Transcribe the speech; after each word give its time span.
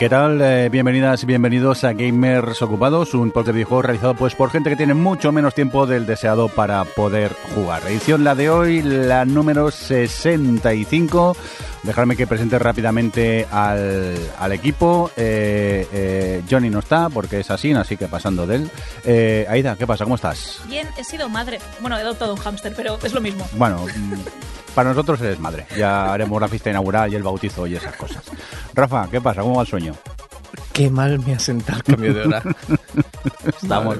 ¿Qué 0.00 0.08
tal? 0.08 0.40
Eh, 0.40 0.70
bienvenidas 0.70 1.22
y 1.22 1.26
bienvenidos 1.26 1.84
a 1.84 1.92
Gamers 1.92 2.62
Ocupados, 2.62 3.12
un 3.12 3.32
podcast 3.32 3.48
de 3.48 3.52
videojuegos 3.52 3.84
realizado 3.84 4.14
pues 4.14 4.34
por 4.34 4.48
gente 4.48 4.70
que 4.70 4.76
tiene 4.76 4.94
mucho 4.94 5.30
menos 5.30 5.54
tiempo 5.54 5.86
del 5.86 6.06
deseado 6.06 6.48
para 6.48 6.82
poder 6.86 7.36
jugar. 7.54 7.82
Edición 7.86 8.24
la 8.24 8.34
de 8.34 8.48
hoy, 8.48 8.80
la 8.80 9.26
número 9.26 9.70
65. 9.70 11.36
Dejadme 11.82 12.16
que 12.16 12.26
presente 12.26 12.58
rápidamente 12.58 13.46
al, 13.50 14.16
al 14.38 14.52
equipo. 14.52 15.10
Eh, 15.18 15.86
eh, 15.92 16.42
Johnny 16.50 16.70
no 16.70 16.78
está 16.78 17.10
porque 17.10 17.40
es 17.40 17.50
así, 17.50 17.70
así 17.72 17.98
que 17.98 18.08
pasando 18.08 18.46
de 18.46 18.56
él. 18.56 19.46
Aida, 19.50 19.76
¿qué 19.76 19.86
pasa? 19.86 20.04
¿Cómo 20.04 20.16
estás? 20.16 20.62
Bien, 20.66 20.88
he 20.96 21.04
sido 21.04 21.28
madre. 21.28 21.58
Bueno, 21.82 21.98
he 21.98 22.00
adoptado 22.00 22.32
un 22.32 22.40
hámster, 22.40 22.72
pero 22.74 22.98
es 23.02 23.12
lo 23.12 23.20
mismo. 23.20 23.46
Bueno, 23.52 23.84
mm, 23.84 24.14
para 24.74 24.88
nosotros 24.88 25.20
eres 25.20 25.38
madre. 25.38 25.66
Ya 25.76 26.10
haremos 26.10 26.40
la 26.40 26.48
fiesta 26.48 26.70
inaugural 26.70 27.12
y 27.12 27.16
el 27.16 27.22
bautizo 27.22 27.66
y 27.66 27.76
esas 27.76 27.94
cosas. 27.96 28.19
Rafa, 28.74 29.08
¿qué 29.10 29.20
pasa? 29.20 29.42
¿Cómo 29.42 29.56
va 29.56 29.62
el 29.62 29.68
sueño? 29.68 29.94
Qué 30.72 30.90
mal 30.90 31.18
me 31.20 31.34
ha 31.34 31.38
sentado 31.38 31.78
el 31.78 31.84
cambio 31.84 32.14
de 32.14 32.26
hora. 32.26 32.42
Estamos 33.46 33.98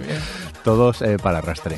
todos 0.63 1.03
eh, 1.03 1.17
para 1.21 1.39
arrastre. 1.39 1.77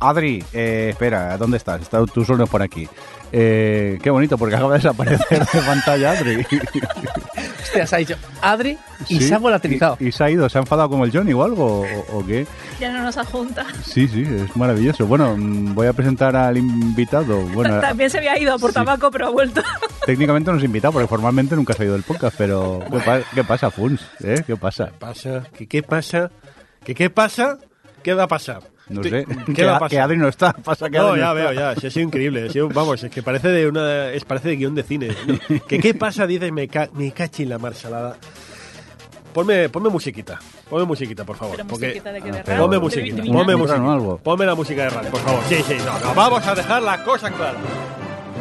Adri, 0.00 0.44
eh, 0.52 0.88
espera, 0.90 1.36
¿dónde 1.36 1.56
estás? 1.56 1.82
Está 1.82 2.04
tú 2.06 2.24
solo 2.24 2.46
por 2.46 2.62
aquí. 2.62 2.88
Eh, 3.32 3.98
qué 4.02 4.10
bonito, 4.10 4.38
porque 4.38 4.54
acaba 4.56 4.72
de 4.72 4.78
desaparecer 4.78 5.40
de 5.46 5.60
pantalla 5.62 6.12
Adri. 6.12 6.46
Hostia, 7.62 7.86
se 7.86 7.96
ha 7.96 7.98
dicho 7.98 8.16
Adri 8.40 8.78
y 9.08 9.18
Sí, 9.18 9.28
se 9.28 9.34
ha 9.34 9.38
volatilizado. 9.38 9.96
Y, 10.00 10.08
y 10.08 10.12
se 10.12 10.24
ha 10.24 10.30
ido, 10.30 10.48
se 10.48 10.56
ha 10.58 10.62
enfadado 10.62 10.88
como 10.88 11.04
el 11.04 11.12
Johnny 11.12 11.32
o 11.34 11.42
algo, 11.44 11.82
o, 11.82 12.18
o 12.18 12.26
qué. 12.26 12.46
Ya 12.80 12.90
no 12.92 13.02
nos 13.02 13.16
adjunta. 13.18 13.66
Sí, 13.84 14.08
sí, 14.08 14.22
es 14.22 14.56
maravilloso. 14.56 15.06
Bueno, 15.06 15.36
mm, 15.36 15.74
voy 15.74 15.86
a 15.86 15.92
presentar 15.92 16.34
al 16.36 16.56
invitado. 16.56 17.40
Bueno, 17.48 17.80
También 17.80 18.08
se 18.08 18.18
había 18.18 18.38
ido 18.38 18.58
por 18.58 18.70
sí. 18.70 18.74
tabaco, 18.74 19.10
pero 19.10 19.26
ha 19.26 19.30
vuelto. 19.30 19.62
técnicamente 20.06 20.50
no 20.50 20.56
es 20.56 20.64
invitado, 20.64 20.92
porque 20.92 21.08
formalmente 21.08 21.54
nunca 21.56 21.74
ha 21.78 21.84
ido 21.84 21.92
del 21.92 22.02
podcast, 22.04 22.34
pero 22.38 22.82
¿qué, 22.90 22.98
pa- 23.00 23.20
qué 23.34 23.44
pasa, 23.44 23.70
Funs? 23.70 24.00
¿Eh? 24.24 24.42
¿Qué 24.46 24.56
pasa? 24.56 24.90
pasa? 24.98 25.42
¿Qué, 25.56 25.66
qué 25.66 25.82
pasa? 25.82 26.30
¿Qué, 26.84 26.94
¿Qué 26.94 27.10
pasa? 27.10 27.58
¿Qué 28.02 28.14
va 28.14 28.22
a 28.22 28.28
pasar? 28.28 28.62
No 28.88 29.02
sé. 29.02 29.26
¿Qué 29.46 29.52
que, 29.54 29.64
va 29.64 29.76
a 29.84 29.88
que 29.88 29.98
Adri 30.00 30.16
no 30.16 30.28
está. 30.28 30.52
Pasa 30.64 30.88
que 30.88 30.98
no, 30.98 31.08
Adri 31.08 31.20
ya 31.20 31.28
no 31.28 31.34
veo, 31.34 31.50
está. 31.50 31.74
ya. 31.74 31.80
Sí, 31.80 31.86
ha 31.86 31.90
sido 31.90 32.06
increíble. 32.06 32.46
ha 32.48 32.52
sido- 32.52 32.68
vamos, 32.68 33.02
es 33.04 33.10
que 33.10 33.22
parece 33.22 33.48
de 33.48 33.66
una, 33.68 34.10
es 34.10 34.24
parece 34.24 34.48
de 34.48 34.56
guion 34.56 34.74
de 34.74 34.82
cine. 34.82 35.08
¿no? 35.26 35.38
¿Qué, 35.66 35.78
¿Qué 35.78 35.94
pasa? 35.94 36.26
Dices, 36.26 36.50
me, 36.52 36.68
ca, 36.68 36.88
me 36.94 37.10
cachi 37.12 37.42
en 37.44 37.50
la 37.50 37.58
marsalada. 37.58 38.16
Ponme, 39.32 39.68
ponme 39.68 39.88
musiquita. 39.90 40.38
Ponme 40.68 40.84
musiquita, 40.86 41.24
por 41.24 41.36
favor. 41.36 41.56
Pero 41.56 41.68
porque- 41.68 41.86
musiquita 41.86 42.12
de 42.12 42.22
que 42.22 42.32
de 42.32 42.38
Ah, 42.38 42.42
pero- 42.44 42.62
Ponme 42.62 42.78
musiquita. 42.78 43.22
de 43.22 43.30
Ponme. 43.30 43.54
¿no? 43.56 43.92
algo. 43.92 44.18
Ponme 44.18 44.46
la 44.46 44.54
música 44.54 44.82
de 44.84 44.90
radio, 44.90 45.10
por 45.10 45.20
favor. 45.20 45.40
Sí, 45.48 45.56
sí, 45.66 45.76
no, 45.84 45.98
no. 46.00 46.14
Vamos 46.14 46.46
a 46.46 46.54
dejar 46.54 46.82
la 46.82 47.04
cosa 47.04 47.30
clara. 47.30 47.58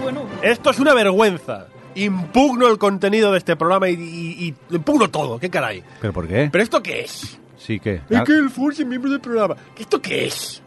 Bueno, 0.02 0.26
Esto 0.42 0.70
es 0.72 0.80
una 0.80 0.94
vergüenza. 0.94 1.68
Impugno 1.96 2.68
el 2.68 2.78
contenido 2.78 3.32
de 3.32 3.40
este 3.40 3.56
programa 3.56 3.90
y, 3.90 3.94
y- 3.96 4.48
y 4.70 4.76
impugno 4.76 5.10
todo. 5.10 5.40
¿Qué 5.40 5.50
caray? 5.50 5.84
¿Pero 6.00 6.14
por 6.14 6.28
qué? 6.28 6.48
¿Pero 6.52 6.64
esto 6.64 6.82
qué 6.82 7.02
es? 7.02 7.38
Sí, 7.68 7.82
que. 7.82 8.00
Es 8.10 8.22
que 8.22 8.32
el 8.32 8.50
Fursi 8.50 8.84
es 8.84 8.88
miembro 8.88 9.12
del 9.12 9.20
programa. 9.20 9.58
¿Esto 9.78 10.02
qué 10.02 10.28
es? 10.28 10.64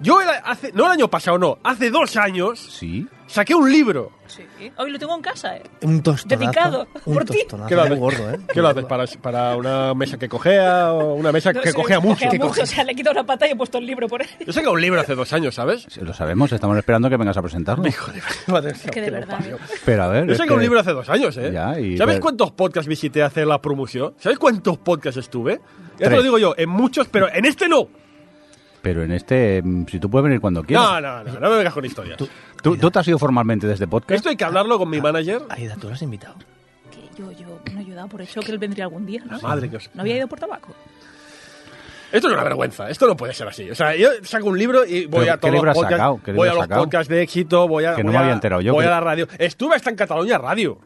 Yo 0.00 0.20
el- 0.20 0.28
hace, 0.44 0.72
no 0.72 0.86
el 0.86 0.92
año 0.92 1.08
pasado, 1.08 1.38
no, 1.38 1.58
hace 1.62 1.90
dos 1.90 2.16
años 2.16 2.60
Sí. 2.60 3.06
saqué 3.26 3.54
un 3.54 3.70
libro. 3.72 4.12
sí. 4.26 4.42
Hoy 4.78 4.90
lo 4.90 4.98
tengo 4.98 5.14
en 5.14 5.22
casa, 5.22 5.56
¿eh? 5.56 5.62
Un 5.82 6.02
tostonazo. 6.02 6.40
Dedicado, 6.44 6.86
un 7.06 7.14
por 7.14 7.24
ti. 7.24 7.38
¿Qué 7.68 7.74
lo 7.76 7.82
haces? 7.82 7.98
gordo, 7.98 8.30
¿eh? 8.30 8.38
¿Qué 8.52 8.60
lo 8.60 8.68
haces? 8.68 8.84
¿Para, 8.84 9.06
para 9.22 9.56
una 9.56 9.94
mesa 9.94 10.18
que 10.18 10.28
cojea 10.28 10.92
o 10.92 11.14
una 11.14 11.30
mesa 11.32 11.52
No 11.52 11.60
que 11.62 11.70
sé, 11.70 11.74
cojea 11.74 12.00
mucho? 12.00 12.24
cojea 12.26 12.44
mucho. 12.44 12.62
O 12.62 12.66
sea, 12.66 12.84
le 12.84 12.92
he 12.92 12.94
quitado 12.94 13.12
una 13.12 13.24
pata 13.24 13.46
y 13.46 13.52
he 13.52 13.56
puesto 13.56 13.78
el 13.78 13.86
libro 13.86 14.06
por 14.08 14.20
ahí. 14.22 14.28
Yo 14.44 14.52
saqué 14.52 14.68
un 14.68 14.80
libro 14.80 15.00
hace 15.00 15.14
dos 15.14 15.32
años, 15.32 15.54
¿sabes? 15.54 15.86
Sí, 15.88 16.00
Lo 16.00 16.12
sabemos, 16.12 16.52
estamos 16.52 16.76
esperando 16.76 17.08
que 17.08 17.16
vengas 17.16 17.36
a 17.36 17.42
presentarlo. 17.42 17.86
Hijo 17.88 18.10
de 18.12 18.20
madre 18.48 18.72
mía, 18.84 18.90
que 18.92 19.00
de 19.00 19.06
que 19.06 19.10
verdad. 19.12 19.38
Pero 19.84 20.02
a 20.02 20.08
ver. 20.08 20.26
Yo 20.26 20.32
es 20.32 20.38
saqué 20.38 20.48
que- 20.48 20.54
un 20.54 20.60
libro 20.62 20.80
hace 20.80 20.92
dos 20.92 21.08
años, 21.08 21.36
¿eh? 21.38 21.50
Ya, 21.52 21.78
y- 21.80 21.96
¿Sabes 21.96 22.16
pero- 22.16 22.22
cuántos 22.22 22.50
podcasts 22.52 22.88
visité 22.88 23.22
a 23.22 23.26
hacer 23.26 23.46
la 23.46 23.62
promoción? 23.62 24.14
¿Sabes 24.18 24.38
cuántos 24.38 24.76
podcasts 24.78 25.18
estuve? 25.20 25.60
Ya 25.98 26.10
te 26.10 26.16
lo 26.16 26.22
digo 26.22 26.38
yo, 26.38 26.54
en 26.58 26.68
muchos, 26.68 27.08
pero 27.08 27.32
en 27.32 27.44
este 27.46 27.68
no. 27.68 27.88
Pero 28.86 29.02
en 29.02 29.10
este, 29.10 29.60
mm, 29.64 29.86
si 29.88 29.98
tú 29.98 30.08
puedes 30.08 30.22
venir 30.22 30.40
cuando 30.40 30.62
quieras. 30.62 30.86
No, 30.86 31.00
no, 31.00 31.24
no, 31.24 31.40
no 31.40 31.50
me 31.50 31.56
vengas 31.56 31.74
con 31.74 31.84
historias. 31.84 32.16
¿Tú, 32.16 32.76
tú 32.76 32.88
te 32.88 32.98
has 33.00 33.08
ido 33.08 33.18
formalmente 33.18 33.66
desde 33.66 33.88
podcast? 33.88 34.12
Esto 34.12 34.28
hay 34.28 34.36
que 34.36 34.44
hablarlo 34.44 34.78
con 34.78 34.88
mi 34.88 35.00
manager. 35.00 35.42
Aida, 35.48 35.74
tú 35.74 35.88
lo 35.88 35.94
has 35.94 36.02
invitado. 36.02 36.36
Que 36.92 37.20
yo, 37.20 37.32
yo, 37.32 37.58
no 37.72 37.80
he 37.80 37.82
ayudado 37.82 38.06
por 38.06 38.22
hecho 38.22 38.38
que 38.42 38.52
él 38.52 38.58
vendría 38.58 38.84
algún 38.84 39.04
día, 39.04 39.22
¿no? 39.28 39.40
Madre 39.40 39.68
que 39.68 39.78
os... 39.78 39.90
No 39.92 40.02
había 40.02 40.18
ido 40.18 40.28
por 40.28 40.38
tabaco. 40.38 40.72
Esto 42.12 42.28
es 42.28 42.34
una 42.34 42.44
vergüenza, 42.44 42.88
esto 42.88 43.08
no 43.08 43.16
puede 43.16 43.34
ser 43.34 43.48
así. 43.48 43.68
O 43.68 43.74
sea, 43.74 43.96
yo 43.96 44.08
saco 44.22 44.46
un 44.46 44.56
libro 44.56 44.86
y 44.86 45.06
voy 45.06 45.22
¿Pero 45.22 45.32
a 45.32 45.34
qué 45.34 45.40
todos 45.40 45.54
libro 45.54 45.66
los 45.72 45.76
podcasts, 45.76 46.32
voy 46.32 46.48
a 46.48 46.54
los 46.54 46.68
podcasts 46.68 47.08
de 47.08 47.22
éxito, 47.22 47.66
voy 47.66 47.86
a, 47.86 47.96
Que 47.96 48.04
no 48.04 48.10
voy 48.10 48.18
me 48.18 48.22
había 48.22 48.34
enterado 48.34 48.62
yo, 48.62 48.72
voy 48.72 48.84
que- 48.84 48.88
a 48.88 48.92
la 48.92 49.00
radio. 49.00 49.26
Estuve 49.36 49.74
hasta 49.74 49.90
en 49.90 49.96
Cataluña 49.96 50.38
Radio. 50.38 50.78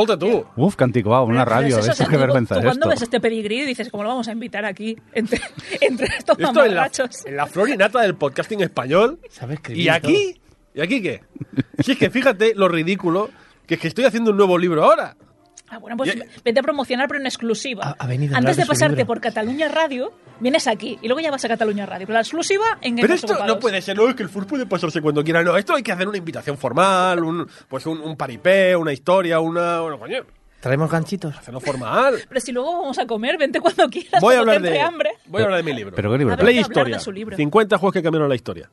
Escolta 0.00 0.18
tú. 0.18 0.44
Uf, 0.56 0.76
qué 0.76 0.84
anticuado, 0.84 1.24
una 1.24 1.44
radio. 1.44 1.78
es 1.78 1.88
eso, 1.88 2.04
qué 2.06 2.14
tú- 2.14 2.20
vergüenza 2.20 2.54
tú 2.56 2.60
es 2.60 2.64
cuando 2.66 2.80
esto. 2.84 2.90
ves 2.90 3.02
este 3.02 3.20
pedigrí 3.20 3.64
dices, 3.64 3.88
¿cómo 3.90 4.02
lo 4.02 4.10
vamos 4.10 4.28
a 4.28 4.32
invitar 4.32 4.64
aquí 4.66 4.96
entre, 5.12 5.40
entre 5.80 6.06
estos 6.18 6.38
Esto 6.38 6.48
en 6.64 6.74
la, 6.74 6.82
mamarrachos? 6.82 7.24
en 7.26 7.36
la 7.36 7.46
flor 7.46 7.70
y 7.70 7.76
nata 7.76 8.02
del 8.02 8.14
podcasting 8.14 8.60
español. 8.60 9.18
¿Sabes 9.30 9.60
¿Y 9.70 9.88
aquí? 9.88 10.38
¿Y 10.74 10.80
aquí 10.82 11.00
qué? 11.02 11.22
Si 11.82 11.92
es 11.92 11.98
que 11.98 12.10
fíjate 12.10 12.54
lo 12.54 12.68
ridículo 12.68 13.30
que 13.66 13.74
es 13.76 13.80
que 13.80 13.88
estoy 13.88 14.04
haciendo 14.04 14.30
un 14.32 14.36
nuevo 14.36 14.58
libro 14.58 14.84
ahora. 14.84 15.16
Ah, 15.68 15.78
bueno, 15.78 15.96
pues 15.96 16.14
vete 16.44 16.60
a 16.60 16.62
promocionar, 16.62 17.08
pero 17.08 17.20
en 17.20 17.26
exclusiva. 17.26 17.84
Ha- 17.84 18.04
ha 18.04 18.06
venido 18.06 18.34
a 18.34 18.38
Antes 18.38 18.56
de, 18.56 18.66
pasarte 18.66 19.04
por 19.04 19.20
Cataluña 19.20 19.68
Radio, 19.68 20.12
vienes 20.40 20.66
aquí 20.66 20.98
y 21.02 21.08
luego 21.08 21.20
ya 21.20 21.30
vas 21.30 21.44
a 21.44 21.48
Cataluña 21.48 21.86
Radio. 21.86 22.06
Pero 22.06 22.14
la 22.14 22.20
exclusiva 22.20 22.78
en 22.80 22.96
Pero 22.96 23.14
esto 23.14 23.44
no 23.46 23.58
puede 23.58 23.82
ser, 23.82 23.96
no, 23.96 24.08
es 24.08 24.14
que 24.14 24.22
el 24.22 24.28
FUR 24.28 24.46
puede 24.46 24.66
pasarse 24.66 25.00
cuando 25.00 25.24
quiera. 25.24 25.42
No, 25.42 25.56
esto 25.56 25.74
hay 25.74 25.82
que 25.82 25.92
hacer 25.92 26.06
una 26.06 26.18
invitación 26.18 26.56
formal, 26.56 27.24
un, 27.24 27.48
pues 27.68 27.84
un, 27.86 28.00
un 28.00 28.16
paripé, 28.16 28.76
una 28.76 28.92
historia, 28.92 29.40
una... 29.40 29.80
Bueno, 29.80 29.98
coño, 29.98 30.24
¿Traemos 30.60 30.90
ganchitos? 30.90 31.36
hacerlo 31.36 31.60
formal. 31.60 32.14
Pero 32.28 32.40
si 32.40 32.50
luego 32.50 32.80
vamos 32.80 32.98
a 32.98 33.06
comer, 33.06 33.36
vente 33.38 33.60
cuando 33.60 33.88
quieras. 33.88 34.20
Voy 34.20 34.34
a 34.34 34.40
hablar 34.40 34.60
de, 34.60 34.80
hambre. 34.80 35.10
voy 35.26 35.42
a 35.42 35.44
hablar 35.44 35.58
de 35.58 35.64
mi 35.64 35.76
libro. 35.76 35.94
¿Pero 35.94 36.10
qué 36.10 36.18
libro? 36.18 36.36
Play 36.36 36.58
Historia. 36.58 36.98
su 36.98 37.12
libro. 37.12 37.36
50 37.36 37.78
juegos 37.78 37.92
que 37.92 38.02
cambiaron 38.02 38.28
la 38.28 38.34
historia. 38.34 38.70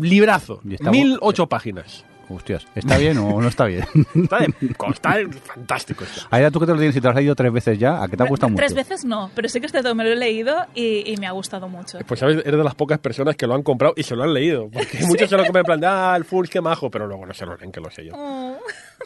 Librazo. 0.00 0.60
Y 0.64 0.74
está 0.74 0.90
1008 0.90 1.46
páginas. 1.48 2.04
Hostias, 2.30 2.66
¿está 2.74 2.98
bien 2.98 3.16
o 3.18 3.40
no 3.40 3.48
está 3.48 3.64
bien? 3.64 3.84
Está, 4.14 4.38
de- 4.40 4.54
está 4.92 5.16
fantástico. 5.44 6.04
esto. 6.04 6.22
Aida, 6.30 6.50
tú 6.50 6.60
que 6.60 6.66
te 6.66 6.72
lo 6.72 6.78
tienes 6.78 6.94
y 6.96 7.00
te 7.00 7.04
lo 7.04 7.10
has 7.10 7.16
leído 7.16 7.34
tres 7.34 7.52
veces 7.52 7.78
ya, 7.78 8.02
¿a 8.02 8.08
qué 8.08 8.16
te 8.16 8.22
ha 8.22 8.26
gustado 8.26 8.50
mucho? 8.50 8.58
Tres 8.60 8.74
veces 8.74 9.04
no, 9.04 9.30
pero 9.34 9.48
sí 9.48 9.60
que 9.60 9.66
este 9.66 9.82
todo 9.82 9.94
me 9.94 10.04
lo 10.04 10.10
he 10.10 10.16
leído 10.16 10.56
y, 10.74 11.10
y 11.10 11.16
me 11.16 11.26
ha 11.26 11.30
gustado 11.32 11.68
mucho. 11.68 11.98
Pues 12.06 12.20
sabes, 12.20 12.36
eres 12.44 12.58
de 12.58 12.64
las 12.64 12.74
pocas 12.74 12.98
personas 12.98 13.36
que 13.36 13.46
lo 13.46 13.54
han 13.54 13.62
comprado 13.62 13.94
y 13.96 14.02
se 14.02 14.14
lo 14.14 14.24
han 14.24 14.34
leído. 14.34 14.68
Porque 14.70 14.98
muchos 15.06 15.28
se 15.30 15.36
lo 15.36 15.44
compran 15.44 15.62
en 15.62 15.66
plan 15.66 15.80
de, 15.80 15.86
ah, 15.86 16.14
el 16.16 16.24
full, 16.24 16.46
qué 16.48 16.60
majo, 16.60 16.90
pero 16.90 17.06
luego 17.06 17.24
no 17.26 17.32
se 17.34 17.46
lo 17.46 17.56
leen, 17.56 17.72
que 17.72 17.80
lo 17.80 17.90
sé 17.90 18.04
yo. 18.06 18.12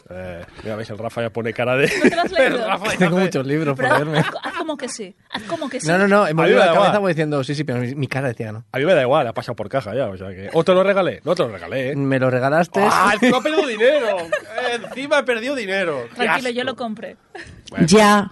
Eh, 0.09 0.45
mira, 0.63 0.75
veis, 0.75 0.89
el 0.89 0.97
Rafa 0.97 1.21
ya 1.21 1.29
pone 1.29 1.53
cara 1.53 1.75
de... 1.77 1.87
¿No 1.87 2.03
te 2.09 2.15
lo 2.15 2.21
has 2.23 2.31
leído? 2.31 2.57
Rafa 2.67 2.97
Tengo 2.97 3.17
muchos 3.17 3.45
libros 3.47 3.75
por 3.75 3.85
leerme. 3.89 4.19
haz- 4.19 4.35
haz 4.43 4.53
como 4.53 4.75
que 4.77 4.89
sí. 4.89 5.15
Haz 5.31 5.43
como 5.43 5.69
que 5.69 5.79
sí. 5.79 5.87
No, 5.87 5.97
no, 5.97 6.07
no. 6.07 6.23
Da 6.25 6.33
cabeza 6.35 6.73
igual. 6.73 6.99
voy 6.99 7.13
diciendo 7.13 7.43
sí, 7.43 7.55
sí, 7.55 7.63
pero 7.63 7.79
mi, 7.79 7.95
mi 7.95 8.07
cara 8.07 8.27
decía 8.27 8.51
no. 8.51 8.65
A 8.71 8.77
mí 8.77 8.85
me 8.85 8.93
da 8.93 9.01
igual, 9.01 9.25
ha 9.27 9.33
pasado 9.33 9.55
por 9.55 9.69
caja 9.69 9.95
ya, 9.95 10.07
o 10.07 10.17
sea 10.17 10.27
que... 10.29 10.49
¿O 10.53 10.63
te 10.63 10.73
lo 10.73 10.83
regalé? 10.83 11.21
No 11.23 11.35
te 11.35 11.43
lo 11.43 11.49
regalé, 11.49 11.91
¿eh? 11.91 11.95
Me 11.95 12.19
lo 12.19 12.29
regalaste. 12.29 12.81
¡Ah, 12.83 13.11
encima 13.13 13.37
he 13.37 13.41
perdido 13.41 13.67
dinero! 13.67 14.17
Encima 14.73 15.19
he 15.19 15.23
perdido 15.23 15.55
dinero. 15.55 16.05
¡Qué 16.09 16.15
Tranquilo, 16.23 16.49
yo 16.49 16.63
lo 16.63 16.75
compré. 16.75 17.17
Ya. 17.87 18.31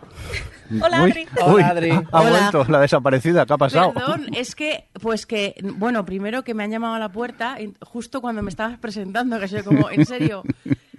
Hola, 0.82 1.04
Uy, 1.04 1.12
Adri. 1.12 1.28
Hola, 1.42 1.54
uy, 1.54 1.62
Adri. 1.64 1.92
Ha 1.92 2.22
Hola. 2.22 2.30
vuelto 2.30 2.66
la 2.72 2.80
desaparecida, 2.80 3.46
¿qué 3.46 3.54
ha 3.54 3.58
pasado? 3.58 3.94
Perdón, 3.94 4.28
es 4.34 4.56
que, 4.56 4.86
pues 5.02 5.26
que, 5.26 5.56
bueno, 5.76 6.06
primero 6.06 6.44
que 6.44 6.54
me 6.54 6.64
han 6.64 6.72
llamado 6.72 6.96
a 6.96 7.00
la 7.00 7.10
puerta 7.10 7.58
justo 7.82 8.22
cuando 8.22 8.42
me 8.42 8.50
estabas 8.50 8.78
presentando, 8.80 9.38
que 9.38 9.50
soy 9.50 9.64
como, 9.64 9.90
en 9.90 10.06
serio. 10.06 10.44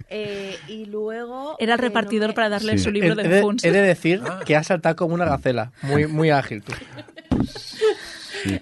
Eh, 0.09 0.55
y 0.67 0.85
luego. 0.85 1.55
Era 1.59 1.73
el 1.75 1.79
eh, 1.79 1.83
repartidor 1.83 2.27
no 2.27 2.31
me- 2.31 2.33
para 2.35 2.49
darle 2.49 2.77
Sí. 2.77 2.83
su 2.85 2.91
libro 2.91 3.19
he 3.19 3.27
de 3.27 3.41
Funs. 3.41 3.63
he 3.63 3.71
de 3.71 3.81
decir 3.81 4.21
que 4.45 4.55
has 4.55 4.67
saltado 4.67 4.95
como 4.95 5.13
una 5.15 5.25
gacela. 5.25 5.71
Muy, 5.81 6.07
muy 6.07 6.29
ágil 6.29 6.61
tú. 6.63 6.73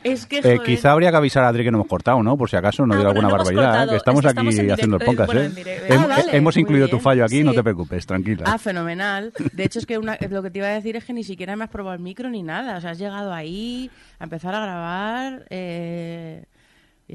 Es 0.03 0.27
que. 0.27 0.39
Eh, 0.43 0.59
quizá 0.63 0.91
habría 0.91 1.09
que 1.09 1.17
avisar 1.17 1.43
a 1.43 1.47
Adri 1.47 1.63
que 1.63 1.71
no 1.71 1.77
hemos 1.79 1.87
cortado, 1.87 2.21
¿no? 2.21 2.37
Por 2.37 2.49
si 2.49 2.55
acaso 2.55 2.85
no 2.85 2.93
Ah, 2.93 2.97
diera 2.97 3.11
bueno, 3.13 3.27
alguna 3.29 3.43
no 3.43 3.49
barbaridad. 3.49 3.71
cortado. 3.71 3.89
que 3.91 3.97
estamos 3.97 4.19
Es 4.19 4.33
que 4.33 4.39
aquí 4.39 4.47
estamos 4.49 4.73
haciendo 4.73 4.95
el 4.97 5.01
eh, 5.01 5.05
podcast, 5.05 5.33
bueno, 5.33 5.41
¿eh? 5.57 5.87
Ah, 5.89 6.05
vale, 6.07 6.37
hemos 6.37 6.55
muy 6.55 6.61
incluido 6.61 6.87
tu 6.87 6.99
fallo 6.99 7.25
aquí, 7.25 7.43
no 7.43 7.53
te 7.53 7.63
preocupes, 7.63 8.05
tranquila. 8.05 8.43
Ah, 8.45 8.57
fenomenal. 8.59 9.33
De 9.53 9.63
hecho, 9.63 9.79
es 9.79 9.85
que 9.87 9.97
una- 9.97 10.17
lo 10.29 10.43
que 10.43 10.51
te 10.51 10.59
iba 10.59 10.67
a 10.67 10.71
decir 10.73 10.95
es 10.97 11.03
que 11.05 11.13
ni 11.13 11.23
siquiera 11.23 11.55
me 11.55 11.63
has 11.63 11.69
probado 11.71 11.95
el 11.95 12.01
micro 12.01 12.29
ni 12.29 12.43
nada. 12.43 12.77
O 12.77 12.81
sea, 12.81 12.91
has 12.91 12.99
llegado 12.99 13.33
ahí 13.33 13.89
a 14.19 14.25
empezar 14.25 14.53
a 14.53 14.61
grabar. 14.61 15.45
Eh, 15.49 16.45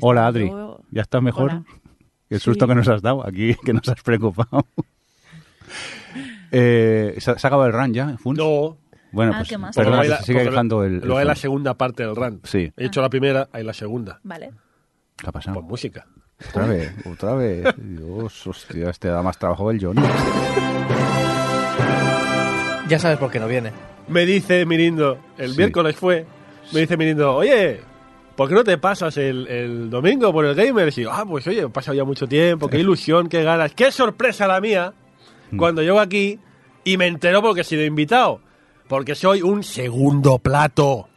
Hola, 0.01 0.27
Adri. 0.27 0.49
yo- 0.49 0.81
¿Ya 0.91 1.03
estás 1.03 1.23
mejor? 1.23 1.51
Hola. 1.53 1.65
El 2.31 2.41
susto 2.41 2.65
Sí. 2.65 2.69
que 2.69 2.75
nos 2.75 2.89
has 2.89 3.03
dado 3.03 3.27
aquí, 3.27 3.55
que 3.65 3.73
nos 3.73 3.89
has 3.89 4.03
preocupado. 4.03 4.67
eh, 6.51 7.15
¿se, 7.19 7.21
se 7.21 7.31
ha 7.31 7.49
acabado 7.49 7.67
el 7.67 7.73
run 7.73 7.93
ya, 7.95 8.17
Funs? 8.19 8.39
No. 8.39 8.79
Bueno, 9.13 9.33
Ah, 9.35 9.39
pues 9.39 9.49
sigue 9.49 9.59
la- 10.09 10.19
porque 10.19 10.51
quejando 10.51 10.85
el... 10.85 10.95
el 10.95 11.01
Luego 11.01 11.19
hay 11.19 11.27
la 11.27 11.35
segunda 11.37 11.75
parte 11.75 12.03
del 12.05 12.17
run. 12.17 12.41
Sí. 12.45 12.73
He 12.77 12.87
hecho 12.87 13.01
la 13.01 13.09
primera, 13.09 13.49
hay 13.53 13.63
la 13.65 13.73
segunda. 13.73 14.21
Vale. 14.25 14.51
¿Qué 15.17 15.27
ha 15.29 15.33
pasado? 15.33 15.55
Por 15.55 15.65
música. 15.65 16.07
Otra 16.51 16.67
vez, 16.67 16.93
otra 17.07 17.35
vez. 17.35 17.65
Dios, 17.79 18.47
hostia, 18.47 18.91
este 18.91 19.09
da 19.09 19.23
más 19.23 19.39
trabajo 19.39 19.71
el 19.71 19.81
Johnny. 19.83 20.03
Ya 22.89 22.99
sabes 22.99 23.19
por 23.19 23.31
qué 23.31 23.41
no 23.41 23.49
viene. 23.49 23.73
Me 24.09 24.27
dice 24.27 24.65
Mirindo, 24.67 25.19
el 25.39 25.53
Sí. 25.53 25.57
miércoles 25.57 25.97
fue, 25.97 26.27
me 26.73 26.81
dice 26.81 26.97
Mirindo, 26.97 27.35
oye, 27.35 27.81
¿por 28.37 28.49
qué 28.49 28.55
no 28.55 28.65
te 28.65 28.79
pasas 28.79 29.17
el, 29.17 29.47
el 29.49 29.91
domingo 29.91 30.33
por 30.33 30.45
el 30.45 30.55
Gamers? 30.55 30.97
Y 30.99 31.03
yo, 31.03 31.13
ah, 31.13 31.25
pues 31.27 31.47
oye, 31.47 31.63
he 31.63 31.69
pasado 31.69 31.95
ya 31.97 32.05
mucho 32.05 32.27
tiempo, 32.27 32.69
qué 32.69 32.79
ilusión, 32.79 33.29
qué 33.29 33.43
ganas, 33.43 33.73
qué 33.75 33.91
sorpresa 33.91 34.47
la 34.47 34.61
mía 34.61 34.93
Mm. 35.51 35.59
cuando 35.59 35.81
llego 35.81 36.01
aquí 36.01 36.41
Y 36.85 36.97
me 36.97 37.07
entero 37.07 37.41
porque 37.41 37.61
he 37.61 37.65
sido 37.65 37.85
invitado. 37.85 38.41
Porque 38.89 39.15
soy 39.15 39.43
un 39.43 39.63
segundo 39.63 40.39
plato. 40.39 41.09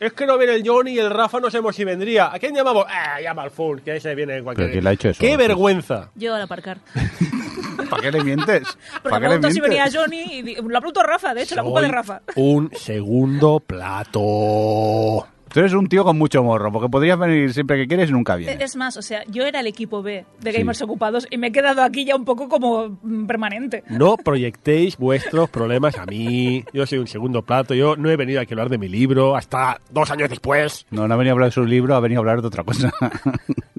Es 0.00 0.12
que 0.12 0.26
no 0.26 0.36
viene 0.38 0.54
el 0.54 0.66
Johnny 0.66 0.92
y 0.92 0.98
el 0.98 1.10
Rafa 1.10 1.38
no 1.40 1.48
sabemos 1.50 1.74
si 1.76 1.84
vendría. 1.84 2.32
¿A 2.32 2.38
quién 2.40 2.54
llamamos? 2.54 2.84
Ah, 2.88 3.20
llama 3.20 3.42
al 3.42 3.50
Fun, 3.52 3.80
que 3.80 3.96
ese 3.96 4.14
viene 4.16 4.36
en 4.38 4.44
cualquier 4.44 4.66
¿Pero 4.68 4.72
quién 4.72 4.84
le 4.84 4.90
ha 4.90 4.92
hecho 4.94 5.08
eso? 5.10 5.20
¡Qué 5.20 5.36
vergüenza! 5.36 6.10
Yo 6.16 6.34
al 6.34 6.42
aparcar. 6.42 6.78
¿Para 7.90 8.02
qué 8.02 8.10
le 8.12 8.24
mientes? 8.24 8.62
Porque 8.94 9.10
¿Para 9.10 9.18
pregunto 9.26 9.50
si 9.50 9.60
venía? 9.60 9.86
Johnny 9.92 10.22
y 10.22 10.54
la 10.56 10.80
pregunto 10.80 11.00
a 11.00 11.04
Rafa, 11.04 11.34
de 11.34 11.42
hecho, 11.42 11.54
la 11.54 11.62
culpa 11.62 11.80
Soy 11.80 11.88
de 11.88 11.94
Rafa. 11.94 12.22
Un 12.36 12.70
segundo 12.74 13.60
plato. 13.60 15.26
Tú 15.52 15.60
eres 15.60 15.74
un 15.74 15.86
tío 15.86 16.02
con 16.02 16.16
mucho 16.16 16.42
morro, 16.42 16.72
porque 16.72 16.88
podrías 16.88 17.18
venir 17.18 17.52
siempre 17.52 17.76
que 17.76 17.86
quieres 17.86 18.08
y 18.08 18.12
nunca 18.12 18.36
vienes. 18.36 18.58
Es 18.60 18.74
más, 18.76 18.96
o 18.96 19.02
sea, 19.02 19.22
yo 19.26 19.44
era 19.44 19.60
el 19.60 19.66
equipo 19.66 20.02
B 20.02 20.24
de 20.40 20.52
Sí. 20.52 20.58
Gamers 20.58 20.80
Ocupados 20.82 21.26
y 21.30 21.36
me 21.36 21.48
he 21.48 21.52
quedado 21.52 21.82
aquí 21.82 22.04
ya 22.06 22.16
un 22.16 22.24
poco 22.24 22.48
como 22.48 22.98
mm, 23.02 23.26
permanente. 23.26 23.84
No 23.88 24.16
proyectéis 24.16 24.96
vuestros 24.96 25.50
problemas 25.50 25.98
a 25.98 26.06
mí. 26.06 26.64
Yo 26.72 26.86
soy 26.86 26.98
un 26.98 27.06
segundo 27.06 27.42
plato. 27.42 27.74
Yo 27.74 27.96
no 27.96 28.08
he 28.10 28.16
venido 28.16 28.40
aquí 28.40 28.52
a 28.52 28.54
hablar 28.54 28.70
de 28.70 28.78
mi 28.78 28.88
libro 28.88 29.36
hasta 29.36 29.78
dos 29.90 30.10
años 30.10 30.30
después. 30.30 30.86
No, 30.90 31.06
no 31.06 31.14
ha 31.14 31.16
venido 31.18 31.32
a 31.32 31.34
hablar 31.34 31.48
de 31.48 31.52
su 31.54 31.64
libro, 31.64 31.94
ha 31.94 32.00
venido 32.00 32.20
a 32.20 32.22
hablar 32.22 32.40
de 32.40 32.46
otra 32.46 32.64
cosa. 32.64 32.92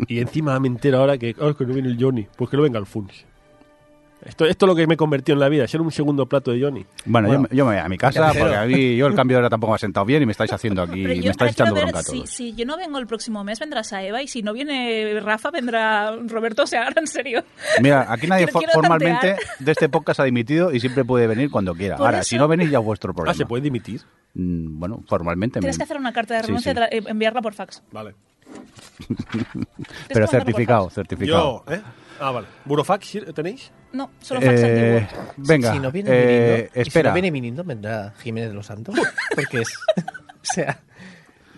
Y 0.07 0.19
encima 0.19 0.59
me 0.59 0.67
entero 0.67 0.99
ahora 0.99 1.17
que, 1.17 1.35
oh, 1.39 1.55
que 1.55 1.65
no 1.65 1.73
viene 1.73 1.89
el 1.89 1.97
Johnny. 1.99 2.27
Pues 2.37 2.49
que 2.49 2.57
no 2.57 2.63
venga 2.63 2.77
el 2.77 2.85
Funs. 2.85 3.25
Esto, 4.25 4.45
esto 4.45 4.65
es 4.65 4.67
lo 4.67 4.75
que 4.75 4.87
me 4.87 4.95
convirtió 4.97 5.33
en 5.33 5.39
la 5.39 5.49
vida, 5.49 5.67
ser 5.67 5.81
un 5.81 5.91
segundo 5.91 6.25
plato 6.25 6.51
de 6.51 6.61
Johnny. 6.61 6.85
Bueno, 7.05 7.27
Bueno. 7.27 7.43
yo, 7.43 7.49
me- 7.49 7.57
yo 7.57 7.65
me 7.65 7.71
voy 7.75 7.81
a 7.81 7.89
mi 7.89 7.97
casa 7.97 8.31
porque 8.37 8.55
a 8.55 8.65
mí 8.65 8.95
yo 8.95 9.07
el 9.07 9.15
cambio 9.15 9.37
de 9.37 9.39
hora 9.39 9.49
tampoco 9.49 9.71
me 9.71 9.75
ha 9.75 9.79
sentado 9.79 10.05
bien 10.05 10.23
y 10.23 10.25
me 10.25 10.31
estáis 10.31 10.51
haciendo 10.53 10.81
aquí, 10.81 11.03
me 11.03 11.13
estáis 11.29 11.51
echando 11.53 11.73
ver 11.75 11.83
bronca 11.85 11.99
a 11.99 12.03
si, 12.03 12.11
todos. 12.17 12.29
si 12.29 12.53
yo 12.55 12.65
no 12.65 12.77
vengo 12.77 12.99
el 12.99 13.07
próximo 13.07 13.43
mes, 13.43 13.59
vendrá 13.59 13.83
Saeva 13.83 14.21
y 14.21 14.27
si 14.27 14.41
no 14.41 14.53
viene 14.53 15.19
Rafa, 15.19 15.51
vendrá 15.51 16.15
Roberto. 16.27 16.63
O 16.63 16.67
sea, 16.67 16.83
ahora 16.85 17.01
en 17.01 17.07
serio. 17.07 17.43
Mira, 17.81 18.05
aquí 18.11 18.27
nadie 18.27 18.45
Quiero- 18.45 18.53
fo- 18.53 18.59
quiero 18.59 18.73
formalmente 18.73 19.27
tantear. 19.33 19.39
de 19.59 19.71
este 19.71 19.89
podcast 19.89 20.19
ha 20.21 20.23
dimitido 20.23 20.71
y 20.73 20.79
siempre 20.79 21.03
puede 21.03 21.27
venir 21.27 21.51
cuando 21.51 21.73
quiera. 21.75 21.97
Por 21.97 22.05
Ahora, 22.05 22.19
eso- 22.19 22.29
si 22.29 22.37
no 22.37 22.47
venís 22.47 22.69
ya 22.71 22.79
es 22.79 22.85
vuestro 22.85 23.13
problema. 23.13 23.31
Ah, 23.33 23.35
¿se 23.35 23.45
puede 23.45 23.61
dimitir? 23.63 24.01
Mm, 24.35 24.79
Bueno, 24.79 25.03
formalmente. 25.07 25.59
Tienes 25.59 25.75
me- 25.77 25.79
que 25.79 25.83
hacer 25.83 25.97
una 25.97 26.13
carta 26.13 26.35
de 26.35 26.41
renuncia 26.43 26.73
sí. 26.73 26.97
y 27.05 27.09
enviarla 27.09 27.41
por 27.41 27.53
fax. 27.53 27.83
Vale. 27.91 28.15
Pero 30.07 30.27
certificado, 30.27 30.89
certificado. 30.89 31.63
Yo, 31.67 31.73
¿eh? 31.73 31.81
Ah, 32.19 32.31
vale. 32.31 32.47
¿Burofax 32.65 33.17
tenéis? 33.33 33.71
No, 33.93 34.11
solo 34.21 34.41
fax 34.41 34.59
Eh, 34.61 34.97
antiguo. 35.07 35.23
venga, 35.37 35.71
si 35.73 35.79
no 35.79 35.91
viene 35.91 36.09
eh, 36.11 36.25
viniendo, 36.25 36.65
y 36.65 36.73
si 36.73 36.79
espera, 36.89 37.09
no 37.09 37.13
viene 37.13 37.31
viniendo, 37.31 37.63
vendrá 37.63 38.13
Jiménez 38.21 38.49
de 38.49 38.55
los 38.55 38.65
Santos. 38.65 38.95
Porque 39.35 39.61
es. 39.61 39.69
o 39.97 40.01
sea. 40.41 40.79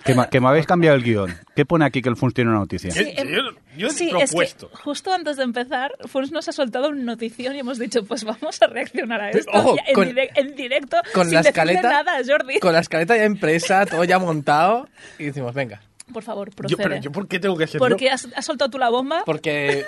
que, 0.04 0.14
ma- 0.14 0.30
que 0.30 0.40
me 0.40 0.48
habéis 0.50 0.68
cambiado 0.68 0.96
el 0.98 1.04
guion. 1.04 1.34
¿Qué 1.56 1.66
pone 1.66 1.84
aquí 1.86 2.02
que 2.04 2.10
el 2.10 2.16
Funs 2.16 2.34
tiene 2.36 2.52
una 2.52 2.60
noticia? 2.60 2.92
Sí, 2.92 3.12
em- 3.18 3.28
yo, 3.30 3.42
yo 3.78 3.88
he 3.88 3.92
Sí, 3.92 4.06
es 4.10 4.12
que 4.14 4.20
propuesto. 4.28 4.70
justo 4.84 5.12
antes 5.14 5.38
de 5.38 5.44
empezar, 5.44 5.94
Fons 6.08 6.32
nos 6.32 6.48
ha 6.48 6.52
soltado 6.52 6.90
una 6.90 7.02
notición 7.02 7.56
y 7.56 7.60
hemos 7.60 7.80
dicho, 7.80 8.04
pues 8.06 8.24
vamos 8.24 8.62
a 8.62 8.68
reaccionar 8.68 9.20
a 9.22 9.30
esto 9.32 9.50
Ojo, 9.54 9.76
ya 9.78 9.84
en, 9.88 9.94
con- 9.96 10.08
dire- 10.10 10.30
en 10.36 10.56
directo, 10.56 10.98
Con 11.14 11.26
sin 11.26 11.36
la 11.36 11.40
escaleta. 11.42 11.90
nada 11.90 12.18
Jordi. 12.28 12.60
Con 12.60 12.74
la 12.74 12.80
escaleta 12.82 13.18
ya 13.18 13.26
impresa, 13.26 13.86
todo 13.88 14.04
ya 14.04 14.20
montado. 14.20 14.88
Y 15.18 15.24
decimos, 15.26 15.54
venga. 15.56 15.82
Por 16.14 16.22
favor, 16.22 16.50
Yo, 16.50 16.56
procede. 16.56 16.84
pero 16.84 16.98
yo, 16.98 17.12
¿por 17.12 17.28
qué 17.28 17.40
tengo 17.40 17.58
que 17.58 17.66
ser 17.66 17.80
Porque 17.80 18.12
has, 18.12 18.28
has 18.36 18.46
soltado 18.46 18.70
tú 18.70 18.78
la 18.78 18.90
bomba. 18.90 19.24
Porque. 19.26 19.86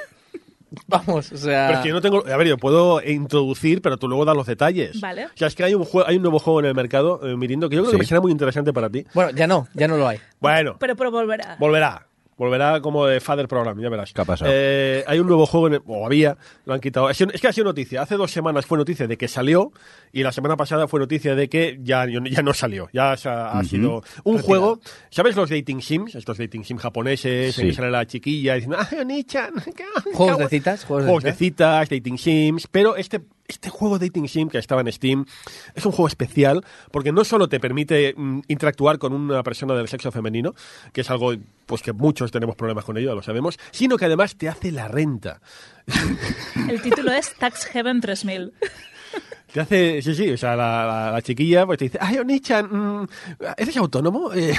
Vamos, 0.87 1.31
o 1.31 1.37
sea. 1.37 1.67
Pero 1.67 1.77
es 1.79 1.83
que 1.83 1.89
yo 1.89 1.93
no 1.95 2.01
tengo... 2.01 2.23
A 2.27 2.37
ver, 2.37 2.47
yo 2.47 2.57
puedo 2.57 3.01
introducir, 3.03 3.81
pero 3.81 3.97
tú 3.97 4.07
luego 4.07 4.25
das 4.25 4.35
los 4.35 4.45
detalles. 4.47 4.99
Vale. 4.99 5.25
O 5.25 5.29
sea, 5.35 5.47
es 5.47 5.55
que 5.55 5.63
hay 5.63 5.73
un, 5.75 5.83
jue- 5.83 6.03
hay 6.05 6.17
un 6.17 6.21
nuevo 6.23 6.39
juego 6.39 6.59
en 6.59 6.65
el 6.65 6.75
mercado, 6.75 7.19
eh, 7.27 7.35
Mirindo, 7.37 7.69
que 7.69 7.75
yo 7.75 7.83
creo 7.83 7.93
Sí. 7.93 7.99
que 7.99 8.05
será 8.05 8.21
muy 8.21 8.31
interesante 8.31 8.73
para 8.73 8.89
ti. 8.89 9.05
Bueno, 9.13 9.31
ya 9.31 9.47
no, 9.47 9.67
ya 9.73 9.87
no 9.87 9.97
lo 9.97 10.07
hay. 10.07 10.19
Bueno, 10.39 10.75
Pero, 10.79 10.95
pero 10.95 11.11
volverá. 11.11 11.55
volverá. 11.59 12.06
Volverá 12.37 12.79
como 12.81 13.05
de 13.07 13.19
Father 13.19 13.47
Program, 13.47 13.79
ya 13.81 13.89
verás. 13.89 14.13
¿Qué 14.13 14.21
ha 14.21 14.25
pasado? 14.25 14.51
Eh, 14.53 15.03
hay 15.07 15.19
un 15.19 15.25
nuevo 15.27 15.45
juego, 15.47 15.67
en 15.67 15.73
el- 15.75 15.81
o 15.87 16.05
había, 16.05 16.37
lo 16.65 16.73
han 16.75 16.79
quitado. 16.79 17.09
Es, 17.09 17.19
es 17.19 17.41
que 17.41 17.47
ha 17.47 17.53
sido 17.53 17.65
noticia. 17.65 18.01
Hace 18.03 18.15
dos 18.15 18.31
semanas 18.31 18.65
fue 18.67 18.77
noticia 18.77 19.07
de 19.07 19.17
que 19.17 19.27
salió 19.27 19.71
y 20.13 20.21
la 20.23 20.31
semana 20.31 20.55
pasada 20.55 20.87
fue 20.87 20.99
noticia 20.99 21.33
de 21.35 21.49
que 21.49 21.79
ya, 21.81 22.05
ya 22.07 22.43
no 22.43 22.53
salió. 22.53 22.89
Ya 22.93 23.17
se 23.17 23.27
ha, 23.29 23.51
ha 23.57 23.63
sido 23.63 24.03
un 24.23 24.37
juego. 24.39 24.79
¿Sabes 25.09 25.35
los 25.35 25.49
dating 25.49 25.81
sims? 25.81 26.13
Estos 26.15 26.37
dating 26.37 26.63
sims 26.63 26.81
japoneses 26.81 27.57
en 27.57 27.63
Sí. 27.63 27.69
que 27.69 27.73
sale 27.73 27.89
la 27.91 28.05
chiquilla 28.05 28.53
diciendo, 28.53 28.77
¡ay, 28.79 28.99
Onichan! 28.99 29.53
Juegos 30.13 30.37
de 30.37 30.47
citas, 30.49 30.85
juegos 30.85 31.03
de 31.05 31.07
Juegos 31.09 31.23
de 31.23 31.31
citas. 31.33 31.87
citas, 31.87 31.89
dating 31.89 32.17
sims. 32.19 32.67
Pero 32.71 32.95
este, 32.95 33.21
este 33.47 33.69
juego 33.69 33.97
dating 33.97 34.27
sim 34.27 34.49
que 34.49 34.57
estaba 34.57 34.81
en 34.81 34.91
Steam 34.91 35.25
es 35.73 35.85
un 35.85 35.91
juego 35.91 36.07
especial 36.07 36.65
porque 36.91 37.11
no 37.11 37.23
solo 37.23 37.47
te 37.47 37.59
permite 37.59 38.13
mm, 38.17 38.41
interactuar 38.47 38.97
con 38.97 39.13
una 39.13 39.41
persona 39.43 39.73
del 39.73 39.87
sexo 39.87 40.11
femenino, 40.11 40.53
que 40.91 41.01
es 41.01 41.09
algo 41.09 41.33
pues 41.65 41.81
que 41.81 41.93
muchos 41.93 42.31
tenemos 42.31 42.55
problemas 42.55 42.83
con 42.85 42.97
ello, 42.97 43.09
ya 43.09 43.15
lo 43.15 43.23
sabemos, 43.23 43.57
sino 43.71 43.97
que 43.97 44.05
además 44.05 44.35
te 44.35 44.49
hace 44.49 44.71
la 44.71 44.87
renta. 44.87 45.39
El 46.69 46.81
título 46.81 47.11
es 47.11 47.33
Tax 47.35 47.65
Heaven 47.67 48.01
3000. 48.01 48.53
Te 49.53 49.61
hace, 49.61 50.01
sí, 50.01 50.13
sí, 50.13 50.29
o 50.31 50.37
sea, 50.37 50.55
la, 50.57 50.85
la- 50.85 51.11
la 51.13 51.21
chiquilla 51.21 51.65
pues 51.65 51.79
te 51.79 51.85
dice, 51.85 51.97
ay, 52.01 52.17
Onichan, 52.17 52.65
mm, 53.01 53.07
¿eres 53.55 53.77
autónomo? 53.77 54.29
Eh, 54.35 54.53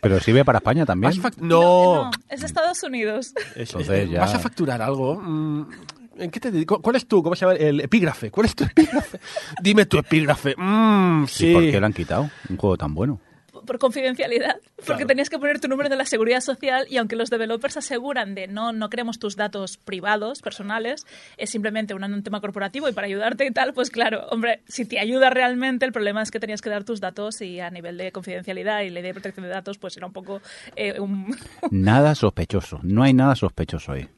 Pero 0.00 0.18
sirve 0.20 0.44
para 0.44 0.58
España 0.58 0.84
también. 0.84 1.12
¿has 1.12 1.18
fac- 1.20 1.36
no, 1.38 2.04
No, 2.06 2.10
es 2.28 2.42
Estados 2.42 2.82
Unidos. 2.82 3.32
Es- 3.54 3.70
Entonces 3.70 4.04
es- 4.04 4.10
ya- 4.10 4.20
¿vas 4.20 4.34
a 4.34 4.40
facturar 4.40 4.82
algo? 4.82 5.14
Mm, 5.16 5.66
¿En 6.16 6.30
qué 6.30 6.40
te 6.40 6.50
dedico? 6.50 6.80
¿Cuál 6.80 6.96
es 6.96 7.06
tu, 7.06 7.22
cómo 7.22 7.34
se 7.34 7.44
llama? 7.44 7.56
El 7.56 7.80
epígrafe. 7.80 8.30
¿Cuál 8.30 8.46
es 8.46 8.54
tu 8.54 8.64
epígrafe? 8.64 9.18
Dime 9.62 9.86
tu 9.86 9.98
epígrafe. 9.98 10.54
Mm, 10.56 11.24
¿Y 11.24 11.28
sí. 11.28 11.52
por 11.52 11.62
qué 11.62 11.80
lo 11.80 11.86
han 11.86 11.92
quitado? 11.92 12.30
Un 12.48 12.56
juego 12.56 12.76
tan 12.76 12.94
bueno. 12.94 13.20
Por 13.64 13.78
confidencialidad, 13.78 14.56
porque 14.76 14.84
Claro. 14.94 15.06
tenías 15.06 15.30
que 15.30 15.38
poner 15.38 15.60
tu 15.60 15.68
número 15.68 15.88
de 15.88 15.96
la 15.96 16.04
seguridad 16.06 16.40
social 16.40 16.86
y 16.88 16.96
aunque 16.98 17.16
los 17.16 17.30
developers 17.30 17.76
aseguran 17.76 18.34
de 18.34 18.46
no, 18.48 18.72
no 18.72 18.88
queremos 18.90 19.18
tus 19.18 19.36
datos 19.36 19.76
privados, 19.78 20.40
personales, 20.42 21.06
es 21.36 21.50
simplemente 21.50 21.94
un, 21.94 22.04
un 22.04 22.22
tema 22.22 22.40
corporativo 22.40 22.88
y 22.88 22.92
para 22.92 23.06
ayudarte 23.06 23.46
y 23.46 23.50
tal, 23.50 23.72
pues 23.74 23.90
claro, 23.90 24.26
hombre, 24.30 24.62
si 24.68 24.84
te 24.84 24.98
ayuda 24.98 25.30
realmente, 25.30 25.84
el 25.86 25.92
problema 25.92 26.22
es 26.22 26.30
que 26.30 26.40
tenías 26.40 26.60
que 26.62 26.70
dar 26.70 26.84
tus 26.84 27.00
datos 27.00 27.40
y 27.40 27.60
a 27.60 27.70
nivel 27.70 27.96
de 27.96 28.12
confidencialidad 28.12 28.82
y 28.82 28.90
ley 28.90 29.02
de 29.02 29.12
protección 29.12 29.44
de 29.46 29.50
datos, 29.52 29.78
pues 29.78 29.96
era 29.96 30.06
un 30.06 30.12
poco 30.12 30.40
eh, 30.76 31.00
un... 31.00 31.34
Nada 31.70 32.14
sospechoso. 32.14 32.80
No 32.82 33.02
hay 33.02 33.12
nada 33.14 33.34
sospechoso 33.36 33.92
ahí. 33.92 34.08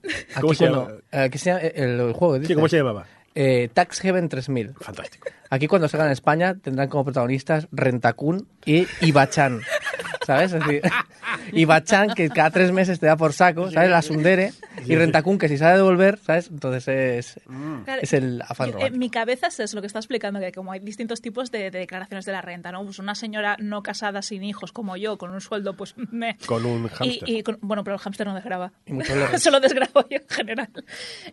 ¿Cómo 0.40 0.52
Aquí 0.52 0.56
se 0.58 0.68
cuando- 0.68 0.88
llama? 0.88 1.00
eh, 1.24 1.30
que 1.30 1.38
sea 1.38 1.58
el, 1.58 2.00
el 2.00 2.12
juego. 2.12 2.34
Sí, 2.34 2.40
dices. 2.40 2.56
¿cómo 2.56 2.68
se 2.68 2.76
llamaba? 2.78 3.06
Eh, 3.38 3.68
Tax 3.72 4.00
Heaven 4.00 4.30
3000. 4.30 4.74
Fantástico. 4.80 5.28
Aquí 5.50 5.68
cuando 5.68 5.88
salgan 5.88 6.08
en 6.08 6.14
España 6.14 6.54
tendrán 6.54 6.88
como 6.88 7.04
protagonistas 7.04 7.68
Rentakun 7.70 8.48
y 8.64 8.86
Ibachan. 9.02 9.60
¿Sabes? 10.26 10.54
Es 10.54 10.60
decir, 10.60 10.82
Ibachan 11.52 12.14
que 12.14 12.30
cada 12.30 12.50
tres 12.50 12.72
meses 12.72 12.98
te 12.98 13.04
da 13.04 13.16
por 13.16 13.34
saco, 13.34 13.70
¿sabes? 13.70 13.90
La 13.90 14.00
Sundere. 14.00 14.52
Y 14.88 14.96
Rentakun 14.96 15.38
que 15.38 15.48
si 15.48 15.58
sabe 15.58 15.76
devolver, 15.76 16.18
¿sabes? 16.18 16.48
Entonces 16.50 16.88
es, 16.88 17.40
Claro, 17.84 18.00
es 18.02 18.12
el 18.12 18.42
afán 18.42 18.68
yo- 18.68 18.72
romántico. 18.74 18.94
En 18.94 18.98
mi 18.98 19.10
cabeza 19.10 19.48
es 19.48 19.74
lo 19.74 19.80
que 19.80 19.86
está 19.86 19.98
explicando, 19.98 20.40
que 20.40 20.52
como 20.52 20.72
hay 20.72 20.80
distintos 20.80 21.20
tipos 21.20 21.50
de, 21.50 21.70
de 21.70 21.78
declaraciones 21.80 22.24
de 22.24 22.32
la 22.32 22.42
renta, 22.42 22.72
¿no? 22.72 22.84
Pues 22.84 22.98
una 22.98 23.14
señora 23.14 23.56
no 23.60 23.82
casada 23.82 24.22
sin 24.22 24.44
hijos 24.44 24.72
como 24.72 24.96
yo, 24.96 25.18
con 25.18 25.30
un 25.30 25.40
sueldo, 25.40 25.74
pues 25.76 25.94
me... 26.10 26.36
Con 26.46 26.64
un 26.66 26.88
hámster. 26.88 27.28
y 27.28 27.42
con- 27.42 27.58
bueno, 27.60 27.84
pero 27.84 27.94
el 27.96 28.00
hámster 28.00 28.26
no 28.26 28.34
desgraba. 28.34 28.72
Solo 29.38 29.60
desgrabo 29.60 30.04
yo 30.10 30.18
en 30.18 30.28
general. 30.28 30.68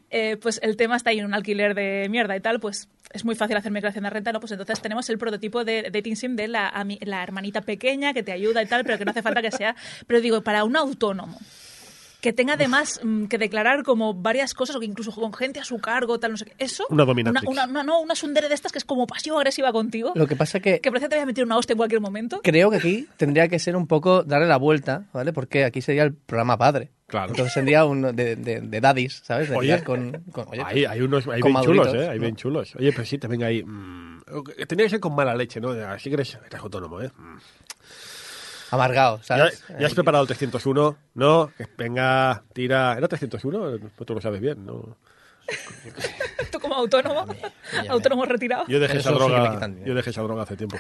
Eh, 0.10 0.38
pues 0.41 0.60
el 0.63 0.77
tema 0.77 0.95
está 0.98 1.10
ahí 1.12 1.19
en 1.19 1.25
un 1.25 1.33
alquiler 1.33 1.75
de 1.75 2.07
mierda 2.10 2.36
y 2.36 2.39
tal, 2.41 2.60
pues 2.60 2.89
es 3.12 3.25
muy 3.25 3.36
fácil 3.36 3.55
hacer 3.57 3.72
migración 3.72 4.03
de 4.05 4.10
renta, 4.10 4.31
¿no? 4.31 4.39
Pues 4.39 4.51
entonces 4.51 4.81
tenemos 4.81 5.10
el 5.10 5.17
prototipo 5.17 5.63
de 5.63 5.89
dating 5.91 6.15
sim 6.15 6.36
de 6.36 6.48
la, 6.48 6.72
la 7.01 7.24
hermanita 7.24 7.62
pequeña 7.62 8.13
que 8.13 8.24
te 8.24 8.31
ayuda 8.31 8.63
y 8.63 8.65
tal, 8.65 8.83
pero 8.83 8.98
que 8.98 9.05
no 9.05 9.12
hace 9.12 9.22
falta 9.22 9.41
que 9.41 9.51
sea... 9.51 9.75
Pero 10.07 10.19
digo, 10.22 10.41
para 10.41 10.63
un 10.63 10.75
autónomo 10.75 11.38
que 12.24 12.32
tenga 12.34 12.53
además 12.53 13.00
mm, 13.03 13.25
que 13.25 13.38
declarar 13.38 13.84
como 13.84 14.13
varias 14.13 14.53
cosas 14.53 14.77
o 14.77 14.80
que 14.80 14.86
incluso 14.86 15.12
con 15.12 15.34
gente 15.34 15.60
a 15.60 15.63
su 15.65 15.77
cargo, 15.80 16.20
tal, 16.20 16.32
no 16.32 16.38
sé 16.38 16.46
qué. 16.46 16.53
Eso... 16.58 16.86
Una 16.89 17.03
dominatrix. 17.03 17.46
Una, 17.48 17.65
una- 17.65 17.84
no, 17.84 18.00
una 18.00 18.15
sundere 18.15 18.48
de 18.48 18.56
estas 18.56 18.72
que 18.72 18.77
es 18.77 18.86
como 18.86 19.06
pasivo-agresiva 19.06 19.72
contigo. 19.74 20.13
Lo 20.15 20.25
que 20.25 20.36
pasa 20.38 20.60
que 20.62 20.80
Que 20.80 20.89
parece 20.89 21.06
que 21.06 21.10
te 21.10 21.15
voy 21.18 21.24
a 21.24 21.25
meter 21.25 21.44
una 21.44 21.58
hostia 21.58 21.74
en 21.74 21.77
cualquier 21.77 22.00
momento. 22.01 22.39
creo 22.42 22.72
que 22.72 22.77
aquí 22.77 23.08
tendría 23.18 23.48
que 23.50 23.60
ser 23.60 23.75
un 23.75 23.86
poco 23.88 24.24
darle 24.24 24.48
la 24.48 24.58
vuelta, 24.58 25.03
¿vale? 25.13 25.34
Porque 25.34 25.65
aquí 25.65 25.82
sería 25.82 26.03
el 26.03 26.13
programa 26.13 26.58
padre. 26.58 26.92
Claro. 27.08 27.30
Entonces 27.32 27.53
tendría 27.53 27.86
un 27.86 28.15
de, 28.15 28.36
de, 28.38 28.62
de 28.62 28.82
daddies, 28.82 29.22
¿sabes? 29.25 29.50
De 29.50 29.56
Oye. 29.58 29.84
con, 29.84 30.24
con- 30.32 30.48
oye, 30.48 30.63
Hay, 30.65 30.86
hay 30.86 31.01
unos 31.01 31.27
hay 31.27 31.42
con 31.42 31.51
bien 31.51 31.63
chulos, 31.65 31.94
¿eh? 31.94 32.08
Hay 32.08 32.18
¿no? 32.18 32.22
bien 32.22 32.36
chulos. 32.38 32.74
Oye, 32.77 32.92
pero 32.94 33.06
sí, 33.06 33.18
venga 33.18 33.48
ahí. 33.48 33.63
mm, 33.63 34.22
Tendría 34.68 34.86
que 34.86 34.89
ser 34.92 35.00
con 35.01 35.13
mala 35.13 35.36
leche, 35.36 35.60
¿no? 35.60 35.72
Así 35.72 36.10
que 36.10 36.15
eres, 36.15 36.36
eres 36.48 36.60
autónomo, 36.62 37.01
¿eh? 37.01 37.12
Mm. 37.15 37.38
Amargado, 38.74 39.18
¿Ya, 39.20 39.24
¿sabes? 39.24 39.63
ya 39.80 39.86
has 39.86 39.94
preparado 39.94 40.24
el 40.24 40.27
301? 40.27 40.98
No, 41.13 41.51
que 41.58 41.68
venga, 41.77 42.44
tira. 42.53 42.94
¿Era 42.98 43.08
301? 43.08 43.77
No, 43.77 43.89
tú 44.06 44.13
lo 44.15 44.22
sabes 44.22 44.42
bien, 44.42 44.65
¿no? 44.65 44.98
Tú 46.51 46.60
como 46.60 46.75
autónomo, 46.75 47.25
autónomo 47.89 48.25
retirado. 48.25 48.65
Yo 48.68 48.80
dejé, 48.80 49.00
esa 49.00 49.12
droga, 49.12 49.60
yo 49.84 49.94
dejé 49.94 50.10
esa 50.12 50.22
droga 50.22 50.44
hace 50.44 50.56
tiempo. 50.56 50.77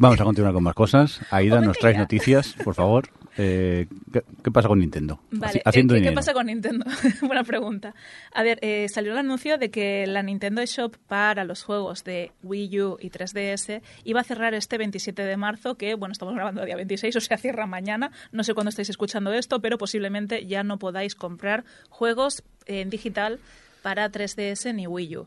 Vamos 0.00 0.20
a 0.20 0.24
continuar 0.24 0.54
con 0.54 0.62
más 0.62 0.74
cosas. 0.74 1.20
Aida, 1.30 1.60
nos 1.60 1.76
traes 1.76 1.98
noticias, 1.98 2.54
por 2.62 2.74
favor. 2.74 3.08
Eh, 3.36 3.86
¿qué, 4.12 4.22
qué 4.44 4.50
pasa 4.52 4.68
con 4.68 4.78
Nintendo? 4.78 5.20
Vale, 5.32 5.54
Haci- 5.54 5.62
Haciendo 5.64 5.94
eh, 5.96 6.02
¿qué, 6.02 6.08
qué 6.08 6.12
pasa 6.14 6.32
con 6.32 6.46
Nintendo? 6.46 6.84
Buena 7.22 7.42
pregunta. 7.42 7.94
A 8.32 8.44
ver, 8.44 8.58
eh, 8.62 8.86
salió 8.88 9.10
el 9.12 9.18
anuncio 9.18 9.58
de 9.58 9.70
que 9.72 10.06
la 10.06 10.22
Nintendo 10.22 10.60
eShop 10.62 10.94
para 11.08 11.44
los 11.44 11.64
juegos 11.64 12.04
de 12.04 12.30
Wii 12.44 12.80
U 12.80 12.96
y 13.00 13.10
3DS 13.10 13.80
iba 14.04 14.20
a 14.20 14.24
cerrar 14.24 14.54
este 14.54 14.78
27 14.78 15.22
de 15.24 15.36
marzo, 15.36 15.74
que, 15.76 15.94
bueno, 15.96 16.12
estamos 16.12 16.34
grabando 16.34 16.60
el 16.62 16.66
día 16.66 16.76
26, 16.76 17.16
o 17.16 17.20
sea, 17.20 17.36
cierra 17.36 17.66
mañana. 17.66 18.12
No 18.30 18.44
sé 18.44 18.54
cuándo 18.54 18.70
estáis 18.70 18.90
escuchando 18.90 19.32
esto, 19.32 19.60
pero 19.60 19.78
posiblemente 19.78 20.46
ya 20.46 20.62
no 20.62 20.78
podáis 20.78 21.16
comprar 21.16 21.64
juegos 21.90 22.44
en 22.66 22.88
digital 22.90 23.40
para 23.82 24.10
3DS 24.12 24.74
ni 24.74 24.86
Wii 24.86 25.16
U. 25.16 25.26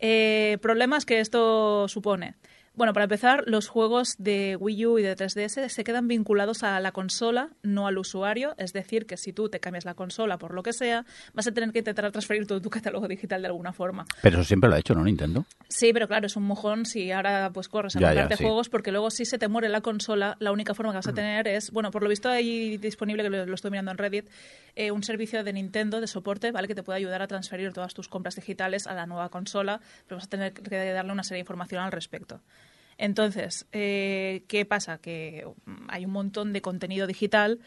Eh, 0.00 0.56
problemas 0.62 1.04
que 1.04 1.20
esto 1.20 1.88
supone. 1.88 2.36
Bueno, 2.78 2.92
para 2.92 3.06
empezar, 3.06 3.42
los 3.48 3.66
juegos 3.66 4.14
de 4.18 4.54
Wii 4.54 4.86
U 4.86 4.98
y 5.00 5.02
de 5.02 5.16
3DS 5.16 5.68
se 5.68 5.82
quedan 5.82 6.06
vinculados 6.06 6.62
a 6.62 6.78
la 6.78 6.92
consola, 6.92 7.48
no 7.64 7.88
al 7.88 7.98
usuario. 7.98 8.54
Es 8.56 8.72
decir, 8.72 9.04
que 9.04 9.16
si 9.16 9.32
tú 9.32 9.48
te 9.48 9.58
cambias 9.58 9.84
la 9.84 9.94
consola 9.94 10.38
por 10.38 10.54
lo 10.54 10.62
que 10.62 10.72
sea, 10.72 11.04
vas 11.34 11.48
a 11.48 11.50
tener 11.50 11.72
que 11.72 11.80
intentar 11.80 12.08
transferir 12.12 12.46
todo 12.46 12.60
tu 12.60 12.70
catálogo 12.70 13.08
digital 13.08 13.42
de 13.42 13.48
alguna 13.48 13.72
forma. 13.72 14.06
Pero 14.22 14.36
eso 14.36 14.44
siempre 14.44 14.70
lo 14.70 14.76
ha 14.76 14.78
hecho, 14.78 14.94
¿no, 14.94 15.02
Nintendo? 15.02 15.44
Sí, 15.68 15.92
pero 15.92 16.06
claro, 16.06 16.28
es 16.28 16.36
un 16.36 16.44
mojón 16.44 16.86
si 16.86 17.10
ahora 17.10 17.50
pues 17.52 17.68
corres 17.68 17.96
a 17.96 17.98
comprarte 17.98 18.36
sí. 18.36 18.44
juegos, 18.44 18.68
porque 18.68 18.92
luego 18.92 19.10
si 19.10 19.24
se 19.24 19.38
te 19.38 19.48
muere 19.48 19.68
la 19.68 19.80
consola, 19.80 20.36
la 20.38 20.52
única 20.52 20.72
forma 20.72 20.92
que 20.92 20.98
vas 20.98 21.08
a 21.08 21.14
tener 21.14 21.48
es, 21.48 21.72
bueno, 21.72 21.90
por 21.90 22.04
lo 22.04 22.08
visto 22.08 22.28
hay 22.28 22.76
disponible, 22.76 23.24
que 23.24 23.30
lo, 23.30 23.44
lo 23.44 23.54
estoy 23.56 23.72
mirando 23.72 23.90
en 23.90 23.98
Reddit, 23.98 24.28
eh, 24.76 24.92
un 24.92 25.02
servicio 25.02 25.42
de 25.42 25.52
Nintendo 25.52 26.00
de 26.00 26.06
soporte, 26.06 26.52
¿vale? 26.52 26.68
Que 26.68 26.76
te 26.76 26.84
puede 26.84 26.98
ayudar 26.98 27.22
a 27.22 27.26
transferir 27.26 27.72
todas 27.72 27.92
tus 27.92 28.06
compras 28.06 28.36
digitales 28.36 28.86
a 28.86 28.94
la 28.94 29.06
nueva 29.06 29.30
consola, 29.30 29.80
pero 30.06 30.18
vas 30.18 30.26
a 30.26 30.30
tener 30.30 30.52
que 30.52 30.92
darle 30.92 31.10
una 31.10 31.24
serie 31.24 31.38
de 31.38 31.40
información 31.40 31.82
al 31.82 31.90
respecto. 31.90 32.40
Entonces, 32.98 33.66
eh, 33.72 34.44
¿qué 34.48 34.66
pasa? 34.66 34.98
Que 34.98 35.46
hay 35.88 36.04
un 36.04 36.10
montón 36.10 36.52
de 36.52 36.60
contenido 36.60 37.06
digital 37.06 37.60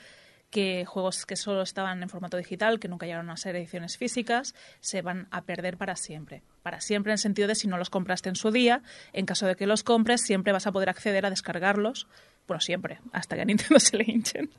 que 0.51 0.85
juegos 0.85 1.25
que 1.25 1.37
solo 1.37 1.61
estaban 1.61 2.03
en 2.03 2.09
formato 2.09 2.37
digital, 2.37 2.79
que 2.79 2.89
nunca 2.89 3.05
llegaron 3.05 3.29
a 3.29 3.37
ser 3.37 3.55
ediciones 3.55 3.97
físicas, 3.97 4.53
se 4.81 5.01
van 5.01 5.27
a 5.31 5.43
perder 5.45 5.77
para 5.77 5.95
siempre. 5.95 6.43
Para 6.61 6.81
siempre 6.81 7.11
en 7.11 7.13
el 7.13 7.19
sentido 7.19 7.47
de 7.47 7.55
si 7.55 7.67
no 7.67 7.77
los 7.77 7.89
compraste 7.89 8.27
en 8.27 8.35
su 8.35 8.51
día, 8.51 8.83
en 9.13 9.25
caso 9.25 9.47
de 9.47 9.55
que 9.55 9.65
los 9.65 9.83
compres, 9.83 10.21
siempre 10.21 10.51
vas 10.51 10.67
a 10.67 10.73
poder 10.73 10.89
acceder 10.89 11.25
a 11.25 11.29
descargarlos. 11.29 12.07
Bueno, 12.47 12.59
siempre, 12.61 12.99
hasta 13.11 13.35
que 13.35 13.41
a 13.41 13.45
Nintendo 13.45 13.79
se 13.79 13.97
le 13.97 14.05
hinchen. 14.07 14.49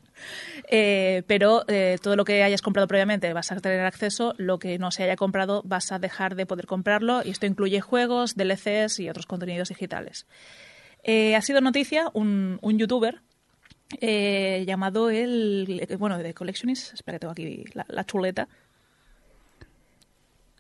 Eh, 0.69 1.23
pero 1.27 1.65
eh, 1.69 1.99
todo 2.01 2.17
lo 2.17 2.25
que 2.25 2.43
hayas 2.43 2.63
comprado 2.63 2.89
previamente 2.89 3.33
vas 3.33 3.53
a 3.53 3.61
tener 3.61 3.81
acceso, 3.81 4.35
lo 4.39 4.59
que 4.59 4.79
no 4.79 4.91
se 4.91 5.03
haya 5.03 5.17
comprado 5.17 5.63
vas 5.65 5.93
a 5.93 5.99
dejar 5.99 6.35
de 6.35 6.47
poder 6.47 6.67
comprarlo 6.67 7.23
y 7.25 7.31
esto 7.31 7.47
incluye 7.47 7.81
juegos, 7.81 8.35
DLCs 8.37 9.01
y 9.01 9.11
otros 9.11 9.27
contenidos 9.27 9.69
digitales. 9.69 10.27
Eh, 11.03 11.35
ha 11.35 11.43
sido 11.43 11.61
noticia 11.61 12.11
un, 12.15 12.59
un 12.63 12.79
youtuber 12.79 13.21
llamado 14.01 15.11
el, 15.11 15.87
bueno, 15.99 16.17
de 16.17 16.33
Collectionist, 16.33 16.95
espera 16.95 17.17
que 17.17 17.21
tengo 17.21 17.33
aquí 17.33 17.65
la 17.75 18.07
chuleta, 18.07 18.49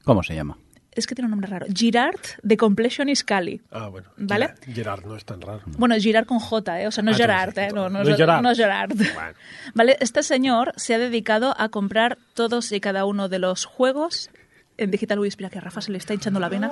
¿Cómo 0.04 0.22
se 0.22 0.34
llama? 0.34 0.58
Es 0.94 1.06
que 1.06 1.14
tiene 1.14 1.26
un 1.26 1.30
nombre 1.32 1.48
raro, 1.48 1.66
Girard 1.74 2.20
de 2.42 2.56
Completionist 2.56 3.24
Cali. 3.24 3.60
Ah, 3.70 3.88
bueno. 3.88 4.08
¿Vale? 4.16 4.54
Gerard 4.72 5.04
no 5.06 5.16
es 5.16 5.24
tan 5.24 5.40
raro. 5.40 5.62
Bueno, 5.78 5.94
Girard 5.96 6.26
con 6.26 6.38
J, 6.38 6.82
¿eh? 6.82 6.86
o 6.86 6.90
sea, 6.90 7.02
no 7.02 7.10
es 7.12 7.16
Ah, 7.16 7.20
Gerard, 7.22 7.58
¿eh? 7.58 7.68
no, 7.74 7.88
no, 7.88 8.02
no 8.04 8.10
es 8.10 8.16
Gerard. 8.16 8.42
no 8.42 8.50
es 8.50 8.58
Gerard. 8.58 8.94
Bueno. 8.94 9.32
Vale, 9.74 9.96
este 10.00 10.22
señor 10.22 10.72
se 10.76 10.94
ha 10.94 10.98
dedicado 10.98 11.54
a 11.58 11.68
comprar 11.70 12.18
todos 12.34 12.70
y 12.72 12.80
cada 12.80 13.04
uno 13.04 13.28
de 13.28 13.38
los 13.38 13.64
juegos 13.64 14.30
en 14.76 14.90
Digital 14.90 15.18
Uy, 15.18 15.28
espera 15.28 15.50
que 15.50 15.58
a 15.58 15.60
Rafa 15.60 15.80
se 15.80 15.92
le 15.92 15.98
está 15.98 16.14
hinchando 16.14 16.40
la 16.40 16.48
vena. 16.48 16.70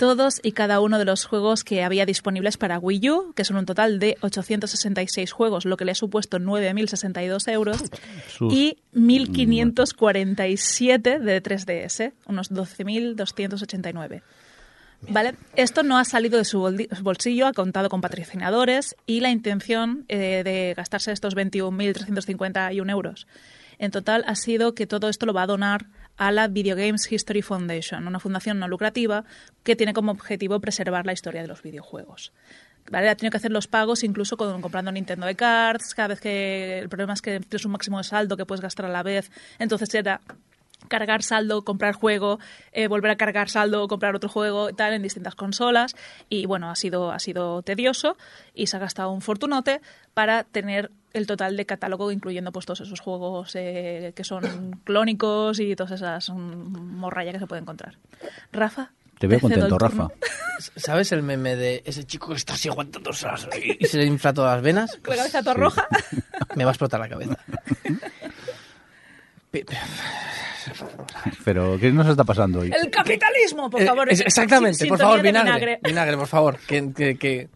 Todos 0.00 0.40
y 0.42 0.52
cada 0.52 0.80
uno 0.80 0.98
de 0.98 1.04
los 1.04 1.26
juegos 1.26 1.62
que 1.62 1.84
había 1.84 2.06
disponibles 2.06 2.56
para 2.56 2.78
Wii 2.78 3.10
U, 3.10 3.34
que 3.36 3.44
son 3.44 3.58
un 3.58 3.66
total 3.66 3.98
de 3.98 4.16
866 4.22 5.30
juegos, 5.30 5.66
lo 5.66 5.76
que 5.76 5.84
le 5.84 5.92
ha 5.92 5.94
supuesto 5.94 6.38
9.062 6.38 7.52
euros, 7.52 7.82
Sus- 8.26 8.50
y 8.50 8.78
1.547 8.94 11.18
de 11.18 11.42
3DS, 11.42 12.14
unos 12.24 12.50
12.289. 12.50 14.22
¿Vale? 15.06 15.34
Esto 15.54 15.82
no 15.82 15.98
ha 15.98 16.06
salido 16.06 16.38
de 16.38 16.46
su 16.46 16.60
bolsillo, 17.02 17.46
ha 17.46 17.52
contado 17.52 17.90
con 17.90 18.00
patrocinadores 18.00 18.96
y 19.04 19.20
la 19.20 19.28
intención 19.28 20.06
eh, 20.08 20.40
de 20.42 20.72
gastarse 20.74 21.12
estos 21.12 21.36
21.351 21.36 22.90
euros 22.90 23.26
en 23.80 23.90
total 23.90 24.24
ha 24.26 24.34
sido 24.34 24.74
que 24.74 24.86
todo 24.86 25.08
esto 25.08 25.26
lo 25.26 25.32
va 25.32 25.44
a 25.44 25.46
donar 25.46 25.86
a 26.20 26.30
la 26.32 26.48
Video 26.48 26.76
Games 26.76 27.10
History 27.10 27.40
Foundation, 27.40 28.06
una 28.06 28.20
fundación 28.20 28.58
no 28.58 28.68
lucrativa 28.68 29.24
que 29.62 29.74
tiene 29.74 29.94
como 29.94 30.12
objetivo 30.12 30.60
preservar 30.60 31.06
la 31.06 31.14
historia 31.14 31.40
de 31.40 31.48
los 31.48 31.62
videojuegos. 31.62 32.34
¿Vale? 32.90 33.08
Ha 33.08 33.14
tenido 33.16 33.30
que 33.30 33.38
hacer 33.38 33.50
los 33.50 33.68
pagos 33.68 34.04
incluso 34.04 34.36
comprando 34.36 34.92
Nintendo 34.92 35.24
de 35.24 35.34
Cards, 35.34 35.94
cada 35.94 36.08
vez 36.08 36.20
que 36.20 36.78
el 36.78 36.90
problema 36.90 37.14
es 37.14 37.22
que 37.22 37.40
tienes 37.40 37.64
un 37.64 37.72
máximo 37.72 37.96
de 37.96 38.04
saldo 38.04 38.36
que 38.36 38.44
puedes 38.44 38.60
gastar 38.60 38.84
a 38.84 38.90
la 38.90 39.02
vez, 39.02 39.30
entonces 39.58 39.94
era 39.94 40.20
cargar 40.88 41.22
saldo, 41.22 41.62
comprar 41.62 41.94
juego, 41.94 42.38
eh, 42.72 42.88
volver 42.88 43.10
a 43.10 43.16
cargar 43.16 43.48
saldo, 43.48 43.88
comprar 43.88 44.14
otro 44.14 44.28
juego 44.28 44.70
y 44.70 44.72
tal 44.72 44.92
en 44.92 45.02
distintas 45.02 45.34
consolas 45.34 45.94
y 46.28 46.46
bueno, 46.46 46.70
ha 46.70 46.76
sido, 46.76 47.12
ha 47.12 47.18
sido 47.18 47.62
tedioso 47.62 48.16
y 48.54 48.66
se 48.66 48.76
ha 48.76 48.80
gastado 48.80 49.10
un 49.10 49.20
fortunote 49.20 49.80
para 50.14 50.44
tener 50.44 50.90
el 51.12 51.26
total 51.26 51.56
de 51.56 51.66
catálogo 51.66 52.12
incluyendo 52.12 52.52
pues 52.52 52.66
todos 52.66 52.80
esos 52.80 53.00
juegos 53.00 53.52
eh, 53.54 54.12
que 54.14 54.24
son 54.24 54.80
clónicos 54.84 55.60
y 55.60 55.76
todas 55.76 55.92
esas 55.92 56.30
mm, 56.30 56.34
morralla 56.96 57.32
que 57.32 57.38
se 57.38 57.46
puede 57.46 57.62
encontrar. 57.62 57.96
Rafa. 58.52 58.92
Te 59.18 59.26
veo 59.26 59.38
contento. 59.38 59.78
Rafa. 59.78 60.08
¿Sabes 60.76 61.12
el 61.12 61.22
meme 61.22 61.54
de 61.54 61.82
ese 61.84 62.04
chico 62.04 62.28
que 62.28 62.36
está 62.36 62.54
así 62.54 62.70
aguantando 62.70 63.10
y 63.10 63.84
se 63.84 63.98
le 63.98 64.06
infla 64.06 64.32
todas 64.32 64.54
las 64.56 64.62
venas? 64.62 64.98
Con 65.04 65.10
la 65.10 65.16
cabeza 65.16 65.42
toda 65.42 65.54
roja. 65.54 65.86
Me 66.56 66.64
va 66.64 66.70
a 66.70 66.72
explotar 66.72 67.00
la 67.00 67.08
cabeza. 67.08 67.36
Pe- 69.50 69.64
pe- 69.64 69.76
Pero, 71.44 71.78
¿qué 71.80 71.90
nos 71.90 72.06
está 72.08 72.22
pasando 72.24 72.60
hoy? 72.60 72.70
El 72.72 72.90
capitalismo, 72.90 73.68
por 73.70 73.82
Eh, 73.82 73.86
favor. 73.86 74.10
es- 74.10 74.20
exactamente, 74.20 74.86
por 74.86 74.98
favor, 74.98 75.20
vinagre. 75.22 75.80
Vinagre, 75.82 76.16
por 76.16 76.26
favor. 76.28 76.58
Que, 76.66 76.92
que- 76.94 77.16
que- 77.16 77.48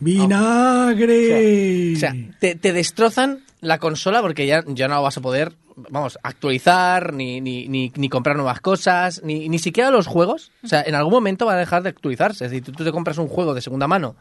¡Vinagre! 0.00 1.94
o 1.94 1.98
sea, 1.98 2.14
te, 2.38 2.54
te 2.54 2.72
destrozan 2.72 3.40
la 3.60 3.78
consola 3.78 4.20
porque 4.20 4.46
ya, 4.46 4.62
ya 4.68 4.86
no 4.88 5.02
vas 5.02 5.16
a 5.16 5.20
poder, 5.20 5.52
vamos, 5.76 6.18
actualizar, 6.22 7.12
ni, 7.14 7.40
ni, 7.40 7.66
ni, 7.68 7.92
ni 7.96 8.08
comprar 8.08 8.36
nuevas 8.36 8.60
cosas, 8.60 9.22
ni, 9.24 9.48
ni 9.48 9.58
siquiera 9.58 9.90
los 9.90 10.06
juegos. 10.06 10.52
O 10.62 10.68
sea, 10.68 10.82
en 10.82 10.94
algún 10.94 11.12
momento 11.14 11.46
va 11.46 11.54
a 11.54 11.56
dejar 11.58 11.82
de 11.82 11.88
actualizarse. 11.88 12.44
Es 12.44 12.50
decir, 12.50 12.64
tú, 12.64 12.72
tú 12.72 12.84
te 12.84 12.92
compras 12.92 13.18
un 13.18 13.28
juego 13.28 13.54
de 13.54 13.60
segunda 13.60 13.88
mano 13.88 14.14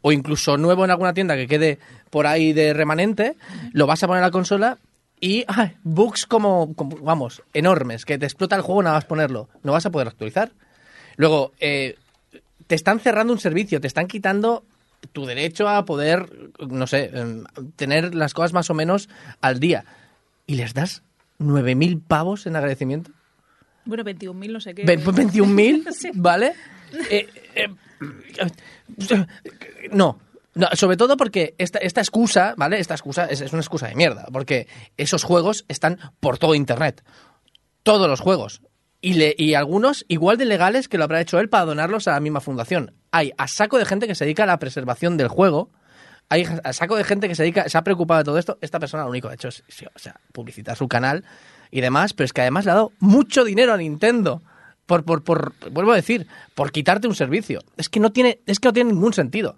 o 0.00 0.12
incluso 0.12 0.56
nuevo 0.56 0.84
en 0.84 0.90
alguna 0.92 1.12
tienda 1.12 1.34
que 1.36 1.46
quede 1.48 1.78
por 2.10 2.26
ahí 2.26 2.52
de 2.52 2.72
remanente, 2.72 3.34
lo 3.72 3.86
vas 3.86 4.02
a 4.02 4.06
poner 4.06 4.22
a 4.22 4.26
la 4.28 4.30
consola 4.30 4.78
y 5.20 5.44
ay, 5.48 5.76
bugs 5.82 6.26
como, 6.26 6.74
como, 6.74 6.96
vamos, 6.98 7.42
enormes, 7.54 8.04
que 8.04 8.18
te 8.18 8.26
explota 8.26 8.56
el 8.56 8.62
juego 8.62 8.82
nada 8.82 8.96
más 8.96 9.04
ponerlo. 9.04 9.48
No 9.62 9.72
vas 9.72 9.86
a 9.86 9.90
poder 9.90 10.08
actualizar. 10.08 10.52
Luego, 11.16 11.52
eh, 11.60 11.96
te 12.66 12.74
están 12.74 13.00
cerrando 13.00 13.32
un 13.32 13.38
servicio, 13.40 13.80
te 13.80 13.86
están 13.86 14.06
quitando 14.06 14.64
tu 15.12 15.26
derecho 15.26 15.68
a 15.68 15.84
poder, 15.84 16.28
no 16.68 16.86
sé, 16.86 17.10
em, 17.14 17.44
tener 17.76 18.14
las 18.14 18.34
cosas 18.34 18.52
más 18.52 18.68
o 18.70 18.74
menos 18.74 19.08
al 19.40 19.60
día. 19.60 19.84
Y 20.46 20.54
les 20.56 20.74
das 20.74 21.02
9.000 21.38 22.00
pavos 22.06 22.46
en 22.46 22.56
agradecimiento. 22.56 23.10
Bueno, 23.84 24.04
21.000 24.04 24.52
no 24.52 24.60
sé 24.60 24.74
qué. 24.74 24.84
Ve- 24.84 24.98
21.000, 24.98 25.86
Sí. 25.92 26.10
¿vale? 26.14 26.54
Eh, 27.10 27.28
eh, 27.54 27.68
no. 29.92 30.18
Sobre 30.74 30.96
todo 30.96 31.16
porque 31.16 31.54
esta, 31.58 31.78
esta 31.78 32.00
excusa, 32.00 32.54
¿vale? 32.56 32.78
Esta 32.80 32.94
excusa 32.94 33.26
es, 33.26 33.40
es 33.40 33.52
una 33.52 33.62
excusa 33.62 33.86
de 33.88 33.94
mierda, 33.94 34.26
porque 34.32 34.66
esos 34.96 35.22
juegos 35.24 35.64
están 35.68 35.98
por 36.20 36.38
todo 36.38 36.54
Internet. 36.54 37.04
Todos 37.82 38.08
los 38.08 38.20
juegos. 38.20 38.60
Y, 39.00 39.14
le- 39.14 39.34
y 39.38 39.54
algunos 39.54 40.04
igual 40.08 40.36
de 40.38 40.44
legales 40.44 40.88
que 40.88 40.98
lo 40.98 41.04
habrá 41.04 41.20
hecho 41.20 41.38
él 41.38 41.48
para 41.48 41.64
donarlos 41.64 42.08
a 42.08 42.12
la 42.12 42.20
misma 42.20 42.40
fundación. 42.40 42.92
Hay 43.12 43.32
a 43.38 43.46
saco 43.48 43.78
de 43.78 43.84
gente 43.84 44.06
que 44.06 44.14
se 44.14 44.24
dedica 44.24 44.42
a 44.42 44.46
la 44.46 44.58
preservación 44.58 45.16
del 45.16 45.28
juego. 45.28 45.70
Hay 46.28 46.44
a 46.64 46.72
saco 46.72 46.96
de 46.96 47.04
gente 47.04 47.28
que 47.28 47.34
se 47.34 47.42
dedica, 47.44 47.68
se 47.68 47.78
ha 47.78 47.82
preocupado 47.84 48.18
de 48.18 48.24
todo 48.24 48.38
esto. 48.38 48.58
Esta 48.60 48.80
persona 48.80 49.04
lo 49.04 49.10
único 49.10 49.28
que 49.28 49.32
ha 49.32 49.34
hecho 49.36 49.48
es 49.48 49.62
publicitar 50.32 50.76
su 50.76 50.88
canal 50.88 51.24
y 51.70 51.80
demás, 51.80 52.12
pero 52.12 52.24
es 52.26 52.32
que 52.32 52.40
además 52.42 52.64
le 52.64 52.72
ha 52.72 52.74
dado 52.74 52.92
mucho 52.98 53.44
dinero 53.44 53.72
a 53.72 53.76
Nintendo. 53.76 54.42
Por, 54.86 55.04
por, 55.04 55.22
por, 55.22 55.52
vuelvo 55.70 55.92
a 55.92 55.96
decir, 55.96 56.26
por 56.54 56.72
quitarte 56.72 57.06
un 57.08 57.14
servicio. 57.14 57.60
Es 57.76 57.88
que 57.90 58.00
no 58.00 58.10
tiene, 58.10 58.40
es 58.46 58.58
que 58.58 58.68
no 58.68 58.72
tiene 58.72 58.92
ningún 58.92 59.12
sentido. 59.12 59.54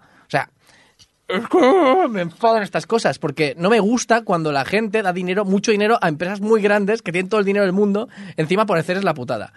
Es 1.31 2.09
me 2.09 2.21
enfadan 2.21 2.63
estas 2.63 2.85
cosas 2.85 3.19
porque 3.19 3.55
no 3.57 3.69
me 3.69 3.79
gusta 3.79 4.23
cuando 4.23 4.51
la 4.51 4.65
gente 4.65 5.01
da 5.01 5.13
dinero, 5.13 5.45
mucho 5.45 5.71
dinero 5.71 5.97
a 6.01 6.09
empresas 6.09 6.41
muy 6.41 6.61
grandes 6.61 7.01
que 7.01 7.11
tienen 7.11 7.29
todo 7.29 7.39
el 7.39 7.45
dinero 7.45 7.65
del 7.65 7.73
mundo 7.73 8.09
encima 8.37 8.65
por 8.65 8.77
hacerles 8.77 9.03
la 9.05 9.13
putada. 9.13 9.53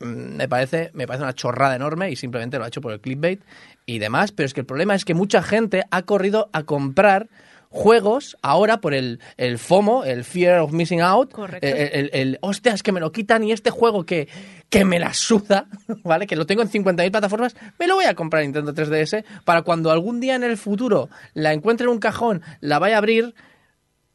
Mm, 0.00 0.36
Me 0.36 0.48
parece, 0.48 0.90
me 0.94 1.06
parece 1.06 1.22
una 1.24 1.34
chorrada 1.34 1.76
enorme 1.76 2.10
y 2.10 2.16
simplemente 2.16 2.58
lo 2.58 2.64
ha 2.64 2.68
hecho 2.68 2.80
por 2.80 2.92
el 2.92 3.00
clickbait 3.00 3.42
y 3.86 3.98
demás, 3.98 4.32
pero 4.32 4.46
es 4.46 4.54
que 4.54 4.60
el 4.60 4.66
problema 4.66 4.94
es 4.94 5.04
que 5.04 5.14
mucha 5.14 5.42
gente 5.42 5.84
ha 5.90 6.02
corrido 6.02 6.50
a 6.52 6.64
comprar 6.64 7.28
juegos 7.74 8.36
ahora 8.40 8.80
por 8.80 8.94
el, 8.94 9.18
el 9.36 9.58
FOMO, 9.58 10.04
el 10.04 10.22
Fear 10.24 10.60
of 10.60 10.72
Missing 10.72 11.00
Out, 11.00 11.32
Correcto. 11.32 11.66
el, 11.66 11.74
el, 11.74 12.10
el, 12.12 12.38
hostia, 12.40 12.72
es 12.72 12.84
que 12.84 12.92
me 12.92 13.00
lo 13.00 13.10
quitan 13.10 13.42
y 13.42 13.50
este 13.50 13.70
juego 13.70 14.06
que, 14.06 14.28
que 14.70 14.84
me 14.84 15.00
la 15.00 15.12
suda, 15.12 15.66
¿vale? 16.04 16.28
Que 16.28 16.36
lo 16.36 16.46
tengo 16.46 16.62
en 16.62 16.70
50.000 16.70 17.10
plataformas, 17.10 17.56
me 17.78 17.88
lo 17.88 17.96
voy 17.96 18.04
a 18.04 18.14
comprar 18.14 18.44
en 18.44 18.52
Nintendo 18.52 18.72
3DS 18.72 19.24
para 19.44 19.62
cuando 19.62 19.90
algún 19.90 20.20
día 20.20 20.36
en 20.36 20.44
el 20.44 20.56
futuro 20.56 21.08
la 21.34 21.52
encuentre 21.52 21.86
en 21.86 21.90
un 21.90 21.98
cajón, 21.98 22.42
la 22.60 22.78
vaya 22.78 22.94
a 22.94 22.98
abrir, 22.98 23.34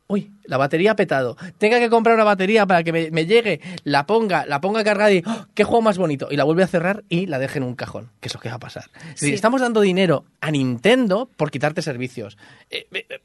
uy, 0.08 0.32
la 0.46 0.56
batería 0.56 0.92
ha 0.92 0.96
petado, 0.96 1.36
tenga 1.58 1.80
que 1.80 1.90
comprar 1.90 2.16
una 2.16 2.24
batería 2.24 2.66
para 2.66 2.82
que 2.84 2.94
me, 2.94 3.12
me 3.12 3.26
llegue, 3.26 3.60
la 3.84 4.06
ponga, 4.06 4.46
la 4.46 4.62
ponga 4.62 4.86
cargada 4.86 5.12
y 5.12 5.22
¡oh, 5.26 5.48
qué 5.54 5.66
juego 5.66 5.82
más 5.82 5.98
bonito, 5.98 6.30
y 6.32 6.38
la 6.38 6.46
vuelve 6.46 6.64
a 6.64 6.68
cerrar 6.68 7.04
y 7.10 7.26
la 7.26 7.40
deje 7.40 7.58
en 7.58 7.64
un 7.64 7.76
cajón, 7.76 8.10
que 8.22 8.30
es 8.30 8.34
lo 8.34 8.40
que 8.40 8.48
va 8.48 8.56
a 8.56 8.60
pasar. 8.60 8.86
Sí. 9.16 9.34
estamos 9.34 9.60
dando 9.60 9.82
dinero 9.82 10.24
a 10.40 10.50
Nintendo 10.50 11.30
por 11.36 11.52
quitarte 11.52 11.82
servicios. 11.82 12.38
Eh, 12.70 12.88
eh, 12.94 13.06
eh, 13.10 13.20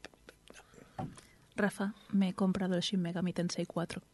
Rafa, 1.55 1.93
me 2.11 2.29
he 2.29 2.33
comprado 2.33 2.75
el 2.75 2.81
Shin 2.81 3.01
Megami 3.01 3.33
Tensei 3.33 3.65
4. 3.65 4.01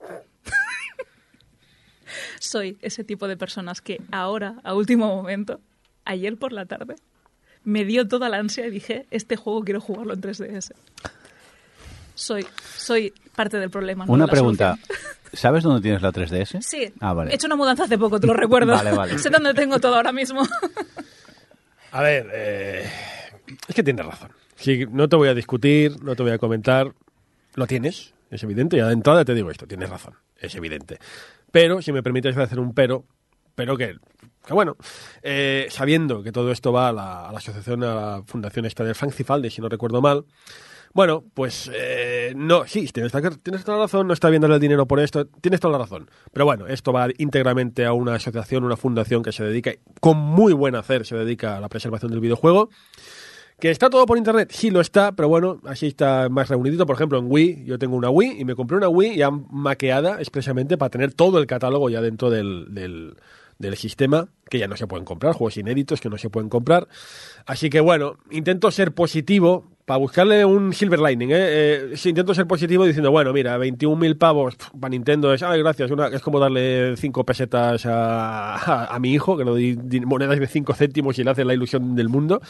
Soy 2.39 2.77
ese 2.81 3.03
tipo 3.03 3.27
de 3.27 3.37
personas 3.37 3.81
que 3.81 4.01
ahora, 4.11 4.55
a 4.63 4.73
último 4.75 5.07
momento, 5.15 5.59
ayer 6.05 6.37
por 6.37 6.51
la 6.51 6.65
tarde, 6.65 6.95
me 7.63 7.85
dio 7.85 8.07
toda 8.07 8.29
la 8.29 8.37
ansia 8.37 8.67
y 8.67 8.71
dije, 8.71 9.05
este 9.11 9.35
juego 9.37 9.63
quiero 9.63 9.79
jugarlo 9.79 10.13
en 10.13 10.21
3DS. 10.21 10.73
Soy, 12.15 12.45
soy 12.75 13.13
parte 13.35 13.57
del 13.57 13.69
problema. 13.69 14.05
no 14.05 14.13
Una 14.13 14.25
de 14.25 14.31
pregunta. 14.31 14.75
solución. 14.75 14.97
¿Sabes 15.33 15.63
dónde 15.63 15.81
tienes 15.81 16.01
la 16.01 16.11
3DS? 16.11 16.61
Sí, 16.61 16.91
Ah, 16.99 17.13
vale. 17.13 17.31
he 17.31 17.35
hecho 17.35 17.47
una 17.47 17.55
mudanza 17.55 17.85
hace 17.85 17.97
poco, 17.97 18.19
te 18.19 18.27
lo 18.27 18.33
recuerdo. 18.33 18.73
Vale, 18.73 18.91
vale. 18.91 19.17
sé 19.17 19.29
dónde 19.29 19.53
tengo 19.53 19.79
todo 19.79 19.95
ahora 19.95 20.11
mismo. 20.11 20.41
A 21.93 22.01
ver, 22.01 22.29
eh, 22.33 22.89
es 23.67 23.75
que 23.75 23.83
tienes 23.83 24.05
razón. 24.05 24.31
Sí, 24.57 24.85
no 24.91 25.07
te 25.07 25.15
voy 25.15 25.29
a 25.29 25.33
discutir, 25.33 26.03
no 26.03 26.15
te 26.15 26.23
voy 26.23 26.33
a 26.33 26.37
comentar. 26.37 26.93
Lo 27.55 27.67
tienes, 27.67 28.13
es 28.29 28.43
evidente. 28.43 28.77
Ya 28.77 28.87
de 28.87 28.93
entrada 28.93 29.25
te 29.25 29.33
digo 29.33 29.51
esto, 29.51 29.67
tienes 29.67 29.89
razón, 29.89 30.15
es 30.37 30.55
evidente. 30.55 30.99
Pero, 31.51 31.81
si 31.81 31.91
me 31.91 32.01
permites 32.01 32.35
hacer 32.37 32.59
un 32.59 32.73
pero, 32.73 33.05
pero 33.55 33.77
que, 33.77 33.97
que 34.45 34.53
bueno, 34.53 34.77
eh, 35.21 35.67
sabiendo 35.69 36.23
que 36.23 36.31
todo 36.31 36.51
esto 36.51 36.71
va 36.71 36.89
a 36.89 36.93
la, 36.93 37.29
asociación, 37.29 37.83
a 37.83 37.95
la 37.95 38.23
fundación 38.25 38.65
esta 38.65 38.83
del 38.83 38.95
Francifalde, 38.95 39.49
si 39.49 39.61
no 39.61 39.67
recuerdo 39.67 40.01
mal, 40.01 40.25
bueno, 40.93 41.23
pues 41.33 41.71
eh, 41.73 42.33
no, 42.35 42.67
sí, 42.67 42.85
tienes, 42.87 43.13
tienes 43.43 43.63
toda 43.63 43.77
la 43.77 43.83
razón, 43.85 44.07
no 44.07 44.13
está 44.13 44.29
viendo 44.29 44.53
el 44.53 44.59
dinero 44.59 44.85
por 44.87 44.99
esto, 44.99 45.25
tienes 45.25 45.61
toda 45.61 45.73
la 45.73 45.77
razón. 45.77 46.09
Pero 46.33 46.45
bueno, 46.45 46.67
esto 46.67 46.91
va 46.91 47.07
íntegramente 47.17 47.85
a 47.85 47.93
una 47.93 48.15
asociación, 48.15 48.65
una 48.65 48.75
fundación 48.75 49.23
que 49.23 49.31
se 49.31 49.43
dedica, 49.43 49.71
con 50.01 50.17
muy 50.17 50.51
buen 50.51 50.75
hacer, 50.75 51.05
se 51.05 51.15
dedica 51.15 51.55
a 51.55 51.61
la 51.61 51.69
preservación 51.69 52.11
del 52.11 52.19
videojuego. 52.19 52.69
¿Que 53.61 53.69
está 53.69 53.91
todo 53.91 54.07
por 54.07 54.17
internet? 54.17 54.49
Sí, 54.51 54.71
lo 54.71 54.81
está, 54.81 55.11
pero 55.11 55.29
bueno, 55.29 55.61
así 55.67 55.85
está 55.85 56.29
más 56.29 56.49
reunidito. 56.49 56.87
Por 56.87 56.95
ejemplo, 56.95 57.19
en 57.19 57.25
Wii, 57.29 57.65
yo 57.65 57.77
tengo 57.77 57.95
una 57.95 58.09
Wii 58.09 58.41
y 58.41 58.43
me 58.43 58.55
compré 58.55 58.75
una 58.75 58.89
Wii 58.89 59.17
ya 59.17 59.29
maqueada 59.29 60.17
expresamente 60.17 60.79
para 60.79 60.89
tener 60.89 61.13
todo 61.13 61.37
el 61.37 61.45
catálogo 61.45 61.87
ya 61.87 62.01
dentro 62.01 62.31
del, 62.31 62.73
del, 62.73 63.17
del 63.59 63.77
sistema, 63.77 64.29
que 64.49 64.57
ya 64.57 64.67
no 64.67 64.75
se 64.77 64.87
pueden 64.87 65.05
comprar, 65.05 65.33
juegos 65.33 65.57
inéditos 65.57 66.01
que 66.01 66.09
no 66.09 66.17
se 66.17 66.31
pueden 66.31 66.49
comprar. 66.49 66.87
Así 67.45 67.69
que 67.69 67.81
bueno, 67.81 68.17
intento 68.31 68.71
ser 68.71 68.93
positivo 68.93 69.69
para 69.85 69.99
buscarle 69.99 70.43
un 70.43 70.73
silver 70.73 70.99
lining, 70.99 71.29
¿eh? 71.29 71.35
eh 71.37 71.95
intento 72.05 72.33
ser 72.33 72.47
positivo 72.47 72.83
diciendo, 72.85 73.11
bueno, 73.11 73.31
mira, 73.31 73.59
21.000 73.59 74.17
pavos 74.17 74.55
para 74.79 74.89
Nintendo 74.89 75.35
es, 75.35 75.43
ay, 75.43 75.59
gracias, 75.59 75.91
una, 75.91 76.07
es 76.07 76.23
como 76.23 76.39
darle 76.39 76.97
5 76.97 77.23
pesetas 77.27 77.85
a, 77.85 78.85
a, 78.85 78.97
mi 78.99 79.13
hijo, 79.13 79.37
que 79.37 79.43
doy 79.43 79.75
di- 79.75 80.01
monedas 80.01 80.39
de 80.39 80.47
5 80.47 80.73
céntimos 80.73 81.19
y 81.19 81.23
le 81.23 81.29
hace 81.29 81.45
la 81.45 81.53
ilusión 81.53 81.95
del 81.95 82.09
mundo. 82.09 82.41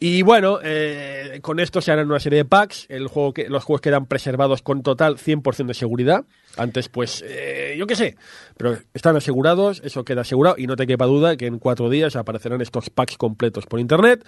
Y 0.00 0.22
bueno, 0.22 0.60
eh, 0.62 1.40
con 1.42 1.58
esto 1.58 1.80
se 1.80 1.90
harán 1.90 2.06
una 2.06 2.20
serie 2.20 2.38
de 2.38 2.44
packs. 2.44 2.86
El 2.88 3.08
juego 3.08 3.32
que, 3.32 3.48
los 3.48 3.64
juegos 3.64 3.80
quedan 3.80 4.06
preservados 4.06 4.62
con 4.62 4.84
total 4.84 5.16
100% 5.16 5.66
de 5.66 5.74
seguridad. 5.74 6.24
Antes, 6.56 6.88
pues, 6.88 7.24
eh, 7.26 7.74
yo 7.76 7.88
qué 7.88 7.96
sé. 7.96 8.16
Pero 8.56 8.78
están 8.94 9.16
asegurados, 9.16 9.80
eso 9.84 10.04
queda 10.04 10.20
asegurado. 10.20 10.54
Y 10.56 10.68
no 10.68 10.76
te 10.76 10.86
quepa 10.86 11.06
duda 11.06 11.36
que 11.36 11.46
en 11.46 11.58
cuatro 11.58 11.90
días 11.90 12.14
aparecerán 12.14 12.60
estos 12.60 12.90
packs 12.90 13.16
completos 13.16 13.66
por 13.66 13.80
internet. 13.80 14.24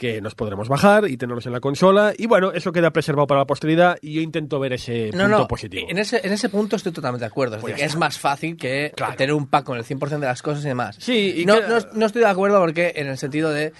Que 0.00 0.22
nos 0.22 0.34
podremos 0.34 0.66
bajar 0.66 1.06
y 1.08 1.18
tenerlos 1.18 1.44
en 1.44 1.52
la 1.52 1.60
consola. 1.60 2.14
Y 2.16 2.26
bueno, 2.26 2.52
eso 2.52 2.72
queda 2.72 2.90
preservado 2.90 3.26
para 3.26 3.40
la 3.40 3.46
posteridad. 3.46 3.98
Y 4.00 4.14
yo 4.14 4.22
intento 4.22 4.58
ver 4.58 4.72
ese 4.72 5.10
No, 5.12 5.24
punto 5.24 5.38
no, 5.40 5.46
positivo. 5.46 5.86
En 5.90 5.98
ese, 5.98 6.22
en 6.26 6.32
ese 6.32 6.48
punto 6.48 6.76
estoy 6.76 6.90
totalmente 6.90 7.24
de 7.24 7.26
acuerdo. 7.26 7.56
Es, 7.56 7.60
Pues 7.60 7.74
decir, 7.74 7.86
es 7.86 7.96
más 7.96 8.18
fácil 8.18 8.56
que 8.56 8.92
Claro. 8.96 9.14
tener 9.16 9.34
un 9.34 9.46
pack 9.46 9.64
con 9.64 9.76
el 9.76 9.84
100% 9.84 10.18
de 10.18 10.26
las 10.26 10.40
cosas 10.40 10.64
y 10.64 10.68
demás. 10.68 10.96
Sí, 10.98 11.34
y 11.42 11.44
no, 11.44 11.60
no, 11.60 11.76
no 11.92 12.06
estoy 12.06 12.22
de 12.22 12.28
acuerdo 12.28 12.58
porque 12.60 12.94
en 12.96 13.08
el 13.08 13.18
sentido 13.18 13.50
de... 13.50 13.74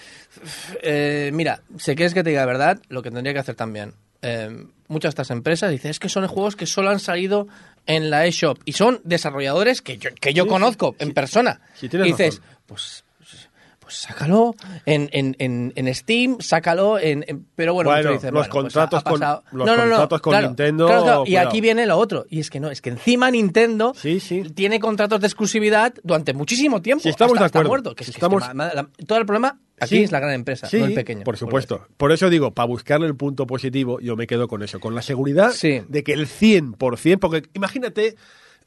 eh, 0.83 1.31
mira, 1.33 1.61
si 1.77 1.95
quieres 1.95 2.13
que 2.13 2.23
te 2.23 2.29
diga 2.29 2.41
la 2.41 2.45
verdad, 2.47 2.79
lo 2.89 3.01
que 3.01 3.09
tendría 3.09 3.33
que 3.33 3.39
hacer 3.39 3.55
también. 3.55 3.93
eh, 4.21 4.65
muchas 4.87 5.09
de 5.15 5.21
estas 5.21 5.31
empresas 5.31 5.71
dicen, 5.71 5.89
es 5.89 5.97
que 5.99 6.09
son 6.09 6.27
juegos 6.27 6.55
que 6.55 6.67
solo 6.67 6.89
han 6.91 6.99
salido 6.99 7.47
en 7.87 8.11
la 8.11 8.27
eShop. 8.27 8.59
Y 8.65 8.73
son 8.73 9.01
desarrolladores 9.03 9.81
que 9.81 9.97
yo, 9.97 10.11
que 10.19 10.33
yo 10.35 10.43
Sí, 10.43 10.49
conozco 10.49 10.91
sí, 10.91 10.97
en 10.99 11.07
sí. 11.07 11.13
persona. 11.13 11.61
Y 11.81 11.87
dices, 11.87 12.35
razón. 12.37 12.55
pues... 12.67 13.03
Pues 13.91 13.99
sácalo 14.03 14.55
en, 14.85 15.09
en, 15.11 15.35
en, 15.39 15.73
en 15.75 15.93
Steam, 15.93 16.37
sácalo 16.39 16.97
en, 16.97 17.25
en- 17.27 17.45
Pero 17.55 17.73
bueno, 17.73 17.89
Bueno, 17.89 18.11
los 18.11 18.21
bueno, 18.21 18.37
pues 18.37 18.47
contratos 18.47 18.99
ha 18.99 19.03
con- 19.09 19.19
los 19.19 19.67
No, 19.67 19.75
no, 19.75 19.75
no, 19.75 19.81
contratos 19.89 20.21
con 20.21 20.31
claro, 20.31 20.47
Nintendo, 20.47 20.85
claro, 20.87 21.03
claro, 21.03 21.23
Y 21.27 21.35
aquí 21.35 21.59
viene 21.59 21.85
lo 21.85 21.97
otro. 21.97 22.25
Y 22.29 22.39
es 22.39 22.49
que 22.49 22.61
no, 22.61 22.71
es 22.71 22.81
que 22.81 22.89
encima 22.91 23.29
Nintendo 23.29 23.93
Sí, 23.93 24.21
sí. 24.21 24.43
tiene 24.55 24.79
contratos 24.79 25.19
de 25.19 25.27
exclusividad 25.27 25.93
durante 26.03 26.33
muchísimo 26.33 26.81
tiempo. 26.81 27.03
Sí, 27.03 27.09
estamos 27.09 27.33
hasta, 27.37 27.59
de 27.59 27.65
acuerdo. 27.65 27.67
muerto. 27.91 27.95
Que 27.95 28.03
Estamos- 28.05 28.41
la- 28.55 28.87
todo 29.05 29.17
el 29.19 29.25
problema 29.25 29.59
aquí 29.77 29.97
Sí. 29.97 30.03
es 30.03 30.11
la 30.13 30.21
gran 30.21 30.33
empresa, 30.35 30.67
Sí, 30.67 30.79
no 30.79 30.85
el 30.85 30.93
pequeño. 30.93 31.23
por 31.25 31.35
supuesto. 31.35 31.85
Por 31.97 32.13
eso 32.13 32.29
digo, 32.29 32.51
para 32.53 32.67
buscarle 32.67 33.07
el 33.07 33.15
punto 33.17 33.45
positivo, 33.45 33.99
yo 33.99 34.15
me 34.15 34.25
quedo 34.25 34.47
con 34.47 34.63
eso, 34.63 34.79
con 34.79 34.95
la 34.95 35.01
seguridad 35.01 35.51
Sí. 35.51 35.81
de 35.89 36.03
que 36.03 36.13
el 36.13 36.27
100%, 36.27 37.19
porque 37.19 37.43
imagínate 37.53 38.15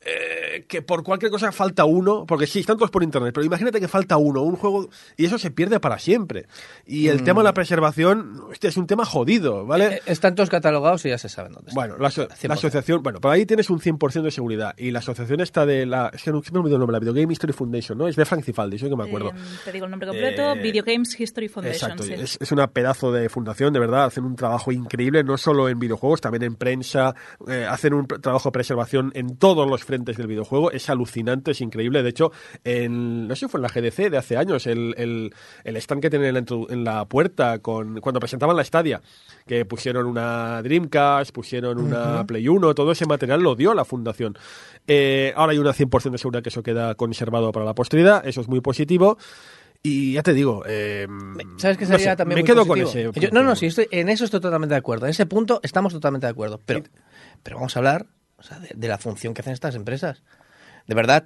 eh, 0.04 0.64
que 0.68 0.82
por 0.82 1.02
cualquier 1.02 1.30
cosa 1.30 1.50
falta 1.52 1.84
uno, 1.84 2.24
porque 2.26 2.46
sí, 2.46 2.60
están 2.60 2.76
todos 2.76 2.90
por 2.90 3.02
internet, 3.02 3.32
pero 3.34 3.44
imagínate 3.46 3.80
que 3.80 3.88
falta 3.88 4.16
uno, 4.16 4.42
un 4.42 4.56
juego, 4.56 4.88
y 5.16 5.24
eso 5.24 5.38
se 5.38 5.50
pierde 5.50 5.80
para 5.80 5.98
siempre. 5.98 6.46
Y 6.86 7.08
el 7.08 7.22
tema 7.24 7.40
de 7.40 7.44
la 7.44 7.54
preservación, 7.54 8.40
hostia, 8.50 8.68
es 8.68 8.76
un 8.76 8.86
tema 8.86 9.04
jodido, 9.04 9.66
¿vale? 9.66 9.88
Mm. 9.88 9.92
Eh, 9.92 10.00
Están 10.06 10.34
todos 10.34 10.50
catalogados 10.50 11.04
y 11.06 11.08
ya 11.10 11.18
se 11.18 11.28
saben 11.28 11.52
dónde 11.52 11.70
están. 11.70 11.74
Bueno, 11.88 11.96
la, 11.98 12.08
aso- 12.08 12.28
100%. 12.28 12.48
la 12.48 12.54
asociación, 12.54 13.02
bueno, 13.02 13.20
por 13.20 13.30
ahí 13.32 13.46
tienes 13.46 13.70
un 13.70 13.80
100% 13.80 14.22
de 14.22 14.30
seguridad. 14.30 14.74
Y 14.76 14.90
la 14.90 14.98
asociación 15.00 15.40
está 15.40 15.66
de 15.66 15.86
la. 15.86 16.10
Es 16.12 16.22
que 16.22 16.30
no, 16.32 16.40
me 16.52 16.58
olvido 16.60 16.76
el 16.76 16.80
nombre, 16.80 16.92
la 16.94 17.00
Video 17.00 17.14
Game 17.14 17.32
History 17.32 17.52
Foundation, 17.52 17.98
¿no? 17.98 18.08
Es 18.08 18.16
de 18.16 18.24
Frank 18.24 18.44
Cifaldi, 18.44 18.76
eso 18.76 18.88
que 18.88 18.96
me 18.96 19.04
acuerdo. 19.04 19.30
Eh, 19.30 19.32
te 19.64 19.72
digo 19.72 19.84
el 19.86 19.90
nombre 19.90 20.08
completo, 20.08 20.52
Eh, 20.54 20.60
Video 20.62 20.84
Games 20.84 21.18
History 21.18 21.48
Foundation. 21.48 21.92
Exacto, 21.92 22.02
sí. 22.04 22.12
es, 22.14 22.38
es 22.40 22.52
una 22.52 22.68
pedazo 22.70 23.12
de 23.12 23.28
fundación, 23.28 23.72
de 23.72 23.80
verdad, 23.80 24.04
hacen 24.04 24.24
un 24.24 24.36
trabajo 24.36 24.72
increíble, 24.72 25.24
no 25.24 25.36
solo 25.38 25.68
en 25.68 25.78
videojuegos, 25.78 26.20
también 26.20 26.42
en 26.44 26.56
prensa, 26.56 27.14
eh, 27.48 27.66
hacen 27.68 27.94
un 27.94 28.06
trabajo 28.06 28.48
de 28.48 28.52
preservación 28.52 29.10
en 29.14 29.36
todos 29.36 29.68
los 29.68 29.84
frentes 29.94 30.16
del 30.16 30.26
videojuego, 30.26 30.72
es 30.72 30.90
alucinante, 30.90 31.52
es 31.52 31.60
increíble, 31.60 32.02
de 32.02 32.08
hecho, 32.10 32.32
en, 32.64 33.28
no 33.28 33.36
sé 33.36 33.46
si 33.46 33.48
fue 33.50 33.58
en 33.58 33.62
la 33.62 33.68
GDC 33.68 34.10
de 34.10 34.16
hace 34.18 34.36
años, 34.36 34.66
el, 34.66 34.92
el, 34.98 35.32
el 35.62 35.76
stand 35.76 36.02
que 36.02 36.10
tienen 36.10 36.36
en 36.36 36.44
en 36.68 36.84
la 36.84 37.04
puerta, 37.06 37.60
con 37.60 38.00
cuando 38.00 38.18
presentaban 38.20 38.56
la 38.56 38.64
Stadia, 38.64 39.00
que 39.46 39.64
pusieron 39.64 40.06
una 40.06 40.60
Dreamcast, 40.62 41.32
pusieron 41.32 41.78
una 41.78 42.24
Play 42.26 42.48
1, 42.48 42.74
todo 42.74 42.90
ese 42.92 43.06
material 43.06 43.40
lo 43.40 43.54
dio 43.54 43.72
la 43.72 43.84
fundación. 43.84 44.36
Eh, 44.86 45.32
ahora 45.36 45.52
hay 45.52 45.58
una 45.58 45.72
100% 45.72 46.10
de 46.10 46.18
seguridad 46.18 46.42
que 46.42 46.48
eso 46.48 46.62
queda 46.62 46.94
conservado 46.96 47.52
para 47.52 47.64
la 47.64 47.74
posteridad, 47.74 48.26
eso 48.26 48.40
es 48.40 48.48
muy 48.48 48.60
positivo. 48.60 49.16
Y 49.82 50.14
ya 50.14 50.22
te 50.22 50.32
digo, 50.32 50.64
eh, 50.66 51.06
¿Sabes 51.58 51.76
qué 51.76 51.84
no 51.84 51.90
sería 51.92 52.12
sé, 52.12 52.16
también 52.16 52.36
me 52.36 52.42
muy 52.42 52.46
quedo 52.46 52.66
positivo? 52.66 52.90
con 52.90 52.98
ese. 52.98 53.02
Yo- 53.04 53.12
punto. 53.12 53.28
no, 53.34 53.42
no, 53.42 53.54
sí, 53.54 53.66
estoy, 53.66 53.86
en 53.90 54.08
eso 54.08 54.24
estoy 54.24 54.40
totalmente 54.40 54.74
de 54.74 54.78
acuerdo. 54.78 55.04
En 55.06 55.10
ese 55.10 55.26
punto 55.26 55.60
estamos 55.62 55.92
totalmente 55.92 56.26
de 56.26 56.30
acuerdo. 56.30 56.58
Pero, 56.64 56.82
pero 57.42 57.56
vamos 57.56 57.76
a 57.76 57.80
hablar 57.80 58.06
o 58.38 58.42
sea, 58.42 58.58
de, 58.58 58.70
de 58.74 58.88
la 58.88 58.98
función 58.98 59.34
que 59.34 59.40
hacen 59.42 59.52
estas 59.52 59.74
empresas. 59.74 60.22
De 60.86 60.94
verdad, 60.94 61.24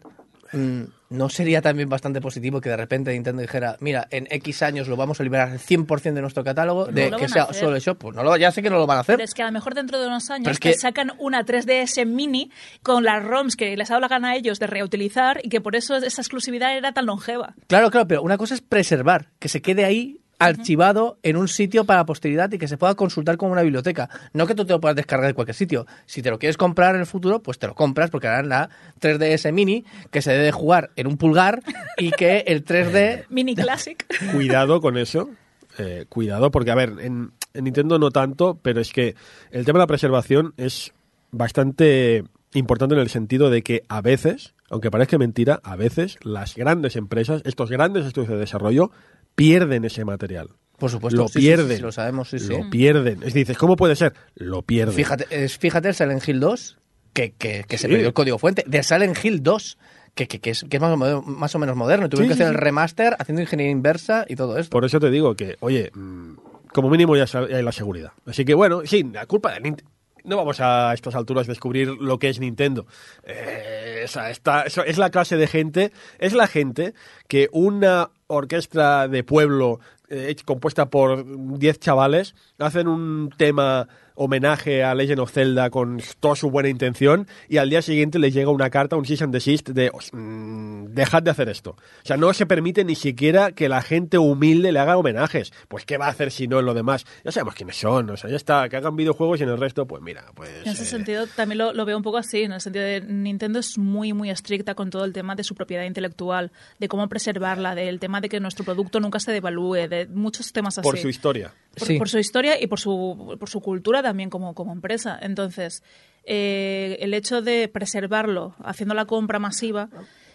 mm, 0.53 0.83
¿no 1.11 1.29
sería 1.29 1.61
también 1.63 1.89
bastante 1.89 2.21
positivo 2.21 2.61
que 2.61 2.69
de 2.69 2.77
repente 2.77 3.13
Nintendo 3.13 3.43
dijera, 3.43 3.77
mira, 3.81 4.07
en 4.11 4.27
X 4.31 4.63
años 4.63 4.87
lo 4.89 4.97
vamos 4.97 5.19
a 5.21 5.25
liberar 5.25 5.49
al 5.51 5.59
100% 5.59 6.15
de 6.15 6.21
nuestro 6.21 6.45
catálogo, 6.45 6.87
No 6.87 6.93
de 6.93 7.11
que 7.11 7.29
sea 7.29 7.45
hacer. 7.45 7.57
solo 7.57 7.77
eso? 7.77 7.97
Pues 7.97 8.15
no 8.15 8.23
lo, 8.23 8.37
ya 8.37 8.53
sé 8.53 8.63
que 8.63 8.71
no 8.71 8.77
lo 8.79 8.87
van 8.87 8.99
a 8.99 9.01
hacer. 9.01 9.17
Pero 9.17 9.25
es 9.25 9.35
que 9.35 9.43
a 9.43 9.47
lo 9.47 9.53
mejor 9.53 9.75
dentro 9.75 9.99
de 10.01 10.07
unos 10.07 10.31
años 10.31 10.49
es 10.53 10.61
que- 10.61 10.75
sacan 10.75 11.13
una 11.19 11.45
3DS 11.45 12.07
mini 12.07 12.51
con 12.83 13.03
las 13.05 13.23
ROMs 13.25 13.57
que 13.57 13.77
les 13.77 13.91
ha 13.91 13.95
dado 13.95 14.03
la 14.03 14.09
gana 14.09 14.31
a 14.31 14.37
ellos 14.37 14.59
de 14.59 14.67
reutilizar 14.69 15.41
y 15.43 15.49
que 15.49 15.61
por 15.61 15.75
eso 15.77 15.97
esa 15.97 16.21
exclusividad 16.21 16.77
era 16.77 16.93
tan 16.93 17.07
longeva. 17.07 17.55
Claro, 17.67 17.91
claro, 17.91 18.07
pero 18.07 18.23
una 18.23 18.39
cosa 18.39 18.55
es 18.55 18.61
preservar, 18.61 19.29
que 19.39 19.49
se 19.49 19.61
quede 19.61 19.85
ahí 19.85 20.21
archivado 20.39 21.19
en 21.23 21.37
un 21.37 21.49
sitio 21.49 21.85
para 21.85 22.07
posteridad 22.07 22.51
y 22.53 22.59
que 22.59 22.69
se 22.69 22.79
pueda 22.79 22.95
consultar 22.95 23.37
como 23.37 23.53
una 23.53 23.63
biblioteca. 23.63 24.09
No 24.33 24.47
que 24.47 24.55
tú 24.55 24.65
te 24.65 24.73
lo 24.73 24.81
puedas 24.81 24.97
descargar 24.97 25.27
de 25.29 25.35
cualquier 25.35 25.55
sitio. 25.57 25.87
Si 26.07 26.23
te 26.23 26.31
lo 26.31 26.39
quieres 26.39 26.57
comprar 26.57 26.95
en 26.95 27.01
el 27.01 27.07
futuro, 27.07 27.43
pues 27.43 27.59
te 27.59 27.67
lo 27.67 27.75
compras 27.75 28.11
porque 28.11 28.29
harán 28.29 28.49
la 28.49 28.71
3DS 29.01 29.53
Mini 29.53 29.85
que 30.11 30.23
se 30.23 30.33
debe 30.33 30.53
jugar 30.53 30.91
en 30.97 31.07
un 31.07 31.17
pulgar 31.17 31.63
y 31.97 32.11
que 32.13 32.45
el 32.47 32.65
3D... 32.65 33.27
Mini 33.31 33.55
Classic. 33.55 34.05
Cuidado 34.33 34.81
con 34.81 34.97
eso. 34.97 35.31
eh, 35.79 36.07
cuidado, 36.09 36.51
porque 36.51 36.71
a 36.71 36.75
ver, 36.75 36.95
en, 37.01 37.33
en 37.55 37.65
Nintendo 37.65 37.99
no 37.99 38.11
tanto, 38.11 38.59
pero 38.63 38.81
es 38.81 38.93
que 38.93 39.15
el 39.51 39.65
tema 39.65 39.79
de 39.79 39.83
la 39.83 39.87
preservación 39.89 40.55
es 40.57 40.93
bastante 41.31 42.25
importante 42.55 42.95
en 42.95 43.01
el 43.01 43.11
sentido 43.11 43.51
de 43.51 43.63
que 43.63 43.83
a 43.89 44.01
veces, 44.01 44.55
aunque 44.71 44.91
parezca 44.91 45.19
mentira, 45.19 45.61
a 45.63 45.77
veces 45.77 46.17
las 46.23 46.55
grandes 46.57 46.97
empresas, 46.97 47.43
estos 47.45 47.71
grandes 47.71 48.07
estudios 48.07 48.31
de 48.31 48.39
desarrollo, 48.39 48.91
pierden 49.39 49.85
ese 49.85 50.05
material. 50.05 50.49
Por 50.79 50.91
supuesto, 50.91 51.23
Lo 51.23 51.29
sí, 51.29 51.35
sí, 51.35 51.41
sí, 51.41 51.47
pierden. 51.47 51.77
sí, 51.77 51.83
lo 51.83 51.93
sabemos, 51.93 52.29
sí, 52.29 52.39
sí. 52.39 52.49
Lo 52.49 52.69
pierden. 52.71 53.23
Es 53.23 53.33
dices, 53.35 53.57
¿cómo 53.57 53.77
puede 53.77 53.97
ser? 53.97 54.13
Lo 54.35 54.63
pierden. 54.63 54.95
Fíjate, 54.95 55.27
es- 55.31 55.57
fíjate 55.59 55.89
el 55.89 55.95
Silent 55.95 56.27
Hill 56.29 56.41
2, 56.41 56.79
que, 57.13 57.33
que, 57.33 57.65
que 57.67 57.79
se 57.79 57.89
perdió 57.89 58.07
el 58.09 58.13
código 58.13 58.39
fuente, 58.39 58.65
de 58.67 58.83
Silent 58.83 59.17
Hill 59.25 59.43
2, 59.43 59.79
que, 60.15 60.29
que, 60.29 60.41
que 60.41 60.51
es, 60.51 60.65
que 60.69 60.77
es 60.77 60.81
más, 60.81 60.93
o 60.93 60.97
menos, 60.97 61.27
más 61.27 61.55
o 61.55 61.59
menos 61.59 61.75
moderno. 61.77 62.09
Tuvieron 62.09 62.27
Sí, 62.27 62.29
que 62.31 62.37
sí, 62.37 62.43
hacer 62.43 62.55
el 62.55 62.61
remaster 62.61 63.17
haciendo 63.19 63.43
ingeniería 63.43 63.73
inversa 63.73 64.25
y 64.29 64.37
todo 64.37 64.59
esto. 64.59 64.71
Por 64.71 64.85
eso 64.85 65.01
te 65.01 65.11
digo 65.11 65.35
que, 65.35 65.57
oye, 65.61 65.91
mm, 65.95 66.35
como 66.73 66.91
mínimo 66.91 67.17
ya 67.17 67.25
hay 67.39 67.63
la 67.63 67.73
seguridad. 67.73 68.13
Así 68.27 68.45
que 68.45 68.55
bueno, 68.55 68.83
sí, 68.85 69.05
la 69.13 69.27
culpa 69.27 69.53
de 69.55 69.61
Nintendo. 69.61 69.91
No 70.25 70.37
vamos 70.37 70.61
a 70.61 70.93
estas 70.95 71.15
alturas 71.15 71.47
descubrir 71.47 71.89
lo 71.89 72.19
que 72.19 72.29
es 72.29 72.41
Nintendo. 72.41 72.87
Eh, 73.25 74.03
esa- 74.05 74.31
esta- 74.31 74.63
es 74.63 74.99
la 74.99 75.11
clase 75.11 75.37
de 75.37 75.47
gente, 75.47 75.93
es 76.19 76.33
la 76.33 76.47
gente 76.47 76.95
que 77.29 77.49
una 77.53 78.11
orquesta 78.27 79.09
de 79.09 79.25
pueblo 79.25 79.81
eh, 80.11 80.35
compuesta 80.47 80.89
por 80.89 81.25
10 81.59 81.79
chavales 81.81 82.35
hacen 82.59 82.89
un 82.89 83.29
tema 83.37 83.89
homenaje 84.21 84.83
a 84.85 84.95
Legend 84.95 85.21
of 85.21 85.33
Zelda 85.33 85.71
con 85.71 86.01
toda 86.21 86.35
su 86.37 86.51
buena 86.51 86.69
intención 86.69 87.27
y 87.49 87.57
al 87.59 87.71
día 87.71 87.83
siguiente 87.83 88.19
les 88.19 88.35
llega 88.35 88.51
una 88.51 88.69
carta, 88.71 88.97
un 88.97 89.05
cease 89.07 89.25
and 89.25 89.33
desist 89.33 89.69
de 89.71 89.91
"Os- 89.93 90.11
mm, 90.13 90.87
dejad 90.95 91.23
de 91.23 91.31
hacer 91.31 91.49
esto. 91.49 91.71
O 91.71 91.77
sea, 92.07 92.17
no 92.17 92.33
se 92.35 92.45
permite 92.47 92.85
ni 92.85 92.95
siquiera 92.95 93.53
que 93.53 93.69
la 93.69 93.81
gente 93.83 94.19
humilde 94.19 94.73
le 94.73 94.79
haga 94.81 94.97
homenajes. 94.97 95.53
Pues 95.69 95.85
¿qué 95.85 95.97
va 95.99 96.07
a 96.07 96.11
hacer 96.11 96.31
si 96.31 96.49
no 96.49 96.59
en 96.59 96.67
lo 96.67 96.75
demás? 96.75 97.07
Ya 97.25 97.31
sabemos 97.33 97.55
quiénes 97.55 97.77
son, 97.77 98.11
o 98.11 98.17
sea, 98.17 98.29
ya 98.29 98.37
está, 98.37 98.69
que 98.69 98.77
hagan 98.77 98.97
videojuegos 98.97 99.41
y 99.41 99.45
en 99.45 99.51
el 99.51 99.59
resto, 99.59 99.87
pues 99.87 100.03
mira, 100.03 100.25
pues... 100.35 100.51
En 100.65 100.73
ese 100.73 100.83
eh, 100.83 100.87
sentido 100.87 101.27
también 101.29 101.59
lo, 101.59 101.73
lo 101.73 101.85
veo 101.85 101.97
un 101.97 102.03
poco 102.03 102.17
así, 102.19 102.43
en 102.43 102.53
el 102.53 102.61
sentido 102.61 102.85
de 102.85 103.01
Nintendo 103.01 103.59
es 103.61 103.79
muy, 103.79 104.13
muy 104.13 104.31
estricta 104.31 104.75
con 104.75 104.91
todo 104.91 105.05
el 105.05 105.13
tema 105.13 105.37
de 105.37 105.45
su 105.45 105.55
propiedad 105.55 105.85
intelectual, 105.85 106.51
de 106.79 106.89
cómo 106.89 107.09
preservarla, 107.09 107.75
del 107.75 108.01
tema 108.01 108.21
de 108.21 108.29
que 108.29 108.41
nuestro 108.41 108.65
producto 108.65 109.01
nunca 109.01 109.21
se 109.21 109.33
devalúe, 109.33 109.89
de 109.89 110.07
muchos 110.13 110.53
temas 110.53 110.77
así. 110.79 110.85
por 110.89 110.99
su 110.99 111.09
historia. 111.09 111.53
por, 111.79 111.87
Sí. 111.87 111.97
por 111.99 112.09
su 112.09 112.19
historia 112.19 112.61
y 112.61 112.67
por 112.67 112.81
su, 112.81 113.37
por 113.39 113.49
su 113.49 113.61
cultura 113.61 114.03
también 114.09 114.31
como, 114.31 114.55
como 114.55 114.73
empresa. 114.73 115.19
Entonces, 115.21 115.83
eh, 116.25 116.97
el 117.01 117.15
hecho 117.15 117.43
de 117.43 117.69
preservarlo 117.69 118.55
haciendo 118.65 118.95
la 118.95 119.05
compra 119.05 119.39
masiva 119.39 119.89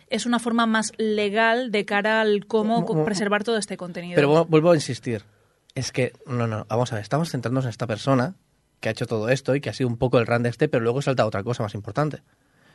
es 0.10 0.26
una 0.26 0.40
forma 0.40 0.66
más 0.66 0.92
legal 0.98 1.72
de 1.72 1.86
cara 1.86 2.22
al 2.22 2.46
cómo 2.46 2.86
preservar 3.06 3.44
todo 3.44 3.58
este 3.58 3.78
contenido. 3.78 4.16
Pero 4.16 4.30
vu- 4.32 4.48
vuelvo 4.48 4.72
a 4.72 4.76
insistir. 4.76 5.24
Es 5.76 5.92
que, 5.92 6.14
no, 6.28 6.46
no, 6.48 6.66
vamos 6.70 6.92
a 6.92 6.96
ver, 6.96 7.02
estamos 7.04 7.32
centrándonos 7.32 7.66
en 7.66 7.70
esta 7.70 7.88
persona 7.88 8.36
que 8.80 8.90
ha 8.90 8.92
hecho 8.92 9.08
todo 9.08 9.30
esto 9.30 9.56
y 9.56 9.62
que 9.62 9.70
ha 9.70 9.74
sido 9.74 9.88
un 9.90 9.98
poco 9.98 10.20
el 10.20 10.28
run 10.28 10.44
de 10.44 10.50
este, 10.50 10.68
pero 10.68 10.84
luego 10.84 11.02
salta 11.02 11.26
otra 11.26 11.42
cosa 11.44 11.64
más 11.64 11.74
importante. 11.74 12.22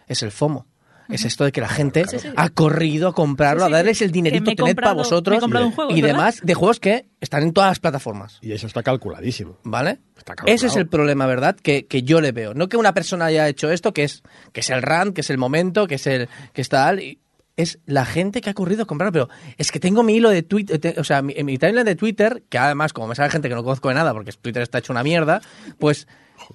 Es 0.08 0.22
el 0.22 0.32
FOMO. 0.32 0.66
Es 1.08 1.24
esto 1.24 1.44
de 1.44 1.52
que 1.52 1.60
la 1.60 1.68
gente 1.68 2.04
Sí, 2.06 2.18
sí. 2.18 2.28
ha 2.36 2.48
corrido 2.50 3.08
a 3.08 3.14
comprarlo, 3.14 3.62
Sí, 3.64 3.68
sí, 3.68 3.72
a 3.72 3.76
darles 3.76 4.02
el 4.02 4.10
dinerito, 4.12 4.44
tened 4.44 4.56
para 4.56 4.66
comprado- 4.66 4.94
me 4.94 5.00
he 5.00 5.04
vosotros 5.04 5.40
comprado 5.40 5.66
un 5.66 5.72
juego, 5.72 5.90
y 5.90 6.02
¿verdad? 6.02 6.16
demás, 6.16 6.40
de 6.42 6.54
juegos 6.54 6.80
que 6.80 7.06
están 7.20 7.42
en 7.42 7.52
todas 7.52 7.70
las 7.70 7.78
plataformas. 7.80 8.38
Y 8.42 8.52
eso 8.52 8.66
está 8.66 8.82
calculadísimo. 8.82 9.56
¿Vale? 9.64 10.00
Está 10.16 10.34
calculado. 10.34 10.54
Ese 10.54 10.66
es 10.66 10.76
el 10.76 10.86
problema, 10.86 11.26
¿verdad? 11.26 11.56
Que, 11.56 11.86
que 11.86 12.02
yo 12.02 12.20
le 12.20 12.32
veo. 12.32 12.52
No 12.54 12.68
que 12.68 12.76
una 12.76 12.92
persona 12.94 13.26
haya 13.26 13.48
hecho 13.48 13.70
esto, 13.70 13.92
que 13.94 14.04
es, 14.04 14.22
que 14.52 14.60
es 14.60 14.70
el 14.70 14.82
run, 14.82 15.12
que 15.14 15.22
es 15.22 15.30
el 15.30 15.38
momento, 15.38 15.86
que 15.86 15.94
es 15.96 16.06
el 16.06 16.28
que 16.52 16.60
está 16.60 16.84
tal. 16.86 17.00
y 17.00 17.18
Es 17.56 17.78
la 17.86 18.04
gente 18.04 18.40
que 18.40 18.50
ha 18.50 18.54
corrido 18.54 18.82
a 18.82 18.86
comprar. 18.86 19.10
Pero 19.10 19.28
es 19.56 19.72
que 19.72 19.80
tengo 19.80 20.02
mi 20.02 20.14
hilo 20.14 20.28
de 20.30 20.42
Twitter, 20.42 20.94
o 21.00 21.04
sea, 21.04 21.22
mi, 21.22 21.34
mi 21.42 21.56
timeline 21.58 21.84
de 21.86 21.96
Twitter, 21.96 22.42
que 22.48 22.58
además, 22.58 22.92
como 22.92 23.08
me 23.08 23.14
sale 23.14 23.30
gente 23.30 23.48
que 23.48 23.54
no 23.54 23.64
conozco 23.64 23.88
de 23.88 23.94
nada, 23.94 24.12
porque 24.12 24.30
Twitter 24.32 24.62
está 24.62 24.78
hecho 24.78 24.92
una 24.92 25.02
mierda, 25.02 25.40
pues. 25.78 26.06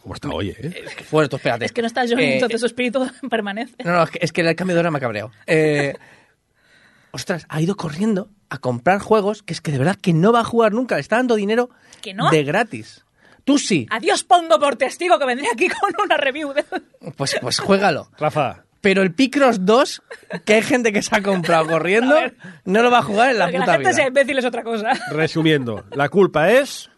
¿Cómo 0.01 0.13
está 0.15 0.29
hoy, 0.29 0.49
eh? 0.49 0.83
es 0.85 0.95
que- 0.95 1.05
Bueno, 1.11 1.29
tú 1.29 1.35
espérate. 1.37 1.65
es 1.65 1.71
que 1.71 1.81
no 1.81 1.87
está 1.87 2.01
Johnny, 2.07 2.23
Eh, 2.23 2.33
entonces 2.35 2.59
su 2.59 2.65
espíritu 2.65 3.07
permanece. 3.29 3.75
no, 3.83 3.91
no, 3.93 4.03
es 4.03 4.09
que, 4.11 4.19
es 4.21 4.31
que 4.31 4.41
el 4.41 4.55
cambio 4.55 4.75
de 4.75 4.79
hora 4.81 4.91
me 4.91 4.97
ha 4.97 5.01
cabreado. 5.01 5.31
Eh, 5.47 5.93
ostras, 7.11 7.45
ha 7.49 7.61
ido 7.61 7.75
corriendo 7.75 8.29
a 8.49 8.57
comprar 8.57 8.99
juegos 8.99 9.43
que 9.43 9.53
es 9.53 9.61
que 9.61 9.71
de 9.71 9.77
verdad 9.79 9.95
que 10.01 10.13
no 10.13 10.31
va 10.31 10.41
a 10.41 10.43
jugar 10.45 10.71
nunca. 10.73 10.95
Le 10.95 11.01
está 11.01 11.17
dando 11.17 11.35
dinero 11.35 11.69
¿Que 12.01 12.13
no? 12.13 12.29
de 12.29 12.43
gratis. 12.43 13.05
Tú 13.45 13.57
sí. 13.57 13.87
Adiós 13.89 14.23
pongo 14.23 14.57
por 14.59 14.75
testigo 14.77 15.19
que 15.19 15.25
vendría 15.25 15.49
aquí 15.53 15.67
con 15.81 15.91
una 16.03 16.17
review 16.17 16.53
de... 16.53 16.63
Pues, 17.17 17.35
pues 17.41 17.59
juégalo. 17.59 18.09
Rafa, 18.17 18.63
Pero 18.79 19.01
el 19.01 19.13
Picross 19.13 19.65
2, 19.65 20.01
que 20.45 20.53
hay 20.55 20.61
gente 20.61 20.93
que 20.93 21.01
se 21.01 21.13
ha 21.15 21.21
comprado 21.21 21.67
corriendo, 21.67 22.15
no 22.65 22.81
lo 22.81 22.89
va 22.89 22.99
a 22.99 23.03
jugar 23.03 23.31
en 23.31 23.39
la 23.39 23.45
Porque 23.45 23.57
puta 23.59 23.65
la 23.67 23.73
gente 23.73 23.89
vida. 23.89 23.95
sea 23.97 24.07
imbécil 24.07 24.37
es 24.37 24.45
otra 24.45 24.63
cosa. 24.63 24.91
resumiendo, 25.11 25.83
la 25.91 26.07
culpa 26.09 26.51
es... 26.51 26.89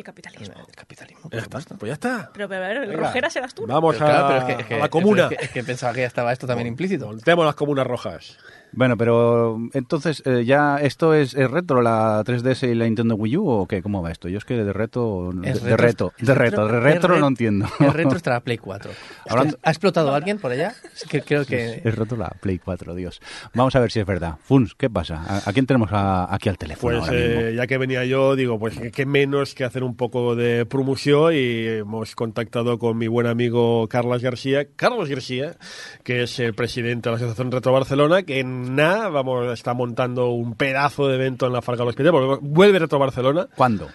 El 0.00 0.04
capitalismo. 0.04 0.54
El 0.68 0.74
capitalismo, 0.74 1.22
por 1.24 1.32
Ya 1.32 1.38
está, 1.38 1.44
supuesto. 1.60 1.76
pues 1.78 1.88
ya 1.90 1.94
está. 1.94 2.30
Pero, 2.32 2.48
pero 2.48 2.64
a 2.64 2.68
ver, 2.68 2.76
el 2.78 2.88
Venga. 2.88 3.02
rojera 3.06 3.28
serás 3.30 3.54
tú. 3.54 3.66
¿no? 3.66 3.74
Vamos 3.74 3.94
Pero 3.96 4.06
claro, 4.06 4.24
a, 4.24 4.28
pero 4.28 4.38
es 4.40 4.44
que- 4.56 4.62
es 4.62 4.68
que- 4.68 4.74
a 4.74 4.78
la 4.78 4.88
comuna. 4.88 5.28
Es 5.30 5.38
que, 5.38 5.44
es 5.44 5.50
que 5.50 5.64
pensaba 5.64 5.92
que 5.92 6.00
ya 6.00 6.06
estaba 6.06 6.32
esto 6.32 6.46
también 6.46 6.66
implícito. 6.68 7.06
Montemos 7.06 7.44
las 7.44 7.54
comunas 7.54 7.86
rojas. 7.86 8.38
Bueno, 8.72 8.96
pero 8.96 9.58
entonces, 9.74 10.22
eh, 10.26 10.44
¿ya 10.44 10.78
esto 10.78 11.14
es, 11.14 11.34
es 11.34 11.50
retro, 11.50 11.82
la 11.82 12.22
3DS 12.24 12.70
y 12.70 12.74
la 12.74 12.84
Nintendo 12.84 13.14
Wii 13.16 13.36
U 13.36 13.48
o 13.48 13.66
qué? 13.66 13.82
¿Cómo 13.82 14.02
va 14.02 14.10
esto? 14.12 14.28
Yo 14.28 14.38
es 14.38 14.44
que 14.44 14.54
de 14.54 14.72
reto, 14.72 15.30
de, 15.34 15.50
Es 15.50 15.62
de 15.62 15.76
reto, 15.76 16.12
de 16.18 16.34
reto, 16.34 16.66
de 16.68 16.80
retro 16.80 17.14
es 17.14 17.20
no 17.20 17.28
entiendo. 17.28 17.66
El 17.80 17.92
retro 17.92 18.16
está 18.16 18.30
la 18.30 18.40
Play 18.44 18.58
4. 18.58 18.90
Hablando- 19.28 19.58
¿Ha 19.62 19.70
explotado 19.70 20.14
alguien 20.14 20.38
por 20.38 20.52
allá? 20.52 20.72
Es 20.94 21.04
que 21.04 21.22
creo 21.22 21.44
que... 21.44 21.82
Es 21.84 21.94
reto 21.96 22.16
la 22.16 22.28
Play 22.40 22.58
4, 22.58 22.94
Dios. 22.94 23.20
Vamos 23.54 23.74
a 23.76 23.80
ver 23.80 23.90
si 23.90 24.00
es 24.00 24.06
verdad. 24.06 24.36
Funs, 24.42 24.74
¿qué 24.74 24.88
pasa? 24.88 25.22
¿A, 25.26 25.50
a 25.50 25.52
quién 25.52 25.66
tenemos 25.66 25.90
a- 25.92 26.32
aquí 26.32 26.48
al 26.48 26.56
teléfono 26.58 26.98
Pues 26.98 27.08
ahora 27.10 27.20
mismo? 27.20 27.40
eh, 27.40 27.54
ya 27.56 27.66
que 27.66 27.76
venía 27.78 28.04
yo, 28.04 28.36
digo, 28.36 28.58
pues 28.58 28.78
que- 28.78 28.90
qué 28.90 29.04
menos 29.06 29.54
que 29.54 29.64
hacer 29.64 29.82
un 29.82 29.96
poco 29.96 30.36
de 30.36 30.64
promoción 30.66 31.34
y 31.34 31.66
hemos 31.66 32.14
contactado 32.14 32.78
con 32.78 32.96
mi 32.98 33.08
buen 33.08 33.26
amigo 33.26 33.88
Carlos 33.88 34.22
García, 34.22 34.66
Carlos 34.76 35.08
García, 35.08 35.56
que 36.04 36.22
es 36.22 36.38
el 36.38 36.54
presidente 36.54 37.08
de 37.08 37.12
la 37.12 37.16
Asociación 37.16 37.50
Retro 37.50 37.72
Barcelona, 37.72 38.22
que 38.22 38.40
en 38.40 38.59
nada, 38.60 39.08
vamos, 39.08 39.46
está 39.52 39.74
montando 39.74 40.28
un 40.30 40.54
pedazo 40.54 41.08
de 41.08 41.16
evento 41.16 41.46
en 41.46 41.52
la 41.52 41.62
Farga 41.62 41.80
de 41.82 41.86
los 41.86 41.94
Pies, 41.96 42.10
porque 42.10 42.38
vuelve 42.42 42.78
Retro 42.78 42.98
Barcelona 42.98 43.46
¿Cuándo? 43.56 43.88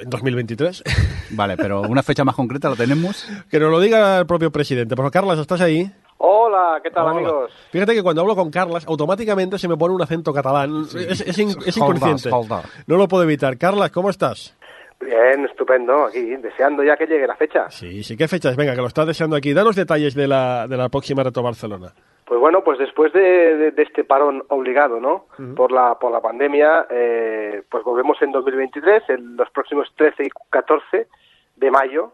en 0.00 0.10
2023. 0.10 0.82
Vale, 1.30 1.56
pero 1.56 1.82
una 1.82 2.02
fecha 2.02 2.24
más 2.24 2.34
concreta 2.34 2.68
la 2.70 2.76
tenemos. 2.76 3.26
que 3.50 3.58
nos 3.60 3.70
lo 3.70 3.80
diga 3.80 4.18
el 4.18 4.26
propio 4.26 4.50
presidente. 4.50 4.94
Pues 4.96 5.10
Carlos, 5.10 5.38
¿estás 5.38 5.60
ahí? 5.60 5.90
Hola, 6.18 6.80
¿qué 6.82 6.90
tal 6.90 7.04
Hola. 7.08 7.18
amigos? 7.18 7.50
Fíjate 7.70 7.94
que 7.94 8.02
cuando 8.02 8.22
hablo 8.22 8.34
con 8.34 8.50
Carlas, 8.50 8.86
automáticamente 8.86 9.58
se 9.58 9.68
me 9.68 9.76
pone 9.76 9.94
un 9.94 10.00
acento 10.00 10.32
catalán. 10.32 10.86
Es, 10.96 11.20
es 11.20 11.38
in- 11.38 11.50
es 11.66 11.76
Hold 11.76 11.96
inconsciente. 11.98 12.30
hold. 12.32 12.64
No 12.86 12.96
lo 12.96 13.06
puedo 13.06 13.22
evitar. 13.24 13.58
Carlas, 13.58 13.90
¿cómo 13.90 14.08
estás? 14.08 14.54
Bien, 15.00 15.44
estupendo, 15.44 16.06
aquí, 16.06 16.36
deseando 16.36 16.82
ya 16.82 16.96
que 16.96 17.06
llegue 17.06 17.26
la 17.26 17.36
fecha. 17.36 17.70
Sí, 17.70 18.02
sí, 18.02 18.16
¿qué 18.16 18.26
fechas? 18.28 18.56
Venga, 18.56 18.74
que 18.74 18.80
lo 18.80 18.86
estás 18.86 19.06
deseando 19.06 19.36
aquí. 19.36 19.52
Danos 19.52 19.76
detalles 19.76 20.14
de 20.14 20.26
la, 20.26 20.66
de 20.66 20.76
la 20.76 20.88
próxima 20.88 21.22
Reto 21.22 21.42
Barcelona. 21.42 21.92
Pues 22.24 22.40
bueno, 22.40 22.64
pues 22.64 22.78
después 22.78 23.12
de, 23.12 23.20
de- 23.56 23.70
de 23.72 23.82
este 23.82 24.02
parón 24.04 24.42
obligado, 24.48 24.98
¿no? 24.98 25.26
Por 25.54 25.70
la 25.70 25.96
por 25.98 26.10
la 26.10 26.20
pandemia, 26.20 26.86
eh, 26.90 27.62
pues 27.70 27.84
volvemos 27.84 28.20
en 28.20 28.32
2023, 28.32 29.02
en 29.10 29.36
los 29.36 29.48
próximos 29.50 29.92
13 29.96 30.24
y 30.24 30.28
14 30.50 31.06
de 31.56 31.70
mayo, 31.70 32.12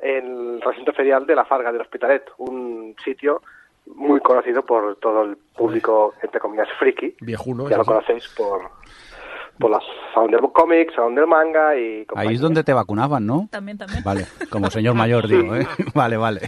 en 0.00 0.26
el 0.56 0.60
recinto 0.60 0.92
ferial 0.92 1.24
de 1.26 1.34
la 1.36 1.46
Farga 1.46 1.72
del 1.72 1.80
Hospitalet, 1.80 2.24
un 2.38 2.94
sitio 3.02 3.40
muy 3.86 4.20
conocido 4.20 4.62
por 4.66 4.96
todo 4.96 5.22
el 5.22 5.36
público, 5.56 6.12
entre 6.22 6.40
comillas, 6.40 6.68
friki. 6.78 7.16
Viejuno, 7.20 7.68
Ya 7.70 7.78
lo 7.78 7.84
conocéis 7.86 8.28
por, 8.36 8.62
por 9.58 9.70
las 9.70 9.82
Sound 10.12 10.30
del 10.30 10.40
Comics, 10.52 10.94
Sound 10.94 11.16
del 11.16 11.26
Manga 11.26 11.76
y 11.76 12.06
Ahí 12.14 12.34
es 12.34 12.40
donde 12.40 12.64
te 12.64 12.72
vacunaban, 12.72 13.26
¿no? 13.26 13.48
También, 13.50 13.78
también. 13.78 14.02
Vale, 14.04 14.26
como 14.50 14.70
señor 14.70 14.94
mayor 14.94 15.28
digo, 15.28 15.54
¿eh? 15.56 15.66
Vale, 15.94 16.16
vale. 16.16 16.40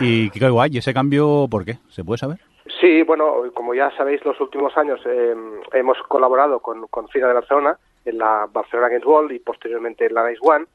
Y 0.00 0.30
qué 0.30 0.48
guay, 0.48 0.70
¿y 0.72 0.78
ese 0.78 0.94
cambio 0.94 1.46
por 1.50 1.64
qué? 1.64 1.78
¿Se 1.88 2.04
puede 2.04 2.18
saber? 2.18 2.38
Sí, 2.80 3.02
bueno, 3.02 3.42
como 3.54 3.74
ya 3.74 3.90
sabéis, 3.96 4.24
los 4.24 4.40
últimos 4.40 4.76
años 4.76 5.00
eh, 5.06 5.34
hemos 5.72 5.98
colaborado 6.08 6.60
con, 6.60 6.86
con 6.88 7.08
FINA 7.08 7.28
de 7.28 7.34
Barcelona 7.34 7.78
en 8.04 8.18
la 8.18 8.48
Barcelona 8.52 8.88
Games 8.88 9.06
World 9.06 9.32
y 9.32 9.38
posteriormente 9.38 10.06
en 10.06 10.14
la 10.14 10.28
Nice 10.28 10.40
One. 10.42 10.66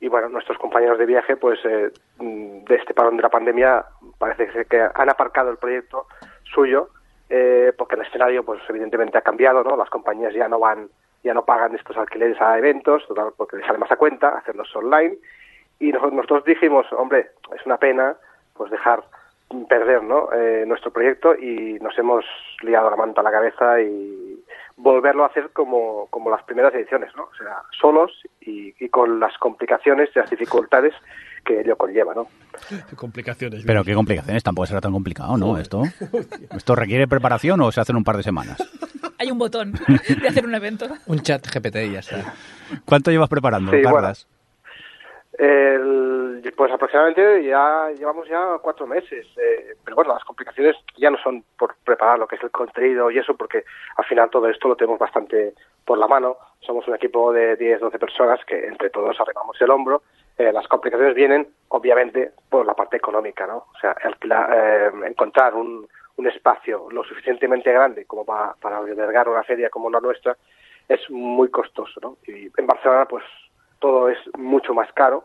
Y 0.00 0.08
bueno, 0.08 0.28
nuestros 0.28 0.58
compañeros 0.58 0.98
de 0.98 1.06
viaje, 1.06 1.36
pues 1.36 1.58
eh, 1.64 1.90
de 2.18 2.74
este 2.74 2.94
parón 2.94 3.16
de 3.16 3.22
la 3.22 3.30
pandemia, 3.30 3.84
parece 4.18 4.52
ser 4.52 4.66
que 4.66 4.80
han 4.94 5.08
aparcado 5.08 5.50
el 5.50 5.56
proyecto 5.56 6.06
suyo, 6.52 6.90
eh, 7.30 7.72
porque 7.76 7.96
el 7.96 8.02
escenario, 8.02 8.44
pues 8.44 8.60
evidentemente 8.68 9.18
ha 9.18 9.22
cambiado, 9.22 9.62
¿no? 9.64 9.76
Las 9.76 9.90
compañías 9.90 10.34
ya 10.34 10.48
no 10.48 10.58
van, 10.58 10.88
ya 11.22 11.34
no 11.34 11.44
pagan 11.44 11.74
estos 11.74 11.96
alquileres 11.96 12.40
a 12.40 12.58
eventos, 12.58 13.02
porque 13.36 13.56
les 13.56 13.66
sale 13.66 13.78
más 13.78 13.90
a 13.90 13.96
cuenta 13.96 14.28
hacerlos 14.38 14.74
online. 14.76 15.16
Y 15.80 15.92
nos- 15.92 16.12
nosotros 16.12 16.44
dijimos, 16.44 16.86
hombre, 16.92 17.30
es 17.54 17.64
una 17.66 17.78
pena, 17.78 18.16
pues 18.54 18.70
dejar 18.70 19.02
perder 19.68 20.02
¿no? 20.02 20.30
Eh, 20.32 20.64
nuestro 20.66 20.90
proyecto 20.90 21.34
y 21.36 21.78
nos 21.80 21.96
hemos 21.98 22.24
liado 22.62 22.90
la 22.90 22.96
manta 22.96 23.20
a 23.20 23.24
la 23.24 23.30
cabeza 23.30 23.80
y 23.80 24.42
volverlo 24.76 25.22
a 25.22 25.28
hacer 25.28 25.50
como, 25.50 26.08
como 26.10 26.30
las 26.30 26.42
primeras 26.42 26.74
ediciones, 26.74 27.14
¿no? 27.14 27.24
O 27.24 27.34
sea, 27.36 27.58
solos 27.78 28.10
y, 28.40 28.74
y 28.84 28.88
con 28.88 29.20
las 29.20 29.36
complicaciones 29.38 30.10
y 30.14 30.18
las 30.18 30.30
dificultades 30.30 30.94
que 31.44 31.60
ello 31.60 31.76
conlleva, 31.76 32.14
¿no? 32.14 32.26
Complicaciones. 32.96 33.62
Pero 33.66 33.84
qué 33.84 33.94
complicaciones, 33.94 34.42
tampoco 34.42 34.66
será 34.66 34.80
tan 34.80 34.92
complicado, 34.92 35.36
¿no? 35.36 35.58
Esto, 35.58 35.82
¿Esto 36.56 36.74
requiere 36.74 37.06
preparación 37.06 37.60
o 37.60 37.70
se 37.72 37.80
hace 37.80 37.92
en 37.92 37.96
un 37.96 38.04
par 38.04 38.16
de 38.16 38.22
semanas? 38.22 38.56
Hay 39.18 39.30
un 39.30 39.38
botón 39.38 39.72
de 40.22 40.28
hacer 40.28 40.44
un 40.46 40.54
evento. 40.54 40.86
Un 41.06 41.20
chat 41.20 41.46
GPT 41.46 41.76
y 41.76 41.92
ya 41.92 42.00
está. 42.00 42.34
¿Cuánto 42.84 43.10
llevas 43.10 43.28
preparando, 43.28 43.70
Sí, 43.70 43.76
bueno. 43.82 43.94
Carlas? 43.96 44.26
El- 45.38 46.52
pues 46.56 46.70
aproximadamente 46.70 47.44
ya 47.44 47.88
llevamos 47.98 48.28
ya 48.28 48.58
cuatro 48.62 48.86
meses, 48.86 49.26
eh, 49.36 49.74
pero 49.84 49.96
bueno, 49.96 50.14
las 50.14 50.22
complicaciones 50.24 50.76
ya 50.96 51.10
no 51.10 51.18
son 51.18 51.42
por 51.58 51.74
preparar 51.84 52.18
lo 52.18 52.28
que 52.28 52.36
es 52.36 52.42
el 52.44 52.50
contenido 52.52 53.10
y 53.10 53.18
eso, 53.18 53.34
porque 53.36 53.64
al 53.96 54.04
final 54.04 54.30
todo 54.30 54.48
esto 54.48 54.68
lo 54.68 54.76
tenemos 54.76 54.98
bastante 55.00 55.54
por 55.84 55.98
la 55.98 56.06
mano. 56.06 56.36
Somos 56.60 56.86
un 56.86 56.94
equipo 56.94 57.32
de 57.32 57.56
10, 57.56 57.80
12 57.80 57.98
personas 57.98 58.38
que 58.46 58.66
entre 58.68 58.90
todos 58.90 59.18
arreglamos 59.18 59.60
el 59.60 59.70
hombro. 59.70 60.02
Eh, 60.36 60.52
las 60.52 60.66
complicaciones 60.66 61.14
vienen, 61.14 61.48
obviamente, 61.68 62.32
por 62.48 62.66
la 62.66 62.74
parte 62.74 62.96
económica, 62.96 63.46
¿no? 63.46 63.58
O 63.58 63.78
sea, 63.80 63.92
alquilar, 64.02 64.50
eh, 64.52 64.90
encontrar 65.06 65.54
un, 65.54 65.86
un 66.16 66.26
espacio 66.26 66.88
lo 66.90 67.04
suficientemente 67.04 67.72
grande 67.72 68.04
como 68.04 68.24
para, 68.24 68.54
para 68.54 68.78
albergar 68.78 69.28
una 69.28 69.42
feria 69.42 69.70
como 69.70 69.90
la 69.90 70.00
nuestra 70.00 70.36
es 70.88 71.08
muy 71.10 71.48
costoso, 71.50 72.00
¿no? 72.02 72.16
Y 72.26 72.50
en 72.56 72.66
Barcelona, 72.66 73.06
pues 73.06 73.24
todo 73.78 74.08
es 74.08 74.18
mucho 74.36 74.74
más 74.74 74.92
caro 74.92 75.24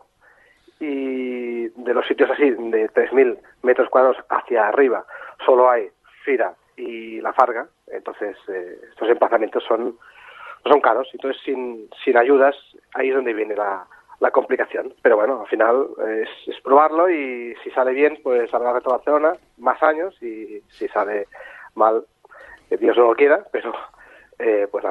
y 0.78 1.68
de 1.68 1.94
los 1.94 2.06
sitios 2.06 2.30
así 2.30 2.50
de 2.50 2.90
3.000 2.90 3.38
metros 3.62 3.88
cuadrados 3.90 4.16
hacia 4.30 4.68
arriba 4.68 5.04
solo 5.44 5.70
hay 5.70 5.90
Fira 6.24 6.54
y 6.76 7.20
La 7.20 7.34
Farga, 7.34 7.68
entonces 7.88 8.36
eh, 8.48 8.78
estos 8.88 9.08
emplazamientos 9.10 9.62
son 9.64 9.98
son 10.64 10.80
caros, 10.80 11.08
entonces 11.12 11.40
sin, 11.42 11.88
sin 12.04 12.16
ayudas 12.16 12.54
ahí 12.94 13.08
es 13.08 13.14
donde 13.14 13.32
viene 13.32 13.56
la, 13.56 13.86
la 14.20 14.30
complicación. 14.30 14.94
Pero 15.02 15.16
bueno, 15.16 15.40
al 15.40 15.48
final 15.48 15.88
es, 16.22 16.28
es 16.46 16.60
probarlo 16.62 17.10
y 17.10 17.54
si 17.64 17.70
sale 17.70 17.92
bien, 17.92 18.20
pues 18.22 18.52
habrá 18.54 18.72
Retro 18.72 18.92
Barcelona 18.92 19.32
más 19.58 19.82
años 19.82 20.14
y 20.22 20.60
si 20.68 20.86
sale 20.88 21.26
mal, 21.74 22.04
que 22.68 22.76
Dios 22.76 22.96
no 22.96 23.08
lo 23.08 23.14
quiera, 23.14 23.44
pero 23.50 23.72
eh, 24.38 24.68
pues 24.70 24.84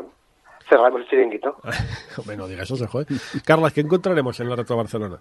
cerramos 0.68 1.02
el 1.02 1.08
chiringuito. 1.08 1.58
Hombre, 2.18 2.38
no 2.38 2.48
digas 2.48 2.66
eso, 2.66 2.76
se 2.76 2.88
jode. 2.88 3.06
Carlas, 3.46 3.74
¿qué 3.74 3.82
encontraremos 3.82 4.40
en 4.40 4.50
la 4.50 4.56
Retro 4.56 4.78
Barcelona? 4.78 5.20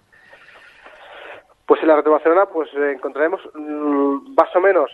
Pues 1.65 1.81
en 1.81 1.87
la 1.87 1.95
Retro 1.95 2.13
Barcelona 2.13 2.47
pues 2.47 2.69
eh, 2.73 2.93
encontraremos 2.93 3.41
mm, 3.53 4.33
más 4.35 4.55
o 4.55 4.59
menos 4.59 4.89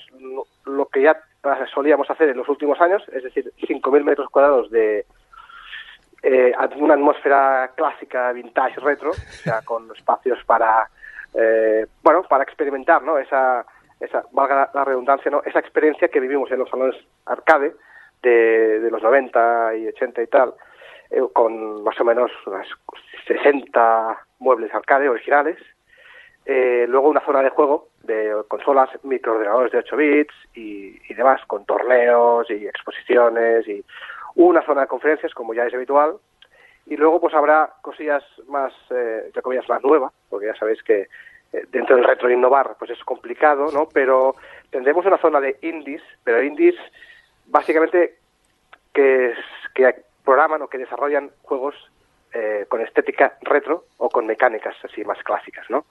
lo, 0.65 0.86
que 0.88 1.04
ya 1.04 1.12
eh, 1.12 1.65
solíamos 1.73 2.10
hacer 2.10 2.30
en 2.30 2.38
los 2.38 2.49
últimos 2.49 2.80
años, 2.82 3.01
es 3.13 3.23
decir, 3.23 3.51
5.000 3.62 4.04
metros 4.04 4.30
cuadrados 4.30 4.69
de 4.71 5.06
eh, 6.25 6.53
una 6.77 6.95
atmósfera 6.95 7.71
clásica, 7.75 8.31
vintage, 8.31 8.79
retro, 8.79 9.11
o 9.11 9.13
sea, 9.13 9.61
con 9.61 9.91
espacios 9.95 10.43
para, 10.45 10.89
eh, 11.35 11.85
bueno, 12.01 12.23
para 12.23 12.43
experimentar, 12.43 13.03
¿no? 13.03 13.19
Esa, 13.19 13.63
esa, 13.99 14.23
valga 14.31 14.71
la, 14.73 14.83
redundancia, 14.83 15.29
¿no? 15.29 15.43
Esa 15.45 15.59
experiencia 15.59 16.07
que 16.07 16.19
vivimos 16.19 16.49
en 16.51 16.59
los 16.59 16.69
salones 16.69 16.95
arcade 17.27 17.75
de, 18.23 18.79
de 18.79 18.89
los 18.89 19.03
90 19.03 19.75
y 19.75 19.88
80 19.88 20.23
y 20.23 20.27
tal, 20.27 20.55
eh, 21.11 21.21
con 21.31 21.83
más 21.83 21.99
o 21.99 22.03
menos 22.03 22.31
unas 22.47 22.67
60 23.27 24.17
muebles 24.39 24.73
arcade 24.73 25.07
originales, 25.07 25.59
eh, 26.47 26.88
luego 26.89 27.09
una 27.09 27.23
zona 27.23 27.43
de 27.43 27.49
juego 27.49 27.89
de 28.01 28.33
consolas, 28.47 28.89
microordenadores 29.03 29.71
de 29.71 29.77
8 29.79 29.95
bits 29.95 30.33
y 30.55 31.13
demás, 31.13 31.41
con 31.45 31.65
torneos 31.65 32.49
y 32.49 32.65
exposiciones 32.67 33.67
y 33.67 33.83
una 34.36 34.62
zona 34.65 34.82
de 34.82 34.88
conferencias, 34.88 35.34
como 35.34 35.54
ya 35.54 35.65
es 35.65 35.74
habitual. 35.74 36.17
Y 36.88 36.98
luego 36.98 37.19
pues 37.19 37.34
habrá 37.34 37.74
cosillas 37.82 38.24
más, 38.48 38.71
eh, 38.91 39.32
más 39.67 39.84
nuevas, 39.84 40.13
porque 40.30 40.48
ya 40.48 40.56
sabéis 40.56 40.84
que 40.84 41.08
eh, 41.54 41.65
dentro 41.71 41.95
del 41.95 42.06
retro 42.06 42.30
innovar 42.30 42.76
pues 42.78 42.91
es 42.91 43.04
complicado, 43.04 43.71
¿no? 43.71 43.88
Pero 43.91 44.36
tendremos 44.69 45.06
una 45.06 45.17
zona 45.17 45.39
de 45.41 45.58
indies, 45.62 46.04
pero 46.24 46.43
indies 46.43 46.76
básicamente 47.48 48.17
que, 48.93 49.32
es- 49.32 49.38
que 49.74 50.04
programan 50.24 50.62
o 50.62 50.67
que 50.67 50.78
desarrollan 50.78 51.32
juegos 51.43 51.76
eh, 52.34 52.65
con 52.67 52.82
estética 52.82 53.38
retro 53.41 53.86
o 53.98 54.10
con 54.10 54.26
mecánicas 54.28 54.76
así 54.84 55.04
más 55.06 55.21
clásicas, 55.24 55.67
¿no? 55.69 55.86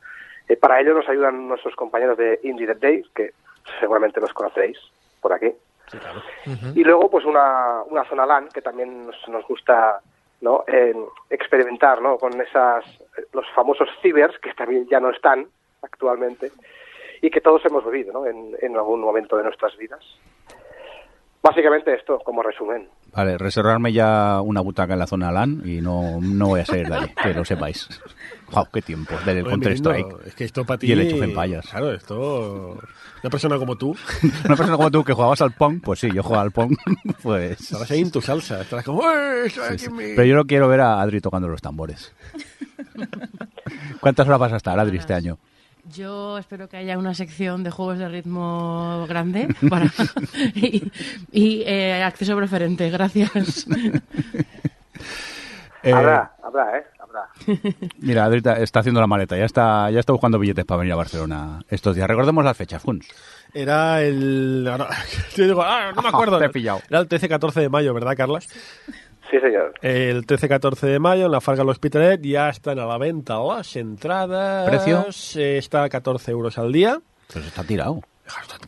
Eh, 0.49 0.57
para 0.57 0.79
ello 0.81 0.95
nos 0.95 1.09
ayudan 1.09 1.49
nuestros 1.49 1.75
compañeros 1.75 2.19
de 2.19 2.39
Indie 2.43 2.67
Dead 2.67 2.77
Days, 2.77 3.09
que 3.15 3.33
seguramente 3.81 4.21
los 4.21 4.33
conoceréis 4.35 4.79
por 5.21 5.33
aquí. 5.33 5.53
Y 6.75 6.83
luego, 6.85 7.11
pues 7.11 7.25
una, 7.25 7.83
una 7.85 8.05
zona 8.05 8.27
LAN 8.27 8.49
que 8.49 8.63
también 8.63 9.07
nos, 9.07 9.29
nos 9.29 9.47
gusta 9.47 10.01
¿no? 10.41 10.65
En 10.67 11.07
experimentar 11.31 12.03
¿no? 12.03 12.19
con 12.19 12.41
esas, 12.41 12.85
los 13.33 13.47
famosos 13.55 13.89
cibers 14.03 14.39
que 14.39 14.53
también 14.55 14.87
ya 14.89 15.01
no 15.01 15.11
están 15.11 15.47
actualmente 15.83 16.53
y 17.23 17.31
que 17.31 17.41
todos 17.41 17.65
hemos 17.65 17.85
vivido 17.85 18.13
¿no? 18.13 18.27
en, 18.27 18.57
en 18.61 18.77
algún 18.77 19.01
momento 19.01 19.37
de 19.37 19.45
nuestras 19.45 19.77
vidas. 19.77 20.05
Básicamente 21.43 21.95
esto, 21.95 22.19
como 22.21 22.43
resumen. 22.43 22.89
Vale, 23.15 23.39
reservarme 23.39 23.93
ya 23.93 24.41
una 24.43 24.61
butaca 24.61 24.95
en 24.95 24.99
la 24.99 25.07
zona 25.07 25.31
LAN 25.31 25.63
y 25.65 25.81
no, 25.81 26.19
no 26.21 26.49
voy 26.49 26.61
a 26.61 26.67
salir 26.67 26.89
de 26.89 26.97
allí, 26.97 27.13
que 27.23 27.33
lo 27.33 27.45
sepáis. 27.45 27.89
Wow, 28.51 28.67
qué 28.73 28.83
tiempo, 28.83 29.15
del 29.25 29.39
Oye, 29.39 29.49
Counter-Strike. 29.51 30.05
Mirindo, 30.07 30.25
Es 30.27 30.35
que 30.35 30.45
esto 30.45 30.65
para 30.65 30.79
ti... 30.79 30.87
Y 30.89 30.93
el 30.93 31.01
Age 31.01 31.15
of 31.15 31.23
Empires. 31.23 31.67
Claro, 31.71 31.93
esto... 31.93 32.79
Una 33.23 33.31
persona 33.31 33.57
como 33.57 33.77
tú, 33.77 33.97
Una 34.45 34.57
persona 34.57 34.77
como 34.77 34.91
tú 34.91 35.03
que 35.05 35.13
jugabas 35.13 35.41
al 35.41 35.53
Pong, 35.53 35.81
pues 35.83 36.01
sí, 36.01 36.09
yo 36.13 36.23
jugaba 36.23 36.43
al 36.43 36.51
Pong, 36.51 36.77
pues... 37.23 37.61
estarás 37.61 37.91
ahí 37.91 38.01
en 38.01 38.11
tu 38.11 38.21
salsa. 38.21 38.61
Estarás 38.61 38.85
como... 38.85 39.03
"Eh, 39.09 39.47
estoy 39.47 39.65
aquí 39.65 39.79
Sí, 39.79 39.85
en 39.87 39.91
sí. 39.91 39.97
mi-". 39.97 40.15
Pero 40.15 40.25
yo 40.25 40.35
no 40.37 40.45
quiero 40.45 40.69
ver 40.69 40.81
a 40.81 41.01
Adri 41.01 41.21
tocando 41.21 41.49
los 41.49 41.63
tambores. 41.63 42.13
¿Cuántas 44.01 44.27
horas 44.27 44.41
vas 44.41 44.53
a 44.53 44.57
estar, 44.57 44.79
Adri, 44.79 44.99
este 44.99 45.15
año? 45.15 45.39
Yo 45.93 46.39
espero 46.39 46.69
que 46.69 46.77
haya 46.79 46.97
una 46.99 47.15
sección 47.15 47.63
de 47.63 47.71
juegos 47.71 47.99
de 47.99 48.09
ritmo 48.09 49.05
grande 49.09 49.49
para 49.69 49.87
y, 50.55 50.91
y, 51.31 51.63
eh, 51.67 52.03
acceso 52.03 52.35
preferente. 52.37 52.89
Gracias. 52.91 53.67
Eh, 55.83 55.93
habrá, 55.93 56.33
habrá, 56.43 56.79
¿eh? 56.79 56.85
Habrá. 56.99 57.29
Mira, 57.99 58.25
Adri 58.25 58.41
está 58.63 58.81
haciendo 58.81 59.01
la 59.03 59.07
maleta, 59.07 59.37
ya 59.37 59.45
está, 59.45 59.91
ya 59.91 60.01
está 60.01 60.13
buscando 60.13 60.39
billetes 60.39 60.65
para 60.65 60.79
venir 60.79 60.95
a 60.95 60.97
Barcelona 60.97 61.61
estos 61.69 61.95
días. 61.95 62.09
Recordemos 62.09 62.43
las 62.43 62.57
fechas, 62.57 62.81
Funs. 62.83 63.07
Era 63.53 64.03
el... 64.03 64.67
ahora- 64.71 64.89
yo 65.37 65.45
digo, 65.45 65.63
ah, 65.63 65.93
no 65.95 66.01
me 66.01 66.09
acuerdo. 66.15 66.39
Te 66.39 66.47
he 66.47 66.51
pillado. 66.51 66.81
Era 66.89 67.01
el 67.01 67.09
13-14 67.09 67.53
de 67.61 67.69
mayo, 67.69 67.93
¿verdad, 67.93 68.17
Carlas? 68.17 68.49
Sí, 69.31 69.41
señor. 69.41 69.73
El 69.83 70.27
13-14 70.27 70.81
de 70.87 70.99
mayo 70.99 71.27
en 71.27 71.33
la 71.33 71.41
Farga 71.41 71.65
L'Hospitalet 71.65 72.21
ya 72.23 72.49
están 72.51 72.79
a 72.79 72.87
la 72.87 72.99
venta 72.99 73.39
las 73.43 73.75
entradas. 73.77 74.69
¿Precio? 74.69 75.07
Eh, 75.37 75.59
Está 75.59 75.83
a 75.85 75.89
14 75.89 76.31
euros 76.31 76.59
al 76.59 76.73
día. 76.73 77.01
Pues 77.33 77.47
está 77.47 77.65
tirado. 77.65 78.01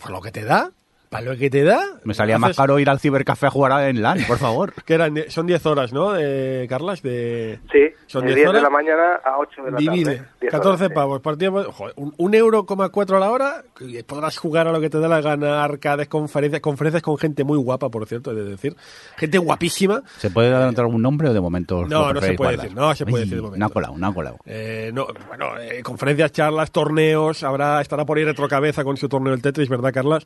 Por 0.02 0.10
lo 0.10 0.20
que 0.20 0.30
te 0.32 0.44
da. 0.44 0.70
Para 1.08 1.24
lo 1.24 1.36
que 1.36 1.48
te 1.50 1.62
da. 1.62 1.80
Me 2.04 2.14
salía 2.14 2.36
más 2.38 2.56
caro 2.56 2.78
ir 2.80 2.90
al 2.90 2.98
cibercafé 2.98 3.46
a 3.46 3.50
jugar 3.50 3.88
en 3.88 4.02
LAN, 4.02 4.18
por 4.26 4.38
favor. 4.38 4.72
Que 4.84 4.94
eran, 4.94 5.14
son 5.28 5.46
10 5.46 5.64
horas, 5.66 5.92
¿no, 5.92 6.16
eh, 6.18 6.66
Carlas? 6.68 7.00
De... 7.02 7.60
Sí, 7.72 7.78
Son 8.06 8.22
de 8.22 8.28
10 8.28 8.36
10 8.36 8.44
de 8.44 8.48
horas. 8.50 8.62
la 8.62 8.70
mañana 8.70 9.14
a 9.24 9.38
8 9.38 9.62
de 9.64 9.70
la 9.70 9.78
Divide. 9.78 10.16
tarde. 10.16 10.28
10 10.40 10.50
14 10.52 10.68
horas, 10.68 10.88
sí. 10.88 10.94
pavos. 10.94 11.20
Partido, 11.20 11.72
joder, 11.72 11.94
un, 11.96 12.12
un 12.16 12.34
euro 12.34 12.66
coma 12.66 12.88
cuatro 12.88 13.16
a 13.16 13.20
la 13.20 13.30
hora. 13.30 13.62
y 13.80 14.02
podrás 14.02 14.36
jugar 14.36 14.66
a 14.68 14.72
lo 14.72 14.80
que 14.80 14.90
te 14.90 14.98
dé 14.98 15.08
la 15.08 15.20
gana. 15.20 15.62
Arcades, 15.64 16.08
conferencias. 16.08 16.60
Conferencias 16.60 17.02
con 17.02 17.16
gente 17.18 17.44
muy 17.44 17.58
guapa, 17.58 17.88
por 17.88 18.06
cierto, 18.06 18.32
he 18.32 18.34
de 18.34 18.44
decir. 18.44 18.76
Gente 19.16 19.38
guapísima. 19.38 20.02
¿Se 20.18 20.30
puede 20.30 20.52
adelantar 20.52 20.84
algún 20.84 21.02
nombre 21.02 21.28
o 21.28 21.32
de 21.32 21.40
momento? 21.40 21.84
No, 21.86 22.12
no 22.12 22.20
se 22.20 22.34
puede 22.34 22.56
guardar? 22.56 22.60
decir, 22.62 22.76
no 22.76 22.94
se 22.94 23.04
puede 23.06 23.22
Ay, 23.24 23.28
decir 23.28 23.36
de 23.36 23.42
momento. 23.42 23.58
No 23.60 23.66
ha 23.66 23.70
colado, 23.70 23.94
no 23.96 24.06
ha 24.08 24.14
colado. 24.14 24.38
Eh, 24.44 24.90
no, 24.92 25.06
bueno, 25.28 25.58
eh, 25.60 25.82
conferencias, 25.82 26.32
charlas, 26.32 26.70
torneos. 26.70 27.42
Habrá, 27.42 27.80
estará 27.80 28.04
por 28.04 28.18
ahí 28.18 28.24
Retrocabeza 28.24 28.82
con 28.84 28.96
su 28.96 29.08
torneo 29.08 29.32
del 29.32 29.42
Tetris, 29.42 29.68
¿verdad, 29.68 29.92
Carlas? 29.92 30.24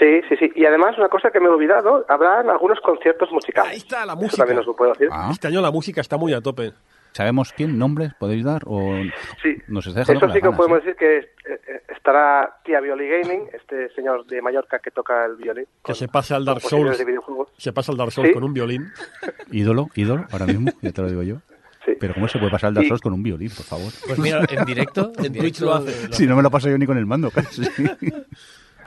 Sí, 0.00 0.20
sí, 0.28 0.36
sí. 0.36 0.50
Y 0.56 0.64
además, 0.64 0.96
una 0.98 1.08
cosa 1.08 1.30
que 1.30 1.38
me 1.38 1.46
he 1.46 1.50
olvidado, 1.50 2.04
habrán 2.08 2.48
algunos 2.50 2.80
conciertos 2.80 3.30
musicales. 3.30 3.70
Ahí 3.72 3.76
está 3.78 4.04
la 4.06 4.14
Eso 4.14 4.22
música. 4.22 4.36
también 4.38 4.58
os 4.58 4.66
lo 4.66 4.74
puedo 4.74 4.92
decir. 4.92 5.08
Ah. 5.12 5.28
Este 5.30 5.46
año 5.46 5.60
la 5.60 5.70
música 5.70 6.00
está 6.00 6.16
muy 6.16 6.32
a 6.32 6.40
tope. 6.40 6.72
¿Sabemos 7.12 7.52
quién? 7.52 7.76
¿Nombres 7.78 8.14
podéis 8.18 8.44
dar? 8.44 8.62
¿O 8.66 8.94
Sí, 9.42 9.56
nos 9.68 9.86
está 9.86 10.00
dejando 10.00 10.26
eso 10.26 10.32
sí 10.32 10.40
que 10.40 10.40
ganas, 10.46 10.56
podemos 10.56 10.78
eh? 10.78 10.82
decir 10.82 10.96
que 10.96 11.16
eh, 11.18 11.82
estará 11.94 12.60
Tía 12.64 12.80
Violi 12.80 13.08
Gaming, 13.08 13.48
este 13.52 13.92
señor 13.96 14.24
de 14.26 14.40
Mallorca 14.40 14.78
que 14.78 14.90
toca 14.92 15.26
el 15.26 15.34
violín. 15.36 15.66
Que 15.84 15.94
se 15.94 16.06
pasa 16.08 16.36
al 16.36 16.44
Dark 16.44 16.60
Souls. 16.62 16.96
de 16.96 17.04
videojuegos. 17.04 17.48
Se 17.58 17.72
pasa 17.72 17.90
al 17.92 17.98
Dark 17.98 18.12
Souls 18.12 18.28
Sí. 18.28 18.34
con 18.34 18.44
un 18.44 18.54
violín. 18.54 18.86
Ídolo, 19.50 19.88
ídolo, 19.96 20.24
ahora 20.30 20.46
mismo, 20.46 20.70
ya 20.80 20.92
te 20.92 21.02
lo 21.02 21.08
digo 21.08 21.22
yo. 21.24 21.36
Sí. 21.84 21.92
Pero 21.98 22.14
¿cómo 22.14 22.28
se 22.28 22.38
puede 22.38 22.52
pasar 22.52 22.68
el 22.68 22.74
Dark 22.74 22.84
Y- 22.84 22.88
Souls 22.88 23.00
con 23.02 23.12
un 23.12 23.22
violín, 23.24 23.50
por 23.50 23.64
favor? 23.66 23.92
Pues 24.06 24.18
mira, 24.20 24.44
en 24.48 24.64
directo, 24.64 25.12
en 25.18 25.32
Twitch 25.36 25.60
lo 25.62 25.74
hace. 25.74 26.12
Si 26.12 26.26
no 26.28 26.36
me 26.36 26.42
lo 26.42 26.50
paso 26.50 26.70
yo 26.70 26.78
ni 26.78 26.86
con 26.86 26.96
el 26.96 27.06
mando, 27.06 27.30
casi. 27.34 27.62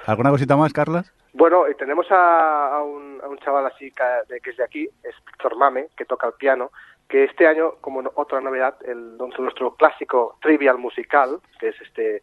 ¿Alguna 0.05 0.31
cosita 0.31 0.57
más, 0.57 0.73
Carlas? 0.73 1.13
Bueno, 1.33 1.67
y 1.69 1.75
tenemos 1.75 2.05
a, 2.11 2.81
un, 2.83 3.21
a 3.23 3.27
un 3.27 3.37
chaval 3.39 3.65
así 3.65 3.91
que 3.91 4.49
es 4.49 4.57
de 4.57 4.63
aquí, 4.63 4.87
es 5.03 5.15
Víctor 5.25 5.55
Mame, 5.57 5.87
que 5.97 6.05
toca 6.05 6.27
el 6.27 6.33
piano, 6.33 6.71
que 7.07 7.23
este 7.23 7.47
año, 7.47 7.75
como 7.81 8.01
otra 8.15 8.41
novedad, 8.41 8.75
el, 8.85 9.17
nuestro 9.17 9.75
clásico 9.75 10.37
Trivial 10.41 10.77
Musical, 10.77 11.39
que 11.59 11.69
es 11.69 11.81
este 11.81 12.21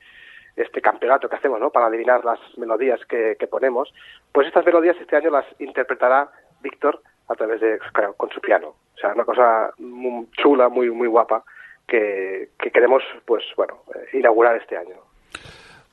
este 0.57 0.83
campeonato 0.83 1.29
que 1.29 1.37
hacemos, 1.37 1.59
¿no? 1.61 1.71
Para 1.71 1.87
adivinar 1.87 2.25
las 2.25 2.39
melodías 2.59 3.01
que, 3.07 3.37
ponemos, 3.49 3.95
pues 4.33 4.47
estas 4.49 4.67
melodías 4.67 4.97
este 5.01 5.17
año 5.17 5.31
las 5.31 5.47
interpretará 5.59 6.29
Víctor 6.61 7.01
a 7.29 7.35
través 7.35 7.61
de 7.61 7.79
con 8.17 8.31
su 8.31 8.41
piano. 8.41 8.75
O 8.95 8.99
sea, 8.99 9.15
una 9.15 9.25
cosa 9.25 9.73
muy 9.79 10.29
chula, 10.33 10.69
muy 10.69 10.91
muy 10.91 11.09
guapa 11.09 11.45
que, 11.87 12.51
que 12.59 12.71
queremos, 12.71 13.03
pues 13.25 13.45
bueno, 13.57 13.83
eh, 13.95 14.19
inaugurar 14.19 14.57
este 14.57 14.77
año. 14.77 14.97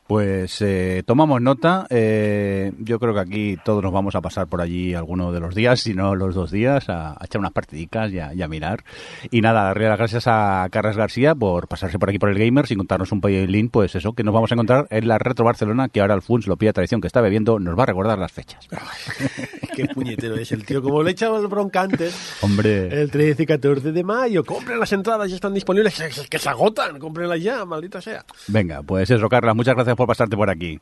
Pues 0.07 0.61
eh, 0.61 1.03
tomamos 1.05 1.41
nota. 1.41 1.85
eh, 1.89 2.71
yo 2.79 2.97
creo 2.97 3.13
que 3.13 3.19
aquí 3.19 3.57
todos 3.65 3.83
nos 3.83 3.91
vamos 3.91 4.15
a 4.15 4.21
pasar 4.21 4.47
por 4.47 4.61
allí 4.61 4.93
alguno 4.93 5.33
de 5.33 5.41
los 5.41 5.53
días, 5.53 5.81
si 5.81 5.93
no 5.93 6.15
los 6.15 6.33
dos 6.33 6.49
días, 6.49 6.87
a, 6.87 7.11
a 7.11 7.25
echar 7.25 7.39
unas 7.39 7.51
partidicas 7.51 8.09
y 8.13 8.19
a, 8.19 8.33
y 8.33 8.41
a 8.41 8.47
mirar. 8.47 8.85
Y 9.31 9.41
nada, 9.41 9.63
darle 9.63 9.89
las 9.89 9.97
gracias 9.97 10.23
a 10.27 10.65
Carlos 10.71 10.95
García 10.95 11.35
por 11.35 11.67
pasarse 11.67 11.99
por 11.99 12.07
aquí 12.09 12.19
por 12.19 12.29
el 12.29 12.39
Gamer 12.39 12.67
sin 12.67 12.77
contarnos 12.77 13.11
un 13.11 13.19
link, 13.27 13.69
pues 13.71 13.95
eso, 13.95 14.13
que 14.13 14.23
nos 14.23 14.33
vamos 14.33 14.49
a 14.51 14.55
encontrar 14.55 14.87
en 14.91 15.07
la 15.09 15.17
Retro 15.17 15.43
Barcelona, 15.43 15.89
que 15.89 15.99
ahora 15.99 16.13
el 16.13 16.21
Funs, 16.21 16.47
lo 16.47 16.55
pilla 16.55 16.71
tradición 16.71 17.01
que 17.01 17.07
está 17.07 17.19
bebiendo, 17.19 17.59
nos 17.59 17.77
va 17.77 17.83
a 17.83 17.87
recordar 17.87 18.17
las 18.17 18.31
fechas. 18.31 18.65
Qué 19.75 19.85
puñetero 19.87 20.35
es 20.37 20.51
el 20.53 20.65
tío. 20.65 20.81
Como 20.81 21.03
le 21.03 21.11
echaba 21.11 21.37
el 21.37 21.47
bronca 21.47 21.81
antes. 21.81 22.37
Hombre, 22.41 23.01
El 23.01 23.11
13 23.11 23.43
y 23.43 23.45
14 23.45 23.91
de 23.91 24.03
mayo. 24.03 24.43
Compren 24.45 24.79
las 24.79 24.91
entradas, 24.93 25.29
ya 25.29 25.35
están 25.35 25.53
disponibles. 25.53 25.99
Es- 25.99 26.17
es 26.17 26.27
Que 26.29 26.39
se 26.39 26.49
agotan. 26.49 26.97
Cómprenlas 26.97 27.41
ya, 27.43 27.65
maldita 27.65 28.01
sea. 28.01 28.23
venga, 28.47 28.81
pues 28.81 29.11
eso, 29.11 29.27
Carlas, 29.29 29.55
muchas 29.55 29.75
gracias 29.75 29.96
por 29.97 30.07
pasarte 30.07 30.37
por 30.37 30.49
aquí. 30.49 30.79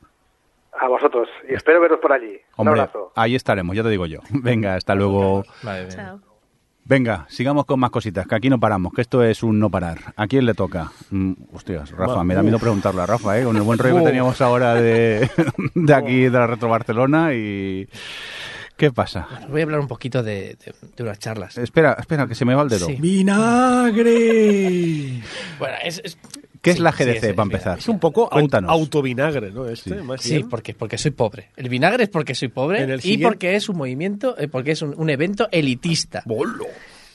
A 0.79 0.87
vosotros, 0.87 1.27
y 1.49 1.53
espero 1.55 1.79
veros 1.81 1.99
por 2.01 2.11
allí. 2.11 2.33
Un 2.57 2.67
Hombre, 2.67 2.81
abrazo. 2.81 3.11
ahí 3.15 3.33
estaremos, 3.33 3.75
ya 3.75 3.81
te 3.83 3.89
digo 3.89 4.05
yo. 4.05 4.19
Venga, 4.29 4.75
hasta 4.75 4.93
luego. 4.93 5.43
Vale, 5.63 5.85
bien. 5.85 5.95
Chao. 5.95 6.19
Venga, 6.87 7.25
sigamos 7.29 7.65
con 7.65 7.79
más 7.79 7.89
cositas, 7.89 8.27
que 8.27 8.35
aquí 8.35 8.47
no 8.47 8.59
paramos, 8.59 8.93
que 8.93 9.01
esto 9.01 9.23
es 9.23 9.41
un 9.41 9.57
no 9.57 9.71
parar. 9.71 9.97
¿A 10.17 10.27
quién 10.27 10.45
le 10.45 10.53
toca? 10.53 10.91
Mm, 11.09 11.31
hostias, 11.53 11.89
Rafa, 11.89 12.23
me 12.23 12.35
da 12.35 12.43
miedo 12.43 12.59
preguntarle 12.59 13.01
a 13.01 13.07
Rafa, 13.07 13.39
¿eh? 13.39 13.43
Con 13.43 13.55
el 13.55 13.63
buen 13.63 13.79
rollo 13.79 13.97
que 13.97 14.03
teníamos 14.03 14.39
ahora 14.41 14.75
de, 14.75 15.27
de 15.73 15.93
aquí, 15.95 16.23
de 16.25 16.29
la 16.29 16.45
Retro 16.45 16.69
Barcelona 16.69 17.33
y... 17.33 17.89
¿Qué 18.77 18.91
pasa? 18.91 19.27
Voy 19.49 19.61
a 19.61 19.63
hablar 19.63 19.79
un 19.79 19.87
poquito 19.87 20.21
de, 20.21 20.57
de- 20.63 20.75
de 20.97 21.03
unas 21.03 21.17
charlas. 21.17 21.57
Espera, 21.57 21.95
espera, 21.97 22.27
que 22.27 22.35
se 22.35 22.43
me 22.45 22.53
va 22.53 22.61
el 22.63 22.69
dedo. 22.69 22.85
Sí. 22.87 22.97
¡Vinagre! 22.99 24.03
Bueno, 25.59 25.75
es, 25.83 26.01
es- 26.03 26.17
¿Qué 26.65 26.71
es 26.71 26.79
la 26.79 26.91
GDC, 26.91 27.21
sí, 27.27 27.33
para 27.33 27.43
empezar? 27.43 27.79
Es 27.79 27.87
un 27.87 27.99
poco 27.99 28.29
Cuéntanos. 28.29 28.69
autovinagre, 28.71 29.51
¿no? 29.51 29.67
Este, 29.69 29.91
Sí. 29.91 29.95
más 30.03 30.21
Sí, 30.21 30.35
bien. 30.35 30.49
porque, 30.49 30.73
porque 30.73 30.97
soy 30.97 31.11
pobre. 31.11 31.49
El 31.55 31.69
vinagre 31.69 32.03
es 32.03 32.09
porque 32.09 32.35
soy 32.35 32.49
pobre 32.49 32.81
En 32.81 32.89
el 32.89 32.99
y 32.99 33.01
siguiente- 33.03 33.25
porque 33.27 33.55
es 33.55 33.69
un 33.69 33.77
movimiento, 33.77 34.37
eh, 34.37 34.47
porque 34.49 34.71
es 34.71 34.81
un, 34.81 34.93
un 34.97 35.09
evento 35.09 35.47
elitista. 35.51 36.23
¡Bolo! 36.25 36.65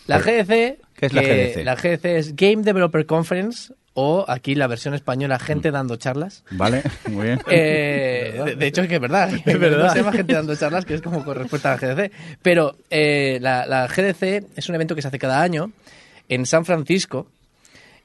La 0.06 0.18
GDC, 0.18 0.78
¿Qué 0.96 1.06
es 1.06 1.12
la 1.12 1.22
GDC? 1.22 1.64
La 1.64 1.74
GDC 1.76 2.04
es 2.16 2.34
Game 2.36 2.62
Developer 2.62 3.04
Conference 3.06 3.72
o 3.94 4.24
aquí 4.28 4.54
la 4.54 4.66
versión 4.66 4.94
española 4.94 5.38
gente 5.38 5.70
dando 5.70 5.96
charlas. 5.96 6.44
¿Vale? 6.52 6.82
Muy 7.08 7.26
bien. 7.26 7.40
Eh, 7.50 8.40
de, 8.46 8.56
de 8.56 8.66
hecho, 8.66 8.82
es 8.82 8.88
que 8.88 8.94
es 8.96 9.00
verdad. 9.00 9.30
Es 9.44 9.58
verdad. 9.58 9.92
Se 9.92 9.98
llama 9.98 10.12
gente 10.12 10.32
dando 10.32 10.54
charlas, 10.56 10.84
que 10.84 10.94
es 10.94 11.02
como 11.02 11.24
con 11.24 11.36
respuesta 11.36 11.72
a 11.72 11.76
la 11.76 11.94
GDC. 11.94 12.12
Pero 12.42 12.76
eh, 12.88 13.38
la, 13.40 13.66
la 13.66 13.86
GDC 13.88 14.46
es 14.56 14.68
un 14.68 14.74
evento 14.74 14.94
que 14.94 15.02
se 15.02 15.08
hace 15.08 15.18
cada 15.18 15.42
año 15.42 15.70
en 16.28 16.46
San 16.46 16.64
Francisco, 16.64 17.26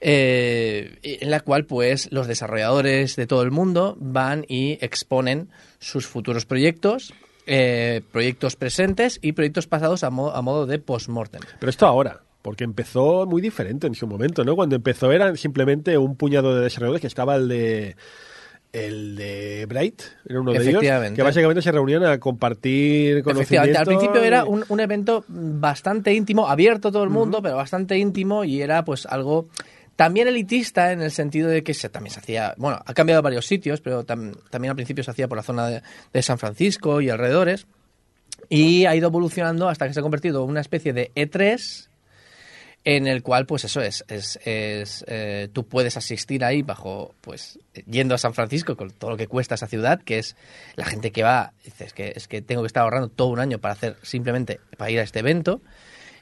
eh, 0.01 0.97
en 1.03 1.29
la 1.31 1.39
cual 1.39 1.65
pues 1.65 2.11
los 2.11 2.27
desarrolladores 2.27 3.15
de 3.15 3.27
todo 3.27 3.41
el 3.43 3.51
mundo 3.51 3.97
van 3.99 4.45
y 4.47 4.77
exponen 4.81 5.49
sus 5.79 6.05
futuros 6.05 6.45
proyectos, 6.45 7.13
eh, 7.47 8.01
proyectos 8.11 8.55
presentes 8.55 9.19
y 9.21 9.31
proyectos 9.33 9.67
pasados 9.67 10.03
a, 10.03 10.09
mo- 10.09 10.31
a 10.31 10.41
modo 10.41 10.65
de 10.65 10.79
post-mortem. 10.79 11.41
Pero 11.59 11.69
esto 11.69 11.85
ahora, 11.85 12.21
porque 12.41 12.63
empezó 12.63 13.25
muy 13.25 13.41
diferente 13.41 13.87
en 13.87 13.95
su 13.95 14.07
momento, 14.07 14.43
¿no? 14.43 14.55
Cuando 14.55 14.75
empezó 14.75 15.11
eran 15.11 15.37
simplemente 15.37 15.97
un 15.97 16.15
puñado 16.15 16.55
de 16.55 16.63
desarrolladores 16.63 17.01
que 17.01 17.07
estaba 17.07 17.35
el 17.35 17.47
de 17.47 17.95
el 18.73 19.15
de 19.15 19.65
Bright, 19.67 20.01
era 20.27 20.41
uno 20.41 20.51
de 20.51 20.57
ellos, 20.69 20.81
que 21.15 21.21
básicamente 21.23 21.61
se 21.61 21.71
reunían 21.71 22.03
a 22.03 22.19
compartir 22.19 23.23
conocimiento. 23.23 23.41
Efectivamente, 23.69 23.77
al 23.77 23.85
principio 23.85 24.21
era 24.21 24.43
un 24.43 24.79
evento 24.81 25.23
bastante 25.29 26.13
íntimo, 26.13 26.49
abierto 26.49 26.89
a 26.89 26.91
todo 26.91 27.05
el 27.05 27.09
mundo, 27.09 27.41
pero 27.41 27.55
bastante 27.55 27.97
íntimo 27.97 28.43
y 28.43 28.61
era 28.61 28.83
pues 28.83 29.05
algo 29.05 29.47
también 29.95 30.27
elitista 30.27 30.91
en 30.91 31.01
el 31.01 31.11
sentido 31.11 31.49
de 31.49 31.63
que 31.63 31.73
se, 31.73 31.89
también 31.89 32.13
se 32.13 32.19
hacía, 32.19 32.53
bueno, 32.57 32.81
ha 32.85 32.93
cambiado 32.93 33.21
varios 33.21 33.45
sitios, 33.45 33.81
pero 33.81 34.05
tam- 34.05 34.37
también 34.49 34.69
al 34.71 34.75
principio 34.75 35.03
se 35.03 35.11
hacía 35.11 35.27
por 35.27 35.37
la 35.37 35.43
zona 35.43 35.67
de, 35.67 35.81
de 36.11 36.21
San 36.21 36.37
Francisco 36.37 36.99
y 37.01 37.09
alrededores 37.09 37.65
y 38.49 38.85
ha 38.85 38.95
ido 38.95 39.07
evolucionando 39.07 39.69
hasta 39.69 39.87
que 39.87 39.93
se 39.93 39.99
ha 39.99 40.03
convertido 40.03 40.43
en 40.43 40.49
una 40.49 40.61
especie 40.61 40.91
de 40.93 41.11
E3 41.15 41.87
en 42.83 43.07
el 43.07 43.23
cual 43.23 43.47
pues 43.47 43.63
eso 43.63 43.81
es, 43.81 44.03
es, 44.09 44.37
es, 44.45 45.03
eh, 45.07 45.49
tú 45.51 45.65
puedes 45.67 45.97
asistir 45.97 46.43
ahí 46.43 46.61
bajo 46.61 47.15
pues 47.21 47.57
yendo 47.87 48.13
a 48.13 48.19
San 48.19 48.35
Francisco 48.35 48.77
con 48.77 48.91
todo 48.91 49.09
lo 49.11 49.17
que 49.17 49.25
cuesta 49.27 49.55
esa 49.55 49.65
ciudad 49.67 49.99
que 50.03 50.19
es 50.19 50.35
la 50.75 50.85
gente 50.85 51.11
que 51.11 51.23
va 51.23 51.53
dices 51.63 51.93
que 51.93 52.13
es 52.15 52.27
que 52.27 52.43
tengo 52.43 52.61
que 52.61 52.67
estar 52.67 52.83
ahorrando 52.83 53.07
todo 53.09 53.29
un 53.29 53.39
año 53.39 53.57
para 53.57 53.73
hacer 53.73 53.95
simplemente 54.03 54.59
para 54.77 54.91
ir 54.91 54.99
a 54.99 55.03
este 55.03 55.19
evento 55.19 55.61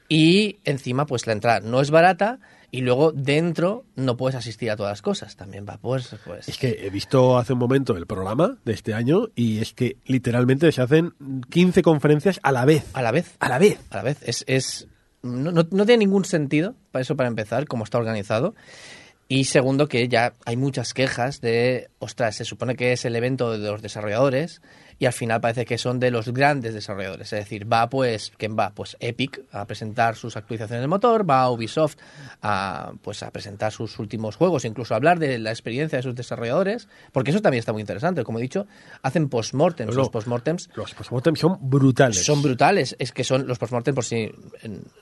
y 0.10 0.60
encima 0.66 1.06
pues 1.06 1.26
la 1.28 1.34
entrada 1.34 1.60
no 1.62 1.82
es 1.82 1.89
barata 1.92 2.39
y 2.72 2.82
luego 2.82 3.12
dentro 3.12 3.86
no 3.96 4.18
puedes 4.18 4.36
asistir 4.36 4.72
a 4.72 4.76
todas 4.76 4.92
las 4.92 5.02
cosas 5.02 5.36
también 5.36 5.66
va 5.68 5.78
pues 5.78 6.16
pues 6.26 6.50
Es 6.50 6.58
que 6.58 6.80
he 6.86 6.89
visto 6.89 7.38
hace 7.38 7.54
un 7.54 7.60
momento 7.60 7.96
el 7.96 8.08
programa 8.08 8.58
de 8.66 8.74
este 8.74 8.94
año 8.94 9.28
y 9.36 9.60
es 9.60 9.74
que 9.74 9.98
literalmente 10.06 10.72
se 10.72 10.82
hacen 10.82 11.13
15 11.50 11.82
conferencias 11.84 12.39
a 12.44 12.52
la 12.52 12.66
vez. 12.66 12.84
a 12.94 13.02
la 13.02 13.12
vez 13.12 13.36
A 13.39 13.50
la 13.50 13.60
vez. 13.60 13.80
a 13.92 13.98
la 13.98 14.04
vez. 14.04 14.18
Es, 14.24 14.44
es 14.48 14.88
no, 15.22 15.52
no- 15.52 15.68
no 15.72 15.86
tiene 15.86 16.00
ningún 16.06 16.26
sentido, 16.26 16.76
para 16.92 17.02
eso 17.04 17.16
para 17.16 17.30
empezar, 17.30 17.66
cómo 17.68 17.84
está 17.86 17.98
organizado. 17.98 18.56
Y 19.30 19.46
segundo, 19.46 19.88
que 19.88 20.10
ya 20.10 20.34
hay 20.46 20.58
muchas 20.58 20.94
quejas 20.94 21.39
de, 21.39 21.89
ostras, 22.00 22.36
se 22.36 22.44
supone 22.44 22.76
que 22.76 22.92
es 22.92 23.06
el 23.06 23.16
evento 23.16 23.52
de 23.58 23.60
los 23.72 23.82
desarrolladores 23.82 24.62
y 25.04 25.06
al 25.06 25.12
final 25.12 25.42
parece 25.42 25.66
que 25.66 25.78
son 25.78 26.00
de 26.00 26.12
los 26.12 26.30
grandes 26.30 26.74
desarrolladores. 26.74 27.34
Es 27.34 27.39
decir, 27.39 27.72
va 27.72 27.89
pues, 27.89 28.32
¿quién 28.38 28.58
va? 28.58 28.70
Pues 28.70 28.96
Epic 29.02 29.42
a 29.52 29.66
presentar 29.66 30.16
sus 30.16 30.38
actualizaciones 30.38 30.80
del 30.80 30.88
motor, 30.88 31.30
va 31.30 31.52
Ubisoft 31.52 31.98
a, 32.42 32.94
pues, 33.02 33.22
a 33.22 33.30
presentar 33.30 33.74
sus 33.74 34.00
últimos 34.00 34.38
juegos, 34.38 34.63
incluso 34.63 34.94
a 34.94 34.98
hablar 34.98 35.20
de 35.20 35.39
la 35.39 35.50
experiencia 35.50 35.98
de 35.98 36.04
sus 36.04 36.16
desarrolladores, 36.16 36.88
porque 37.12 37.32
eso 37.32 37.42
también 37.42 37.60
está 37.60 37.74
muy 37.74 37.82
interesante. 37.82 38.24
Como 38.24 38.39
he 38.39 38.42
dicho, 38.44 38.66
hacen 39.02 39.28
postmortems. 39.28 39.94
Los 39.94 40.10
postmortems 40.10 40.70
Los 40.74 40.94
postmortem 40.94 41.36
son 41.36 41.58
brutales. 41.60 42.26
son 42.26 42.42
brutales. 42.42 42.96
Es 42.98 43.12
que 43.12 43.26
son 43.26 43.46
los 43.46 43.60
postmortem, 43.60 43.94
por 43.94 44.06
si 44.06 44.32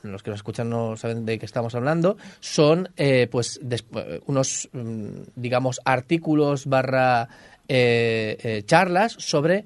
los 0.01 0.23
que 0.23 0.31
nos 0.31 0.39
escuchan 0.39 0.67
no 0.67 0.97
saben 0.97 1.27
de 1.27 1.37
qué 1.37 1.45
estamos 1.45 1.75
hablando, 1.75 2.17
son 2.39 2.89
eh, 2.97 3.27
pues 3.31 3.59
eh, 3.69 4.19
unos, 4.25 4.67
mm, 4.73 5.21
digamos, 5.35 5.79
artículos 5.85 6.65
barra 6.65 7.29
eh, 7.73 8.37
eh, 8.43 8.63
charlas 8.65 9.13
sobre 9.13 9.63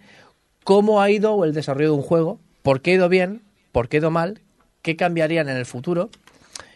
cómo 0.66 1.00
ha 1.02 1.10
ido 1.10 1.46
el 1.46 1.54
desarrollo 1.54 1.92
de 1.92 1.96
un 1.96 2.02
juego, 2.02 2.42
por 2.64 2.82
qué 2.82 2.92
ha 2.92 2.94
ido 2.96 3.08
bien, 3.08 3.44
por 3.72 3.88
qué 3.88 3.98
ha 3.98 4.00
ido 4.02 4.12
mal, 4.12 4.42
qué 4.82 4.98
cambiarían 4.98 5.48
en 5.48 5.56
el 5.56 5.66
futuro. 5.66 6.10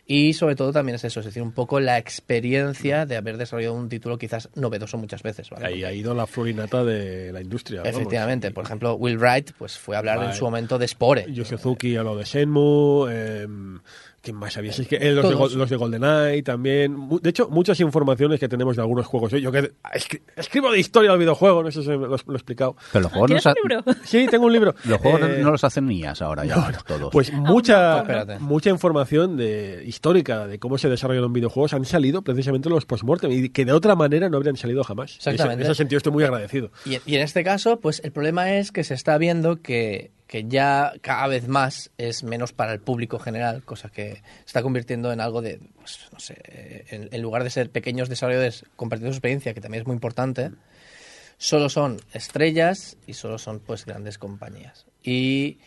Y 0.06 0.34
sobre 0.34 0.56
todo 0.56 0.72
también 0.72 0.96
es 0.96 1.04
eso, 1.04 1.20
es 1.20 1.28
decir, 1.28 1.44
un 1.44 1.52
poco 1.52 1.80
la 1.80 2.00
experiencia 2.00 3.06
de 3.06 3.16
haber 3.16 3.38
desarrollado 3.38 3.76
un 3.76 3.90
título 3.90 4.18
quizás 4.18 4.50
novedoso 4.56 4.98
muchas 4.98 5.22
veces. 5.22 5.50
¿vale? 5.52 5.68
Ahí 5.68 5.84
ha 5.84 5.94
ido 5.94 6.16
la 6.16 6.26
florinata 6.26 6.84
de 6.84 7.32
la 7.32 7.42
industria. 7.42 7.82
vamos. 7.82 7.96
Efectivamente, 7.96 8.50
por 8.50 8.64
ejemplo, 8.64 8.96
Will 8.96 9.20
Wright 9.20 9.52
pues 9.58 9.78
fue 9.78 9.96
a 9.96 10.00
hablar 10.00 10.24
en 10.24 10.34
su 10.34 10.46
momento 10.46 10.80
de 10.80 10.88
Spore. 10.88 11.26
Yoshizuki 11.32 11.96
habló 11.96 12.16
de 12.16 12.24
Shenmue. 12.24 13.08
Eh, 13.12 13.48
¿Quién 14.22 14.36
más 14.36 14.58
había? 14.58 14.74
Si 14.74 14.82
es 14.82 14.88
que, 14.90 14.98
eh, 14.98 15.12
los, 15.14 15.52
de, 15.52 15.58
los 15.58 15.70
de 15.70 15.76
GoldenEye 15.78 16.44
también. 16.44 17.08
De 17.22 17.30
hecho, 17.30 17.48
muchas 17.50 17.80
informaciones 17.80 18.40
que 18.40 18.50
tenemos 18.50 18.76
de 18.76 18.82
algunos 18.82 19.06
juegos. 19.08 19.32
Yo, 19.32 19.52
que 19.52 19.72
escri- 19.94 20.22
escribo 20.36 20.72
de 20.72 20.80
historia 20.80 21.12
del 21.12 21.20
videojuego, 21.20 21.64
no 21.64 21.72
sé 21.72 21.82
si 21.82 21.88
lo, 21.88 22.08
lo 22.08 22.16
he 22.16 22.36
explicado. 22.36 22.76
Pero 22.92 23.04
los 23.04 23.12
juegos, 23.14 23.30
no 23.32 23.38
¿Tienes 23.38 23.44
sa- 23.44 23.54
un 23.64 23.70
libro? 23.70 23.84
Sí, 24.04 24.28
tengo 24.30 24.46
un 24.48 24.54
libro. 24.54 24.76
los 24.84 24.98
juegos 25.00 25.22
Eh, 25.22 25.40
no 25.42 25.52
los 25.52 25.64
hacen 25.64 25.86
niñas 25.88 26.22
ahora 26.22 26.44
ya, 26.46 26.72
todos. 26.86 27.10
Pues 27.12 27.32
mucha, 27.32 28.00
Espérate. 28.00 28.40
mucha 28.40 28.70
información 28.70 29.38
de, 29.38 29.84
histórica 29.86 30.48
de 30.48 30.60
cómo 30.60 30.78
se 30.78 30.90
desarrollaron 30.90 31.32
videojuegos 31.32 31.74
han 31.74 31.86
salido 31.86 32.22
precisamente 32.22 32.68
en 32.68 32.76
los 32.76 32.86
postmortem 32.86 33.32
y 33.32 33.50
que 33.50 33.64
de 33.64 33.72
otra 33.72 33.96
manera 33.96 34.30
no 34.30 34.36
habrían 34.38 34.58
salido 34.58 34.84
jamás. 34.84 35.16
Exactamente. 35.16 35.64
En 35.64 35.72
ese 35.72 35.76
sentido 35.76 35.98
estoy 35.98 36.12
muy 36.12 36.24
agradecido. 36.26 36.72
Y, 36.86 36.98
y 37.06 37.16
en 37.16 37.22
este 37.22 37.44
caso, 37.46 37.80
pues 37.80 38.02
el 38.04 38.12
problema 38.12 38.54
es 38.56 38.72
que 38.74 38.84
se 38.84 38.94
está 38.96 39.18
viendo 39.18 39.62
que, 39.62 40.12
que 40.30 40.46
ya 40.48 40.94
cada 41.02 41.26
vez 41.26 41.48
más 41.48 41.90
es 41.98 42.24
menos 42.24 42.54
para 42.54 42.72
el 42.72 42.80
público 42.80 43.18
general, 43.18 43.64
cosa 43.64 43.90
que 43.90 44.14
se 44.14 44.46
está 44.46 44.62
convirtiendo 44.62 45.12
en 45.12 45.22
algo 45.22 45.42
de, 45.42 45.60
pues, 45.76 46.02
no 46.14 46.20
sé, 46.20 46.86
en, 46.92 47.10
en 47.12 47.22
lugar 47.24 47.44
de 47.44 47.50
ser 47.50 47.72
pequeños 47.72 48.10
desarrolladores 48.10 48.64
compartiendo 48.76 49.12
su 49.12 49.18
experiencia, 49.18 49.56
que 49.56 49.60
también 49.62 49.82
es 49.82 49.88
muy 49.88 49.96
importante, 49.96 50.52
solo 51.40 51.68
son 51.68 52.00
estrellas 52.14 52.96
y 53.08 53.14
solo 53.16 53.40
son 53.40 53.60
pues 53.60 53.86
grandes 53.86 54.20
compañías. 54.20 54.86
Y, 55.04 55.58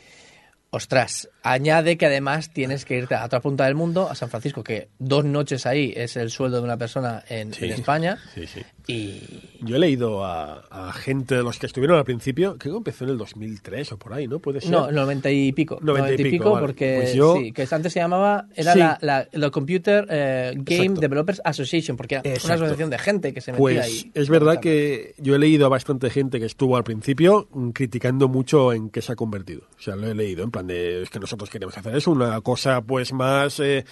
ostras, 0.71 1.29
añade 1.43 1.99
que 1.99 2.07
además 2.07 2.53
tienes 2.53 2.85
que 2.85 2.97
irte 2.99 3.17
a 3.17 3.25
otra 3.25 3.41
punta 3.41 3.65
del 3.65 3.75
mundo, 3.75 4.09
a 4.09 4.15
San 4.15 4.31
Francisco, 4.31 4.63
que 4.63 4.91
dos 5.01 5.25
noches 5.25 5.67
ahí 5.67 5.93
es 5.97 6.17
el 6.17 6.31
sueldo 6.31 6.59
de 6.59 6.63
una 6.63 6.77
persona 6.77 7.25
en, 7.29 7.53
Sí. 7.53 7.65
en 7.65 7.73
España. 7.73 8.19
Sí, 8.33 8.47
sí. 8.47 8.63
Y 8.87 9.21
Yo 9.61 9.77
he 9.77 9.79
leído 9.79 10.25
a, 10.25 10.65
a 10.71 10.93
gente 10.93 11.37
de 11.37 11.43
los 11.43 11.59
que 11.59 11.67
estuvieron 11.67 11.97
al 11.99 12.05
principio, 12.05 12.57
creo 12.59 12.75
que 12.75 12.79
empezó 12.79 13.05
en 13.05 13.11
el 13.11 13.19
2003 13.19 13.93
o 13.93 13.97
por 13.99 14.13
ahí, 14.13 14.27
¿no? 14.27 14.39
Puede 14.41 14.61
ser. 14.61 14.71
No, 14.71 14.91
90 14.91 15.31
y 15.31 15.53
pico. 15.53 15.79
90 15.81 16.15
y 16.15 16.31
pico, 16.31 16.51
vale. 16.53 16.67
porque 16.67 16.97
Pues 17.03 17.15
yo- 17.15 17.37
sí, 17.37 17.53
que 17.53 17.67
antes 17.71 17.93
se 17.93 18.01
llamaba, 18.01 18.47
era 18.57 18.73
Sí. 18.73 18.79
la, 18.81 18.99
la, 19.01 19.29
la 19.31 19.51
Computer 19.51 20.07
eh, 20.11 20.53
Game 20.57 20.77
Exacto. 20.83 21.01
Developers 21.01 21.41
Association, 21.45 21.97
porque 21.97 22.17
era 22.17 22.23
Exacto. 22.29 22.47
una 22.49 22.55
asociación 22.57 22.91
de 22.91 22.99
gente 22.99 23.33
que 23.33 23.41
se 23.41 23.53
metía 23.53 23.61
Pues 23.61 23.79
ahí. 23.87 24.11
es 24.15 24.29
verdad 24.29 24.59
que 24.61 25.15
yo 25.19 25.35
he 25.37 25.39
leído 25.39 25.67
a 25.67 25.69
bastante 25.69 26.11
gente 26.11 26.41
que 26.41 26.47
estuvo 26.47 26.77
al 26.77 26.85
principio 26.85 27.49
mm, 27.53 27.71
criticando 27.71 28.29
mucho 28.29 28.73
en 28.73 28.91
qué 28.91 29.01
se 29.01 29.13
ha 29.13 29.17
convertido. 29.17 29.63
O 29.79 29.83
sea, 29.83 29.95
lo 29.97 30.09
he 30.09 30.15
leído 30.15 30.43
en 30.43 30.51
plan 30.51 30.67
de 30.67 31.03
es 31.03 31.11
que 31.11 31.21
nosotros 31.21 31.49
queremos 31.51 31.77
hacer 31.79 31.95
eso, 31.97 32.11
una 32.11 32.41
cosa 32.41 32.81
pues 32.83 33.13
más 33.13 33.61
eh, 33.61 33.85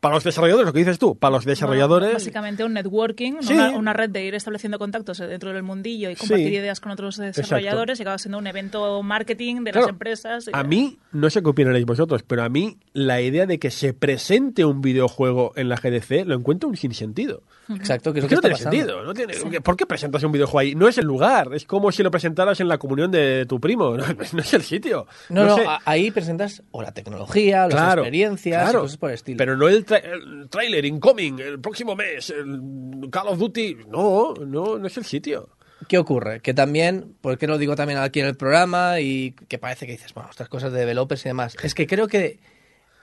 para 0.00 0.14
los 0.14 0.24
desarrolladores, 0.24 0.66
lo 0.66 0.72
que 0.72 0.78
dices 0.80 0.98
tú, 0.98 1.16
para 1.16 1.32
los 1.36 1.44
desarrolladores. 1.44 2.06
Bueno, 2.08 2.18
básicamente 2.18 2.64
un 2.64 2.74
networking, 2.74 3.32
una, 3.50 3.70
una 3.70 3.92
red 3.92 4.10
de 4.10 4.24
ir 4.24 4.35
estableciendo 4.36 4.78
contactos 4.78 5.18
dentro 5.18 5.52
del 5.52 5.62
mundillo 5.62 6.10
y 6.10 6.16
compartir 6.16 6.48
Sí. 6.48 6.54
ideas 6.56 6.80
con 6.80 6.92
otros 6.92 7.16
desarrolladores 7.16 7.98
y 7.98 8.02
acaba 8.02 8.18
siendo 8.18 8.38
un 8.38 8.46
evento 8.46 9.02
marketing 9.02 9.64
de 9.64 9.72
Claro, 9.72 9.86
las 9.86 9.92
empresas. 9.92 10.50
A 10.52 10.62
mí, 10.64 10.98
no 11.12 11.30
sé 11.30 11.42
qué 11.42 11.48
opinaréis 11.48 11.86
vosotros, 11.86 12.22
pero 12.22 12.42
a 12.42 12.48
mí 12.48 12.78
la 12.92 13.20
idea 13.20 13.46
de 13.46 13.58
que 13.58 13.70
se 13.70 13.92
presente 13.94 14.64
un 14.64 14.80
videojuego 14.80 15.52
en 15.56 15.68
la 15.68 15.76
GDC 15.76 16.24
lo 16.26 16.34
encuentro 16.34 16.68
un 16.68 16.76
sinsentido. 16.76 17.42
Exacto, 17.68 18.12
que 18.12 18.20
es 18.20 18.26
que 18.26 18.34
lo 18.36 18.40
no 18.40 18.42
que 18.42 18.48
tiene 18.48 18.54
está 18.54 18.70
pasando. 18.70 18.94
sentido. 18.94 19.04
No 19.04 19.40
tiene, 19.42 19.60
¿Por 19.60 19.76
qué 19.76 19.86
presentas 19.86 20.22
un 20.22 20.32
videojuego 20.32 20.58
ahí? 20.60 20.74
No 20.74 20.86
es 20.88 20.98
el 20.98 21.04
lugar. 21.06 21.50
Es 21.52 21.64
como 21.64 21.90
si 21.90 22.02
lo 22.02 22.10
presentaras 22.10 22.60
en 22.60 22.68
la 22.68 22.78
comunión 22.78 23.10
de 23.10 23.44
tu 23.46 23.60
primo. 23.60 23.96
No, 23.96 24.04
no 24.32 24.42
es 24.42 24.54
el 24.54 24.62
sitio. 24.62 25.06
No, 25.30 25.44
no, 25.44 25.56
sé. 25.56 25.64
ahí 25.84 26.10
presentas 26.10 26.62
o 26.70 26.82
la 26.82 26.92
tecnología, 26.92 27.64
o 27.64 27.68
las 27.68 27.74
Claro, 27.74 28.02
experiencias, 28.02 28.62
claro. 28.62 28.78
y 28.78 28.82
cosas 28.82 28.96
por 28.98 29.10
el 29.10 29.14
estilo. 29.14 29.36
Pero 29.38 29.56
no 29.56 29.68
el, 29.68 29.84
tra- 29.86 30.02
el 30.04 30.48
trailer 30.48 30.84
incoming 30.84 31.38
el 31.40 31.60
próximo 31.60 31.96
mes, 31.96 32.30
el 32.30 33.08
Call 33.10 33.28
of 33.28 33.38
Duty. 33.38 33.76
No, 33.88 34.25
no, 34.34 34.78
no 34.78 34.86
es 34.86 34.96
el 34.96 35.04
sitio. 35.04 35.48
¿Qué 35.88 35.98
ocurre? 35.98 36.40
Que 36.40 36.54
también, 36.54 37.14
porque 37.20 37.46
lo 37.46 37.58
digo 37.58 37.76
también 37.76 37.98
aquí 37.98 38.20
en 38.20 38.26
el 38.26 38.36
programa 38.36 39.00
y 39.00 39.32
que 39.48 39.58
parece 39.58 39.86
que 39.86 39.92
dices, 39.92 40.14
bueno, 40.14 40.30
estas 40.30 40.48
cosas 40.48 40.72
de 40.72 40.78
developers 40.80 41.24
y 41.26 41.28
demás, 41.28 41.56
es 41.62 41.74
que 41.74 41.86
creo 41.86 42.08
que 42.08 42.38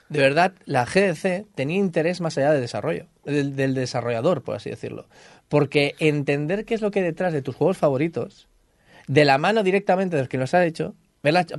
de 0.08 0.18
verdad 0.18 0.52
la 0.66 0.84
GDC 0.84 1.46
tenía 1.54 1.76
interés 1.78 2.20
más 2.20 2.36
allá 2.36 2.50
del 2.52 2.60
desarrollo, 2.60 3.06
del, 3.24 3.54
del 3.56 3.74
desarrollador, 3.74 4.42
por 4.42 4.56
así 4.56 4.70
decirlo. 4.70 5.06
Porque 5.48 5.94
entender 6.00 6.64
qué 6.64 6.74
es 6.74 6.80
lo 6.80 6.90
que 6.90 6.98
hay 6.98 7.04
detrás 7.04 7.32
de 7.32 7.42
tus 7.42 7.54
juegos 7.54 7.76
favoritos, 7.78 8.48
de 9.06 9.24
la 9.24 9.38
mano 9.38 9.62
directamente 9.62 10.16
del 10.16 10.28
que 10.28 10.38
los 10.38 10.52
ha 10.52 10.64
hecho, 10.64 10.94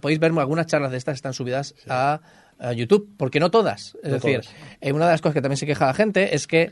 podéis 0.02 0.20
ver 0.20 0.32
algunas 0.38 0.68
charlas 0.68 0.92
de 0.92 0.98
estas 0.98 1.16
están 1.16 1.34
subidas 1.34 1.76
a, 1.88 2.20
a 2.60 2.74
YouTube, 2.74 3.10
porque 3.18 3.40
no 3.40 3.52
todas. 3.52 3.96
Es 4.04 4.10
No 4.10 4.16
decir, 4.16 4.42
todas. 4.42 4.56
eh, 4.82 4.92
una 4.92 5.06
de 5.06 5.12
las 5.12 5.22
cosas 5.22 5.36
que 5.36 5.42
también 5.42 5.58
se 5.58 5.66
queja 5.66 5.86
la 5.88 5.94
gente 5.94 6.36
es 6.36 6.46
que, 6.46 6.72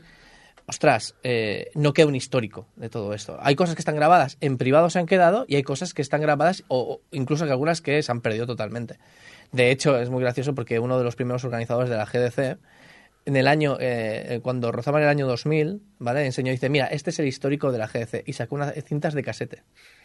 ostras, 0.66 1.14
eh, 1.22 1.70
no 1.74 1.92
queda 1.92 2.06
un 2.06 2.14
histórico 2.14 2.66
de 2.76 2.88
todo 2.88 3.14
esto. 3.14 3.38
Hay 3.40 3.54
cosas 3.54 3.74
que 3.74 3.80
están 3.80 3.96
grabadas 3.96 4.36
en 4.40 4.56
privado 4.56 4.90
se 4.90 4.98
han 4.98 5.06
quedado 5.06 5.44
y 5.48 5.56
hay 5.56 5.62
cosas 5.62 5.94
que 5.94 6.02
están 6.02 6.20
grabadas 6.20 6.64
o 6.68 7.00
incluso 7.10 7.44
que 7.44 7.50
algunas 7.50 7.80
que 7.80 8.02
se 8.02 8.12
han 8.12 8.20
perdido 8.20 8.46
totalmente. 8.46 8.98
De 9.52 9.70
hecho, 9.70 9.98
es 9.98 10.10
muy 10.10 10.22
gracioso 10.22 10.54
porque 10.54 10.78
uno 10.78 10.98
de 10.98 11.04
los 11.04 11.16
primeros 11.16 11.44
organizadores 11.44 11.90
de 11.90 11.96
la 11.96 12.06
GDC 12.06 12.58
en 13.26 13.36
el 13.36 13.48
año, 13.48 13.78
eh, 13.80 14.40
cuando 14.42 14.70
rozaban 14.70 15.02
el 15.02 15.08
año 15.08 15.26
2000, 15.26 15.80
¿vale? 15.98 16.26
Enseñó, 16.26 16.50
dice, 16.50 16.68
mira, 16.68 16.86
este 16.86 17.10
es 17.10 17.18
el 17.18 17.26
histórico 17.26 17.72
de 17.72 17.78
la 17.78 17.86
GDC. 17.86 18.22
Y 18.26 18.34
sacó 18.34 18.54
unas 18.56 18.74
cintas 18.84 19.14
de 19.14 19.22
casete. 19.22 19.62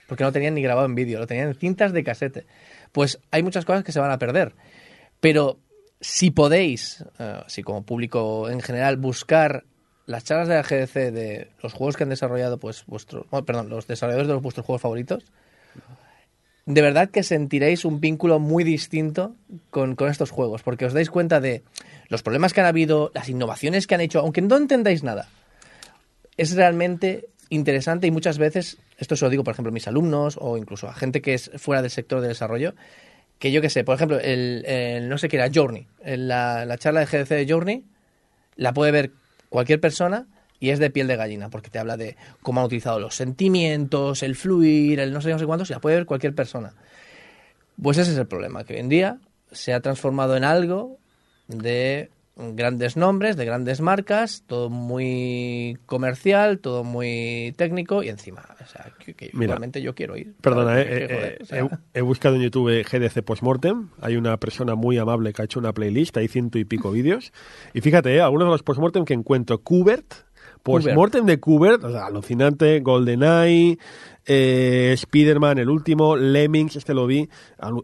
Porque 0.07 0.23
no 0.23 0.31
tenían 0.31 0.53
ni 0.55 0.61
grabado 0.61 0.85
en 0.85 0.95
vídeo, 0.95 1.19
lo 1.19 1.27
tenían 1.27 1.49
en 1.49 1.55
cintas 1.55 1.91
de 1.91 2.03
casete. 2.03 2.45
Pues 2.91 3.19
hay 3.31 3.43
muchas 3.43 3.65
cosas 3.65 3.83
que 3.83 3.91
se 3.91 3.99
van 3.99 4.11
a 4.11 4.19
perder. 4.19 4.55
Pero 5.19 5.59
si 5.99 6.31
podéis, 6.31 7.03
eh, 7.19 7.41
si 7.47 7.61
como 7.61 7.83
público 7.85 8.49
en 8.49 8.61
general, 8.61 8.95
buscar 8.95 9.65
las 10.09 10.23
charlas 10.23 10.47
de 10.47 10.55
la 10.55 10.63
GDC 10.63 11.11
de 11.11 11.49
los 11.61 11.73
juegos 11.73 11.95
que 11.95 12.01
han 12.01 12.09
desarrollado, 12.09 12.57
pues, 12.57 12.83
vuestros, 12.87 13.27
oh, 13.29 13.43
perdón, 13.43 13.69
los 13.69 13.85
desarrolladores 13.85 14.27
de 14.27 14.33
los- 14.33 14.41
vuestros 14.41 14.65
juegos 14.65 14.81
favoritos, 14.81 15.23
de 16.65 16.81
verdad 16.81 17.11
que 17.11 17.21
sentiréis 17.21 17.85
un 17.85 17.99
vínculo 17.99 18.39
muy 18.39 18.63
distinto 18.63 19.35
con, 19.69 19.95
estos 20.09 20.31
juegos, 20.31 20.63
porque 20.63 20.85
os 20.85 20.93
dais 20.93 21.11
cuenta 21.11 21.39
de 21.39 21.61
los 22.07 22.23
problemas 22.23 22.53
que 22.53 22.61
han 22.61 22.65
habido, 22.65 23.11
las 23.13 23.29
innovaciones 23.29 23.85
que 23.85 23.93
han 23.93 24.01
hecho, 24.01 24.19
aunque 24.21 24.41
no 24.41 24.57
entendáis 24.57 25.03
nada. 25.03 25.27
Es 26.37 26.55
realmente 26.55 27.27
interesante 27.49 28.07
y 28.07 28.11
muchas 28.11 28.39
veces, 28.39 28.79
esto 28.97 29.15
se 29.15 29.25
lo 29.25 29.29
digo, 29.29 29.43
por 29.43 29.51
ejemplo, 29.51 29.69
a 29.69 29.73
mis 29.73 29.87
alumnos 29.87 30.39
o 30.41 30.57
incluso 30.57 30.87
a 30.87 30.95
gente 30.95 31.21
que 31.21 31.35
es 31.35 31.51
fuera 31.57 31.83
del 31.83 31.91
sector 31.91 32.19
de 32.19 32.29
desarrollo, 32.29 32.73
que 33.37 33.51
yo 33.51 33.61
que 33.61 33.69
sé, 33.69 33.83
por 33.83 33.93
ejemplo, 33.93 34.19
el, 34.19 35.07
no 35.07 35.19
sé 35.19 35.29
qué 35.29 35.37
era, 35.37 35.51
Journey, 35.53 35.85
la 36.03 36.75
charla 36.79 37.01
de 37.01 37.05
GDC 37.05 37.29
de 37.29 37.45
Journey, 37.47 37.85
la 38.55 38.73
puede 38.73 38.91
ver 38.91 39.11
cualquier 39.49 39.79
persona 39.79 40.27
y 40.59 40.71
es 40.71 40.79
de 40.79 40.89
piel 40.89 41.07
de 41.07 41.15
gallina, 41.15 41.49
porque 41.49 41.69
te 41.69 41.79
habla 41.79 41.97
de 41.97 42.17
cómo 42.41 42.59
han 42.59 42.65
utilizado 42.65 42.99
los 42.99 43.15
sentimientos, 43.15 44.23
el 44.23 44.35
fluir, 44.35 44.99
el 44.99 45.13
no 45.13 45.21
sé, 45.21 45.31
no 45.31 45.39
sé 45.39 45.45
cuántos, 45.45 45.69
y 45.69 45.73
la 45.73 45.79
puede 45.79 45.95
ver 45.95 46.05
cualquier 46.05 46.35
persona. 46.35 46.73
Pues 47.81 47.97
ese 47.97 48.11
es 48.11 48.17
el 48.17 48.27
problema, 48.27 48.65
que 48.65 48.73
hoy 48.73 48.79
en 48.79 48.89
día 48.89 49.19
se 49.51 49.73
ha 49.73 49.79
transformado 49.79 50.35
en 50.35 50.43
algo 50.43 50.97
de 51.47 52.09
grandes 52.39 52.95
nombres, 52.95 53.35
de 53.35 53.45
grandes 53.45 53.81
marcas, 53.81 54.43
todo 54.47 54.69
muy 54.69 55.77
comercial, 55.85 56.59
todo 56.59 56.83
muy 56.83 57.53
técnico 57.57 58.01
y 58.01 58.09
encima, 58.09 58.43
o 58.61 58.65
sea, 58.65 58.93
que, 58.97 59.13
que 59.13 59.29
Mira, 59.33 59.45
igualmente 59.45 59.81
yo 59.81 59.93
quiero 59.93 60.15
ir. 60.15 60.33
Perdona, 60.41 60.79
eh, 60.81 60.85
joder, 60.85 61.11
eh, 61.11 61.37
o 61.41 61.45
sea, 61.45 61.59
he, 61.59 61.99
he 61.99 62.01
buscado 62.01 62.35
en 62.35 62.41
YouTube 62.41 62.83
GDC 62.83 63.23
Postmortem. 63.23 63.89
Hay 64.01 64.15
una 64.15 64.37
persona 64.37 64.75
muy 64.75 64.97
amable 64.97 65.33
que 65.33 65.41
ha 65.41 65.45
hecho 65.45 65.59
una 65.59 65.73
playlist, 65.73 66.15
hay 66.17 66.27
ciento 66.27 66.57
y 66.57 66.65
pico 66.65 66.91
vídeos. 66.91 67.31
Y 67.73 67.81
fíjate, 67.81 68.15
eh, 68.15 68.21
algunos 68.21 68.47
de 68.47 68.51
los 68.51 68.63
postmortem 68.63 69.05
que 69.05 69.13
encuentro. 69.13 69.61
Kubert, 69.61 70.13
postmortem 70.63 71.25
de 71.25 71.39
Kubert, 71.39 71.83
o 71.83 71.91
sea, 71.91 72.05
alucinante. 72.05 72.79
GoldenEye, 72.79 73.77
eh, 74.25 74.91
Spider-Man, 74.93 75.57
el 75.59 75.69
último, 75.69 76.15
Lemmings, 76.15 76.75
este 76.75 76.93
lo 76.93 77.07
vi, 77.07 77.27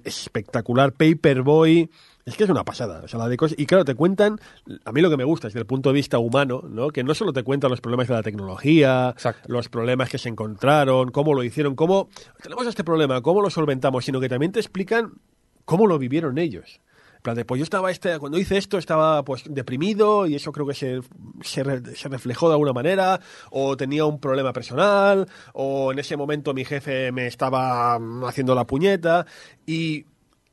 espectacular. 0.04 0.94
Paperboy. 0.94 1.90
Es 2.26 2.36
que 2.38 2.44
es 2.44 2.50
una 2.50 2.66
pasada, 2.66 3.02
o 3.04 3.08
sea, 3.08 3.20
la 3.20 3.30
de 3.30 3.38
cosas. 3.38 3.56
Y 3.60 3.68
claro, 3.68 3.86
te 3.86 3.94
cuentan, 3.94 4.40
a 4.84 4.92
mí 4.92 5.02
lo 5.02 5.12
que 5.12 5.18
me 5.18 5.24
gusta 5.24 5.48
desde 5.48 5.60
el 5.60 5.68
punto 5.68 5.90
de 5.90 5.94
vista 5.94 6.18
humano, 6.18 6.64
¿no? 6.68 6.90
Que 6.90 7.04
no 7.04 7.14
solo 7.14 7.32
te 7.34 7.44
cuentan 7.44 7.70
los 7.70 7.82
problemas 7.82 8.08
de 8.08 8.16
la 8.16 8.24
tecnología, 8.24 9.12
Exacto. 9.12 9.48
los 9.48 9.70
problemas 9.70 10.10
que 10.10 10.18
se 10.18 10.30
encontraron, 10.30 11.12
cómo 11.12 11.36
lo 11.36 11.44
hicieron, 11.44 11.76
cómo 11.76 12.10
tenemos 12.42 12.66
este 12.66 12.84
problema, 12.84 13.22
cómo 13.22 13.42
lo 13.42 13.52
solventamos, 13.52 14.06
sino 14.06 14.20
que 14.20 14.28
también 14.28 14.52
te 14.52 14.60
explican 14.60 15.14
cómo 15.66 15.86
lo 15.86 16.00
vivieron 16.00 16.40
ellos. 16.40 16.82
Plan 17.22 17.36
de, 17.36 17.46
pues 17.46 17.60
yo 17.60 17.64
estaba, 17.64 17.92
este, 17.92 18.18
cuando 18.18 18.40
hice 18.40 18.58
esto 18.58 18.80
estaba 18.80 19.24
pues 19.24 19.44
deprimido 19.48 20.26
y 20.26 20.34
eso 20.34 20.52
creo 20.52 20.66
que 20.66 20.74
se, 20.74 21.02
se, 21.44 21.64
re- 21.64 21.96
se 21.96 22.10
reflejó 22.10 22.48
de 22.48 22.54
alguna 22.56 22.74
manera, 22.74 23.20
o 23.52 23.78
tenía 23.78 24.04
un 24.06 24.20
problema 24.20 24.52
personal, 24.52 25.28
o 25.54 25.92
en 25.92 26.00
ese 26.00 26.18
momento 26.18 26.56
mi 26.56 26.66
jefe 26.66 27.12
me 27.12 27.28
estaba 27.28 28.00
mm, 28.00 28.26
haciendo 28.26 28.56
la 28.56 28.66
puñeta 28.66 29.28
y 29.68 30.06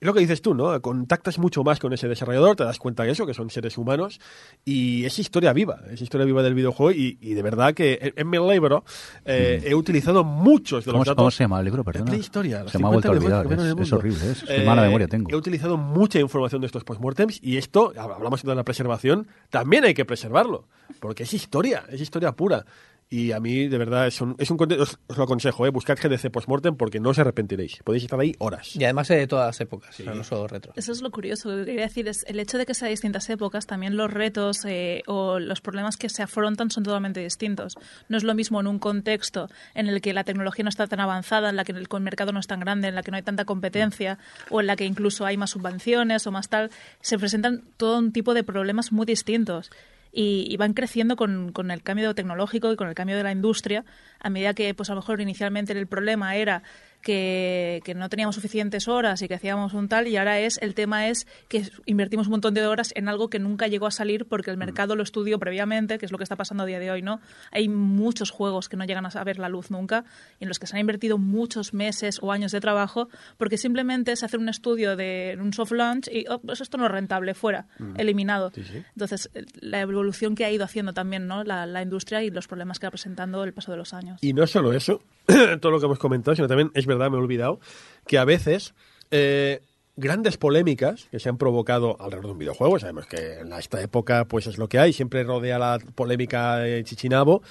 es 0.03 0.07
lo 0.07 0.15
que 0.15 0.19
dices 0.19 0.43
tú, 0.43 0.53
¿no? 0.53 0.83
Contactas 0.83 1.39
mucho 1.39 1.63
más 1.63 1.79
con 1.79 1.93
ese 1.93 2.09
desarrollador, 2.09 2.57
te 2.57 2.65
das 2.65 2.81
cuenta 2.81 3.05
de 3.05 3.13
eso, 3.13 3.25
que 3.25 3.35
son 3.35 3.51
seres 3.51 3.79
humanos, 3.79 4.19
y 4.65 5.05
es 5.05 5.17
historia 5.21 5.53
viva, 5.53 5.81
es 5.93 6.03
historia 6.03 6.27
viva 6.27 6.43
del 6.43 6.55
videojuego, 6.55 6.91
y, 6.91 7.19
y 7.21 7.35
de 7.35 7.43
verdad 7.43 7.73
que 7.73 8.13
en, 8.17 8.29
mi 8.29 8.37
libro 8.39 8.83
eh, 9.25 9.63
he 9.65 9.77
utilizado 9.77 10.25
muchos 10.25 10.85
de 10.85 10.91
¿Cómo, 10.91 11.03
los 11.03 11.07
datos. 11.07 11.21
cómo 11.23 11.31
se 11.31 11.45
llama 11.45 11.61
el 11.61 11.67
libro? 11.67 11.85
Perdona. 11.85 12.11
Prehistoria, 12.11 12.67
Se 12.67 12.81
me 12.81 12.87
ha 12.87 12.91
vuelto 12.91 13.13
a 13.13 13.15
50 13.15 13.39
olvidar. 13.39 13.79
Es, 13.81 13.93
horrible. 13.93 14.33
Es, 14.33 14.43
qué 14.43 14.65
mala 14.65 14.83
Eh, 14.83 14.87
memoria 14.87 15.07
tengo. 15.07 15.31
He 15.31 15.37
utilizado 15.37 15.77
mucha 15.77 16.19
información 16.19 16.63
de 16.63 16.67
estos 16.67 16.83
postmortems 16.83 17.39
y 17.41 17.57
esto, 17.57 17.93
hablamos 17.97 18.43
de 18.43 18.55
la 18.57 18.65
preservación, 18.65 19.29
también 19.51 19.85
hay 19.85 19.95
que 19.95 20.05
preservarlo, 20.05 20.67
porque 20.99 21.23
es 21.23 21.33
historia, 21.33 21.85
es 21.89 22.01
historia 22.01 22.33
pura. 22.33 22.67
Y 23.13 23.33
a 23.33 23.41
mí, 23.41 23.69
de 23.69 23.77
verdad, 23.77 24.07
es 24.07 24.23
un, 24.23 24.37
es 24.39 24.51
un 24.51 24.57
os, 24.81 24.99
os 25.07 25.19
lo 25.19 25.25
aconsejo, 25.25 25.67
¿eh? 25.67 25.69
buscad 25.69 25.99
GDC 26.03 26.31
Postmortem 26.31 26.77
porque 26.77 26.99
no 26.99 27.11
os 27.11 27.19
arrepentiréis. 27.19 27.81
Podéis 27.85 28.05
estar 28.05 28.19
ahí 28.19 28.35
horas. 28.39 28.75
Y 28.75 28.85
además 28.85 29.09
de 29.09 29.27
todas 29.27 29.49
las 29.49 29.61
épocas, 29.61 30.01
o 30.01 30.03
sea, 30.03 30.15
no 30.15 30.25
solo 30.25 30.49
retro. 30.49 30.73
Eso 30.77 30.93
es 30.93 31.03
lo 31.03 31.11
curioso. 31.11 31.51
Lo 31.51 31.59
que 31.59 31.73
quería 31.73 31.83
decir 31.83 32.09
es 32.09 32.25
el 32.27 32.41
hecho 32.41 32.57
de 32.57 32.65
que 32.65 32.73
sea 32.73 32.87
de 32.87 32.93
distintas 32.93 33.29
épocas, 33.29 33.67
también 33.67 33.99
los 33.99 34.11
retos 34.11 34.65
eh, 34.65 35.03
o 35.07 35.39
los 35.39 35.61
problemas 35.61 35.99
que 35.99 36.09
se 36.09 36.23
afrontan 36.23 36.71
son 36.71 36.85
totalmente 36.85 37.21
distintos. 37.21 37.75
No 38.09 38.17
es 38.17 38.25
lo 38.25 38.35
mismo 38.35 38.63
en 38.63 38.67
un 38.67 38.79
contexto 38.79 39.51
en 39.75 39.89
el 39.89 40.01
que 40.01 40.15
la 40.15 40.25
tecnología 40.25 40.63
no 40.63 40.71
está 40.71 40.87
tan 40.87 41.01
avanzada, 41.01 41.51
en 41.51 41.57
la 41.57 41.65
que 41.65 41.73
el 41.73 41.87
mercado 42.01 42.33
no 42.33 42.41
es 42.41 42.47
tan 42.47 42.61
grande, 42.61 42.89
en 42.89 42.95
la 42.95 43.03
que 43.03 43.11
no 43.11 43.19
hay 43.19 43.23
tanta 43.23 43.45
competencia 43.45 44.17
o 44.49 44.63
en 44.63 44.67
la 44.67 44.75
que 44.75 44.87
incluso 44.87 45.27
hay 45.27 45.37
más 45.37 45.51
subvenciones 45.51 46.27
o 46.27 46.31
más 46.31 46.49
tal. 46.49 46.71
Se 47.03 47.19
presentan 47.19 47.63
todo 47.77 47.99
un 47.99 48.11
tipo 48.11 48.33
de 48.33 48.43
problemas 48.43 48.91
muy 48.91 49.05
distintos. 49.05 49.71
Y, 50.13 50.47
y 50.51 50.57
van 50.59 50.75
creciendo 50.75 51.17
con, 51.17 51.53
con 51.53 51.71
el 51.71 51.83
cambio 51.83 52.15
tecnológico 52.15 52.71
y 52.73 52.77
con 52.77 52.89
el 52.89 52.95
cambio 52.95 53.17
de 53.17 53.23
la 53.23 53.33
industria, 53.33 53.85
a 54.21 54.31
medida 54.31 54.55
que, 54.55 54.75
pues 54.75 54.91
a 54.91 54.95
lo 54.95 55.01
mejor 55.01 55.21
inicialmente 55.21 55.73
el 55.73 55.87
problema 55.87 56.37
era 56.37 56.63
que, 57.03 57.81
que 57.85 57.95
no 57.95 58.09
teníamos 58.09 58.37
suficientes 58.37 58.89
horas 58.89 59.21
y 59.23 59.29
que 59.29 59.35
hacíamos 59.35 59.75
un 59.75 59.89
tal, 59.89 60.07
y 60.09 60.17
ahora 60.17 60.39
es 60.41 60.59
el 60.63 60.75
tema 60.75 61.09
es 61.09 61.27
que 61.49 61.69
invertimos 61.87 62.27
un 62.27 62.33
montón 62.33 62.55
de 62.55 62.67
horas 62.67 62.93
en 62.95 63.09
algo 63.09 63.29
que 63.29 63.39
nunca 63.39 63.67
llegó 63.67 63.87
a 63.87 63.91
salir 63.91 64.27
porque 64.27 64.51
el 64.51 64.57
mercado 64.57 64.97
lo 64.97 65.03
estudió 65.03 65.39
previamente, 65.39 65.99
que 65.99 66.07
es 66.07 66.13
lo 66.13 66.19
que 66.19 66.25
está 66.25 66.37
pasando 66.37 66.63
a 66.65 66.67
día 66.67 66.79
de 66.79 66.91
hoy, 66.91 67.03
¿no? 67.03 67.21
Hay 67.51 67.69
muchos 67.69 68.31
juegos 68.31 68.69
que 68.69 68.77
no 68.77 68.85
llegan 68.85 69.05
a 69.05 69.25
ver 69.25 69.39
la 69.39 69.49
luz 69.49 69.71
nunca, 69.71 70.05
y 70.39 70.45
en 70.45 70.49
los 70.49 70.59
que 70.59 70.67
se 70.67 70.77
han 70.77 70.81
invertido 70.81 71.19
muchos 71.19 71.75
meses 71.75 72.19
o 72.23 72.33
años 72.33 72.53
de 72.53 72.61
trabajo, 72.61 73.09
porque 73.37 73.59
simplemente 73.59 74.15
se 74.17 74.25
hace 74.25 74.37
un 74.37 74.49
estudio 74.49 74.97
de 74.97 75.37
un 75.41 75.53
soft 75.53 75.73
launch 75.73 76.09
y 76.09 76.27
oh, 76.29 76.41
pues 76.41 76.61
esto 76.61 76.79
no 76.79 76.87
es 76.87 76.93
rentable, 76.93 77.35
fuera, 77.35 77.67
eliminado. 77.97 78.53
Entonces, 78.95 79.31
eh, 79.35 79.45
la 79.61 79.81
evolución 79.81 80.35
que 80.35 80.45
ha 80.45 80.51
ido 80.51 80.65
haciendo 80.65 80.93
también, 80.93 81.27
¿no? 81.27 81.45
La, 81.45 81.67
la 81.67 81.83
industria 81.83 82.23
y 82.23 82.31
los 82.31 82.47
problemas 82.47 82.79
que 82.79 82.87
va 82.87 82.91
presentando 82.91 83.45
el 83.45 83.53
paso 83.53 83.73
de 83.73 83.79
los 83.79 83.93
años. 83.93 84.19
Y 84.23 84.33
no 84.33 84.47
solo 84.47 84.73
eso, 84.73 85.03
todo 85.61 85.73
lo 85.73 85.81
que 85.81 85.87
hemos 85.87 85.99
comentado, 85.99 86.35
sino 86.35 86.49
también, 86.49 86.71
es 86.75 86.87
verdad, 86.95 87.11
me 87.11 87.17
he 87.17 87.21
olvidado, 87.21 87.61
que 88.07 88.19
a 88.19 88.25
veces 88.25 88.75
eh, 89.11 89.63
grandes 89.97 90.37
polémicas 90.37 91.09
que 91.11 91.19
se 91.19 91.29
han 91.29 91.39
provocado 91.39 91.97
alrededor 92.01 92.27
de 92.27 92.33
un 92.33 92.39
videojuego, 92.39 92.79
sabemos 92.79 93.07
que 93.07 93.41
en 93.41 93.53
esta 93.53 93.81
época 93.81 94.25
pues 94.27 94.47
es 94.47 94.59
lo 94.59 94.69
que 94.69 94.79
hay, 94.79 94.93
siempre 94.93 95.23
rodea 95.25 95.59
la 95.59 95.79
polémica 95.95 96.57
de 96.57 96.83
Chichinabo, 96.85 97.43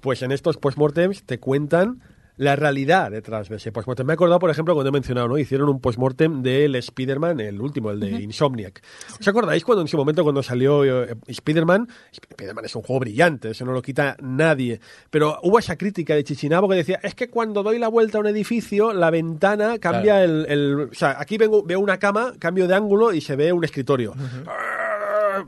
pues 0.00 0.22
en 0.22 0.32
estos 0.32 0.56
postmortems 0.56 1.24
te 1.24 1.38
cuentan 1.38 2.02
la 2.36 2.56
realidad 2.56 3.10
detrás 3.10 3.48
de 3.48 3.56
ese 3.56 3.72
postmortem. 3.72 4.06
Me 4.06 4.12
he 4.12 4.14
acordado, 4.14 4.38
por 4.40 4.50
ejemplo, 4.50 4.74
cuando 4.74 4.88
he 4.88 4.92
mencionado, 4.92 5.28
¿no? 5.28 5.38
Hicieron 5.38 5.68
un 5.68 5.80
postmortem 5.80 6.42
del 6.42 6.74
Spider-Man, 6.76 7.40
el 7.40 7.60
último, 7.60 7.90
el 7.90 8.00
de 8.00 8.10
Insomniac. 8.22 8.82
¿Os 9.20 9.28
acordáis 9.28 9.64
cuando 9.64 9.82
en 9.82 9.88
su 9.88 9.96
momento 9.96 10.22
cuando 10.22 10.42
salió 10.42 10.84
eh, 11.04 11.14
Spider-Man? 11.26 11.88
Spider-Man 12.10 12.64
es 12.64 12.74
un 12.74 12.82
juego 12.82 13.00
brillante, 13.00 13.50
eso 13.50 13.64
no 13.64 13.72
lo 13.72 13.82
quita 13.82 14.16
nadie. 14.20 14.80
Pero 15.10 15.38
hubo 15.42 15.58
esa 15.58 15.76
crítica 15.76 16.14
de 16.14 16.24
Chichinabo 16.24 16.68
que 16.68 16.76
decía, 16.76 17.00
es 17.02 17.14
que 17.14 17.28
cuando 17.28 17.62
doy 17.62 17.78
la 17.78 17.88
vuelta 17.88 18.18
a 18.18 18.20
un 18.22 18.26
edificio, 18.26 18.92
la 18.92 19.10
ventana 19.10 19.78
cambia 19.78 20.24
el, 20.24 20.46
el- 20.48 20.74
O 20.90 20.94
sea, 20.94 21.16
aquí 21.20 21.36
vengo, 21.38 21.62
veo 21.62 21.80
una 21.80 21.98
cama, 21.98 22.32
cambio 22.38 22.66
de 22.66 22.74
ángulo 22.74 23.12
y 23.12 23.20
se 23.20 23.36
ve 23.36 23.52
un 23.52 23.64
escritorio. 23.64 24.14
Ah, 24.46 24.81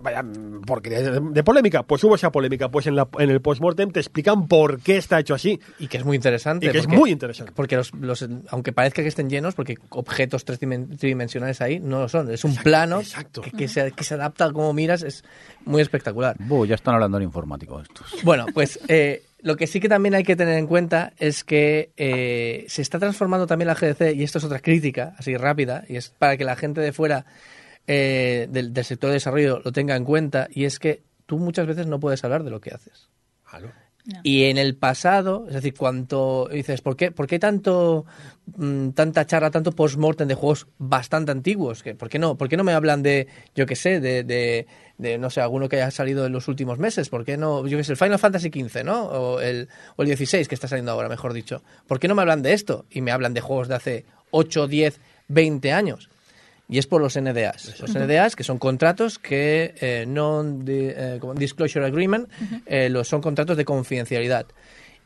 Vaya, 0.01 0.24
porque 0.66 0.91
de, 0.91 1.20
de 1.20 1.45
polémica, 1.45 1.82
pues 1.82 2.03
hubo 2.05 2.14
esa 2.14 2.30
polémica, 2.32 2.68
pues 2.70 2.87
en, 2.87 2.97
la, 2.97 3.09
en 3.18 3.30
el 3.30 3.41
postmortem 3.41 3.91
te 3.91 4.01
explican 4.01 4.47
por 4.49 4.80
qué 4.80 4.97
está 4.97 5.18
hecho 5.20 5.35
así. 5.35 5.61
Y 5.78 5.89
que 5.89 5.99
es 5.99 6.05
muy 6.05 6.16
interesante. 6.16 6.66
Y 6.66 6.70
que 6.70 6.78
es 6.78 6.85
porque- 6.85 6.99
muy 6.99 7.11
interesante. 7.11 7.53
Porque 7.55 7.76
los, 7.76 7.93
los- 7.95 8.28
aunque 8.49 8.72
parezca 8.72 9.03
que 9.03 9.09
estén 9.09 9.28
llenos, 9.30 9.55
porque 9.55 9.76
objetos 9.91 10.45
tridimensionales 10.45 11.61
ahí 11.61 11.80
no 11.80 12.01
lo 12.01 12.09
son. 12.09 12.30
Es 12.30 12.45
un 12.45 12.55
plano 12.57 13.01
exacto. 13.01 13.41
Que, 13.43 13.51
que 13.51 13.68
se, 13.68 13.93
que 13.93 14.05
se 14.05 14.14
adapta 14.14 14.47
a 14.47 14.53
cómo 14.53 14.72
miras, 14.72 15.03
es 15.03 15.24
muy 15.64 15.82
espectacular. 15.82 16.37
Buh, 16.39 16.66
ya 16.66 16.74
están 16.74 16.95
hablando 16.95 17.16
en 17.18 17.24
informático 17.24 17.80
estos. 17.80 18.22
Bueno, 18.22 18.47
pues 18.55 18.78
eh, 18.89 19.22
lo 19.43 19.57
que 19.57 19.66
sí 19.66 19.80
que 19.80 19.89
también 19.89 20.14
hay 20.14 20.22
que 20.24 20.37
tener 20.37 20.57
en 20.59 20.66
cuenta 20.66 21.12
es 21.18 21.45
que 21.45 21.91
eh, 21.97 22.64
se 22.68 22.82
está 22.82 22.99
transformando 22.99 23.47
también 23.47 23.66
la 23.68 23.74
GDC, 23.74 24.14
y 24.16 24.22
esto 24.22 24.39
es 24.39 24.45
otra 24.45 24.61
crítica, 24.61 25.14
así 25.18 25.37
rápida, 25.37 25.85
y 25.89 25.97
es 25.97 26.11
para 26.18 26.37
que 26.37 26.45
la 26.45 26.57
gente 26.57 26.80
de 26.80 26.93
fuera 26.93 27.26
eh, 27.87 28.49
del, 28.51 28.72
del 28.72 28.85
sector 28.85 29.11
de 29.11 29.14
desarrollo 29.14 29.61
lo 29.64 29.72
tenga 29.72 29.97
en 29.97 30.05
cuenta, 30.05 30.49
y 30.51 30.64
es 30.64 30.78
que 30.78 31.03
tú 31.26 31.39
muchas 31.39 31.66
veces 31.66 31.87
no 31.87 32.01
puedes 32.01 32.22
hablar 32.24 32.45
de 32.45 32.51
lo 32.51 32.61
que 32.61 32.70
haces. 32.70 33.09
No. 34.07 34.20
Y 34.22 34.45
en 34.45 34.59
el 34.59 34.76
pasado, 34.76 35.47
es 35.49 35.55
decir, 35.55 35.72
cuanto 35.74 36.47
dices, 36.53 36.82
¿por 36.82 36.95
qué, 36.95 37.11
por 37.11 37.26
qué 37.26 37.39
tanto 37.39 38.05
mm, 38.55 38.91
tanta 38.91 39.24
charla, 39.24 39.51
tanto 39.51 39.72
post-mortem 39.72 40.28
de 40.28 40.35
juegos 40.35 40.66
bastante 40.76 41.32
antiguos? 41.32 41.82
¿Que- 41.82 41.95
¿Por 41.95 42.11
qué 42.11 42.18
no, 42.18 42.37
por 42.37 42.51
qué 42.51 42.59
no 42.59 42.64
me 42.64 42.74
hablan 42.74 43.03
de, 43.03 43.28
yo 43.55 43.64
qué 43.64 43.76
sé, 43.76 44.01
de, 44.01 44.22
de, 44.22 44.66
de, 44.99 45.16
no 45.16 45.30
sé, 45.30 45.41
alguno 45.41 45.70
que 45.70 45.76
haya 45.76 45.91
salido 45.91 46.26
en 46.26 46.32
los 46.32 46.49
últimos 46.49 46.78
meses? 46.78 47.09
¿Por 47.09 47.24
qué 47.24 47.39
no, 47.39 47.66
yo 47.66 47.78
qué 47.78 47.85
sé, 47.85 47.93
el 47.93 47.97
Final 47.99 48.18
Fantasy 48.18 48.51
XV, 48.51 48.85
¿no? 48.85 49.05
O 49.05 49.41
el, 49.41 49.70
o 49.97 50.03
el 50.03 50.09
16 50.09 50.49
que 50.49 50.55
está 50.55 50.68
saliendo 50.68 50.93
ahora, 50.93 51.09
mejor 51.09 51.32
dicho. 51.32 51.62
¿Por 51.87 51.99
qué 51.99 52.07
no 52.07 52.14
me 52.14 52.20
hablan 52.20 52.43
de 52.43 52.53
esto? 52.53 52.85
Y 52.91 53.01
me 53.01 53.11
hablan 53.11 53.32
de 53.32 53.41
juegos 53.41 53.68
de 53.68 53.74
hace 53.76 54.05
8, 54.32 54.66
10, 54.68 55.01
20 55.28 55.72
años. 55.72 56.11
Y 56.68 56.78
es 56.78 56.86
por 56.86 57.00
los 57.02 57.14
NDAs. 57.20 57.78
Los 57.80 57.94
NDAs, 57.94 58.36
que 58.36 58.42
son 58.44 58.58
contratos 58.58 59.18
que 59.18 59.74
eh, 59.80 60.06
non-disclosure 60.08 61.84
agreement, 61.86 62.28
eh, 62.66 62.88
los, 62.88 63.08
son 63.08 63.20
contratos 63.20 63.56
de 63.56 63.64
confidencialidad. 63.64 64.46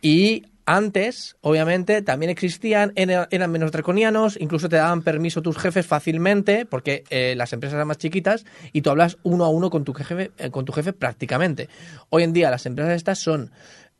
Y 0.00 0.44
antes, 0.66 1.36
obviamente, 1.40 2.02
también 2.02 2.30
existían, 2.30 2.92
era- 2.94 3.26
eran 3.30 3.50
menos 3.50 3.72
draconianos, 3.72 4.36
incluso 4.38 4.68
te 4.68 4.76
daban 4.76 5.02
permiso 5.02 5.40
tus 5.42 5.56
jefes 5.58 5.86
fácilmente, 5.86 6.66
porque 6.66 7.04
eh, 7.10 7.34
las 7.36 7.52
empresas 7.52 7.74
eran 7.74 7.88
más 7.88 7.98
chiquitas, 7.98 8.44
y 8.72 8.82
tú 8.82 8.90
hablas 8.90 9.16
uno 9.22 9.44
a 9.44 9.48
uno 9.48 9.70
con 9.70 9.84
tu 9.84 9.94
jefe, 9.94 10.30
eh, 10.38 10.50
con 10.50 10.64
tu 10.64 10.72
jefe 10.72 10.92
prácticamente. 10.92 11.68
Hoy 12.10 12.22
en 12.22 12.32
día 12.34 12.50
las 12.50 12.66
empresas 12.66 12.94
estas 12.94 13.18
son 13.18 13.50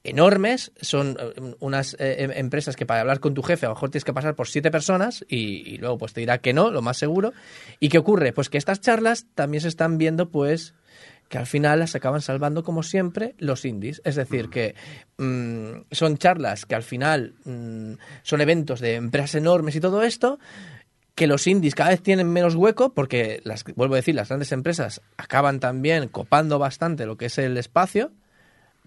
enormes, 0.04 0.72
son 0.80 1.16
eh, 1.20 1.54
unas 1.60 1.94
eh, 1.98 2.16
em- 2.24 2.32
empresas 2.32 2.76
que 2.76 2.86
para 2.86 3.00
hablar 3.00 3.20
con 3.20 3.34
tu 3.34 3.42
jefe 3.42 3.66
a 3.66 3.68
lo 3.68 3.74
mejor 3.74 3.90
tienes 3.90 4.04
que 4.04 4.12
pasar 4.12 4.34
por 4.34 4.48
siete 4.48 4.70
personas 4.70 5.24
y, 5.28 5.68
y 5.68 5.78
luego 5.78 5.98
pues 5.98 6.12
te 6.12 6.20
dirá 6.20 6.38
que 6.38 6.52
no, 6.52 6.70
lo 6.70 6.82
más 6.82 6.96
seguro. 6.96 7.32
¿Y 7.80 7.88
qué 7.88 7.98
ocurre? 7.98 8.32
Pues 8.32 8.48
que 8.48 8.58
estas 8.58 8.80
charlas 8.80 9.26
también 9.34 9.60
se 9.60 9.68
están 9.68 9.98
viendo 9.98 10.30
pues 10.30 10.74
que 11.28 11.38
al 11.38 11.46
final 11.46 11.78
las 11.78 11.94
acaban 11.94 12.20
salvando 12.20 12.64
como 12.64 12.82
siempre 12.82 13.34
los 13.38 13.64
indies. 13.64 14.00
Es 14.04 14.16
decir, 14.16 14.48
que 14.48 14.74
mm, 15.18 15.82
son 15.90 16.16
charlas 16.18 16.66
que 16.66 16.74
al 16.74 16.82
final 16.82 17.34
mm, 17.44 17.92
son 18.22 18.40
eventos 18.40 18.80
de 18.80 18.94
empresas 18.94 19.34
enormes 19.34 19.76
y 19.76 19.80
todo 19.80 20.02
esto, 20.02 20.38
que 21.14 21.26
los 21.26 21.46
indies 21.46 21.74
cada 21.74 21.90
vez 21.90 22.02
tienen 22.02 22.32
menos 22.32 22.54
hueco 22.54 22.94
porque, 22.94 23.40
las, 23.44 23.64
vuelvo 23.74 23.94
a 23.94 23.98
decir, 23.98 24.14
las 24.14 24.28
grandes 24.28 24.52
empresas 24.52 25.02
acaban 25.16 25.60
también 25.60 26.08
copando 26.08 26.58
bastante 26.58 27.06
lo 27.06 27.16
que 27.16 27.26
es 27.26 27.38
el 27.38 27.56
espacio. 27.56 28.12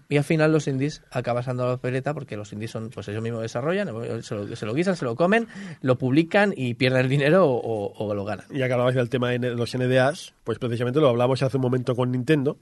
Y 0.08 0.16
al 0.18 0.24
final 0.24 0.52
los 0.52 0.68
indies 0.68 1.02
acaban 1.10 1.44
dando 1.46 1.66
la 1.68 1.76
peleta 1.78 2.12
porque 2.14 2.36
los 2.36 2.52
indies 2.52 2.70
son, 2.70 2.90
pues 2.90 3.08
ellos 3.08 3.22
mismos 3.22 3.42
desarrollan, 3.42 3.88
se 4.22 4.34
lo, 4.34 4.56
se 4.56 4.66
lo 4.66 4.74
guisan, 4.74 4.96
se 4.96 5.04
lo 5.04 5.16
comen, 5.16 5.48
lo 5.80 5.96
publican 5.98 6.52
y 6.56 6.74
pierden 6.74 7.00
el 7.02 7.08
dinero 7.08 7.46
o, 7.46 7.56
o- 7.56 8.06
o 8.08 8.14
lo 8.14 8.24
ganan. 8.24 8.46
Ya 8.50 8.66
que 8.66 8.72
hablabais 8.72 8.96
del 8.96 9.08
tema 9.08 9.30
de 9.30 9.38
los 9.54 9.74
NDAs, 9.74 10.34
pues 10.44 10.58
precisamente 10.58 11.00
lo 11.00 11.08
hablamos 11.08 11.42
hace 11.42 11.56
un 11.56 11.62
momento 11.62 11.94
con 11.96 12.10
Nintendo, 12.12 12.58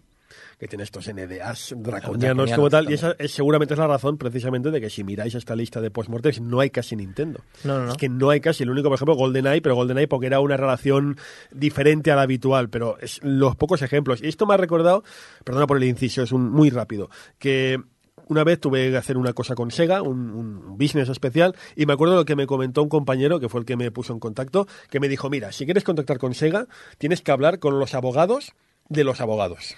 que 0.60 0.68
tiene 0.68 0.84
estos 0.84 1.08
NDAs 1.08 1.74
draconianos 1.78 2.52
como 2.52 2.68
tal, 2.68 2.90
y 2.90 2.92
esa 2.92 3.16
es, 3.18 3.32
seguramente 3.32 3.72
es 3.72 3.80
la 3.80 3.86
razón 3.86 4.18
precisamente 4.18 4.70
de 4.70 4.78
que 4.78 4.90
si 4.90 5.02
miráis 5.02 5.34
esta 5.34 5.56
lista 5.56 5.80
de 5.80 5.90
postmortems 5.90 6.42
no 6.42 6.60
hay 6.60 6.68
casi 6.68 6.96
Nintendo. 6.96 7.40
No, 7.64 7.78
no, 7.78 7.86
no. 7.86 7.92
Es 7.92 7.96
que 7.96 8.10
no 8.10 8.28
hay 8.28 8.42
casi, 8.42 8.64
el 8.64 8.70
único, 8.70 8.90
por 8.90 8.96
ejemplo, 8.96 9.14
GoldenEye, 9.14 9.62
pero 9.62 9.74
GoldenEye 9.74 10.06
porque 10.06 10.26
era 10.26 10.38
una 10.40 10.58
relación 10.58 11.16
diferente 11.50 12.12
a 12.12 12.16
la 12.16 12.22
habitual, 12.22 12.68
pero 12.68 12.98
es 13.00 13.20
los 13.22 13.56
pocos 13.56 13.80
ejemplos. 13.80 14.22
Y 14.22 14.28
esto 14.28 14.44
me 14.44 14.52
ha 14.52 14.58
recordado, 14.58 15.02
perdona 15.44 15.66
por 15.66 15.78
el 15.78 15.84
inciso, 15.84 16.22
es 16.22 16.30
un 16.30 16.50
muy 16.50 16.68
rápido, 16.68 17.08
que 17.38 17.80
una 18.28 18.44
vez 18.44 18.60
tuve 18.60 18.90
que 18.90 18.96
hacer 18.98 19.16
una 19.16 19.32
cosa 19.32 19.54
con 19.54 19.70
Sega, 19.70 20.02
un, 20.02 20.30
un 20.30 20.76
business 20.76 21.08
especial, 21.08 21.56
y 21.74 21.86
me 21.86 21.94
acuerdo 21.94 22.16
lo 22.16 22.26
que 22.26 22.36
me 22.36 22.46
comentó 22.46 22.82
un 22.82 22.90
compañero, 22.90 23.40
que 23.40 23.48
fue 23.48 23.60
el 23.60 23.66
que 23.66 23.78
me 23.78 23.90
puso 23.90 24.12
en 24.12 24.20
contacto, 24.20 24.68
que 24.90 25.00
me 25.00 25.08
dijo, 25.08 25.30
mira, 25.30 25.52
si 25.52 25.64
quieres 25.64 25.84
contactar 25.84 26.18
con 26.18 26.34
Sega, 26.34 26.66
tienes 26.98 27.22
que 27.22 27.32
hablar 27.32 27.60
con 27.60 27.78
los 27.78 27.94
abogados 27.94 28.52
de 28.90 29.04
los 29.04 29.22
abogados. 29.22 29.74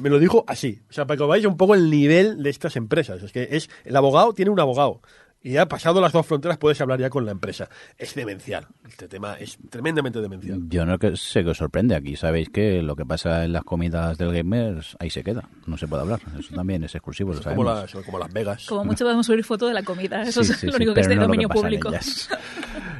Me 0.00 0.10
lo 0.10 0.18
dijo 0.18 0.44
así, 0.46 0.80
o 0.88 0.92
sea, 0.92 1.06
para 1.06 1.18
que 1.18 1.24
veáis 1.24 1.44
un 1.44 1.56
poco 1.56 1.74
el 1.74 1.90
nivel 1.90 2.42
de 2.42 2.50
estas 2.50 2.76
empresas. 2.76 3.22
Es 3.22 3.32
que 3.32 3.48
es 3.50 3.68
el 3.84 3.96
abogado 3.96 4.32
tiene 4.32 4.50
un 4.50 4.60
abogado. 4.60 5.00
Y 5.44 5.52
ya 5.52 5.66
pasado 5.66 6.00
las 6.00 6.12
dos 6.12 6.24
fronteras 6.24 6.56
puedes 6.58 6.80
hablar 6.80 7.00
ya 7.00 7.10
con 7.10 7.24
la 7.26 7.32
empresa. 7.32 7.68
Es 7.98 8.14
demencial. 8.14 8.66
Este 8.88 9.08
tema 9.08 9.34
es 9.40 9.58
tremendamente 9.70 10.20
demencial. 10.20 10.60
Yo 10.68 10.86
no 10.86 10.98
que- 10.98 11.16
sé 11.16 11.42
qué 11.42 11.50
os 11.50 11.58
sorprende 11.58 11.96
aquí. 11.96 12.14
Sabéis 12.16 12.48
que 12.50 12.80
lo 12.82 12.94
que 12.94 13.04
pasa 13.04 13.44
en 13.44 13.52
las 13.52 13.64
comidas 13.64 14.18
del 14.18 14.32
gamers, 14.32 14.96
ahí 15.00 15.10
se 15.10 15.24
queda. 15.24 15.48
No 15.66 15.76
se 15.76 15.88
puede 15.88 16.02
hablar. 16.02 16.20
Eso 16.38 16.54
también 16.54 16.84
es 16.84 16.94
exclusivo, 16.94 17.32
lo 17.32 17.40
Es 17.40 17.44
como, 17.46 17.64
las, 17.64 17.92
como 17.92 18.18
Las 18.20 18.32
Vegas. 18.32 18.66
Como 18.66 18.84
mucho 18.84 19.04
podemos 19.04 19.26
subir 19.26 19.42
foto 19.44 19.66
de 19.66 19.74
la 19.74 19.82
comida. 19.82 20.22
Eso 20.22 20.44
Sí, 20.44 20.52
es 20.52 20.58
sí, 20.58 20.66
lo 20.66 20.72
sí, 20.72 20.76
único 20.76 20.94
que 20.94 21.00
es 21.00 21.08
de 21.08 21.16
no 21.16 21.22
que 21.22 21.26
dominio 21.26 21.48
público. 21.48 21.90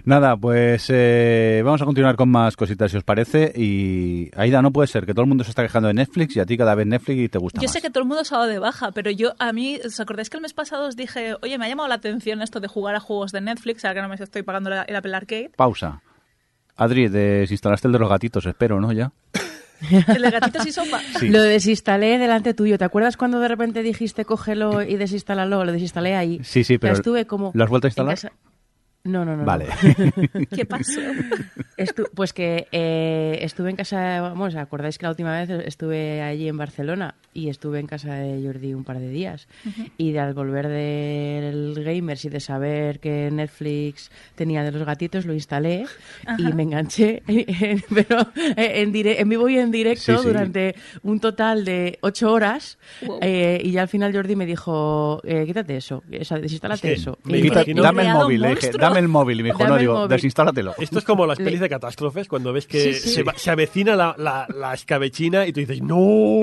Nada, 0.04 0.36
pues 0.36 0.86
eh, 0.88 1.62
vamos 1.64 1.80
a 1.80 1.84
continuar 1.84 2.16
con 2.16 2.28
más 2.28 2.56
cositas 2.56 2.90
si 2.90 2.96
os 2.96 3.04
parece. 3.04 3.52
Y 3.54 4.30
Aida, 4.36 4.60
no 4.60 4.72
puede 4.72 4.88
ser 4.88 5.06
que 5.06 5.12
todo 5.14 5.22
el 5.22 5.28
mundo 5.28 5.44
se 5.44 5.50
está 5.50 5.62
quejando 5.62 5.86
de 5.88 5.94
Netflix 5.94 6.34
y 6.36 6.40
a 6.40 6.46
ti 6.46 6.56
cada 6.56 6.74
vez 6.74 6.86
Netflix 6.88 7.30
te 7.30 7.38
gusta 7.38 7.60
Yo 7.60 7.66
más. 7.66 7.72
sé 7.72 7.80
que 7.80 7.88
todo 7.90 8.02
el 8.02 8.08
mundo 8.08 8.24
se 8.24 8.34
ha 8.34 8.38
dado 8.38 8.50
de 8.50 8.58
baja, 8.58 8.90
pero 8.90 9.10
yo 9.12 9.34
a 9.38 9.52
mí, 9.52 9.78
¿os 9.84 10.00
acordáis 10.00 10.28
que 10.28 10.38
el 10.38 10.42
mes 10.42 10.54
pasado 10.54 10.88
os 10.88 10.96
dije, 10.96 11.36
oye, 11.40 11.56
me 11.56 11.66
ha 11.66 11.68
llamado 11.68 11.88
la 11.88 11.94
atención 11.96 12.31
esto 12.40 12.60
de 12.60 12.68
jugar 12.68 12.94
a 12.94 13.00
juegos 13.00 13.32
de 13.32 13.40
Netflix, 13.42 13.84
ahora 13.84 13.96
que 13.96 14.02
no 14.02 14.08
me 14.08 14.14
estoy 14.14 14.42
pagando 14.42 14.70
la- 14.70 14.82
el 14.84 14.96
Apple 14.96 15.14
Arcade? 15.14 15.50
Pausa. 15.56 16.00
Adri, 16.76 17.08
desinstalaste 17.08 17.88
el 17.88 17.92
de 17.92 17.98
los 17.98 18.08
gatitos, 18.08 18.46
espero, 18.46 18.80
¿no? 18.80 18.92
Ya. 18.92 19.12
El 20.14 20.22
de 20.22 20.30
gatitos 20.30 20.64
y 20.66 20.72
sopa. 20.72 21.00
Sí. 21.18 21.28
Lo 21.28 21.42
desinstalé 21.42 22.16
delante 22.18 22.54
tuyo. 22.54 22.78
¿Te 22.78 22.84
acuerdas 22.84 23.16
cuando 23.16 23.40
de 23.40 23.48
repente 23.48 23.82
dijiste 23.82 24.24
cógelo 24.24 24.82
y 24.82 24.96
desinstálalo? 24.96 25.64
Lo 25.64 25.72
desinstalé 25.72 26.14
ahí. 26.14 26.40
Sí, 26.44 26.62
sí, 26.64 26.78
pero 26.78 26.94
Ya 26.94 26.98
estuve 26.98 27.26
como... 27.26 27.50
¿lo 27.52 27.64
has 27.64 27.68
vuelto 27.70 27.86
a 27.86 27.88
en 27.88 27.90
instalar? 27.90 28.32
No, 29.04 29.24
no, 29.24 29.32
no. 29.32 29.38
no. 29.38 29.44
Vale. 29.44 29.66
¿Qué 30.54 30.64
pasó? 30.64 31.00
Estu- 31.76 32.08
pues 32.14 32.32
que 32.32 32.68
eh, 32.70 33.38
estuve 33.42 33.70
en 33.70 33.76
casa, 33.76 34.20
bueno, 34.30 34.44
¿os 34.44 34.54
acordáis 34.54 34.96
que 34.98 35.06
la 35.06 35.10
última 35.10 35.40
vez 35.40 35.50
estuve 35.66 36.22
allí 36.22 36.46
en 36.48 36.56
Barcelona 36.56 37.16
y 37.34 37.48
estuve 37.48 37.80
en 37.80 37.86
casa 37.88 38.14
de 38.14 38.40
Jordi 38.46 38.74
un 38.74 38.84
par 38.84 39.00
de 39.00 39.08
días? 39.08 39.48
Y 39.98 40.12
de, 40.12 40.20
al 40.20 40.34
volver 40.34 40.68
del 40.68 41.74
Gamers 41.82 42.24
y 42.26 42.28
de 42.28 42.38
saber 42.38 43.00
que 43.00 43.28
Netflix 43.32 44.12
tenía 44.36 44.62
de 44.62 44.70
los 44.70 44.84
gatitos, 44.84 45.26
lo 45.26 45.32
instalé 45.34 45.84
y 46.38 46.44
me 46.52 46.62
enganché, 46.62 47.22
pero 47.92 48.26
en, 48.56 48.92
dire- 48.92 49.16
en 49.18 49.28
vivo 49.28 49.48
y 49.48 49.58
en 49.58 49.72
directo 49.72 50.12
Sí, 50.12 50.18
sí. 50.18 50.28
durante 50.28 50.76
un 51.02 51.18
total 51.18 51.64
de 51.64 51.98
ocho 52.02 52.30
horas. 52.32 52.78
Wow. 53.04 53.18
eh, 53.22 53.60
y 53.64 53.72
ya 53.72 53.82
al 53.82 53.88
final 53.88 54.12
Jordi 54.14 54.36
me 54.36 54.46
dijo, 54.46 55.20
eh, 55.24 55.44
quítate 55.46 55.76
eso, 55.76 56.04
o 56.20 56.24
sea, 56.24 56.38
desinstálate 56.38 56.92
Es 56.92 56.94
que 56.98 57.00
eso. 57.00 57.18
me 57.24 57.38
Y- 57.38 57.50
dame 57.74 58.02
el 58.06 58.12
móvil, 58.12 58.40
le 58.42 58.48
dije, 58.50 58.66
monstruo. 58.66 58.91
Dame 58.94 59.00
el 59.00 59.08
móvil. 59.08 59.40
Y 59.40 59.42
me 59.42 59.48
dijo, 59.50 59.58
Dame 59.58 59.70
no, 59.70 59.78
digo, 59.78 60.08
desinstálatelo. 60.08 60.74
Esto 60.78 60.98
es 60.98 61.04
como 61.04 61.26
las 61.26 61.38
pelis 61.38 61.60
de 61.60 61.68
catástrofes, 61.68 62.28
cuando 62.28 62.52
ves 62.52 62.66
que 62.66 62.80
Sí, 62.80 62.94
sí. 62.94 63.08
Se, 63.10 63.22
va- 63.22 63.34
se 63.36 63.50
avecina 63.50 63.96
la, 63.96 64.14
la, 64.18 64.46
la 64.54 64.74
escabechina 64.74 65.46
y 65.46 65.52
tú 65.52 65.60
dices, 65.60 65.80
no, 65.82 65.96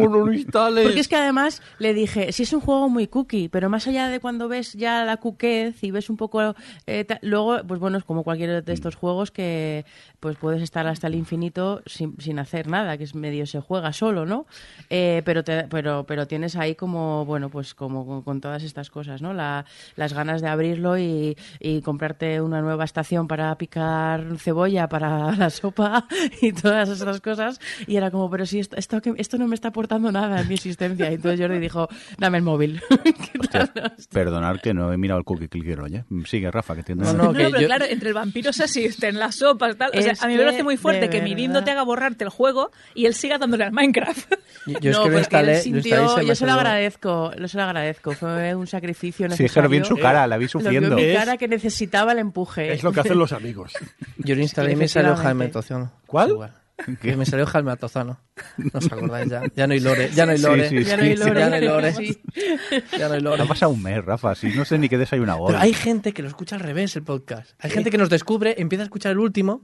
no 0.10 0.26
lo 0.26 0.34
instales. 0.34 0.84
Porque 0.86 1.00
es 1.00 1.08
que 1.08 1.16
además 1.16 1.62
le 1.80 1.93
dije, 1.93 2.32
sí 2.32 2.43
es 2.43 2.54
un 2.54 2.62
juego 2.62 2.89
muy 2.89 3.08
cookie, 3.08 3.50
pero 3.50 3.70
más 3.70 3.88
allá 3.88 4.08
de 4.10 4.20
cuando 4.20 4.47
ves 4.47 4.74
ya 4.74 5.04
la 5.06 5.18
cookiez 5.18 5.84
y 5.84 5.91
ves 5.91 6.10
un 6.10 6.18
poco, 6.18 6.56
eh, 6.88 7.06
luego, 7.22 7.58
pues 7.68 7.80
bueno, 7.80 7.97
es 7.97 8.04
como 8.04 8.24
cualquier 8.24 8.64
de 8.64 8.74
estos 8.74 8.95
juegos 8.95 9.32
que 9.32 9.86
pues 10.20 10.36
puedes 10.38 10.62
estar 10.62 10.86
hasta 10.88 11.08
el 11.08 11.16
infinito 11.16 11.82
sin, 11.86 12.16
sin 12.20 12.39
hacer 12.39 12.68
nada, 12.68 12.97
que 12.97 13.04
es 13.06 13.16
medio 13.16 13.45
se 13.45 13.60
juega 13.62 13.93
solo, 13.93 14.26
¿no? 14.26 14.45
Eh, 14.89 15.22
pero, 15.26 15.43
te- 15.43 15.64
pero, 15.70 16.06
pero 16.06 16.28
tienes 16.28 16.56
ahí 16.56 16.76
como, 16.76 17.26
bueno, 17.26 17.50
pues 17.50 17.74
como 17.74 18.06
con, 18.06 18.22
con 18.24 18.41
todas 18.41 18.64
estas 18.64 18.89
cosas, 18.89 19.22
¿no? 19.22 19.34
La- 19.34 19.66
las 19.95 20.14
ganas 20.14 20.41
de 20.41 20.47
abrirlo 20.47 20.97
y, 20.97 21.38
y 21.60 21.82
comprarte 21.82 22.39
una 22.42 22.62
nueva 22.62 22.84
estación 22.86 23.28
para 23.28 23.56
picar 23.58 24.26
cebolla 24.38 24.88
para 24.88 25.32
la 25.36 25.50
sopa 25.50 26.06
y 26.42 26.52
todas 26.54 26.90
esas 26.90 27.22
cosas. 27.22 27.60
Y 27.88 27.96
era 27.98 28.12
como, 28.12 28.30
pero 28.30 28.46
si 28.46 28.60
esto, 28.60 28.76
esto, 28.78 29.02
esto 29.18 29.38
no 29.38 29.48
me 29.48 29.56
está 29.56 29.70
aportando 29.70 30.12
nada 30.12 30.42
en 30.42 30.48
mi 30.48 30.56
existencia. 30.56 31.10
Y 31.12 31.16
entonces 31.16 31.40
Jordi 31.40 31.60
dijo, 31.60 31.88
dame 32.18 32.38
el 32.38 32.44
móvil. 32.44 32.82
¿Qué 33.04 33.40
tal? 33.50 33.72
Perdonar 34.12 34.62
que 34.62 34.74
no 34.74 34.92
he 34.94 34.98
mirado 34.98 35.20
el 35.20 35.26
cookie 35.26 35.48
clicker, 35.48 35.80
oye. 35.82 36.04
Sigue, 36.26 36.50
Rafa, 36.52 36.76
que 36.76 36.84
tiene... 36.84 37.04
No, 37.04 37.14
No, 37.14 37.24
no, 37.26 37.34
que 37.34 37.46
pero 37.46 37.60
yo- 37.62 37.68
claro, 37.68 37.86
entre 37.86 38.10
el 38.10 38.14
vampiro 38.16 38.52
se 38.54 38.64
asisten, 38.64 39.18
las 39.20 39.36
sopas, 39.36 39.76
tal. 39.78 39.92
O 39.98 40.02
sea, 40.02 40.14
a 40.20 40.28
mí 40.28 40.36
me 40.36 40.44
parece 40.44 40.64
muy 40.64 40.78
fuerte 40.78 41.10
que 41.10 41.22
Mirindo 41.22 41.56
verdad. 41.56 41.66
te 41.66 41.72
haga 41.72 41.84
borrarte 41.84 42.24
el 42.24 42.30
juego 42.30 42.72
y 42.96 43.06
él 43.06 43.14
siga 43.14 43.38
dándole 43.38 43.64
al 43.66 43.72
Minecraft. 43.72 44.34
Yo, 44.68 44.80
yo 44.82 44.92
es 44.92 44.98
no, 44.98 45.04
que 45.06 45.10
lo 45.12 45.20
instalé, 45.20 45.52
él 45.56 45.62
sintió- 45.62 46.22
yo 46.22 46.36
se 46.36 46.46
lo 46.46 46.52
agradezco, 46.52 47.32
lo 47.38 47.48
se 47.48 47.58
lo 47.58 47.64
agradezco. 47.64 48.12
Fue 48.12 48.54
un 48.54 48.68
sacrificio 48.68 49.26
Sí, 49.28 49.30
necesario. 49.44 49.46
es 49.48 49.54
que 49.54 49.62
lo 49.62 49.70
vi 49.70 49.78
en 49.78 49.86
su 49.86 49.98
cara, 49.98 50.28
la 50.28 50.38
vi 50.38 50.46
Lo 50.46 50.60
vio 50.60 50.60
sufriendo. 50.60 50.98
en 50.98 51.08
mi 51.08 51.14
cara 51.16 51.38
que 51.38 51.48
necesitaba 51.48 52.12
el 52.12 52.20
empuje. 52.30 52.73
Es 52.73 52.84
lo 52.84 52.91
que 52.91 53.01
hacen 53.01 53.19
los 53.19 53.32
amigos. 53.34 53.73
Yo 54.17 54.36
lo 54.36 54.41
instalé 54.41 54.71
y 54.73 54.75
me 54.75 54.88
salió 54.88 55.15
Jaime 55.15 55.47
Tozano. 55.49 55.91
¿Cuál? 56.05 56.30
Igual. 56.30 56.53
Que 57.01 57.17
me 57.17 57.25
salió 57.25 57.45
Jaime 57.45 57.75
Tozano. 57.75 58.19
No 58.57 58.71
os 58.73 58.86
acordáis 58.86 59.30
ya. 59.30 59.43
Ya 59.53 59.67
no 59.67 59.73
hay 59.73 59.82
lore. 59.82 60.09
Ya 60.15 60.25
no 60.25 60.32
hay 60.32 60.38
lore. 60.38 60.69
Sí, 60.69 60.77
sí, 60.77 60.86
Ya 60.86 60.95
no 60.97 61.03
hay 61.03 61.15
lore. 61.17 61.39
Ya 61.39 61.49
no 61.49 61.55
hay 61.55 61.65
lore. 61.65 61.93
Sí. 61.93 62.21
Ya 62.97 63.07
no 63.09 63.13
hay 63.15 63.21
lore. 63.21 63.43
Ha 63.43 63.45
pasado 63.45 63.71
un 63.73 63.84
mes, 63.84 64.03
Rafa, 64.05 64.34
si 64.36 64.47
no 64.47 64.63
sé 64.63 64.77
ni 64.77 64.88
qué 64.88 64.97
desayunado 64.97 65.39
hoy. 65.41 65.47
Pero 65.47 65.59
hay 65.59 65.73
gente 65.73 66.13
que 66.13 66.21
lo 66.21 66.30
escucha 66.30 66.55
al 66.55 66.61
revés 66.61 66.95
el 66.95 67.03
podcast. 67.03 67.51
Hay 67.59 67.69
gente 67.69 67.91
que 67.91 67.97
nos 67.97 68.09
descubre, 68.09 68.55
empieza 68.57 68.84
a 68.84 68.86
escuchar 68.86 69.11
el 69.11 69.19
último, 69.19 69.61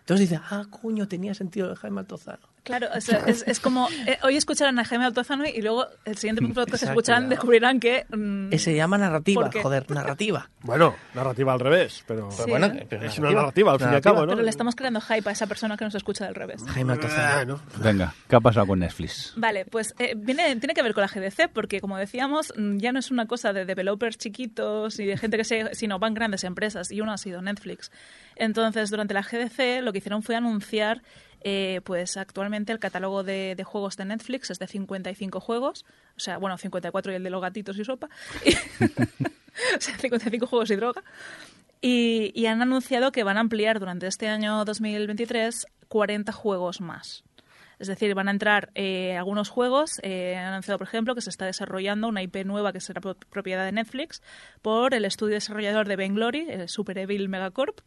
entonces 0.00 0.28
dice, 0.28 0.40
ah, 0.50 0.64
coño, 0.68 1.06
tenía 1.06 1.34
sentido 1.34 1.68
de 1.68 1.76
Jaime 1.76 2.00
Altozano. 2.00 2.48
Claro, 2.62 2.88
o 2.94 3.00
sea, 3.00 3.24
es, 3.26 3.44
es 3.46 3.60
como 3.60 3.88
eh, 4.06 4.18
hoy 4.22 4.36
escucharán 4.36 4.78
a 4.78 4.84
Jaime 4.84 5.04
Altozano 5.06 5.44
y 5.46 5.62
luego 5.62 5.86
el 6.04 6.16
siguiente 6.16 6.46
podcast 6.54 6.82
escucharán, 6.82 7.28
descubrirán 7.28 7.80
que 7.80 8.04
mm, 8.10 8.54
Se 8.56 8.74
llama 8.74 8.98
narrativa, 8.98 9.50
joder, 9.62 9.90
narrativa. 9.90 10.48
Bueno, 10.62 10.94
narrativa 11.14 11.54
al 11.54 11.60
revés, 11.60 12.04
pero... 12.06 12.30
Sí. 12.30 12.42
Bueno, 12.46 12.66
¿eh? 12.66 12.86
pero 12.86 13.06
Es 13.06 13.18
una 13.18 13.30
narrativa, 13.30 13.72
al 13.72 13.78
fin 13.78 13.88
y 13.92 13.94
al 13.94 14.02
cabo, 14.02 14.26
¿no? 14.26 14.32
pero 14.32 14.42
le 14.42 14.50
estamos 14.50 14.74
creando 14.74 15.00
hype 15.00 15.26
a 15.26 15.32
esa 15.32 15.46
persona 15.46 15.78
que 15.78 15.86
nos 15.86 15.94
escucha 15.94 16.26
del 16.26 16.34
revés. 16.34 16.62
Jaime 16.66 16.92
Altozano. 16.92 17.56
Bueno, 17.56 17.82
Venga, 17.82 18.14
¿qué 18.28 18.36
ha 18.36 18.40
pasado 18.40 18.66
con 18.66 18.80
Netflix? 18.80 19.32
Vale, 19.36 19.64
pues 19.64 19.94
eh, 19.98 20.12
viene, 20.14 20.54
tiene 20.56 20.74
que 20.74 20.82
ver 20.82 20.92
con 20.92 21.00
la 21.00 21.08
GDC, 21.08 21.48
porque 21.50 21.80
como 21.80 21.96
decíamos, 21.96 22.52
mm, 22.58 22.76
ya 22.76 22.92
no 22.92 22.98
es 22.98 23.10
una 23.10 23.26
cosa 23.26 23.54
de 23.54 23.64
developers 23.64 24.18
chiquitos 24.18 25.00
y 25.00 25.06
de 25.06 25.16
gente 25.16 25.38
que 25.38 25.44
se, 25.44 25.74
sino 25.74 25.98
van 25.98 26.12
grandes 26.12 26.44
empresas, 26.44 26.90
y 26.90 27.00
uno 27.00 27.12
ha 27.12 27.18
sido 27.18 27.40
Netflix. 27.40 27.90
Entonces, 28.36 28.90
durante 28.90 29.14
la 29.14 29.22
GDC 29.22 29.82
lo 29.82 29.92
que 29.92 29.98
hicieron 29.98 30.22
fue 30.22 30.36
anunciar, 30.36 31.02
eh, 31.42 31.80
pues 31.84 32.16
actualmente 32.16 32.72
el 32.72 32.78
catálogo 32.78 33.22
de, 33.22 33.60
juegos 33.64 33.96
de 33.96 34.04
Netflix 34.04 34.50
es 34.50 34.58
de 34.58 34.66
55 34.66 35.40
juegos, 35.40 35.84
o 36.16 36.20
sea, 36.20 36.38
bueno, 36.38 36.58
54 36.58 37.12
y 37.12 37.14
el 37.16 37.22
de 37.22 37.30
los 37.30 37.40
gatitos 37.42 37.78
y 37.78 37.84
sopa, 37.84 38.08
o 39.76 39.80
sea, 39.80 39.96
55 39.98 40.46
juegos 40.46 40.70
y 40.70 40.76
droga. 40.76 41.02
Y, 41.82 42.44
han 42.46 42.60
anunciado 42.60 43.10
que 43.10 43.24
van 43.24 43.38
a 43.38 43.40
ampliar 43.40 43.80
durante 43.80 44.06
este 44.06 44.28
año 44.28 44.64
2023 44.66 45.66
40 45.88 46.30
juegos 46.32 46.80
más. 46.80 47.24
Es 47.78 47.88
decir, 47.88 48.14
van 48.14 48.28
a 48.28 48.32
entrar 48.32 48.70
eh, 48.74 49.16
algunos 49.16 49.48
juegos. 49.48 49.98
eh, 50.02 50.36
han 50.36 50.48
anunciado, 50.52 50.76
por 50.76 50.86
ejemplo, 50.86 51.14
que 51.14 51.22
se 51.22 51.30
está 51.30 51.46
desarrollando 51.46 52.08
una 52.08 52.22
IP 52.22 52.44
nueva 52.44 52.74
que 52.74 52.80
será 52.80 53.00
pro- 53.00 53.16
propiedad 53.30 53.64
de 53.64 53.72
Netflix 53.72 54.20
por 54.60 54.92
el 54.92 55.06
estudio 55.06 55.36
desarrollador 55.36 55.88
de 55.88 55.96
Vainglory, 55.96 56.50
el 56.50 56.68
Super 56.68 56.98
Evil 56.98 57.30
Megacorp. 57.30 57.80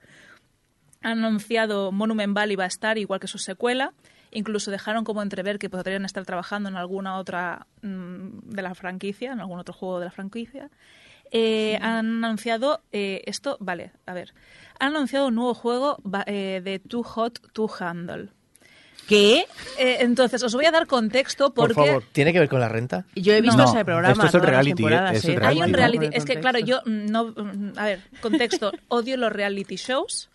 Han 1.04 1.24
anunciado 1.24 1.92
Monument 1.92 2.34
Valley 2.34 2.56
va 2.56 2.64
a 2.64 2.68
estar 2.68 2.98
igual 2.98 3.20
que 3.20 3.28
su 3.28 3.38
secuela. 3.38 3.94
Incluso 4.32 4.72
dejaron 4.72 5.04
como 5.04 5.22
entrever 5.22 5.60
que 5.60 5.70
podrían 5.70 6.06
estar 6.06 6.26
trabajando 6.26 6.68
en 6.70 6.76
alguna 6.76 7.18
otra 7.18 7.68
mm, 7.84 8.40
de 8.50 8.62
la 8.64 8.74
franquicia, 8.74 9.32
en 9.32 9.40
algún 9.40 9.60
otro 9.60 9.74
juego 9.76 10.00
de 10.00 10.06
la 10.06 10.12
franquicia. 10.12 10.70
Eh, 11.32 11.78
Han 11.82 12.24
anunciado 12.24 12.82
eh, 12.92 13.22
esto, 13.26 13.58
vale, 13.60 13.92
a 14.08 14.14
ver. 14.14 14.34
Han 14.80 14.96
anunciado 14.96 15.28
un 15.28 15.36
nuevo 15.36 15.54
juego 15.54 15.98
eh, 16.26 16.62
de 16.64 16.80
Too 16.80 17.04
Hot 17.04 17.52
to 17.54 17.70
Handle. 17.80 18.30
¿Qué? 19.08 19.46
Eh, 19.78 19.98
entonces, 20.00 20.42
os 20.44 20.56
voy 20.56 20.66
a 20.66 20.72
dar 20.72 20.88
contexto 20.88 21.54
Por 21.54 21.74
porque 21.74 21.88
favor. 21.90 22.04
¿Tiene 22.14 22.32
que 22.34 22.40
ver 22.40 22.48
con 22.50 22.60
la 22.62 22.70
renta? 22.70 23.06
Yo 23.16 23.34
he 23.34 23.42
visto 23.42 23.58
No, 23.58 23.66
ese 23.66 23.84
programa. 23.84 24.14
esto 24.14 24.26
es 24.28 24.34
el 24.34 24.40
todas 24.40 24.44
las 24.44 24.52
reality, 24.52 24.76
temporadas, 24.76 25.16
es 25.18 25.26
el 25.26 25.32
¿eh? 25.32 25.36
reality, 25.40 25.60
hay 25.60 25.66
un 25.66 25.72
¿no? 25.72 25.78
reality. 25.78 26.06
El 26.06 26.14
Es 26.14 26.26
que, 26.26 26.40
claro, 26.40 26.60
yo 26.60 26.80
mm, 26.86 27.06
no. 27.08 27.26
mm, 27.26 27.74
A 27.78 27.86
ver, 27.86 28.00
contexto. 28.22 28.72
odio 28.88 29.18
los 29.18 29.32
reality 29.32 29.76
shows. 29.76 30.30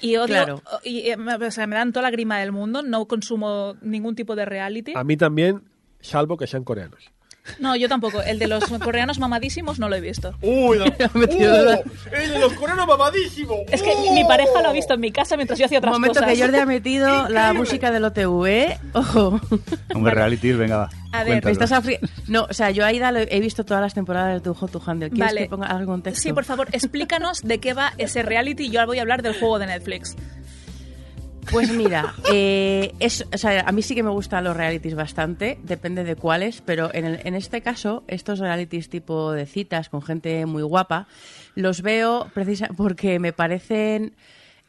Y 0.00 0.16
odio. 0.16 0.26
Claro. 0.26 0.62
Y, 0.84 1.10
eh, 1.10 1.16
o 1.16 1.50
sea, 1.50 1.66
me 1.66 1.76
dan 1.76 1.92
toda 1.92 2.04
la 2.04 2.10
grima 2.10 2.38
del 2.38 2.52
mundo. 2.52 2.82
No 2.82 3.06
consumo 3.06 3.76
ningún 3.80 4.14
tipo 4.14 4.36
de 4.36 4.44
reality. 4.44 4.92
A 4.96 5.04
mí 5.04 5.16
también, 5.16 5.64
salvo 6.00 6.36
que 6.36 6.46
sean 6.46 6.64
coreanos. 6.64 7.10
No, 7.58 7.76
yo 7.76 7.88
tampoco. 7.88 8.22
El 8.22 8.38
de 8.38 8.46
los 8.46 8.64
coreanos 8.64 9.18
mamadísimos 9.18 9.78
no 9.78 9.88
lo 9.88 9.96
he 9.96 10.00
visto. 10.00 10.34
¡Uy! 10.42 10.78
metido 11.14 11.54
¡El 12.12 12.30
de 12.30 12.38
los 12.38 12.52
coreanos 12.54 12.86
mamadísimos! 12.86 13.58
Es 13.70 13.82
que 13.82 13.94
mi- 13.96 14.10
mi 14.10 14.24
pareja 14.24 14.62
lo 14.62 14.68
ha 14.68 14.72
visto 14.72 14.94
en 14.94 15.00
mi 15.00 15.10
casa 15.12 15.36
mientras 15.36 15.58
yo 15.58 15.66
hacía 15.66 15.78
otras 15.78 15.92
momento 15.92 16.20
cosas. 16.20 16.34
que 16.34 16.40
Jordi 16.42 16.58
ha 16.58 16.66
metido 16.66 17.28
la 17.28 17.52
música 17.52 17.90
del 17.90 18.04
OTV. 18.04 18.46
¿eh? 18.46 18.78
Ojo. 18.92 19.40
Hombre, 19.94 20.14
reality, 20.14 20.52
venga, 20.52 20.76
va. 20.76 20.90
A 21.12 21.24
ver, 21.24 21.46
estás 21.48 21.72
afri- 21.72 21.98
No, 22.26 22.46
o 22.50 22.52
sea, 22.52 22.70
yo 22.70 22.84
a 22.84 22.92
Ida 22.92 23.10
lo- 23.12 23.20
he 23.20 23.40
visto 23.40 23.64
todas 23.64 23.82
las 23.82 23.94
temporadas 23.94 24.34
de 24.34 24.40
Tu 24.40 24.52
Hot 24.54 24.70
to 24.70 24.82
Handle. 24.84 25.08
¿Quieres 25.10 25.28
Vale. 25.32 25.42
que 25.44 25.48
ponga 25.48 25.66
algo 25.66 25.80
en 25.80 25.86
contexto? 25.86 26.22
Sí, 26.22 26.32
por 26.32 26.44
favor, 26.44 26.68
explícanos 26.72 27.40
de 27.42 27.58
qué 27.60 27.72
va 27.72 27.92
ese 27.98 28.22
reality 28.22 28.64
y 28.66 28.70
yo 28.70 28.80
ahora 28.80 28.86
voy 28.88 28.98
a 28.98 29.02
hablar 29.02 29.22
del 29.22 29.32
juego 29.38 29.58
de 29.58 29.66
Netflix. 29.66 30.16
Pues 31.50 31.72
mira, 31.72 32.14
eh, 32.32 32.92
a 33.64 33.72
mí 33.72 33.82
sí 33.82 33.94
que 33.94 34.02
me 34.02 34.10
gustan 34.10 34.44
los 34.44 34.56
realities 34.56 34.94
bastante, 34.94 35.58
depende 35.62 36.04
de 36.04 36.14
cuáles, 36.14 36.60
pero 36.60 36.90
en, 36.92 37.04
el- 37.06 37.20
en 37.24 37.34
este 37.34 37.62
caso, 37.62 38.04
estos 38.06 38.38
realities 38.38 38.88
tipo 38.90 39.32
de 39.32 39.46
citas 39.46 39.88
con 39.88 40.02
gente 40.02 40.44
muy 40.46 40.62
guapa, 40.62 41.06
los 41.54 41.80
veo 41.82 42.28
precisa 42.34 42.68
porque 42.76 43.18
me 43.18 43.32
parecen 43.32 44.14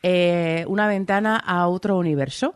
eh, 0.04 0.64
una 0.68 0.88
ventana 0.88 1.36
a 1.36 1.68
otro 1.68 1.98
universo. 1.98 2.56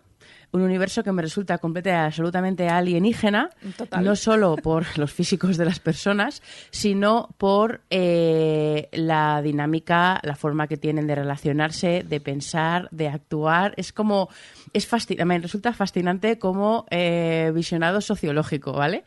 Un 0.54 0.62
universo 0.62 1.04
que 1.04 1.12
me 1.12 1.24
resulta 1.24 1.58
completamente, 1.58 2.06
absolutamente 2.06 2.70
alienígena, 2.70 3.50
Total. 3.76 4.04
no 4.04 4.16
solo 4.16 4.56
por 4.56 4.86
los 5.00 5.12
físicos 5.12 5.58
de 5.58 5.66
las 5.66 5.80
personas, 5.80 6.44
sino 6.70 7.30
por 7.40 7.82
eh, 7.90 8.88
la 8.92 9.42
dinámica, 9.42 10.20
la 10.24 10.36
forma 10.36 10.68
que 10.68 10.78
tienen 10.78 11.08
de 11.08 11.16
relacionarse, 11.16 12.06
de 12.08 12.20
pensar, 12.22 12.88
de 12.92 13.08
actuar. 13.08 13.74
Es 13.78 13.92
como, 13.92 14.30
es 14.74 14.86
fascinante, 14.86 15.26
me 15.26 15.40
resulta 15.40 15.74
fascinante 15.74 16.38
como 16.38 16.86
eh, 16.92 17.52
visionado 17.54 18.00
sociológico, 18.00 18.74
¿vale? 18.74 19.06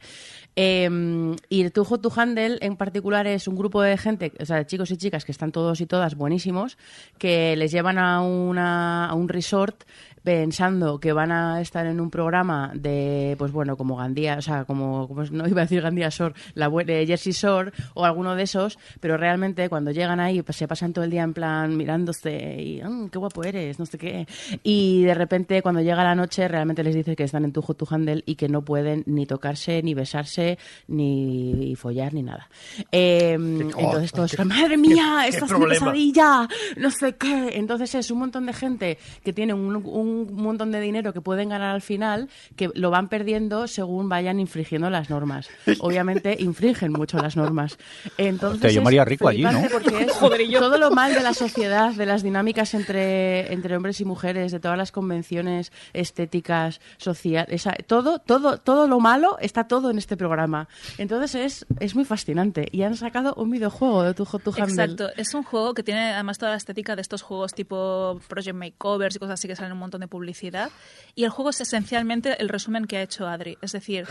Eh, 0.58 1.36
y 1.50 1.68
Too 1.68 1.84
Hot 1.84 2.00
to 2.00 2.10
Handle 2.16 2.58
en 2.62 2.76
particular 2.76 3.26
es 3.26 3.46
un 3.46 3.56
grupo 3.56 3.82
de 3.82 3.98
gente, 3.98 4.32
o 4.40 4.46
sea, 4.46 4.56
de 4.56 4.66
chicos 4.66 4.90
y 4.90 4.96
chicas 4.96 5.26
que 5.26 5.32
están 5.32 5.52
todos 5.52 5.82
y 5.82 5.86
todas 5.86 6.14
buenísimos, 6.14 6.78
que 7.18 7.54
les 7.56 7.70
llevan 7.70 7.98
a, 7.98 8.22
una, 8.22 9.06
a 9.06 9.14
un 9.14 9.28
resort 9.28 9.84
pensando 10.26 10.98
que 10.98 11.12
van 11.12 11.30
a 11.30 11.60
estar 11.60 11.86
en 11.86 12.00
un 12.00 12.10
programa 12.10 12.72
de, 12.74 13.36
pues 13.38 13.52
bueno, 13.52 13.76
como 13.76 13.94
Gandía, 13.94 14.34
o 14.38 14.42
sea, 14.42 14.64
como, 14.64 15.06
como 15.06 15.22
no 15.22 15.46
iba 15.46 15.60
a 15.60 15.66
decir 15.66 15.80
Gandía 15.80 16.08
Shore, 16.08 16.34
la 16.54 16.68
de 16.68 17.06
Jersey 17.06 17.30
Shore 17.32 17.70
o 17.94 18.04
alguno 18.04 18.34
de 18.34 18.42
esos, 18.42 18.76
pero 18.98 19.16
realmente 19.16 19.68
cuando 19.68 19.92
llegan 19.92 20.18
ahí 20.18 20.42
pues, 20.42 20.56
se 20.56 20.66
pasan 20.66 20.92
todo 20.92 21.04
el 21.04 21.12
día 21.12 21.22
en 21.22 21.32
plan 21.32 21.76
mirándose 21.76 22.60
y, 22.60 22.82
"Mm, 22.82 23.08
qué 23.10 23.20
guapo 23.20 23.44
eres, 23.44 23.78
no 23.78 23.86
sé 23.86 23.98
qué. 23.98 24.26
Y 24.64 25.04
de 25.04 25.14
repente 25.14 25.62
cuando 25.62 25.80
llega 25.80 26.02
la 26.02 26.16
noche 26.16 26.48
realmente 26.48 26.82
les 26.82 26.96
dices 26.96 27.14
que 27.14 27.22
están 27.22 27.44
en 27.44 27.52
tu 27.52 27.62
hot 27.62 27.76
to 27.78 27.86
handle 27.88 28.24
y 28.26 28.34
que 28.34 28.48
no 28.48 28.62
pueden 28.62 29.04
ni 29.06 29.26
tocarse, 29.26 29.80
ni 29.84 29.94
besarse, 29.94 30.58
ni 30.88 31.76
follar, 31.76 32.12
ni 32.12 32.24
nada. 32.24 32.48
Eh, 32.90 33.34
entonces 33.34 34.10
todos, 34.10 34.44
madre 34.44 34.76
mía, 34.76 35.20
qué 35.22 35.28
esta 35.28 35.44
es 35.44 35.52
mi 35.52 35.58
problema". 35.58 35.78
pesadilla, 35.86 36.48
no 36.78 36.90
sé 36.90 37.14
qué. 37.14 37.50
Entonces 37.54 37.94
es 37.94 38.10
un 38.10 38.18
montón 38.18 38.46
de 38.46 38.52
gente 38.52 38.98
que 39.22 39.32
tiene 39.32 39.54
un, 39.54 39.76
un 39.86 40.15
montón 40.16 40.72
de 40.72 40.80
dinero 40.80 41.12
que 41.12 41.20
pueden 41.20 41.48
ganar 41.48 41.74
al 41.74 41.82
final, 41.82 42.28
que 42.56 42.70
lo 42.74 42.90
van 42.90 43.08
perdiendo 43.08 43.66
según 43.66 44.08
vayan 44.08 44.40
infringiendo 44.40 44.90
las 44.90 45.10
normas. 45.10 45.48
Obviamente 45.80 46.36
infringen 46.38 46.92
mucho 46.92 47.18
las 47.18 47.36
normas. 47.36 47.78
Entonces 48.16 48.56
Hostia, 48.56 48.70
yo 48.70 48.80
es 48.80 48.84
me 48.84 48.88
haría 48.88 49.04
rico 49.04 49.28
allí, 49.28 49.42
¿no? 49.42 49.62
porque 49.70 50.02
es 50.04 50.12
Joder, 50.12 50.40
y 50.42 50.50
yo. 50.50 50.60
todo 50.60 50.78
lo 50.78 50.90
mal 50.90 51.14
de 51.14 51.22
la 51.22 51.34
sociedad, 51.34 51.92
de 51.92 52.06
las 52.06 52.22
dinámicas 52.22 52.74
entre, 52.74 53.52
entre 53.52 53.76
hombres 53.76 54.00
y 54.00 54.04
mujeres, 54.04 54.52
de 54.52 54.60
todas 54.60 54.78
las 54.78 54.92
convenciones 54.92 55.72
estéticas, 55.92 56.80
sociales, 56.96 57.64
todo, 57.86 58.18
todo, 58.18 58.58
todo 58.58 58.86
lo 58.86 59.00
malo 59.00 59.36
está 59.40 59.68
todo 59.68 59.90
en 59.90 59.98
este 59.98 60.16
programa. 60.16 60.68
Entonces 60.98 61.34
es, 61.34 61.66
es 61.80 61.94
muy 61.94 62.04
fascinante. 62.04 62.68
Y 62.72 62.82
han 62.82 62.96
sacado 62.96 63.34
un 63.34 63.50
videojuego 63.50 64.02
de 64.02 64.14
tu 64.14 64.24
Hot 64.24 64.42
to 64.42 64.50
Handle. 64.50 64.84
Exacto, 64.84 65.08
es 65.16 65.34
un 65.34 65.42
juego 65.42 65.74
que 65.74 65.82
tiene 65.82 66.12
además 66.12 66.38
toda 66.38 66.52
la 66.52 66.56
estética 66.56 66.96
de 66.96 67.02
estos 67.02 67.22
juegos 67.22 67.54
tipo 67.54 68.20
Project 68.28 68.56
Makeovers 68.56 69.16
y 69.16 69.18
cosas 69.18 69.34
así 69.34 69.48
que 69.48 69.56
salen 69.56 69.72
un 69.72 69.78
montón 69.78 70.00
de 70.00 70.05
publicidad. 70.08 70.70
Y 71.14 71.24
el 71.24 71.30
juego 71.30 71.50
es 71.50 71.60
esencialmente 71.60 72.40
el 72.40 72.48
resumen 72.48 72.86
que 72.86 72.96
ha 72.98 73.02
hecho 73.02 73.26
Adri. 73.26 73.56
Es 73.62 73.72
decir, 73.72 74.06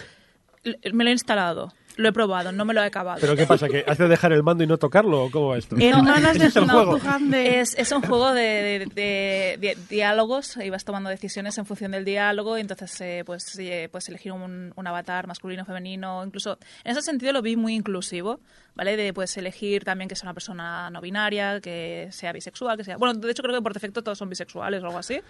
me 0.92 1.04
lo 1.04 1.10
he 1.12 1.14
instalado, 1.14 1.72
lo 1.96 2.10
he 2.10 2.12
probado, 2.12 2.52
no 2.52 2.66
me 2.66 2.74
lo 2.74 2.82
he 2.82 2.86
acabado. 2.88 3.20
¿Pero 3.22 3.36
qué 3.36 3.46
pasa? 3.46 3.68
¿Que 3.70 3.86
has 3.88 4.00
de 4.00 4.08
dejar 4.08 4.34
el 4.34 4.42
mando 4.42 4.64
y 4.64 4.68
no 4.68 4.78
tocarlo 4.80 5.26
o 5.26 5.30
cómo 5.32 5.50
va 5.50 5.58
esto? 5.60 5.76
Hermanas 5.80 6.34
de 6.40 6.46
Ese 6.46 6.48
es 6.48 6.56
el 6.56 6.64
Hot 6.72 7.00
juego. 7.00 7.36
Es, 7.36 7.76
es 7.78 7.92
un 7.92 8.02
juego 8.02 8.34
de, 8.34 8.42
de- 8.42 8.86
de- 8.96 9.58
de 9.60 9.78
diálogos 9.92 10.58
y 10.58 10.72
vas 10.72 10.84
tomando 10.84 11.12
decisiones 11.12 11.56
en 11.60 11.68
función 11.68 11.92
del 11.92 12.04
diálogo 12.04 12.58
y 12.58 12.62
entonces 12.62 13.00
eh, 13.02 13.22
pues, 13.24 13.58
eh, 13.60 13.90
pues 13.92 14.10
elegir 14.10 14.32
un, 14.32 14.74
un 14.76 14.88
avatar 14.88 15.28
masculino, 15.28 15.66
femenino, 15.66 16.26
incluso 16.26 16.58
en 16.84 16.92
ese 16.94 17.04
sentido 17.04 17.32
lo 17.32 17.44
vi 17.44 17.56
muy 17.56 17.76
inclusivo, 17.76 18.40
¿vale? 18.74 18.98
De 18.98 19.14
pues 19.14 19.38
elegir 19.38 19.84
también 19.84 20.10
que 20.10 20.16
sea 20.16 20.26
una 20.26 20.34
persona 20.34 20.90
no 20.90 21.00
binaria, 21.00 21.62
que 21.62 22.08
sea 22.12 22.34
bisexual, 22.34 22.76
que 22.76 22.84
sea... 22.84 22.98
Bueno, 22.98 23.14
de 23.14 23.30
hecho 23.32 23.44
creo 23.44 23.54
que 23.56 23.62
por 23.62 23.74
defecto 23.76 24.02
todos 24.02 24.18
son 24.18 24.30
bisexuales 24.30 24.82
o 24.82 24.88
algo 24.88 24.98
así. 24.98 25.22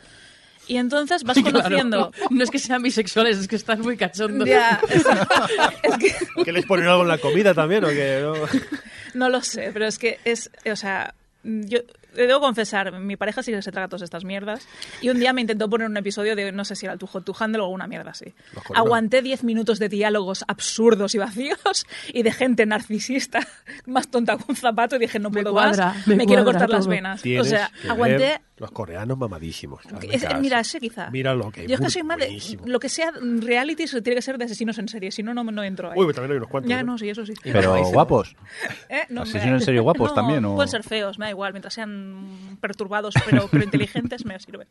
Y 0.68 0.78
entonces 0.78 1.24
vas 1.24 1.38
Claro. 1.41 1.51
conociendo... 1.51 2.11
No 2.30 2.43
es 2.43 2.49
que 2.49 2.59
sean 2.59 2.82
bisexuales, 2.82 3.38
es 3.38 3.47
que 3.47 3.55
están 3.55 3.82
muy 3.82 3.97
cachondos. 3.97 4.47
Ya, 4.47 4.80
es, 4.89 5.97
que 5.97 6.43
¿Que 6.43 6.51
les 6.51 6.66
ponen 6.66 6.88
algo 6.88 7.03
en 7.03 7.09
la 7.09 7.18
comida 7.18 7.53
también 7.53 7.84
o 7.86 7.89
qué? 7.89 8.20
No. 8.22 8.34
No 9.16 9.30
lo 9.30 9.41
sé, 9.41 9.70
pero 9.72 9.86
es 9.86 9.97
que 9.97 10.20
es, 10.26 10.51
o 10.70 10.76
sea, 10.76 11.13
yo 11.43 11.80
le 12.16 12.28
debo 12.28 12.41
confesar, 12.41 12.99
mi 12.99 13.16
pareja 13.16 13.43
sí 13.43 13.51
que 13.53 13.61
se 13.61 13.72
traga 13.72 13.88
todas 13.88 14.01
estas 14.01 14.26
mierdas 14.26 14.68
y 15.01 15.09
un 15.09 15.20
día 15.20 15.32
me 15.32 15.39
intentó 15.39 15.70
poner 15.70 15.88
un 15.88 15.95
episodio 15.95 16.36
de, 16.36 16.51
no 16.51 16.66
sé 16.66 16.76
si 16.76 16.86
era 16.86 16.93
el 16.93 16.99
Tujo 16.99 17.22
tu 17.22 17.34
Handle 17.38 17.61
o 17.61 17.66
alguna 17.66 17.88
mierda 17.88 18.11
así. 18.11 18.34
Aguanté 18.74 19.22
10 19.22 19.43
minutos 19.45 19.80
de 19.80 19.88
diálogos 19.88 20.43
absurdos 20.49 21.16
y 21.16 21.18
vacíos 21.18 21.86
y 22.13 22.24
de 22.24 22.32
gente 22.34 22.66
narcisista 22.66 23.39
más 23.86 24.09
tonta 24.09 24.36
que 24.38 24.43
un 24.49 24.55
zapato 24.57 24.97
y 24.97 24.99
dije, 24.99 25.18
no 25.18 25.30
Me 25.30 25.43
puedo 25.43 25.53
cuadra, 25.53 25.93
más, 25.93 26.07
me 26.07 26.16
me, 26.18 26.26
quiero 26.26 26.43
cortar 26.43 26.70
las 26.70 26.88
venas. 26.88 27.22
O 27.39 27.43
sea, 27.45 27.72
aguanté... 27.88 28.41
los 28.57 28.71
coreanos 28.71 29.17
mamadísimos. 29.17 29.81
Es- 30.09 30.23
caso. 30.23 30.39
mira, 30.39 30.59
ese 30.61 30.79
quizá. 30.79 31.09
Míralo, 31.09 31.51
que 31.51 31.67
Yo 31.67 31.75
es 31.75 31.81
que 31.81 31.89
soy 31.89 32.03
más 32.03 32.17
de. 32.17 32.39
Lo 32.65 32.79
que 32.79 32.87
sea 32.89 33.11
reality 33.19 33.85
tiene 33.85 34.15
que 34.15 34.21
ser 34.21 34.37
de 34.37 34.45
asesinos 34.45 34.77
en 34.77 34.87
serie, 34.87 35.11
si 35.11 35.23
no, 35.23 35.33
no, 35.33 35.43
no 35.43 35.63
entro 35.63 35.91
ahí. 35.91 35.99
Uy, 35.99 36.05
pues 36.05 36.15
también 36.15 36.31
hay 36.31 36.37
unos 36.37 36.49
cuantos. 36.49 36.69
ya, 36.69 36.79
¿eh? 36.79 36.83
no, 36.83 36.97
sí, 36.97 37.09
eso 37.09 37.25
sí. 37.25 37.33
Pero 37.43 37.75
guapos. 37.91 38.35
¿Eh? 38.89 39.01
No, 39.09 39.23
Asesinos 39.23 39.45
me- 39.47 39.53
en 39.55 39.61
serie 39.61 39.79
guapos 39.81 40.09
No, 40.11 40.15
también, 40.15 40.45
¿o? 40.45 40.55
Pueden 40.55 40.69
ser 40.69 40.83
feos, 40.83 41.19
me 41.19 41.25
da 41.25 41.31
igual, 41.31 41.51
mientras 41.53 41.73
sean 41.73 42.57
perturbados 42.61 43.13
pero, 43.29 43.47
pero 43.51 43.63
inteligentes 43.65 44.25
me 44.25 44.39
sirve. 44.39 44.67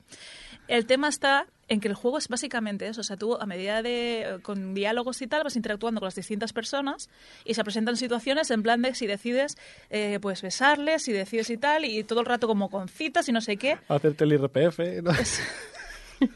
El 0.68 0.86
tema 0.86 1.08
está 1.08 1.46
en 1.68 1.80
que 1.80 1.88
el 1.88 1.94
juego 1.94 2.18
es 2.18 2.28
básicamente 2.28 2.86
eso. 2.86 3.00
O 3.00 3.04
sea, 3.04 3.16
tú 3.16 3.36
a 3.40 3.46
medida 3.46 3.82
de. 3.82 4.38
con 4.42 4.74
diálogos 4.74 5.20
y 5.22 5.26
tal, 5.26 5.44
vas 5.44 5.56
interactuando 5.56 6.00
con 6.00 6.06
las 6.06 6.14
distintas 6.14 6.52
personas 6.52 7.08
y 7.44 7.54
se 7.54 7.64
presentan 7.64 7.96
situaciones 7.96 8.50
en 8.50 8.62
plan 8.62 8.82
de 8.82 8.94
si 8.94 9.06
decides, 9.06 9.56
eh, 9.90 10.18
pues 10.20 10.42
besarles, 10.42 11.02
si 11.02 11.12
decides 11.12 11.50
y 11.50 11.56
tal, 11.56 11.84
y 11.84 12.04
todo 12.04 12.20
el 12.20 12.26
rato 12.26 12.46
como 12.46 12.70
con 12.70 12.88
citas 12.88 13.28
y 13.28 13.32
no 13.32 13.40
sé 13.40 13.56
qué. 13.56 13.78
Hacerte 13.88 14.24
el 14.24 14.32
IRPF. 14.32 14.78
¿no? 15.02 15.12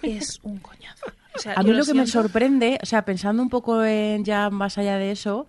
Es 0.03 0.41
un 0.43 0.59
coñazo. 0.59 1.07
O 1.35 1.39
sea, 1.39 1.55
A 1.55 1.63
mí 1.63 1.73
lo 1.73 1.85
que 1.85 1.95
me 1.95 2.07
sorprende, 2.07 2.79
o 2.83 2.87
sea, 2.87 3.05
pensando 3.05 3.43
un 3.43 3.49
poco 3.49 3.85
en 3.85 4.25
ya 4.25 4.51
más 4.51 4.77
allá 4.77 4.99
de 4.99 5.13
eso, 5.13 5.47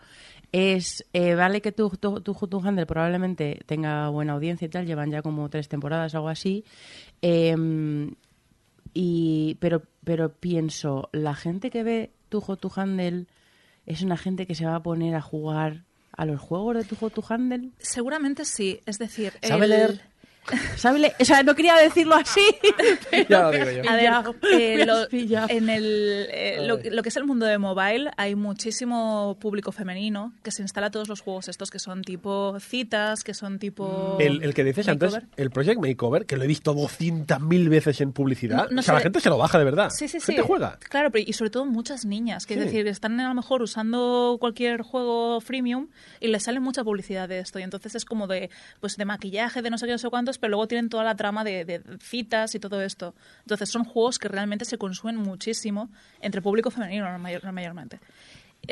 es, 0.51 1.05
eh, 1.13 1.34
vale 1.36 1.61
que 1.61 1.71
tu, 1.71 1.89
tu, 1.89 2.21
tu, 2.21 2.34
tu 2.34 2.59
Handle 2.59 2.86
probablemente 2.86 3.59
tenga 3.65 4.09
buena 4.09 4.34
audiencia 4.34 4.65
y 4.65 4.69
tal, 4.69 4.86
llevan 4.86 5.09
ya 5.09 5.21
como 5.21 5.49
tres 5.49 5.67
temporadas 5.67 6.13
o 6.13 6.17
algo 6.17 6.30
así, 6.30 6.63
eh, 7.21 7.55
y, 9.01 9.55
pero, 9.61 9.83
pero 10.03 10.33
pienso, 10.33 11.07
la 11.13 11.33
gente 11.33 11.69
que 11.69 11.83
ve 11.83 12.11
tu 12.27 12.41
Hot 12.41 12.65
Handle 12.77 13.27
es 13.85 14.01
una 14.01 14.17
gente 14.17 14.45
que 14.45 14.55
se 14.55 14.65
va 14.65 14.75
a 14.75 14.83
poner 14.83 15.15
a 15.15 15.21
jugar 15.21 15.85
a 16.11 16.25
los 16.25 16.41
juegos 16.41 16.75
de 16.75 16.83
tu 16.83 16.97
Hot 16.97 17.13
Handle. 17.31 17.69
Seguramente 17.77 18.43
sí. 18.43 18.81
Es 18.85 18.99
decir, 18.99 19.31
¿Sabe 19.41 19.63
el- 19.65 19.69
leer? 19.69 20.01
¿Sabe 20.75 20.99
le- 20.99 21.13
O 21.19 21.25
sea, 21.25 21.43
no 21.43 21.55
quería 21.55 21.75
decirlo 21.75 22.15
así. 22.15 22.41
pero 23.11 23.25
Ya 23.29 23.41
lo 23.43 23.51
digo 23.51 23.65
yo. 23.83 23.89
A 23.89 23.95
ver, 23.95 24.13
eh, 24.51 24.85
lo- 24.85 25.07
en 25.49 25.69
el, 25.69 26.27
eh, 26.31 26.57
lo, 26.65 26.79
lo 26.91 27.03
que 27.03 27.09
es 27.09 27.17
el 27.17 27.25
mundo 27.25 27.45
de 27.45 27.57
mobile 27.57 28.11
hay 28.17 28.35
muchísimo 28.35 29.37
público 29.39 29.71
femenino 29.71 30.33
que 30.43 30.51
se 30.51 30.61
instala 30.61 30.87
a 30.87 30.91
todos 30.91 31.07
los 31.09 31.21
juegos 31.21 31.47
estos 31.47 31.69
que 31.71 31.79
son 31.79 32.01
tipo 32.03 32.57
citas, 32.59 33.23
que 33.23 33.33
son 33.33 33.59
tipo... 33.59 34.17
El, 34.19 34.43
el 34.43 34.53
que 34.53 34.63
dices 34.63 34.87
antes, 34.87 35.17
el 35.37 35.49
Project 35.51 35.79
Makeover, 35.81 36.25
que 36.25 36.37
lo 36.37 36.43
he 36.43 36.47
visto 36.47 36.73
200.000 36.75 37.69
veces 37.69 38.01
en 38.01 38.11
publicidad. 38.11 38.65
No- 38.69 38.75
no 38.75 38.79
o 38.79 38.83
sea, 38.83 38.93
la 38.95 39.01
gente 39.01 39.19
se 39.19 39.29
lo 39.29 39.37
baja 39.37 39.57
de 39.59 39.65
verdad. 39.65 39.89
Sí, 39.89 40.07
sí, 40.07 40.19
sí. 40.19 40.27
Gente 40.27 40.41
juega. 40.43 40.77
Claro, 40.89 41.11
pero 41.11 41.23
y 41.27 41.33
sobre 41.33 41.49
todo 41.51 41.65
muchas 41.65 42.05
niñas, 42.05 42.45
que 42.45 42.53
Sí. 42.55 42.59
es 42.59 42.65
decir, 42.65 42.87
están 42.87 43.19
a 43.19 43.27
lo 43.27 43.33
mejor 43.35 43.61
usando 43.61 44.37
cualquier 44.39 44.81
juego 44.81 45.39
freemium 45.41 45.87
y 46.19 46.27
les 46.27 46.43
sale 46.43 46.59
mucha 46.59 46.83
publicidad 46.83 47.27
de 47.29 47.39
esto. 47.39 47.59
Y 47.59 47.63
entonces 47.63 47.95
es 47.95 48.05
como 48.05 48.27
de, 48.27 48.49
pues 48.79 48.97
de 48.97 49.05
maquillaje, 49.05 49.61
de 49.61 49.69
no 49.69 49.77
sé 49.77 49.85
qué, 49.85 49.91
no 49.93 49.97
sé 49.97 50.09
cuántos, 50.09 50.37
pero 50.39 50.51
luego 50.51 50.67
tienen 50.67 50.89
toda 50.89 51.03
la 51.03 51.15
trama 51.15 51.43
de, 51.43 51.65
de 51.65 51.81
citas 51.99 52.55
y 52.55 52.59
todo 52.59 52.81
esto. 52.81 53.13
Entonces 53.41 53.69
son 53.69 53.83
juegos 53.83 54.17
que 54.19 54.27
realmente 54.27 54.65
se 54.65 54.77
consumen 54.77 55.15
muchísimo 55.17 55.89
entre 56.21 56.41
público 56.41 56.71
femenino 56.71 57.11
no 57.11 57.19
mayor- 57.19 57.51
mayormente. 57.51 57.99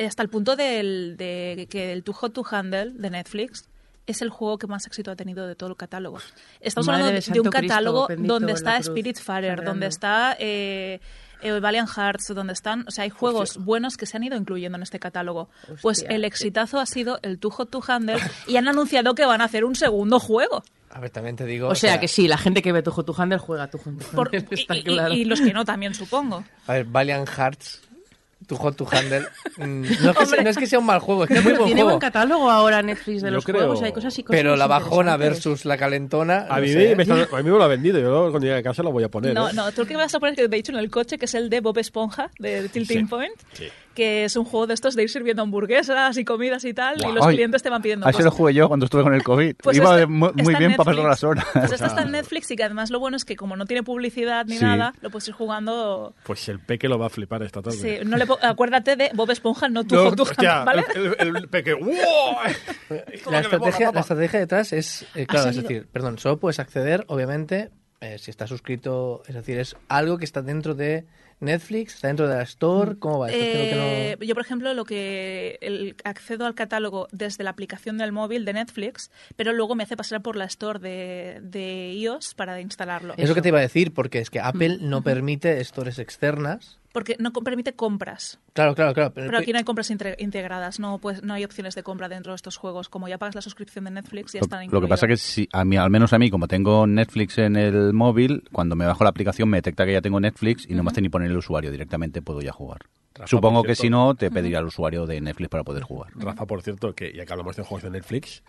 Hasta 0.06 0.22
el 0.22 0.28
punto 0.28 0.54
del, 0.56 1.16
de 1.16 1.66
que 1.70 1.92
el 1.92 2.02
Too 2.04 2.12
Hot 2.14 2.32
to 2.32 2.44
Handle 2.50 2.92
de 2.94 3.10
Netflix 3.10 3.68
es 4.06 4.22
el 4.22 4.30
juego 4.30 4.58
que 4.58 4.66
más 4.66 4.86
éxito 4.86 5.10
ha 5.10 5.16
tenido 5.16 5.46
de 5.46 5.54
todo 5.54 5.70
el 5.70 5.76
catálogo. 5.76 6.18
Estamos 6.60 6.86
Madre 6.86 7.04
hablando 7.08 7.32
de 7.32 7.40
un 7.40 7.50
catálogo 7.50 8.08
donde 8.18 8.52
está 8.52 8.82
Spiritfarer, 8.82 9.50
cargando. 9.50 9.70
donde 9.72 9.86
está 9.86 10.34
eh, 10.38 11.00
eh, 11.42 11.60
Valiant 11.60 11.88
Hearts, 11.90 12.28
donde 12.34 12.54
están, 12.54 12.84
o 12.88 12.90
sea, 12.90 13.04
hay 13.04 13.10
juegos 13.10 13.58
buenos 13.58 13.96
que 13.98 14.06
se 14.06 14.16
han 14.16 14.24
ido 14.24 14.36
incluyendo 14.36 14.76
en 14.76 14.82
este 14.82 14.98
catálogo. 14.98 15.50
Pues 15.82 16.06
el 16.08 16.24
exitazo 16.24 16.80
ha 16.80 16.86
sido 16.86 17.18
el 17.22 17.38
Too 17.38 17.50
Hot 17.50 17.70
to 17.70 17.82
Handle 17.86 18.18
y 18.46 18.56
han 18.56 18.66
anunciado 18.68 19.14
que 19.14 19.26
van 19.26 19.40
a 19.42 19.44
hacer 19.44 19.64
un 19.66 19.74
segundo 19.74 20.20
juego. 20.20 20.62
A 20.90 21.00
ver, 21.00 21.10
también 21.10 21.36
te 21.36 21.44
digo. 21.44 21.68
O 21.68 21.74
sea, 21.74 22.00
que 22.00 22.08
sí, 22.08 22.28
la 22.28 22.38
gente 22.38 22.62
que 22.62 22.72
ve 22.72 22.82
tu 22.82 22.90
Hot 22.90 23.06
to 23.06 23.14
Handle 23.16 23.38
juega 23.38 23.68
tu 23.68 23.78
Hot 23.78 23.98
to 23.98 24.06
Por- 24.16 24.28
Handle, 24.34 24.46
está 24.58 24.74
y, 24.76 24.80
y- 24.80 24.82
claro. 24.84 25.14
y 25.14 25.24
los 25.24 25.40
que 25.40 25.52
no 25.52 25.64
también, 25.64 25.94
supongo. 25.94 26.44
A 26.66 26.72
ver, 26.72 26.84
Valiant 26.86 27.28
Hearts, 27.28 27.82
tu 28.46 28.56
Hot 28.56 28.74
to 28.76 28.86
Handle. 28.90 29.26
mm, 29.58 29.82
no, 30.02 30.10
es 30.12 30.16
que 30.16 30.26
sea, 30.26 30.42
no 30.42 30.50
es 30.50 30.56
que 30.56 30.66
sea 30.66 30.78
un 30.78 30.86
mal 30.86 31.00
juego, 31.00 31.24
es 31.24 31.28
que 31.28 31.34
es 31.34 31.42
muy 31.44 31.52
Pero 31.52 31.58
buen 31.64 31.68
tiene 31.68 31.82
juego. 31.82 31.98
buen 31.98 32.00
catálogo 32.00 32.50
ahora 32.50 32.80
Netflix 32.82 33.20
de 33.22 33.28
Yo 33.28 33.34
los 33.34 33.44
creo- 33.44 33.58
juegos, 33.58 33.82
hay 33.82 33.92
cosas 33.92 34.18
y 34.18 34.22
cosas 34.22 34.38
Pero 34.38 34.56
la 34.56 34.66
bajona 34.66 35.16
versus 35.18 35.64
la 35.66 35.76
calentona. 35.76 36.46
A 36.48 36.56
no 36.58 36.62
mí, 36.66 36.74
me 36.74 37.02
está- 37.02 37.14
a 37.14 37.36
mí 37.42 37.42
me 37.42 37.50
lo 37.50 37.62
ha 37.62 37.66
vendido. 37.68 37.98
Yo 38.00 38.30
cuando 38.30 38.46
llegue 38.46 38.58
a 38.58 38.62
casa 38.62 38.82
lo 38.82 38.90
voy 38.90 39.04
a 39.04 39.08
poner. 39.10 39.34
No, 39.34 39.50
¿eh? 39.50 39.52
no, 39.52 39.70
tú 39.72 39.84
que 39.84 39.94
me 39.94 40.00
vas 40.00 40.14
a 40.14 40.20
poner, 40.20 40.34
que 40.34 40.48
de 40.48 40.56
hecho 40.56 40.72
en 40.72 40.78
el 40.78 40.90
coche, 40.90 41.18
que 41.18 41.26
es 41.26 41.34
el 41.34 41.50
de 41.50 41.60
Bob 41.60 41.76
Esponja, 41.78 42.30
de 42.38 42.68
Tilting 42.70 43.00
Sí, 43.00 43.04
Point, 43.04 43.34
sí. 43.52 43.68
Que 43.98 44.24
es 44.24 44.36
un 44.36 44.44
juego 44.44 44.68
de 44.68 44.74
estos 44.74 44.94
de 44.94 45.02
ir 45.02 45.10
sirviendo 45.10 45.42
hamburguesas 45.42 46.16
y 46.18 46.24
comidas 46.24 46.64
y 46.64 46.72
tal, 46.72 46.96
y 47.04 47.12
los 47.12 47.26
Ay, 47.26 47.34
clientes 47.34 47.64
te 47.64 47.68
van 47.68 47.82
pidiendo 47.82 48.06
Así 48.06 48.22
lo 48.22 48.30
jugué 48.30 48.54
yo 48.54 48.68
cuando 48.68 48.84
estuve 48.84 49.02
con 49.02 49.12
el 49.12 49.24
COVID. 49.24 49.56
Pues 49.60 49.76
Iba 49.76 50.06
muy, 50.06 50.30
bien 50.56 50.76
para 50.76 50.92
pasar 50.92 50.94
Netflix. 50.94 51.08
las 51.08 51.24
horas. 51.24 51.46
Pues 51.52 51.72
esta 51.72 51.86
está 51.88 52.02
en 52.02 52.12
Netflix 52.12 52.48
y 52.52 52.54
que 52.56 52.62
además 52.62 52.90
lo 52.90 53.00
bueno 53.00 53.16
es 53.16 53.24
que 53.24 53.34
como 53.34 53.56
no 53.56 53.66
tiene 53.66 53.82
publicidad 53.82 54.46
ni 54.46 54.56
Sí. 54.58 54.64
nada, 54.64 54.94
lo 55.00 55.10
puedes 55.10 55.26
ir 55.26 55.34
jugando... 55.34 56.14
Pues 56.22 56.48
el 56.48 56.60
peque 56.60 56.88
lo 56.88 56.96
va 56.98 57.06
a 57.06 57.10
flipar 57.10 57.42
esta 57.42 57.60
tarde. 57.60 57.76
Sí, 57.76 57.98
no 58.06 58.16
le 58.16 58.24
acuérdate 58.42 58.94
de 58.94 59.10
Bob 59.14 59.30
Esponja, 59.32 59.68
no 59.68 59.82
tu 59.84 59.96
No, 59.96 60.14
to 60.14 60.22
hostia, 60.22 60.62
¿vale? 60.62 60.84
el, 60.94 61.16
el- 61.18 61.36
el 61.36 61.48
peque. 61.48 61.72
Es 62.88 63.24
La 63.26 63.32
mola, 63.32 63.40
estrategia, 63.40 63.86
papá. 63.86 63.94
la 63.96 64.00
estrategia 64.02 64.38
detrás 64.40 64.72
es, 64.72 65.02
eh, 65.14 65.26
claro, 65.26 65.48
es 65.50 65.56
salido- 65.56 65.68
decir, 65.68 65.88
perdón, 65.92 66.18
solo 66.18 66.38
puedes 66.38 66.58
acceder, 66.60 67.04
obviamente, 67.08 67.70
eh, 68.00 68.16
si 68.18 68.30
estás 68.30 68.48
suscrito, 68.48 69.22
es 69.26 69.34
decir, 69.34 69.58
es 69.58 69.76
algo 69.88 70.18
que 70.18 70.24
está 70.24 70.40
dentro 70.40 70.74
de 70.74 71.04
Netflix, 71.40 71.94
está 71.94 72.08
dentro 72.08 72.28
de 72.28 72.34
la 72.36 72.42
Store, 72.42 72.96
¿cómo 72.98 73.20
va? 73.20 73.30
Esto 73.30 73.38
creo 73.38 73.52
que 73.52 73.70
Eh, 74.12 74.16
no- 74.18 74.24
Yo, 74.26 74.34
por 74.34 74.42
ejemplo, 74.44 74.74
lo 74.74 74.84
que 74.84 75.58
el- 75.60 75.94
accedo 76.04 76.46
al 76.46 76.54
catálogo 76.54 77.08
desde 77.12 77.44
la 77.44 77.50
aplicación 77.50 77.98
del 77.98 78.12
móvil 78.12 78.44
de 78.44 78.52
Netflix, 78.54 79.10
pero 79.36 79.52
luego 79.52 79.74
me 79.74 79.84
hace 79.84 79.96
pasar 79.96 80.20
por 80.22 80.36
la 80.36 80.44
store 80.46 80.78
de, 80.80 81.38
de 81.42 81.92
iOS 81.94 82.34
para 82.34 82.60
instalarlo. 82.60 83.14
Es 83.16 83.28
lo 83.28 83.34
que 83.34 83.42
te 83.42 83.48
iba 83.48 83.58
a 83.58 83.62
decir, 83.62 83.92
porque 83.94 84.18
es 84.18 84.30
que 84.30 84.40
Apple 84.40 84.78
no 84.80 85.02
permite 85.02 85.62
stores 85.64 85.98
externas. 85.98 86.78
Porque 86.98 87.14
no 87.20 87.30
permite 87.30 87.74
compras. 87.74 88.40
Claro, 88.54 88.74
claro, 88.74 88.92
claro. 88.92 89.12
Pero 89.14 89.38
aquí 89.38 89.52
no 89.52 89.58
hay 89.58 89.64
compras 89.64 89.88
integradas, 89.88 90.80
no, 90.80 90.98
pues, 90.98 91.22
no 91.22 91.32
hay 91.32 91.44
opciones 91.44 91.76
de 91.76 91.84
compra 91.84 92.08
dentro 92.08 92.32
de 92.32 92.36
estos 92.36 92.56
juegos. 92.56 92.88
Como 92.88 93.06
ya 93.06 93.18
pagas 93.18 93.36
la 93.36 93.40
suscripción 93.40 93.84
de 93.84 93.92
Netflix, 93.92 94.32
ya 94.32 94.40
Lo, 94.40 94.46
están 94.46 94.68
lo 94.68 94.80
que 94.80 94.88
pasa 94.88 95.06
que 95.06 95.12
incluidos. 95.12 95.20
si 95.22 95.48
a 95.52 95.64
mí, 95.64 95.76
al 95.76 95.90
menos 95.90 96.12
a 96.12 96.18
mí, 96.18 96.28
como 96.28 96.48
tengo 96.48 96.88
Netflix 96.88 97.38
en 97.38 97.54
el 97.54 97.92
móvil, 97.92 98.42
cuando 98.50 98.74
me 98.74 98.84
bajo 98.84 99.04
la 99.04 99.10
aplicación 99.10 99.48
me 99.48 99.58
detecta 99.58 99.86
que 99.86 99.92
ya 99.92 100.00
tengo 100.02 100.18
Netflix 100.18 100.68
y 100.68 100.74
no 100.74 100.82
me 100.82 100.90
hace 100.90 101.00
ni 101.00 101.08
poner 101.08 101.30
el 101.30 101.36
usuario, 101.36 101.70
directamente 101.70 102.20
puedo 102.20 102.40
ya 102.40 102.50
jugar. 102.50 102.80
Rafa, 103.14 103.28
Supongo 103.28 103.62
que 103.62 103.76
cierto. 103.76 103.82
si 103.82 103.90
no, 103.90 104.14
te 104.16 104.28
pedirá 104.32 104.58
el 104.58 104.66
usuario 104.66 105.06
de 105.06 105.20
Netflix 105.20 105.50
para 105.50 105.62
poder 105.62 105.84
jugar. 105.84 106.10
Rafa, 106.16 106.46
por 106.46 106.62
cierto, 106.62 106.96
que 106.96 107.12
ya 107.12 107.24
que 107.24 107.32
hablamos 107.32 107.54
de 107.54 107.62
juegos 107.62 107.84
de 107.84 107.90
Netflix, 107.90 108.42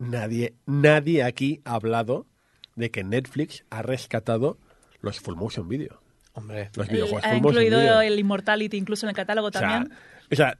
nadie, 0.00 0.54
nadie 0.66 1.22
aquí 1.22 1.60
ha 1.64 1.74
hablado 1.74 2.26
de 2.74 2.90
que 2.90 3.04
Netflix 3.04 3.64
ha 3.70 3.82
rescatado 3.82 4.58
los 5.02 5.20
full 5.20 5.36
motion 5.36 5.68
video. 5.68 6.00
Hombre, 6.36 6.70
Los 6.76 6.86
El- 6.88 6.94
videojuegos 6.94 7.24
ha 7.24 7.34
incluido 7.36 8.00
el 8.00 8.18
Immortality 8.18 8.76
incluso 8.76 9.06
en 9.06 9.10
el 9.10 9.16
catálogo 9.16 9.48
o 9.48 9.52
sea, 9.52 9.60
también. 9.62 9.92
o 10.30 10.34
sea, 10.36 10.56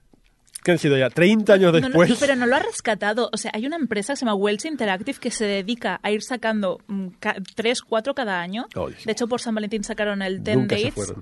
que 0.64 0.72
han 0.72 0.78
sido 0.78 0.96
ya 0.98 1.08
30 1.10 1.52
años 1.54 1.72
No, 1.72 1.78
no, 1.78 1.86
después. 1.86 2.16
pero 2.18 2.34
no 2.34 2.44
lo 2.46 2.56
ha 2.56 2.58
rescatado. 2.58 3.30
O 3.32 3.36
sea, 3.36 3.52
hay 3.54 3.66
una 3.66 3.76
empresa 3.76 4.14
que 4.14 4.16
se 4.16 4.24
llama 4.24 4.34
Welch 4.34 4.64
Interactive 4.64 5.18
que 5.20 5.30
se 5.30 5.44
dedica 5.44 6.00
a 6.02 6.10
ir 6.10 6.22
sacando 6.22 6.80
mm, 6.88 7.08
ca- 7.20 7.36
tres, 7.54 7.82
cuatro 7.82 8.14
cada 8.16 8.40
año. 8.40 8.66
Oh, 8.74 8.88
de 8.88 9.12
hecho, 9.12 9.28
por 9.28 9.40
San 9.40 9.54
Valentín 9.54 9.84
sacaron 9.84 10.22
el 10.22 10.42
10 10.42 10.56
Nunca 10.56 10.76
se 10.76 10.84
Dates. 10.86 11.12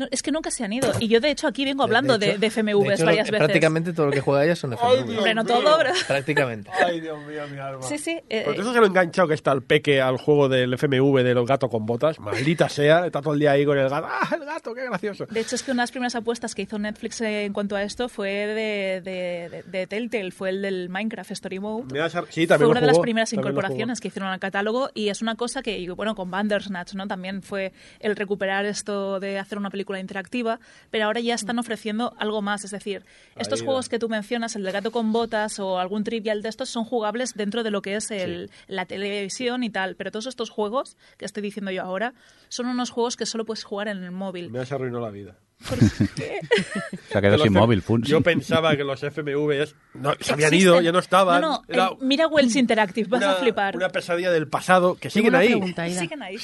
No, 0.00 0.06
es 0.10 0.22
que 0.22 0.32
nunca 0.32 0.50
se 0.50 0.64
han 0.64 0.72
ido. 0.72 0.90
Y 0.98 1.08
yo, 1.08 1.20
de 1.20 1.30
hecho, 1.30 1.46
aquí 1.46 1.64
vengo 1.66 1.82
hablando 1.82 2.16
de, 2.16 2.30
hecho- 2.30 2.38
de 2.38 2.46
FMVs 2.50 2.88
de 2.88 2.94
hecho, 2.94 3.04
varias 3.04 3.26
lo- 3.28 3.32
veces. 3.32 3.38
Prácticamente 3.46 3.92
todo 3.92 4.06
lo 4.06 4.12
que 4.12 4.20
juega 4.22 4.44
ella 4.46 4.56
son 4.56 4.72
FMV. 4.74 5.18
Hombre, 5.18 5.34
no 5.34 5.44
todo, 5.44 5.76
pero... 5.76 5.92
prácticamente. 6.08 6.70
Ay, 6.86 7.00
Dios 7.00 7.18
mío, 7.26 7.42
mi 7.52 7.58
alma. 7.58 7.82
Sí, 7.82 7.98
sí. 7.98 8.18
eh, 8.30 8.42
Por 8.46 8.54
eso 8.54 8.72
se 8.72 8.80
lo 8.80 8.86
enganchado 8.86 9.28
que 9.28 9.34
está 9.34 9.52
el 9.52 9.60
peque 9.62 10.00
al 10.00 10.16
juego 10.16 10.48
del 10.48 10.72
FMV 10.72 11.22
de 11.22 11.34
los 11.34 11.46
gatos 11.46 11.68
con 11.70 11.84
botas. 11.84 12.18
Maldita 12.18 12.68
sea, 12.70 13.04
está 13.04 13.20
todo 13.20 13.34
el 13.34 13.40
día 13.40 13.52
ahí 13.52 13.66
con 13.66 13.76
el 13.78 13.88
gato. 13.90 14.06
¡Ah, 14.10 14.28
el 14.34 14.44
gato, 14.46 14.74
qué 14.74 14.84
gracioso! 14.84 15.26
De 15.26 15.40
hecho, 15.40 15.54
es 15.54 15.62
que 15.62 15.70
una 15.72 15.82
de 15.82 15.84
las 15.84 15.90
primeras 15.90 16.14
apuestas 16.14 16.54
que 16.54 16.62
hizo 16.62 16.78
Netflix 16.78 17.20
eh, 17.20 17.44
en 17.44 17.52
cuanto 17.52 17.76
a 17.76 17.82
esto 17.82 18.08
fue 18.08 18.30
de, 18.30 19.00
de, 19.02 19.48
de- 19.50 19.62
de 19.66 19.86
Telltale, 19.86 20.30
fue 20.30 20.48
el 20.48 20.62
del 20.62 20.88
Minecraft 20.88 21.30
Story 21.32 21.58
Mode. 21.58 21.92
Me 21.92 21.98
das 21.98 22.14
a- 22.16 22.22
Sí, 22.30 22.46
Fue 22.46 22.46
también 22.46 22.66
lo 22.68 22.70
una 22.70 22.80
de 22.80 22.86
las 22.86 22.94
jugó, 22.96 23.02
primeras 23.02 23.32
incorporaciones 23.32 24.00
que 24.00 24.08
hicieron 24.08 24.30
al 24.30 24.40
catálogo 24.40 24.88
y 24.94 25.08
es 25.10 25.20
una 25.20 25.34
cosa 25.34 25.60
que, 25.62 25.78
y 25.78 25.88
bueno, 25.88 26.14
con 26.14 26.30
Bandersnatch, 26.30 26.94
¿no? 26.94 27.06
También 27.06 27.42
fue 27.42 27.72
el 27.98 28.16
recuperar 28.16 28.64
esto 28.64 29.20
de 29.20 29.38
hacer 29.38 29.58
una 29.58 29.70
película 29.70 29.89
interactiva, 29.98 30.60
pero 30.90 31.06
ahora 31.06 31.20
ya 31.20 31.34
están 31.34 31.58
ofreciendo 31.58 32.14
algo 32.18 32.42
más. 32.42 32.64
Es 32.64 32.70
decir, 32.70 33.04
estos 33.36 33.60
Ahí 33.60 33.66
va. 33.66 33.72
juegos 33.72 33.88
que 33.88 33.98
tú 33.98 34.08
mencionas, 34.08 34.54
el 34.54 34.62
de 34.62 34.70
gato 34.72 34.92
con 34.92 35.12
botas 35.12 35.58
o 35.58 35.78
algún 35.80 36.04
trivial 36.04 36.42
de 36.42 36.48
estos, 36.50 36.68
son 36.68 36.84
jugables 36.84 37.34
dentro 37.34 37.62
de 37.64 37.70
lo 37.72 37.82
que 37.82 37.96
es 37.96 38.10
el, 38.10 38.50
la 38.68 38.84
televisión 38.86 39.64
y 39.64 39.70
tal. 39.70 39.96
Pero 39.96 40.10
todos 40.12 40.26
estos 40.26 40.50
juegos 40.50 40.96
que 41.16 41.24
estoy 41.24 41.42
diciendo 41.42 41.70
yo 41.72 41.82
ahora 41.82 42.14
son 42.48 42.66
unos 42.66 42.90
juegos 42.90 43.16
que 43.16 43.26
solo 43.26 43.44
puedes 43.44 43.64
jugar 43.64 43.88
en 43.88 44.04
el 44.04 44.12
móvil. 44.12 44.50
Me 44.50 44.60
has 44.60 44.70
arruinado 44.70 45.02
la 45.04 45.10
vida. 45.10 45.34
¿Por 45.68 45.78
qué? 46.14 46.40
Se 47.10 47.18
ha 47.18 47.20
quedado 47.20 47.42
sin 47.42 47.52
móvil, 47.52 47.82
Fun. 47.82 48.02
Yo 48.02 48.22
pensaba 48.22 48.74
que 48.76 48.82
los 48.84 49.00
FMVs 49.00 49.74
no, 49.92 50.14
se 50.18 50.32
habían 50.32 50.54
Existen. 50.54 50.54
ido, 50.54 50.80
ya 50.80 50.90
no 50.90 51.00
estaban. 51.00 51.42
No, 51.42 51.62
no, 51.68 51.74
Era 51.74 51.90
mira 52.00 52.26
Wells 52.28 52.56
Interactive, 52.56 53.08
vas 53.08 53.20
una, 53.22 53.32
a 53.32 53.34
flipar. 53.36 53.76
Una 53.76 53.90
pesadilla 53.90 54.30
del 54.30 54.48
pasado 54.48 54.94
que 54.94 55.10
siguen 55.10 55.34
ahí. 55.34 55.48
pregunta. 55.48 55.86
Siguen 55.90 56.22
ahí. 56.22 56.36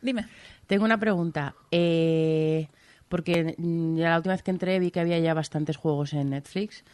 Dime. 0.00 0.26
Tengo 0.66 0.84
una 0.84 0.98
pregunta. 0.98 1.54
Eh, 1.70 2.68
porque 3.08 3.54
la 3.58 4.16
última 4.16 4.34
vez 4.34 4.42
que 4.42 4.50
entré 4.50 4.78
vi 4.80 4.90
que 4.90 5.00
había 5.00 5.18
ya 5.18 5.34
bastantes 5.34 5.76
juegos 5.76 6.12
en 6.12 6.30
Netflix. 6.30 6.84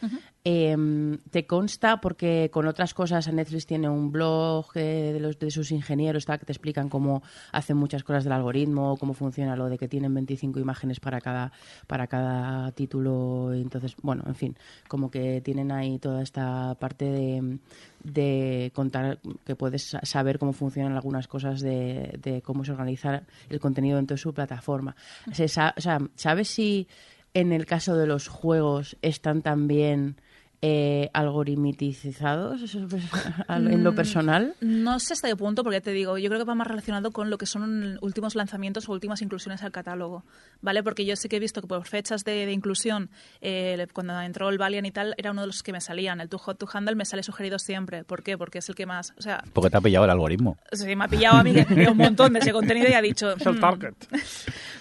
Em, 0.45 1.19
¿Te 1.31 1.47
consta? 1.47 2.01
Porque 2.01 2.49
con 2.51 2.67
otras 2.67 2.93
cosas 2.93 3.31
Netflix 3.31 3.65
tiene 3.65 3.87
un 3.87 4.11
blog 4.11 4.65
eh, 4.75 5.11
de, 5.13 5.19
los, 5.21 5.39
de 5.39 5.49
sus 5.49 5.71
ingenieros 5.71 6.25
tal, 6.25 6.37
que 6.37 6.45
te 6.45 6.51
explican 6.51 6.89
cómo 6.89 7.23
hacen 7.53 7.77
muchas 7.77 8.03
cosas 8.03 8.25
del 8.25 8.33
algoritmo, 8.33 8.97
cómo 8.97 9.13
funciona 9.13 9.55
lo 9.55 9.69
de 9.69 9.77
que 9.77 9.87
tienen 9.87 10.13
25 10.13 10.59
imágenes 10.59 10.99
para 10.99 11.21
cada, 11.21 11.53
para 11.87 12.07
cada 12.07 12.69
título. 12.73 13.53
Entonces, 13.53 13.95
bueno, 14.01 14.23
en 14.27 14.35
fin, 14.35 14.57
como 14.89 15.09
que 15.09 15.39
tienen 15.39 15.71
ahí 15.71 15.97
toda 15.97 16.21
esta 16.21 16.75
parte 16.75 17.05
de, 17.05 17.59
de 18.03 18.71
contar, 18.75 19.19
que 19.45 19.55
puedes 19.55 19.91
sa- 19.91 20.01
saber 20.03 20.39
cómo 20.39 20.51
funcionan 20.51 20.91
algunas 20.91 21.29
cosas 21.29 21.61
de, 21.61 22.19
de 22.21 22.41
cómo 22.41 22.65
se 22.65 22.73
organiza 22.73 23.23
el 23.49 23.61
contenido 23.61 23.95
dentro 23.95 24.15
de 24.15 24.21
su 24.21 24.33
plataforma. 24.33 24.93
Se 25.31 25.47
sa- 25.47 25.73
o 25.77 25.79
sea, 25.79 25.99
¿sabes 26.15 26.49
si 26.49 26.89
en 27.33 27.53
el 27.53 27.65
caso 27.65 27.95
de 27.95 28.07
los 28.07 28.27
juegos 28.27 28.97
están 29.01 29.41
también 29.41 30.17
eh, 30.65 31.09
algoritmizados 31.13 32.73
en 33.49 33.83
lo 33.83 33.93
personal? 33.93 34.55
No 34.61 34.97
sé 34.99 35.11
hasta 35.13 35.27
qué 35.27 35.35
punto, 35.35 35.61
porque 35.63 35.77
ya 35.77 35.81
te 35.81 35.91
digo, 35.91 36.17
yo 36.17 36.29
creo 36.29 36.39
que 36.39 36.45
va 36.45 36.55
más 36.55 36.67
relacionado 36.67 37.11
con 37.11 37.29
lo 37.29 37.37
que 37.37 37.45
son 37.45 37.97
últimos 38.01 38.33
lanzamientos 38.35 38.87
o 38.87 38.93
últimas 38.93 39.21
inclusiones 39.21 39.61
al 39.63 39.73
catálogo, 39.73 40.23
¿vale? 40.61 40.81
Porque 40.81 41.05
yo 41.05 41.15
sí 41.17 41.27
que 41.27 41.35
he 41.35 41.39
visto 41.39 41.61
que 41.61 41.67
por 41.67 41.85
fechas 41.85 42.23
de, 42.23 42.45
de 42.45 42.53
inclusión, 42.53 43.09
eh, 43.41 43.85
cuando 43.91 44.19
entró 44.21 44.47
el 44.49 44.57
Valiant 44.57 44.87
y 44.87 44.91
tal, 44.91 45.13
era 45.17 45.31
uno 45.31 45.41
de 45.41 45.47
los 45.47 45.63
que 45.63 45.73
me 45.73 45.81
salían. 45.81 46.21
El 46.21 46.29
Too 46.29 46.37
Hot 46.39 46.57
to 46.57 46.67
Handle 46.71 46.95
me 46.95 47.03
sale 47.03 47.23
sugerido 47.23 47.59
siempre. 47.59 48.05
¿Por 48.05 48.23
qué? 48.23 48.37
Porque 48.37 48.59
es 48.59 48.69
el 48.69 48.75
que 48.75 48.85
más, 48.85 49.13
o 49.17 49.21
sea, 49.21 49.43
Porque 49.51 49.69
te 49.69 49.75
ha 49.77 49.81
pillado 49.81 50.05
el 50.05 50.11
algoritmo. 50.11 50.57
se 50.71 50.95
me 50.95 51.03
ha 51.03 51.07
pillado 51.09 51.37
a 51.37 51.43
mí 51.43 51.53
que 51.53 51.87
un 51.91 51.97
montón 51.97 52.31
de 52.31 52.39
ese 52.39 52.53
contenido 52.53 52.87
y 52.89 52.93
ha 52.93 53.01
dicho... 53.01 53.31
Es 53.33 53.45
el 53.45 53.57
"Hmm, 53.57 53.59
target. 53.59 53.93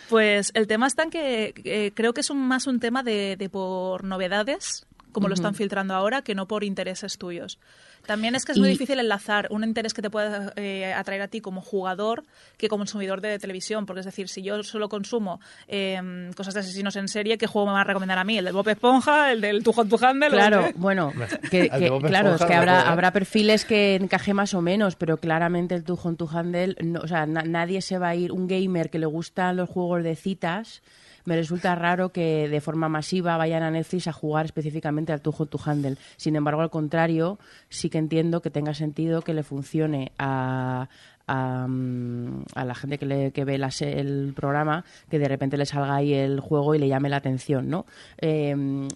Pues 0.09 0.51
el 0.55 0.67
tema 0.67 0.87
está 0.87 1.03
en 1.05 1.11
que 1.11 1.55
eh, 1.65 1.93
creo 1.95 2.13
que 2.13 2.21
es 2.21 2.31
un- 2.31 2.47
más 2.47 2.67
un 2.67 2.79
tema 2.81 3.03
de, 3.03 3.37
de 3.37 3.49
por 3.49 4.05
novedades, 4.05 4.87
como 5.13 5.29
lo 5.29 5.35
están 5.35 5.55
filtrando 5.55 5.95
ahora, 5.95 6.23
que 6.23 6.35
no 6.35 6.47
por 6.49 6.65
intereses 6.65 7.19
tuyos. 7.19 7.59
También 8.07 8.35
es 8.35 8.45
que 8.45 8.51
es 8.53 8.59
muy 8.59 8.69
Y- 8.69 8.73
difícil 8.73 8.99
enlazar 8.99 9.47
un 9.51 9.63
interés 9.63 9.95
que 9.95 10.03
te 10.03 10.11
pueda 10.11 10.53
eh, 10.57 10.93
atraer 10.93 11.23
a 11.23 11.29
ti 11.29 11.41
como 11.41 11.61
jugador 11.61 12.25
que 12.57 12.69
como 12.69 12.83
consumidor 12.83 13.21
de 13.21 13.39
televisión, 13.39 13.87
porque 13.87 14.01
es 14.01 14.07
decir, 14.07 14.29
si 14.29 14.43
yo 14.43 14.61
solo 14.65 14.89
consumo 14.89 15.39
eh, 15.69 16.31
cosas 16.37 16.55
de 16.55 16.61
asesinos 16.61 16.97
en 16.97 17.07
serie, 17.07 17.39
¿qué 17.39 17.47
juego 17.47 17.69
me 17.69 17.75
va 17.75 17.83
a 17.83 17.85
recomendar 17.85 18.19
a 18.19 18.25
mí? 18.25 18.39
¿El 18.39 18.45
del 18.47 18.55
Bob 18.55 18.69
Esponja? 18.69 19.31
¿El 19.31 19.41
del 19.41 19.63
Too 19.63 19.73
Hot 19.75 19.89
to 19.89 20.05
Handle? 20.05 20.31
Claro, 20.31 20.71
bueno, 20.75 21.13
que, 21.51 21.69
claro, 21.69 22.35
es 22.35 22.45
que 22.45 22.55
habrá, 22.55 22.91
habrá 22.91 23.13
perfiles 23.13 23.65
que 23.65 23.95
encaje 23.95 24.35
más 24.35 24.53
o 24.55 24.63
menos, 24.63 24.97
pero 24.97 25.19
claramente 25.19 25.77
el 25.77 25.85
Too 25.85 25.95
Hot 25.97 26.17
to 26.17 26.29
Handle, 26.33 26.75
no, 26.83 27.01
o 27.03 27.07
sea, 27.07 27.25
na- 27.27 27.43
nadie 27.45 27.83
se 27.83 27.99
va 27.99 28.09
a 28.09 28.15
ir, 28.17 28.33
un 28.33 28.49
gamer 28.49 28.91
que 28.91 28.99
le 28.99 29.07
gustan 29.07 29.57
los 29.57 29.69
juegos 29.69 30.03
de 30.03 30.17
citas, 30.17 30.83
me 31.25 31.37
resulta 31.37 31.75
raro 31.75 32.11
que 32.11 32.49
de 32.49 32.61
forma 32.61 32.89
masiva 32.89 33.37
vayan 33.37 33.63
a 33.63 33.71
Netflix 33.71 34.09
a 34.09 34.13
jugar 34.13 34.47
específicamente 34.47 35.13
al 35.13 35.21
to 35.21 35.35
Handle. 35.65 35.97
Sin 36.17 36.37
embargo, 36.37 36.63
al 36.63 36.71
contrario, 36.71 37.39
sí 37.69 37.91
que 37.91 37.99
entiendo 37.99 38.43
que 38.43 38.51
tenga 38.51 38.75
sentido 38.75 39.23
que 39.23 39.35
le 39.35 39.43
funcione 39.43 40.13
a, 40.19 40.89
a, 41.27 41.67
mm, 41.69 42.45
la 42.55 42.75
gente 42.75 42.99
que, 42.99 43.07
le, 43.07 43.33
que 43.33 43.45
ve 43.45 43.61
el 43.81 44.33
programa, 44.35 44.85
que 45.11 45.19
de 45.19 45.29
repente 45.29 45.57
le 45.57 45.67
salga 45.67 45.97
ahí 45.97 46.15
el 46.15 46.41
juego 46.41 46.75
y 46.75 46.79
le 46.79 46.89
llame 46.89 47.09
la 47.09 47.17
atención, 47.17 47.69
¿no? 47.69 47.87
Eh, 48.19 48.51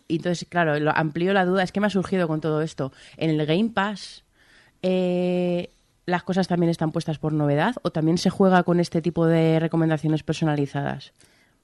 entonces, 0.09 0.47
claro, 0.49 0.79
lo 0.79 0.97
amplío 0.97 1.33
la 1.33 1.45
duda, 1.45 1.63
es 1.63 1.73
que 1.73 1.81
me 1.81 1.87
ha 1.87 1.91
surgido 1.91 2.29
con 2.29 2.41
todo 2.41 2.63
esto. 2.63 2.93
En 3.17 3.31
el 3.31 3.47
Game 3.47 3.71
Pass, 3.71 4.25
eh, 4.83 5.71
¿las 6.07 6.23
cosas 6.23 6.49
también 6.49 6.71
están 6.71 6.93
puestas 6.93 7.19
por 7.19 7.33
novedad 7.33 7.77
o 7.83 7.91
también 7.91 8.19
se 8.19 8.31
juega 8.31 8.63
con 8.63 8.81
este 8.81 9.03
tipo 9.03 9.27
de 9.27 9.61
recomendaciones 9.61 10.23
personalizadas? 10.23 11.13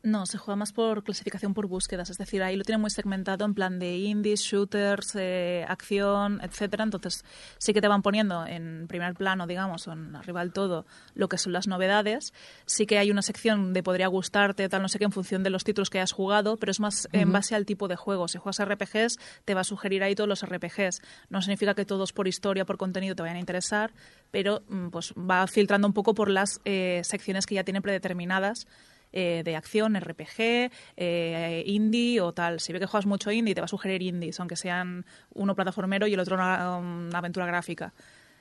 No, 0.05 0.27
se 0.27 0.37
juega 0.37 0.57
más 0.57 0.73
por 0.73 1.05
clasificación 1.05 1.55
por 1.55 1.69
búsquedas, 1.69 2.11
es 2.11 2.19
decir, 2.19 2.43
ahí 2.43 2.57
lo 2.57 2.65
tienen 2.65 2.81
muy 2.81 2.91
segmentado 2.91 3.45
en 3.45 3.55
plan 3.55 3.79
de 3.79 3.99
indies, 3.99 4.41
shooters, 4.41 5.15
eh, 5.15 5.65
acción, 5.69 6.41
etcétera. 6.43 6.83
Entonces 6.83 7.25
sí 7.59 7.73
que 7.73 7.81
te 7.81 7.87
van 7.87 8.03
poniendo 8.03 8.45
en 8.45 8.87
primer 8.89 9.15
plano, 9.15 9.47
digamos, 9.47 9.87
o 9.87 9.93
en 9.93 10.17
arriba 10.17 10.41
del 10.41 10.53
todo, 10.53 10.87
lo 11.15 11.29
que 11.29 11.39
son 11.39 11.53
las 11.53 11.69
novedades. 11.69 12.33
Sí 12.67 12.85
que 12.85 12.99
hay 12.99 13.13
una 13.13 13.23
sección 13.23 13.73
de 13.73 13.85
podría 13.85 14.09
gustarte, 14.09 14.69
tal, 14.69 14.83
no 14.83 14.89
sé 14.89 14.99
qué, 14.99 15.05
en 15.05 15.13
función 15.13 15.45
de 15.45 15.51
los 15.51 15.63
títulos 15.63 15.89
que 15.89 15.99
hayas 15.99 16.11
jugado, 16.11 16.57
pero 16.57 16.73
es 16.73 16.81
más 16.81 17.09
en 17.13 17.31
base 17.31 17.55
al 17.55 17.65
tipo 17.65 17.87
de 17.87 17.95
juego. 17.95 18.27
Si 18.27 18.39
juegas 18.39 18.65
RPGs, 18.65 19.19
te 19.45 19.55
va 19.55 19.61
a 19.61 19.65
sugerir 19.65 20.03
ahí 20.03 20.17
todos 20.17 20.29
los 20.29 20.45
RPGs. 20.45 21.01
No 21.31 21.41
significa 21.43 21.75
que 21.75 21.85
todos 21.85 22.13
por 22.13 22.27
historia, 22.27 22.65
por 22.65 22.77
contenido 22.77 23.15
te 23.15 23.23
vayan 23.23 23.37
a 23.37 23.41
interesar, 23.41 23.93
pero 24.33 24.65
mm, 24.69 24.89
pues 24.89 25.13
va 25.13 25.47
filtrando 25.47 25.87
un 25.87 25.95
poco 25.95 26.13
por 26.13 26.29
las 26.29 26.61
eh, 26.65 27.03
secciones 27.05 27.47
que 27.47 27.55
ya 27.55 27.63
tiene 27.63 27.81
predeterminadas 27.81 28.67
eh, 29.13 29.43
de 29.45 29.57
acción, 29.57 29.95
RPG, 29.95 30.71
eh, 30.97 31.63
indie 31.67 32.21
o 32.21 32.33
tal. 32.33 32.61
Si 32.61 32.73
ve 32.73 32.81
que 32.81 32.87
juegas 32.87 33.07
mucho 33.07 33.31
indie, 33.31 33.55
te 33.55 33.61
va 33.61 33.67
a 33.67 33.69
sugerir 33.69 34.03
indies, 34.03 34.41
aunque 34.41 34.57
sean 34.57 35.05
uno 35.35 35.55
plataformero 35.55 36.07
y 36.07 36.15
el 36.15 36.21
otro 36.21 36.37
una, 36.37 36.79
aventura 37.13 37.47
gráfica. 37.47 37.93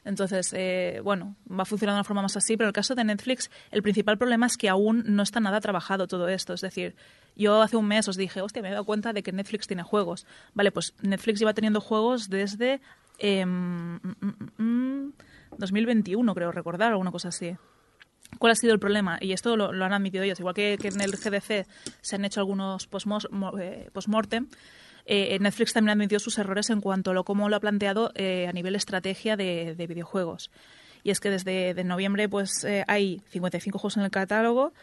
Entonces, 0.03 0.53
eh, 0.53 0.99
bueno, 1.03 1.35
va 1.47 1.65
funcionando 1.65 1.97
de 1.97 1.99
una 1.99 2.03
forma 2.03 2.21
más 2.23 2.35
así, 2.35 2.57
pero 2.57 2.67
en 2.67 2.69
el 2.69 2.73
caso 2.73 2.95
de 2.95 3.03
Netflix, 3.03 3.51
el 3.69 3.83
principal 3.83 4.17
problema 4.17 4.47
es 4.47 4.57
que 4.57 4.69
aún 4.69 5.03
no 5.05 5.21
está 5.21 5.39
nada 5.39 5.59
trabajado 5.61 6.07
todo 6.07 6.27
esto. 6.27 6.53
Es 6.53 6.61
decir, 6.61 6.95
yo 7.35 7.61
hace 7.61 7.77
un 7.77 7.87
mes 7.87 8.07
os 8.07 8.15
dije, 8.17 8.41
hostia, 8.41 8.61
me 8.61 8.69
he 8.69 8.71
dado 8.71 8.85
cuenta 8.85 9.13
de 9.13 9.21
que 9.21 9.31
Netflix 9.31 9.67
tiene 9.67 9.83
juegos. 9.83 10.25
Vale, 10.53 10.71
pues 10.71 10.95
Netflix 11.01 11.39
lleva 11.39 11.53
teniendo 11.53 11.81
juegos 11.81 12.29
desde 12.29 12.81
em, 13.19 13.95
mm, 13.95 14.15
mm, 14.21 14.63
mm, 14.63 15.13
2021, 15.57 16.33
creo 16.33 16.51
recordar, 16.51 16.93
o 16.93 16.99
una 16.99 17.11
cosa 17.11 17.27
así. 17.27 17.57
¿Cuál 18.39 18.51
ha 18.51 18.55
sido 18.55 18.73
el 18.73 18.79
problema? 18.79 19.17
Y 19.21 19.33
esto 19.33 19.55
lo, 19.55 19.69
han 19.69 19.93
admitido 19.93 20.23
ellos. 20.23 20.39
Igual 20.39 20.55
que, 20.55 20.77
en 20.81 21.01
el 21.01 21.11
GDC 21.11 21.67
se 22.01 22.15
han 22.15 22.25
hecho 22.25 22.39
algunos 22.39 22.87
eh, 23.59 23.89
postmortem, 23.93 24.47
eh, 25.05 25.37
Netflix 25.39 25.73
también 25.73 25.89
ha 25.89 25.93
admitido 25.93 26.19
sus 26.19 26.37
errores 26.37 26.69
en 26.69 26.81
cuanto 26.81 27.11
a 27.11 27.13
lo, 27.13 27.23
cómo 27.23 27.49
lo 27.49 27.55
ha 27.55 27.59
planteado 27.59 28.11
eh, 28.15 28.47
a 28.47 28.53
nivel 28.53 28.75
estrategia 28.75 29.35
de, 29.35 29.75
de 29.75 29.87
videojuegos. 29.87 30.51
Y 31.03 31.11
es 31.11 31.19
que 31.19 31.29
desde 31.29 31.73
de 31.73 31.83
noviembre 31.83 32.29
pues 32.29 32.63
eh, 32.63 32.83
hay 32.87 33.21
55 33.29 33.79
juegos 33.79 33.97
en 33.97 34.03
el 34.03 34.11
catálogo 34.11 34.73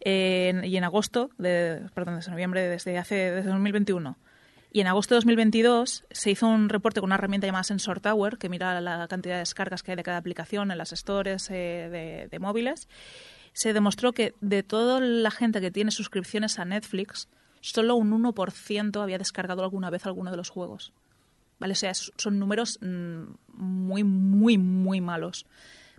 eh, 0.00 0.60
y 0.64 0.76
en 0.76 0.84
agosto, 0.84 1.30
de, 1.38 1.82
perdón, 1.94 2.16
desde 2.16 2.30
noviembre, 2.30 2.68
desde 2.68 2.98
hace 2.98 3.30
desde 3.30 3.50
2021. 3.50 4.16
Y 4.72 4.80
en 4.80 4.88
agosto 4.88 5.14
de 5.14 5.18
2022 5.18 6.04
se 6.10 6.30
hizo 6.30 6.48
un 6.48 6.68
reporte 6.68 7.00
con 7.00 7.08
una 7.08 7.14
herramienta 7.14 7.46
llamada 7.46 7.64
Sensor 7.64 8.00
Tower, 8.00 8.36
que 8.38 8.48
mira 8.48 8.80
la 8.80 9.08
cantidad 9.08 9.36
de 9.36 9.40
descargas 9.40 9.82
que 9.82 9.92
hay 9.92 9.96
de 9.96 10.02
cada 10.02 10.18
aplicación 10.18 10.70
en 10.70 10.78
las 10.78 10.90
stores 10.90 11.48
eh, 11.50 12.28
de, 12.30 12.38
móviles. 12.38 12.88
Se 13.52 13.72
demostró 13.72 14.12
que 14.12 14.34
de 14.40 14.62
toda 14.62 15.00
la 15.00 15.30
gente 15.30 15.60
que 15.60 15.70
tiene 15.70 15.90
suscripciones 15.90 16.58
a 16.58 16.64
Netflix, 16.64 17.28
solo 17.60 17.96
un 17.96 18.10
1% 18.22 19.02
había 19.02 19.18
descargado 19.18 19.62
alguna 19.62 19.88
vez 19.88 20.04
alguno 20.04 20.30
de 20.30 20.36
los 20.36 20.50
juegos. 20.50 20.92
¿Vale? 21.58 21.72
O 21.72 21.76
sea, 21.76 21.94
son 21.94 22.38
números 22.38 22.78
mm, 22.82 23.22
muy, 23.54 24.04
muy, 24.04 24.58
muy 24.58 25.00
malos. 25.00 25.46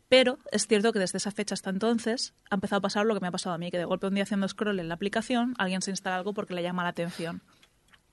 Pero 0.10 0.40
es 0.52 0.68
cierto 0.68 0.94
que 0.94 1.00
desde 1.00 1.18
esa 1.18 1.32
fecha 1.32 1.54
hasta 1.54 1.70
entonces 1.70 2.34
ha 2.50 2.56
empezado 2.56 2.78
a 2.78 2.82
pasar 2.82 3.06
lo 3.06 3.14
que 3.14 3.20
me 3.20 3.28
ha 3.28 3.32
pasado 3.32 3.56
a 3.56 3.58
mí, 3.58 3.72
que 3.72 3.78
de 3.78 3.86
golpe 3.86 4.08
un 4.08 4.14
día 4.14 4.24
haciendo 4.24 4.48
scroll 4.48 4.80
en 4.80 4.88
la 4.88 4.94
aplicación, 4.94 5.54
alguien 5.58 5.82
se 5.82 5.92
instala 5.92 6.18
algo 6.18 6.34
porque 6.34 6.54
le 6.54 6.64
llama 6.64 6.84
la 6.84 6.90
atención. 6.90 7.42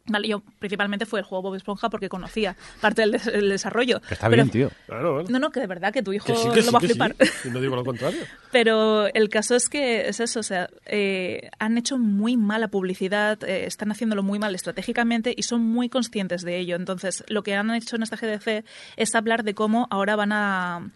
Vale, 0.06 0.28
yo 0.28 0.42
principalmente 0.58 1.06
fue 1.06 1.20
el 1.20 1.24
juego 1.24 1.42
Bob 1.42 1.54
Esponja 1.54 1.88
porque 1.88 2.10
conocía 2.10 2.56
parte 2.82 3.00
del, 3.02 3.12
des- 3.12 3.24
del 3.24 3.48
desarrollo. 3.48 4.00
Que 4.02 4.12
está 4.14 4.28
Pero- 4.28 4.42
bien, 4.44 4.50
tío. 4.50 4.70
Claro, 4.86 5.14
bueno. 5.14 5.28
No, 5.30 5.38
no, 5.38 5.50
que 5.50 5.60
de 5.60 5.66
verdad 5.66 5.94
que 5.94 6.02
tu 6.02 6.12
hijo 6.12 6.26
Que 6.26 6.36
sí, 6.36 6.48
que 6.50 6.56
lo 6.56 6.62
sí, 6.62 6.70
va 6.70 6.78
a 6.78 6.80
sí. 6.82 6.86
flipar. 6.88 7.16
No 7.50 7.60
digo 7.60 7.74
lo 7.74 7.84
contrario. 7.86 8.20
Pero 8.52 9.06
el 9.14 9.30
caso 9.30 9.54
es 9.56 9.70
que 9.70 10.06
es 10.08 10.20
eso, 10.20 10.40
o 10.40 10.42
sea, 10.42 10.68
eh, 10.84 11.48
han 11.58 11.78
hecho 11.78 11.96
muy 11.98 12.36
mala 12.36 12.68
publicidad, 12.68 13.42
eh, 13.44 13.64
están 13.64 13.90
haciéndolo 13.92 14.22
muy 14.22 14.38
mal 14.38 14.54
estratégicamente 14.54 15.32
y 15.36 15.42
son 15.44 15.62
muy 15.62 15.88
conscientes 15.88 16.42
de 16.42 16.58
ello. 16.58 16.76
Entonces, 16.76 17.24
lo 17.28 17.42
que 17.42 17.54
han 17.54 17.70
hecho 17.74 17.96
en 17.96 18.02
esta 18.02 18.16
GDC 18.16 18.64
es 18.96 19.14
hablar 19.14 19.42
de 19.42 19.54
cómo 19.54 19.88
ahora 19.90 20.16
van 20.16 20.32
a 20.32 20.90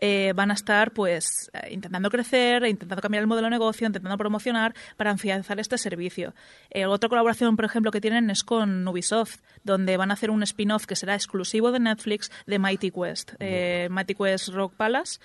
eh, 0.00 0.32
van 0.34 0.50
a 0.50 0.54
estar 0.54 0.92
pues 0.92 1.50
eh, 1.52 1.68
intentando 1.72 2.08
crecer, 2.10 2.64
intentando 2.66 3.02
cambiar 3.02 3.20
el 3.22 3.26
modelo 3.26 3.46
de 3.46 3.50
negocio, 3.50 3.86
intentando 3.86 4.16
promocionar 4.18 4.74
para 4.96 5.10
afianzar 5.10 5.60
este 5.60 5.76
servicio. 5.78 6.34
Eh, 6.70 6.86
otra 6.86 7.08
colaboración, 7.08 7.56
por 7.56 7.64
ejemplo, 7.66 7.90
que 7.90 8.00
tienen 8.00 8.30
es 8.30 8.42
con 8.42 8.86
Ubisoft, 8.88 9.38
donde 9.64 9.96
van 9.96 10.10
a 10.10 10.14
hacer 10.14 10.30
un 10.30 10.42
spin-off 10.42 10.86
que 10.86 10.96
será 10.96 11.14
exclusivo 11.14 11.70
de 11.72 11.80
Netflix 11.80 12.30
de 12.46 12.58
Mighty 12.58 12.90
Quest. 12.90 13.32
Eh, 13.38 13.88
Mighty 13.90 14.14
Quest 14.14 14.48
Rock 14.48 14.74
Palace 14.74 15.18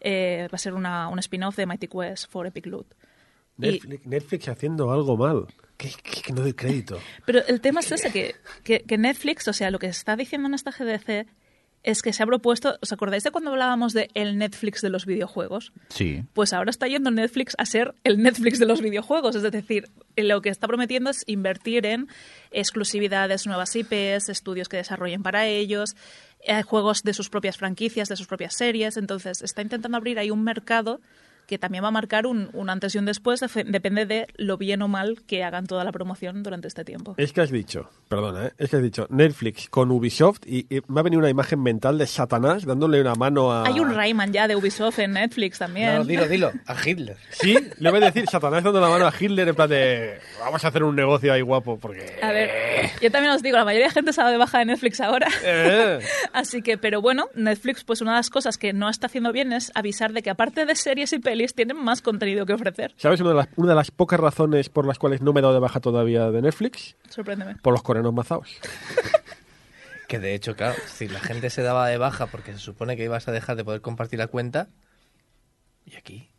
eh, 0.00 0.48
va 0.52 0.56
a 0.56 0.58
ser 0.58 0.74
una, 0.74 1.08
un 1.08 1.18
spin-off 1.18 1.56
de 1.56 1.66
Mighty 1.66 1.88
Quest 1.88 2.30
for 2.30 2.46
Epic 2.46 2.66
Loot. 2.66 2.86
Y- 3.58 3.62
Netflix, 3.72 4.06
Netflix 4.06 4.48
haciendo 4.48 4.90
algo 4.92 5.16
mal. 5.16 5.46
Que, 5.76 5.88
que- 6.02 6.22
que 6.22 6.32
no 6.32 6.42
doy 6.42 6.52
crédito. 6.52 6.98
Pero 7.26 7.40
el 7.46 7.60
tema 7.60 7.80
es 7.80 7.90
ese, 7.92 8.10
que, 8.12 8.34
que 8.86 8.98
Netflix, 8.98 9.48
o 9.48 9.52
sea, 9.52 9.70
lo 9.70 9.78
que 9.78 9.86
está 9.86 10.14
diciendo 10.14 10.46
en 10.48 10.54
esta 10.54 10.70
GDC 10.70 11.26
es 11.82 12.02
que 12.02 12.12
se 12.12 12.22
ha 12.22 12.26
propuesto, 12.26 12.76
¿os 12.82 12.92
acordáis 12.92 13.24
de 13.24 13.30
cuando 13.30 13.50
hablábamos 13.50 13.92
de 13.92 14.10
el 14.14 14.36
Netflix 14.36 14.82
de 14.82 14.90
los 14.90 15.06
videojuegos? 15.06 15.72
Sí. 15.88 16.24
Pues 16.34 16.52
ahora 16.52 16.70
está 16.70 16.86
yendo 16.86 17.10
Netflix 17.10 17.54
a 17.58 17.64
ser 17.64 17.94
el 18.04 18.22
Netflix 18.22 18.58
de 18.58 18.66
los 18.66 18.82
videojuegos. 18.82 19.34
Es 19.36 19.42
decir, 19.42 19.88
lo 20.16 20.42
que 20.42 20.50
está 20.50 20.66
prometiendo 20.66 21.10
es 21.10 21.24
invertir 21.26 21.86
en 21.86 22.08
exclusividades, 22.50 23.46
nuevas 23.46 23.74
IPs, 23.74 24.28
estudios 24.28 24.68
que 24.68 24.76
desarrollen 24.76 25.22
para 25.22 25.46
ellos, 25.46 25.96
eh, 26.40 26.62
juegos 26.62 27.02
de 27.02 27.14
sus 27.14 27.30
propias 27.30 27.56
franquicias, 27.56 28.08
de 28.08 28.16
sus 28.16 28.26
propias 28.26 28.54
series. 28.54 28.96
Entonces, 28.96 29.40
está 29.40 29.62
intentando 29.62 29.96
abrir 29.96 30.18
ahí 30.18 30.30
un 30.30 30.44
mercado 30.44 31.00
que 31.50 31.58
también 31.58 31.82
va 31.82 31.88
a 31.88 31.90
marcar 31.90 32.28
un, 32.28 32.48
un 32.52 32.70
antes 32.70 32.94
y 32.94 32.98
un 32.98 33.06
después, 33.06 33.40
depende 33.66 34.06
de 34.06 34.28
lo 34.36 34.56
bien 34.56 34.82
o 34.82 34.88
mal 34.88 35.22
que 35.26 35.42
hagan 35.42 35.66
toda 35.66 35.82
la 35.82 35.90
promoción 35.90 36.44
durante 36.44 36.68
este 36.68 36.84
tiempo. 36.84 37.14
Es 37.16 37.32
que 37.32 37.40
has 37.40 37.50
dicho, 37.50 37.90
perdona, 38.08 38.46
¿eh? 38.46 38.52
es 38.56 38.70
que 38.70 38.76
has 38.76 38.82
dicho 38.82 39.08
Netflix 39.10 39.68
con 39.68 39.90
Ubisoft 39.90 40.46
y, 40.46 40.60
y 40.72 40.80
me 40.86 41.00
ha 41.00 41.02
venido 41.02 41.18
una 41.18 41.28
imagen 41.28 41.60
mental 41.60 41.98
de 41.98 42.06
Satanás 42.06 42.64
dándole 42.64 43.00
una 43.00 43.16
mano 43.16 43.50
a... 43.50 43.66
Hay 43.66 43.80
un 43.80 43.92
Rayman 43.92 44.32
ya 44.32 44.46
de 44.46 44.54
Ubisoft 44.54 45.00
en 45.00 45.14
Netflix 45.14 45.58
también. 45.58 45.96
No, 45.96 46.04
dilo, 46.04 46.28
dilo, 46.28 46.52
a 46.66 46.76
Hitler. 46.88 47.16
Sí, 47.30 47.56
le 47.78 47.90
voy 47.90 48.00
a 48.00 48.06
decir 48.06 48.28
Satanás 48.28 48.62
dando 48.62 48.80
la 48.80 48.88
mano 48.88 49.08
a 49.08 49.12
Hitler 49.18 49.48
en 49.48 49.54
plan 49.56 49.68
de 49.68 50.20
vamos 50.38 50.64
a 50.64 50.68
hacer 50.68 50.84
un 50.84 50.94
negocio 50.94 51.32
ahí 51.32 51.40
guapo 51.40 51.80
porque... 51.80 52.16
A 52.22 52.30
ver, 52.30 52.50
yo 53.02 53.10
también 53.10 53.34
os 53.34 53.42
digo, 53.42 53.56
la 53.56 53.64
mayoría 53.64 53.88
de 53.88 53.92
gente 53.92 54.12
se 54.12 54.20
ha 54.20 54.24
dado 54.24 54.34
de 54.34 54.38
baja 54.38 54.60
de 54.60 54.66
Netflix 54.66 55.00
ahora. 55.00 55.26
Eh. 55.42 55.98
Así 56.32 56.62
que, 56.62 56.78
pero 56.78 57.02
bueno, 57.02 57.28
Netflix, 57.34 57.82
pues 57.82 58.00
una 58.00 58.12
de 58.12 58.18
las 58.18 58.30
cosas 58.30 58.56
que 58.56 58.72
no 58.72 58.88
está 58.88 59.08
haciendo 59.08 59.32
bien 59.32 59.52
es 59.52 59.72
avisar 59.74 60.12
de 60.12 60.22
que 60.22 60.30
aparte 60.30 60.64
de 60.64 60.76
series 60.76 61.12
y 61.12 61.18
pelis, 61.40 61.54
tienen 61.54 61.76
más 61.82 62.02
contenido 62.02 62.46
que 62.46 62.52
ofrecer. 62.52 62.94
¿Sabes 62.96 63.20
una 63.20 63.30
de, 63.30 63.36
las, 63.36 63.48
una 63.56 63.70
de 63.70 63.74
las 63.74 63.90
pocas 63.90 64.20
razones 64.20 64.68
por 64.68 64.86
las 64.86 64.98
cuales 64.98 65.22
no 65.22 65.32
me 65.32 65.40
he 65.40 65.42
dado 65.42 65.54
de 65.54 65.60
baja 65.60 65.80
todavía 65.80 66.30
de 66.30 66.42
Netflix? 66.42 66.96
Sorpréndeme. 67.08 67.56
Por 67.56 67.72
los 67.72 67.82
coreanos 67.82 68.12
mazaos. 68.12 68.58
Que 70.08 70.18
de 70.18 70.34
hecho, 70.34 70.56
claro, 70.56 70.74
si 70.88 71.06
la 71.06 71.20
gente 71.20 71.50
se 71.50 71.62
daba 71.62 71.86
de 71.86 71.96
baja 71.96 72.26
porque 72.26 72.52
se 72.52 72.58
supone 72.58 72.96
que 72.96 73.04
ibas 73.04 73.28
a 73.28 73.30
dejar 73.30 73.54
de 73.54 73.62
poder 73.62 73.80
compartir 73.80 74.18
la 74.18 74.26
cuenta, 74.26 74.68
y 75.86 75.94
aquí 75.94 76.29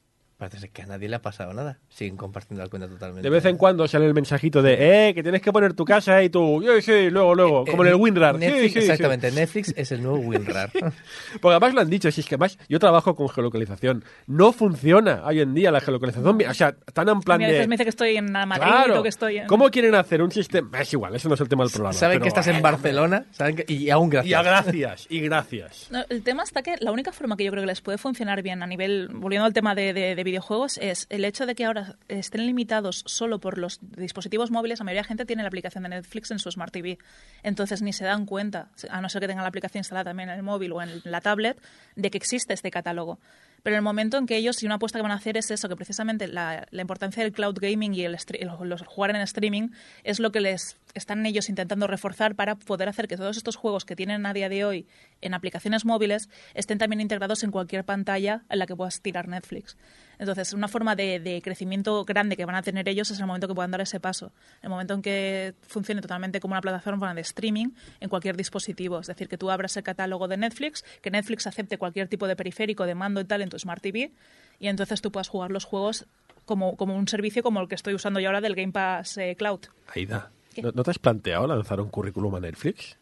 parece 0.42 0.60
ser 0.60 0.72
que 0.72 0.82
a 0.82 0.88
nadie 0.88 1.08
le 1.08 1.16
ha 1.18 1.22
pasado 1.22 1.54
nada. 1.54 1.78
Siguen 1.88 2.18
compartiendo 2.18 2.64
la 2.64 2.70
cuenta 2.70 2.88
totalmente. 2.90 3.22
De 3.22 3.30
vez 3.30 3.46
en 3.46 3.58
cuando 3.58 3.88
sale 3.88 4.08
el 4.08 4.14
mensajito 4.16 4.64
de, 4.64 5.10
eh, 5.10 5.14
que 5.14 5.22
tienes 5.22 5.40
que 5.44 5.52
poner 5.54 5.74
tu 5.74 5.86
casa 5.86 6.24
y 6.24 6.32
tú, 6.32 6.64
sí, 6.78 6.82
sí, 6.82 7.10
luego, 7.12 7.36
luego, 7.36 7.66
como 7.66 7.84
en 7.84 7.90
el 7.90 7.96
WinRAR. 7.96 8.36
Sí, 8.36 8.42
Netflix, 8.42 8.64
sí, 8.64 8.70
sí. 8.72 8.80
exactamente, 8.80 9.32
Netflix 9.32 9.74
es 9.78 9.92
el 9.92 10.02
nuevo 10.02 10.18
WinRAR. 10.18 10.72
Porque 11.42 11.52
además 11.56 11.76
lo 11.76 11.82
han 11.82 11.90
dicho, 11.92 12.12
si 12.12 12.22
es 12.22 12.28
que 12.28 12.36
además 12.36 12.58
yo 12.68 12.80
trabajo 12.80 13.16
con 13.16 13.30
geolocalización. 13.30 14.04
No 14.26 14.52
funciona 14.52 15.22
hoy 15.26 15.42
en 15.42 15.54
día 15.54 15.70
la 15.72 15.80
geolocalización. 15.82 16.42
O 16.50 16.54
sea, 16.56 16.76
están 16.88 17.08
en 17.10 17.20
plan 17.22 17.38
mí 17.38 17.44
a 17.46 17.48
veces 17.48 17.62
de... 17.62 17.68
me 17.68 17.74
dice 17.76 17.84
que 17.84 17.90
estoy 17.92 18.18
en 18.18 18.32
Madrid 18.32 18.62
Claro. 18.64 19.04
que 19.04 19.10
estoy 19.10 19.38
en... 19.38 19.48
¿Cómo 19.48 19.70
quieren 19.70 19.94
hacer 19.96 20.22
un 20.24 20.32
sistema? 20.32 20.82
Es 20.82 20.92
igual, 20.94 21.16
eso 21.16 21.30
no 21.30 21.36
es 21.36 21.42
el 21.42 21.50
tema 21.50 21.64
del 21.64 21.72
programa. 21.72 21.94
Saben 21.94 22.16
pero- 22.16 22.24
que 22.24 22.28
estás 22.30 22.48
en 22.48 22.62
Barcelona 22.62 23.26
saben 23.32 23.56
que- 23.58 23.66
y 23.72 23.90
aún 23.90 24.10
gracias. 24.10 24.32
Y 24.32 24.34
a 24.34 24.42
gracias, 24.42 25.08
y 25.10 25.20
gracias. 25.22 25.88
No, 25.92 26.04
el 26.10 26.24
tema 26.24 26.44
está 26.44 26.62
que 26.64 26.76
la 26.80 26.92
única 26.92 27.12
forma 27.12 27.38
que 27.38 27.44
yo 27.44 27.52
creo 27.52 27.64
que 27.64 27.68
les 27.68 27.82
puede 27.82 27.98
funcionar 27.98 28.42
bien 28.42 28.64
a 28.64 28.68
nivel, 28.68 29.10
volviendo 29.14 29.46
al 29.46 29.54
tema 29.54 29.76
de, 29.76 29.94
de- 29.94 30.16
de 30.16 30.24
videojuegos, 30.32 30.78
es 30.78 31.08
el 31.10 31.26
hecho 31.26 31.46
de 31.46 31.56
que 31.56 31.66
ahora 31.66 31.98
estén 32.08 32.46
limitados 32.46 33.04
solo 33.06 33.40
por 33.40 33.58
los 33.58 33.80
dispositivos 33.82 34.50
móviles. 34.50 34.80
La 34.80 34.86
mayoría 34.86 35.02
de 35.02 35.08
gente 35.08 35.26
tiene 35.26 35.44
la 35.44 35.50
aplicación 35.50 35.84
de 35.84 35.90
Netflix 35.90 36.32
en 36.32 36.40
su 36.40 36.50
Smart 36.50 36.72
TV. 36.72 36.98
Entonces 37.44 37.82
ni 37.82 37.92
se 37.94 38.06
dan 38.06 38.26
cuenta, 38.26 38.70
a 38.90 39.02
no 39.02 39.10
ser 39.10 39.22
que 39.22 39.28
tengan 39.28 39.44
la 39.44 39.50
aplicación 39.50 39.82
instalada 39.82 40.06
también 40.06 40.30
en 40.30 40.38
el 40.38 40.44
móvil 40.44 40.72
o 40.72 40.82
en 40.82 41.02
la 41.04 41.22
tablet, 41.22 41.62
de 41.96 42.10
que 42.10 42.18
existe 42.18 42.54
este 42.54 42.72
catálogo. 42.72 43.20
Pero 43.64 43.76
en 43.76 43.80
el 43.80 43.84
momento 43.84 44.18
en 44.18 44.26
que 44.26 44.38
ellos, 44.38 44.62
y 44.64 44.66
una 44.66 44.76
apuesta 44.76 44.98
que 44.98 45.04
van 45.04 45.12
a 45.12 45.16
hacer 45.16 45.38
es 45.38 45.52
eso, 45.52 45.70
que 45.70 45.76
precisamente 45.76 46.28
la, 46.28 46.68
importancia 46.72 47.24
del 47.24 47.32
cloud 47.32 47.58
gaming 47.60 47.94
y 47.94 48.04
el, 48.04 48.16
el- 48.16 48.70
los 48.70 48.82
jugar 48.84 49.12
en 49.12 49.22
streaming 49.22 49.70
es 50.04 50.20
lo 50.20 50.32
que 50.32 50.42
les 50.42 50.78
están 50.94 51.26
ellos 51.26 51.50
intentando 51.50 51.88
reforzar 51.88 52.36
para 52.36 52.56
poder 52.56 52.90
hacer 52.90 53.08
que 53.08 53.18
todos 53.18 53.38
estos 53.38 53.56
juegos 53.56 53.86
que 53.86 53.96
tienen 53.96 54.26
a 54.26 54.34
día 54.34 54.50
de 54.50 54.66
hoy 54.66 54.88
en 55.22 55.34
aplicaciones 55.34 55.86
móviles 55.86 56.30
estén 56.54 56.78
también 56.78 57.02
integrados 57.02 57.44
en 57.44 57.52
cualquier 57.52 57.86
pantalla 57.86 58.44
en 58.50 58.60
la 58.60 58.66
que 58.66 58.76
puedas 58.76 59.02
tirar 59.02 59.28
Netflix. 59.28 59.78
Entonces, 60.22 60.54
una 60.54 60.68
forma 60.68 60.96
de, 60.96 61.42
crecimiento 61.44 62.06
grande 62.06 62.38
que 62.38 62.46
van 62.46 62.54
a 62.56 62.62
tener 62.62 62.88
ellos 62.88 63.10
es 63.10 63.20
el 63.20 63.26
momento 63.26 63.48
que 63.48 63.56
puedan 63.56 63.72
dar 63.72 63.82
ese 63.82 64.00
paso. 64.00 64.32
El 64.62 64.70
momento 64.70 64.94
en 64.94 65.02
que 65.02 65.56
funcione 65.68 66.00
totalmente 66.00 66.40
como 66.40 66.54
una 66.54 66.62
plataforma 66.62 67.12
de 67.16 67.22
streaming 67.22 67.70
en 68.00 68.08
cualquier 68.08 68.38
dispositivo. 68.38 69.00
Es 69.00 69.08
decir, 69.08 69.28
que 69.28 69.40
tú 69.40 69.50
abras 69.50 69.76
el 69.78 69.84
catálogo 69.84 70.28
de 70.28 70.38
Netflix, 70.38 70.86
que 71.02 71.10
Netflix 71.10 71.48
acepte 71.48 71.80
cualquier 71.80 72.08
tipo 72.08 72.28
de 72.28 72.36
periférico, 72.36 72.86
de 72.86 72.94
mando 72.94 73.20
y 73.20 73.26
tal 73.26 73.42
tu 73.52 73.60
Smart 73.60 73.84
TV, 73.84 74.12
y 74.60 74.68
entonces 74.68 75.02
tú 75.02 75.12
puedas 75.12 75.28
jugar 75.28 75.52
los 75.52 75.66
juegos 75.66 76.08
como, 76.46 76.76
como 76.76 76.96
un 76.96 77.08
servicio 77.08 77.44
como 77.44 77.62
el 77.62 77.68
que 77.68 77.76
estoy 77.76 77.94
usando 77.94 78.20
yo 78.20 78.30
ahora 78.30 78.42
del 78.42 78.56
Game 78.56 78.72
Pass 78.72 79.18
eh, 79.18 79.36
Cloud. 79.38 79.60
Aida. 79.94 80.32
¿no, 80.62 80.72
no 80.72 80.84
te 80.84 80.92
has 80.92 81.00
planteado 81.00 81.48
lanzar 81.48 81.80
un 81.80 81.90
currículum 81.90 82.36
a 82.36 82.40
Netflix? 82.40 82.98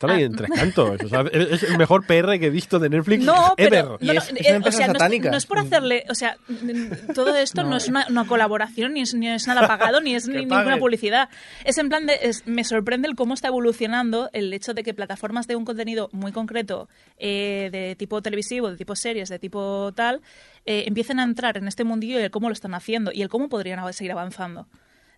Están 0.00 0.16
ahí 0.16 0.22
Ah. 0.22 0.26
en 0.26 0.32
tres 0.34 0.50
cantos. 0.54 0.98
O 1.04 1.08
sea, 1.10 1.20
es 1.30 1.62
el 1.62 1.76
mejor 1.76 2.06
PR 2.06 2.38
que 2.40 2.46
he 2.46 2.50
visto 2.50 2.78
de 2.78 2.88
Netflix 2.88 3.22
No, 3.22 3.52
ever. 3.58 3.70
pero 3.70 3.98
Y 4.00 4.06
no, 4.06 4.14
no, 4.14 4.18
es- 4.20 4.24
es 4.24 4.30
una 4.32 4.40
eh, 4.40 4.52
o 4.52 4.56
empresa 4.56 4.78
sea, 4.78 4.86
no 4.86 4.92
es- 4.94 4.98
satánica. 4.98 5.30
No, 5.30 5.36
es 5.36 5.44
por 5.46 5.58
hacerle, 5.58 6.04
o 6.08 6.14
sea, 6.14 6.36
mm, 6.48 7.12
todo 7.14 7.36
esto 7.36 7.64
no, 7.64 7.76
es 7.76 7.86
una, 7.88 8.06
una 8.08 8.26
colaboración, 8.26 8.94
ni 8.94 9.02
es, 9.02 9.12
ni 9.14 9.28
es 9.28 9.46
nada 9.46 9.68
pagado, 9.68 10.00
ni 10.00 10.14
es 10.14 10.26
ni 10.28 10.46
ninguna 10.46 10.78
publicidad. 10.78 11.28
Es 11.66 11.76
en 11.76 11.90
plan 11.90 12.06
de, 12.06 12.18
es- 12.22 12.46
me 12.46 12.64
sorprende 12.64 13.08
el 13.08 13.14
cómo 13.14 13.34
está 13.34 13.48
evolucionando 13.48 14.30
el 14.32 14.50
hecho 14.54 14.72
de 14.72 14.82
que 14.84 14.94
plataformas 14.94 15.46
de 15.46 15.56
un 15.56 15.66
contenido 15.66 16.08
muy 16.12 16.32
concreto, 16.32 16.88
eh, 17.18 17.68
de 17.70 17.94
tipo 17.94 18.22
televisivo, 18.22 18.70
de 18.70 18.78
tipo 18.78 18.96
series, 18.96 19.28
de 19.28 19.38
tipo 19.38 19.92
tal, 19.94 20.22
eh, 20.64 20.84
empiecen 20.86 21.20
a 21.20 21.24
entrar 21.24 21.58
en 21.58 21.68
este 21.68 21.84
mundillo 21.84 22.18
y 22.18 22.22
el 22.22 22.30
cómo 22.30 22.48
lo 22.48 22.54
están 22.54 22.72
haciendo 22.72 23.10
y 23.12 23.20
el 23.20 23.28
cómo 23.28 23.50
podrían 23.50 23.80
seguir 23.92 24.12
avanzando. 24.12 24.66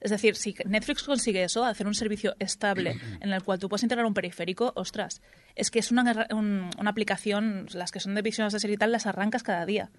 Es 0.02 0.10
decir, 0.10 0.34
si 0.36 0.54
Netflix 0.66 1.04
consigue 1.04 1.44
eso, 1.44 1.64
hacer 1.64 1.86
un 1.86 1.94
servicio 1.94 2.34
estable 2.40 2.98
en 3.20 3.32
el 3.32 3.42
cual 3.42 3.58
tú 3.58 3.68
puedes 3.68 3.84
integrar 3.84 4.04
un 4.04 4.12
periférico, 4.14 4.72
ostras, 4.74 5.22
es 5.56 5.70
que 5.70 5.78
es 5.78 5.90
una, 5.92 6.26
un- 6.32 6.68
una 6.78 6.90
aplicación, 6.90 7.68
las 7.72 7.90
que 7.92 8.00
son 8.00 8.14
de 8.14 8.20
visiones 8.22 8.52
de 8.52 8.58
serie 8.60 8.74
y 8.74 8.78
tal, 8.78 8.90
las 8.92 9.06
arrancas 9.06 9.42
cada 9.44 9.64
día. 9.64 9.90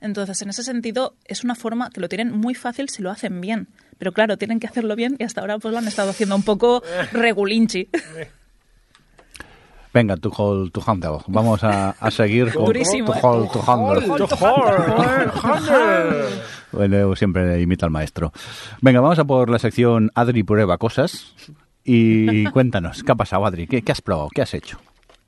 Entonces, 0.00 0.40
en 0.42 0.50
ese 0.50 0.62
sentido, 0.62 1.14
es 1.24 1.42
una 1.42 1.54
forma 1.56 1.90
que 1.90 2.00
lo 2.00 2.08
tienen 2.08 2.30
muy 2.30 2.54
fácil 2.54 2.88
si 2.88 3.02
lo 3.02 3.10
hacen 3.10 3.40
bien. 3.40 3.66
Pero 3.98 4.12
claro, 4.12 4.36
tienen 4.36 4.60
que 4.60 4.66
hacerlo 4.68 4.94
bien 4.94 5.16
y 5.18 5.24
hasta 5.24 5.40
ahora 5.40 5.58
pues 5.58 5.72
lo 5.72 5.78
han 5.78 5.88
estado 5.88 6.10
haciendo 6.10 6.36
un 6.36 6.44
poco 6.44 6.82
regulinchi. 7.12 7.88
Venga, 9.92 10.16
tu 10.18 10.30
hold, 10.36 10.70
tu 10.70 10.82
handle. 10.86 11.18
Vamos 11.26 11.64
a, 11.64 11.90
a 11.98 12.10
seguir 12.10 12.52
con 12.52 12.66
Durísimo, 12.66 13.12
tu 13.12 13.18
¿eh? 13.18 13.20
hold, 13.22 13.50
tu 13.50 13.60
handle. 13.66 14.06
Bueno, 16.72 17.14
siempre 17.16 17.60
imita 17.60 17.86
al 17.86 17.92
maestro. 17.92 18.32
Venga, 18.80 19.00
vamos 19.00 19.18
a 19.18 19.24
por 19.24 19.50
la 19.50 19.58
sección 19.58 20.10
Adri 20.14 20.42
prueba 20.42 20.78
cosas. 20.78 21.34
Y 21.84 22.44
cuéntanos, 22.52 23.02
¿qué 23.02 23.12
ha 23.12 23.16
pasado, 23.16 23.46
Adri? 23.46 23.66
¿Qué, 23.66 23.82
qué 23.82 23.92
has 23.92 24.02
probado? 24.02 24.28
¿Qué 24.34 24.42
has 24.42 24.54
hecho? 24.54 24.78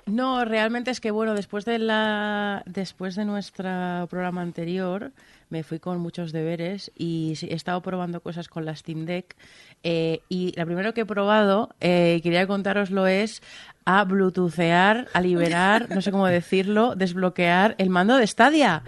No, 0.06 0.44
realmente 0.44 0.90
es 0.90 1.00
que 1.00 1.10
bueno, 1.10 1.34
después 1.34 1.64
de 1.64 1.78
la 1.78 2.62
después 2.66 3.14
de 3.14 3.24
nuestro 3.24 4.06
programa 4.08 4.42
anterior 4.42 5.12
me 5.50 5.62
fui 5.62 5.78
con 5.78 6.00
muchos 6.00 6.32
deberes 6.32 6.90
y 6.96 7.34
he 7.42 7.54
estado 7.54 7.80
probando 7.80 8.20
cosas 8.20 8.48
con 8.48 8.64
la 8.64 8.74
Steam 8.74 9.04
Deck 9.04 9.36
eh, 9.82 10.20
y 10.28 10.52
la 10.56 10.64
primero 10.64 10.94
que 10.94 11.02
he 11.02 11.06
probado 11.06 11.70
eh, 11.80 12.16
y 12.18 12.20
quería 12.22 12.46
contároslo 12.46 13.06
es 13.06 13.42
a 13.84 14.04
bluetoothear, 14.04 15.08
a 15.12 15.20
liberar, 15.20 15.88
no 15.90 16.00
sé 16.00 16.10
cómo 16.10 16.26
decirlo, 16.26 16.94
desbloquear 16.94 17.74
el 17.78 17.90
mando 17.90 18.16
de 18.16 18.26
Stadia. 18.26 18.82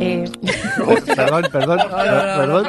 Eh, 0.00 0.24
perdón, 1.16 1.48
perdón, 1.52 1.78
perdón. 1.90 2.66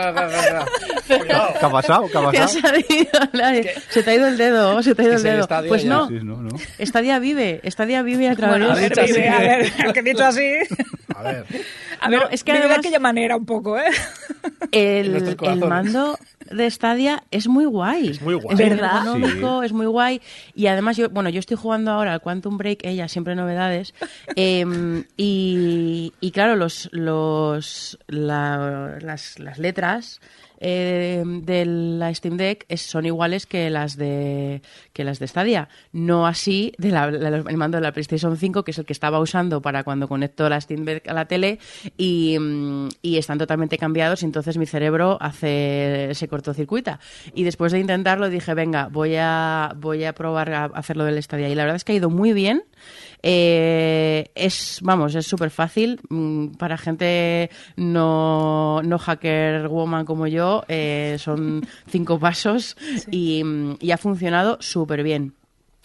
¿Qué 1.18 1.66
ha 1.66 1.70
pasado? 1.70 2.08
¿Qué 2.12 2.18
ha 2.18 2.22
pasado? 2.22 2.48
salido 2.48 3.10
la- 3.34 3.54
se 3.90 4.04
te 4.04 4.12
ha 4.12 4.16
ido 4.16 4.28
el 4.28 4.38
dedo, 4.38 4.82
se 4.84 4.96
te 4.96 5.02
ha 5.02 5.06
ido 5.06 5.14
el 5.16 5.24
dedo. 5.24 5.48
Pues 5.68 5.86
no, 5.86 6.08
Sí, 6.08 6.20
no, 6.24 6.38
no. 6.42 6.50
Stadia 6.80 7.20
vive, 7.20 7.62
Stadia 7.66 8.02
vive 8.04 8.30
a 8.30 8.36
través 8.36 8.60
Bueno, 8.60 8.74
a 8.74 8.76
de 8.76 8.90
ver, 8.90 9.06
vive, 9.08 9.30
a 9.30 9.40
ver, 9.40 9.72
que 9.94 10.02
dicho 10.02 10.24
así. 10.24 10.52
A 11.16 11.24
ver. 11.24 11.46
A 12.02 12.08
No, 12.10 12.20
ver, 12.20 12.28
es 12.32 12.44
que 12.44 12.52
además- 12.54 12.70
de 12.70 12.76
aquella 12.76 13.00
manera 13.00 13.36
un 13.36 13.46
poco, 13.46 13.78
¿eh? 13.78 13.84
El, 14.72 15.36
mando 15.68 16.18
de 16.52 16.70
Stadia 16.70 17.24
es 17.32 17.48
muy 17.48 17.66
guay. 17.66 18.10
Es 18.10 18.22
muy 18.22 18.36
guay. 18.36 18.54
Es 18.54 18.70
¿Verdad? 18.70 18.98
ergonómico, 19.06 19.64
es 19.64 19.74
muy 19.74 19.86
guay. 19.88 20.22
Y 20.56 20.68
además, 20.68 20.96
yo, 20.98 21.10
bueno, 21.10 21.30
yo 21.30 21.40
estoy 21.40 21.58
jugando 21.58 21.92
ahora 21.92 22.14
al 22.14 22.22
Quantum 22.22 22.58
Break, 22.58 22.80
ella 22.84 23.08
siempre 23.08 23.36
novedades. 23.36 23.94
Em, 24.36 25.04
y, 25.18 26.14
y 26.22 26.32
claro, 26.32 26.56
los, 26.56 26.90
los, 26.92 27.98
la- 28.08 28.98
las, 29.02 29.40
las 29.40 29.58
letras 29.58 30.22
eh, 30.60 31.24
de 31.26 31.66
la 31.66 32.14
Steam 32.14 32.38
Deck 32.38 32.66
son 32.78 33.06
iguales 33.06 33.46
que 33.46 33.70
las 33.70 33.98
de 33.98 34.62
que 34.94 35.04
las 35.04 35.20
de 35.20 35.28
Stadia. 35.28 35.70
No 35.92 36.28
así 36.28 36.74
de 36.78 36.92
la- 36.92 37.06
el 37.08 37.58
mando 37.58 37.78
de 37.78 37.82
la 37.84 37.92
PlayStation 37.92 38.36
5, 38.38 38.64
que 38.64 38.72
es 38.72 38.78
el 38.78 38.86
que 38.86 38.94
estaba 38.94 39.20
usando 39.20 39.62
para 39.62 39.84
cuando 39.84 40.08
conecto 40.08 40.48
la 40.50 40.60
Steam 40.62 40.86
Deck 40.86 41.08
a 41.08 41.14
la 41.14 41.26
tele, 41.26 41.60
y, 41.98 42.38
mm, 42.40 42.90
y 43.02 43.18
están 43.18 43.38
totalmente 43.38 43.78
cambiados. 43.78 44.22
Y 44.22 44.26
entonces 44.26 44.58
mi 44.58 44.66
cerebro 44.66 45.18
hace 45.22 46.10
se 46.14 46.28
cortocircuita. 46.28 47.00
Y 47.34 47.44
después 47.44 47.72
de 47.72 47.80
intentarlo 47.80 48.30
dije, 48.30 48.54
venga, 48.54 48.90
voy 48.92 49.16
a 49.18 49.74
voy 49.78 50.04
a 50.04 50.14
probar 50.14 50.52
a 50.54 50.66
hacerlo 50.66 51.06
del 51.06 51.22
Stadia. 51.24 51.50
Y 51.50 51.56
la 51.56 51.64
verdad 51.64 51.78
es 51.78 51.84
que 51.84 51.94
ha 51.94 51.96
ido 51.96 52.10
muy 52.10 52.34
bien. 52.34 52.64
Eh, 53.22 54.32
es, 54.36 54.80
vamos, 54.82 55.14
es 55.16 55.28
súper 55.28 55.50
fácil 55.50 56.00
mm, 56.10 56.50
para 56.52 56.78
gente 56.78 57.50
no, 57.76 58.82
no 58.84 58.98
hacker 58.98 59.68
woman 59.68 60.06
como 60.06 60.28
yo. 60.28 60.64
eh, 60.68 61.18
son 61.20 61.68
cinco 61.88 62.20
pasos 62.20 62.78
y, 63.12 63.44
mm, 63.44 63.78
y 63.82 63.92
ha 63.92 63.98
funcionado 63.98 64.58
súper 64.62 65.04
bien. 65.04 65.34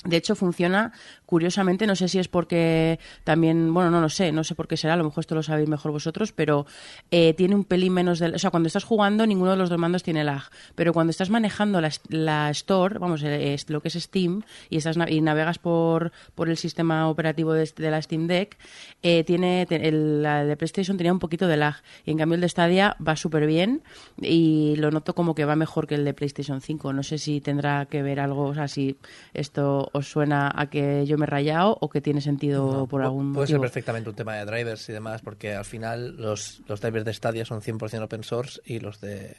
De 0.05 0.19
hecho, 0.19 0.35
funciona 0.35 0.93
curiosamente, 1.27 1.87
no 1.87 1.97
sé 1.97 2.09
si 2.09 2.19
es 2.19 2.29
porque 2.29 2.99
también, 3.25 3.73
bueno, 3.73 3.91
no 3.91 4.01
lo 4.01 4.09
sé, 4.09 4.33
no 4.33 4.45
sé 4.45 4.55
por 4.55 4.69
qué 4.69 4.77
será, 4.77 4.95
a 4.95 4.97
lo 4.97 5.05
mejor 5.05 5.23
esto 5.23 5.35
lo 5.35 5.43
sabéis 5.43 5.69
mejor 5.69 5.93
vosotros, 5.93 6.33
pero 6.33 6.67
eh, 7.11 7.35
tiene 7.35 7.55
un 7.55 7.65
pelín 7.65 7.93
menos 7.93 8.19
de... 8.19 8.29
O 8.29 8.39
sea, 8.39 8.51
cuando 8.51 8.67
estás 8.67 8.85
jugando, 8.85 9.27
ninguno 9.27 9.53
de 9.53 9.57
los 9.57 9.71
dos 9.71 9.79
mandos 9.79 10.03
tiene 10.03 10.25
lag, 10.25 10.43
pero 10.75 10.93
cuando 10.93 11.11
estás 11.11 11.31
manejando 11.31 11.81
la, 11.81 11.91
la 12.09 12.51
Store, 12.51 12.99
vamos, 12.99 13.23
eh, 13.25 13.57
lo 13.69 13.81
que 13.81 13.89
es 13.89 13.95
Steam, 13.95 14.43
y, 14.71 14.77
estás, 14.77 14.97
y 15.09 15.21
navegas 15.21 15.59
por, 15.59 16.13
por 16.35 16.49
el 16.49 16.57
sistema 16.57 17.09
operativo 17.09 17.53
de, 17.53 17.69
la 17.77 18.01
Steam 18.03 18.27
Deck, 18.27 18.57
eh, 19.03 19.25
tiene 19.25 19.67
el, 19.71 20.23
la 20.23 20.45
de 20.45 20.57
PlayStation 20.57 20.97
tenía 20.97 21.13
un 21.13 21.19
poquito 21.19 21.47
de 21.47 21.57
lag, 21.57 21.77
y 22.05 22.11
en 22.11 22.19
cambio 22.19 22.35
el 22.35 22.41
de 22.41 22.49
Stadia 22.49 22.97
va 23.07 23.17
súper 23.17 23.47
bien, 23.47 23.83
y 24.21 24.77
lo 24.77 24.91
noto 24.91 25.15
como 25.15 25.35
que 25.35 25.45
va 25.45 25.57
mejor 25.57 25.87
que 25.87 25.95
el 25.95 26.05
de 26.05 26.15
PlayStation 26.15 26.61
5. 26.61 26.93
No 26.93 27.03
sé 27.03 27.19
si 27.19 27.41
tendrá 27.41 27.87
que 27.87 28.03
ver 28.03 28.21
algo, 28.21 28.45
o 28.45 28.55
sea, 28.55 28.69
si 28.69 28.97
esto 29.33 29.89
os 29.93 30.09
suena 30.09 30.51
a 30.55 30.67
que 30.67 31.05
yo 31.07 31.14
me 31.17 31.25
he 31.25 31.27
rayado 31.27 31.77
o 31.81 31.89
que 31.89 32.01
tiene 32.01 32.21
sentido 32.21 32.71
No, 32.73 32.87
por 32.87 33.03
algún 33.03 33.33
Puede 33.33 33.47
ser 33.47 33.57
motivo. 33.57 33.63
perfectamente 33.63 34.11
un 34.11 34.17
tema 34.17 34.35
de 34.37 34.45
drivers 34.45 34.89
y 34.89 34.93
demás, 34.93 35.23
porque 35.23 35.55
al 35.55 35.65
final 35.65 36.17
los, 36.17 36.63
los 36.67 36.81
drivers 36.81 37.05
de 37.05 37.13
Stadia 37.15 37.45
son 37.45 37.61
100% 37.61 38.03
open 38.03 38.23
source 38.25 38.61
y 38.65 38.81
los 38.81 39.01
de 39.01 39.37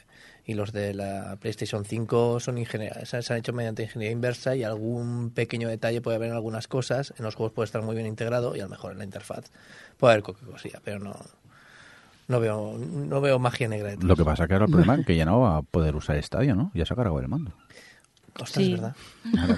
y 0.47 0.53
los 0.53 0.71
de 0.71 0.93
la 0.93 1.38
PlayStation 1.41 1.86
5 1.86 2.39
son 2.39 2.59
ingeniería, 2.59 3.03
se 3.05 3.21
se 3.23 3.34
han 3.34 3.39
hecho 3.39 3.51
mediante 3.51 3.82
ingeniería 3.82 4.11
inversa 4.11 4.55
y 4.55 4.63
algún 4.63 5.32
pequeño 5.32 5.67
detalle 5.69 6.01
puede 6.01 6.17
haber 6.17 6.30
en 6.30 6.36
algunas 6.36 6.67
cosas, 6.67 7.13
en 7.17 7.26
los 7.26 7.34
juegos 7.34 7.53
puede 7.53 7.65
estar 7.65 7.82
muy 7.82 7.95
bien 7.95 8.05
integrado 8.05 8.55
y 8.55 8.59
a 8.59 8.63
lo 8.65 8.69
mejor 8.69 8.91
en 8.91 8.99
la 8.99 9.03
interfaz 9.05 9.51
puede 9.97 10.13
haber 10.13 10.23
cualquier 10.23 10.51
cosilla, 10.51 10.82
pero 10.84 10.99
no 10.99 11.15
no 12.28 12.39
veo 12.39 12.78
no 12.78 13.21
veo 13.21 13.39
magia 13.39 13.67
negra 13.67 13.89
detrás. 13.89 14.07
Lo 14.07 14.15
que 14.15 14.23
pasa 14.26 14.47
que 14.47 14.53
ahora 14.53 14.65
el 14.65 14.71
problema 14.71 14.95
es 14.95 15.05
que 15.05 15.15
ya 15.15 15.26
no 15.26 15.41
va 15.41 15.57
a 15.57 15.61
poder 15.61 15.95
usar 15.95 16.21
Stadia, 16.23 16.55
¿no? 16.55 16.71
Ya 16.73 16.86
se 16.86 16.93
ha 16.93 16.95
cargado 16.95 17.19
el 17.19 17.28
mando. 17.28 17.51
Ostras, 18.38 18.65
Sí. 18.65 18.73
es 18.73 18.81
verdad. 18.81 18.95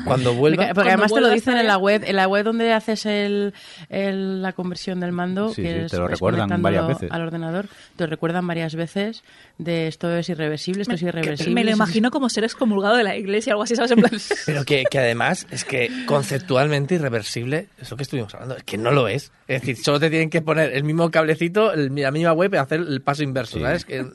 Cuando 0.06 0.36
vuelva 0.36 0.58
Porque 0.68 0.74
Cuando 0.76 0.90
además 0.92 1.14
te 1.14 1.20
lo 1.22 1.30
dicen 1.32 1.58
en 1.58 1.66
la 1.68 1.78
web, 1.78 2.04
en 2.06 2.16
la 2.16 2.28
web 2.28 2.46
donde 2.46 2.72
haces 2.74 3.08
el, 3.08 3.54
el- 3.90 4.42
la 4.44 4.54
conversión 4.54 5.00
del 5.00 5.12
mando, 5.12 5.50
Sí, 5.50 5.64
que 5.64 5.74
sí, 5.74 5.80
es, 5.86 5.92
te 5.92 5.98
lo 5.98 6.06
es 6.06 6.12
recuerdan 6.12 6.62
varias 6.62 6.88
veces. 6.88 7.12
al 7.12 7.22
ordenador, 7.24 7.66
te 7.96 8.04
lo 8.04 8.10
recuerdan 8.12 8.46
varias 8.46 8.76
veces 8.76 9.24
de 9.58 9.88
esto 9.88 10.16
es 10.16 10.30
irreversible, 10.30 10.84
esto 10.84 10.94
es 10.94 11.02
irreversible. 11.02 11.56
Me 11.56 11.64
lo 11.64 11.72
esto 11.72 11.84
es- 11.84 11.88
imagino 11.90 12.12
como 12.12 12.30
ser 12.30 12.44
excomulgado 12.44 12.96
de 12.96 13.04
la 13.04 13.18
iglesia 13.18 13.54
o 13.54 13.56
algo 13.56 13.64
así, 13.64 13.76
¿sabes? 13.76 13.92
En 13.92 14.00
plan, 14.00 14.12
Pero 14.46 14.64
que, 14.64 14.84
que 14.90 15.00
además 15.00 15.48
es 15.50 15.66
que 15.66 15.90
conceptualmente 16.06 16.96
irreversible, 16.96 17.70
eso 17.82 17.98
que 17.98 18.04
estuvimos 18.04 18.34
hablando, 18.36 18.58
es 18.58 18.64
que 18.64 18.78
no 18.78 18.92
lo 18.92 19.08
es. 19.08 19.32
Es 19.48 19.62
decir, 19.62 19.78
solo 19.78 20.00
te 20.00 20.10
tienen 20.12 20.30
que 20.30 20.42
poner 20.44 20.74
el 20.74 20.84
mismo 20.84 21.10
cablecito, 21.10 21.74
el- 21.74 21.94
la 21.96 22.12
misma 22.12 22.34
web 22.34 22.54
y 22.54 22.58
hacer 22.58 22.82
el 22.82 23.02
paso 23.02 23.24
inverso, 23.24 23.58
Sí. 23.58 23.64
¿sabes? 23.64 23.86
Que 23.86 24.06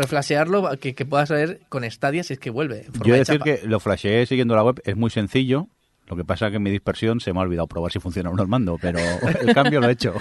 reflashearlo, 0.00 0.68
que, 0.80 0.94
que 0.94 1.04
puedas 1.06 1.30
ver 1.30 1.60
con 1.68 1.88
Stadia 1.90 2.22
si 2.24 2.34
es 2.34 2.38
que 2.38 2.50
vuelve. 2.50 2.86
en 2.86 2.92
forma 2.92 3.06
Yo 3.06 3.14
he 3.14 3.18
de 3.18 3.24
de 3.24 3.32
decir 3.36 3.38
chapa. 3.40 3.44
que 3.62 3.66
lo 3.68 3.80
flasheé 3.80 4.26
siguiendo 4.26 4.54
la 4.56 4.64
web, 4.64 4.80
es 4.84 4.96
muy 4.96 5.10
sencillo. 5.10 5.68
Lo 6.08 6.16
que 6.16 6.24
pasa 6.24 6.46
es 6.46 6.50
que 6.50 6.56
en 6.56 6.64
mi 6.64 6.70
dispersión 6.72 7.20
se 7.20 7.32
me 7.32 7.38
ha 7.38 7.42
olvidado 7.42 7.68
probar 7.68 7.92
si 7.92 8.00
funciona 8.00 8.30
o 8.30 8.34
no 8.34 8.42
el 8.42 8.48
mando, 8.48 8.76
pero 8.82 8.98
el 9.40 9.54
cambio 9.54 9.80
lo 9.80 9.88
he 9.88 9.92
hecho. 9.92 10.12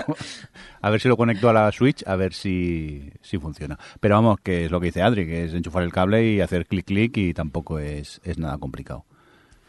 A 0.82 0.92
ver 0.92 1.02
si 1.02 1.08
lo 1.08 1.18
conecto 1.18 1.50
a 1.50 1.54
la 1.54 1.72
Switch, 1.72 2.04
a 2.06 2.16
ver 2.16 2.34
si, 2.34 3.10
si 3.24 3.40
funciona. 3.40 3.80
Pero 4.00 4.14
vamos, 4.14 4.40
que 4.44 4.66
es 4.66 4.72
lo 4.72 4.80
que 4.80 4.88
dice 4.88 5.02
Adri, 5.02 5.26
que 5.26 5.46
es 5.46 5.54
enchufar 5.56 5.82
el 5.82 5.92
cable 5.92 6.24
y 6.32 6.42
hacer 6.42 6.68
clic 6.68 6.86
clic 6.86 7.18
y 7.18 7.34
tampoco 7.34 7.80
es, 7.80 8.22
es 8.24 8.38
nada 8.38 8.60
complicado. 8.60 9.04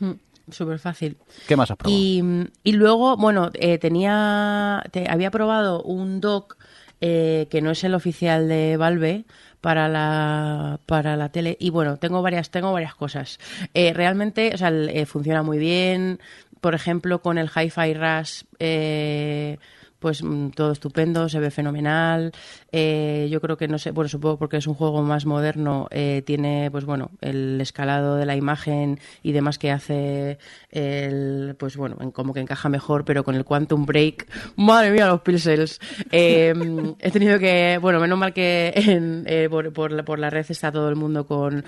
Mm, 0.01 0.11
Súper 0.51 0.79
fácil. 0.79 1.17
¿Qué 1.49 1.57
más 1.57 1.71
has 1.71 1.77
probado? 1.79 1.97
Y, 1.99 2.23
y 2.65 2.73
luego, 2.73 3.17
bueno, 3.17 3.51
eh, 3.55 3.79
tenía, 3.79 4.83
te- 4.91 5.09
había 5.09 5.31
probado 5.31 5.83
un 5.85 6.21
dock 6.21 6.57
eh, 7.01 7.47
que 7.51 7.63
no 7.63 7.71
es 7.71 7.85
el 7.85 7.95
oficial 7.95 8.49
de 8.49 8.77
Valve 8.77 9.25
para 9.61 9.89
la 9.89 10.81
para 10.87 11.17
la 11.17 11.31
tele. 11.31 11.57
Y 11.61 11.71
bueno 11.71 11.97
tengo 11.97 12.23
varias 12.23 12.51
tengo 12.51 12.73
varias 12.73 12.95
cosas. 12.95 13.39
Eh, 13.75 13.93
realmente 13.93 14.53
o 14.55 14.59
sea 14.59 14.71
eh, 14.71 15.07
funciona 15.07 15.43
muy 15.43 15.59
bien. 15.59 16.21
Por 16.61 16.75
ejemplo 16.75 17.23
con 17.23 17.39
el 17.39 17.49
Hi-Fi 17.49 17.95
Rush 17.95 18.43
eh, 18.59 19.59
pues 20.01 20.23
mm, 20.23 20.51
todo 20.51 20.73
estupendo, 20.73 21.29
se 21.29 21.39
ve 21.39 21.51
fenomenal. 21.51 22.33
Eh, 22.73 23.29
yo 23.31 23.41
creo 23.41 23.57
que 23.57 23.69
no 23.69 23.79
sé, 23.79 23.91
bueno, 23.91 24.09
supongo 24.09 24.39
porque 24.39 24.57
es 24.57 24.67
un 24.67 24.75
juego 24.75 25.03
más 25.03 25.27
moderno, 25.27 25.89
eh, 25.91 26.23
tiene, 26.25 26.71
pues 26.71 26.85
bueno, 26.85 27.11
el 27.21 27.61
escalado 27.61 28.17
de 28.17 28.27
la 28.27 28.37
imagen 28.37 28.99
y 29.23 29.33
demás 29.33 29.59
que 29.59 29.71
hace 29.71 30.39
el, 30.71 31.57
pues 31.59 31.77
bueno, 31.77 31.97
en- 32.01 32.11
como 32.13 32.33
que 32.33 32.41
encaja 32.41 32.69
mejor, 32.69 33.05
pero 33.05 33.25
con 33.25 33.35
el 33.35 33.45
Quantum 33.45 33.87
Break, 33.87 34.27
madre 34.57 34.91
mía, 34.93 35.07
los 35.09 35.21
pixels. 35.23 35.81
Eh, 36.13 36.55
he 37.01 37.11
tenido 37.11 37.39
que, 37.39 37.79
bueno, 37.83 37.99
menos 38.01 38.19
mal 38.19 38.33
que 38.33 38.73
eh, 38.77 39.49
por, 39.51 39.73
por 39.73 40.19
la 40.19 40.31
red 40.31 40.47
está 40.49 40.71
todo 40.71 40.89
el 40.89 40.97
mundo 40.97 41.27
con 41.27 41.65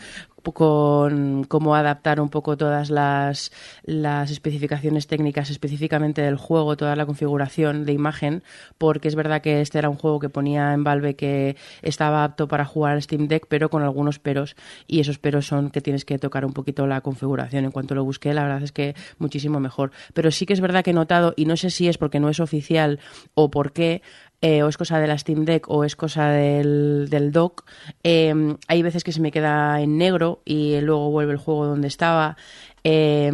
con 0.52 1.44
cómo 1.44 1.76
adaptar 1.76 2.20
un 2.20 2.28
poco 2.28 2.56
todas 2.56 2.90
las, 2.90 3.52
las 3.84 4.30
especificaciones 4.32 5.06
técnicas 5.06 5.50
específicamente 5.50 6.20
del 6.22 6.36
juego, 6.36 6.76
toda 6.76 6.96
la 6.96 7.06
configuración 7.06 7.84
de 7.84 7.92
imagen, 7.92 8.42
porque 8.76 9.06
es 9.06 9.14
verdad 9.14 9.40
que 9.40 9.60
este 9.60 9.78
era 9.78 9.88
un 9.88 9.96
juego 9.96 10.18
que 10.18 10.28
ponía 10.30 10.72
en 10.74 10.82
Valve 10.92 11.16
que 11.16 11.56
estaba 11.80 12.24
apto 12.24 12.48
para 12.48 12.64
jugar 12.64 12.92
al 12.92 13.02
Steam 13.02 13.28
Deck, 13.28 13.46
pero 13.48 13.70
con 13.70 13.82
algunos 13.82 14.18
peros, 14.18 14.56
y 14.86 15.00
esos 15.00 15.18
peros 15.18 15.46
son 15.46 15.70
que 15.70 15.80
tienes 15.80 16.04
que 16.04 16.18
tocar 16.18 16.44
un 16.44 16.52
poquito 16.52 16.86
la 16.86 17.00
configuración. 17.00 17.64
En 17.64 17.70
cuanto 17.70 17.94
lo 17.94 18.04
busqué, 18.04 18.34
la 18.34 18.42
verdad 18.42 18.62
es 18.62 18.72
que 18.72 18.94
muchísimo 19.18 19.60
mejor. 19.60 19.90
Pero 20.12 20.30
sí 20.30 20.46
que 20.46 20.52
es 20.52 20.60
verdad 20.60 20.84
que 20.84 20.90
he 20.90 20.94
notado, 20.94 21.34
y 21.36 21.46
no 21.46 21.56
sé 21.56 21.70
si 21.70 21.88
es 21.88 21.98
porque 21.98 22.20
no 22.20 22.28
es 22.28 22.40
oficial 22.40 23.00
o 23.34 23.50
por 23.50 23.72
qué, 23.72 24.02
eh, 24.44 24.64
o 24.64 24.68
es 24.68 24.76
cosa 24.76 24.98
de 24.98 25.06
la 25.06 25.16
Steam 25.16 25.44
Deck 25.44 25.70
o 25.70 25.84
es 25.84 25.94
cosa 25.94 26.28
del, 26.30 27.06
del 27.08 27.30
dock. 27.30 27.64
Eh, 28.02 28.34
hay 28.66 28.82
veces 28.82 29.04
que 29.04 29.12
se 29.12 29.20
me 29.20 29.30
queda 29.30 29.80
en 29.80 29.98
negro 29.98 30.42
y 30.44 30.80
luego 30.80 31.10
vuelve 31.10 31.32
el 31.32 31.38
juego 31.38 31.66
donde 31.66 31.86
estaba. 31.86 32.36
Eh, 32.84 33.30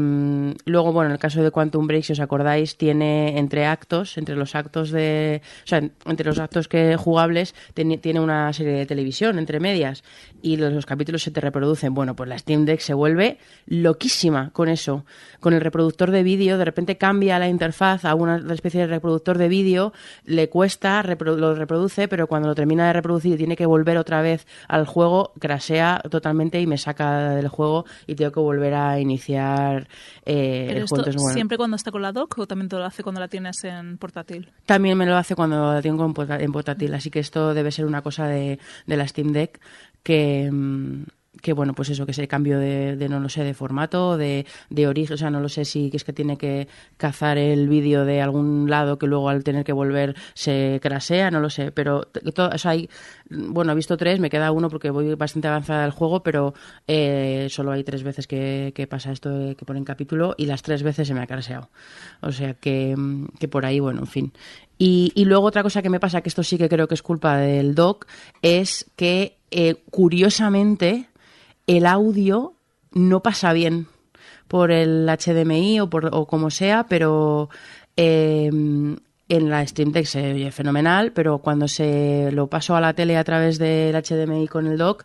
luego, 0.66 0.92
bueno, 0.92 1.08
en 1.08 1.12
el 1.14 1.18
caso 1.18 1.42
de 1.42 1.50
Quantum 1.50 1.86
Break, 1.86 2.04
si 2.04 2.12
os 2.12 2.20
acordáis, 2.20 2.76
tiene 2.76 3.38
entre 3.38 3.64
actos, 3.64 4.18
entre 4.18 4.36
los 4.36 4.54
actos 4.54 4.90
de. 4.90 5.40
O 5.64 5.66
sea, 5.66 5.78
entre 5.78 6.26
los 6.26 6.38
actos 6.38 6.68
que 6.68 6.96
jugables, 6.96 7.54
tiene 7.74 8.20
una 8.20 8.52
serie 8.52 8.72
de 8.72 8.84
televisión 8.86 9.38
entre 9.38 9.58
medias 9.58 10.04
y 10.42 10.56
los, 10.58 10.72
los 10.74 10.84
capítulos 10.84 11.22
se 11.22 11.30
te 11.30 11.40
reproducen. 11.40 11.94
Bueno, 11.94 12.14
pues 12.14 12.28
la 12.28 12.36
Steam 12.36 12.66
Deck 12.66 12.80
se 12.80 12.92
vuelve 12.92 13.38
loquísima 13.66 14.50
con 14.52 14.68
eso. 14.68 15.06
Con 15.40 15.54
el 15.54 15.62
reproductor 15.62 16.10
de 16.10 16.22
vídeo, 16.22 16.58
de 16.58 16.64
repente 16.66 16.98
cambia 16.98 17.38
la 17.38 17.48
interfaz 17.48 18.04
a 18.04 18.14
una 18.14 18.36
especie 18.52 18.80
de 18.82 18.86
reproductor 18.88 19.38
de 19.38 19.48
vídeo, 19.48 19.92
le 20.24 20.50
cuesta, 20.50 21.02
repro- 21.02 21.36
lo 21.36 21.54
reproduce, 21.54 22.06
pero 22.08 22.26
cuando 22.26 22.48
lo 22.48 22.54
termina 22.54 22.86
de 22.88 22.92
reproducir 22.92 23.34
y 23.34 23.36
tiene 23.38 23.56
que 23.56 23.66
volver 23.66 23.96
otra 23.96 24.20
vez 24.20 24.46
al 24.68 24.84
juego, 24.84 25.32
crasea 25.38 26.02
totalmente 26.10 26.60
y 26.60 26.66
me 26.66 26.76
saca 26.76 27.30
del 27.30 27.48
juego 27.48 27.86
y 28.06 28.14
tengo 28.14 28.32
que 28.32 28.40
volver 28.40 28.74
a 28.74 29.00
iniciar 29.00 29.37
eh, 29.38 30.64
Pero 30.66 30.78
el 30.78 30.84
esto 30.84 31.02
bueno, 31.02 31.34
siempre 31.34 31.56
cuando 31.56 31.76
está 31.76 31.90
con 31.90 32.02
la 32.02 32.12
dock 32.12 32.38
o 32.38 32.46
también 32.46 32.68
te 32.68 32.76
lo 32.76 32.84
hace 32.84 33.02
cuando 33.02 33.20
la 33.20 33.28
tienes 33.28 33.62
en 33.64 33.98
portátil. 33.98 34.50
También 34.66 34.98
me 34.98 35.06
lo 35.06 35.16
hace 35.16 35.34
cuando 35.34 35.72
la 35.72 35.82
tengo 35.82 36.04
en 36.04 36.52
portátil, 36.52 36.94
así 36.94 37.10
que 37.10 37.20
esto 37.20 37.54
debe 37.54 37.70
ser 37.70 37.86
una 37.86 38.02
cosa 38.02 38.26
de, 38.26 38.58
de 38.86 38.96
la 38.96 39.06
Steam 39.06 39.32
Deck 39.32 39.60
que, 40.02 40.50
mm, 40.50 41.04
que 41.40 41.52
bueno, 41.52 41.74
pues 41.74 41.90
eso, 41.90 42.04
que 42.04 42.12
es 42.12 42.18
el 42.18 42.28
cambio 42.28 42.58
de, 42.58 43.06
no 43.08 43.20
lo 43.20 43.28
sé, 43.28 43.44
de 43.44 43.54
formato, 43.54 44.16
de, 44.16 44.46
de 44.70 44.86
origen, 44.86 45.14
o 45.14 45.16
sea, 45.16 45.30
no 45.30 45.40
lo 45.40 45.48
sé 45.48 45.64
si 45.64 45.90
es 45.92 46.04
que 46.04 46.12
tiene 46.12 46.36
que 46.36 46.68
cazar 46.96 47.38
el 47.38 47.68
vídeo 47.68 48.04
de 48.04 48.20
algún 48.20 48.68
lado 48.68 48.98
que 48.98 49.06
luego 49.06 49.28
al 49.28 49.44
tener 49.44 49.64
que 49.64 49.72
volver 49.72 50.16
se 50.34 50.80
crasea, 50.82 51.30
no 51.30 51.40
lo 51.40 51.50
sé, 51.50 51.72
pero 51.72 52.02
todo, 52.34 52.50
o 52.50 52.68
hay, 52.68 52.88
bueno, 53.30 53.72
he 53.72 53.74
visto 53.74 53.96
tres, 53.96 54.20
me 54.20 54.30
queda 54.30 54.52
uno 54.52 54.68
porque 54.68 54.90
voy 54.90 55.14
bastante 55.14 55.48
avanzada 55.48 55.82
del 55.82 55.92
juego, 55.92 56.22
pero 56.22 56.54
eh, 56.86 57.46
solo 57.50 57.72
hay 57.72 57.84
tres 57.84 58.02
veces 58.02 58.26
que, 58.26 58.86
pasa 58.88 59.12
esto 59.12 59.30
de 59.30 59.54
que 59.54 59.64
ponen 59.64 59.84
capítulo 59.84 60.34
y 60.38 60.46
las 60.46 60.62
tres 60.62 60.82
veces 60.82 61.08
se 61.08 61.14
me 61.14 61.20
ha 61.20 61.26
craseado. 61.26 61.68
O 62.20 62.32
sea 62.32 62.54
que, 62.54 62.96
que 63.38 63.48
por 63.48 63.66
ahí, 63.66 63.80
bueno, 63.80 64.00
en 64.00 64.06
fin. 64.06 64.32
Y, 64.78 65.12
y 65.14 65.24
luego 65.24 65.46
otra 65.46 65.62
cosa 65.62 65.82
que 65.82 65.90
me 65.90 66.00
pasa, 66.00 66.20
que 66.20 66.28
esto 66.28 66.42
sí 66.42 66.56
que 66.56 66.68
creo 66.68 66.86
que 66.86 66.94
es 66.94 67.02
culpa 67.02 67.36
del 67.36 67.74
doc, 67.74 68.06
es 68.42 68.90
que 68.96 69.38
eh, 69.50 69.76
curiosamente 69.90 71.08
el 71.68 71.86
audio 71.86 72.54
no 72.92 73.22
pasa 73.22 73.52
bien 73.52 73.86
por 74.48 74.72
el 74.72 75.06
HDMI 75.06 75.80
o 75.80 75.90
por 75.90 76.06
o 76.12 76.26
como 76.26 76.50
sea, 76.50 76.86
pero 76.88 77.50
eh, 77.96 78.48
en 78.48 79.50
la 79.50 79.66
Stream 79.66 79.92
Deck 79.92 80.06
se 80.06 80.32
oye 80.32 80.50
fenomenal, 80.50 81.12
pero 81.12 81.38
cuando 81.38 81.68
se 81.68 82.30
lo 82.32 82.48
paso 82.48 82.74
a 82.74 82.80
la 82.80 82.94
tele 82.94 83.16
a 83.16 83.24
través 83.24 83.58
del 83.58 83.94
HDMI 83.94 84.48
con 84.48 84.66
el 84.66 84.78
dock 84.78 85.04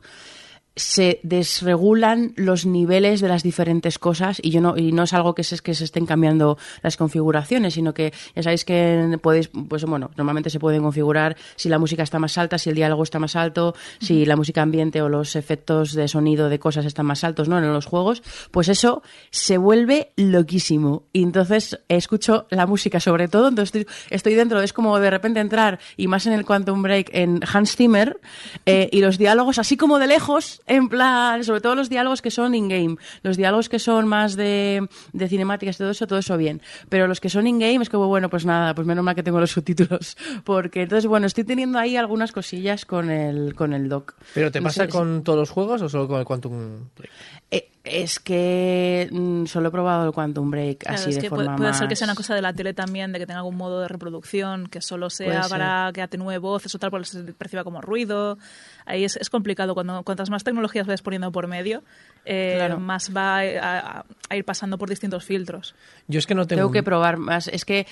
se 0.76 1.20
desregulan 1.24 2.34
los 2.36 2.66
niveles 2.66 3.22
de 3.22 3.28
las 3.28 3.44
diferentes 3.44 4.00
cosas 4.00 4.40
y 4.42 4.50
yo 4.50 4.60
no 4.60 4.76
y 4.76 4.92
no 4.92 5.04
es 5.04 5.14
algo 5.14 5.36
que 5.36 5.44
se, 5.44 5.60
que 5.60 5.76
se 5.76 5.84
estén 5.84 6.06
cambiando 6.06 6.58
las 6.82 6.98
configuraciones 6.98 7.76
sino 7.76 7.94
que 7.94 8.12
ya 8.36 8.42
sabéis 8.42 8.66
que 8.66 9.20
podéis 9.22 9.52
pues 9.70 9.86
bueno 9.86 10.10
normalmente 10.18 10.50
se 10.50 10.60
pueden 10.60 10.82
configurar 10.82 11.38
si 11.56 11.70
la 11.70 11.78
música 11.78 12.02
está 12.02 12.18
más 12.18 12.38
alta 12.40 12.58
si 12.58 12.70
el 12.70 12.76
diálogo 12.76 13.04
está 13.04 13.20
más 13.20 13.36
alto 13.36 13.76
si 14.00 14.26
la 14.26 14.36
música 14.36 14.64
ambiente 14.64 15.02
o 15.04 15.10
los 15.10 15.36
efectos 15.36 15.94
de 15.94 16.08
sonido 16.08 16.50
de 16.50 16.58
cosas 16.58 16.86
están 16.86 17.06
más 17.06 17.24
altos 17.24 17.48
no 17.48 17.60
en 17.60 17.72
los 17.72 17.86
juegos 17.86 18.24
pues 18.50 18.68
eso 18.68 19.04
se 19.30 19.58
vuelve 19.58 20.12
loquísimo. 20.16 21.04
Y 21.14 21.24
entonces 21.24 21.80
escucho 21.88 22.48
la 22.50 22.66
música 22.66 23.00
sobre 23.00 23.28
todo 23.28 23.48
entonces 23.50 23.76
estoy, 23.76 23.96
estoy 24.10 24.34
dentro 24.36 24.62
es 24.62 24.74
como 24.74 25.00
de 25.00 25.10
repente 25.10 25.40
entrar 25.40 25.80
y 25.98 26.08
más 26.08 26.26
en 26.26 26.34
el 26.34 26.46
Quantum 26.46 26.82
Break 26.82 27.10
en 27.14 27.42
Hans 27.52 27.76
Zimmer 27.76 28.20
eh, 28.66 28.90
y 28.92 29.02
los 29.02 29.18
diálogos 29.18 29.60
así 29.60 29.78
como 29.78 30.00
de 30.00 30.08
lejos 30.08 30.62
En 30.66 30.88
plan, 30.88 31.44
sobre 31.44 31.60
todo 31.62 31.76
los 31.76 31.90
diálogos 31.90 32.22
que 32.22 32.32
son 32.32 32.56
in-game. 32.56 32.96
Los 33.22 33.36
diálogos 33.38 33.68
que 33.68 33.80
son 33.80 34.08
más 34.08 34.36
de, 34.36 34.88
de 35.12 35.28
cinemáticas 35.28 35.76
y 35.76 35.80
todo 35.80 35.92
eso, 35.92 36.08
todo 36.08 36.20
eso 36.20 36.38
bien. 36.38 36.62
Pero 36.90 37.08
los 37.08 37.20
que 37.20 37.30
son 37.30 37.48
in-game 37.48 37.82
es 37.84 37.90
como, 37.90 38.08
bueno, 38.08 38.30
pues 38.30 38.46
nada, 38.46 38.74
pues 38.74 38.88
menos 38.88 39.04
mal 39.04 39.16
que 39.16 39.24
tengo 39.24 39.40
los 39.40 39.52
subtítulos. 39.54 40.18
Porque 40.44 40.84
entonces, 40.84 41.06
bueno, 41.08 41.28
estoy 41.28 41.44
teniendo 41.44 41.80
ahí 41.80 41.98
algunas 41.98 42.32
cosillas 42.32 42.86
con 42.86 43.10
el, 43.10 43.56
con 43.56 43.74
el 43.74 43.90
doc. 43.90 44.16
¿Pero 44.34 44.52
te 44.52 44.60
No 44.62 44.66
pasa 44.66 44.84
sé, 44.84 44.90
con 44.90 45.24
todos 45.24 45.40
los 45.40 45.50
juegos 45.50 45.82
o 45.82 45.90
solo 45.90 46.08
con 46.08 46.20
el 46.20 46.26
Quantum 46.26 46.90
Break? 46.96 47.12
Eh, 47.52 47.70
es 47.84 48.20
que 48.20 49.10
mm, 49.12 49.46
solo 49.46 49.68
he 49.68 49.72
probado 49.72 50.08
el 50.08 50.14
Quantum 50.14 50.50
Break 50.50 50.80
Claro, 50.80 50.96
así 50.96 51.10
es 51.10 51.16
de 51.18 51.22
que 51.24 51.30
forma 51.30 51.46
puede, 51.46 51.58
puede 51.58 51.74
ser 51.74 51.88
que 51.90 51.96
sea 51.98 52.06
una 52.06 52.16
cosa 52.16 52.34
de 52.34 52.42
la 52.42 52.54
tele 52.54 52.74
también, 52.74 53.12
de 53.12 53.20
que 53.20 53.26
tenga 53.28 53.40
algún 53.40 53.58
modo 53.58 53.82
de 53.82 53.90
reproducción 53.90 54.68
que 54.68 54.80
solo 54.82 55.10
sea 55.10 55.28
Puede 55.28 55.42
ser. 55.44 55.50
para 55.52 55.92
que 55.94 56.02
atenúe 56.02 56.40
voces 56.40 56.74
o 56.74 56.80
tal, 56.80 56.90
porque 56.92 57.06
se 57.06 57.22
perciba 57.34 57.66
como 57.66 57.82
ruido. 57.82 58.38
Ahí 58.86 59.04
es, 59.04 59.16
es 59.18 59.30
complicado. 59.30 59.74
Cuando 59.74 60.04
Cuantas 60.04 60.30
más 60.30 60.44
tecnologías 60.44 60.88
vayas 60.88 61.02
poniendo 61.02 61.32
por 61.32 61.48
medio, 61.48 61.84
eh, 62.26 62.54
Claro. 62.58 62.80
más 62.80 63.12
va 63.16 63.40
a, 63.40 63.80
a- 64.00 64.06
a 64.30 64.36
ir 64.36 64.46
pasando 64.46 64.78
por 64.78 64.90
distintos 64.90 65.24
filtros. 65.26 65.76
Yo 66.08 66.18
es 66.20 66.26
que 66.26 66.34
no 66.36 66.48
tengo... 66.48 66.62
Tengo 66.62 66.72
que 66.72 66.82
probar 66.84 67.18
más. 67.18 67.48
Es 67.48 67.66
que 67.66 67.86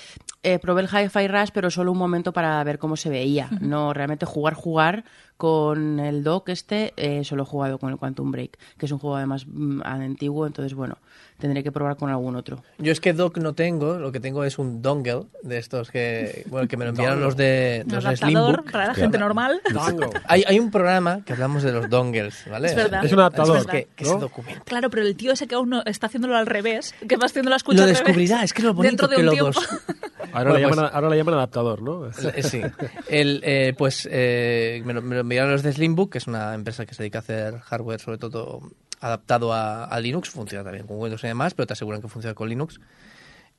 eh, 0.44 0.58
probé 0.60 0.82
el 0.82 0.88
Hi-Fi 0.88 1.28
Rush, 1.28 1.50
pero 1.54 1.70
solo 1.70 1.92
un 1.92 1.98
momento 2.00 2.34
para 2.34 2.64
ver 2.64 2.80
cómo 2.80 2.96
se 2.98 3.10
veía. 3.10 3.50
No 3.60 3.94
realmente 3.94 4.26
jugar, 4.26 4.54
jugar 4.56 5.04
con 5.38 6.00
el 6.00 6.24
dock 6.24 6.50
este, 6.50 6.94
eh, 6.98 7.24
solo 7.24 7.44
he 7.44 7.46
jugado 7.46 7.78
con 7.80 7.92
el 7.92 7.98
Quantum 7.98 8.32
Break, 8.32 8.58
que 8.78 8.86
es 8.86 8.92
un 8.92 9.00
juego 9.00 9.16
además 9.18 9.46
mm, 9.48 9.82
antiguo, 9.84 10.46
entonces 10.46 10.76
bueno, 10.76 11.00
tendré 11.40 11.64
que 11.64 11.72
probar 11.72 11.98
con 11.98 12.12
algún 12.12 12.36
otro. 12.36 12.64
Yo 12.78 12.92
es 12.92 13.00
que 13.02 13.14
dock 13.14 13.40
no 13.40 13.54
tengo, 13.54 13.98
lo 13.98 14.12
que 14.12 14.20
tengo 14.20 14.44
es 14.44 14.60
un 14.60 14.84
dongle 14.84 15.24
de 15.42 15.58
estos 15.58 15.90
que, 15.90 16.44
bueno, 16.48 16.68
que 16.68 16.78
me 16.78 16.86
lo 16.86 16.92
enviaron 16.92 17.22
los 17.22 17.36
de, 17.36 17.84
Un 17.88 17.92
los 17.96 18.04
Slimbook. 18.20 18.72
para 18.72 18.88
la 18.88 18.94
gente 18.94 19.18
normal. 19.18 19.62
Hay, 20.28 20.44
hay 20.48 20.60
un 20.60 20.70
programa 20.70 21.24
que 21.26 21.34
hablamos 21.34 21.64
de 21.64 21.72
los 21.72 21.90
dongles, 21.90 22.46
¿vale? 22.50 22.68
Es 22.68 22.76
verdad. 22.76 23.04
Es 23.04 23.12
un 23.12 23.20
adaptador, 23.22 23.58
Es 23.58 23.66
que, 23.68 23.88
que 23.96 24.06
¿no? 24.06 24.21
Claro, 24.66 24.90
pero 24.90 25.04
el 25.06 25.16
tío 25.16 25.32
ese 25.34 25.48
que 25.48 25.56
aún 25.56 25.70
no 25.70 25.84
está 25.86 26.08
haciéndolo 26.08 26.36
al 26.38 26.46
revés, 26.46 26.94
que 27.08 27.18
va 27.18 27.26
haciendo 27.26 27.50
la 27.50 27.56
escucha 27.58 27.78
Lo 27.78 27.84
al 27.84 27.90
revés, 27.90 28.04
descubrirá, 28.06 28.44
es 28.44 28.54
que 28.54 28.62
lo 28.64 28.74
bonito 28.74 29.08
dentro 29.08 29.08
de 29.08 29.16
que 29.16 29.20
un 29.22 29.26
lo 29.26 29.32
tiempo. 29.32 29.52
dos. 29.52 29.68
Ahora, 30.34 30.52
Bueno, 30.52 30.54
le 30.54 30.62
llaman, 30.62 30.80
pues- 30.80 30.94
ahora 30.94 31.10
le 31.10 31.18
llaman 31.18 31.34
adaptador, 31.34 31.82
¿no? 31.82 32.12
Sí. 32.44 32.62
El, 33.10 33.42
eh, 33.44 33.74
pues 33.78 34.08
eh, 34.12 34.82
me, 34.86 34.94
lo, 34.94 35.02
me 35.02 35.16
lo 35.16 35.22
enviaron 35.22 35.52
los 35.52 35.64
de 35.64 35.74
Slimbook, 35.74 36.12
que 36.12 36.20
es 36.20 36.28
una 36.28 36.54
empresa 36.54 36.86
que 36.86 36.94
se 36.94 37.04
dedica 37.04 37.20
a 37.20 37.22
hacer 37.22 37.60
hardware, 37.60 38.00
sobre 38.00 38.18
todo 38.18 38.62
adaptado 39.02 39.52
a, 39.52 39.86
a 39.86 40.00
Linux. 40.00 40.30
Funciona 40.30 40.64
también 40.64 40.86
con 40.88 40.98
Windows 41.00 41.24
y 41.24 41.28
demás, 41.28 41.54
pero 41.54 41.68
te 41.68 41.74
aseguran 41.74 42.02
que 42.02 42.08
funciona 42.08 42.34
con 42.34 42.48
Linux. 42.48 42.80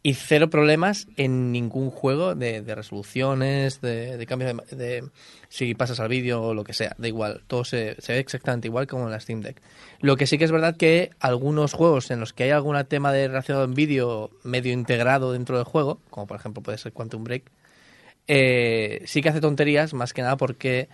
Y 0.04 0.14
cero 0.14 0.50
problemas 0.50 1.06
en 1.16 1.52
ningún 1.52 1.90
juego 1.90 2.34
de, 2.34 2.60
de 2.62 2.74
resoluciones, 2.74 3.80
de, 3.80 4.16
de 4.16 4.26
cambio 4.26 4.52
de, 4.72 5.04
si 5.48 5.74
pasas 5.74 6.00
al 6.00 6.08
vídeo 6.08 6.42
o 6.42 6.54
lo 6.54 6.64
que 6.64 6.72
sea, 6.72 6.96
da 6.98 7.06
igual. 7.06 7.42
Todo 7.46 7.64
se, 7.64 7.94
se 8.00 8.14
ve 8.14 8.18
exactamente 8.18 8.66
igual 8.66 8.88
como 8.88 9.04
en 9.04 9.12
la 9.12 9.20
Steam 9.20 9.42
Deck. 9.42 9.62
Lo 10.00 10.16
que 10.16 10.26
sí 10.26 10.38
que 10.38 10.44
es 10.44 10.50
verdad 10.50 10.76
que 10.76 11.10
algunos 11.20 11.72
juegos 11.72 12.10
en 12.10 12.18
los 12.18 12.32
que 12.32 12.44
hay 12.44 12.50
algún 12.50 12.82
tema 12.86 13.12
de 13.12 13.28
relacionado 13.28 13.64
en 13.64 13.74
vídeo 13.74 14.30
medio 14.42 14.72
integrado 14.72 15.32
dentro 15.32 15.56
del 15.56 15.64
juego, 15.64 16.00
como 16.10 16.26
por 16.26 16.36
ejemplo 16.36 16.64
puede 16.64 16.78
ser 16.78 16.92
Quantum 16.92 17.22
Break, 17.22 17.44
eh, 18.26 19.02
sí 19.06 19.22
que 19.22 19.28
hace 19.28 19.40
tonterías, 19.40 19.94
más 19.94 20.12
que 20.12 20.22
nada 20.22 20.36
porque 20.36 20.88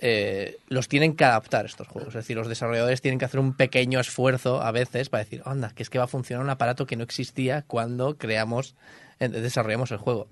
eh, 0.00 0.58
los 0.68 0.88
tienen 0.88 1.16
que 1.16 1.24
adaptar 1.24 1.66
estos 1.66 1.88
juegos. 1.88 2.08
Es 2.08 2.14
decir, 2.22 2.36
los 2.36 2.48
desarrolladores 2.48 3.00
tienen 3.00 3.18
que 3.18 3.24
hacer 3.24 3.40
un 3.40 3.54
pequeño 3.54 3.98
esfuerzo 4.00 4.62
a 4.62 4.70
veces 4.72 5.08
para 5.08 5.24
decir, 5.24 5.42
anda, 5.44 5.70
que 5.74 5.82
es 5.82 5.90
que 5.90 5.98
va 5.98 6.04
a 6.04 6.08
funcionar 6.08 6.44
un 6.44 6.50
aparato 6.50 6.86
que 6.86 6.96
no 6.96 7.04
existía 7.04 7.62
cuando 7.62 8.16
creamos, 8.18 8.74
desarrollamos 9.18 9.90
el 9.90 9.98
juego. 9.98 10.28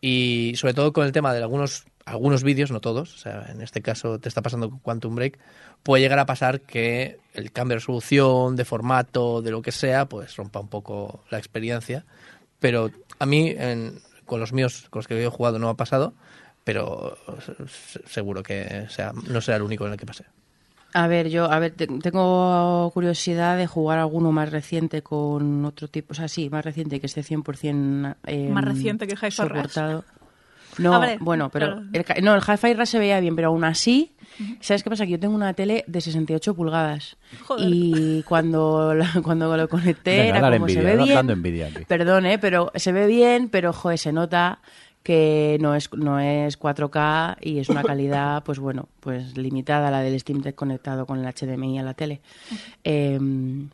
Y 0.00 0.52
sobre 0.56 0.74
todo 0.74 0.92
con 0.92 1.04
el 1.04 1.12
tema 1.12 1.34
de 1.34 1.42
algunos, 1.42 1.84
algunos 2.06 2.42
vídeos, 2.42 2.70
no 2.70 2.80
todos, 2.80 3.14
o 3.14 3.18
sea, 3.18 3.46
en 3.50 3.60
este 3.60 3.82
caso 3.82 4.18
te 4.18 4.28
está 4.28 4.40
pasando 4.42 4.70
con 4.70 4.78
Quantum 4.78 5.14
Break, 5.14 5.38
puede 5.82 6.02
llegar 6.02 6.18
a 6.18 6.26
pasar 6.26 6.60
que 6.62 7.18
el 7.34 7.52
cambio 7.52 7.74
de 7.74 7.80
resolución, 7.80 8.56
de 8.56 8.64
formato, 8.64 9.42
de 9.42 9.50
lo 9.50 9.60
que 9.62 9.72
sea, 9.72 10.06
pues 10.06 10.36
rompa 10.36 10.60
un 10.60 10.68
poco 10.68 11.22
la 11.30 11.38
experiencia. 11.38 12.04
Pero 12.60 12.90
a 13.18 13.26
mí, 13.26 13.54
en- 13.56 14.00
con 14.24 14.40
los 14.40 14.52
míos, 14.52 14.86
con 14.90 15.00
los 15.00 15.08
que 15.08 15.22
he 15.22 15.28
jugado, 15.28 15.58
no 15.58 15.68
ha 15.68 15.76
pasado, 15.76 16.14
pero 16.70 17.18
se- 17.68 18.06
seguro 18.06 18.42
que 18.44 18.86
sea, 18.90 19.12
no 19.28 19.40
será 19.40 19.56
el 19.56 19.62
único 19.64 19.86
en 19.86 19.92
el 19.92 19.98
que 19.98 20.06
pase. 20.06 20.24
A 20.92 21.06
ver, 21.08 21.28
yo, 21.28 21.50
a 21.50 21.58
ver, 21.58 21.72
te- 21.72 21.86
tengo 21.86 22.90
curiosidad 22.94 23.56
de 23.56 23.66
jugar 23.66 23.98
alguno 23.98 24.30
más 24.30 24.50
reciente 24.52 25.02
con 25.02 25.64
otro 25.64 25.88
tipo, 25.88 26.12
o 26.12 26.14
sea, 26.14 26.28
sí, 26.28 26.48
más 26.48 26.64
reciente 26.64 27.00
que 27.00 27.06
esté 27.06 27.22
100% 27.24 28.14
eh, 28.26 28.48
Más 28.50 28.64
reciente 28.64 29.06
que 29.08 29.14
Hi-Fi 29.14 29.42
Rush. 29.48 29.78
No, 30.78 31.00
bueno, 31.18 31.50
pero 31.50 31.66
claro. 31.66 31.82
el, 32.16 32.24
no, 32.24 32.34
el 32.36 32.42
Hi-Fi 32.42 32.74
Rush 32.74 32.86
se 32.88 32.98
veía 33.00 33.18
bien, 33.18 33.34
pero 33.34 33.48
aún 33.48 33.64
así, 33.64 34.14
¿sabes 34.60 34.84
qué 34.84 34.90
pasa? 34.90 35.04
Que 35.04 35.12
yo 35.12 35.20
tengo 35.20 35.34
una 35.34 35.52
tele 35.54 35.84
de 35.88 36.00
68 36.00 36.54
pulgadas 36.54 37.16
Joder. 37.46 37.66
y 37.68 38.22
cuando, 38.22 38.94
la- 38.94 39.10
cuando 39.24 39.56
lo 39.56 39.68
conecté 39.68 40.16
Venga, 40.32 40.38
era 40.38 40.50
como 40.52 40.68
se 40.68 40.74
envidia, 40.74 40.82
ve 40.90 40.96
da- 40.96 41.04
bien. 41.04 41.14
dando 41.16 41.32
envidia 41.32 41.66
aquí. 41.66 41.84
Perdón, 41.86 42.26
¿eh? 42.26 42.38
pero 42.38 42.70
se 42.76 42.92
ve 42.92 43.06
bien, 43.08 43.48
pero 43.48 43.72
joder, 43.72 43.98
se 43.98 44.12
nota 44.12 44.60
que 45.02 45.56
no 45.60 45.74
es, 45.74 45.92
no 45.94 46.20
es 46.20 46.58
4K 46.58 47.36
y 47.40 47.58
es 47.58 47.68
una 47.68 47.82
calidad, 47.84 48.42
pues 48.44 48.58
bueno, 48.58 48.88
pues 49.00 49.36
limitada 49.36 49.88
a 49.88 49.90
la 49.90 50.00
del 50.00 50.18
Steam 50.20 50.40
Deck 50.42 50.54
conectado 50.54 51.06
con 51.06 51.24
el 51.24 51.32
HDMI 51.34 51.78
a 51.78 51.82
la 51.82 51.94
tele. 51.94 52.20
Em, 52.84 53.68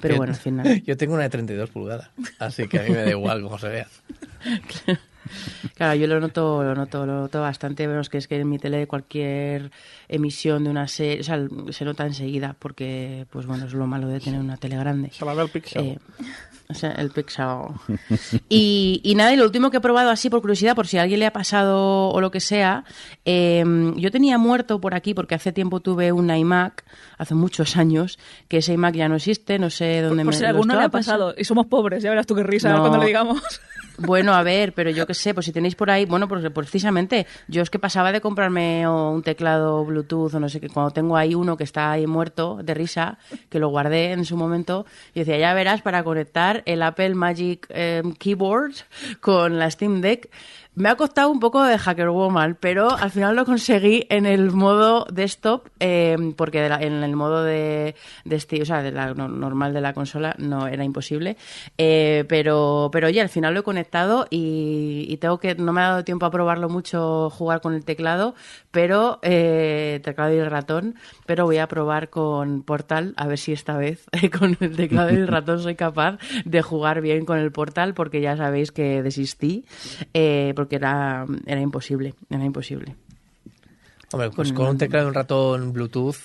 pero 0.00 0.14
Yo- 0.14 0.18
bueno, 0.18 0.32
al 0.32 0.38
final. 0.38 0.82
Yo 0.86 0.96
tengo 0.96 1.14
una 1.14 1.24
de 1.24 1.30
32 1.30 1.70
pulgadas, 1.70 2.10
así 2.38 2.66
que 2.68 2.78
a 2.80 2.82
mí 2.82 2.90
me 2.90 2.96
da 3.02 3.10
igual 3.10 3.42
cómo 3.42 3.58
se 3.58 3.68
vea. 3.68 3.86
Claro, 5.74 5.96
yo 5.96 6.06
lo 6.06 6.20
noto, 6.20 6.62
lo 6.62 6.76
noto, 6.76 7.04
lo 7.04 7.22
noto 7.22 7.40
bastante, 7.40 7.84
pero 7.88 8.00
es 8.00 8.08
que 8.08 8.16
es 8.18 8.28
que 8.28 8.38
en 8.38 8.48
mi 8.48 8.60
tele 8.60 8.86
cualquier 8.86 9.72
emisión 10.06 10.62
de 10.62 10.70
una 10.70 10.86
serie, 10.86 11.20
o 11.20 11.24
sea, 11.24 11.44
se 11.70 11.84
nota 11.84 12.06
enseguida, 12.06 12.54
porque, 12.56 13.26
pues 13.30 13.44
bueno, 13.44 13.66
es 13.66 13.72
lo 13.74 13.88
malo 13.88 14.06
de 14.06 14.20
tener 14.20 14.38
una 14.38 14.56
tele 14.56 14.76
grande. 14.76 15.10
Se 15.10 15.24
la 15.24 15.34
ve 15.34 15.42
el 15.42 15.48
pixel. 15.48 15.84
Eh, 15.84 15.98
o 16.68 16.74
sea, 16.74 16.92
el 16.92 17.10
Pixel. 17.10 17.46
Y, 18.48 19.00
y 19.04 19.14
nada, 19.14 19.32
y 19.32 19.36
lo 19.36 19.44
último 19.44 19.70
que 19.70 19.76
he 19.76 19.80
probado 19.80 20.10
así 20.10 20.30
por 20.30 20.40
curiosidad, 20.40 20.74
por 20.74 20.86
si 20.86 20.98
a 20.98 21.02
alguien 21.02 21.20
le 21.20 21.26
ha 21.26 21.32
pasado 21.32 22.08
o 22.08 22.20
lo 22.20 22.30
que 22.30 22.40
sea, 22.40 22.84
eh, 23.24 23.64
yo 23.96 24.10
tenía 24.10 24.38
muerto 24.38 24.80
por 24.80 24.94
aquí 24.94 25.14
porque 25.14 25.34
hace 25.34 25.52
tiempo 25.52 25.80
tuve 25.80 26.12
un 26.12 26.28
iMac, 26.34 26.84
hace 27.18 27.34
muchos 27.34 27.76
años, 27.76 28.18
que 28.48 28.58
ese 28.58 28.72
iMac 28.74 28.94
ya 28.94 29.08
no 29.08 29.16
existe, 29.16 29.58
no 29.58 29.70
sé 29.70 30.02
dónde 30.02 30.24
Por 30.24 30.32
me 30.32 30.36
si 30.36 30.42
lo 30.42 30.46
a 30.48 30.50
alguno 30.50 30.76
le 30.78 30.84
ha 30.84 30.88
pasado. 30.88 31.34
Y 31.36 31.44
somos 31.44 31.66
pobres, 31.66 32.02
ya 32.02 32.10
verás 32.10 32.26
tú 32.26 32.34
qué 32.34 32.42
risa 32.42 32.70
No. 32.72 32.80
cuando 32.80 32.98
le 32.98 33.06
digamos. 33.06 33.40
Bueno, 33.98 34.34
a 34.34 34.42
ver, 34.42 34.74
pero 34.74 34.90
yo 34.90 35.06
qué 35.06 35.14
sé, 35.14 35.32
pues 35.32 35.46
si 35.46 35.52
tenéis 35.52 35.74
por 35.74 35.90
ahí, 35.90 36.04
bueno, 36.04 36.28
pues 36.28 36.44
precisamente, 36.50 37.26
yo 37.48 37.62
es 37.62 37.70
que 37.70 37.78
pasaba 37.78 38.12
de 38.12 38.20
comprarme 38.20 38.86
un 38.86 39.22
teclado 39.22 39.84
Bluetooth 39.84 40.34
o 40.34 40.40
no 40.40 40.50
sé 40.50 40.60
qué, 40.60 40.68
cuando 40.68 40.90
tengo 40.90 41.16
ahí 41.16 41.34
uno 41.34 41.56
que 41.56 41.64
está 41.64 41.92
ahí 41.92 42.06
muerto 42.06 42.58
de 42.62 42.74
risa, 42.74 43.18
que 43.48 43.58
lo 43.58 43.68
guardé 43.68 44.12
en 44.12 44.26
su 44.26 44.36
momento, 44.36 44.84
y 45.14 45.20
decía, 45.20 45.38
ya 45.38 45.54
verás, 45.54 45.80
para 45.80 46.04
conectar 46.04 46.62
el 46.66 46.82
Apple 46.82 47.14
Magic 47.14 47.66
eh, 47.70 48.02
Keyboard 48.18 48.74
con 49.20 49.58
la 49.58 49.70
Steam 49.70 50.02
Deck, 50.02 50.28
me 50.76 50.88
ha 50.90 50.94
costado 50.94 51.30
un 51.30 51.40
poco 51.40 51.62
de 51.64 51.76
Hacker 51.78 52.10
Woman, 52.10 52.56
pero 52.60 52.90
al 52.90 53.10
final 53.10 53.34
lo 53.34 53.44
conseguí 53.44 54.06
en 54.10 54.26
el 54.26 54.52
modo 54.52 55.06
desktop, 55.10 55.66
eh, 55.80 56.16
porque 56.36 56.60
de 56.60 56.68
la- 56.68 56.80
en 56.80 57.02
el 57.02 57.16
modo 57.16 57.42
de, 57.42 57.94
de 58.24 58.36
o 58.62 58.64
sea, 58.64 58.82
de 58.82 58.92
la 58.92 59.14
no- 59.14 59.26
normal 59.28 59.72
de 59.74 59.80
la 59.80 59.92
consola 59.94 60.34
no 60.38 60.68
era 60.68 60.84
imposible. 60.84 61.36
Eh, 61.78 62.24
pero, 62.28 62.90
pero 62.92 63.06
oye, 63.08 63.20
al 63.20 63.28
final 63.30 63.54
lo 63.54 63.60
he 63.60 63.62
conectado 63.62 64.26
y, 64.30 65.06
y 65.08 65.16
tengo 65.16 65.38
que, 65.40 65.54
no 65.54 65.72
me 65.72 65.80
ha 65.80 65.88
dado 65.88 66.04
tiempo 66.04 66.26
a 66.26 66.30
probarlo 66.30 66.68
mucho 66.68 67.30
jugar 67.30 67.60
con 67.62 67.72
el 67.74 67.84
teclado, 67.84 68.34
pero 68.70 69.18
eh, 69.22 70.00
teclado 70.04 70.34
y 70.34 70.38
el 70.38 70.50
ratón, 70.50 70.94
pero 71.24 71.44
voy 71.46 71.56
a 71.58 71.68
probar 71.68 72.10
con 72.10 72.62
Portal 72.62 73.14
a 73.16 73.26
ver 73.26 73.38
si 73.38 73.52
esta 73.52 73.78
vez 73.78 74.04
con 74.38 74.56
el 74.60 74.76
teclado 74.76 75.10
y 75.10 75.14
el 75.16 75.26
ratón 75.36 75.60
soy 75.62 75.74
capaz 75.74 76.18
de 76.44 76.60
jugar 76.60 77.00
bien 77.00 77.24
con 77.24 77.38
el 77.38 77.50
Portal, 77.50 77.94
porque 77.94 78.20
ya 78.20 78.36
sabéis 78.36 78.72
que 78.72 79.02
desistí, 79.02 79.64
porque 80.66 80.76
era, 80.76 81.24
era 81.46 81.60
imposible, 81.60 82.14
era 82.28 82.44
imposible. 82.44 82.96
Hombre, 84.12 84.30
pues 84.30 84.48
Con- 84.48 84.56
con 84.56 84.68
un 84.68 84.78
teclado 84.78 85.06
y 85.06 85.08
un 85.08 85.14
ratón 85.14 85.72
Bluetooth, 85.72 86.16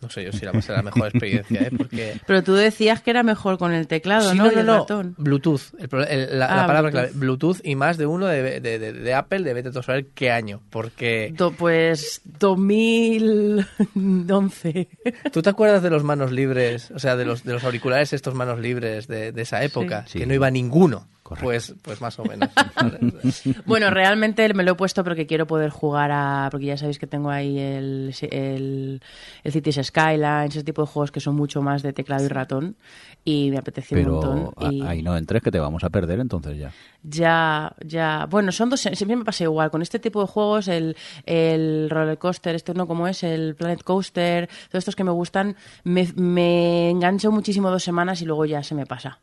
no 0.00 0.10
sé 0.10 0.24
yo 0.24 0.32
si 0.32 0.44
la 0.44 0.50
va 0.52 0.58
a 0.58 0.62
ser 0.62 0.74
la 0.76 0.82
mejor 0.82 1.06
experiencia, 1.08 1.60
¿eh? 1.62 1.70
Porque... 1.76 2.20
Pero 2.26 2.42
tú 2.42 2.54
decías 2.54 3.00
que 3.02 3.10
era 3.10 3.22
mejor 3.22 3.56
con 3.56 3.72
el 3.72 3.86
teclado, 3.86 4.32
Sí, 4.32 4.36
¿no? 4.36 4.46
no, 4.46 4.52
Y 4.52 4.58
el 4.58 4.66
no, 4.66 4.78
ratón. 4.80 5.14
Bluetooth. 5.16 5.60
El 5.78 5.88
pro- 5.88 6.04
el- 6.04 6.38
la, 6.40 6.48
la 6.48 6.64
Ah, 6.64 6.66
palabra 6.66 6.90
Bluetooth. 6.90 7.10
clave. 7.12 7.14
Bluetooth 7.14 7.56
y 7.62 7.76
más 7.76 7.96
de 7.98 8.06
uno 8.06 8.26
de, 8.26 8.60
de, 8.60 8.78
de- 8.80 8.92
de 8.92 9.14
Apple, 9.14 9.42
de 9.44 9.54
vete 9.54 9.68
a 9.78 9.82
saber 9.82 10.06
qué 10.14 10.30
año. 10.32 10.60
Porque 10.70 11.32
Do- 11.36 11.52
pues 11.52 12.20
2011. 12.24 14.88
tú 15.32 15.40
te 15.42 15.50
acuerdas 15.50 15.82
de 15.84 15.90
los 15.90 16.02
manos 16.04 16.32
libres, 16.32 16.90
o 16.90 16.98
sea, 16.98 17.14
de 17.16 17.24
los, 17.24 17.44
de 17.44 17.52
los 17.52 17.62
auriculares 17.64 18.12
estos 18.12 18.34
manos 18.34 18.58
libres 18.58 19.06
de, 19.06 19.30
de 19.32 19.42
esa 19.42 19.62
época, 19.62 20.04
Sí. 20.08 20.18
que 20.18 20.26
no 20.26 20.34
iba 20.34 20.50
ninguno. 20.50 21.06
Correcto. 21.34 21.44
Pues, 21.44 21.74
pues 21.82 22.00
más 22.00 22.18
o 22.18 22.24
menos. 22.24 22.48
Bueno, 23.66 23.90
realmente 23.90 24.52
me 24.54 24.62
lo 24.62 24.72
he 24.72 24.74
puesto 24.74 25.04
porque 25.04 25.26
quiero 25.26 25.46
poder 25.46 25.70
jugar 25.70 26.10
a. 26.12 26.48
Porque 26.50 26.66
ya 26.66 26.76
sabéis 26.76 26.98
que 26.98 27.06
tengo 27.06 27.30
ahí 27.30 27.58
el, 27.58 28.14
el, 28.30 29.00
el 29.44 29.52
Cities 29.52 29.80
Skylines, 29.86 30.56
ese 30.56 30.64
tipo 30.64 30.82
de 30.82 30.88
juegos 30.88 31.10
que 31.10 31.20
son 31.20 31.34
mucho 31.34 31.62
más 31.62 31.82
de 31.82 31.92
teclado 31.92 32.24
y 32.24 32.28
ratón. 32.28 32.76
Y 33.24 33.50
me 33.50 33.58
apetecía 33.58 33.98
un 33.98 34.08
montón. 34.08 34.72
Y 34.72 34.82
ahí 34.82 35.02
no 35.02 35.16
entres 35.16 35.42
que 35.42 35.50
te 35.50 35.58
vamos 35.60 35.84
a 35.84 35.90
perder 35.90 36.20
entonces 36.20 36.58
ya. 36.58 36.72
ya, 37.02 37.74
ya. 37.84 38.26
Bueno, 38.28 38.52
son 38.52 38.70
dos. 38.70 38.80
Siempre 38.80 39.16
me 39.16 39.24
pasa 39.24 39.44
igual. 39.44 39.70
Con 39.70 39.82
este 39.82 39.98
tipo 39.98 40.20
de 40.20 40.26
juegos, 40.26 40.68
el, 40.68 40.96
el 41.24 41.88
roller 41.90 42.18
coaster, 42.18 42.54
este 42.54 42.74
no 42.74 42.86
como 42.86 43.06
es, 43.08 43.22
el 43.22 43.54
Planet 43.54 43.82
Coaster, 43.82 44.48
todos 44.68 44.80
estos 44.80 44.96
que 44.96 45.04
me 45.04 45.12
gustan, 45.12 45.56
me, 45.84 46.08
me 46.16 46.90
engancho 46.90 47.30
muchísimo 47.30 47.70
dos 47.70 47.82
semanas 47.82 48.22
y 48.22 48.26
luego 48.26 48.44
ya 48.44 48.62
se 48.62 48.74
me 48.74 48.86
pasa. 48.86 49.20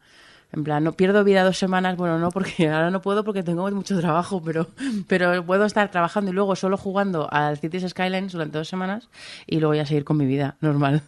En 0.51 0.63
plan, 0.63 0.83
no 0.83 0.93
pierdo 0.93 1.23
vida 1.23 1.43
dos 1.43 1.57
semanas, 1.59 1.95
bueno, 1.95 2.17
no, 2.17 2.31
porque 2.31 2.67
ahora 2.69 2.89
no 2.89 3.01
puedo 3.01 3.23
porque 3.23 3.43
tengo 3.43 3.69
mucho 3.71 3.99
trabajo, 3.99 4.41
pero, 4.43 4.67
pero 5.07 5.45
puedo 5.45 5.65
estar 5.65 5.91
trabajando 5.91 6.31
y 6.31 6.33
luego 6.33 6.55
solo 6.55 6.75
jugando 6.77 7.27
al 7.31 7.57
Cities 7.59 7.89
Skylines 7.89 8.31
durante 8.33 8.57
dos 8.57 8.67
semanas 8.67 9.09
y 9.45 9.59
luego 9.59 9.75
ya 9.75 9.85
seguir 9.85 10.03
con 10.05 10.17
mi 10.17 10.25
vida 10.25 10.55
normal. 10.61 11.03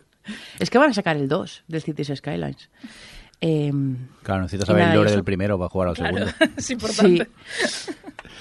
Es 0.59 0.69
que 0.69 0.77
van 0.77 0.91
a 0.91 0.93
sacar 0.93 1.17
el 1.17 1.27
2 1.27 1.63
del 1.67 1.81
Cities 1.81 2.11
Skylines. 2.15 2.69
Em, 3.43 3.97
Claro, 4.21 4.43
necesitas 4.43 4.65
Y 4.65 4.67
saber 4.67 4.81
nada, 4.83 4.93
el 4.93 4.97
lore 4.99 5.09
eso- 5.09 5.17
del 5.17 5.23
primero 5.23 5.57
para 5.57 5.69
jugar 5.69 5.87
al 5.89 5.95
Claro, 5.95 6.17
segundo. 6.17 6.35
es 6.57 6.69
importante. 6.69 7.27
Sí. 7.65 7.91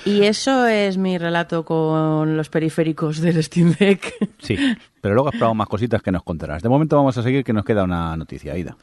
Y 0.05 0.22
eso 0.24 0.66
es 0.66 0.98
mi 0.98 1.16
relato 1.16 1.64
con 1.64 2.36
los 2.36 2.51
periféricos 2.51 3.20
del 3.20 3.43
Steam 3.43 3.74
Deck. 3.78 4.14
Sí, 4.39 4.56
pero 5.01 5.14
luego 5.14 5.28
has 5.31 5.35
probado 5.36 5.55
más 5.55 5.68
cositas 5.68 6.02
que 6.02 6.12
nos 6.12 6.22
contarás. 6.22 6.62
De 6.62 6.68
momento 6.68 6.97
vamos 6.97 7.16
a 7.16 7.22
seguir 7.22 7.44
que 7.44 7.52
nos 7.55 7.64
queda 7.64 7.85
una 7.85 8.14
noticia, 8.16 8.52
Aida. 8.52 8.77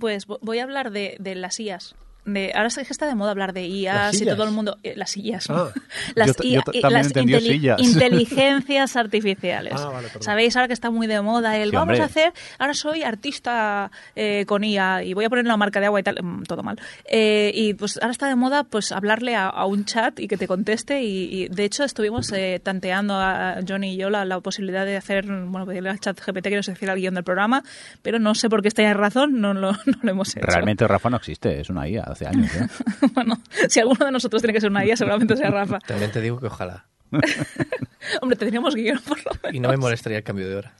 Pues 0.00 0.26
vo- 0.26 0.38
voy 0.42 0.58
a 0.58 0.62
hablar 0.64 0.90
de, 0.90 1.16
de 1.20 1.34
las 1.34 1.58
IAs. 1.60 1.94
De, 2.24 2.52
ahora 2.54 2.68
es 2.68 2.74
que 2.76 2.82
está 2.82 3.06
de 3.06 3.14
moda 3.16 3.32
hablar 3.32 3.52
de 3.52 3.66
IAs 3.66 4.12
¿Las 4.14 4.20
y 4.20 4.24
todo 4.26 4.44
el 4.44 4.52
mundo. 4.52 4.78
eh, 4.84 4.94
las 4.96 5.16
¿no? 5.16 5.56
Ah. 5.56 5.72
Las, 6.14 6.36
Yo 6.36 6.42
yo 7.24 7.40
sillas. 7.40 7.80
inteligencias 7.82 8.96
artificiales. 8.96 9.74
Ah, 9.76 9.88
vale. 9.88 10.08
Sabéis 10.20 10.56
ahora 10.56 10.68
que 10.68 10.74
está 10.74 10.90
muy 10.90 11.06
de 11.06 11.20
moda 11.20 11.56
el 11.56 11.70
Sí, 11.70 11.76
vamos 11.76 11.88
hombre. 11.94 12.02
a 12.02 12.04
hacer. 12.06 12.32
Ahora 12.58 12.74
soy 12.74 13.02
artista 13.02 13.90
eh, 14.14 14.44
con 14.46 14.62
IA 14.64 15.02
y 15.04 15.14
voy 15.14 15.24
a 15.24 15.28
poner 15.30 15.46
la 15.46 15.56
marca 15.56 15.80
de 15.80 15.86
agua 15.86 16.00
y 16.00 16.02
tal. 16.02 16.22
mm, 16.22 16.44
Todo 16.44 16.62
mal. 16.62 16.78
Eh, 17.06 17.50
y 17.54 17.74
pues 17.74 17.98
ahora 18.00 18.12
está 18.12 18.28
de 18.28 18.36
moda 18.36 18.64
pues 18.64 18.92
hablarle 18.92 19.34
a, 19.34 19.48
a 19.48 19.66
un 19.66 19.84
chat 19.84 20.20
y 20.20 20.28
que 20.28 20.36
te 20.36 20.46
conteste. 20.46 21.02
Y, 21.02 21.42
y, 21.44 21.48
de 21.48 21.64
hecho 21.64 21.82
estuvimos 21.84 22.30
eh, 22.32 22.60
tanteando 22.62 23.14
a 23.14 23.56
Johnny 23.66 23.94
y 23.94 23.96
yo 23.96 24.10
la, 24.10 24.24
la 24.24 24.40
posibilidad 24.40 24.86
de 24.86 24.96
hacer, 24.96 25.24
bueno, 25.26 25.66
pedirle 25.66 25.90
al 25.90 25.98
chat 26.00 26.18
GPT 26.24 26.44
que 26.44 26.56
nos 26.56 26.68
hiciera 26.68 26.94
el 26.94 27.00
guion 27.00 27.14
del 27.14 27.24
programa, 27.24 27.62
pero 28.02 28.18
no 28.18 28.34
sé 28.34 28.48
por 28.48 28.62
qué 28.62 28.68
estáis 28.68 28.94
razón, 28.94 29.40
no 29.40 29.54
lo, 29.54 29.72
no 29.86 29.94
lo 30.02 30.10
hemos 30.10 30.36
hecho. 30.36 30.46
Realmente 30.46 30.86
Rafa 30.86 31.10
no 31.10 31.16
existe, 31.16 31.60
es 31.60 31.68
una 31.70 31.88
IA 31.88 32.11
hace 32.12 32.26
años. 32.26 32.54
¿eh? 32.54 32.66
bueno, 33.14 33.40
si 33.68 33.80
alguno 33.80 34.04
de 34.06 34.12
nosotros 34.12 34.42
tiene 34.42 34.52
que 34.52 34.60
ser 34.60 34.70
una 34.70 34.84
IA, 34.84 34.96
seguramente 34.96 35.36
sea 35.36 35.50
Rafa. 35.50 35.78
También 35.86 36.10
te 36.10 36.20
digo 36.20 36.38
que 36.38 36.46
ojalá. 36.46 36.86
Hombre, 38.20 38.36
tendríamos 38.36 38.74
guion 38.74 39.00
por 39.06 39.18
lo 39.18 39.32
menos. 39.42 39.54
Y 39.54 39.60
no 39.60 39.68
me 39.68 39.76
molestaría 39.76 40.18
el 40.18 40.24
cambio 40.24 40.48
de 40.48 40.56
hora. 40.56 40.74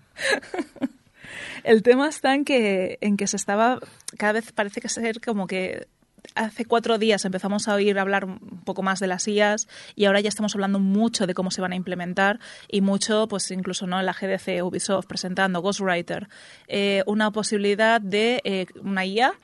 El 1.65 1.83
tema 1.83 2.09
está 2.09 2.35
en 2.35 2.45
que, 2.45 2.99
en 3.01 3.17
que 3.17 3.27
se 3.27 3.37
estaba, 3.37 3.79
cada 4.19 4.33
vez 4.33 4.53
parece 4.53 4.81
que 4.81 4.89
ser 4.89 5.21
como 5.21 5.47
que 5.47 5.87
hace 6.35 6.65
cuatro 6.65 6.99
días 6.99 7.25
empezamos 7.25 7.69
a 7.69 7.75
oír 7.75 7.99
hablar 7.99 8.25
un 8.25 8.63
poco 8.65 8.83
más 8.83 9.01
de 9.01 9.07
las 9.07 9.27
IAs 9.29 9.69
y 9.95 10.07
ahora 10.07 10.21
ya 10.21 10.29
estamos 10.29 10.55
hablando 10.55 10.79
mucho 10.79 11.27
de 11.27 11.35
cómo 11.35 11.51
se 11.51 11.61
van 11.61 11.73
a 11.73 11.77
implementar 11.77 12.41
y 12.69 12.81
mucho, 12.81 13.27
pues 13.29 13.51
incluso 13.51 13.87
no 13.87 14.01
en 14.01 14.07
la 14.07 14.13
GDC 14.13 14.65
Ubisoft 14.65 15.07
presentando 15.07 15.61
Ghostwriter, 15.61 16.29
eh, 16.69 17.03
una 17.07 17.31
posibilidad 17.31 18.01
de 18.01 18.41
eh, 18.45 18.67
una 18.83 19.05
IA 19.05 19.35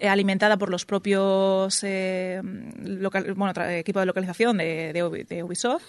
alimentada 0.00 0.56
por 0.56 0.70
los 0.70 0.84
propios 0.86 1.80
eh, 1.84 2.40
bueno, 2.42 3.52
tra- 3.54 3.70
equipo 3.78 4.00
de 4.00 4.06
localización 4.06 4.58
de, 4.58 4.92
de 4.92 5.04
Ubi- 5.04 5.26
de 5.26 5.42
Ubisoft 5.42 5.84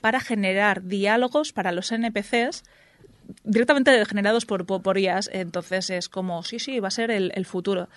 para 0.00 0.20
generar 0.20 0.82
diálogos 0.84 1.52
para 1.52 1.72
los 1.72 1.90
NPCs 1.92 2.64
directamente 3.44 4.04
generados 4.06 4.46
por, 4.46 4.66
por, 4.66 4.98
IAs, 4.98 5.30
entonces 5.32 5.90
es 5.90 6.08
como, 6.08 6.42
sí, 6.42 6.58
sí, 6.58 6.80
va 6.80 6.88
a 6.88 6.90
ser 6.92 7.10
el, 7.10 7.32
el 7.34 7.46
futuro. 7.46 7.88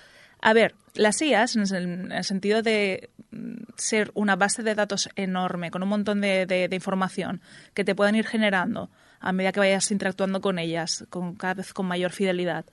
A 0.41 0.53
ver, 0.53 0.75
las 0.93 1.21
IAs, 1.21 1.55
en 1.55 1.63
el, 1.75 1.83
en 1.83 2.11
el 2.11 2.23
sentido 2.23 2.61
de 2.61 3.09
mm, 3.31 3.55
ser 3.75 4.11
una 4.13 4.35
base 4.35 4.61
de 4.63 4.75
datos 4.75 5.09
enorme, 5.15 5.71
con 5.71 5.81
un 5.83 5.89
montón 5.89 6.21
de, 6.21 6.45
de- 6.45 6.67
de 6.67 6.75
información 6.75 7.41
que 7.73 7.83
te 7.83 7.95
puedan 7.95 8.15
ir 8.15 8.25
generando 8.27 8.89
a 9.19 9.31
medida 9.31 9.51
que 9.51 9.59
vayas 9.61 9.89
interactuando 9.91 10.41
con 10.41 10.59
ellas, 10.59 11.05
con 11.09 11.35
cada 11.35 11.55
vez 11.55 11.73
con 11.73 11.87
mayor 11.87 12.11
fidelidad, 12.11 12.65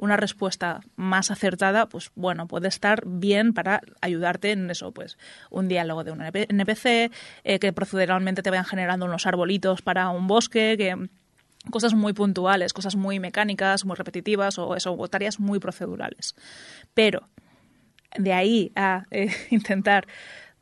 una 0.00 0.16
respuesta 0.16 0.80
más 0.96 1.30
acertada, 1.30 1.86
pues 1.86 2.10
bueno, 2.14 2.48
puede 2.48 2.68
estar 2.68 3.02
bien 3.04 3.52
para 3.52 3.82
ayudarte 4.00 4.50
en 4.52 4.70
eso, 4.70 4.92
pues 4.92 5.18
un 5.50 5.68
diálogo 5.68 6.04
de 6.04 6.10
un 6.10 6.22
NPC, 6.22 7.12
eh, 7.44 7.58
que 7.60 7.72
proceduralmente 7.74 8.42
te 8.42 8.48
vayan 8.48 8.64
generando 8.64 9.04
unos 9.04 9.26
arbolitos 9.26 9.82
para 9.82 10.08
un 10.08 10.26
bosque, 10.26 10.76
que 10.78 10.96
cosas 11.70 11.92
muy 11.92 12.14
puntuales, 12.14 12.72
cosas 12.72 12.96
muy 12.96 13.20
mecánicas, 13.20 13.84
muy 13.84 13.94
repetitivas 13.94 14.58
o 14.58 14.74
eso, 14.74 14.94
o 14.98 15.08
tareas 15.08 15.38
muy 15.38 15.58
procedurales. 15.58 16.34
Pero 16.94 17.28
de 18.16 18.32
ahí 18.32 18.72
a 18.76 19.04
eh, 19.10 19.28
intentar 19.50 20.06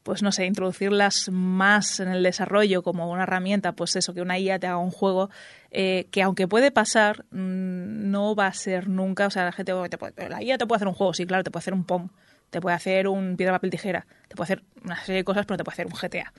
pues 0.08 0.22
no 0.22 0.32
sé, 0.32 0.46
introducirlas 0.46 1.28
más 1.30 2.00
en 2.00 2.08
el 2.08 2.22
desarrollo 2.22 2.82
como 2.82 3.10
una 3.10 3.24
herramienta, 3.24 3.72
pues 3.72 3.94
eso, 3.94 4.14
que 4.14 4.22
una 4.22 4.38
IA 4.38 4.58
te 4.58 4.66
haga 4.66 4.78
un 4.78 4.90
juego, 4.90 5.28
eh, 5.70 6.06
que 6.10 6.22
aunque 6.22 6.48
puede 6.48 6.70
pasar, 6.70 7.26
mm, 7.30 8.10
no 8.10 8.34
va 8.34 8.46
a 8.46 8.54
ser 8.54 8.88
nunca, 8.88 9.26
o 9.26 9.30
sea, 9.30 9.44
la 9.44 9.52
gente, 9.52 9.74
"Oh, 9.74 9.86
te 9.86 9.98
puede- 9.98 10.14
la 10.30 10.42
IA 10.42 10.56
te 10.56 10.66
puede 10.66 10.78
hacer 10.78 10.88
un 10.88 10.94
juego, 10.94 11.12
sí, 11.12 11.26
claro, 11.26 11.44
te 11.44 11.50
puede 11.50 11.60
hacer 11.60 11.74
un 11.74 11.84
POM, 11.84 12.08
te 12.48 12.58
puede 12.58 12.74
hacer 12.74 13.06
un 13.06 13.36
piedra, 13.36 13.52
papel, 13.52 13.68
tijera, 13.68 14.06
te 14.28 14.34
puede 14.34 14.44
hacer 14.46 14.62
una 14.82 14.96
serie 15.04 15.16
de 15.16 15.24
cosas, 15.24 15.44
pero 15.44 15.58
te 15.58 15.64
puede 15.64 15.74
hacer 15.74 15.86
un 15.88 15.92
GTA. 15.92 16.32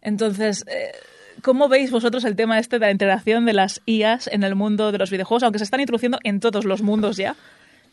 Entonces, 0.00 0.64
eh, 0.68 0.92
¿cómo 1.42 1.68
veis 1.68 1.90
vosotros 1.90 2.24
el 2.24 2.34
tema 2.34 2.58
este 2.58 2.78
de 2.78 2.86
la 2.86 2.92
integración 2.92 3.44
de 3.44 3.52
las 3.52 3.82
IAs 3.84 4.26
en 4.28 4.42
el 4.42 4.54
mundo 4.54 4.90
de 4.90 4.96
los 4.96 5.10
videojuegos? 5.10 5.42
Aunque 5.42 5.58
se 5.58 5.64
están 5.64 5.80
introduciendo 5.80 6.18
en 6.24 6.40
todos 6.40 6.64
los 6.64 6.80
mundos 6.80 7.18
ya, 7.18 7.36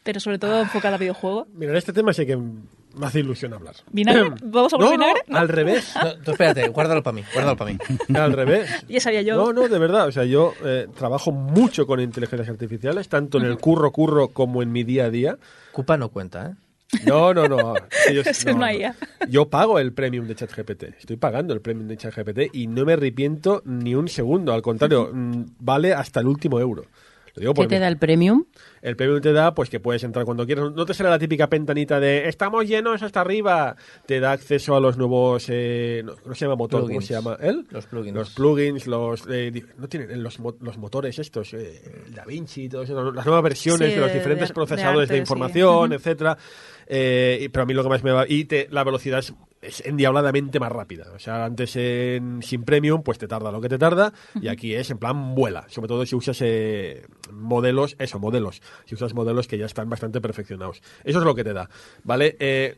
pero 0.03 0.21
sobre 0.21 0.39
todo 0.39 0.61
enfocada 0.61 0.95
a 0.95 0.97
videojuego. 0.97 1.45
Mira, 1.53 1.71
en 1.73 1.77
este 1.77 1.91
tema 1.91 2.13
sí 2.13 2.25
que 2.25 2.37
me 2.97 3.05
hace 3.07 3.19
ilusión 3.19 3.53
hablar. 3.53 3.75
¿Vinagre? 3.91 4.31
¿Vamos 4.43 4.73
a 4.73 4.77
por 4.77 4.85
No, 4.85 4.91
vinagre? 4.91 5.21
no, 5.27 5.37
al 5.37 5.47
revés. 5.49 5.93
No, 6.01 6.15
tú 6.23 6.31
espérate, 6.31 6.67
guárdalo 6.69 7.03
para 7.03 7.15
mí, 7.15 7.23
guárdalo 7.33 7.57
para 7.57 7.71
mí. 7.71 7.77
Al 8.15 8.33
revés. 8.33 8.69
Ya 8.87 8.99
sabía 8.99 9.21
yo. 9.21 9.35
No, 9.35 9.53
no, 9.53 9.67
de 9.67 9.79
verdad. 9.79 10.07
O 10.07 10.11
sea, 10.11 10.25
yo 10.25 10.53
eh, 10.63 10.87
trabajo 10.97 11.31
mucho 11.31 11.85
con 11.87 11.99
inteligencias 11.99 12.49
artificiales, 12.49 13.07
tanto 13.09 13.37
en 13.37 13.45
el 13.45 13.57
curro 13.57 13.91
curro 13.91 14.29
como 14.29 14.61
en 14.63 14.71
mi 14.71 14.83
día 14.83 15.05
a 15.05 15.09
día. 15.09 15.37
Cupa 15.71 15.97
no 15.97 16.09
cuenta, 16.09 16.47
¿eh? 16.51 16.55
No, 17.05 17.33
no, 17.33 17.47
no. 17.47 17.75
Ellos- 18.07 18.27
Es 18.27 18.45
no. 18.45 18.71
IA. 18.71 18.95
Yo 19.27 19.49
pago 19.49 19.79
el 19.79 19.91
premium 19.91 20.27
de 20.27 20.35
ChatGPT. 20.35 20.83
Estoy 20.99 21.17
pagando 21.17 21.53
el 21.53 21.59
premium 21.61 21.87
de 21.87 21.97
ChatGPT 21.97 22.53
y 22.55 22.67
no 22.67 22.85
me 22.85 22.93
arrepiento 22.93 23.61
ni 23.65 23.95
un 23.95 24.07
segundo. 24.07 24.53
Al 24.53 24.61
contrario, 24.61 25.09
mm, 25.11 25.43
vale 25.59 25.93
hasta 25.93 26.19
el 26.21 26.27
último 26.27 26.59
euro. 26.59 26.85
Lo 27.35 27.41
digo 27.41 27.53
¿Qué 27.53 27.67
te 27.67 27.79
da 27.79 27.87
el 27.89 27.97
premium? 27.97 28.45
el 28.81 28.95
premium 28.95 29.19
te 29.19 29.33
da, 29.33 29.53
pues 29.53 29.69
que 29.69 29.79
puedes 29.81 30.03
entrar 30.03 30.23
cuando 30.25 30.45
quieras. 30.45 30.71
No 30.73 30.85
te 30.85 30.93
será 30.93 31.09
la 31.09 31.19
típica 31.19 31.49
pentanita 31.49 31.99
de 31.99 32.29
estamos 32.29 32.65
llenos 32.65 33.01
hasta 33.03 33.19
arriba. 33.21 33.75
Te 34.05 34.19
da 34.21 34.31
acceso 34.31 34.75
a 34.75 34.79
los 34.79 34.97
nuevos. 34.97 35.45
Eh, 35.49 36.01
no, 36.05 36.13
no 36.25 36.33
se 36.35 36.45
llama 36.45 36.55
motor, 36.55 36.83
¿cómo 36.87 37.01
se 37.01 37.13
llama? 37.13 37.37
¿Él? 37.41 37.65
Los 37.71 37.87
plugins. 37.87 38.15
Los 38.15 38.29
plugins, 38.29 38.87
los. 38.87 39.23
eh, 39.29 39.51
no 39.77 39.87
tienen 39.89 40.23
los, 40.23 40.39
mo- 40.39 40.55
los 40.61 40.77
motores 40.77 41.19
estos, 41.19 41.53
eh, 41.53 41.81
el 42.07 42.13
DaVinci 42.15 42.63
y 42.63 42.69
todo 42.69 42.83
eso, 42.83 43.11
las 43.11 43.25
nuevas 43.25 43.43
versiones 43.43 43.89
Sí, 43.89 43.95
de 43.95 44.01
los 44.01 44.13
diferentes 44.13 44.47
de- 44.49 44.53
procesadores 44.53 45.09
de, 45.09 45.15
arte, 45.15 45.15
sí. 45.15 45.19
información, 45.19 45.85
Ujú. 45.89 45.93
etcétera. 45.93 46.37
Eh, 46.87 47.49
pero 47.51 47.63
a 47.63 47.65
mí 47.65 47.73
lo 47.73 47.83
que 47.83 47.89
más 47.89 48.03
me 48.03 48.11
va. 48.11 48.25
Y 48.27 48.45
te- 48.45 48.67
la 48.71 48.83
velocidad 48.83 49.19
es, 49.19 49.33
es 49.67 49.81
endiabladamente 49.85 50.59
más 50.59 50.71
rápida. 50.71 51.07
O 51.15 51.19
sea, 51.19 51.45
antes 51.45 51.75
en, 51.75 52.41
sin 52.41 52.63
premium, 52.63 53.03
pues 53.03 53.17
te 53.17 53.27
tarda 53.27 53.51
lo 53.51 53.61
que 53.61 53.69
te 53.69 53.77
tarda. 53.77 54.13
Y 54.41 54.47
aquí 54.47 54.73
es 54.75 54.89
en 54.91 54.97
plan 54.97 55.35
vuela. 55.35 55.65
Sobre 55.69 55.87
todo 55.87 56.05
si 56.05 56.15
usas 56.15 56.37
eh, 56.41 57.05
modelos, 57.31 57.95
eso, 57.99 58.19
modelos. 58.19 58.61
Si 58.85 58.95
usas 58.95 59.13
modelos 59.13 59.47
que 59.47 59.57
ya 59.57 59.65
están 59.65 59.89
bastante 59.89 60.21
perfeccionados. 60.21 60.81
Eso 61.03 61.19
es 61.19 61.25
lo 61.25 61.35
que 61.35 61.43
te 61.43 61.53
da. 61.53 61.69
¿Vale? 62.03 62.35
Eh, 62.39 62.75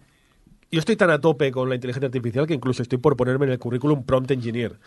yo 0.69 0.79
estoy 0.79 0.97
tan 0.97 1.09
a 1.09 1.21
tope 1.21 1.49
con 1.49 1.69
la 1.69 1.75
inteligencia 1.75 2.07
artificial 2.07 2.45
que 2.45 2.53
incluso 2.53 2.81
estoy 2.81 2.97
por 2.97 3.15
ponerme 3.15 3.45
en 3.45 3.53
el 3.53 3.57
currículum 3.59 4.03
prompt 4.03 4.31
engineer. 4.31 4.77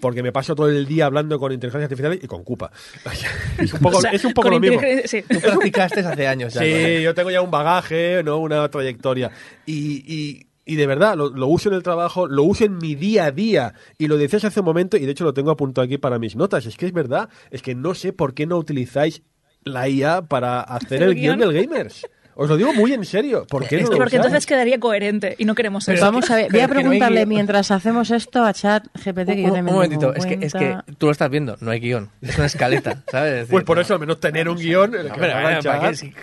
Porque 0.00 0.20
me 0.20 0.32
paso 0.32 0.56
todo 0.56 0.68
el 0.68 0.84
día 0.84 1.06
hablando 1.06 1.38
con 1.38 1.52
inteligencia 1.52 1.84
artificial 1.84 2.18
y 2.20 2.26
con 2.26 2.42
Cupa. 2.42 2.72
Es 3.58 3.72
un 3.72 3.78
poco, 3.80 3.98
O 3.98 4.00
sea, 4.00 4.10
es 4.10 4.24
un 4.24 4.32
poco 4.32 4.48
con 4.48 4.54
lo 4.54 4.60
mismo. 4.60 4.80
sí. 5.04 5.22
Tú 5.22 5.40
practicaste 5.40 6.00
hace 6.00 6.26
años 6.26 6.54
ya. 6.54 6.60
Sí, 6.62 7.02
yo 7.02 7.14
tengo 7.14 7.30
ya 7.30 7.40
un 7.40 7.52
bagaje, 7.52 8.22
¿no? 8.24 8.38
Una 8.38 8.68
trayectoria. 8.68 9.30
Y, 9.64 10.02
y- 10.12 10.47
y 10.68 10.76
de 10.76 10.86
verdad, 10.86 11.16
lo, 11.16 11.30
lo 11.30 11.46
uso 11.48 11.68
en 11.70 11.74
el 11.74 11.82
trabajo, 11.82 12.28
lo 12.28 12.44
uso 12.44 12.64
en 12.64 12.78
mi 12.78 12.94
día 12.94 13.24
a 13.24 13.30
día. 13.32 13.74
Y 13.96 14.06
lo 14.06 14.18
decías 14.18 14.44
hace 14.44 14.60
un 14.60 14.66
momento, 14.66 14.96
y 14.96 15.06
de 15.06 15.12
hecho 15.12 15.24
lo 15.24 15.32
tengo 15.34 15.50
apuntado 15.50 15.84
aquí 15.84 15.98
para 15.98 16.18
mis 16.18 16.36
notas. 16.36 16.66
Es 16.66 16.76
que 16.76 16.86
es 16.86 16.92
verdad, 16.92 17.30
es 17.50 17.62
que 17.62 17.74
no 17.74 17.94
sé 17.94 18.12
por 18.12 18.34
qué 18.34 18.46
no 18.46 18.58
utilizáis 18.58 19.22
la 19.64 19.88
IA 19.88 20.22
para 20.22 20.60
hacer 20.60 21.02
el, 21.02 21.08
El 21.10 21.14
guion 21.16 21.38
guion. 21.38 21.54
del 21.54 21.66
Gamers. 21.66 22.06
Os 22.40 22.48
lo 22.48 22.56
digo 22.56 22.72
muy 22.72 22.92
en 22.92 23.04
serio. 23.04 23.44
¿Por 23.48 23.66
qué 23.66 23.78
no 23.78 23.82
Es 23.82 23.88
lo 23.90 23.96
porque 23.96 24.16
usáis? 24.16 24.26
entonces 24.26 24.46
quedaría 24.46 24.78
coherente 24.78 25.34
y 25.38 25.44
no 25.44 25.56
queremos 25.56 25.84
Pero 25.84 25.96
eso. 25.96 26.04
Vamos 26.06 26.30
a 26.30 26.36
ver, 26.36 26.52
voy 26.52 26.60
a 26.60 26.68
preguntarle 26.68 27.26
mientras 27.26 27.72
hacemos 27.72 28.12
esto 28.12 28.44
a 28.44 28.52
chat 28.52 28.86
GPT 28.94 29.26
que 29.26 29.42
yo 29.42 29.48
un, 29.48 29.54
también 29.54 29.66
un 29.68 29.72
momentito, 29.74 30.14
es 30.14 30.24
que, 30.24 30.38
es 30.40 30.52
que 30.52 30.76
tú 30.98 31.06
lo 31.06 31.12
estás 31.12 31.28
viendo, 31.30 31.56
no 31.60 31.72
hay 31.72 31.80
guion, 31.80 32.10
es 32.22 32.36
una 32.36 32.46
escaleta, 32.46 33.02
¿sabes? 33.10 33.32
Es 33.32 33.38
decir, 33.40 33.50
Pues 33.50 33.64
por 33.64 33.76
no- 33.76 33.82
eso, 33.82 33.94
al 33.94 34.00
menos 34.00 34.20
tener 34.20 34.48
un 34.48 34.56
guion. 34.56 34.92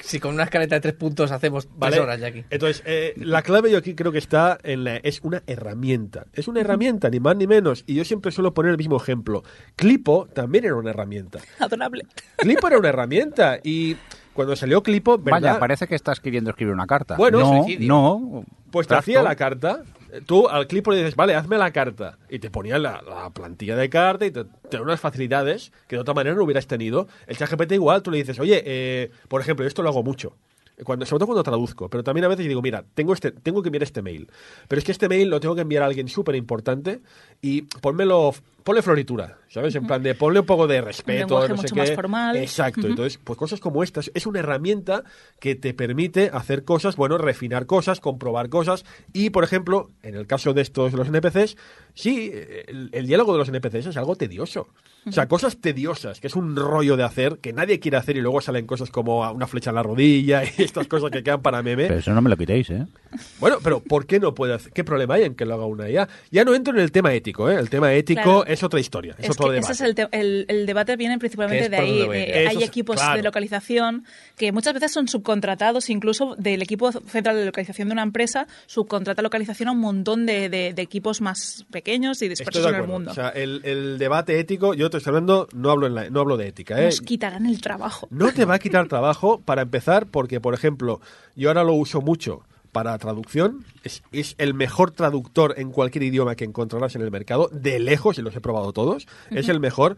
si 0.02 0.20
con 0.20 0.34
una 0.36 0.44
escaleta 0.44 0.76
de 0.76 0.82
tres 0.82 0.94
puntos 0.94 1.32
hacemos 1.32 1.66
tres 1.66 1.78
¿Vale? 1.78 2.00
horas 2.00 2.20
ya 2.20 2.28
aquí. 2.28 2.44
Entonces, 2.50 2.82
eh, 2.86 3.14
la 3.18 3.42
clave 3.42 3.72
yo 3.72 3.78
aquí 3.78 3.94
creo 3.96 4.12
que 4.12 4.18
está 4.20 4.58
en 4.64 4.84
la... 4.84 4.96
Es 4.98 5.20
una 5.22 5.44
herramienta. 5.48 6.26
Es 6.34 6.48
una 6.48 6.62
herramienta, 6.62 7.10
ni 7.10 7.20
más 7.20 7.36
ni 7.36 7.48
menos. 7.48 7.84
Y 7.88 7.96
yo 7.96 8.06
siempre 8.06 8.32
suelo 8.32 8.54
poner 8.54 8.72
el 8.72 8.78
mismo 8.78 8.98
ejemplo. 8.98 9.44
Clipo 9.76 10.28
también 10.34 10.66
era 10.66 10.76
una 10.76 10.92
herramienta. 10.92 11.40
Adorable. 11.60 12.06
Clipo 12.38 12.68
era 12.68 12.78
una 12.78 12.90
herramienta. 12.90 13.60
Y 13.64 13.98
cuando 14.36 14.56
salió 14.58 14.84
Clipo, 14.84 15.18
¿verdad? 15.18 15.42
Vaya, 15.42 15.60
parece 15.60 15.88
que 15.88 15.96
estás 15.96 16.20
queriendo 16.20 16.50
escribir 16.50 16.74
una 16.74 16.86
carta. 16.86 17.16
Bueno, 17.16 17.40
no, 17.40 17.64
suicidio. 17.64 17.88
no. 17.88 18.44
Pues 18.70 18.86
te 18.86 18.94
hacía 18.94 19.24
la 19.24 19.36
carta. 19.36 19.84
Tú 20.26 20.50
al 20.50 20.68
clipo 20.68 20.92
le 20.92 20.98
dices, 20.98 21.16
vale, 21.16 21.36
hazme 21.36 21.58
la 21.58 21.72
carta. 21.72 22.18
Y 22.30 22.40
te 22.40 22.50
ponía 22.50 22.78
la, 22.78 23.02
la 23.02 23.30
plantilla 23.30 23.78
de 23.78 23.90
carta 23.90 24.26
y 24.26 24.32
te, 24.32 24.44
te 24.44 24.78
da 24.78 24.82
unas 24.82 25.00
facilidades 25.00 25.72
que 25.88 25.96
de 25.96 26.02
otra 26.02 26.14
manera 26.14 26.36
no 26.36 26.44
hubieras 26.44 26.68
tenido. 26.68 27.08
El 27.28 27.38
ChatGPT 27.38 27.74
igual, 27.74 28.02
tú 28.02 28.12
le 28.12 28.18
dices, 28.18 28.38
oye, 28.40 28.62
eh, 28.66 29.12
por 29.30 29.40
ejemplo, 29.40 29.66
esto 29.66 29.82
lo 29.82 29.90
hago 29.90 30.04
mucho. 30.04 30.36
Cuando, 30.84 31.06
sobre 31.06 31.20
todo 31.20 31.28
cuando 31.28 31.44
traduzco, 31.44 31.90
pero 31.90 32.04
también 32.04 32.26
a 32.26 32.28
veces 32.28 32.48
digo, 32.48 32.62
mira, 32.62 32.84
tengo, 32.94 33.14
este, 33.14 33.32
tengo 33.32 33.62
que 33.62 33.70
enviar 33.70 33.84
este 33.84 34.02
mail. 34.02 34.30
Pero 34.68 34.80
es 34.80 34.86
que 34.86 34.92
este 34.92 35.08
mail 35.08 35.30
lo 35.30 35.40
tengo 35.40 35.56
que 35.56 35.62
enviar 35.62 35.84
a 35.84 35.86
alguien 35.86 36.10
súper 36.10 36.36
importante 36.36 37.02
y 37.42 37.62
pónmelo, 37.62 38.34
ponle 38.64 38.82
floritura, 38.82 39.38
¿sabes? 39.48 39.74
En 39.76 39.88
plan 39.88 40.04
de 40.04 40.16
ponle 40.16 40.42
un 40.42 40.46
poco 40.46 40.68
de 40.68 40.82
respeto, 40.82 41.40
no 41.40 41.48
sé 41.48 41.54
mucho 41.54 41.76
qué. 41.76 41.82
más 41.82 41.92
formal. 41.92 42.36
Exacto. 42.36 42.88
Entonces, 42.88 43.20
pues 43.24 43.40
cosas 43.40 43.60
como 43.62 43.84
estas. 43.84 44.12
Es 44.14 44.26
una 44.26 44.40
herramienta 44.40 45.04
que 45.40 45.56
te 45.56 45.74
permite 45.74 46.30
hacer 46.34 46.66
cosas, 46.66 46.98
bueno, 46.98 47.18
refinar 47.18 47.66
cosas, 47.68 48.02
comprobar 48.02 48.50
cosas. 48.50 48.84
Y, 49.14 49.30
por 49.30 49.44
ejemplo, 49.44 49.92
en 50.04 50.16
el 50.16 50.28
caso 50.28 50.54
de 50.54 50.62
estos, 50.62 50.92
los 50.94 51.08
NPCs, 51.08 51.56
sí, 51.94 52.32
el, 52.68 52.90
el 52.92 53.08
diálogo 53.08 53.32
de 53.32 53.40
los 53.40 53.50
NPCs 53.50 53.88
es 53.88 53.98
algo 53.98 54.16
tedioso. 54.16 54.68
O 55.08 55.12
sea, 55.12 55.28
cosas 55.28 55.58
tediosas, 55.58 56.20
que 56.20 56.28
es 56.28 56.36
un 56.36 56.56
rollo 56.56 56.98
de 56.98 57.04
hacer, 57.04 57.38
que 57.40 57.54
nadie 57.54 57.80
quiere 57.80 57.98
hacer 57.98 58.18
y 58.18 58.22
luego 58.22 58.42
salen 58.42 58.66
cosas 58.66 58.90
como 58.90 59.30
una 59.32 59.46
flecha 59.48 59.70
en 59.70 59.76
la 59.76 59.84
rodilla 59.84 60.44
y 60.44 60.64
estas 60.64 60.88
cosas 60.88 61.12
que 61.12 61.22
quedan 61.24 61.42
para 61.42 61.62
meme. 61.62 61.88
Pero 61.88 62.00
eso 62.00 62.12
no 62.14 62.22
me 62.22 62.30
lo 62.30 62.38
quitéis, 62.38 62.70
¿eh? 62.72 62.86
Bueno, 63.40 63.58
pero 63.64 63.80
¿por 63.82 64.06
qué 64.08 64.20
no 64.20 64.34
puede 64.34 64.54
hacer? 64.56 64.72
¿Qué 64.74 64.84
problema 64.84 65.14
hay 65.16 65.24
en 65.24 65.36
que 65.36 65.46
lo 65.46 65.54
haga 65.54 65.66
una 65.66 65.90
IA? 65.90 66.08
Ya 66.32 66.44
no 66.44 66.56
entro 66.56 66.74
en 66.74 66.80
el 66.80 66.92
tema 66.92 67.14
ético, 67.14 67.50
¿eh? 67.50 67.56
El 67.60 67.70
tema 67.70 67.94
ético 67.94 68.22
Claro. 68.24 68.46
es 68.46 68.64
otra 68.64 68.80
historia, 68.80 69.16
es, 69.20 69.26
Es 69.26 69.32
otro 69.32 69.48
que 69.48 69.54
debate. 69.54 69.74
ese 69.74 69.84
es 69.84 69.90
el, 69.90 69.96
te- 69.96 70.08
el, 70.12 70.46
el 70.50 70.66
debate 70.66 70.96
viene 70.96 71.18
principalmente 71.20 71.70
de 71.70 71.78
ahí. 71.78 72.02
Eso 72.02 72.50
hay 72.50 72.58
es- 72.58 72.64
equipos 72.70 72.96
claro. 72.98 73.18
de 73.18 73.24
localización 73.24 74.06
que 74.38 74.52
muchas 74.52 74.74
veces 74.74 74.92
son 74.92 75.08
subcontratados, 75.08 75.90
incluso 75.90 76.36
del 76.38 76.62
equipo 76.62 76.92
central 76.92 77.36
de 77.36 77.46
localización 77.46 77.90
de 77.90 77.94
una 77.94 78.04
empresa, 78.04 78.48
subcontrata 78.66 79.22
localización 79.22 79.70
a 79.70 79.72
un 79.74 79.80
montón 79.80 80.26
de, 80.26 80.50
de- 80.50 80.74
de 80.74 80.82
equipos 80.82 81.22
más 81.22 81.66
pequeños 81.72 82.22
y 82.22 82.28
dispersos 82.30 82.66
en 82.68 82.76
el 82.76 82.88
mundo. 82.88 83.12
O 83.12 83.14
sea, 83.14 83.30
el, 83.30 83.62
el 83.64 83.98
debate 83.98 84.40
ético, 84.40 84.74
yo 84.74 84.90
te 84.96 85.00
estoy 85.00 85.12
hablando, 85.12 85.48
no 85.54 85.72
hablo, 85.72 85.88
en 85.88 85.96
la- 85.96 86.10
no 86.10 86.20
hablo 86.22 86.38
de 86.38 86.48
ética, 86.48 86.82
¿eh? 86.82 86.86
Nos 86.86 87.02
quitarán 87.02 87.46
el 87.46 87.62
trabajo. 87.62 88.08
No 88.12 88.32
te 88.34 88.46
va 88.46 88.56
a 88.56 88.60
quitar 88.60 88.88
trabajo 88.88 89.40
para 89.42 89.62
empezar, 89.62 90.08
porque, 90.08 90.42
por 90.42 90.54
ejemplo, 90.54 91.00
yo 91.36 91.50
ahora 91.50 91.64
lo 91.64 91.74
uso 91.74 92.02
mucho 92.02 92.42
para 92.72 92.98
traducción. 92.98 93.64
Es, 93.84 94.04
es 94.12 94.36
el 94.38 94.54
mejor 94.54 94.92
traductor 94.92 95.54
en 95.58 95.72
cualquier 95.72 96.04
idioma 96.04 96.36
que 96.36 96.44
encontrarás 96.44 96.96
en 96.96 97.02
el 97.04 97.12
mercado, 97.12 97.50
de 97.54 97.80
lejos, 97.80 98.18
y 98.18 98.22
los 98.22 98.36
he 98.36 98.42
probado 98.42 98.74
todos. 98.74 99.08
Es 99.32 99.48
el 99.50 99.60
mejor. 99.60 99.96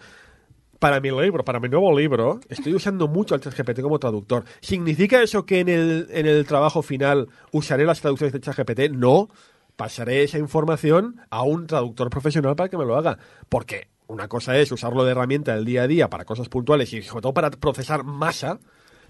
Para 0.80 1.00
mi 1.00 1.10
libro, 1.10 1.44
para 1.44 1.60
mi 1.60 1.70
nuevo 1.70 1.98
libro, 1.98 2.40
estoy 2.50 2.76
usando 2.76 3.08
mucho 3.08 3.34
al 3.34 3.42
ChatGPT 3.42 3.82
como 3.82 3.98
traductor. 3.98 4.44
¿Significa 4.62 5.24
eso 5.24 5.44
que 5.44 5.60
en 5.62 5.70
el, 5.70 6.08
en 6.12 6.28
el 6.28 6.46
trabajo 6.46 6.84
final 6.84 7.30
usaré 7.52 7.84
las 7.84 8.00
traducciones 8.02 8.32
de 8.34 8.42
ChatGPT? 8.42 8.92
No. 8.92 9.28
Pasaré 9.76 10.24
esa 10.24 10.38
información 10.40 11.20
a 11.32 11.42
un 11.44 11.66
traductor 11.68 12.10
profesional 12.12 12.56
para 12.56 12.70
que 12.70 12.78
me 12.78 12.86
lo 12.86 12.96
haga. 12.96 13.18
Porque 13.50 13.88
una 14.08 14.28
cosa 14.28 14.58
es 14.58 14.72
usarlo 14.72 15.04
de 15.06 15.12
herramienta 15.12 15.56
del 15.56 15.66
día 15.66 15.84
a 15.84 15.88
día 15.88 16.10
para 16.10 16.26
cosas 16.26 16.50
puntuales 16.50 16.92
y 16.94 17.02
sobre 17.02 17.22
todo 17.22 17.34
para 17.34 17.52
procesar 17.52 18.04
masa, 18.04 18.60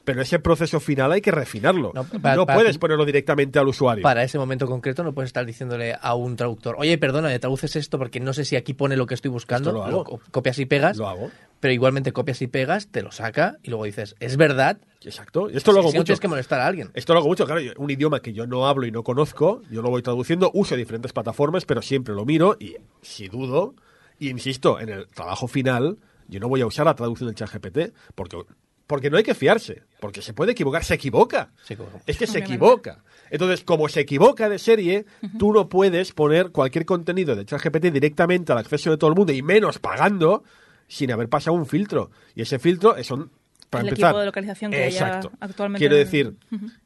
pero 0.04 0.22
ese 0.22 0.40
proceso 0.40 0.80
final 0.80 1.12
hay 1.12 1.20
que 1.22 1.32
refinarlo. 1.32 1.92
No, 1.94 2.04
No, 2.04 2.10
para- 2.22 2.46
para- 2.46 2.56
puedes 2.58 2.78
ponerlo 2.78 3.04
directamente 3.04 3.60
al 3.60 3.68
usuario. 3.68 4.04
Para 4.04 4.24
ese 4.24 4.38
momento 4.40 4.66
concreto 4.66 5.04
no 5.04 5.14
puedes 5.14 5.28
estar 5.30 5.46
diciéndole 5.46 5.96
a 6.02 6.16
un 6.16 6.38
traductor, 6.38 6.76
oye, 6.80 6.98
perdona, 6.98 7.28
me 7.28 7.38
traduces 7.40 7.76
esto 7.76 7.98
porque 8.00 8.22
no 8.22 8.32
sé 8.32 8.46
si 8.46 8.56
aquí 8.56 8.74
pone 8.74 8.96
lo 8.96 9.06
que 9.06 9.16
estoy 9.16 9.30
buscando. 9.32 9.72
Lo 9.74 9.84
hago. 9.84 10.04
co- 10.06 10.22
copias 10.32 10.58
y 10.60 10.66
pegas. 10.66 10.96
Lo 10.98 11.10
hago. 11.10 11.30
Pero 11.60 11.74
igualmente 11.74 12.14
copias 12.14 12.42
y 12.42 12.48
pegas, 12.48 12.88
te 12.88 13.02
lo 13.02 13.12
saca 13.12 13.58
y 13.64 13.70
luego 13.72 13.84
dices, 13.84 14.16
es 14.20 14.38
verdad. 14.38 14.78
Exacto. 15.04 15.50
Y 15.50 15.58
esto 15.58 15.72
lo 15.74 15.80
hago 15.80 15.90
Si 15.90 15.96
no 15.96 16.00
mucho. 16.02 16.06
tienes 16.06 16.20
que 16.22 16.28
molestar 16.28 16.62
a 16.62 16.68
alguien. 16.68 16.90
Esto 16.94 17.14
lo 17.14 17.20
hago 17.20 17.28
mucho, 17.28 17.46
claro, 17.46 17.62
un 17.78 17.90
idioma 17.90 18.22
que 18.22 18.32
yo 18.32 18.48
no 18.48 18.68
hablo 18.68 18.86
y 18.86 18.92
no 18.92 19.04
conozco, 19.04 19.62
yo 19.70 19.82
lo 19.82 19.90
voy 19.90 20.02
traduciendo, 20.04 20.52
uso 20.54 20.76
diferentes 20.78 21.12
plataformas, 21.14 21.66
pero 21.66 21.82
siempre 21.82 22.14
lo 22.16 22.26
miro 22.26 22.56
y 22.60 22.76
si 23.02 23.28
dudo, 23.28 23.74
y 24.20 24.30
insisto, 24.30 24.80
en 24.80 24.90
el 24.90 25.08
trabajo 25.08 25.48
final, 25.48 25.98
yo 26.28 26.40
no 26.40 26.48
voy 26.50 26.62
a 26.62 26.66
usar 26.66 26.86
la 26.86 26.96
traducción 26.96 27.28
del 27.28 27.36
chat 27.36 27.52
GPT, 27.52 27.94
porque, 28.16 28.38
porque 28.86 29.10
no 29.10 29.18
hay 29.18 29.24
que 29.24 29.34
fiarse, 29.36 29.84
porque 30.00 30.22
se 30.22 30.34
puede 30.34 30.52
equivocar, 30.54 30.84
se 30.84 30.96
equivoca. 30.96 31.52
Se 31.64 31.74
equivoca. 31.76 32.00
Es 32.06 32.18
que 32.18 32.26
se 32.28 32.40
Obviamente. 32.40 32.54
equivoca. 32.56 33.04
Entonces, 33.30 33.64
como 33.64 33.90
se 33.90 34.00
equivoca 34.02 34.48
de 34.50 34.58
serie, 34.60 35.06
tú 35.38 35.52
no 35.52 35.68
puedes 35.70 36.14
poner 36.14 36.52
cualquier 36.52 36.86
contenido 36.86 37.36
de 37.36 37.46
ChatGPT 37.46 37.86
directamente 37.92 38.52
al 38.54 38.58
acceso 38.60 38.90
de 38.92 38.98
todo 38.98 39.10
el 39.10 39.16
mundo 39.18 39.34
y 39.34 39.42
menos 39.42 39.80
pagando 39.80 40.44
sin 40.88 41.12
haber 41.12 41.28
pasado 41.28 41.56
un 41.58 41.66
filtro. 41.66 42.10
Y 42.36 42.42
ese 42.44 42.60
filtro 42.60 42.96
es 42.96 43.12
un 43.12 43.30
para 43.70 43.82
El 43.82 43.90
empezar. 43.90 44.12
equipo 44.12 44.20
de 44.22 44.26
localización 44.28 44.72
que 44.72 44.84
haya 44.86 45.08
Exacto. 45.08 45.32
actualmente 45.42 45.80
Quiero 45.82 45.98
decir 45.98 46.36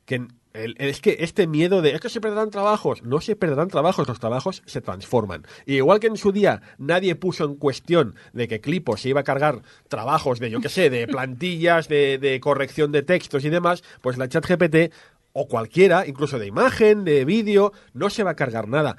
que 0.06 0.26
el- 0.54 0.76
es 0.78 1.02
que 1.02 1.18
este 1.20 1.48
miedo 1.48 1.82
de 1.82 1.92
es 1.94 2.02
que 2.02 2.10
se 2.10 2.22
perderán 2.22 2.50
trabajos, 2.50 3.04
no 3.04 3.22
se 3.22 3.36
perderán 3.36 3.68
trabajos, 3.70 4.08
los 4.08 4.20
trabajos 4.20 4.62
se 4.66 4.82
transforman. 4.82 5.46
Y 5.66 5.76
igual 5.76 6.00
que 6.00 6.08
en 6.08 6.18
su 6.18 6.32
día 6.32 6.62
nadie 6.78 7.16
puso 7.16 7.46
en 7.46 7.56
cuestión 7.56 8.16
de 8.34 8.48
que 8.48 8.62
Clipo 8.62 8.98
se 8.98 9.10
iba 9.10 9.22
a 9.22 9.24
cargar 9.24 9.62
trabajos 9.88 10.40
de, 10.40 10.50
yo 10.50 10.62
qué 10.62 10.70
sé, 10.70 10.90
de 10.90 11.08
plantillas, 11.08 11.88
de, 11.88 12.18
de 12.18 12.40
corrección 12.40 12.92
de 12.92 13.04
textos 13.04 13.46
y 13.46 13.50
demás, 13.50 13.84
pues 14.02 14.18
la 14.18 14.28
chat 14.28 14.46
GPT 14.46 14.92
o 15.34 15.48
cualquiera, 15.48 16.06
incluso 16.08 16.38
de 16.40 16.48
imagen, 16.48 17.06
de 17.06 17.24
vídeo, 17.24 17.72
no 17.94 18.10
se 18.10 18.24
va 18.24 18.32
a 18.32 18.36
cargar 18.36 18.68
nada. 18.68 18.98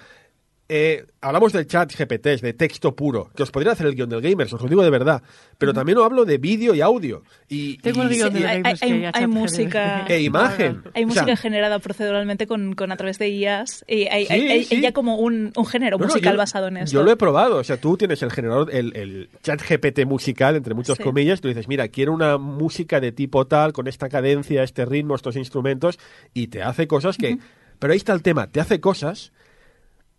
Eh, 0.75 1.05
hablamos 1.21 1.53
del 1.53 1.67
chat 1.67 1.93
GPT, 1.95 2.41
de 2.41 2.55
texto 2.55 2.97
puro, 2.97 3.31
que 3.37 3.43
os 3.43 3.51
podría 3.51 3.73
hacer 3.73 3.87
el 3.87 3.95
guion 3.95 4.09
del 4.09 4.23
Gamers, 4.23 4.55
os 4.55 4.63
lo 4.63 4.69
digo 4.69 4.83
de 4.83 4.89
verdad. 4.89 5.23
Pero 5.59 5.75
también 5.75 5.99
os 5.99 6.05
hablo 6.07 6.25
de 6.25 6.39
vídeo 6.39 6.75
y 6.75 6.81
audio. 6.81 7.23
Y, 7.47 7.77
Tengo 7.77 8.01
el 8.01 8.09
guion 8.09 8.33
Sí, 8.33 8.39
de 8.39 8.47
hay- 8.49 8.63
Gamers 8.63 8.83
hay- 9.15 9.27
música. 9.27 10.07
e 10.09 10.23
imagen. 10.23 10.83
Hay 10.95 11.05
O 11.05 11.09
música 11.09 11.27
sea, 11.27 11.37
generada 11.37 11.79
proceduralmente 11.79 12.47
con, 12.47 12.75
con 12.75 12.91
a 12.91 12.97
través 12.97 13.19
de 13.19 13.29
IAs 13.29 13.85
y 13.87 14.07
hay, 14.07 14.25
Sí, 14.25 14.33
hay- 14.33 14.49
hay- 14.49 14.65
sí. 14.65 14.81
ya 14.81 14.93
como 14.93 15.17
un, 15.17 15.53
un 15.55 15.67
género 15.67 15.99
No, 15.99 16.07
no, 16.07 16.09
musical 16.09 16.33
yo- 16.33 16.39
basado 16.39 16.69
en 16.69 16.79
esto. 16.79 16.95
Yo 16.95 17.03
lo 17.03 17.11
he 17.13 17.17
probado. 17.17 17.57
O 17.59 17.65
sea, 17.65 17.77
tú 17.77 17.99
tienes 17.99 18.23
el 18.23 18.31
generador, 18.33 18.75
el, 18.75 18.97
el 18.97 19.29
chat 19.43 19.61
GPT 19.61 20.07
musical, 20.07 20.57
entre 20.57 20.73
muchas 20.73 20.97
Sí. 20.97 21.03
comillas. 21.03 21.43
Tú 21.43 21.49
dices, 21.49 21.69
mira, 21.69 21.89
quiero 21.89 22.15
una 22.15 22.39
música 22.39 22.99
de 22.99 23.13
tipo 23.13 23.47
tal, 23.47 23.75
con 23.75 23.89
esta 23.89 24.09
cadencia, 24.09 24.63
este 24.63 24.87
ritmo, 24.87 25.17
estos 25.17 25.37
instrumentos, 25.37 25.99
y 26.33 26.47
te 26.47 26.63
hace 26.63 26.87
cosas 26.87 27.19
que. 27.19 27.37
Pero 27.79 27.93
ahí 27.93 27.97
está 27.99 28.13
el 28.15 28.23
tema, 28.23 28.47
te 28.47 28.61
hace 28.61 28.81
cosas, 28.81 29.33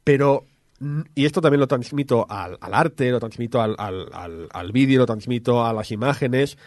pero. 0.04 0.46
Y 1.16 1.26
esto 1.26 1.40
también 1.40 1.62
lo 1.62 1.68
transmito 1.68 2.26
al, 2.30 2.58
arte, 2.60 3.10
lo 3.10 3.20
transmito 3.20 3.62
al 3.62 4.72
vídeo, 4.74 5.00
lo 5.00 5.06
transmito 5.06 5.66
a 5.66 5.72
las 5.72 5.92
imágenes. 5.92 6.58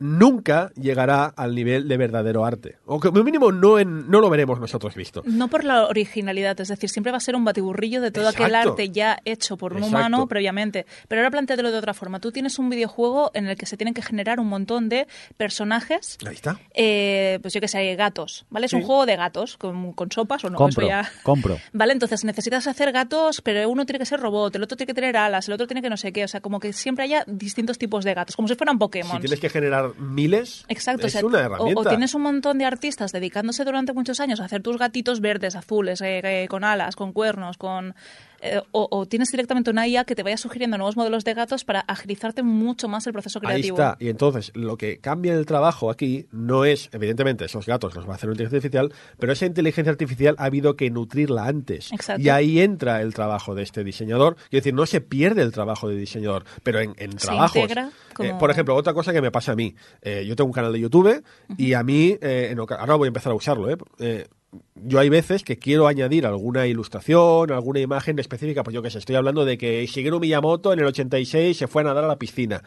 Nunca 0.00 0.72
llegará 0.76 1.26
al 1.26 1.54
nivel 1.54 1.86
de 1.86 1.96
verdadero 1.96 2.44
arte. 2.44 2.78
O 2.86 2.98
como 2.98 3.22
mínimo 3.22 3.52
no, 3.52 3.78
en, 3.78 4.10
no 4.10 4.20
lo 4.20 4.30
veremos 4.30 4.58
nosotros 4.58 4.94
visto. 4.94 5.22
No 5.26 5.48
por 5.48 5.62
la 5.62 5.86
originalidad, 5.86 6.60
es 6.60 6.68
decir, 6.68 6.88
siempre 6.88 7.12
va 7.12 7.18
a 7.18 7.20
ser 7.20 7.36
un 7.36 7.44
batiburrillo 7.44 8.00
de 8.00 8.10
todo 8.10 8.28
aquel 8.28 8.54
arte 8.54 8.88
ya 8.90 9.18
hecho 9.26 9.56
por 9.58 9.72
un 9.72 9.78
Exacto. 9.84 9.96
humano 9.98 10.26
previamente. 10.26 10.86
Pero 11.06 11.20
ahora 11.20 11.30
plantéatelo 11.30 11.70
de 11.70 11.78
otra 11.78 11.94
forma. 11.94 12.18
Tú 12.18 12.32
tienes 12.32 12.58
un 12.58 12.70
videojuego 12.70 13.30
en 13.34 13.46
el 13.46 13.56
que 13.56 13.66
se 13.66 13.76
tienen 13.76 13.92
que 13.94 14.02
generar 14.02 14.40
un 14.40 14.48
montón 14.48 14.88
de 14.88 15.06
personajes, 15.36 16.16
Ahí 16.26 16.34
está. 16.34 16.58
eh, 16.74 17.38
pues 17.42 17.52
yo 17.54 17.60
que 17.60 17.68
sé, 17.68 17.94
gatos, 17.96 18.46
¿vale? 18.50 18.66
Es 18.66 18.72
un 18.72 18.82
juego 18.82 19.04
de 19.04 19.16
gatos, 19.16 19.56
con, 19.56 19.92
con 19.92 20.10
sopas 20.10 20.44
o 20.44 20.50
no. 20.50 20.56
compro, 20.56 20.82
eso 20.82 20.88
ya... 20.88 21.10
compro. 21.22 21.58
Vale, 21.72 21.92
entonces 21.92 22.24
necesitas 22.24 22.66
hacer 22.66 22.92
gatos, 22.92 23.40
pero 23.42 23.68
uno 23.68 23.84
tiene 23.86 23.98
que 23.98 24.06
ser 24.06 24.20
robot, 24.20 24.54
el 24.56 24.62
otro 24.62 24.76
tiene 24.76 24.86
que 24.88 24.94
tener 24.94 25.16
alas, 25.16 25.48
el 25.48 25.54
otro 25.54 25.66
tiene 25.66 25.82
que 25.82 25.90
no 25.90 25.96
sé 25.96 26.12
qué. 26.12 26.24
O 26.24 26.28
sea, 26.28 26.40
como 26.40 26.60
que 26.60 26.72
siempre 26.72 27.04
haya 27.04 27.24
distintos 27.26 27.78
tipos 27.78 28.04
de 28.04 28.14
gatos, 28.14 28.36
como 28.36 28.48
si 28.48 28.54
fueran 28.54 28.78
Pokémon. 28.78 29.12
Si 29.12 29.18
tienes 29.20 29.40
que 29.40 29.48
generar 29.48 29.89
miles, 29.98 30.64
Exacto, 30.68 31.06
es 31.06 31.16
o 31.16 31.18
sea, 31.18 31.26
una 31.26 31.48
o-. 31.58 31.80
O, 31.80 31.84
tienes 31.84 32.14
un 32.14 32.22
montón 32.22 32.58
de 32.58 32.64
artistas 32.64 33.12
dedicándose 33.12 33.64
durante 33.64 33.92
muchos 33.92 34.20
años 34.20 34.40
a 34.40 34.44
hacer 34.44 34.62
tus 34.62 34.78
gatitos 34.78 35.20
verdes, 35.20 35.56
azules, 35.56 36.00
eh, 36.00 36.20
eh, 36.24 36.48
con 36.48 36.64
alas, 36.64 36.96
con 36.96 37.12
cuernos, 37.12 37.56
con 37.56 37.94
eh, 38.42 38.60
o, 38.72 38.88
o 38.90 39.06
tienes 39.06 39.30
directamente 39.30 39.70
una 39.70 39.86
IA 39.86 40.04
que 40.04 40.14
te 40.14 40.22
vaya 40.22 40.36
sugiriendo 40.36 40.76
nuevos 40.78 40.96
modelos 40.96 41.24
de 41.24 41.34
gatos 41.34 41.64
para 41.64 41.80
agilizarte 41.80 42.42
mucho 42.42 42.88
más 42.88 43.06
el 43.06 43.12
proceso 43.12 43.38
Ahí 43.40 43.46
creativo. 43.46 43.76
está. 43.76 43.96
Y 44.00 44.08
entonces, 44.08 44.50
lo 44.54 44.76
que 44.76 44.98
cambia 44.98 45.34
el 45.34 45.46
trabajo 45.46 45.90
aquí 45.90 46.26
no 46.32 46.64
es, 46.64 46.88
evidentemente, 46.92 47.44
esos 47.44 47.66
gatos 47.66 47.94
los 47.94 48.06
va 48.08 48.12
a 48.12 48.14
hacer 48.16 48.28
una 48.30 48.34
inteligencia 48.42 48.80
artificial, 48.80 49.14
pero 49.18 49.32
esa 49.32 49.46
inteligencia 49.46 49.90
artificial 49.90 50.34
ha 50.38 50.44
habido 50.44 50.76
que 50.76 50.90
nutrirla 50.90 51.46
antes. 51.46 51.92
Exacto. 51.92 52.22
Y 52.22 52.28
ahí 52.30 52.60
entra 52.60 53.02
el 53.02 53.14
trabajo 53.14 53.54
de 53.54 53.62
este 53.62 53.84
diseñador. 53.84 54.36
Es 54.44 54.50
decir, 54.50 54.74
no 54.74 54.86
se 54.86 55.00
pierde 55.00 55.42
el 55.42 55.52
trabajo 55.52 55.88
de 55.88 55.96
diseñador, 55.96 56.44
pero 56.62 56.80
en, 56.80 56.94
en 56.98 57.10
trabajos. 57.16 57.56
integra 57.56 57.90
como- 58.14 58.28
Eh, 58.30 58.34
por 58.38 58.50
ejemplo, 58.50 58.74
otra 58.74 58.92
cosa 58.94 59.12
que 59.12 59.20
me 59.22 59.30
pasa 59.30 59.52
a 59.52 59.56
mí. 59.56 59.74
eh, 60.02 60.24
yo 60.26 60.36
tengo 60.36 60.46
un 60.48 60.52
canal 60.54 60.72
de 60.72 60.80
YouTube 60.80 61.22
y 61.56 61.72
a 61.74 61.82
mí, 61.82 62.16
eh, 62.20 62.48
en 62.50 62.58
ahora 62.58 62.94
voy 62.94 63.06
a 63.06 63.08
empezar 63.08 63.32
a 63.32 63.34
usarlo, 63.34 63.70
¿eh? 63.70 64.26
Yo 64.74 64.98
hay 64.98 65.08
veces 65.08 65.44
que 65.44 65.58
quiero 65.58 65.86
añadir 65.86 66.26
alguna 66.26 66.66
ilustración, 66.66 67.52
alguna 67.52 67.80
imagen 67.80 68.18
específica, 68.18 68.64
pues 68.64 68.74
yo 68.74 68.82
que 68.82 68.90
sé, 68.90 68.98
estoy 68.98 69.14
hablando 69.14 69.44
de 69.44 69.56
que 69.56 69.86
Shigeru 69.86 70.18
Miyamoto 70.18 70.72
en 70.72 70.80
el 70.80 70.86
86 70.86 71.56
se 71.56 71.68
fue 71.68 71.82
a 71.82 71.86
nadar 71.86 72.04
a 72.04 72.08
la 72.08 72.18
piscina. 72.18 72.62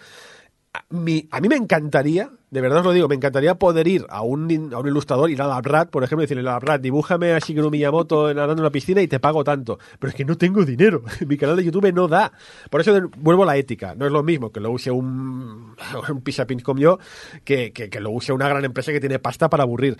A 0.75 0.83
mí, 0.89 1.27
a 1.29 1.39
mí 1.39 1.49
me 1.49 1.55
encantaría, 1.55 2.31
de 2.49 2.61
verdad 2.61 2.79
os 2.79 2.85
lo 2.85 2.93
digo, 2.93 3.07
me 3.07 3.13
encantaría 3.13 3.53
poder 3.53 3.87
ir 3.87 4.07
a 4.09 4.23
un, 4.23 4.73
a 4.73 4.79
un 4.79 4.87
ilustrador, 4.87 5.29
ir 5.29 5.39
a 5.39 5.45
Labrat, 5.45 5.91
por 5.91 6.03
ejemplo, 6.03 6.23
y 6.23 6.25
decirle, 6.25 6.41
Labrat, 6.41 6.81
dibújame 6.81 7.31
a 7.31 7.37
Shigeru 7.37 7.69
Miyamoto 7.69 8.33
nadando 8.33 8.61
en 8.61 8.63
la 8.63 8.71
piscina 8.71 8.99
y 8.99 9.07
te 9.07 9.19
pago 9.19 9.43
tanto. 9.43 9.77
Pero 9.99 10.09
es 10.09 10.15
que 10.15 10.25
no 10.25 10.35
tengo 10.35 10.65
dinero, 10.65 11.03
mi 11.27 11.37
canal 11.37 11.57
de 11.57 11.65
YouTube 11.65 11.93
no 11.93 12.07
da. 12.07 12.31
Por 12.71 12.81
eso 12.81 13.07
vuelvo 13.17 13.43
a 13.43 13.45
la 13.45 13.55
ética, 13.55 13.93
no 13.93 14.07
es 14.07 14.11
lo 14.11 14.23
mismo 14.23 14.51
que 14.51 14.59
lo 14.59 14.71
use 14.71 14.89
un, 14.89 15.75
un 16.09 16.21
pisapins 16.23 16.63
como 16.63 16.79
yo, 16.79 16.97
que, 17.43 17.71
que, 17.71 17.91
que 17.91 17.99
lo 17.99 18.09
use 18.09 18.33
una 18.33 18.49
gran 18.49 18.65
empresa 18.65 18.91
que 18.91 18.99
tiene 18.99 19.19
pasta 19.19 19.51
para 19.51 19.61
aburrir. 19.61 19.95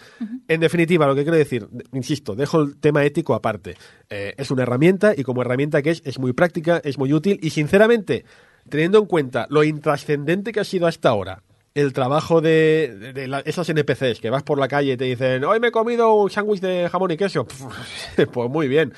En 0.47 0.59
definitiva, 0.59 1.05
lo 1.05 1.13
que 1.13 1.21
quiero 1.21 1.37
decir, 1.37 1.67
insisto, 1.91 2.33
dejo 2.33 2.59
el 2.61 2.77
tema 2.77 3.05
ético 3.05 3.35
aparte. 3.35 3.75
Eh, 4.09 4.33
es 4.37 4.49
una 4.49 4.63
herramienta 4.63 5.13
y 5.15 5.21
como 5.21 5.43
herramienta 5.43 5.83
que 5.83 5.91
es, 5.91 6.01
es 6.03 6.17
muy 6.17 6.33
práctica, 6.33 6.81
es 6.83 6.97
muy 6.97 7.13
útil 7.13 7.37
y 7.43 7.51
sinceramente 7.51 8.25
teniendo 8.69 8.99
en 8.99 9.05
cuenta 9.05 9.47
lo 9.49 9.63
intrascendente 9.63 10.51
que 10.51 10.59
ha 10.59 10.63
sido 10.63 10.87
hasta 10.87 11.09
ahora 11.09 11.43
el 11.75 11.91
trabajo 11.93 12.39
de, 12.41 12.95
de- 12.99 13.13
de 13.13 13.27
la- 13.27 13.39
esas 13.39 13.67
NPCs 13.69 14.19
que 14.19 14.29
vas 14.29 14.43
por 14.43 14.59
la 14.59 14.67
calle 14.67 14.93
y 14.93 14.97
te 14.97 15.05
dicen, 15.05 15.43
hoy 15.43 15.59
me 15.59 15.69
he 15.69 15.71
comido 15.71 16.13
un 16.13 16.29
sándwich 16.29 16.61
de 16.61 16.87
jamón 16.91 17.09
y 17.11 17.17
queso. 17.17 17.47
pues 18.31 18.49
muy 18.49 18.67
bien. 18.67 18.93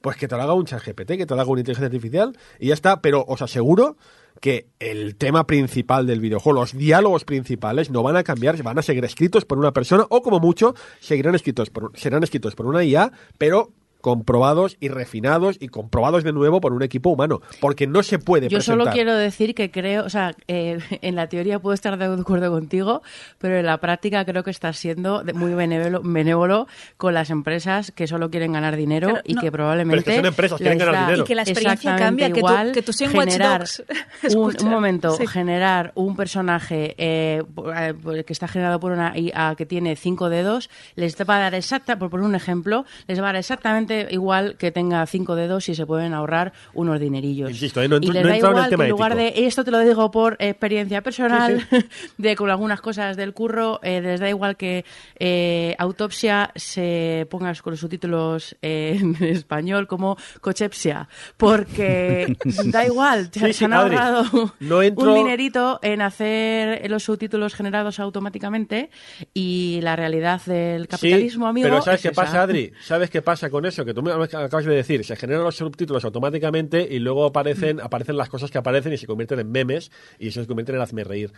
Pues 0.00 0.16
que 0.16 0.28
te 0.28 0.36
lo 0.36 0.42
haga 0.42 0.54
un 0.54 0.64
chat 0.64 0.82
GPT, 0.82 1.08
que 1.18 1.26
te 1.26 1.34
lo 1.34 1.40
haga 1.42 1.50
una 1.50 1.60
inteligencia 1.60 1.86
artificial 1.86 2.36
y 2.58 2.68
ya 2.68 2.74
está. 2.74 3.02
Pero 3.02 3.24
os 3.28 3.42
aseguro 3.42 3.96
que 4.40 4.68
el 4.78 5.16
tema 5.16 5.46
principal 5.46 6.06
del 6.06 6.20
videojuego, 6.20 6.60
los 6.60 6.72
diálogos 6.72 7.24
principales 7.24 7.90
no 7.90 8.02
van 8.02 8.16
a 8.16 8.22
cambiar, 8.22 8.62
van 8.62 8.78
a 8.78 8.82
seguir 8.82 9.04
escritos 9.04 9.44
por 9.44 9.58
una 9.58 9.72
persona 9.72 10.06
o 10.08 10.22
como 10.22 10.40
mucho 10.40 10.74
seguirán 11.00 11.34
escritos 11.34 11.68
por, 11.68 11.90
serán 11.98 12.22
escritos 12.22 12.54
por 12.54 12.64
una 12.66 12.82
IA, 12.82 13.12
pero 13.36 13.72
comprobados 14.00 14.76
y 14.80 14.88
refinados 14.88 15.56
y 15.60 15.68
comprobados 15.68 16.24
de 16.24 16.32
nuevo 16.32 16.60
por 16.60 16.72
un 16.72 16.82
equipo 16.82 17.10
humano, 17.10 17.40
porque 17.60 17.86
no 17.86 18.02
se 18.02 18.18
puede 18.18 18.48
Yo 18.48 18.58
presentar. 18.58 18.84
solo 18.84 18.92
quiero 18.92 19.14
decir 19.14 19.54
que 19.54 19.70
creo, 19.70 20.04
o 20.04 20.10
sea, 20.10 20.34
eh, 20.48 20.78
en 21.02 21.14
la 21.16 21.28
teoría 21.28 21.58
puedo 21.58 21.74
estar 21.74 21.96
de 21.98 22.04
acuerdo 22.04 22.50
contigo, 22.50 23.02
pero 23.38 23.56
en 23.58 23.66
la 23.66 23.78
práctica 23.78 24.24
creo 24.24 24.42
que 24.42 24.50
estás 24.50 24.76
siendo 24.78 25.22
de- 25.22 25.32
muy 25.32 25.54
benévolo, 25.54 26.00
benévolo 26.02 26.66
con 26.96 27.14
las 27.14 27.30
empresas 27.30 27.92
que 27.92 28.06
solo 28.06 28.30
quieren 28.30 28.52
ganar 28.52 28.76
dinero 28.76 29.08
Pero 29.08 29.20
y 29.24 29.34
no- 29.34 29.40
que 29.40 29.52
probablemente 29.52 29.96
Pero 29.96 30.00
es 30.00 30.04
que 30.04 30.16
son 30.20 30.26
empresas, 30.26 30.58
quieren 30.58 30.78
ganar 30.78 30.94
da 30.94 31.00
dinero. 31.06 31.22
Y 31.22 31.26
que 31.26 31.34
la 31.34 31.42
experiencia 31.42 31.96
cambia, 31.96 32.26
que 32.28 32.32
tú- 32.34 32.38
igual 32.38 32.72
que 32.72 32.82
tú 32.82 32.92
en 33.00 33.16
Watch 33.16 33.28
generar 33.30 33.64
un, 34.36 34.56
un 34.62 34.68
momento, 34.70 35.10
Sí. 35.16 35.26
generar 35.26 35.92
un 35.94 36.16
personaje 36.16 36.94
eh, 36.98 37.42
eh, 37.76 38.24
que 38.26 38.32
está 38.32 38.48
generado 38.48 38.80
por 38.80 38.92
una 38.92 39.16
IA 39.16 39.54
que 39.56 39.66
tiene 39.66 39.96
cinco 39.96 40.28
dedos, 40.28 40.70
les 40.96 41.16
va 41.16 41.36
a 41.36 41.40
dar 41.40 41.54
exacta, 41.54 41.98
por 41.98 42.10
poner 42.10 42.26
un 42.26 42.34
ejemplo, 42.34 42.84
les 43.06 43.18
va 43.18 43.24
a 43.24 43.26
dar 43.28 43.36
exactamente 43.36 43.89
igual 44.10 44.56
que 44.56 44.70
tenga 44.70 45.04
cinco 45.06 45.34
dedos 45.36 45.68
y 45.68 45.74
se 45.74 45.86
pueden 45.86 46.14
ahorrar 46.14 46.52
unos 46.74 47.00
dinerillos. 47.00 47.50
Insisto, 47.50 47.82
eh, 47.82 47.88
no 47.88 47.96
y 47.96 48.10
les 48.12 48.22
no 48.22 48.28
da 48.28 48.34
entrado 48.36 48.58
en 48.58 48.58
el 48.58 48.64
igual 48.64 48.70
tema 48.70 48.84
que 48.84 48.84
en 48.86 48.90
lugar 48.90 49.12
ético. 49.18 49.40
de 49.40 49.46
esto 49.46 49.64
te 49.64 49.70
lo 49.70 49.78
digo 49.80 50.10
por 50.10 50.36
experiencia 50.38 51.02
personal, 51.02 51.66
de 52.18 52.36
con 52.36 52.50
algunas 52.50 52.80
cosas 52.80 53.16
del 53.16 53.32
curro, 53.34 53.80
eh, 53.82 54.00
les 54.00 54.20
da 54.20 54.28
igual 54.28 54.56
que 54.56 54.84
eh, 55.18 55.74
autopsia 55.78 56.50
se 56.54 57.26
ponga 57.30 57.52
con 57.62 57.72
los 57.72 57.80
subtítulos 57.80 58.56
en 58.62 59.16
español 59.24 59.86
como 59.86 60.16
cochepsia, 60.40 61.08
porque 61.36 62.36
da 62.66 62.86
igual, 62.86 63.28
Sí, 63.32 63.52
se 63.52 63.64
han 63.64 63.72
Adri, 63.72 63.96
ahorrado 63.96 64.54
no 64.60 64.82
entro- 64.82 65.08
un 65.08 65.14
dinerito 65.14 65.78
en 65.82 66.00
hacer 66.02 66.88
los 66.90 67.02
subtítulos 67.02 67.54
generados 67.54 67.98
automáticamente 68.00 68.90
y 69.34 69.80
la 69.82 69.96
realidad 69.96 70.40
del 70.46 70.86
capitalismo, 70.88 71.46
amigo. 71.46 71.68
Pero 71.68 71.82
¿sabes 71.82 71.98
es 72.00 72.02
qué 72.02 72.08
esa. 72.12 72.22
pasa, 72.22 72.42
Adri? 72.42 72.72
¿Sabes 72.82 73.10
qué 73.10 73.22
pasa 73.22 73.50
con 73.50 73.66
eso? 73.66 73.79
Que 73.84 73.94
tú 73.94 74.02
me 74.02 74.12
acabas 74.12 74.64
de 74.64 74.74
decir, 74.74 75.04
se 75.04 75.16
generan 75.16 75.44
los 75.44 75.56
subtítulos 75.56 76.04
automáticamente 76.04 76.86
y 76.90 76.98
luego 76.98 77.26
aparecen, 77.26 77.76
Mm. 77.76 77.80
aparecen 77.80 78.16
las 78.16 78.28
cosas 78.28 78.50
que 78.50 78.58
aparecen 78.58 78.92
y 78.92 78.98
se 78.98 79.06
convierten 79.06 79.38
en 79.40 79.50
memes 79.50 79.90
y 80.18 80.30
se 80.30 80.46
convierten 80.46 80.76
en 80.76 80.82
hazme 80.82 81.04
reír. 81.04 81.32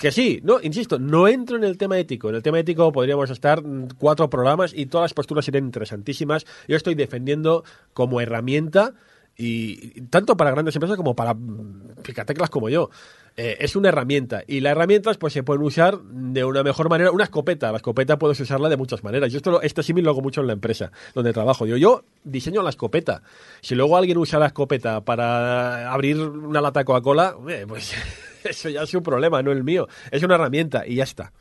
Que 0.00 0.10
sí, 0.12 0.40
no, 0.44 0.60
insisto, 0.62 0.98
no 0.98 1.28
entro 1.28 1.56
en 1.56 1.64
el 1.64 1.76
tema 1.78 1.98
ético. 1.98 2.28
En 2.28 2.36
el 2.36 2.42
tema 2.42 2.58
ético 2.58 2.92
podríamos 2.92 3.30
estar 3.30 3.62
mm, 3.62 3.88
cuatro 3.98 4.28
programas 4.30 4.72
y 4.74 4.86
todas 4.86 5.04
las 5.04 5.14
posturas 5.14 5.44
serían 5.44 5.64
interesantísimas. 5.64 6.46
Yo 6.68 6.76
estoy 6.76 6.94
defendiendo 6.94 7.64
como 7.92 8.20
herramienta 8.20 8.94
y 9.36 10.02
tanto 10.02 10.36
para 10.36 10.50
grandes 10.50 10.76
empresas 10.76 10.96
como 10.96 11.16
para 11.16 11.34
mm, 11.34 12.02
picateclas 12.02 12.50
como 12.50 12.68
yo. 12.68 12.90
Eh, 13.36 13.56
es 13.60 13.76
una 13.76 13.88
herramienta 13.88 14.42
y 14.46 14.60
las 14.60 14.72
herramientas 14.72 15.16
pues 15.16 15.32
se 15.32 15.42
pueden 15.42 15.62
usar 15.62 15.98
de 15.98 16.44
una 16.44 16.62
mejor 16.62 16.90
manera. 16.90 17.10
Una 17.10 17.24
escopeta, 17.24 17.70
la 17.70 17.78
escopeta 17.78 18.18
puedes 18.18 18.38
usarla 18.40 18.68
de 18.68 18.76
muchas 18.76 19.02
maneras. 19.02 19.32
Yo 19.32 19.38
esto, 19.38 19.62
este 19.62 19.82
símil 19.82 20.04
lo 20.04 20.10
hago 20.10 20.20
mucho 20.20 20.42
en 20.42 20.48
la 20.48 20.52
empresa 20.52 20.92
donde 21.14 21.32
trabajo. 21.32 21.64
Digo, 21.64 21.78
yo 21.78 22.04
diseño 22.24 22.62
la 22.62 22.70
escopeta. 22.70 23.22
Si 23.62 23.74
luego 23.74 23.96
alguien 23.96 24.18
usa 24.18 24.38
la 24.38 24.46
escopeta 24.46 25.00
para 25.02 25.90
abrir 25.90 26.20
una 26.20 26.60
lata 26.60 26.80
de 26.80 26.84
Coca-Cola, 26.84 27.36
eh, 27.48 27.64
pues 27.66 27.94
eso 28.44 28.68
ya 28.68 28.82
es 28.82 28.90
su 28.90 29.02
problema, 29.02 29.42
no 29.42 29.50
el 29.50 29.64
mío. 29.64 29.88
Es 30.10 30.22
una 30.22 30.34
herramienta 30.34 30.86
y 30.86 30.96
ya 30.96 31.04
está. 31.04 31.32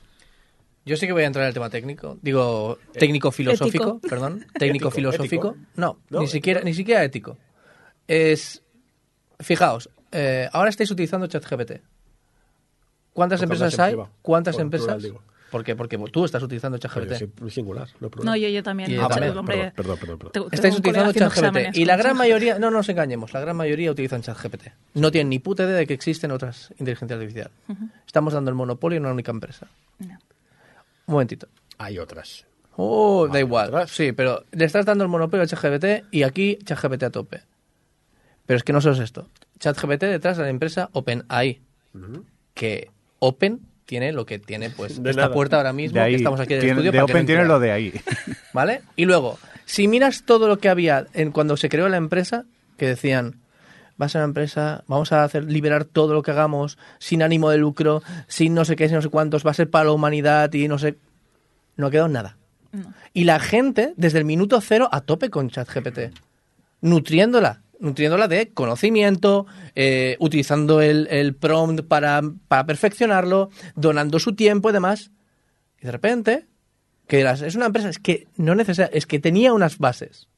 Yo 0.85 0.95
sí 0.97 1.05
que 1.05 1.13
voy 1.13 1.23
a 1.23 1.27
entrar 1.27 1.43
en 1.43 1.49
el 1.49 1.53
tema 1.53 1.69
técnico. 1.69 2.17
Digo, 2.21 2.79
técnico-filosófico, 2.93 3.83
Ético. 3.83 3.99
perdón. 4.09 4.45
Técnico-filosófico. 4.57 5.49
ético. 5.49 5.65
No, 5.75 5.99
No, 6.09 6.21
ni, 6.21 6.27
siquiera, 6.27 6.61
ni 6.61 6.73
siquiera 6.73 7.03
ético. 7.03 7.37
Es. 8.07 8.63
Fijaos, 9.39 9.89
eh, 10.11 10.49
ahora 10.51 10.69
estáis 10.69 10.91
utilizando 10.91 11.27
ChatGPT. 11.27 11.81
¿Cuántas 13.13 13.41
empresas 13.41 13.77
hay? 13.79 13.91
en 13.91 13.97
privado. 13.97 14.13
¿Cuántas 14.21 14.55
Por 14.55 14.61
empresas? 14.61 14.85
plural, 14.87 15.01
digo. 15.01 15.21
¿Por 15.51 15.65
qué? 15.65 15.75
Porque 15.75 15.97
tú 15.97 16.23
estás 16.23 16.41
utilizando 16.41 16.77
ChatGPT. 16.77 17.49
singular, 17.49 17.89
no. 17.99 18.09
No, 18.23 18.35
yo, 18.37 18.47
yo 18.47 18.63
también. 18.63 18.89
Y 18.89 18.93
de 18.93 18.99
yo 18.99 19.05
hecho, 19.05 19.09
también. 19.15 19.37
hombre, 19.37 19.73
Perdón, 19.75 19.97
perdón, 19.99 20.49
Estáis 20.49 20.77
utilizando 20.79 21.11
ChatGPT. 21.11 21.75
Y 21.75 21.83
la 21.83 21.97
gran 21.97 22.15
mayoría, 22.15 22.57
no 22.57 22.71
nos 22.71 22.87
engañemos, 22.87 23.33
la 23.33 23.41
gran 23.41 23.57
mayoría 23.57 23.91
utilizan 23.91 24.21
ChatGPT. 24.21 24.67
No 24.93 25.11
tienen 25.11 25.27
ni 25.29 25.39
puta 25.39 25.63
idea 25.63 25.75
de 25.75 25.85
que 25.85 25.93
existen 25.93 26.31
otras 26.31 26.69
inteligencias 26.79 27.17
artificiales. 27.19 27.51
Estamos 28.07 28.33
dando 28.33 28.49
el 28.49 28.55
monopolio 28.55 28.97
a 28.99 29.01
una 29.01 29.11
única 29.11 29.31
empresa. 29.31 29.67
No. 29.99 30.17
Un 31.07 31.13
momentito. 31.13 31.47
Hay 31.77 31.99
otras. 31.99 32.45
Oh, 32.77 33.27
da 33.27 33.39
igual. 33.39 33.67
otras. 33.67 33.91
Sí, 33.91 34.13
pero 34.13 34.45
le 34.51 34.63
estás 34.63 34.85
dando 34.85 35.03
el 35.03 35.09
monopolio 35.09 35.43
a 35.43 35.47
ChatGPT 35.47 36.05
y 36.11 36.23
aquí 36.23 36.59
ChatGPT 36.63 37.03
a 37.03 37.09
tope. 37.09 37.41
Pero 38.45 38.57
es 38.57 38.63
que 38.63 38.71
no 38.71 38.79
solo 38.79 38.95
es 38.95 39.01
esto. 39.01 39.27
ChatGPT 39.61 40.01
detrás 40.03 40.35
de 40.37 40.43
la 40.43 40.49
empresa 40.49 40.89
OpenAI. 40.91 41.61
Que 42.53 42.89
Open 43.19 43.61
tiene 43.85 44.11
lo 44.11 44.25
que 44.25 44.39
tiene 44.39 44.69
pues 44.69 45.01
De 45.01 45.09
esta 45.09 45.23
nada. 45.23 45.33
puerta 45.33 45.57
ahora 45.57 45.73
mismo 45.73 45.95
De 45.95 46.01
ahí, 46.01 46.11
que 46.13 46.17
estamos 46.17 46.39
aquí 46.39 46.53
en 46.53 46.59
el 46.59 46.61
tiene- 46.65 46.71
estudio 46.73 46.91
de 46.91 46.97
para 46.97 47.05
que 47.07 47.13
no 47.13 47.17
Open 47.17 47.25
tiene 47.25 47.45
lo 47.45 47.59
de 47.59 47.71
ahí. 47.71 47.93
¿Vale? 48.53 48.81
Y 48.95 49.05
luego, 49.05 49.37
si 49.65 49.87
miras 49.87 50.23
todo 50.25 50.47
lo 50.47 50.59
que 50.59 50.69
había 50.69 51.05
en 51.13 51.31
cuando 51.31 51.55
se 51.57 51.69
creó 51.69 51.87
la 51.89 51.97
empresa, 51.97 52.45
que 52.77 52.87
decían, 52.87 53.39
va 54.01 54.05
a 54.07 54.09
ser 54.09 54.19
una 54.19 54.25
empresa, 54.29 54.83
vamos 54.87 55.11
a 55.11 55.23
hacer 55.23 55.43
liberar 55.45 55.85
todo 55.85 56.13
lo 56.13 56.23
que 56.23 56.31
hagamos 56.31 56.77
sin 56.99 57.21
ánimo 57.21 57.49
de 57.49 57.57
lucro, 57.57 58.01
sin 58.27 58.53
no 58.53 58.65
sé 58.65 58.75
qué, 58.75 58.87
sin 58.87 58.95
no 58.95 59.01
sé 59.01 59.09
cuántos, 59.09 59.45
va 59.45 59.51
a 59.51 59.55
ser 59.55 59.69
para 59.69 59.85
la 59.85 59.91
humanidad 59.91 60.51
y 60.53 60.67
no 60.67 60.77
sé... 60.79 60.97
No 61.77 61.87
ha 61.87 61.91
quedado 61.91 62.07
nada. 62.07 62.37
Y 63.13 63.25
la 63.25 63.39
gente, 63.39 63.93
desde 63.97 64.17
el 64.19 64.25
minuto 64.25 64.59
cero, 64.61 64.87
a 64.91 65.01
tope 65.01 65.29
con 65.29 65.49
ChatGPT, 65.49 65.99
nutriéndola, 66.81 67.61
nutriéndola 67.81 68.27
de 68.29 68.49
conocimiento, 68.53 69.45
eh, 69.75 70.15
utilizando 70.19 70.79
el, 70.81 71.07
el 71.11 71.35
prompt 71.35 71.81
para, 71.87 72.21
para 72.47 72.65
perfeccionarlo, 72.65 73.49
donando 73.75 74.19
su 74.19 74.33
tiempo 74.35 74.69
y 74.69 74.73
demás. 74.73 75.11
Y 75.81 75.85
de 75.87 75.91
repente, 75.91 76.47
que 77.07 77.21
es 77.21 77.55
una 77.55 77.65
empresa, 77.65 77.89
es 77.89 77.99
que 77.99 78.27
no 78.37 78.55
necesita, 78.55 78.85
es 78.85 79.05
que 79.05 79.19
tenía 79.19 79.51
unas 79.53 79.77
bases. 79.79 80.29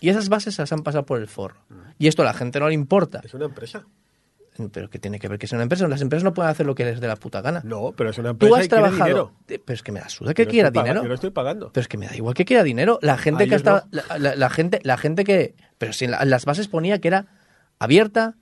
Y 0.00 0.10
esas 0.10 0.28
bases 0.28 0.54
se 0.54 0.62
las 0.62 0.72
han 0.72 0.82
pasado 0.84 1.04
por 1.06 1.18
el 1.18 1.26
forro. 1.26 1.60
Y 1.98 2.06
esto 2.06 2.22
a 2.22 2.24
la 2.26 2.34
gente 2.34 2.60
no 2.60 2.68
le 2.68 2.74
importa. 2.74 3.20
Es 3.24 3.34
una 3.34 3.46
empresa. 3.46 3.84
Pero 4.72 4.90
que 4.90 4.98
tiene 4.98 5.20
que 5.20 5.28
ver 5.28 5.38
que 5.38 5.46
es 5.46 5.52
una 5.52 5.62
empresa. 5.62 5.86
Las 5.86 6.00
empresas 6.02 6.24
no 6.24 6.34
pueden 6.34 6.50
hacer 6.50 6.66
lo 6.66 6.74
que 6.74 6.84
les 6.84 7.00
dé 7.00 7.06
la 7.06 7.14
puta 7.16 7.40
gana. 7.40 7.60
No, 7.64 7.92
pero 7.96 8.10
es 8.10 8.18
una 8.18 8.30
empresa 8.30 8.50
Tú 8.50 8.56
y 8.56 8.60
has 8.60 8.68
quiere 8.68 8.82
trabajado. 8.82 9.04
dinero. 9.06 9.32
Eh, 9.48 9.62
Pero 9.64 9.74
es 9.74 9.82
que 9.84 9.92
me 9.92 10.00
da 10.00 10.08
suda 10.08 10.34
que 10.34 10.44
Yo 10.46 10.50
quiera 10.50 10.70
dinero. 10.72 11.02
Yo 11.02 11.08
no 11.08 11.14
estoy 11.14 11.30
pagando. 11.30 11.70
Pero 11.72 11.80
es 11.82 11.86
que 11.88 11.96
me 11.96 12.06
da 12.08 12.16
igual 12.16 12.34
que 12.34 12.44
quiera 12.44 12.64
dinero. 12.64 12.98
La 13.02 13.16
gente 13.18 13.44
A 13.44 13.46
que 13.48 13.54
está. 13.54 13.86
no. 13.92 14.02
La, 14.08 14.18
la- 14.18 14.34
la 14.36 14.50
gente, 14.50 14.80
la 14.82 14.96
gente 14.98 15.22
que. 15.24 15.54
Pero 15.78 15.92
si 15.92 16.04
en, 16.04 16.12
la- 16.12 16.18
en 16.22 16.30
las 16.30 16.44
bases 16.44 16.68
ponía 16.68 17.00
que 17.00 17.08
era 17.08 17.26
abierta, 17.78 18.34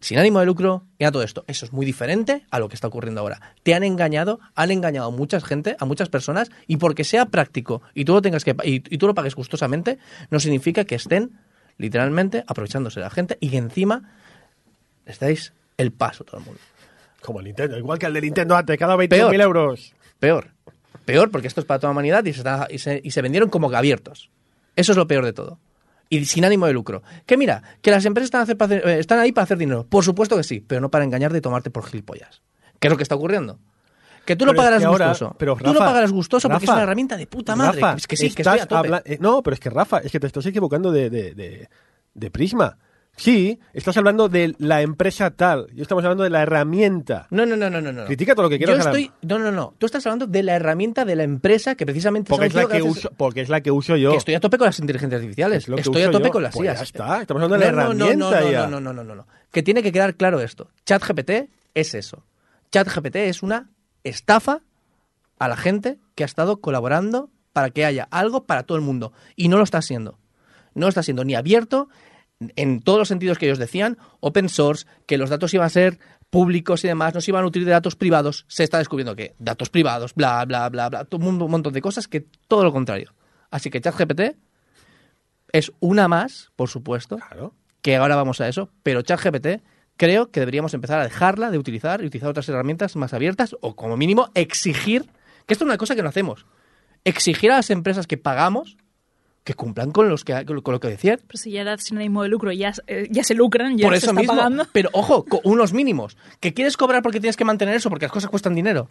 sin 0.00 0.18
ánimo 0.18 0.40
de 0.40 0.46
lucro 0.46 0.84
y 0.98 1.04
a 1.04 1.10
todo 1.12 1.22
esto. 1.22 1.44
Eso 1.46 1.64
es 1.64 1.72
muy 1.72 1.86
diferente 1.86 2.44
a 2.50 2.58
lo 2.58 2.68
que 2.68 2.74
está 2.74 2.88
ocurriendo 2.88 3.20
ahora. 3.22 3.40
Te 3.62 3.74
han 3.74 3.84
engañado, 3.84 4.38
han 4.54 4.70
engañado 4.70 5.08
a 5.08 5.10
mucha 5.10 5.40
gente, 5.40 5.76
a 5.80 5.84
muchas 5.86 6.10
personas, 6.10 6.50
y 6.66 6.76
porque 6.76 7.04
sea 7.04 7.26
práctico 7.26 7.80
y 7.94 8.04
tú 8.04 8.12
lo 8.12 8.20
tengas 8.20 8.44
que 8.44 8.54
y, 8.64 8.74
y 8.94 8.98
tú 8.98 9.06
lo 9.06 9.14
pagues 9.14 9.34
gustosamente, 9.34 9.98
no 10.30 10.40
significa 10.40 10.84
que 10.84 10.96
estén 10.96 11.38
literalmente, 11.78 12.44
aprovechándose 12.46 13.00
de 13.00 13.04
la 13.04 13.10
gente 13.10 13.38
y 13.40 13.48
que 13.48 13.56
encima 13.56 14.12
les 15.06 15.18
dais 15.18 15.52
el 15.78 15.90
paso 15.92 16.24
todo 16.24 16.38
el 16.38 16.44
mundo. 16.46 16.60
Como 17.22 17.38
el 17.40 17.46
Nintendo, 17.46 17.78
igual 17.78 17.98
que 17.98 18.06
el 18.06 18.12
de 18.12 18.20
Nintendo 18.20 18.54
antes, 18.56 18.76
cada 18.78 18.96
20.000 18.96 19.08
Peor. 19.08 19.34
euros. 19.40 19.94
Peor. 20.20 20.50
Peor 21.06 21.30
porque 21.30 21.48
esto 21.48 21.60
es 21.60 21.66
para 21.66 21.78
toda 21.80 21.88
la 21.88 21.92
humanidad 21.92 22.24
y 22.26 22.32
se, 22.34 22.40
está- 22.40 22.68
y 22.70 22.78
se, 22.78 23.00
y 23.02 23.10
se 23.10 23.22
vendieron 23.22 23.48
como 23.48 23.74
abiertos. 23.74 24.30
Eso 24.76 24.92
es 24.92 24.98
lo 24.98 25.06
peor 25.06 25.24
de 25.24 25.32
todo. 25.32 25.58
Y 26.20 26.24
sin 26.26 26.44
ánimo 26.44 26.66
de 26.66 26.72
lucro. 26.72 27.02
Que 27.26 27.36
mira, 27.36 27.62
que 27.82 27.90
las 27.90 28.04
empresas 28.04 28.26
están, 28.26 28.42
hacer- 28.42 28.56
para 28.56 28.76
hacer- 28.76 28.88
eh, 28.88 28.98
están 29.00 29.18
ahí 29.18 29.32
para 29.32 29.44
hacer 29.44 29.58
dinero. 29.58 29.86
Por 29.88 30.04
supuesto 30.04 30.36
que 30.36 30.42
sí, 30.44 30.60
pero 30.60 30.80
no 30.80 30.90
para 30.90 31.04
engañarte 31.04 31.38
y 31.38 31.40
tomarte 31.40 31.70
por 31.70 31.84
gilipollas. 31.86 32.42
¿Qué 32.78 32.88
es 32.88 32.90
lo 32.90 32.96
que 32.96 33.02
está 33.02 33.14
ocurriendo? 33.14 33.58
Que 34.24 34.36
tú 34.36 34.46
lo 34.46 34.52
Pero 34.52 34.62
es 34.62 34.64
pagarás 34.64 34.80
que 34.80 34.86
ahora- 34.86 35.08
gustoso. 35.08 35.36
pero, 35.38 35.56
tú 35.56 35.72
lo 35.72 35.78
pagarás 35.80 36.10
gustoso 36.12 36.48
porque 36.48 36.64
es 36.64 36.70
una 36.70 36.82
herramienta 36.82 37.16
de 37.16 37.26
puta 37.26 37.54
madre. 37.56 37.80
Rafa, 37.80 37.96
es 37.98 38.06
que 38.06 38.16
sí, 38.16 38.30
que 38.30 38.42
estoy 38.42 38.58
a 38.58 38.66
tope. 38.66 38.76
habla- 38.78 39.02
eh, 39.04 39.18
no, 39.20 39.42
pero 39.42 39.54
es 39.54 39.60
que 39.60 39.68
Rafa, 39.70 39.98
es 39.98 40.10
que 40.10 40.18
te 40.20 40.26
estás 40.26 40.46
equivocando 40.46 40.90
de, 40.90 41.10
de, 41.10 41.34
de- 41.34 41.68
de 42.14 42.30
Prisma. 42.30 42.78
Sí, 43.16 43.60
estás 43.72 43.96
hablando 43.96 44.28
de 44.28 44.54
la 44.58 44.82
empresa 44.82 45.30
tal. 45.30 45.68
Yo 45.72 45.82
estamos 45.82 46.02
hablando 46.04 46.24
de 46.24 46.30
la 46.30 46.42
herramienta. 46.42 47.28
No, 47.30 47.46
no, 47.46 47.54
no, 47.56 47.70
no, 47.70 47.80
no. 47.80 47.92
no. 47.92 48.04
Critica 48.06 48.34
todo 48.34 48.44
lo 48.44 48.50
que 48.50 48.58
quieras, 48.58 48.76
Yo 48.76 48.82
estoy... 48.90 49.12
No, 49.22 49.38
no, 49.38 49.52
no. 49.52 49.74
Tú 49.78 49.86
estás 49.86 50.04
hablando 50.06 50.26
de 50.26 50.42
la 50.42 50.56
herramienta 50.56 51.04
de 51.04 51.14
la 51.14 51.22
empresa 51.22 51.76
que 51.76 51.86
precisamente... 51.86 52.28
Porque 52.30 52.46
es, 52.46 52.54
la 52.54 52.66
que 52.66 52.82
uso, 52.82 53.10
porque 53.16 53.40
es 53.42 53.48
la 53.48 53.60
que 53.60 53.70
uso 53.70 53.96
yo. 53.96 54.10
Que 54.10 54.16
estoy 54.16 54.34
a 54.34 54.40
tope 54.40 54.58
con 54.58 54.66
las 54.66 54.78
inteligencias 54.80 55.20
artificiales. 55.20 55.62
Es 55.64 55.68
lo 55.68 55.76
Estoy 55.76 56.02
a 56.02 56.10
tope 56.10 56.26
yo. 56.26 56.32
con 56.32 56.42
las 56.42 56.54
Pues 56.54 56.66
IAs. 56.66 56.78
ya 56.78 56.82
está, 56.82 57.20
estamos 57.22 57.42
hablando 57.42 57.64
de 57.64 57.72
la 57.72 57.84
No, 57.84 57.94
no, 57.94 58.04
herramienta 58.06 58.40
no, 58.40 58.46
no, 58.46 58.50
ya. 58.52 58.66
No, 58.66 58.80
no, 58.80 58.92
no, 58.92 59.04
no, 59.04 59.14
no. 59.14 59.26
Que 59.52 59.62
tiene 59.62 59.82
que 59.82 59.92
quedar 59.92 60.16
claro 60.16 60.40
esto. 60.40 60.70
ChatGPT 60.84 61.50
es 61.74 61.94
eso. 61.94 62.24
ChatGPT 62.72 63.16
es 63.16 63.44
una 63.44 63.70
estafa 64.02 64.60
a 65.38 65.48
la 65.48 65.56
gente 65.56 65.98
que 66.16 66.24
ha 66.24 66.26
estado 66.26 66.60
colaborando 66.60 67.30
para 67.52 67.70
que 67.70 67.84
haya 67.84 68.08
algo 68.10 68.44
para 68.44 68.64
todo 68.64 68.76
el 68.76 68.82
mundo. 68.82 69.12
Y 69.36 69.48
no 69.48 69.56
lo 69.56 69.62
está 69.62 69.80
siendo. 69.82 70.18
No 70.74 70.88
está 70.88 71.04
siendo 71.04 71.24
ni 71.24 71.36
abierto 71.36 71.88
en 72.56 72.80
todos 72.82 72.98
los 72.98 73.08
sentidos 73.08 73.38
que 73.38 73.46
ellos 73.46 73.58
decían, 73.58 73.98
open 74.20 74.48
source, 74.48 74.86
que 75.06 75.18
los 75.18 75.30
datos 75.30 75.52
iban 75.54 75.66
a 75.66 75.70
ser 75.70 75.98
públicos 76.30 76.84
y 76.84 76.88
demás, 76.88 77.14
no 77.14 77.20
se 77.20 77.30
iban 77.30 77.40
a 77.40 77.44
nutrir 77.44 77.64
de 77.64 77.70
datos 77.70 77.94
privados, 77.96 78.44
se 78.48 78.64
está 78.64 78.78
descubriendo 78.78 79.14
que 79.14 79.34
datos 79.38 79.70
privados, 79.70 80.14
bla, 80.14 80.44
bla, 80.44 80.68
bla, 80.68 80.88
bla, 80.88 81.06
un 81.12 81.38
montón 81.38 81.72
de 81.72 81.80
cosas 81.80 82.08
que 82.08 82.26
todo 82.48 82.64
lo 82.64 82.72
contrario. 82.72 83.14
Así 83.50 83.70
que 83.70 83.80
ChatGPT 83.80 84.36
es 85.52 85.72
una 85.80 86.08
más, 86.08 86.50
por 86.56 86.68
supuesto, 86.68 87.18
Claro. 87.18 87.54
que 87.82 87.96
ahora 87.96 88.16
vamos 88.16 88.40
a 88.40 88.48
eso, 88.48 88.70
pero 88.82 89.02
ChatGPT 89.02 89.62
creo 89.96 90.30
que 90.32 90.40
deberíamos 90.40 90.74
empezar 90.74 90.98
a 90.98 91.04
dejarla 91.04 91.52
de 91.52 91.58
utilizar 91.58 92.02
y 92.02 92.06
utilizar 92.06 92.30
otras 92.30 92.48
herramientas 92.48 92.96
más 92.96 93.14
abiertas 93.14 93.54
o 93.60 93.76
como 93.76 93.96
mínimo 93.96 94.30
exigir, 94.34 95.04
que 95.46 95.54
esto 95.54 95.64
es 95.64 95.68
una 95.68 95.78
cosa 95.78 95.94
que 95.94 96.02
no 96.02 96.08
hacemos, 96.08 96.46
exigir 97.04 97.52
a 97.52 97.56
las 97.56 97.70
empresas 97.70 98.08
que 98.08 98.16
pagamos 98.16 98.76
que 99.44 99.54
cumplan 99.54 99.92
con, 99.92 100.08
los 100.08 100.24
que, 100.24 100.44
con 100.46 100.72
lo 100.72 100.80
que 100.80 100.88
decían. 100.88 101.20
Pero 101.26 101.38
si 101.38 101.50
ya 101.52 101.60
era 101.60 101.76
sin 101.76 101.98
ánimo 101.98 102.22
de 102.22 102.30
lucro, 102.30 102.50
ya, 102.50 102.72
eh, 102.86 103.08
ya 103.10 103.22
se 103.22 103.34
lucran, 103.34 103.76
ya 103.76 103.86
Por 103.86 103.92
se 103.92 103.98
eso 103.98 104.06
está 104.06 104.20
mismo. 104.20 104.34
pagando. 104.34 104.66
Pero 104.72 104.88
ojo, 104.94 105.24
con 105.26 105.40
unos 105.44 105.74
mínimos. 105.74 106.16
¿Que 106.40 106.54
quieres 106.54 106.78
cobrar 106.78 107.02
porque 107.02 107.20
tienes 107.20 107.36
que 107.36 107.44
mantener 107.44 107.76
eso? 107.76 107.90
Porque 107.90 108.06
las 108.06 108.12
cosas 108.12 108.30
cuestan 108.30 108.54
dinero. 108.54 108.88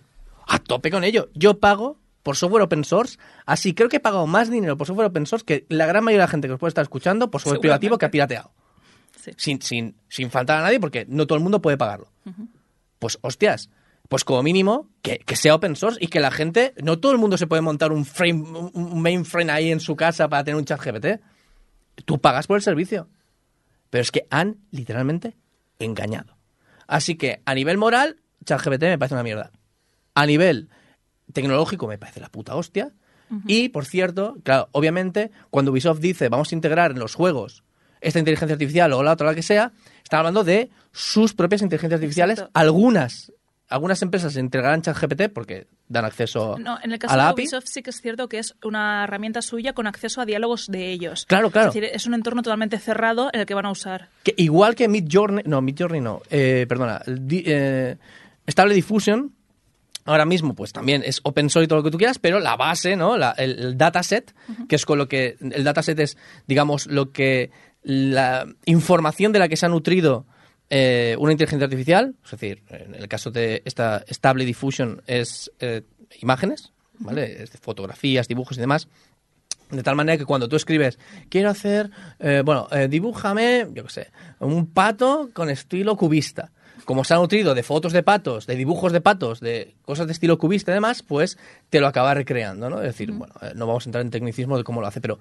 A 0.48 0.60
tope 0.60 0.92
con 0.92 1.04
ello. 1.04 1.30
Yo 1.34 1.60
pago 1.60 1.98
por 2.22 2.36
software 2.38 2.62
open 2.62 2.84
source. 2.84 3.18
Así 3.48 3.74
creo 3.74 3.90
que 3.90 3.98
he 3.98 4.00
pagado 4.00 4.28
más 4.28 4.52
dinero 4.52 4.78
por 4.78 4.86
software 4.86 5.08
open 5.08 5.26
source 5.26 5.44
que 5.44 5.66
la 5.70 5.88
gran 5.88 6.04
mayoría 6.04 6.22
de 6.22 6.28
la 6.28 6.32
gente 6.32 6.48
que 6.48 6.54
os 6.54 6.60
puede 6.60 6.70
estar 6.70 6.84
escuchando 6.84 7.32
por 7.32 7.42
software 7.42 7.60
privativo 7.60 7.98
que 7.98 8.06
ha 8.06 8.12
pirateado. 8.12 8.52
Sí. 9.20 9.32
Sin, 9.38 9.62
sin, 9.62 9.96
sin 10.08 10.30
faltar 10.30 10.60
a 10.60 10.62
nadie 10.62 10.80
porque 10.80 11.06
no 11.10 11.26
todo 11.26 11.38
el 11.38 11.44
mundo 11.44 11.62
puede 11.64 11.78
pagarlo. 11.78 12.10
Pues 13.00 13.18
hostias. 13.22 13.70
Pues 14.14 14.26
como 14.26 14.44
mínimo 14.44 14.92
que, 15.02 15.18
que 15.18 15.36
sea 15.36 15.56
open 15.56 15.76
source 15.76 15.98
y 16.00 16.06
que 16.06 16.20
la 16.20 16.30
gente, 16.30 16.76
no 16.84 17.00
todo 17.00 17.14
el 17.14 17.18
mundo 17.18 17.36
se 17.36 17.48
puede 17.48 17.64
montar 17.64 17.92
un 17.92 18.06
frame, 18.06 18.44
un 18.72 19.02
mainframe 19.02 19.52
ahí 19.52 19.72
en 19.72 19.80
su 19.80 19.96
casa 19.96 20.30
para 20.30 20.44
tener 20.44 20.56
un 20.56 20.66
chat 20.66 20.80
GPT. 20.80 21.20
Tú 22.06 22.22
pagas 22.22 22.46
por 22.46 22.58
el 22.58 22.62
servicio. 22.62 23.10
Pero 23.90 24.04
es 24.04 24.12
que 24.12 24.28
han 24.30 24.58
literalmente 24.70 25.36
engañado. 25.80 26.38
Así 26.86 27.16
que 27.16 27.42
a 27.44 27.56
nivel 27.56 27.80
moral, 27.80 28.18
ChatGPT 28.46 28.84
me 28.84 29.00
parece 29.00 29.16
una 29.16 29.24
mierda. 29.24 29.52
A 30.14 30.28
nivel 30.28 30.70
tecnológico 31.34 31.88
me 31.88 31.98
parece 31.98 32.20
la 32.20 32.30
puta 32.30 32.54
hostia. 32.54 32.92
Y, 33.48 33.70
por 33.70 33.88
cierto, 33.88 34.38
claro, 34.44 34.70
obviamente, 34.74 35.32
cuando 35.50 35.72
Ubisoft 35.72 36.02
dice 36.02 36.30
vamos 36.30 36.52
a 36.52 36.56
integrar 36.56 36.92
en 36.92 37.00
los 37.00 37.16
juegos 37.16 37.64
esta 38.00 38.20
inteligencia 38.20 38.54
artificial 38.54 38.94
o 38.94 39.02
la 39.02 39.14
otra, 39.14 39.26
la 39.26 39.34
que 39.34 39.42
sea, 39.42 39.72
están 40.04 40.20
hablando 40.20 40.44
de 40.44 40.70
sus 40.92 41.34
propias 41.34 41.64
inteligencias 41.64 41.98
artificiales. 41.98 42.38
Exacto. 42.38 42.60
Algunas, 42.60 43.34
algunas 43.74 44.02
empresas 44.02 44.38
integrarán 44.38 44.82
ChatGPT 44.82 45.30
porque 45.34 45.68
dan 45.88 46.06
acceso 46.06 46.58
No, 46.60 46.78
en 46.84 46.92
el 46.92 47.00
caso 47.00 47.14
a 47.14 47.18
la 47.18 47.24
de 47.26 47.30
API. 47.32 47.42
Ubisoft 47.44 47.66
sí 47.68 47.82
que 47.84 47.90
es 47.90 48.02
cierto 48.02 48.30
que 48.30 48.40
es 48.40 48.56
una 48.64 49.04
herramienta 49.04 49.42
suya 49.42 49.74
con 49.74 49.88
acceso 49.88 50.22
a 50.22 50.26
diálogos 50.26 50.68
de 50.68 50.92
ellos. 50.92 51.26
Claro, 51.26 51.50
claro. 51.52 51.70
Es 51.70 51.74
decir, 51.74 51.90
es 51.94 52.06
un 52.06 52.14
entorno 52.14 52.42
totalmente 52.42 52.78
cerrado 52.80 53.30
en 53.34 53.42
el 53.42 53.46
que 53.46 53.54
van 53.54 53.66
a 53.66 53.72
usar. 53.72 54.10
Que 54.24 54.34
igual 54.38 54.76
que 54.76 54.88
Midjourney, 54.88 55.44
no, 55.46 55.62
Midjourney 55.62 56.02
no, 56.02 56.22
eh, 56.30 56.66
perdona, 56.70 57.02
di- 57.08 57.44
eh, 57.46 57.98
Stable 58.48 58.74
Diffusion, 58.76 59.34
ahora 60.06 60.26
mismo 60.26 60.54
pues 60.54 60.72
también 60.74 61.02
es 61.06 61.20
open 61.24 61.50
source 61.50 61.66
y 61.66 61.68
todo 61.68 61.80
lo 61.80 61.84
que 61.84 61.92
tú 61.92 61.98
quieras, 61.98 62.20
pero 62.20 62.40
la 62.40 62.56
base, 62.56 62.96
¿no? 62.96 63.18
La- 63.18 63.32
el, 63.32 63.58
el 63.60 63.78
dataset, 63.78 64.34
que 64.68 64.76
es 64.76 64.86
con 64.86 64.98
lo 64.98 65.08
que, 65.08 65.38
el 65.40 65.64
dataset 65.64 66.00
es, 66.00 66.18
digamos, 66.48 66.88
lo 66.88 67.12
que, 67.12 67.52
la 67.82 68.46
información 68.66 69.32
de 69.32 69.40
la 69.40 69.48
que 69.50 69.58
se 69.58 69.66
ha 69.66 69.70
nutrido 69.70 70.26
eh, 70.76 71.16
una 71.20 71.32
inteligencia 71.32 71.66
artificial, 71.66 72.16
es 72.26 72.32
decir, 72.32 72.64
en 72.70 72.96
el 72.96 73.08
caso 73.08 73.30
de 73.30 73.62
esta 73.64 74.04
Stable 74.10 74.44
Diffusion 74.44 75.04
es 75.06 75.52
eh, 75.60 75.84
imágenes, 76.20 76.72
¿vale? 76.98 77.44
Es 77.44 77.52
de 77.52 77.60
fotografías, 77.60 78.28
dibujos 78.28 78.58
y 78.58 78.62
demás. 78.62 78.88
De 79.70 79.84
tal 79.84 79.96
manera 79.96 80.18
que 80.18 80.26
cuando 80.26 80.50
tú 80.50 80.56
escribes, 80.56 80.98
quiero 81.30 81.52
hacer, 81.52 81.92
eh, 82.20 82.42
bueno, 82.44 82.68
eh, 82.72 82.88
dibújame, 82.88 83.68
yo 83.72 83.84
qué 83.84 83.90
sé, 83.92 84.12
un 84.40 84.66
pato 84.66 85.30
con 85.34 85.52
estilo 85.52 85.96
cubista. 85.96 86.50
Como 86.86 87.04
se 87.04 87.14
ha 87.14 87.18
nutrido 87.18 87.54
de 87.54 87.62
fotos 87.62 87.94
de 87.94 88.02
patos, 88.02 88.48
de 88.48 88.56
dibujos 88.56 88.92
de 88.92 89.00
patos, 89.00 89.42
de 89.42 89.76
cosas 89.84 90.08
de 90.08 90.14
estilo 90.14 90.40
cubista 90.40 90.72
y 90.72 90.74
demás, 90.74 91.04
pues 91.04 91.38
te 91.70 91.82
lo 91.82 91.88
acaba 91.88 92.16
recreando, 92.16 92.72
¿no? 92.72 92.78
Es 92.78 92.88
decir, 92.88 93.12
bueno, 93.12 93.36
eh, 93.44 93.52
no 93.54 93.68
vamos 93.68 93.86
a 93.86 93.90
entrar 93.90 94.04
en 94.04 94.10
tecnicismo 94.10 94.58
de 94.58 94.64
cómo 94.64 94.82
lo 94.82 94.88
hace, 94.88 95.02
pero 95.02 95.20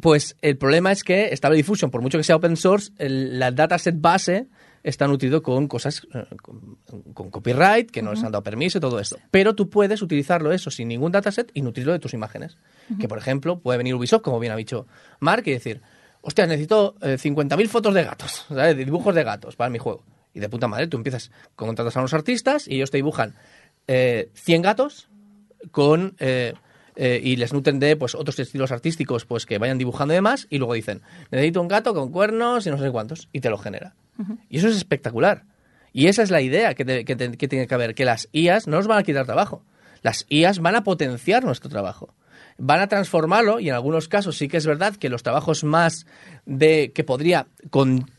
pues 0.00 0.34
el 0.40 0.56
problema 0.56 0.92
es 0.92 1.04
que 1.04 1.30
Stable 1.36 1.58
Diffusion, 1.58 1.90
por 1.90 2.00
mucho 2.00 2.16
que 2.16 2.24
sea 2.24 2.36
open 2.36 2.56
source, 2.56 2.90
el, 2.96 3.38
la 3.38 3.50
dataset 3.50 4.00
base 4.00 4.48
está 4.82 5.06
nutrido 5.06 5.42
con 5.42 5.68
cosas 5.68 6.06
eh, 6.14 6.24
con, 6.40 6.78
con 7.14 7.30
copyright, 7.30 7.90
que 7.90 8.02
no 8.02 8.12
les 8.12 8.22
han 8.22 8.32
dado 8.32 8.42
permiso 8.42 8.78
y 8.78 8.80
todo 8.80 8.98
esto. 9.00 9.18
Pero 9.30 9.54
tú 9.54 9.70
puedes 9.70 10.02
utilizarlo 10.02 10.52
eso 10.52 10.70
sin 10.70 10.88
ningún 10.88 11.12
dataset 11.12 11.50
y 11.54 11.62
nutrirlo 11.62 11.92
de 11.92 11.98
tus 11.98 12.14
imágenes. 12.14 12.56
Que, 13.00 13.08
por 13.08 13.18
ejemplo, 13.18 13.60
puede 13.60 13.78
venir 13.78 13.94
Ubisoft, 13.94 14.22
como 14.22 14.40
bien 14.40 14.52
ha 14.52 14.56
dicho 14.56 14.86
Mark, 15.20 15.44
y 15.46 15.52
decir, 15.52 15.82
hostia, 16.20 16.46
necesito 16.46 16.96
eh, 17.00 17.16
50.000 17.18 17.68
fotos 17.68 17.94
de 17.94 18.04
gatos, 18.04 18.46
¿sabes? 18.48 18.76
De 18.76 18.84
dibujos 18.84 19.14
de 19.14 19.24
gatos 19.24 19.56
para 19.56 19.70
mi 19.70 19.78
juego. 19.78 20.04
Y 20.34 20.40
de 20.40 20.48
puta 20.48 20.66
madre, 20.66 20.86
tú 20.86 20.96
empiezas, 20.96 21.30
contratas 21.56 21.96
a 21.96 22.00
unos 22.00 22.14
artistas 22.14 22.66
y 22.66 22.76
ellos 22.76 22.90
te 22.90 22.96
dibujan 22.96 23.34
eh, 23.86 24.30
100 24.34 24.62
gatos 24.62 25.08
con 25.70 26.16
eh, 26.18 26.54
eh, 26.96 27.20
y 27.22 27.36
les 27.36 27.52
nutren 27.52 27.78
de 27.78 27.96
pues 27.96 28.14
otros 28.14 28.38
estilos 28.38 28.70
artísticos 28.70 29.24
pues 29.24 29.46
que 29.46 29.58
vayan 29.58 29.78
dibujando 29.78 30.12
y 30.12 30.16
demás 30.16 30.46
y 30.50 30.58
luego 30.58 30.74
dicen 30.74 31.02
necesito 31.30 31.60
un 31.60 31.68
gato 31.68 31.94
con 31.94 32.10
cuernos 32.10 32.66
y 32.66 32.70
no 32.70 32.78
sé 32.78 32.90
cuántos 32.90 33.28
y 33.32 33.40
te 33.40 33.48
lo 33.48 33.58
genera 33.58 33.94
y 34.48 34.58
eso 34.58 34.68
es 34.68 34.76
espectacular. 34.76 35.44
Y 35.92 36.06
esa 36.06 36.22
es 36.22 36.30
la 36.30 36.40
idea 36.40 36.74
que, 36.74 36.84
te- 36.84 37.04
que 37.04 37.16
que 37.16 37.48
tiene 37.48 37.66
que 37.66 37.74
haber 37.74 37.94
que 37.94 38.04
las 38.04 38.28
IAs 38.32 38.66
no 38.66 38.76
nos 38.78 38.86
van 38.86 38.98
a 38.98 39.02
quitar 39.02 39.26
trabajo. 39.26 39.62
Las 40.02 40.24
IAs 40.28 40.58
van 40.60 40.74
a 40.74 40.84
potenciar 40.84 41.44
nuestro 41.44 41.68
trabajo. 41.70 42.14
Van 42.58 42.80
a 42.80 42.86
transformarlo 42.88 43.60
y 43.60 43.68
en 43.68 43.74
algunos 43.74 44.08
casos 44.08 44.36
sí 44.36 44.48
que 44.48 44.56
es 44.56 44.66
verdad 44.66 44.96
que 44.96 45.08
los 45.08 45.22
trabajos 45.22 45.64
más 45.64 46.06
de 46.46 46.92
que 46.94 47.04
podría 47.04 47.46
con 47.70 48.10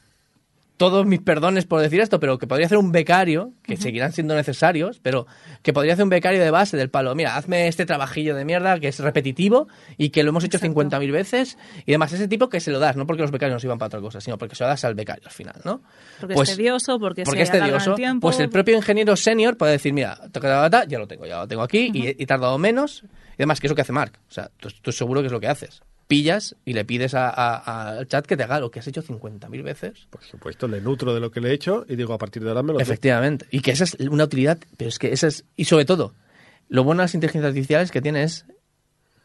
todos 0.78 1.06
mis 1.06 1.22
perdones 1.22 1.66
por 1.66 1.80
decir 1.82 2.00
esto, 2.02 2.20
pero 2.20 2.38
que 2.40 2.48
podría 2.48 2.66
hacer 2.66 2.78
un 2.78 2.92
becario, 2.92 3.54
que 3.64 3.78
seguirán 3.78 4.12
siendo 4.12 4.36
necesarios, 4.36 5.00
pero 5.02 5.28
que 5.62 5.72
podría 5.72 5.94
hacer 5.94 6.04
un 6.04 6.10
becario 6.10 6.42
de 6.42 6.50
base 6.52 6.76
del 6.78 6.90
palo. 6.90 7.14
Mira, 7.16 7.36
hazme 7.38 7.68
este 7.68 7.86
trabajillo 7.86 8.36
de 8.36 8.44
mierda 8.44 8.80
que 8.80 8.88
es 8.88 9.00
repetitivo 9.00 9.68
y 9.98 10.10
que 10.10 10.24
lo 10.24 10.30
hemos 10.30 10.44
hecho 10.44 10.58
Exacto. 10.58 10.82
50.000 10.82 11.12
veces 11.12 11.58
y 11.86 11.92
demás. 11.92 12.12
Ese 12.12 12.28
tipo 12.28 12.50
que 12.50 12.60
se 12.60 12.72
lo 12.72 12.80
das, 12.80 12.96
no 12.98 13.06
porque 13.06 13.22
los 13.22 13.32
becarios 13.32 13.56
nos 13.56 13.64
iban 13.64 13.78
para 13.78 13.88
otra 13.88 14.02
cosa, 14.02 14.20
sino 14.20 14.38
porque 14.38 14.56
se 14.56 14.64
lo 14.64 14.70
das 14.70 14.84
al 14.84 14.96
becario 14.96 15.24
al 15.26 15.32
final, 15.34 15.56
¿no? 15.64 15.82
Porque 16.20 16.36
Pues- 16.36 16.50
es 16.50 16.58
tedioso, 16.58 17.00
porque, 17.00 17.24
porque 17.24 17.44
es 17.44 17.50
se 17.50 17.60
tedioso, 17.60 17.96
el 17.96 18.20
pues 18.20 18.40
el 18.40 18.50
propio 18.50 18.76
ingeniero 18.76 19.16
senior 19.16 19.56
puede 19.58 19.74
decir, 19.74 19.94
mira, 19.94 20.20
toca 20.32 20.50
la 20.50 20.58
bata, 20.60 20.86
ya 20.86 20.98
lo 21.00 21.08
tengo, 21.08 21.26
ya 21.26 21.38
lo 21.40 21.48
tengo 21.48 21.62
aquí 21.62 21.92
y 21.94 22.08
he- 22.08 22.16
y 22.18 22.24
he 22.24 22.26
tardado 22.26 22.58
menos. 22.58 23.04
Y 23.38 23.42
además, 23.42 23.60
que 23.60 23.68
es 23.68 23.72
lo 23.72 23.76
que 23.76 23.82
hace 23.82 23.94
Mark. 23.94 24.20
O 24.30 24.32
sea, 24.32 24.50
tú, 24.58 24.70
tú 24.82 24.92
seguro 24.92 25.22
que 25.22 25.28
es 25.28 25.32
lo 25.34 25.40
que 25.40 25.48
haces. 25.48 25.82
Pillas 26.08 26.56
y 26.66 26.74
le 26.74 26.86
pides 26.86 27.14
a- 27.14 27.30
a- 27.30 27.90
al 27.98 28.08
chat 28.08 28.26
que 28.26 28.36
te 28.38 28.44
haga 28.44 28.60
lo 28.60 28.70
que 28.72 28.80
has 28.80 28.88
hecho 28.88 29.02
50.000 29.02 29.64
veces. 29.64 30.08
Por 30.10 30.24
supuesto, 30.24 30.68
le 30.68 30.82
nutro 30.82 31.14
de 31.14 31.20
lo 31.20 31.32
que 31.32 31.40
le 31.42 31.50
he 31.50 31.54
hecho 31.54 31.86
y 31.88 31.96
digo, 31.96 32.14
a 32.14 32.18
partir 32.18 32.44
de 32.44 32.50
ahora 32.50 32.62
me 32.64 32.74
lo 32.74 32.80
Efectivamente. 32.80 33.46
Y 33.52 33.62
que 33.62 33.72
esa 33.72 33.86
es 33.86 33.96
una 34.00 34.26
utilidad, 34.26 34.60
pero 34.78 34.90
es 34.90 35.00
que 35.00 35.14
esa 35.14 35.28
es... 35.28 35.46
Y 35.56 35.66
sobre 35.66 35.86
todo, 35.86 36.14
lo 36.70 36.84
bueno 36.84 37.02
de 37.02 37.06
las 37.06 37.16
inteligencias 37.16 37.50
artificiales 37.50 37.92
que 37.92 38.00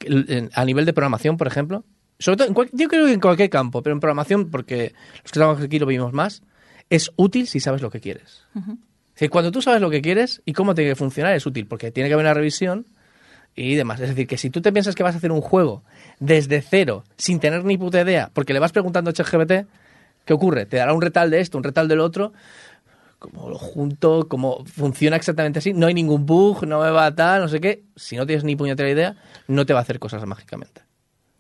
el- 0.07 0.27
en- 0.31 0.51
a 0.55 0.65
nivel 0.65 0.85
de 0.87 0.93
programación, 0.93 1.37
por 1.37 1.47
ejemplo, 1.47 1.85
sobre 2.19 2.37
todo, 2.39 2.49
en 2.49 2.55
cual- 2.55 2.71
yo 2.73 2.89
creo 2.89 3.07
que 3.07 3.13
en 3.13 3.21
cualquier 3.21 3.51
campo, 3.51 3.83
pero 3.83 3.95
en 3.95 4.01
programación, 4.01 4.51
porque 4.51 4.93
los 5.25 5.33
que 5.33 5.39
estamos 5.39 5.61
aquí 5.61 5.79
lo 5.79 5.87
vimos 5.87 6.13
más, 6.13 6.43
es 6.91 7.11
útil 7.17 7.47
si 7.49 7.61
sabes 7.61 7.83
lo 7.83 7.91
que 7.91 8.01
quieres. 8.01 8.45
Es 8.57 8.65
decir, 9.15 9.31
cuando 9.31 9.51
tú 9.51 9.61
sabes 9.61 9.81
lo 9.81 9.91
que 9.91 10.01
quieres 10.01 10.41
y 10.45 10.53
cómo 10.53 10.75
tiene 10.75 10.91
que 10.93 10.97
funcionar, 10.97 11.35
es 11.35 11.45
útil, 11.45 11.67
porque 11.67 11.91
tiene 11.91 12.09
que 12.09 12.15
haber 12.15 12.25
una 12.27 12.35
revisión 12.35 12.87
y 13.59 13.75
demás. 13.75 14.01
Es 14.01 14.09
decir, 14.11 14.27
que 14.27 14.37
si 14.37 14.51
tú 14.51 14.61
te 14.61 14.73
piensas 14.73 14.95
que 14.95 15.03
vas 15.03 15.15
a 15.15 15.19
hacer 15.19 15.33
un 15.33 15.41
juego 15.41 15.83
desde 16.21 16.63
cero, 16.63 17.05
sin 17.17 17.41
tener 17.41 17.65
ni 17.65 17.77
puta 17.77 18.01
idea, 18.01 18.31
porque 18.33 18.53
le 18.53 18.61
vas 18.61 18.73
preguntando 18.73 19.11
a 19.11 19.13
ChatGPT, 19.13 19.67
¿qué 20.25 20.33
ocurre? 20.33 20.67
Te 20.67 20.77
dará 20.77 20.93
un 20.93 21.03
retal 21.03 21.31
de 21.31 21.41
esto, 21.41 21.59
un 21.59 21.65
retal 21.65 21.89
del 21.89 22.01
otro, 22.01 22.33
como 23.19 23.49
lo 23.49 23.59
junto, 23.59 24.29
como 24.29 24.65
funciona 24.65 25.17
exactamente 25.17 25.59
así, 25.59 25.73
no 25.73 25.87
hay 25.87 25.95
ningún 25.95 26.25
bug, 26.25 26.67
no 26.67 26.81
me 26.81 26.91
va 26.91 27.13
tal, 27.15 27.43
no 27.43 27.49
sé 27.49 27.61
qué. 27.61 27.83
Si 27.97 28.17
no 28.17 28.27
tienes 28.27 28.45
ni 28.45 28.55
puñetera 28.55 28.89
idea, 28.89 29.17
no 29.49 29.67
te 29.67 29.73
va 29.73 29.81
a 29.81 29.83
hacer 29.83 29.99
cosas 29.99 30.25
mágicamente. 30.25 30.88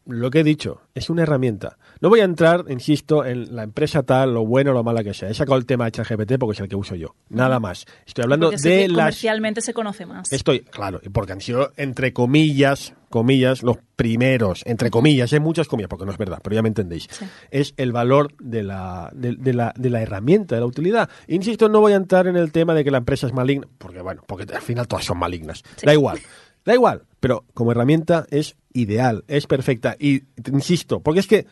Lo 0.08 0.30
que 0.30 0.40
he 0.40 0.44
dicho, 0.44 0.80
es 0.94 1.10
una 1.10 1.22
herramienta. 1.22 1.76
No 2.00 2.08
voy 2.08 2.20
a 2.20 2.24
entrar, 2.24 2.64
insisto, 2.68 3.26
en 3.26 3.54
la 3.54 3.62
empresa 3.62 4.02
tal, 4.02 4.32
lo 4.32 4.46
bueno 4.46 4.70
o 4.70 4.74
lo 4.74 4.82
mala 4.82 5.04
que 5.04 5.12
sea. 5.12 5.28
He 5.28 5.34
sacado 5.34 5.58
el 5.58 5.66
tema 5.66 5.84
de 5.84 5.92
ChatGPT 5.92 6.38
porque 6.38 6.54
es 6.54 6.60
el 6.60 6.68
que 6.68 6.76
uso 6.76 6.94
yo. 6.94 7.14
Nada 7.28 7.60
más. 7.60 7.84
Estoy 8.06 8.22
hablando 8.24 8.46
Porque 8.50 8.62
de 8.62 8.78
que 8.82 8.88
las 8.88 8.96
comercialmente 8.96 9.60
se 9.60 9.74
conoce 9.74 10.06
más. 10.06 10.32
Estoy, 10.32 10.60
claro, 10.60 11.00
porque 11.12 11.32
han 11.32 11.42
sido, 11.42 11.72
entre 11.76 12.14
comillas, 12.14 12.94
comillas, 13.10 13.62
los 13.62 13.76
primeros, 13.96 14.62
entre 14.64 14.90
comillas, 14.90 15.32
hay 15.32 15.40
muchas 15.40 15.68
comillas, 15.68 15.88
porque 15.88 16.06
no 16.06 16.12
es 16.12 16.18
verdad, 16.18 16.40
pero 16.42 16.54
ya 16.54 16.62
me 16.62 16.68
entendéis. 16.68 17.06
Sí. 17.10 17.26
Es 17.50 17.74
el 17.76 17.92
valor 17.92 18.34
de 18.38 18.62
la, 18.62 19.10
de, 19.14 19.34
de 19.36 19.52
la, 19.52 19.74
de 19.76 19.90
la 19.90 20.00
herramienta, 20.00 20.54
de 20.54 20.60
la 20.60 20.66
utilidad. 20.66 21.10
Insisto, 21.26 21.68
no 21.68 21.80
voy 21.80 21.92
a 21.92 21.96
entrar 21.96 22.26
en 22.26 22.36
el 22.36 22.52
tema 22.52 22.74
de 22.74 22.84
que 22.84 22.90
la 22.90 22.98
empresa 22.98 23.26
es 23.26 23.32
maligna, 23.32 23.66
porque 23.78 24.00
bueno, 24.00 24.22
porque 24.26 24.52
al 24.54 24.62
final 24.62 24.88
todas 24.88 25.04
son 25.04 25.18
malignas. 25.18 25.62
Sí. 25.76 25.86
Da 25.86 25.92
igual, 25.92 26.18
da 26.64 26.74
igual, 26.74 27.04
pero 27.20 27.44
como 27.54 27.72
herramienta 27.72 28.26
es 28.30 28.56
ideal, 28.72 29.24
es 29.28 29.46
perfecta. 29.46 29.96
Y 29.98 30.20
te 30.20 30.50
insisto, 30.50 31.00
porque 31.00 31.20
es 31.20 31.26
que, 31.26 31.46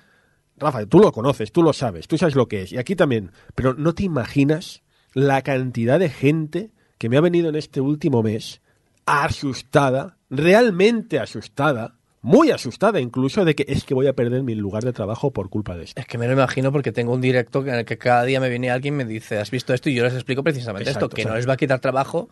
Rafa, 0.59 0.87
tú 0.87 1.01
lo 1.01 1.13
conoces, 1.13 1.53
tú 1.53 1.63
lo 1.63 1.73
sabes, 1.73 2.09
tú 2.09 2.19
sabes 2.19 2.35
lo 2.35 2.49
que 2.49 2.63
es, 2.63 2.73
y 2.73 2.79
aquí 2.79 2.97
también, 2.97 3.33
pero 3.55 3.75
no 3.75 3.95
te 3.95 4.05
imaginas 4.05 4.83
la 5.13 5.43
cantidad 5.43 5.99
de 5.99 6.11
gente 6.11 6.71
que 6.99 7.09
me 7.09 7.17
ha 7.17 7.21
venido 7.21 7.49
en 7.49 7.57
este 7.57 7.81
último 7.81 8.23
mes 8.23 8.61
asustada, 9.07 10.17
realmente 10.31 11.19
asustada, 11.19 11.95
muy 12.23 12.51
asustada 12.51 13.01
incluso, 13.01 13.45
de 13.45 13.55
que 13.55 13.65
es 13.69 13.85
que 13.85 13.95
voy 13.95 14.09
a 14.09 14.13
perder 14.15 14.43
mi 14.43 14.55
lugar 14.57 14.83
de 14.83 14.93
trabajo 14.93 15.31
por 15.31 15.49
culpa 15.49 15.77
de 15.77 15.85
esto. 15.85 16.01
Es 16.01 16.07
que 16.07 16.19
me 16.19 16.27
lo 16.27 16.33
imagino 16.33 16.73
porque 16.73 16.91
tengo 16.91 17.15
un 17.15 17.21
directo 17.21 17.61
en 17.65 17.75
el 17.75 17.85
que 17.85 17.99
cada 17.99 18.25
día 18.25 18.41
me 18.41 18.49
viene 18.49 18.71
alguien 18.71 18.95
y 18.95 18.97
me 18.97 19.05
dice, 19.05 19.39
¿has 19.39 19.51
visto 19.51 19.73
esto? 19.73 19.91
Y 19.91 19.95
yo 19.95 20.03
les 20.03 20.15
explico 20.15 20.43
precisamente 20.43 20.91
Exacto, 20.91 21.07
esto, 21.07 21.15
que 21.15 21.23
o 21.23 21.25
sea, 21.25 21.31
no 21.33 21.37
les 21.37 21.49
va 21.49 21.53
a 21.53 21.57
quitar 21.57 21.79
trabajo 21.79 22.29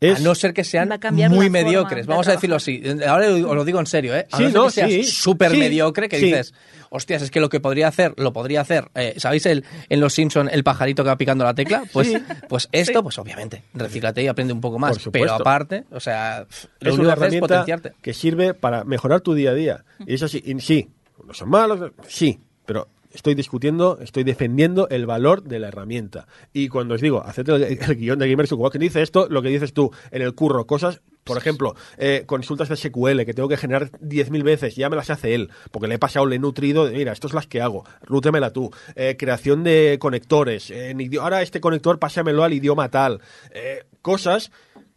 Es- 0.00 0.18
a 0.18 0.22
no 0.22 0.34
ser 0.34 0.54
que 0.54 0.62
sean 0.62 0.90
Va 0.90 0.94
a 0.94 1.00
cambiar 1.00 1.30
muy 1.30 1.50
mediocres. 1.50 2.06
Vamos 2.06 2.28
a 2.28 2.32
decirlo 2.32 2.56
así. 2.56 2.82
Ahora 3.06 3.28
os 3.30 3.40
lo 3.40 3.64
digo 3.64 3.80
en 3.80 3.86
serio, 3.86 4.14
¿eh? 4.14 4.26
A 4.30 4.36
Sí, 4.36 4.44
no 4.44 4.48
ser 4.50 4.54
no, 4.54 4.64
que 4.66 4.70
seas 4.70 4.90
sí. 4.90 5.02
súper 5.04 5.50
Sí, 5.52 5.56
mediocre, 5.58 6.08
que 6.08 6.18
sí. 6.20 6.26
dices, 6.26 6.54
hostias, 6.90 7.22
es 7.22 7.30
que 7.32 7.40
lo 7.40 7.48
que 7.48 7.58
podría 7.58 7.88
hacer, 7.88 8.14
lo 8.16 8.32
podría 8.32 8.60
hacer. 8.60 8.88
eh, 8.94 9.14
¿Sabéis 9.16 9.46
el, 9.46 9.64
en 9.88 10.00
Los 10.00 10.14
Simpson 10.14 10.48
el 10.52 10.62
pajarito 10.62 11.02
que 11.02 11.08
va 11.08 11.16
picando 11.18 11.44
la 11.44 11.54
tecla? 11.54 11.82
Pues, 11.92 12.12
pues 12.48 12.68
esto, 12.70 13.02
pues 13.02 13.18
obviamente, 13.18 13.64
recíclate 13.74 14.22
y 14.22 14.28
aprende 14.28 14.52
un 14.52 14.60
poco 14.60 14.78
más. 14.78 14.92
Por 14.92 15.00
supuesto. 15.02 15.24
Pero 15.26 15.34
aparte, 15.34 15.84
o 15.90 15.98
sea, 16.00 16.46
lo 16.80 16.90
es 16.90 16.94
único 16.94 17.02
una 17.02 17.08
que 17.08 17.12
haces 17.12 17.12
es 17.12 17.18
herramienta 17.34 17.40
potenciarte. 17.48 17.92
que 18.00 18.14
sirve 18.14 18.54
para 18.54 18.84
mejorar 18.84 19.20
tu 19.20 19.34
día 19.34 19.50
a 19.50 19.54
día. 19.54 19.84
Y 20.06 20.14
eso 20.14 20.28
sí, 20.28 20.40
y 20.46 20.60
sí, 20.60 20.88
no 21.26 21.34
son 21.34 21.48
malos, 21.50 21.90
sí, 22.06 22.38
pero 22.64 22.86
estoy 23.12 23.34
discutiendo, 23.34 23.98
estoy 24.00 24.24
defendiendo 24.24 24.88
el 24.90 25.06
valor 25.06 25.42
de 25.42 25.58
la 25.58 25.68
herramienta. 25.68 26.26
Y 26.52 26.68
cuando 26.68 26.94
os 26.94 27.00
digo, 27.00 27.22
haced 27.24 27.48
el, 27.48 27.62
el 27.64 27.96
guion 27.96 28.18
de 28.18 28.28
Gamers 28.30 28.52
World, 28.52 28.72
que 28.72 28.78
dice 28.78 29.02
esto, 29.02 29.28
lo 29.28 29.42
que 29.42 29.48
dices 29.48 29.72
tú 29.72 29.90
en 30.10 30.22
el 30.22 30.34
curro, 30.34 30.66
cosas, 30.66 31.00
por 31.24 31.36
ejemplo, 31.36 31.74
eh, 31.98 32.24
consultas 32.26 32.68
de 32.68 32.76
SQL 32.76 33.24
que 33.24 33.34
tengo 33.34 33.48
que 33.48 33.56
generar 33.56 33.90
10.000 34.00 34.42
veces, 34.42 34.76
ya 34.76 34.88
me 34.90 34.96
las 34.96 35.10
hace 35.10 35.34
él, 35.34 35.50
porque 35.70 35.88
le 35.88 35.96
he 35.96 35.98
pasado, 35.98 36.26
le 36.26 36.36
he 36.36 36.38
nutrido, 36.38 36.86
de, 36.86 36.92
mira, 36.96 37.12
esto 37.12 37.26
es 37.26 37.34
las 37.34 37.46
que 37.46 37.60
hago, 37.60 37.84
rútemela 38.02 38.52
tú. 38.52 38.70
Eh, 38.96 39.16
creación 39.18 39.64
de 39.64 39.98
conectores, 40.00 40.70
idi- 40.70 41.18
ahora 41.20 41.42
este 41.42 41.60
conector 41.60 41.98
pásamelo 41.98 42.44
al 42.44 42.52
idioma 42.54 42.90
tal. 42.90 43.20
Eh, 43.52 43.84
cosas 44.02 44.50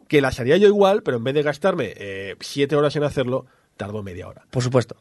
que 0.08 0.20
las 0.20 0.38
haría 0.40 0.56
yo 0.58 0.68
igual, 0.68 1.02
pero 1.02 1.16
en 1.18 1.24
vez 1.24 1.34
de 1.34 1.42
gastarme 1.42 1.92
eh, 1.96 2.36
siete 2.40 2.76
horas 2.76 2.94
en 2.96 3.04
hacerlo, 3.04 3.46
tardo 3.76 4.02
media 4.02 4.28
hora. 4.28 4.44
Por 4.50 4.62
supuesto. 4.62 4.96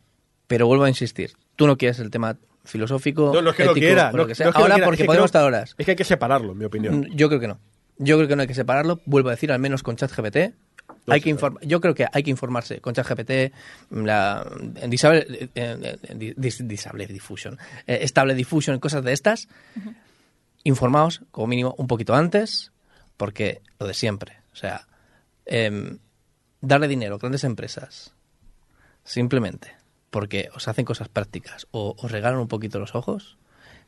Pero 0.47 0.67
vuelvo 0.67 0.83
a 0.83 0.89
insistir, 0.89 1.31
tú 1.55 1.65
no 1.67 1.77
quieres 1.77 1.99
el 1.99 2.09
tema 2.11 2.37
filosófico, 2.63 3.31
No, 3.33 3.41
no 3.41 3.49
es 3.51 3.55
que 3.55 3.65
no 3.65 3.71
ético, 3.71 3.85
quiera. 3.85 4.09
o 4.09 4.17
lo 4.17 4.23
no- 4.23 4.27
que 4.27 4.35
sea. 4.35 4.45
no 4.45 4.49
es 4.49 4.53
que 4.55 4.59
no 4.59 4.63
Ahora 4.63 4.75
quiera, 4.75 4.85
porque 4.87 4.95
es 4.95 5.03
que 5.03 5.07
podemos 5.07 5.31
creo- 5.31 5.39
estar 5.39 5.43
horas. 5.45 5.75
Es 5.77 5.85
que 5.85 5.91
hay 5.91 5.95
que 5.97 6.03
separarlo, 6.03 6.51
en 6.53 6.57
mi 6.57 6.65
opinión. 6.65 6.99
Mm, 7.01 7.15
Yo 7.15 7.27
creo 7.27 7.39
que 7.39 7.47
no. 7.47 7.59
Yo 7.97 8.17
creo 8.17 8.27
que 8.27 8.35
no 8.35 8.41
hay 8.41 8.47
que 8.47 8.53
separarlo. 8.55 8.99
Vuelvo 9.05 9.29
a 9.29 9.31
decir, 9.31 9.51
al 9.51 9.59
menos 9.59 9.83
con 9.83 9.95
ChatGPT. 9.95 10.53
No, 11.07 11.13
Hay 11.13 11.19
sí, 11.21 11.23
que 11.25 11.35
inform- 11.35 11.57
Yo 11.61 11.81
creo 11.81 11.95
que 11.95 12.05
hay 12.11 12.21
que 12.23 12.29
informarse 12.29 12.79
con 12.81 12.93
ChatGPT, 12.93 13.53
la 13.91 14.45
en 14.75 14.89
Disable, 14.89 15.25
eh, 15.29 15.49
eh, 15.55 15.97
eh, 16.03 16.15
dis- 16.37 16.57
Disable 16.67 17.07
Diffusion, 17.07 17.57
eh, 17.87 17.99
Estable 18.01 18.35
Diffusion, 18.35 18.79
cosas 18.79 19.03
de 19.03 19.13
estas. 19.13 19.47
Informaos, 20.63 21.21
como 21.31 21.47
mínimo, 21.47 21.73
un 21.77 21.87
poquito 21.87 22.13
antes, 22.13 22.71
porque 23.17 23.61
lo 23.79 23.87
de 23.87 23.93
siempre. 23.95 24.37
O 24.53 24.55
sea, 24.55 24.85
em, 25.45 25.97
darle 26.61 26.87
dinero 26.87 27.15
a 27.15 27.17
grandes 27.17 27.43
empresas, 27.43 28.13
simplemente 29.03 29.73
porque 30.11 30.49
os 30.53 30.67
hacen 30.67 30.85
cosas 30.85 31.09
prácticas 31.09 31.65
o 31.71 31.95
os 31.97 32.11
regalan 32.11 32.39
un 32.39 32.47
poquito 32.47 32.77
los 32.77 32.93
ojos, 32.93 33.37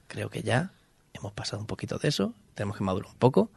creo 0.08 0.30
que 0.30 0.42
ya 0.42 0.72
hemos 1.14 1.34
pasado 1.34 1.62
un 1.62 1.68
poquito 1.68 2.00
de 2.00 2.08
eso, 2.08 2.34
tenemos 2.56 2.78
que 2.78 2.84
madurar 2.84 3.12
un 3.12 3.18
poco 3.20 3.52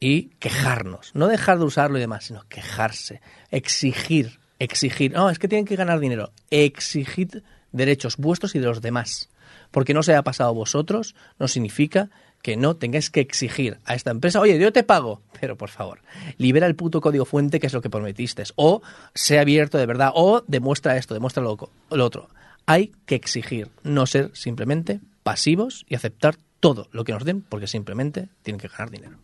y 0.00 0.30
quejarnos, 0.38 1.10
no 1.14 1.26
dejar 1.26 1.58
de 1.58 1.64
usarlo 1.64 1.98
y 1.98 2.00
demás, 2.00 2.24
sino 2.24 2.48
quejarse, 2.48 3.20
exigir, 3.50 4.38
exigir, 4.58 5.12
no, 5.12 5.28
es 5.28 5.38
que 5.38 5.48
tienen 5.48 5.66
que 5.66 5.76
ganar 5.76 6.00
dinero, 6.00 6.32
exigid 6.50 7.42
derechos 7.72 8.16
vuestros 8.16 8.54
y 8.54 8.60
de 8.60 8.66
los 8.66 8.80
demás, 8.80 9.28
porque 9.70 9.92
no 9.92 10.02
se 10.02 10.12
haya 10.12 10.22
pasado 10.22 10.50
a 10.50 10.54
vosotros, 10.54 11.14
no 11.38 11.48
significa 11.48 12.10
que 12.42 12.56
no 12.56 12.76
tengáis 12.76 13.10
que 13.10 13.20
exigir 13.20 13.78
a 13.84 13.94
esta 13.94 14.10
empresa, 14.10 14.40
oye, 14.40 14.58
yo 14.58 14.72
te 14.72 14.84
pago, 14.84 15.22
pero 15.40 15.56
por 15.56 15.68
favor, 15.68 16.00
libera 16.36 16.66
el 16.66 16.76
puto 16.76 17.00
código 17.00 17.24
fuente 17.24 17.60
que 17.60 17.66
es 17.66 17.72
lo 17.72 17.80
que 17.80 17.90
prometiste, 17.90 18.44
o 18.56 18.82
sea 19.14 19.42
abierto 19.42 19.78
de 19.78 19.86
verdad, 19.86 20.12
o 20.14 20.44
demuestra 20.46 20.96
esto, 20.96 21.14
demuestra 21.14 21.42
lo, 21.42 21.56
otro. 21.90 22.28
Hay 22.66 22.92
que 23.06 23.14
exigir, 23.14 23.70
no 23.82 24.06
ser 24.06 24.30
simplemente 24.34 25.00
pasivos 25.22 25.84
y 25.88 25.94
aceptar 25.94 26.36
todo 26.60 26.88
lo 26.92 27.04
que 27.04 27.12
nos 27.12 27.24
den, 27.24 27.40
porque 27.40 27.66
simplemente 27.66 28.28
tienen 28.42 28.60
que 28.60 28.68
ganar 28.68 28.90
dinero. 28.90 29.16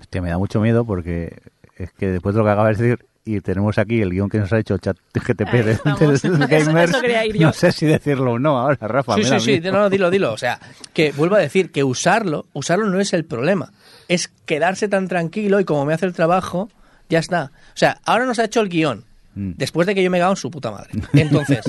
Hostia, 0.00 0.22
me 0.22 0.30
da 0.30 0.38
mucho 0.38 0.60
miedo 0.60 0.84
porque 0.84 1.40
es 1.76 1.92
que 1.92 2.08
después 2.08 2.34
de 2.34 2.40
lo 2.40 2.44
que 2.44 2.50
acabas 2.50 2.78
de 2.78 2.84
decir, 2.84 3.06
y 3.36 3.40
tenemos 3.40 3.78
aquí 3.78 4.00
el 4.00 4.10
guion 4.10 4.28
que 4.28 4.38
nos 4.38 4.52
ha 4.52 4.58
hecho 4.58 4.78
ChatGTP 4.78 5.52
de, 5.52 5.62
de 5.62 6.06
los 6.06 6.24
Eso- 6.24 6.38
gamers, 6.48 6.90
eso 6.94 7.32
yo. 7.34 7.46
no 7.46 7.52
sé 7.52 7.72
si 7.72 7.86
decirlo 7.86 8.32
o 8.32 8.38
no 8.38 8.58
ahora, 8.58 8.88
Rafa. 8.88 9.14
Sí, 9.16 9.24
sí, 9.24 9.40
sí, 9.40 9.60
no, 9.60 9.72
no, 9.72 9.90
dilo, 9.90 10.10
dilo. 10.10 10.32
O 10.32 10.38
sea, 10.38 10.58
que 10.94 11.12
vuelvo 11.16 11.36
a 11.36 11.40
decir 11.40 11.70
que 11.70 11.84
usarlo, 11.84 12.46
usarlo 12.52 12.88
no 12.88 13.00
es 13.00 13.12
el 13.12 13.24
problema. 13.24 13.72
Es 14.08 14.28
quedarse 14.46 14.88
tan 14.88 15.08
tranquilo 15.08 15.60
y 15.60 15.64
como 15.64 15.84
me 15.84 15.94
hace 15.94 16.06
el 16.06 16.12
trabajo, 16.14 16.70
ya 17.08 17.18
está. 17.18 17.50
O 17.68 17.76
sea, 17.76 17.98
ahora 18.04 18.24
nos 18.26 18.38
ha 18.38 18.44
hecho 18.44 18.60
el 18.60 18.68
guion, 18.68 19.04
Mm. 19.34 19.52
después 19.56 19.86
de 19.86 19.94
que 19.94 20.02
yo 20.02 20.10
me 20.10 20.16
he 20.16 20.20
cagado 20.20 20.32
en 20.32 20.36
su 20.38 20.50
puta 20.50 20.70
madre. 20.72 20.90
Entonces, 21.12 21.60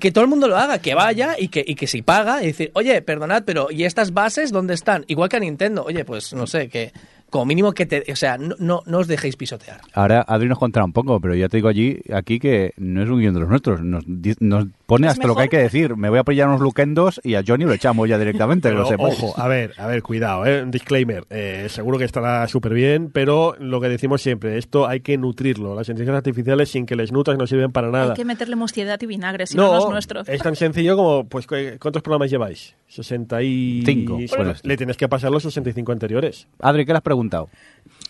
que 0.00 0.10
todo 0.10 0.24
el 0.24 0.30
mundo 0.30 0.48
lo 0.48 0.56
haga, 0.56 0.78
que 0.80 0.94
vaya 0.94 1.36
y 1.38 1.48
que, 1.48 1.62
y 1.64 1.74
que 1.74 1.86
si 1.86 2.02
paga, 2.02 2.42
y 2.42 2.46
decir, 2.48 2.70
oye, 2.74 3.00
perdonad, 3.02 3.42
pero 3.44 3.68
¿y 3.70 3.84
estas 3.84 4.12
bases 4.12 4.50
dónde 4.50 4.74
están? 4.74 5.04
Igual 5.08 5.28
que 5.28 5.36
a 5.36 5.40
Nintendo, 5.40 5.84
oye, 5.84 6.04
pues 6.04 6.32
no 6.32 6.46
sé, 6.46 6.68
que 6.68 6.92
como 7.30 7.44
mínimo 7.46 7.72
que 7.72 7.86
te. 7.86 8.04
O 8.12 8.16
sea, 8.16 8.38
no, 8.38 8.54
no, 8.58 8.82
no 8.86 8.98
os 8.98 9.06
dejéis 9.08 9.36
pisotear. 9.36 9.80
Ahora 9.92 10.22
Adri 10.26 10.48
nos 10.48 10.58
contará 10.58 10.84
un 10.84 10.92
poco, 10.92 11.20
pero 11.20 11.34
ya 11.34 11.48
te 11.48 11.56
digo 11.58 11.68
allí, 11.68 11.98
aquí 12.12 12.38
que 12.38 12.72
no 12.76 13.02
es 13.02 13.08
un 13.08 13.18
guion 13.20 13.34
de 13.34 13.40
los 13.40 13.48
nuestros. 13.48 13.80
Nos, 13.82 14.04
nos 14.40 14.66
pone 14.86 15.06
¿Es 15.06 15.12
hasta 15.12 15.26
lo 15.26 15.34
que 15.36 15.42
hay 15.42 15.48
que 15.48 15.58
decir. 15.58 15.96
Me 15.96 16.08
voy 16.08 16.18
a 16.18 16.22
apoyar 16.22 16.48
unos 16.48 16.60
Lukendos 16.60 17.20
y 17.22 17.34
a 17.34 17.42
Johnny 17.46 17.64
lo 17.64 17.72
echamos 17.72 18.08
ya 18.08 18.18
directamente, 18.18 18.68
que 18.70 18.74
lo 18.74 18.88
ojo, 18.88 19.34
a 19.38 19.46
ver, 19.48 19.74
a 19.78 19.86
ver, 19.86 20.02
cuidado, 20.02 20.46
¿eh? 20.46 20.64
disclaimer. 20.66 21.24
Eh, 21.30 21.66
seguro 21.68 21.98
que 21.98 22.04
estará 22.04 22.46
súper 22.48 22.72
bien, 22.74 23.10
pero 23.12 23.54
lo 23.58 23.80
que 23.80 23.88
decimos 23.88 24.22
siempre, 24.22 24.56
esto 24.58 24.86
hay 24.86 25.00
que 25.00 25.18
nutrirlo. 25.18 25.74
Las 25.74 25.88
inteligencias 25.88 26.18
artificiales 26.18 26.70
sin 26.70 26.86
que 26.86 26.96
les 26.96 27.12
nutras 27.12 27.36
no 27.38 27.46
sirven 27.46 27.72
para 27.72 27.90
nada. 27.90 28.10
Hay 28.12 28.16
que 28.16 28.24
meterle 28.24 28.56
mostiedad 28.56 28.98
y 29.02 29.06
vinagre, 29.06 29.46
si 29.46 29.56
no, 29.56 29.72
no 29.72 29.78
es 29.78 29.90
nuestro. 29.90 30.22
es 30.26 30.42
tan 30.42 30.56
sencillo 30.56 30.96
como, 30.96 31.28
pues, 31.28 31.46
¿cu- 31.46 31.56
¿cuántos 31.80 32.02
programas 32.02 32.30
lleváis? 32.30 32.74
65. 32.88 33.86
Cinco. 33.86 34.18
Bueno, 34.36 34.54
le 34.62 34.76
tienes 34.76 34.96
que 34.96 35.08
pasar 35.08 35.30
los 35.30 35.42
65 35.42 35.92
anteriores. 35.92 36.48
Adri, 36.58 36.84
¿qué 36.84 36.92
le 36.92 36.96
has 36.96 37.02
preguntado? 37.02 37.48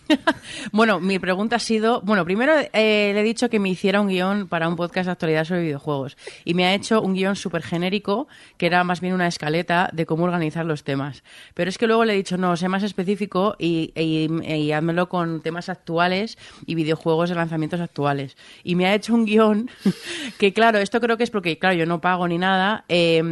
Bueno, 0.72 1.00
mi 1.00 1.18
pregunta 1.18 1.56
ha 1.56 1.60
sido, 1.60 2.00
bueno, 2.02 2.24
primero 2.24 2.52
eh, 2.72 3.12
le 3.14 3.20
he 3.20 3.22
dicho 3.22 3.48
que 3.48 3.58
me 3.58 3.68
hiciera 3.68 4.00
un 4.00 4.08
guion 4.08 4.48
para 4.48 4.68
un 4.68 4.76
podcast 4.76 5.06
de 5.06 5.12
actualidad 5.12 5.44
sobre 5.44 5.62
videojuegos 5.62 6.16
y 6.44 6.54
me 6.54 6.66
ha 6.66 6.74
hecho 6.74 7.00
un 7.00 7.14
guion 7.14 7.36
súper 7.36 7.62
genérico 7.62 8.28
que 8.56 8.66
era 8.66 8.84
más 8.84 9.00
bien 9.00 9.14
una 9.14 9.26
escaleta 9.26 9.90
de 9.92 10.06
cómo 10.06 10.24
organizar 10.24 10.64
los 10.64 10.84
temas. 10.84 11.22
Pero 11.54 11.68
es 11.68 11.78
que 11.78 11.86
luego 11.86 12.04
le 12.04 12.14
he 12.14 12.16
dicho, 12.16 12.36
no, 12.36 12.56
sé 12.56 12.68
más 12.68 12.82
específico 12.82 13.56
y, 13.58 13.92
y, 13.94 14.72
házmelo 14.72 15.08
con 15.08 15.40
temas 15.40 15.68
actuales 15.68 16.38
y 16.66 16.74
videojuegos 16.74 17.30
de 17.30 17.36
lanzamientos 17.36 17.80
actuales. 17.80 18.36
Y 18.64 18.74
me 18.74 18.86
ha 18.86 18.94
hecho 18.94 19.14
un 19.14 19.24
guion 19.24 19.70
que, 20.38 20.52
claro, 20.52 20.78
esto 20.78 21.00
creo 21.00 21.16
que 21.16 21.24
es 21.24 21.30
porque, 21.30 21.58
claro, 21.58 21.76
yo 21.76 21.86
no 21.86 22.00
pago 22.00 22.28
ni 22.28 22.38
nada, 22.38 22.84
eh, 22.88 23.22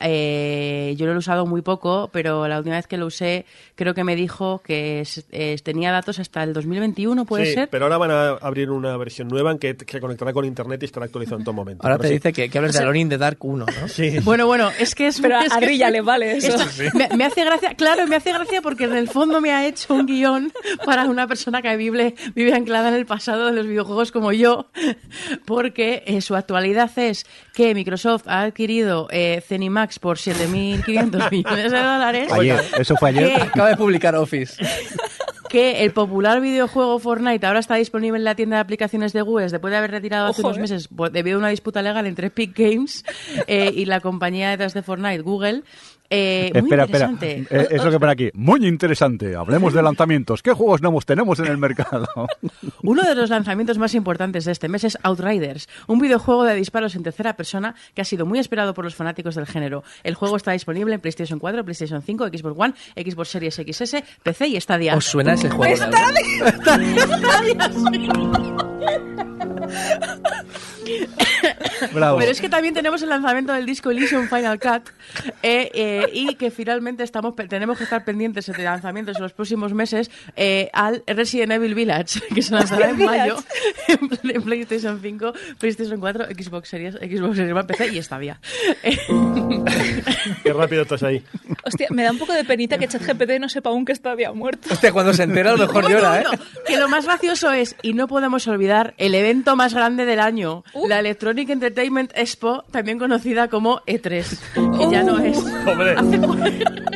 eh, 0.00 0.94
yo 0.96 1.06
lo 1.06 1.12
he 1.12 1.16
usado 1.16 1.46
muy 1.46 1.62
poco, 1.62 2.10
pero 2.12 2.48
la 2.48 2.58
última 2.58 2.76
vez 2.76 2.86
que 2.86 2.96
lo 2.96 3.06
usé 3.06 3.46
creo 3.74 3.94
que 3.94 4.04
me 4.04 4.16
dijo 4.16 4.60
que 4.60 5.06
tenía 5.62 5.92
datos 5.92 6.17
juegos 6.18 6.28
hasta 6.28 6.42
el 6.42 6.52
2021, 6.52 7.24
¿puede 7.24 7.46
sí, 7.46 7.54
ser? 7.54 7.68
pero 7.70 7.84
ahora 7.86 7.98
van 7.98 8.10
a 8.10 8.28
abrir 8.40 8.70
una 8.70 8.96
versión 8.96 9.28
nueva 9.28 9.52
en 9.52 9.58
que 9.58 9.76
se 9.86 10.00
conectará 10.00 10.32
con 10.32 10.44
internet 10.44 10.82
y 10.82 10.86
estará 10.86 11.06
actualizado 11.06 11.38
en 11.38 11.44
todo 11.44 11.52
momento. 11.54 11.82
Ahora 11.84 11.96
Pero 11.98 12.02
te 12.02 12.08
sí. 12.08 12.14
dice 12.14 12.32
que, 12.32 12.48
que 12.50 12.58
hables 12.58 12.72
de 12.74 12.80
Alone 12.80 12.98
in 13.00 13.08
the 13.08 13.18
Dark 13.18 13.38
1, 13.40 13.66
¿no? 13.66 13.88
Sí. 13.88 14.16
Bueno, 14.24 14.46
bueno, 14.46 14.70
es 14.78 14.94
que 14.94 15.06
es... 15.08 15.20
Pero 15.20 15.38
es 15.40 15.52
a 15.52 15.58
que 15.58 15.66
estoy- 15.66 15.90
le 15.92 16.00
vale 16.00 16.36
eso. 16.36 16.54
Esto- 16.54 16.92
me, 16.94 17.16
me 17.16 17.24
hace 17.24 17.44
gracia, 17.44 17.74
claro, 17.74 18.06
me 18.06 18.16
hace 18.16 18.32
gracia 18.32 18.60
porque 18.62 18.84
en 18.84 18.94
el 18.96 19.08
fondo 19.08 19.40
me 19.40 19.52
ha 19.52 19.66
hecho 19.66 19.94
un 19.94 20.06
guion 20.06 20.52
para 20.84 21.04
una 21.04 21.26
persona 21.26 21.62
que 21.62 21.76
vive, 21.76 22.14
vive 22.34 22.54
anclada 22.54 22.88
en 22.88 22.94
el 22.94 23.06
pasado 23.06 23.46
de 23.46 23.52
los 23.52 23.66
videojuegos 23.66 24.12
como 24.12 24.32
yo, 24.32 24.66
porque 25.44 26.02
eh, 26.06 26.20
su 26.20 26.34
actualidad 26.36 26.90
es 26.98 27.24
que 27.54 27.74
Microsoft 27.74 28.24
ha 28.28 28.42
adquirido 28.42 29.08
eh, 29.10 29.42
Cenimax 29.46 29.98
por 29.98 30.16
7.500 30.18 31.30
millones 31.30 31.72
de 31.72 31.78
dólares. 31.78 32.32
Ayer, 32.32 32.60
eso 32.78 32.96
fue 32.96 33.10
ayer. 33.10 33.28
¿Qué? 33.34 33.42
Acaba 33.42 33.68
de 33.70 33.76
publicar 33.76 34.14
Office. 34.16 34.54
que 35.48 35.82
el 35.84 35.92
popular 35.92 36.40
videojuego 36.40 36.98
Fortnite 36.98 37.46
ahora 37.46 37.60
está 37.60 37.74
disponible 37.76 38.18
en 38.18 38.24
la 38.24 38.34
tienda 38.34 38.56
de 38.56 38.60
aplicaciones 38.62 39.12
de 39.12 39.22
Google 39.22 39.48
después 39.48 39.70
de 39.70 39.76
haber 39.78 39.90
retirado 39.90 40.28
hace 40.28 40.42
unos 40.42 40.56
¿eh? 40.56 40.60
meses 40.60 40.88
por- 40.88 41.10
debido 41.10 41.36
a 41.36 41.38
una 41.40 41.48
disputa 41.48 41.82
legal 41.82 42.06
entre 42.06 42.28
Epic 42.28 42.56
Games 42.56 43.04
eh, 43.46 43.72
y 43.74 43.84
la 43.86 44.00
compañía 44.00 44.50
detrás 44.50 44.74
de 44.74 44.82
Fortnite, 44.82 45.20
Google. 45.22 45.62
Eh, 46.10 46.50
muy 46.54 46.62
espera, 46.62 46.84
espera. 46.84 47.12
Eh, 47.20 47.68
es 47.70 47.84
lo 47.84 47.90
que 47.90 48.00
pone 48.00 48.12
aquí. 48.12 48.30
Muy 48.34 48.66
interesante. 48.66 49.36
Hablemos 49.36 49.74
de 49.74 49.82
lanzamientos. 49.82 50.42
¿Qué 50.42 50.52
juegos 50.52 50.80
nuevos 50.80 51.04
tenemos 51.04 51.38
en 51.40 51.46
el 51.46 51.58
mercado? 51.58 52.08
Uno 52.82 53.02
de 53.02 53.14
los 53.14 53.30
lanzamientos 53.30 53.78
más 53.78 53.94
importantes 53.94 54.44
de 54.44 54.52
este 54.52 54.68
mes 54.68 54.84
es 54.84 54.98
Outriders, 55.02 55.68
un 55.86 55.98
videojuego 55.98 56.44
de 56.44 56.54
disparos 56.54 56.94
en 56.94 57.02
tercera 57.02 57.36
persona 57.36 57.74
que 57.94 58.02
ha 58.02 58.04
sido 58.04 58.24
muy 58.26 58.38
esperado 58.38 58.74
por 58.74 58.84
los 58.84 58.94
fanáticos 58.94 59.34
del 59.34 59.46
género. 59.46 59.84
El 60.02 60.14
juego 60.14 60.36
está 60.36 60.52
disponible 60.52 60.94
en 60.94 61.00
PlayStation 61.00 61.38
4, 61.38 61.64
PlayStation 61.64 62.02
5, 62.02 62.28
Xbox 62.28 62.58
One, 62.58 62.74
Xbox 62.96 63.28
Series 63.28 63.54
XS, 63.54 63.96
PC 64.22 64.48
y 64.48 64.60
Stadia. 64.60 64.96
¿Os 64.96 65.04
suena 65.04 65.34
ese 65.34 65.50
juego? 65.50 65.74
de 65.74 65.86
verdad? 65.86 66.14
Bravo. 71.92 72.18
Pero 72.18 72.30
es 72.30 72.40
que 72.40 72.48
también 72.48 72.74
tenemos 72.74 73.02
el 73.02 73.08
lanzamiento 73.08 73.52
del 73.52 73.66
disco 73.66 73.90
Elysium 73.90 74.28
Final 74.28 74.58
Cut 74.58 74.88
eh, 75.42 75.70
eh, 75.74 76.06
y 76.12 76.34
que 76.34 76.50
finalmente 76.50 77.02
estamos 77.04 77.34
tenemos 77.48 77.78
que 77.78 77.84
estar 77.84 78.04
pendientes 78.04 78.46
de 78.46 78.62
lanzamientos 78.62 79.16
en 79.16 79.22
los 79.22 79.32
próximos 79.32 79.72
meses 79.74 80.10
eh, 80.36 80.70
al 80.72 81.02
Resident 81.06 81.52
Evil 81.52 81.74
Village, 81.74 82.20
que 82.34 82.42
se 82.42 82.52
lanzará 82.54 82.90
en 82.90 82.98
mayo 83.04 83.36
en, 83.88 84.08
pl- 84.08 84.34
en 84.34 84.42
PlayStation 84.42 85.00
5, 85.00 85.32
PlayStation 85.58 86.00
4, 86.00 86.26
Xbox 86.36 86.68
Series, 86.68 86.94
Xbox 86.94 87.36
Series 87.36 87.52
One, 87.54 87.64
PC 87.64 87.88
y 87.94 88.02
Stadia. 88.02 88.40
Qué 90.42 90.52
rápido 90.52 90.82
estás 90.82 91.02
ahí. 91.02 91.22
Hostia, 91.64 91.88
me 91.90 92.02
da 92.02 92.10
un 92.12 92.18
poco 92.18 92.32
de 92.32 92.44
penita 92.44 92.78
que 92.78 92.88
ChatGPT 92.88 93.38
no 93.40 93.48
sepa 93.48 93.70
aún 93.70 93.84
que 93.84 93.92
está 93.92 94.12
había 94.12 94.32
muerto. 94.32 94.68
Hostia, 94.72 94.92
cuando 94.92 95.12
se 95.12 95.22
entera 95.24 95.50
a 95.50 95.56
lo 95.56 95.66
mejor 95.66 95.88
llora, 95.90 96.20
¿eh? 96.20 96.24
que 96.66 96.76
lo 96.76 96.88
más 96.88 97.04
gracioso 97.04 97.52
es, 97.52 97.76
y 97.82 97.92
no 97.94 98.08
podemos 98.08 98.46
olvidar, 98.48 98.94
el 98.98 99.14
evento 99.14 99.56
más 99.56 99.74
grande 99.74 100.04
del 100.04 100.20
año, 100.20 100.64
Uh. 100.78 100.88
la 100.88 101.00
Electronic 101.00 101.50
Entertainment 101.50 102.12
Expo, 102.14 102.64
también 102.70 102.98
conocida 102.98 103.48
como 103.48 103.80
E3, 103.86 104.78
que 104.78 104.90
ya 104.90 105.02
no 105.02 105.18
es. 105.18 105.38
Hombre, 105.66 105.96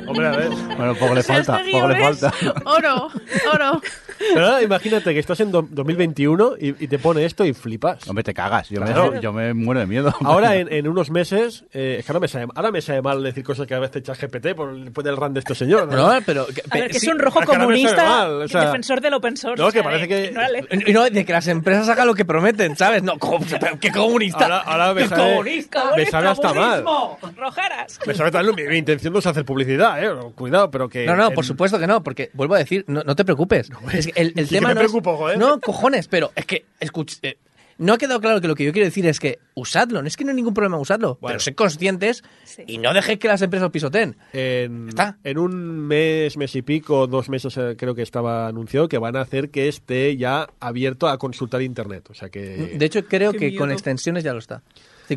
hombre, 0.07 0.27
a 0.27 0.31
ver. 0.31 0.51
Bueno, 0.77 0.95
poco 0.95 1.15
le 1.15 1.21
este 1.21 1.33
falta, 1.33 1.61
poco 1.71 1.89
le 1.89 2.01
falta. 2.01 2.33
Oro, 2.65 3.11
oro. 3.53 3.81
Pero 4.35 4.47
ahora 4.47 4.63
imagínate 4.63 5.13
que 5.13 5.21
estás 5.21 5.41
en 5.41 5.51
do- 5.51 5.67
2021 5.71 6.53
y, 6.61 6.85
y 6.85 6.89
te 6.89 6.99
pone 6.99 7.25
esto 7.25 7.45
y 7.45 7.53
flipas. 7.53 8.07
Hombre, 8.09 8.25
te 8.25 8.35
cagas. 8.35 8.69
Yo, 8.69 8.81
Claro. 8.83 9.13
me, 9.13 9.21
yo 9.21 9.33
me 9.33 9.55
muero 9.55 9.81
de 9.81 9.87
miedo. 9.87 10.15
Ahora, 10.25 10.57
en, 10.57 10.73
en 10.73 10.89
unos 10.89 11.11
meses, 11.11 11.65
eh, 11.73 11.97
es 11.99 12.07
que 12.07 12.13
ahora 12.13 12.21
me, 12.21 12.29
sabe, 12.29 12.47
ahora 12.55 12.71
me 12.71 12.81
sabe 12.81 13.03
mal 13.03 13.23
decir 13.23 13.43
cosas 13.45 13.67
que 13.67 13.75
a 13.75 13.79
veces 13.79 13.97
echa 13.97 14.15
GPT 14.15 14.55
por 14.55 14.75
después 14.79 15.05
del 15.05 15.17
run 15.17 15.35
de 15.35 15.41
este 15.41 15.55
señor. 15.55 15.89
¿no? 15.89 16.13
No, 16.15 16.21
pero... 16.25 16.47
que- 16.47 16.63
A 16.71 16.75
ver, 16.79 16.91
que 16.91 16.99
sí, 16.99 17.07
es 17.07 17.13
un 17.13 17.19
rojo 17.19 17.41
es 17.41 17.49
que 17.49 17.57
comunista, 17.57 18.05
mal, 18.05 18.43
o 18.43 18.49
sea- 18.49 18.67
defensor 18.67 19.01
del 19.01 19.15
open 19.15 19.37
source. 19.37 19.61
No, 19.63 19.69
o 19.69 19.73
que 19.73 19.79
sea, 19.81 19.83
parece 19.83 20.09
que- 20.09 20.31
no 20.33 20.41
la 20.41 20.49
le- 20.49 20.67
Y 20.87 20.93
no, 20.93 21.05
de 21.09 21.25
que 21.25 21.33
las 21.33 21.47
empresas 21.49 21.89
hagan 21.89 22.07
lo 22.07 22.15
que 22.15 22.25
prometen, 22.25 22.77
¿sabes? 22.77 23.03
No, 23.03 23.15
¿qué 23.81 23.91
comunista? 23.91 24.45
Ahora, 24.45 24.59
ahora 24.59 24.95
me 24.95 25.03
¡Qué 25.03 25.09
sabe, 25.09 25.31
comunista! 25.33 25.85
me 25.97 26.07
sabe 26.07 26.29
hasta 26.29 26.53
mal. 26.55 26.85
Rojaras. 27.37 27.99
Me 28.07 28.15
sabe 28.15 28.31
tal- 28.31 28.55
mi, 28.55 28.63
mi 28.65 28.77
intención 28.79 29.13
no 29.13 29.19
es 29.19 29.27
hacer 29.27 29.45
publicidad, 29.45 30.03
eh. 30.03 30.11
Cuidado, 30.35 30.71
pero 30.71 30.89
que. 30.89 31.07
No, 31.07 31.17
no, 31.17 31.29
en- 31.29 31.35
por 31.35 31.45
supuesto 31.45 31.79
que 31.79 31.87
no, 31.87 32.03
porque 32.03 32.31
vuelvo 32.35 32.55
a 32.55 32.59
decir, 32.59 32.85
no, 32.89 33.03
no 33.05 33.15
te 33.17 33.25
preocupes. 33.25 33.71
Es 33.93 34.07
que 34.09 34.12
el, 34.15 34.33
el 34.37 34.47
Sí 34.47 34.55
que 34.55 34.57
tema 34.57 34.69
me 34.69 34.75
no 34.75 34.81
es- 34.81 34.87
preocupo, 34.87 35.17
joder. 35.17 35.39
No, 35.39 35.61
cojones, 35.61 36.09
pero 36.09 36.31
es 36.35 36.47
que, 36.47 36.65
escuch, 36.81 37.15
eh, 37.23 37.37
no 37.79 37.95
ha 37.95 37.99
quedado 37.99 38.21
claro 38.21 38.41
que 38.41 38.47
lo 38.49 38.55
que 38.55 38.65
yo 38.65 38.73
quiero 38.73 38.87
decir 38.87 39.07
es 39.07 39.19
que 39.19 39.39
usadlo, 39.55 40.03
no 40.03 40.07
es 40.09 40.17
que 40.17 40.25
no 40.25 40.31
hay 40.31 40.37
ningún 40.37 40.55
problema 40.55 40.77
en 40.77 40.83
usarlo, 40.83 41.19
Bueno. 41.21 41.33
pero 41.33 41.41
sed 41.41 41.55
conscientes 41.55 42.23
Sí. 42.45 42.63
y 42.67 42.79
no 42.79 42.93
dejéis 42.93 43.19
que 43.19 43.27
las 43.29 43.43
empresas 43.43 43.67
os 43.67 43.73
pisoteen. 43.73 44.17
En, 44.33 44.89
Está. 44.91 45.17
en 45.25 45.39
un 45.39 45.55
mes, 45.89 46.37
mes 46.37 46.55
y 46.55 46.63
pico, 46.63 47.07
dos 47.09 47.29
meses 47.29 47.57
eh, 47.57 47.75
creo 47.77 47.95
que 47.95 48.03
estaba 48.03 48.47
anunciado 48.47 48.89
que 48.89 48.99
van 48.99 49.17
a 49.17 49.23
hacer 49.23 49.51
que 49.51 49.67
esté 49.69 50.17
ya 50.17 50.49
abierto 50.61 51.09
a 51.09 51.19
consultar 51.19 51.63
internet. 51.63 52.09
O 52.11 52.15
sea 52.15 52.29
que. 52.29 52.75
De 52.77 52.85
hecho, 52.87 53.05
creo 53.07 53.33
Qué 53.33 53.51
que 53.53 53.57
con 53.57 53.73
extensiones 53.73 54.23
ya 54.23 54.33
lo 54.33 54.39
está. 54.39 54.63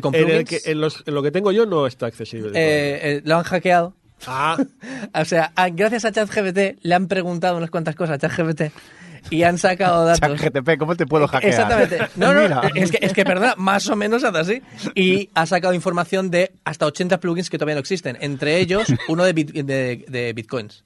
Con 0.00 0.14
en, 0.14 0.28
el 0.30 0.44
que, 0.44 0.60
en, 0.64 0.80
los- 0.80 1.04
en 1.06 1.14
lo 1.14 1.22
que 1.22 1.30
tengo 1.30 1.52
yo 1.52 1.64
no 1.66 1.86
está 1.86 2.06
accesible. 2.06 2.50
eh, 2.58 2.98
eh, 3.18 3.22
lo 3.24 3.36
han 3.36 3.44
hackeado. 3.44 3.94
Ah, 4.26 4.56
O 5.14 5.24
sea, 5.24 5.52
a- 5.56 5.68
gracias 5.70 6.04
a 6.04 6.12
ChatGPT 6.12 6.78
le 6.82 6.94
han 6.94 7.08
preguntado 7.08 7.56
unas 7.56 7.70
cuantas 7.70 7.94
cosas 7.94 8.14
a 8.14 8.18
ChatGPT 8.28 8.72
y 9.30 9.42
han 9.42 9.58
sacado 9.58 10.04
datos. 10.04 10.20
ChatGTP, 10.40 10.78
¿cómo 10.78 10.94
te 10.94 11.04
puedo 11.04 11.26
hackear? 11.26 11.50
Exactamente. 11.52 11.98
No, 12.14 12.32
no, 12.32 12.42
Mira. 12.42 12.62
es 12.76 12.92
que, 12.92 12.98
es 13.04 13.12
que 13.12 13.24
perdona, 13.24 13.54
más 13.56 13.88
o 13.88 13.96
menos 13.96 14.22
hace 14.22 14.38
así. 14.38 14.62
Y 14.94 15.30
ha 15.34 15.46
sacado 15.46 15.74
información 15.74 16.30
de 16.30 16.52
hasta 16.64 16.86
80 16.86 17.18
plugins 17.18 17.50
que 17.50 17.58
todavía 17.58 17.74
no 17.74 17.80
existen. 17.80 18.16
Entre 18.20 18.58
ellos, 18.58 18.86
uno 19.08 19.24
de, 19.24 19.34
bit- 19.34 19.52
de- 19.64 20.04
de 20.06 20.32
bitcoins. 20.32 20.84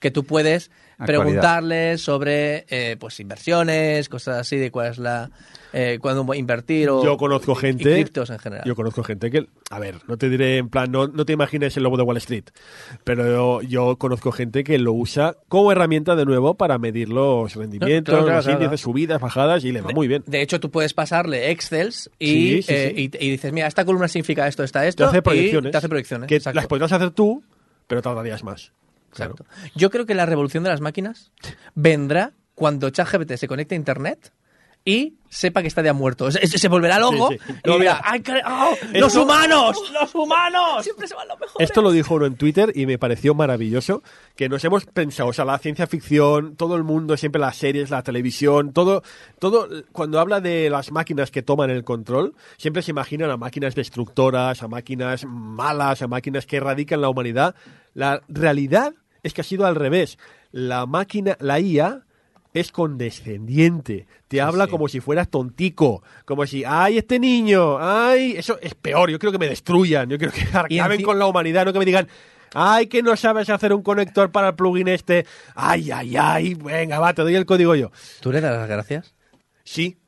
Que 0.00 0.10
tú 0.10 0.22
puedes 0.24 0.70
Actualidad. 0.98 1.24
preguntarle 1.24 1.98
sobre 1.98 2.66
eh, 2.68 2.96
pues 3.00 3.18
inversiones, 3.20 4.08
cosas 4.08 4.36
así, 4.38 4.56
de 4.56 4.70
cuál 4.70 4.88
es 4.92 4.98
la. 4.98 5.30
Eh, 5.72 5.98
cuándo 6.00 6.32
invertir 6.34 6.88
o. 6.88 7.04
yo 7.04 7.16
conozco 7.16 7.52
y- 7.52 7.54
y 7.54 7.58
gente. 7.58 7.84
criptos 7.94 8.30
en 8.30 8.38
general. 8.38 8.64
Yo 8.66 8.74
conozco 8.74 9.02
gente 9.02 9.30
que. 9.30 9.46
A 9.70 9.78
ver, 9.78 9.96
no 10.08 10.16
te 10.16 10.28
diré 10.30 10.56
en 10.58 10.68
plan, 10.70 10.90
no, 10.90 11.08
no 11.08 11.24
te 11.26 11.32
imagines 11.34 11.76
el 11.76 11.82
lobo 11.82 11.96
de 11.96 12.02
Wall 12.04 12.16
Street. 12.18 12.44
Pero 13.04 13.26
yo, 13.26 13.62
yo 13.68 13.96
conozco 13.98 14.32
gente 14.32 14.64
que 14.64 14.78
lo 14.78 14.92
usa 14.92 15.36
como 15.48 15.70
herramienta 15.72 16.16
de 16.16 16.24
nuevo 16.24 16.54
para 16.54 16.78
medir 16.78 17.08
los 17.10 17.54
rendimientos, 17.54 18.12
claro, 18.12 18.24
claro, 18.24 18.38
los 18.38 18.44
claro. 18.46 18.62
índices, 18.64 18.80
subidas, 18.80 19.20
bajadas 19.20 19.64
y 19.64 19.72
le 19.72 19.80
va 19.82 19.90
muy 19.90 20.08
bien. 20.08 20.22
De 20.26 20.40
hecho, 20.40 20.58
tú 20.60 20.70
puedes 20.70 20.94
pasarle 20.94 21.50
Excels 21.50 22.10
y, 22.18 22.26
Sí, 22.26 22.62
sí, 22.62 22.72
eh, 22.74 22.92
sí. 22.96 23.10
y- 23.20 23.26
y 23.26 23.30
dices, 23.32 23.52
mira, 23.52 23.66
esta 23.66 23.84
columna 23.84 24.08
significa 24.08 24.48
esto, 24.48 24.64
está 24.64 24.80
Te 24.82 24.88
esto. 24.88 25.06
hace 25.06 25.18
y 25.18 25.20
proyecciones. 25.20 25.70
Te 25.72 25.78
hace 25.78 25.88
proyecciones. 25.88 26.28
Que 26.28 26.36
exacto. 26.36 26.56
las 26.56 26.66
podrás 26.66 26.92
hacer 26.92 27.10
tú, 27.10 27.42
pero 27.86 28.00
tardarías 28.02 28.42
más. 28.42 28.72
Claro. 29.10 29.32
Exacto. 29.38 29.70
Yo 29.74 29.90
creo 29.90 30.06
que 30.06 30.14
la 30.14 30.26
revolución 30.26 30.62
de 30.64 30.70
las 30.70 30.80
máquinas 30.80 31.30
vendrá 31.74 32.32
cuando 32.54 32.90
ChatGPT 32.90 33.34
se 33.36 33.48
conecte 33.48 33.74
a 33.74 33.78
Internet 33.78 34.32
y 34.88 35.18
sepa 35.28 35.60
que 35.60 35.68
está 35.68 35.82
ya 35.82 35.92
muerto. 35.92 36.30
Se, 36.30 36.68
volverá 36.68 36.98
loco 36.98 37.28
Sí, 37.28 37.38
sí. 37.46 37.52
y 37.62 37.68
No, 37.68 37.78
dirá, 37.78 37.96
mira. 37.96 38.00
"Ay, 38.04 38.20
que- 38.20 38.40
oh, 38.46 38.74
¡Los 38.94 39.08
Esto- 39.08 39.22
humanos! 39.24 39.76
¡Los 39.92 40.14
humanos! 40.14 40.82
Siempre 40.82 41.06
se 41.06 41.14
van 41.14 41.28
los 41.28 41.38
mejores. 41.38 41.68
Esto 41.68 41.82
lo 41.82 41.90
dijo 41.90 42.14
uno 42.14 42.24
en 42.24 42.36
Twitter 42.36 42.72
y 42.74 42.86
me 42.86 42.96
pareció 42.96 43.34
maravilloso, 43.34 44.02
que 44.36 44.48
nos 44.48 44.64
hemos 44.64 44.86
pensado, 44.86 45.28
o 45.28 45.32
sea, 45.34 45.44
la 45.44 45.58
ciencia 45.58 45.86
ficción, 45.86 46.56
todo 46.56 46.76
el 46.76 46.84
mundo, 46.84 47.18
siempre 47.18 47.38
las 47.40 47.56
series, 47.56 47.90
la 47.90 48.02
televisión, 48.02 48.72
todo, 48.72 49.02
todo, 49.38 49.68
cuando 49.92 50.18
habla 50.20 50.40
de 50.40 50.70
las 50.70 50.90
máquinas 50.90 51.30
que 51.30 51.42
toman 51.42 51.68
el 51.68 51.84
control, 51.84 52.34
siempre 52.56 52.80
se 52.82 52.92
imaginan 52.92 53.30
a 53.30 53.36
máquinas 53.36 53.74
destructoras, 53.74 54.62
a 54.62 54.68
máquinas 54.68 55.26
malas, 55.26 56.00
a 56.00 56.08
máquinas 56.08 56.46
que 56.46 56.56
erradican 56.56 57.02
la 57.02 57.10
humanidad. 57.10 57.54
La 57.92 58.22
realidad 58.28 58.94
es 59.22 59.34
que 59.34 59.42
ha 59.42 59.44
sido 59.44 59.66
al 59.66 59.74
revés. 59.74 60.16
La 60.52 60.86
máquina, 60.86 61.36
la 61.40 61.60
IA, 61.60 62.04
es 62.54 62.72
condescendiente. 62.72 64.06
Te 64.28 64.40
habla 64.40 64.64
sí. 64.64 64.70
como 64.70 64.88
si 64.88 65.00
fueras 65.00 65.28
tontico. 65.28 66.02
Como 66.24 66.46
si, 66.46 66.64
¡ay, 66.64 66.98
este 66.98 67.18
niño! 67.18 67.78
¡ay! 67.80 68.34
Eso 68.36 68.58
es 68.60 68.74
peor. 68.74 69.10
Yo 69.10 69.18
creo 69.18 69.32
que 69.32 69.38
me 69.38 69.48
destruyan. 69.48 70.08
Yo 70.08 70.18
creo 70.18 70.32
que 70.32 70.42
acaben 70.52 71.02
con 71.02 71.18
la 71.18 71.26
humanidad. 71.26 71.64
No 71.64 71.72
que 71.72 71.78
me 71.78 71.84
digan, 71.84 72.08
¡ay, 72.54 72.86
que 72.86 73.02
no 73.02 73.16
sabes 73.16 73.50
hacer 73.50 73.72
un 73.72 73.82
conector 73.82 74.30
para 74.30 74.48
el 74.48 74.54
plugin 74.54 74.88
este! 74.88 75.26
¡ay, 75.54 75.90
ay, 75.90 76.16
ay! 76.16 76.54
Venga, 76.54 76.98
va, 76.98 77.14
te 77.14 77.22
doy 77.22 77.34
el 77.34 77.46
código 77.46 77.74
yo. 77.74 77.90
¿Tú 78.20 78.32
le 78.32 78.40
das 78.40 78.56
las 78.56 78.68
gracias? 78.68 79.14
Sí. 79.64 79.98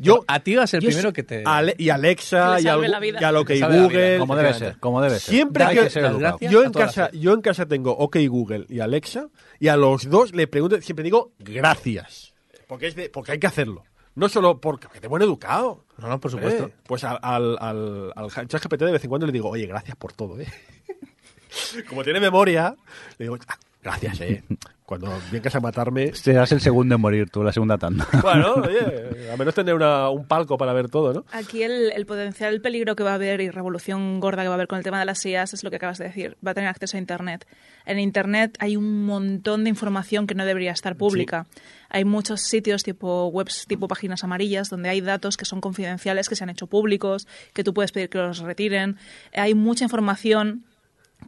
Yo, 0.00 0.24
a 0.26 0.40
ti 0.40 0.54
vas 0.56 0.72
el 0.74 0.80
yo 0.80 0.88
primero 0.88 1.12
que 1.12 1.22
te... 1.22 1.42
Ale- 1.46 1.74
y 1.78 1.88
Alexa, 1.90 2.56
Que 2.56 2.62
y, 2.62 2.66
al, 2.68 2.74
salve 2.74 2.88
la 2.88 3.00
vida. 3.00 3.18
y 3.20 3.24
a 3.24 3.32
lo 3.32 3.44
que 3.44 3.60
Google. 3.60 4.18
Como 4.18 4.36
debe 4.36 4.54
ser, 4.54 4.78
como 4.78 5.00
debe 5.02 5.18
ser. 5.18 5.34
Siempre 5.34 5.64
Hay 5.64 5.76
que- 5.76 5.82
que 5.84 5.90
ser 5.90 6.02
las 6.02 6.12
educado. 6.12 6.38
gracias- 6.38 6.52
Yo 6.52 6.62
en, 6.64 6.72
casa, 6.72 7.10
yo 7.12 7.32
en 7.34 7.40
casa 7.40 7.66
tengo 7.66 7.92
OK 7.92 8.16
Google 8.28 8.66
y 8.68 8.80
Alexa, 8.80 9.28
y 9.58 9.68
a 9.68 9.76
los 9.76 10.08
dos 10.10 10.34
le 10.34 10.46
pregunto, 10.46 10.80
siempre 10.82 11.02
digo 11.04 11.32
gracias. 11.38 12.34
Porque, 12.66 12.88
es 12.88 12.96
de, 12.96 13.08
porque 13.10 13.32
hay 13.32 13.38
que 13.38 13.46
hacerlo. 13.46 13.84
No 14.14 14.28
solo 14.28 14.60
porque 14.60 14.88
te 14.98 15.08
buen 15.08 15.22
educado. 15.22 15.84
No, 15.98 16.08
no, 16.08 16.18
por 16.18 16.30
supuesto. 16.30 16.64
Eh, 16.68 16.74
pues 16.86 17.04
al, 17.04 17.18
al, 17.22 17.56
al, 17.60 18.12
al 18.16 18.30
ChatGPT 18.48 18.80
de 18.82 18.92
vez 18.92 19.04
en 19.04 19.10
cuando 19.10 19.26
le 19.26 19.32
digo, 19.32 19.50
oye, 19.50 19.66
gracias 19.66 19.94
por 19.96 20.12
todo, 20.14 20.40
¿eh? 20.40 20.46
Como 21.88 22.02
tiene 22.04 22.20
memoria, 22.20 22.74
le 23.18 23.24
digo, 23.26 23.36
"Ah, 23.48 23.58
Gracias, 23.86 24.20
eh. 24.20 24.42
Cuando 24.86 25.12
vengas 25.32 25.52
a 25.56 25.58
matarme. 25.58 26.12
Serás 26.14 26.52
el 26.52 26.60
segundo 26.60 26.94
en 26.94 27.00
morir 27.00 27.28
tú, 27.28 27.42
la 27.42 27.52
segunda 27.52 27.76
tanda. 27.76 28.06
Bueno, 28.22 28.54
oye, 28.64 29.30
a 29.32 29.36
menos 29.36 29.52
tener 29.52 29.74
una- 29.74 30.10
un 30.10 30.26
palco 30.28 30.56
para 30.56 30.72
ver 30.72 30.88
todo, 30.88 31.12
¿no? 31.12 31.24
Aquí 31.32 31.64
el, 31.64 31.90
el 31.92 32.06
potencial 32.06 32.60
peligro 32.60 32.94
que 32.94 33.02
va 33.02 33.10
a 33.10 33.14
haber 33.14 33.40
y 33.40 33.50
revolución 33.50 34.20
gorda 34.20 34.42
que 34.42 34.48
va 34.48 34.54
a 34.54 34.56
haber 34.56 34.68
con 34.68 34.78
el 34.78 34.84
tema 34.84 35.00
de 35.00 35.04
las 35.06 35.24
IAs 35.26 35.54
es 35.54 35.64
lo 35.64 35.70
que 35.70 35.76
acabas 35.76 35.98
de 35.98 36.04
decir. 36.04 36.36
Va 36.46 36.52
a 36.52 36.54
tener 36.54 36.68
acceso 36.70 36.96
a 36.96 37.00
Internet. 37.00 37.48
En 37.84 37.98
Internet 37.98 38.56
hay 38.60 38.76
un 38.76 39.04
montón 39.06 39.64
de 39.64 39.70
información 39.70 40.28
que 40.28 40.36
no 40.36 40.44
debería 40.44 40.70
estar 40.70 40.94
pública. 40.94 41.46
Hay 41.88 42.04
muchos 42.04 42.42
sitios 42.42 42.84
tipo 42.84 43.26
webs, 43.26 43.66
tipo 43.66 43.88
páginas 43.88 44.22
amarillas, 44.22 44.70
donde 44.70 44.88
hay 44.88 45.00
datos 45.00 45.36
que 45.36 45.44
son 45.44 45.60
confidenciales, 45.60 46.28
que 46.28 46.36
se 46.36 46.44
han 46.44 46.50
hecho 46.50 46.68
públicos, 46.68 47.26
que 47.54 47.64
tú 47.64 47.74
puedes 47.74 47.90
pedir 47.90 48.08
que 48.08 48.18
los 48.18 48.38
retiren. 48.38 48.98
Hay 49.34 49.54
mucha 49.56 49.84
información 49.84 50.64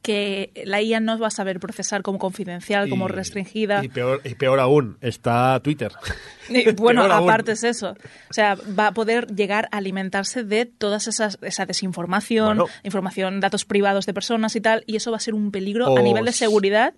que 0.03 0.53
la 0.65 0.81
IA 0.81 1.01
no 1.01 1.19
va 1.19 1.27
a 1.27 1.31
saber 1.31 1.59
procesar 1.61 2.03
como 2.03 2.19
confidencial, 2.19 2.89
como 2.89 3.07
Y- 3.09 3.13
restringida. 3.13 3.85
Y 3.85 3.89
peor, 3.89 4.21
y 4.25 4.35
peor 4.35 4.61
aún, 4.61 4.97
está 5.01 5.59
Twitter. 5.61 5.93
Y, 6.51 6.73
bueno, 6.73 7.03
aún. 7.03 7.13
aparte 7.29 7.53
es 7.53 7.63
eso. 7.63 7.91
O 8.31 8.33
sea, 8.33 8.55
va 8.55 8.87
a 8.87 8.95
poder 8.95 9.27
llegar 9.35 9.69
a 9.71 9.77
alimentarse 9.77 10.45
de 10.45 10.65
todas 10.65 11.07
esas 11.07 11.37
esa 11.43 11.67
desinformación, 11.67 12.57
Bueno. 12.57 12.67
información, 12.85 13.41
datos 13.41 13.67
privados 13.67 14.07
de 14.07 14.15
personas 14.15 14.57
y 14.57 14.63
tal, 14.63 14.83
y 14.87 14.97
eso 14.97 15.11
va 15.11 15.19
a 15.19 15.21
ser 15.21 15.35
un 15.35 15.51
peligro 15.51 15.95
a 15.95 16.01
nivel 16.01 16.25
de 16.25 16.33
seguridad 16.33 16.95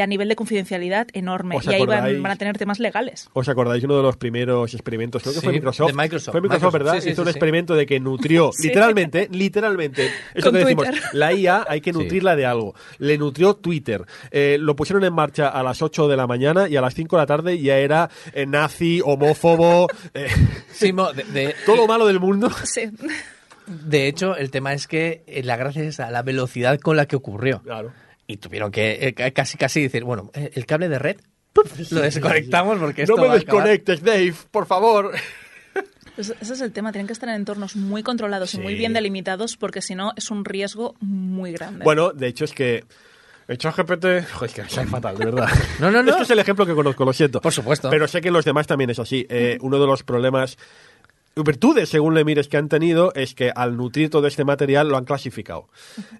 a 0.00 0.06
nivel 0.06 0.28
de 0.28 0.36
confidencialidad 0.36 1.06
enorme. 1.12 1.56
¿Os 1.56 1.66
Y 1.66 1.74
ahí 1.74 1.86
van, 1.86 2.26
a 2.26 2.36
tener 2.36 2.58
temas 2.58 2.78
legales. 2.78 3.28
¿Os 3.32 3.48
acordáis 3.48 3.82
uno 3.84 3.96
de 3.96 4.02
los 4.02 4.16
primeros 4.16 4.74
experimentos? 4.74 5.22
Creo 5.22 5.34
que 5.34 5.40
fue 5.40 5.52
Microsoft. 5.52 5.88
de 5.88 5.92
Microsoft. 5.94 6.32
Fue 6.32 6.40
Microsoft, 6.40 6.64
Microsoft, 6.64 6.72
¿verdad? 6.72 6.94
sí, 6.96 7.00
sí, 7.02 7.10
Hizo 7.10 7.22
un 7.22 7.28
experimento 7.28 7.74
de 7.74 7.86
que 7.86 7.98
nutrió, 8.00 8.50
Sí. 8.56 8.68
literalmente, 8.68 9.28
literalmente, 9.32 10.10
eso 10.34 10.52
que 10.52 10.58
decimos, 10.58 10.84
Twitter. 10.86 11.02
la 11.12 11.32
IA 11.32 11.64
hay 11.68 11.80
que 11.80 11.92
nutrirla 11.92 12.36
de 12.36 12.46
algo. 12.46 12.74
Le 12.98 13.16
nutrió 13.18 13.54
Twitter. 13.54 14.04
Eh, 14.30 14.58
lo 14.60 14.76
pusieron 14.76 15.04
en 15.04 15.14
marcha 15.14 15.48
a 15.48 15.62
las 15.62 15.80
8 15.82 16.08
de 16.08 16.16
la 16.16 16.26
mañana 16.26 16.68
y 16.68 16.76
a 16.76 16.80
las 16.80 16.94
5 16.94 17.16
de 17.16 17.22
la 17.22 17.26
tarde 17.26 17.58
ya 17.60 17.78
era 17.78 18.10
eh, 18.34 18.44
nazi, 18.46 19.00
homófobo, 19.04 19.88
eh, 20.14 20.28
de, 20.80 21.24
de- 21.32 21.54
todo 21.64 21.76
lo 21.76 21.86
malo 21.86 22.06
del 22.06 22.20
mundo. 22.20 22.50
Sí. 22.64 22.90
de 23.66 24.06
hecho, 24.08 24.36
el 24.36 24.50
tema 24.50 24.72
es 24.72 24.86
que 24.86 25.22
eh, 25.26 25.42
la 25.42 25.56
gracia 25.56 25.82
es 25.82 26.00
a 26.00 26.10
la 26.10 26.22
velocidad 26.22 26.78
con 26.80 26.96
la 26.96 27.06
que 27.06 27.16
ocurrió. 27.16 27.60
Claro. 27.62 27.92
Y 28.26 28.38
tuvieron 28.38 28.70
que 28.70 28.98
eh, 29.08 29.14
ca- 29.14 29.30
casi 29.30 29.56
casi 29.56 29.82
decir, 29.82 30.04
bueno, 30.04 30.30
eh, 30.34 30.50
el 30.54 30.66
cable 30.66 30.88
de 30.88 30.98
red 30.98 31.16
¡puf! 31.52 31.90
lo 31.92 32.00
desconectamos 32.00 32.78
porque 32.78 33.02
esto 33.02 33.16
No 33.16 33.22
me 33.22 33.28
va 33.28 33.34
a 33.34 33.36
acabar. 33.38 33.62
desconectes, 33.68 34.02
Dave, 34.02 34.34
por 34.50 34.66
favor. 34.66 35.12
Pues 36.14 36.32
ese 36.40 36.54
es 36.54 36.60
el 36.62 36.72
tema. 36.72 36.92
Tienen 36.92 37.06
que 37.06 37.12
estar 37.12 37.28
en 37.28 37.34
entornos 37.36 37.76
muy 37.76 38.02
controlados 38.02 38.54
y 38.54 38.58
muy 38.58 38.74
bien 38.74 38.92
delimitados 38.94 39.56
porque 39.56 39.82
si 39.82 39.94
no 39.94 40.12
es 40.16 40.30
un 40.30 40.44
riesgo 40.44 40.94
muy 41.00 41.52
grande. 41.52 41.84
Bueno, 41.84 42.12
de 42.12 42.26
hecho 42.28 42.44
es 42.46 42.52
que... 42.52 42.84
ChatGPT, 43.48 44.04
joder, 44.32 44.50
es 44.50 44.54
que 44.54 44.60
es 44.62 44.88
fatal, 44.90 45.16
de 45.18 45.24
verdad. 45.26 45.48
No, 45.78 45.90
no, 45.92 46.02
no. 46.02 46.10
Es 46.10 46.16
que 46.16 46.22
es 46.24 46.30
el 46.30 46.38
ejemplo 46.40 46.66
que 46.66 46.74
conozco, 46.74 47.04
lo 47.04 47.12
siento. 47.12 47.40
Por 47.40 47.52
supuesto. 47.52 47.90
Pero 47.90 48.08
sé 48.08 48.20
que 48.20 48.28
en 48.28 48.34
los 48.34 48.44
demás 48.44 48.66
también 48.66 48.90
es 48.90 48.98
así. 48.98 49.24
Eh, 49.30 49.56
uno 49.60 49.78
de 49.78 49.86
los 49.86 50.02
problemas, 50.02 50.56
virtudes, 51.44 51.90
según 51.90 52.14
le 52.14 52.24
mires, 52.24 52.48
que 52.48 52.56
han 52.56 52.68
tenido 52.68 53.12
es 53.14 53.34
que 53.34 53.52
al 53.54 53.76
nutrir 53.76 54.08
todo 54.08 54.26
este 54.26 54.44
material 54.44 54.88
lo 54.88 54.96
han 54.96 55.04
clasificado. 55.04 55.68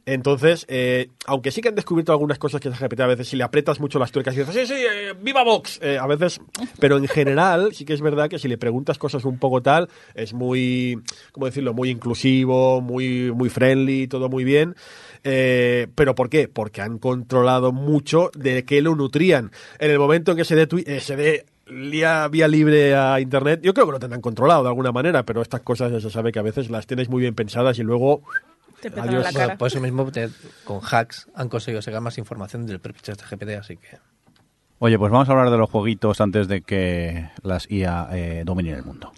Entonces, 0.05 0.67
eh, 0.69 1.09
aunque 1.27 1.51
sí 1.51 1.63
que 1.63 1.69
han 1.69 1.75
descubierto 1.75 2.13
algunas 2.13 2.39
cosas 2.39 2.61
que 2.61 2.71
ChatGPT 2.71 3.01
a 3.01 3.07
veces, 3.07 3.29
si 3.29 3.37
le 3.37 3.45
aprietas 3.45 3.81
mucho 3.81 3.99
las 3.99 4.13
tuercas 4.13 4.35
y 4.35 4.41
dices, 4.41 4.55
sí, 4.55 4.67
sí, 4.67 4.75
eh, 4.75 5.15
viva 5.19 5.43
Vox, 5.43 5.79
eh, 5.83 5.97
a 5.99 6.07
veces, 6.07 6.39
pero 6.79 6.99
en 6.99 7.09
general 7.09 7.75
sí 7.75 7.87
que 7.87 7.95
es 7.95 8.03
verdad 8.03 8.29
que 8.29 8.39
si 8.39 8.47
le 8.47 8.59
preguntas 8.59 8.99
cosas 8.99 9.25
un 9.25 9.39
poco 9.39 9.63
tal, 9.63 9.89
es 10.15 10.35
muy, 10.35 11.01
¿cómo 11.33 11.47
decirlo?, 11.47 11.73
muy 11.73 11.89
inclusivo, 11.89 12.83
muy, 12.83 13.33
muy 13.33 13.49
friendly, 13.49 14.09
todo 14.09 14.29
muy 14.29 14.45
bien. 14.45 14.77
¿Pero 15.23 16.15
por 16.15 16.31
qué? 16.31 16.47
Porque 16.47 16.83
han 16.83 16.99
controlado 16.99 17.73
mucho 17.73 18.31
de 18.37 18.65
qué 18.65 18.81
lo 18.81 18.95
nutrían. 18.95 19.51
En 19.81 19.91
el 19.91 19.99
momento 19.99 20.31
en 20.31 20.37
que 20.37 20.45
se 20.45 20.55
dé, 20.55 21.01
se 21.01 21.17
dé 21.17 21.47
lía- 21.67 22.29
vía 22.29 22.49
libre 22.49 22.95
a 22.97 23.21
Internet, 23.21 23.61
yo 23.63 23.75
creo 23.75 23.87
que 23.87 23.93
lo 23.93 23.99
tendrán 24.01 24.21
controlado 24.21 24.63
de 24.63 24.69
alguna 24.69 24.93
manera, 24.93 25.25
pero 25.25 25.43
estas 25.43 25.61
cosas 25.63 25.93
ya 25.93 26.01
se 26.01 26.11
sabe 26.11 26.33
que 26.33 26.39
a 26.39 26.43
veces 26.43 26.71
las 26.71 26.87
tienes 26.87 27.09
muy 27.09 27.21
bien 27.23 27.35
pensadas 27.35 27.79
y 27.79 27.83
luego... 27.83 28.23
Te 28.81 28.91
petan 28.91 29.09
Adiós. 29.09 29.25
la 29.25 29.31
Bueno, 29.33 29.47
cara. 29.47 29.59
por 29.59 29.69
eso 29.69 29.81
mismo 29.81 30.11
te- 30.13 30.29
con 30.65 30.81
hacks 30.83 31.29
han 31.35 31.49
conseguido 31.49 31.81
sacar 31.83 32.01
más 32.03 32.19
información 32.19 32.67
del 32.67 32.79
propio 32.81 33.01
ChatGPT, 33.03 33.49
así 33.59 33.77
que... 33.79 33.99
Oye, 34.79 34.99
pues 34.99 35.11
vamos 35.11 35.27
a 35.29 35.33
hablar 35.33 35.51
de 35.51 35.57
los 35.57 35.71
jueguitos 35.71 36.21
antes 36.21 36.49
de 36.49 36.61
que 36.61 37.31
las 37.43 37.71
IA 37.71 38.09
eh, 38.13 38.43
dominen 38.45 38.75
el 38.75 38.85
mundo. 38.85 39.11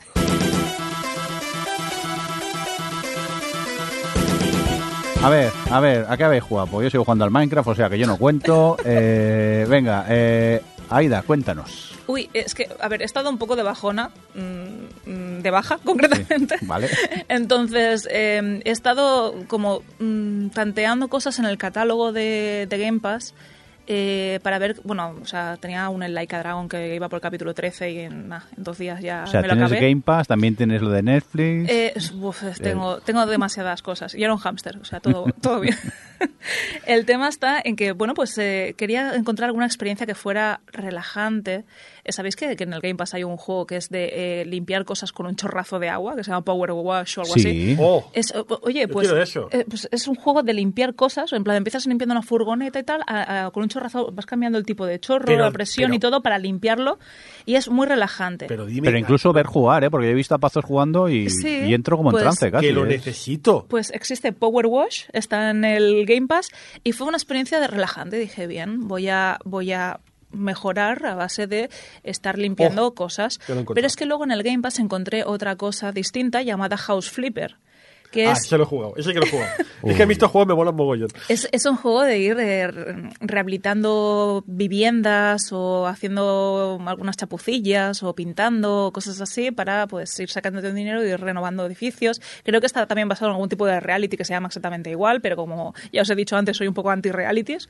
A 5.24 5.30
ver, 5.30 5.50
a 5.72 5.80
ver, 5.80 6.06
¿a 6.08 6.16
qué 6.16 6.24
habéis 6.24 6.44
jugado? 6.44 6.68
Pues 6.68 6.84
yo 6.84 6.90
sigo 6.90 7.04
jugando 7.04 7.24
al 7.24 7.32
Minecraft, 7.32 7.68
o 7.70 7.74
sea 7.74 7.90
que 7.90 7.98
yo 7.98 8.06
no 8.06 8.16
cuento. 8.16 8.76
Eh, 8.84 9.66
venga, 9.68 10.06
eh, 10.08 10.62
Aida, 10.90 11.22
cuéntanos. 11.22 11.94
Uy, 12.06 12.30
es 12.32 12.54
que, 12.54 12.68
a 12.80 12.88
ver, 12.88 13.02
he 13.02 13.04
estado 13.04 13.28
un 13.28 13.38
poco 13.38 13.56
de 13.56 13.62
bajona, 13.62 14.10
mm, 14.34 15.10
mm, 15.10 15.42
de 15.42 15.50
baja 15.50 15.78
concretamente. 15.84 16.56
Vale. 16.62 16.88
Entonces, 17.28 18.08
eh, 18.10 18.60
he 18.64 18.70
estado 18.70 19.34
como 19.46 19.82
mm, 19.98 20.48
tanteando 20.48 21.08
cosas 21.08 21.38
en 21.38 21.44
el 21.44 21.58
catálogo 21.58 22.12
de, 22.12 22.66
de 22.68 22.78
Game 22.78 23.00
Pass 23.00 23.34
eh, 23.90 24.38
para 24.42 24.58
ver, 24.58 24.76
bueno, 24.84 25.14
o 25.22 25.24
sea, 25.24 25.56
tenía 25.56 25.88
un 25.88 26.00
Laika 26.12 26.40
Dragon 26.40 26.68
que 26.68 26.94
iba 26.94 27.08
por 27.08 27.16
el 27.16 27.22
capítulo 27.22 27.54
13 27.54 27.90
y 27.90 27.98
en, 28.00 28.28
nah, 28.28 28.42
en 28.54 28.62
dos 28.62 28.76
días 28.76 29.00
ya 29.00 29.24
O 29.24 29.26
sea, 29.26 29.40
me 29.40 29.48
lo 29.48 29.54
tienes 29.54 29.72
acabé. 29.72 29.88
Game 29.88 30.02
Pass, 30.02 30.28
también 30.28 30.56
tienes 30.56 30.82
lo 30.82 30.90
de 30.90 31.02
Netflix. 31.02 31.70
Eh, 31.70 31.94
uf, 32.20 32.42
tengo, 32.60 32.98
tengo 33.00 33.24
demasiadas 33.24 33.80
cosas. 33.80 34.14
Y 34.14 34.22
era 34.22 34.34
un 34.34 34.40
hámster, 34.40 34.76
o 34.76 34.84
sea, 34.84 35.00
todo, 35.00 35.24
todo 35.40 35.60
bien. 35.60 35.74
El 36.86 37.06
tema 37.06 37.28
está 37.28 37.62
en 37.64 37.76
que, 37.76 37.92
bueno, 37.92 38.12
pues 38.12 38.36
eh, 38.36 38.74
quería 38.76 39.14
encontrar 39.14 39.46
alguna 39.46 39.64
experiencia 39.64 40.06
que 40.06 40.14
fuera 40.14 40.60
relajante. 40.66 41.64
¿Sabéis 42.12 42.36
que, 42.36 42.56
que 42.56 42.64
en 42.64 42.72
el 42.72 42.80
Game 42.80 42.96
Pass 42.96 43.14
hay 43.14 43.24
un 43.24 43.36
juego 43.36 43.66
que 43.66 43.76
es 43.76 43.88
de 43.90 44.40
eh, 44.40 44.44
limpiar 44.44 44.84
cosas 44.84 45.12
con 45.12 45.26
un 45.26 45.36
chorrazo 45.36 45.78
de 45.78 45.88
agua, 45.88 46.16
que 46.16 46.24
se 46.24 46.30
llama 46.30 46.44
Power 46.44 46.72
Wash 46.72 47.18
o 47.18 47.22
algo 47.22 47.34
así? 47.34 47.42
sí. 47.42 47.76
Oh, 47.78 48.04
Es, 48.12 48.32
oye, 48.62 48.88
pues, 48.88 49.10
eso. 49.10 49.48
eh, 49.50 49.64
pues 49.68 49.88
es 49.90 50.08
un 50.08 50.14
juego 50.14 50.42
de 50.42 50.52
limpiar 50.54 50.94
cosas, 50.94 51.32
en 51.32 51.44
plan 51.44 51.56
empiezas 51.56 51.86
limpiando 51.86 52.12
una 52.14 52.22
furgoneta 52.22 52.78
y 52.78 52.82
tal, 52.82 53.02
a- 53.06 53.46
a- 53.46 53.50
con 53.50 53.62
un 53.62 53.68
chorrazo 53.68 54.10
vas 54.12 54.26
cambiando 54.26 54.58
el 54.58 54.64
tipo 54.64 54.86
de 54.86 54.98
chorro, 55.00 55.24
Pero- 55.26 55.44
la 55.44 55.50
presión 55.50 55.86
pero- 55.90 55.96
y 55.96 55.98
todo 55.98 56.22
para 56.22 56.38
limpiarlo 56.38 56.98
y 57.46 57.54
es 57.56 57.68
muy 57.68 57.86
relajante. 57.86 58.46
pero 58.46 58.66
dime 58.66 58.86
Pero 58.88 58.98
incluso 58.98 59.32
ver 59.32 59.46
jugar, 59.46 59.84
¿eh? 59.84 59.90
Porque 59.90 60.10
he 60.10 60.14
visto 60.14 60.34
a 60.34 60.38
Pazos 60.38 60.64
jugando 60.64 61.08
y, 61.08 61.30
Sí, 61.30 61.48
y 61.66 61.74
entro 61.74 61.96
como 61.96 62.10
en 62.10 62.12
pues, 62.12 62.22
trance 62.24 62.50
casi. 62.50 62.66
que 62.66 62.72
lo 62.72 62.84
¿eh? 62.86 62.88
necesito. 62.88 63.66
Pues 63.68 63.90
existe 63.90 64.32
Power 64.32 64.66
Wash, 64.66 65.04
está 65.12 65.50
en 65.50 65.64
el 65.64 66.04
Game 66.06 66.26
Pass 66.26 66.48
y 66.84 66.92
fue 66.92 67.06
una 67.06 67.16
experiencia 67.16 67.60
de 67.60 67.66
relajante. 67.66 68.18
Dije, 68.18 68.46
bien, 68.46 68.88
voy 68.88 69.08
a, 69.08 69.38
voy 69.44 69.72
a 69.72 70.00
mejorar 70.30 71.04
a 71.06 71.14
base 71.14 71.46
de 71.46 71.70
estar 72.02 72.38
limpiando 72.38 72.86
Oh, 72.86 72.94
cosas. 72.94 73.38
Pero 73.74 73.86
es 73.86 73.96
que 73.96 74.06
luego 74.06 74.24
en 74.24 74.30
el 74.32 74.42
Game 74.42 74.60
Pass 74.62 74.78
encontré 74.78 75.24
otra 75.24 75.56
cosa 75.56 75.92
distinta 75.92 76.42
llamada 76.42 76.76
House 76.76 77.10
Flipper, 77.10 77.56
que 78.12 78.26
Ah, 78.26 78.32
es 78.32 78.44
ese 78.46 78.56
lo 78.56 78.64
he 78.64 78.66
jugado, 78.66 78.94
ese 78.96 79.12
que 79.12 79.18
lo 79.20 79.26
he 79.26 79.30
jugado. 79.30 79.50
es 79.84 79.96
que 79.96 80.02
he 80.02 80.06
visto 80.06 80.28
juegos 80.28 80.48
me 80.48 80.54
molan 80.54 80.74
mogollón. 80.74 81.08
Es, 81.28 81.46
es 81.52 81.64
un 81.66 81.76
juego 81.76 82.02
de 82.02 82.18
ir 82.18 82.38
eh, 82.38 82.66
re- 82.68 83.10
rehabilitando 83.20 84.44
viviendas 84.46 85.52
o 85.52 85.86
haciendo 85.86 86.78
algunas 86.86 87.16
chapucillas 87.16 88.02
o 88.02 88.14
pintando 88.14 88.90
cosas 88.94 89.20
así 89.20 89.50
para 89.50 89.86
pues 89.86 90.18
ir 90.20 90.30
sacando 90.30 90.60
dinero 90.72 91.04
y 91.04 91.10
ir 91.10 91.20
renovando 91.20 91.66
edificios. 91.66 92.20
Creo 92.44 92.60
que 92.60 92.66
está 92.66 92.86
también 92.86 93.08
basado 93.08 93.30
en 93.30 93.34
algún 93.34 93.48
tipo 93.48 93.66
de 93.66 93.80
reality 93.80 94.16
que 94.16 94.24
se 94.24 94.32
llama 94.32 94.48
exactamente 94.48 94.90
igual, 94.90 95.20
pero 95.20 95.36
como 95.36 95.74
ya 95.92 96.02
os 96.02 96.10
he 96.10 96.14
dicho 96.14 96.36
antes, 96.36 96.56
soy 96.56 96.68
un 96.68 96.74
poco 96.74 96.90
anti-realities. 96.90 97.68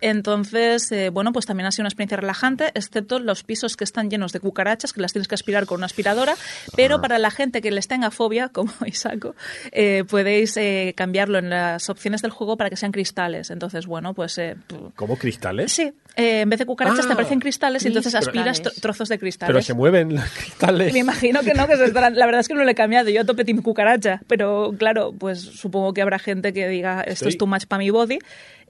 Entonces, 0.00 0.90
eh, 0.92 1.08
bueno, 1.10 1.32
pues 1.32 1.46
también 1.46 1.66
ha 1.66 1.72
sido 1.72 1.82
una 1.82 1.88
experiencia 1.88 2.16
relajante, 2.18 2.66
excepto 2.74 3.18
los 3.18 3.42
pisos 3.42 3.76
que 3.76 3.84
están 3.84 4.10
llenos 4.10 4.32
de 4.32 4.40
cucarachas, 4.40 4.92
que 4.92 5.00
las 5.00 5.12
tienes 5.12 5.28
que 5.28 5.34
aspirar 5.34 5.66
con 5.66 5.78
una 5.78 5.86
aspiradora, 5.86 6.34
pero 6.76 7.00
para 7.00 7.18
la 7.18 7.30
gente 7.30 7.62
que 7.62 7.70
les 7.70 7.88
tenga 7.88 8.10
fobia, 8.10 8.48
como 8.52 8.70
Isaco, 8.86 9.34
eh, 9.72 10.04
podéis 10.08 10.56
eh, 10.56 10.92
cambiarlo 10.96 11.38
en 11.38 11.50
las 11.50 11.88
opciones 11.88 12.22
del 12.22 12.30
juego 12.32 12.56
para 12.56 12.70
que 12.70 12.76
sean 12.76 12.92
cristales. 12.92 13.50
Entonces, 13.50 13.86
bueno, 13.86 14.14
pues... 14.14 14.36
eh, 14.38 14.56
¿Cómo 14.96 15.16
cristales? 15.16 15.72
sí, 15.72 15.92
eh, 16.16 16.40
en 16.42 16.48
vez 16.50 16.58
de 16.60 16.66
cucarachas 16.66 17.04
Ah, 17.04 17.08
te 17.08 17.12
aparecen 17.14 17.40
cristales 17.40 17.84
y 17.84 17.88
entonces 17.88 18.14
aspiras 18.14 18.62
tro- 18.62 18.80
trozos 18.80 19.08
de 19.08 19.18
cristales. 19.18 19.52
Pero 19.52 19.62
se 19.62 19.74
mueven 19.74 20.14
los 20.14 20.24
cristales. 20.30 20.92
Me 20.92 21.00
imagino 21.00 21.40
que 21.40 21.54
no, 21.54 21.66
que 21.66 21.76
se 21.76 21.86
estarán. 21.86 22.14
La 22.14 22.26
verdad 22.26 22.40
es 22.40 22.46
que 22.48 22.54
no 22.54 22.62
lo 22.62 22.70
he 22.70 22.74
cambiado. 22.74 23.10
Yo 23.10 23.22
a 23.22 23.24
tope 23.24 23.44
team 23.44 23.62
cucaracha. 23.62 24.20
Pero 24.28 24.72
claro, 24.78 25.12
pues 25.12 25.40
supongo 25.40 25.92
que 25.92 26.02
habrá 26.02 26.18
gente 26.20 26.52
que 26.52 26.68
diga 26.68 27.00
esto 27.00 27.24
Estoy- 27.24 27.28
es 27.30 27.38
too 27.38 27.46
much 27.48 27.64
para 27.66 27.78
mi 27.80 27.90
body 27.90 28.18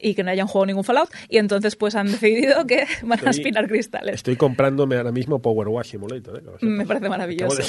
y 0.01 0.15
que 0.15 0.23
no 0.25 0.31
hayan 0.31 0.47
jugado 0.47 0.67
ningún 0.67 0.85
Fallout. 0.85 1.11
Y 1.29 1.39
entonces 1.39 1.77
pues 1.77 1.95
han 1.95 2.11
decidido 2.11 2.67
que 2.67 2.85
van 3.03 3.27
a 3.27 3.31
aspirar 3.31 3.67
cristales. 3.69 4.17
Estoy 4.17 4.37
comprándome 4.37 4.97
ahora 4.97 5.13
mismo 5.13 5.41
Power 5.41 5.69
Wash 5.69 5.91
Simulator. 5.93 6.39
¿eh? 6.61 6.67
Me 6.67 6.87
parece 6.87 7.09
maravilloso. 7.09 7.63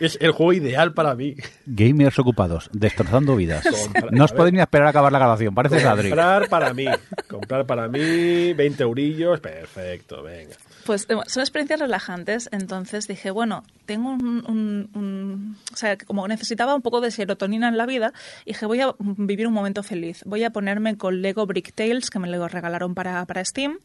Es 0.00 0.18
el 0.20 0.32
juego 0.32 0.52
ideal 0.52 0.92
para 0.94 1.14
mí. 1.14 1.34
Gamers 1.66 2.18
ocupados, 2.18 2.70
destrozando 2.72 3.36
vidas. 3.36 3.64
Compra- 3.64 4.08
No 4.10 4.24
os 4.24 4.32
podéis 4.32 4.54
ni 4.54 4.60
esperar 4.60 4.86
a 4.86 4.90
acabar 4.90 5.12
la 5.12 5.18
grabación, 5.18 5.54
parece 5.54 5.84
Adri. 5.86 6.08
Comprar 6.10 6.48
para 6.48 6.74
mí. 6.74 6.86
Comprar 7.28 7.66
para 7.66 7.88
mí 7.88 8.52
20 8.52 8.82
eurillos. 8.82 9.40
Perfecto, 9.40 10.22
venga. 10.22 10.54
Pues 10.88 11.04
eh, 11.10 11.16
son 11.26 11.42
experiencias 11.42 11.80
relajantes, 11.80 12.48
entonces 12.50 13.06
dije, 13.06 13.30
bueno, 13.30 13.62
tengo 13.84 14.08
un, 14.08 15.58
O 15.70 15.76
sea, 15.76 15.98
como 15.98 16.26
necesitaba 16.26 16.74
un 16.74 16.80
poco 16.80 17.02
de 17.02 17.10
serotonina 17.10 17.68
en 17.68 17.76
la 17.76 17.84
vida, 17.84 18.14
dije, 18.46 18.64
voy 18.64 18.80
a 18.80 18.94
vivir 18.98 19.46
un 19.46 19.52
momento 19.52 19.82
feliz. 19.82 20.22
Voy 20.24 20.44
a 20.44 20.50
ponerme 20.50 20.96
con 20.96 21.20
Lego 21.20 21.44
Brick 21.44 21.74
Tales, 21.74 22.08
que 22.08 22.18
me 22.18 22.26
lo 22.26 22.48
regalaron 22.48 22.94
para, 22.94 23.22
para 23.26 23.44
Steam, 23.44 23.80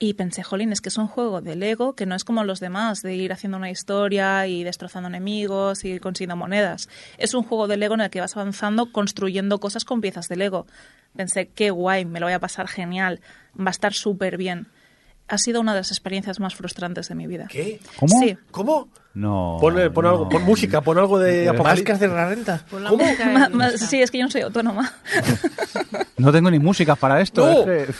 Y 0.00 0.14
pensé, 0.14 0.42
jolín, 0.42 0.72
es 0.72 0.80
que 0.80 0.88
es 0.88 0.98
un 0.98 1.06
juego 1.06 1.40
de 1.40 1.54
Lego 1.54 1.94
que 1.94 2.04
no 2.04 2.16
es 2.16 2.24
como 2.24 2.42
los 2.42 2.58
demás, 2.58 3.00
de 3.02 3.14
ir 3.14 3.32
haciendo 3.32 3.56
una 3.56 3.70
historia 3.70 4.48
y 4.48 4.64
destrozando 4.64 5.08
enemigos 5.08 5.84
y 5.84 6.00
consiguiendo 6.00 6.34
monedas. 6.34 6.88
Es 7.16 7.34
un 7.34 7.44
juego 7.44 7.68
de 7.68 7.76
Lego 7.76 7.94
en 7.94 8.00
el 8.00 8.10
que 8.10 8.20
vas 8.20 8.36
avanzando 8.36 8.90
construyendo 8.90 9.60
cosas 9.60 9.84
con 9.84 10.00
piezas 10.00 10.26
de 10.26 10.34
Lego. 10.34 10.66
Pensé, 11.14 11.46
qué 11.46 11.70
guay, 11.70 12.04
me 12.06 12.18
lo 12.18 12.26
voy 12.26 12.32
a 12.32 12.40
pasar 12.40 12.66
genial, 12.66 13.20
va 13.56 13.68
a 13.68 13.70
estar 13.70 13.94
súper 13.94 14.36
bien. 14.36 14.66
Ha 15.26 15.38
sido 15.38 15.60
una 15.62 15.72
de 15.72 15.80
las 15.80 15.90
experiencias 15.90 16.38
más 16.38 16.54
frustrantes 16.54 17.08
de 17.08 17.14
mi 17.14 17.26
vida. 17.26 17.46
¿Qué? 17.50 17.80
¿Cómo? 17.98 18.18
Sí. 18.20 18.36
¿Cómo? 18.50 18.88
No. 19.14 19.56
Pon, 19.60 19.78
eh, 19.78 19.88
pon 19.90 20.04
no. 20.04 20.10
algo, 20.10 20.28
pon 20.28 20.42
música, 20.42 20.80
pon 20.82 20.98
algo 20.98 21.18
de 21.18 21.44
Más 21.46 21.52
que 21.52 21.56
apocalipsis. 21.56 21.94
hacer 21.94 22.10
la 22.10 22.28
renta. 22.28 22.64
La 22.72 22.90
¿Cómo? 22.90 23.04
música 23.04 23.28
de 23.28 23.32
Ma- 23.34 23.48
ma- 23.48 23.70
sí, 23.70 24.02
es 24.02 24.10
que 24.10 24.18
yo 24.18 24.24
no 24.24 24.30
soy 24.30 24.42
autónoma. 24.42 24.92
No 26.16 26.32
tengo 26.32 26.50
ni 26.50 26.58
música 26.58 26.94
para 26.94 27.20
esto. 27.20 27.44
No. 27.44 27.72
es 27.72 27.86
que- 27.86 27.94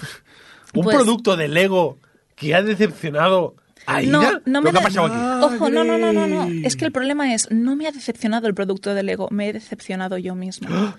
Un 0.78 0.84
Pues- 0.84 0.96
producto 0.96 1.36
de 1.36 1.48
Lego 1.48 1.98
que 2.36 2.54
ha 2.54 2.62
decepcionado 2.62 3.54
a 3.86 4.00
No, 4.02 4.22
Ida. 4.22 4.40
no 4.46 4.60
¿Pero 4.60 4.62
me 4.62 4.70
¿Qué 4.72 4.78
ha 4.78 4.82
pasado 4.82 5.06
aquí? 5.06 5.54
Ojo, 5.56 5.70
no, 5.70 5.84
no, 5.84 5.98
no, 5.98 6.12
no, 6.12 6.26
no. 6.26 6.48
Es 6.66 6.76
que 6.76 6.84
el 6.84 6.92
problema 6.92 7.32
es, 7.34 7.50
no 7.50 7.76
me 7.76 7.86
ha 7.86 7.92
decepcionado 7.92 8.46
el 8.48 8.54
producto 8.54 8.94
de 8.94 9.02
Lego, 9.02 9.28
me 9.30 9.48
he 9.48 9.52
decepcionado 9.52 10.18
yo 10.18 10.34
misma. 10.34 10.96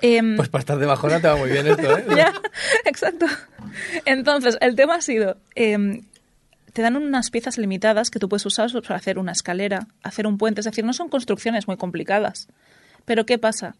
Em, 0.00 0.36
Pues 0.36 0.48
para 0.48 0.60
estar 0.60 0.78
de 0.78 0.86
bajona 0.86 1.20
te 1.20 1.26
va 1.28 1.36
muy 1.36 1.50
bien 1.50 1.66
esto, 1.66 1.98
¿eh? 1.98 2.04
ya, 2.16 2.32
exacto. 2.84 3.26
Entonces, 4.04 4.56
el 4.60 4.76
tema 4.76 4.96
ha 4.96 5.00
sido, 5.00 5.36
em, 5.54 6.02
te 6.72 6.82
dan 6.82 6.96
unas 6.96 7.30
piezas 7.30 7.58
limitadas 7.58 8.10
que 8.10 8.18
tú 8.18 8.28
puedes 8.28 8.46
usar 8.46 8.70
para 8.82 8.96
hacer 8.96 9.18
una 9.18 9.32
escalera, 9.32 9.88
hacer 10.02 10.26
un 10.26 10.38
puente, 10.38 10.60
es 10.60 10.66
decir, 10.66 10.84
no 10.84 10.92
son 10.92 11.08
construcciones 11.08 11.66
muy 11.66 11.76
complicadas. 11.76 12.48
Pero 13.04 13.26
¿qué 13.26 13.38
pasa? 13.38 13.74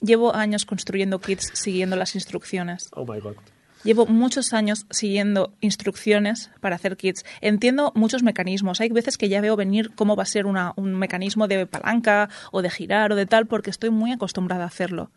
Llevo 0.00 0.34
años 0.34 0.64
construyendo 0.66 1.20
kits 1.20 1.50
siguiendo 1.54 1.94
las 1.94 2.14
instrucciones. 2.16 2.88
Oh 2.92 3.04
my 3.06 3.20
god. 3.20 3.36
Llevo 3.84 4.06
muchos 4.06 4.52
años 4.52 4.86
siguiendo 4.90 5.52
instrucciones 5.60 6.50
para 6.60 6.76
hacer 6.76 6.96
kits. 6.96 7.24
Entiendo 7.40 7.92
muchos 7.96 8.22
mecanismos. 8.22 8.80
Hay 8.80 8.88
veces 8.90 9.18
que 9.18 9.28
ya 9.28 9.40
veo 9.40 9.56
venir 9.56 9.90
cómo 9.94 10.14
va 10.16 10.22
a 10.22 10.26
ser 10.26 10.46
una- 10.46 10.72
un 10.76 10.94
mecanismo 10.94 11.48
de 11.48 11.66
palanca 11.66 12.28
o 12.52 12.62
de 12.62 12.70
girar 12.70 13.12
o 13.12 13.16
de 13.16 13.26
tal 13.26 13.46
porque 13.46 13.70
estoy 13.70 13.90
muy 13.90 14.12
acostumbrada 14.12 14.64
a 14.64 14.68
hacerlo. 14.68 15.10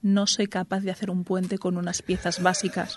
No 0.00 0.26
soy 0.26 0.46
capaz 0.46 0.80
de 0.80 0.90
hacer 0.90 1.10
un 1.10 1.24
puente 1.24 1.58
con 1.58 1.76
unas 1.76 2.02
piezas 2.02 2.40
básicas. 2.40 2.96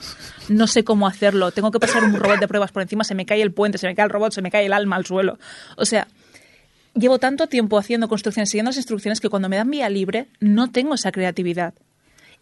No 0.50 0.68
sé 0.68 0.84
cómo 0.84 1.08
hacerlo. 1.08 1.52
Tengo 1.52 1.72
que 1.72 1.80
pasar 1.80 2.04
un 2.04 2.14
robot 2.14 2.40
de 2.40 2.48
pruebas 2.48 2.72
por 2.72 2.84
encima, 2.84 3.04
se 3.04 3.16
me 3.16 3.26
cae 3.26 3.42
el 3.42 3.52
puente, 3.52 3.78
se 3.78 3.88
me 3.88 3.96
cae 3.96 4.06
el 4.06 4.12
robot, 4.12 4.34
se 4.34 4.42
me 4.42 4.52
cae 4.52 4.66
el 4.66 4.74
alma 4.74 4.98
al 4.98 5.06
suelo. 5.06 5.40
O 5.78 5.86
sea, 5.86 6.08
llevo 6.94 7.18
tanto 7.18 7.48
tiempo 7.48 7.78
haciendo 7.78 8.08
construcciones, 8.08 8.50
siguiendo 8.50 8.70
las 8.70 8.78
instrucciones, 8.78 9.20
que 9.20 9.30
cuando 9.30 9.50
me 9.50 9.56
dan 9.58 9.70
vía 9.70 9.90
libre 9.90 10.28
no 10.40 10.72
tengo 10.72 10.94
esa 10.94 11.12
creatividad. 11.12 11.74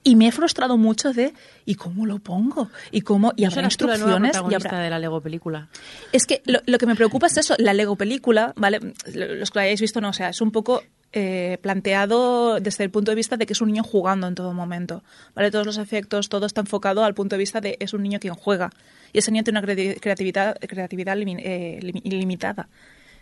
Y 0.01 0.15
me 0.15 0.27
he 0.27 0.31
frustrado 0.31 0.77
mucho 0.77 1.11
de 1.11 1.33
¿y 1.65 1.75
cómo 1.75 2.05
lo 2.05 2.19
pongo? 2.19 2.69
¿Y 2.91 3.01
cómo? 3.01 3.33
Y 3.35 3.41
¿No 3.43 3.49
habrá 3.49 3.61
la 3.63 3.67
instrucciones 3.67 4.35
y 4.49 4.53
habrá... 4.53 4.79
de 4.79 4.89
la 4.89 4.97
Lego 4.97 5.19
película. 5.19 5.67
Es 6.13 6.25
que 6.25 6.41
lo, 6.45 6.59
lo 6.65 6.77
que 6.77 6.85
me 6.85 6.95
preocupa 6.95 7.27
es 7.27 7.37
eso, 7.37 7.55
la 7.57 7.73
Lego 7.73 7.97
película, 7.97 8.53
¿vale? 8.55 8.79
Los 9.13 9.51
que 9.51 9.59
lo 9.59 9.63
hayáis 9.63 9.81
visto, 9.81 9.99
no, 9.99 10.09
o 10.09 10.13
sea, 10.13 10.29
es 10.29 10.39
un 10.39 10.51
poco 10.51 10.83
eh, 11.13 11.57
planteado 11.61 12.59
desde 12.59 12.83
el 12.83 12.91
punto 12.91 13.11
de 13.11 13.15
vista 13.15 13.35
de 13.37 13.45
que 13.45 13.53
es 13.53 13.61
un 13.61 13.69
niño 13.69 13.83
jugando 13.83 14.27
en 14.27 14.35
todo 14.35 14.53
momento, 14.53 15.03
¿vale? 15.35 15.49
Todos 15.51 15.65
los 15.65 15.77
efectos, 15.77 16.29
todo 16.29 16.45
está 16.45 16.61
enfocado 16.61 17.03
al 17.03 17.13
punto 17.15 17.35
de 17.35 17.39
vista 17.39 17.61
de 17.61 17.77
es 17.79 17.93
un 17.93 18.03
niño 18.03 18.19
quien 18.19 18.33
juega. 18.35 18.69
Y 19.13 19.17
ese 19.19 19.31
niño 19.31 19.43
tiene 19.43 19.59
una 19.59 19.67
creati- 19.67 19.99
creatividad, 19.99 20.57
creatividad 20.59 21.17
eh, 21.17 21.79
limi- 21.81 22.01
ilimitada. 22.03 22.69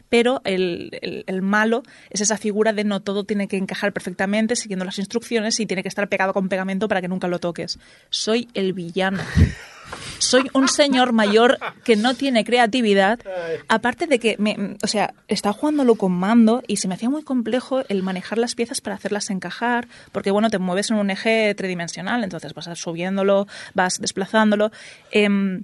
Pero 0.09 0.41
el, 0.45 0.97
el- 1.01 1.23
el 1.27 1.41
malo 1.41 1.83
es 2.09 2.21
esa 2.21 2.37
figura 2.37 2.71
de 2.73 2.83
no 2.85 3.01
todo 3.01 3.25
tiene 3.25 3.47
que 3.49 3.57
encajar 3.57 3.91
perfectamente 3.91 4.55
siguiendo 4.55 4.85
las 4.85 4.99
instrucciones 4.99 5.59
y 5.59 5.65
tiene 5.65 5.83
que 5.83 5.89
estar 5.89 6.07
pegado 6.07 6.33
con 6.33 6.47
pegamento 6.49 6.87
para 6.87 7.01
que 7.01 7.07
nunca 7.09 7.27
lo 7.27 7.39
toques. 7.39 7.77
Soy 8.09 8.47
el 8.53 8.73
villano. 8.73 9.19
Soy 10.19 10.49
un 10.53 10.67
señor 10.67 11.13
mayor 11.13 11.57
que 11.83 11.95
no 11.95 12.15
tiene 12.15 12.43
creatividad. 12.43 13.19
Aparte 13.67 14.07
de 14.07 14.19
que, 14.19 14.35
me, 14.39 14.77
o 14.83 14.87
sea, 14.87 15.13
estaba 15.27 15.53
jugándolo 15.53 15.95
con 15.95 16.11
mando 16.11 16.63
y 16.67 16.77
se 16.77 16.87
me 16.87 16.95
hacía 16.95 17.09
muy 17.09 17.23
complejo 17.23 17.83
el 17.89 18.03
manejar 18.03 18.37
las 18.37 18.55
piezas 18.55 18.81
para 18.81 18.95
hacerlas 18.95 19.29
encajar, 19.29 19.87
porque 20.11 20.31
bueno, 20.31 20.49
te 20.49 20.57
mueves 20.57 20.91
en 20.91 20.97
un 20.97 21.09
eje 21.09 21.53
tridimensional, 21.55 22.23
entonces 22.23 22.53
vas 22.53 22.69
subiéndolo, 22.77 23.47
vas 23.73 23.99
desplazándolo. 23.99 24.71
Em, 25.11 25.63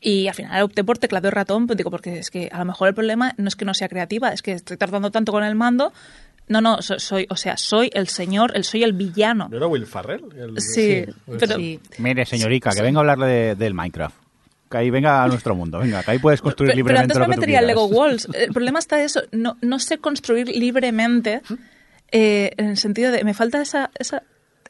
y 0.00 0.28
al 0.28 0.34
final 0.34 0.62
opté 0.62 0.84
por 0.84 0.98
teclado 0.98 1.28
y 1.28 1.30
ratón, 1.30 1.66
pues 1.66 1.76
digo, 1.76 1.90
porque 1.90 2.18
es 2.18 2.30
que 2.30 2.48
a 2.52 2.58
lo 2.58 2.66
mejor 2.66 2.88
el 2.88 2.94
problema 2.94 3.34
no 3.36 3.48
es 3.48 3.56
que 3.56 3.64
no 3.64 3.74
sea 3.74 3.88
creativa, 3.88 4.32
es 4.32 4.42
que 4.42 4.52
estoy 4.52 4.76
tardando 4.76 5.10
tanto 5.10 5.32
con 5.32 5.44
el 5.44 5.54
mando. 5.54 5.92
No, 6.48 6.60
no, 6.60 6.80
so- 6.82 6.98
soy, 6.98 7.26
o 7.30 7.36
sea, 7.36 7.56
soy 7.56 7.90
el 7.92 8.08
señor, 8.08 8.52
el, 8.56 8.64
soy 8.64 8.82
el 8.82 8.92
villano. 8.92 9.48
¿No 9.50 9.56
era 9.56 9.66
Will 9.66 9.86
Farrell? 9.86 10.24
El- 10.36 10.60
Sí, 10.60 11.04
pero 11.38 11.56
Sí. 11.56 11.80
Mire, 11.98 12.24
señorica, 12.26 12.70
que 12.70 12.82
venga 12.82 12.98
a 12.98 13.00
hablarle 13.00 13.26
de- 13.26 13.54
del 13.54 13.74
Minecraft. 13.74 14.16
Que 14.70 14.76
ahí 14.76 14.90
venga 14.90 15.22
a 15.24 15.28
nuestro 15.28 15.54
mundo, 15.54 15.78
venga, 15.78 16.02
que 16.02 16.10
ahí 16.10 16.18
puedes 16.18 16.42
construir 16.42 16.72
Pero, 16.72 16.84
pero 16.84 16.94
libremente 16.94 17.12
antes 17.14 17.16
lo 17.18 17.28
me 17.28 17.34
tú 17.36 17.40
metería. 17.40 17.62
Lego 17.62 17.86
Walls. 17.86 18.28
El 18.34 18.52
problema 18.52 18.78
está 18.78 19.02
eso, 19.02 19.22
no, 19.32 19.56
no 19.62 19.78
sé 19.78 19.96
construir 19.98 20.48
libremente 20.48 21.40
eh, 22.12 22.52
en 22.56 22.66
el 22.70 22.76
sentido 22.76 23.10
de 23.12 23.24
me 23.24 23.32
falta 23.34 23.60
esa, 23.62 23.90
esa, 23.98 24.22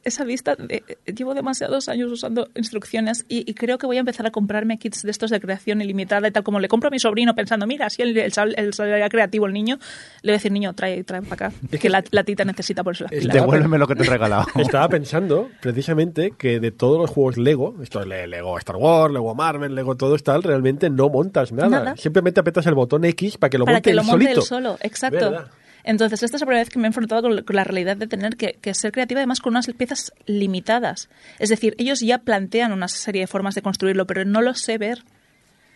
esa 0.03 0.23
vista. 0.23 0.55
De, 0.55 0.83
llevo 1.05 1.33
demasiados 1.33 1.89
años 1.89 2.11
usando 2.11 2.47
instrucciones 2.55 3.25
y, 3.27 3.49
y 3.49 3.53
creo 3.53 3.77
que 3.77 3.85
voy 3.87 3.97
a 3.97 3.99
empezar 4.01 4.25
a 4.27 4.31
comprarme 4.31 4.77
kits 4.79 5.03
de 5.03 5.11
estos 5.11 5.29
de 5.31 5.39
creación 5.39 5.81
ilimitada 5.81 6.27
y 6.27 6.31
tal 6.31 6.43
como 6.43 6.59
le 6.59 6.67
compro 6.67 6.87
a 6.87 6.91
mi 6.91 6.99
sobrino 6.99 7.35
pensando, 7.35 7.65
mira, 7.67 7.87
el, 7.97 8.17
el, 8.17 8.31
sal- 8.33 8.53
el 8.57 8.73
saldría 8.73 9.09
creativo 9.09 9.45
el 9.47 9.53
niño, 9.53 9.77
le 10.21 10.31
voy 10.31 10.35
a 10.35 10.37
decir, 10.37 10.51
niño, 10.51 10.73
trae, 10.73 11.03
trae 11.03 11.21
para 11.21 11.47
acá, 11.47 11.57
que 11.81 11.89
la, 11.89 12.03
la 12.11 12.23
tita 12.23 12.45
necesita 12.45 12.83
por 12.83 12.93
eso 12.95 13.03
las 13.05 13.13
Es 13.13 13.19
pilas. 13.19 13.33
de- 13.33 13.39
Devuélveme 13.41 13.77
lo 13.77 13.87
que 13.87 13.95
te 13.95 14.03
he 14.03 14.09
regalado. 14.09 14.45
Estaba 14.55 14.87
pensando 14.89 15.49
precisamente 15.61 16.31
que 16.37 16.59
de 16.59 16.71
todos 16.71 16.97
los 16.99 17.09
juegos 17.09 17.37
Lego, 17.37 17.75
esto 17.81 18.01
es 18.01 18.07
Le- 18.07 18.27
Lego 18.27 18.57
Star 18.57 18.75
Wars, 18.77 19.13
Lego 19.13 19.33
Marvel, 19.35 19.75
Lego 19.75 19.95
todo 19.95 20.15
es 20.15 20.23
tal, 20.23 20.43
realmente 20.43 20.89
no 20.89 21.09
montas 21.09 21.51
nada. 21.51 21.69
Nada. 21.69 21.97
Simplemente 21.97 22.39
apretas 22.39 22.65
el 22.67 22.75
botón 22.75 23.05
X 23.05 23.37
para 23.37 23.49
que 23.49 23.57
lo 23.57 23.65
para 23.65 23.77
monte 23.77 23.89
que 23.89 23.95
lo 23.95 24.01
él 24.01 24.07
monte 24.07 24.23
solito. 24.25 24.41
él 24.41 24.45
solo, 24.47 24.77
exacto. 24.81 25.31
¿Verdad? 25.31 25.47
Entonces, 25.89 26.21
esta 26.21 26.37
es 26.37 26.41
la 26.41 26.45
primera 26.45 26.61
vez 26.61 26.69
que 26.69 26.77
me 26.77 26.85
he 26.85 26.89
enfrentado 26.89 27.23
con, 27.23 27.55
la 27.55 27.63
realidad 27.63 27.97
de 27.97 28.05
tener 28.05 28.37
que, 28.37 28.73
ser 28.75 28.91
creativa, 28.91 29.21
además 29.21 29.39
con 29.39 29.53
unas 29.53 29.65
piezas 29.73 30.13
limitadas. 30.27 31.09
Es 31.39 31.49
decir, 31.49 31.73
ellos 31.79 31.99
ya 32.01 32.19
plantean 32.19 32.73
una 32.73 32.87
serie 32.87 33.21
de 33.21 33.27
formas 33.27 33.55
de 33.55 33.63
construirlo, 33.63 34.05
pero 34.05 34.23
no 34.23 34.43
lo 34.43 34.53
sé 34.53 34.77
ver. 34.77 34.99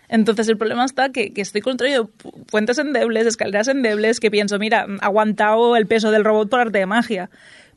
Entonces, 0.09 0.47
el 0.49 0.57
problema 0.59 0.85
está 0.85 1.09
que, 1.09 1.33
estoy 1.35 1.61
construyendo 1.61 2.11
pu- 2.11 2.45
puentes 2.45 2.77
endebles, 2.77 3.25
escaleras 3.25 3.67
endebles, 3.69 4.19
que 4.19 4.29
pienso, 4.29 4.59
mira, 4.59 4.85
aguantado 5.01 5.75
el 5.77 5.87
peso 5.87 6.11
del 6.11 6.23
robot 6.23 6.47
por 6.47 6.59
arte 6.59 6.77
de 6.77 6.85
magia. 6.85 7.31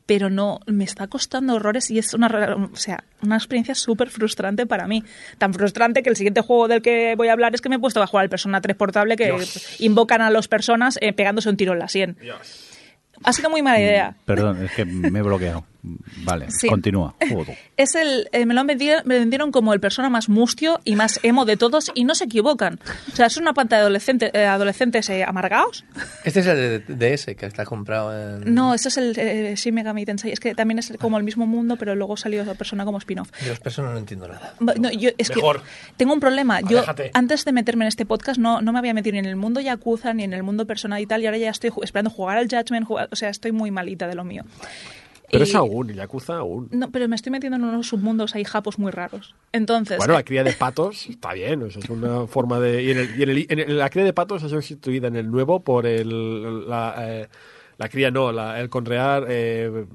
Pero 0.07 0.29
no, 0.31 0.61
me 0.65 0.83
está 0.85 1.05
costando 1.07 1.53
horrores 1.53 1.91
y 1.91 1.99
es 1.99 2.13
una, 2.15 2.27
re- 2.29 2.53
o 2.53 2.75
sea, 2.75 3.03
una 3.21 3.35
experiencia 3.35 3.75
súper 3.75 4.09
frustrante 4.09 4.65
para 4.65 4.87
mí. 4.87 5.03
Tan 5.37 5.53
frustrante 5.53 6.01
que 6.01 6.09
el 6.09 6.15
siguiente 6.15 6.41
juego 6.41 6.67
del 6.67 6.81
que 6.81 7.13
voy 7.15 7.27
a 7.27 7.33
hablar 7.33 7.53
es 7.53 7.61
que 7.61 7.69
me 7.69 7.75
he 7.75 7.79
puesto 7.79 8.01
a 8.01 8.07
jugar 8.07 8.23
al 8.23 8.29
Persona 8.29 8.59
3 8.61 8.75
portable 8.75 9.15
que 9.17 9.31
invocan 9.79 10.21
a 10.21 10.31
las 10.31 10.47
personas 10.47 10.97
eh, 11.01 11.13
pegándose 11.13 11.49
un 11.49 11.57
tiro 11.57 11.73
en 11.73 11.79
la 11.79 11.89
sien. 11.89 12.17
Ha 13.23 13.33
sido 13.33 13.49
muy 13.49 13.61
mala 13.61 13.79
idea. 13.79 14.15
Perdón, 14.25 14.63
es 14.63 14.71
que 14.71 14.85
me 14.85 15.19
he 15.19 15.21
bloqueado. 15.21 15.65
Vale, 16.23 16.47
Sí. 16.49 16.67
continúa. 16.67 17.15
Joder. 17.29 17.57
Es 17.77 17.95
el, 17.95 18.29
eh, 18.31 18.45
me 18.45 18.53
lo 18.53 18.61
han 18.61 18.67
vendido- 18.67 19.01
me 19.05 19.19
vendieron 19.19 19.51
como 19.51 19.73
el 19.73 19.79
persona 19.79 20.09
más 20.09 20.29
mustio 20.29 20.79
y 20.83 20.95
más 20.95 21.19
emo 21.23 21.45
de 21.45 21.57
todos 21.57 21.91
y 21.95 22.03
no 22.03 22.15
se 22.15 22.25
equivocan. 22.25 22.79
O 23.11 23.15
sea, 23.15 23.27
es 23.27 23.37
una 23.37 23.53
pantalla 23.53 23.81
de 23.81 23.85
adolescente, 23.85 24.31
eh, 24.33 24.45
adolescentes 24.45 25.09
eh, 25.09 25.23
amargados. 25.23 25.85
Este 26.23 26.39
es 26.41 26.47
el 26.47 26.55
de, 26.85 26.95
de 26.95 27.13
ese 27.13 27.35
que 27.35 27.45
está 27.45 27.65
comprado 27.65 28.37
en... 28.41 28.53
No, 28.53 28.73
ese 28.73 28.89
es 28.89 28.97
el 28.97 29.13
eh, 29.17 29.53
Shin 29.55 29.73
Megami 29.75 30.05
Tensei. 30.05 30.31
Es 30.31 30.39
que 30.39 30.55
también 30.55 30.79
es 30.79 30.93
como 30.99 31.17
el 31.17 31.23
mismo 31.23 31.45
mundo, 31.45 31.75
pero 31.77 31.95
luego 31.95 32.17
salió 32.17 32.41
esa 32.41 32.55
persona 32.55 32.85
como 32.85 32.97
spin-off. 32.97 33.31
De 33.41 33.49
los 33.49 33.59
personas 33.59 33.91
no 33.93 33.97
entiendo 33.99 34.27
nada. 34.27 34.53
No, 34.59 34.91
yo- 34.91 35.11
es 35.17 35.29
Mejor. 35.35 35.61
que 35.61 35.67
tengo 35.97 36.13
un 36.13 36.19
problema. 36.19 36.61
Yo, 36.61 36.79
Aléjate. 36.79 37.11
antes 37.13 37.45
de 37.45 37.51
meterme 37.51 37.85
en 37.85 37.89
este 37.89 38.05
podcast, 38.05 38.39
no, 38.39 38.61
no 38.61 38.73
me 38.73 38.79
había 38.79 38.93
metido 38.93 39.13
ni 39.13 39.19
en 39.19 39.25
el 39.25 39.35
mundo 39.35 39.59
Yakuza 39.61 40.13
ni 40.13 40.23
en 40.23 40.33
el 40.33 40.43
mundo 40.43 40.65
personal 40.65 41.01
y 41.01 41.05
tal, 41.05 41.21
y 41.21 41.25
ahora 41.25 41.37
ya 41.37 41.49
estoy 41.49 41.71
esperando 41.81 42.09
jugar 42.09 42.37
al 42.37 42.47
Judgment. 42.49 42.85
jugar- 42.87 43.09
o 43.11 43.15
sea, 43.15 43.29
estoy 43.29 43.51
muy 43.51 43.71
malita 43.71 44.07
de 44.07 44.15
lo 44.15 44.23
mío. 44.23 44.43
Pero 45.31 45.43
Y- 45.43 45.47
es 45.47 45.55
aún, 45.55 45.89
Yakuza 45.93 46.37
aún. 46.37 46.69
No, 46.71 46.89
pero 46.91 47.07
me 47.09 47.15
estoy 47.15 47.31
metiendo 47.31 47.57
en 47.57 47.63
unos 47.65 47.87
submundos 47.87 48.33
ahí 48.35 48.43
japos 48.45 48.79
muy 48.79 48.91
raros. 48.91 49.35
Entonces, 49.51 49.97
Bueno, 49.97 50.13
la 50.13 50.23
cría 50.23 50.43
de 50.43 50.53
patos 50.59 51.07
está 51.09 51.33
bien, 51.33 51.63
eso 51.67 51.79
es 51.79 51.89
una 51.89 52.27
forma 52.27 52.59
de... 52.59 52.81
Y 52.83 52.91
en, 52.91 52.97
el, 52.97 53.19
y 53.19 53.23
en, 53.23 53.29
el- 53.29 53.45
en 53.49 53.59
el- 53.59 53.77
la 53.77 53.89
cría 53.89 54.03
de 54.05 54.13
patos 54.13 54.43
ha 54.43 54.47
sido 54.47 54.61
sustituida 54.61 55.07
en 55.07 55.15
el 55.17 55.29
nuevo 55.29 55.59
por 55.63 55.85
el, 55.85 56.69
la, 56.69 56.95
eh, 56.99 57.27
la 57.77 57.89
cría, 57.89 58.09
no, 58.09 58.31
la- 58.31 58.59
el 58.61 58.69
conrear 58.69 59.25
eh, 59.27 59.85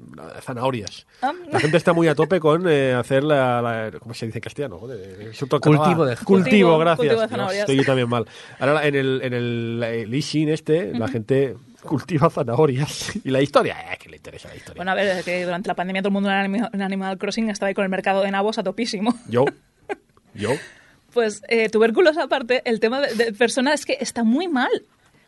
zanahorias. 0.41 1.05
Ah. 1.21 1.31
La 1.51 1.59
gente 1.59 1.77
está 1.77 1.93
muy 1.93 2.07
a 2.07 2.15
tope 2.15 2.39
con 2.39 2.65
eh, 2.67 2.93
hacer 2.93 3.23
la, 3.23 3.61
la- 3.61 3.91
¿Cómo 3.99 4.13
se 4.13 4.25
dice 4.27 4.37
en 4.37 4.41
castellano? 4.43 4.77
Joder, 4.77 5.19
en 5.21 5.31
Cultivo 5.59 6.05
de- 6.05 6.15
Cultivo, 6.15 6.25
Cultivo, 6.25 6.77
gracias. 6.77 6.97
cultivo 6.97 7.13
de 7.13 7.17
Dios, 7.27 7.29
zanahorias. 7.31 7.59
estoy 7.61 7.75
yo 7.77 7.83
también 7.83 8.07
mal. 8.09 8.25
Ahora 8.59 8.87
en 8.87 8.95
el, 8.95 9.21
en 9.23 9.33
el 9.33 9.81
eh, 9.83 10.05
Lee 10.07 10.21
Sin 10.21 10.49
este, 10.49 10.97
la 10.97 11.07
gente 11.07 11.55
cultiva 11.83 12.29
zanahorias. 12.29 13.11
Y 13.23 13.29
la 13.29 13.41
historia, 13.41 13.93
eh, 13.93 13.97
que 13.97 14.09
le 14.09 14.17
interesa 14.17 14.47
la 14.49 14.55
historia. 14.55 14.75
Bueno, 14.77 14.91
a 14.91 14.95
ver, 14.95 15.17
es 15.17 15.25
que 15.25 15.45
durante 15.45 15.67
la 15.67 15.75
pandemia 15.75 16.01
todo 16.01 16.09
el 16.09 16.13
mundo 16.13 16.29
en 16.31 16.81
Animal, 16.81 17.17
Crossing 17.17 17.49
estaba 17.49 17.67
ahí 17.67 17.73
con 17.73 17.83
el 17.83 17.89
mercado 17.89 18.21
de 18.21 18.31
nabos 18.31 18.57
a 18.57 18.63
topísimo. 18.63 19.13
Yo, 19.27 19.45
yo, 20.33 20.51
Pues, 21.13 21.41
eh, 21.47 21.69
tubérculos 21.69 22.17
aparte, 22.17 22.61
el 22.65 22.79
tema 22.79 23.01
de, 23.01 23.13
de 23.13 23.33
persona 23.33 23.73
es 23.73 23.85
que 23.85 23.97
está 23.99 24.23
muy 24.23 24.47
mal. 24.47 24.71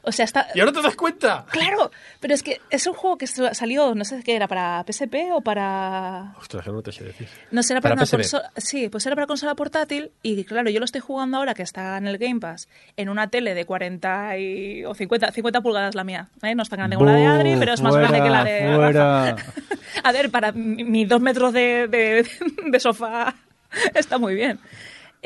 O 0.05 0.11
sea, 0.11 0.25
está... 0.25 0.47
¿Y 0.53 0.59
ahora 0.59 0.71
te 0.71 0.81
das 0.81 0.95
cuenta? 0.95 1.45
Claro, 1.51 1.91
pero 2.19 2.33
es 2.33 2.43
que 2.43 2.61
es 2.69 2.85
un 2.87 2.93
juego 2.93 3.17
que 3.17 3.27
salió, 3.27 3.95
no 3.95 4.05
sé 4.05 4.21
qué 4.23 4.35
era, 4.35 4.47
para 4.47 4.83
PSP 4.87 5.15
o 5.33 5.41
para... 5.41 6.33
Ostras, 6.39 6.67
no 6.67 6.81
te 6.81 6.91
sé 6.91 7.03
decir. 7.03 7.27
No 7.51 7.61
para, 7.61 7.81
Para 7.81 7.93
una 7.95 8.05
consola... 8.05 8.51
Sí, 8.57 8.89
pues 8.89 9.05
era 9.05 9.15
para 9.15 9.27
consola 9.27 9.55
portátil 9.55 10.11
y 10.21 10.43
claro, 10.45 10.69
yo 10.69 10.79
lo 10.79 10.85
estoy 10.85 11.01
jugando 11.01 11.37
ahora 11.37 11.53
que 11.53 11.63
está 11.63 11.97
en 11.97 12.07
el 12.07 12.17
Game 12.17 12.39
Pass 12.39 12.67
en 12.97 13.09
una 13.09 13.29
tele 13.29 13.53
de 13.53 13.65
40 13.65 14.37
y... 14.37 14.85
o 14.85 14.93
50, 14.93 15.31
50 15.31 15.61
pulgadas 15.61 15.95
la 15.95 16.03
mía. 16.03 16.27
¿eh? 16.43 16.55
No 16.55 16.63
es 16.63 16.69
tan 16.69 16.77
grande 16.77 16.95
como 16.97 17.09
la 17.09 17.15
de 17.17 17.25
Adri, 17.25 17.55
pero 17.57 17.73
es 17.73 17.81
más 17.81 17.93
Fuera, 17.93 18.07
grande 18.09 18.23
que 18.25 18.29
la 18.31 18.43
de 18.43 18.75
fuera. 18.75 19.35
A 20.03 20.11
ver, 20.11 20.29
para 20.29 20.51
mi- 20.51 20.83
mis 20.83 21.07
dos 21.09 21.21
metros 21.21 21.51
de, 21.53 21.87
de- 21.87 22.27
de 22.67 22.79
sofá 22.79 23.33
está 23.95 24.17
muy 24.17 24.35
bien. 24.35 24.59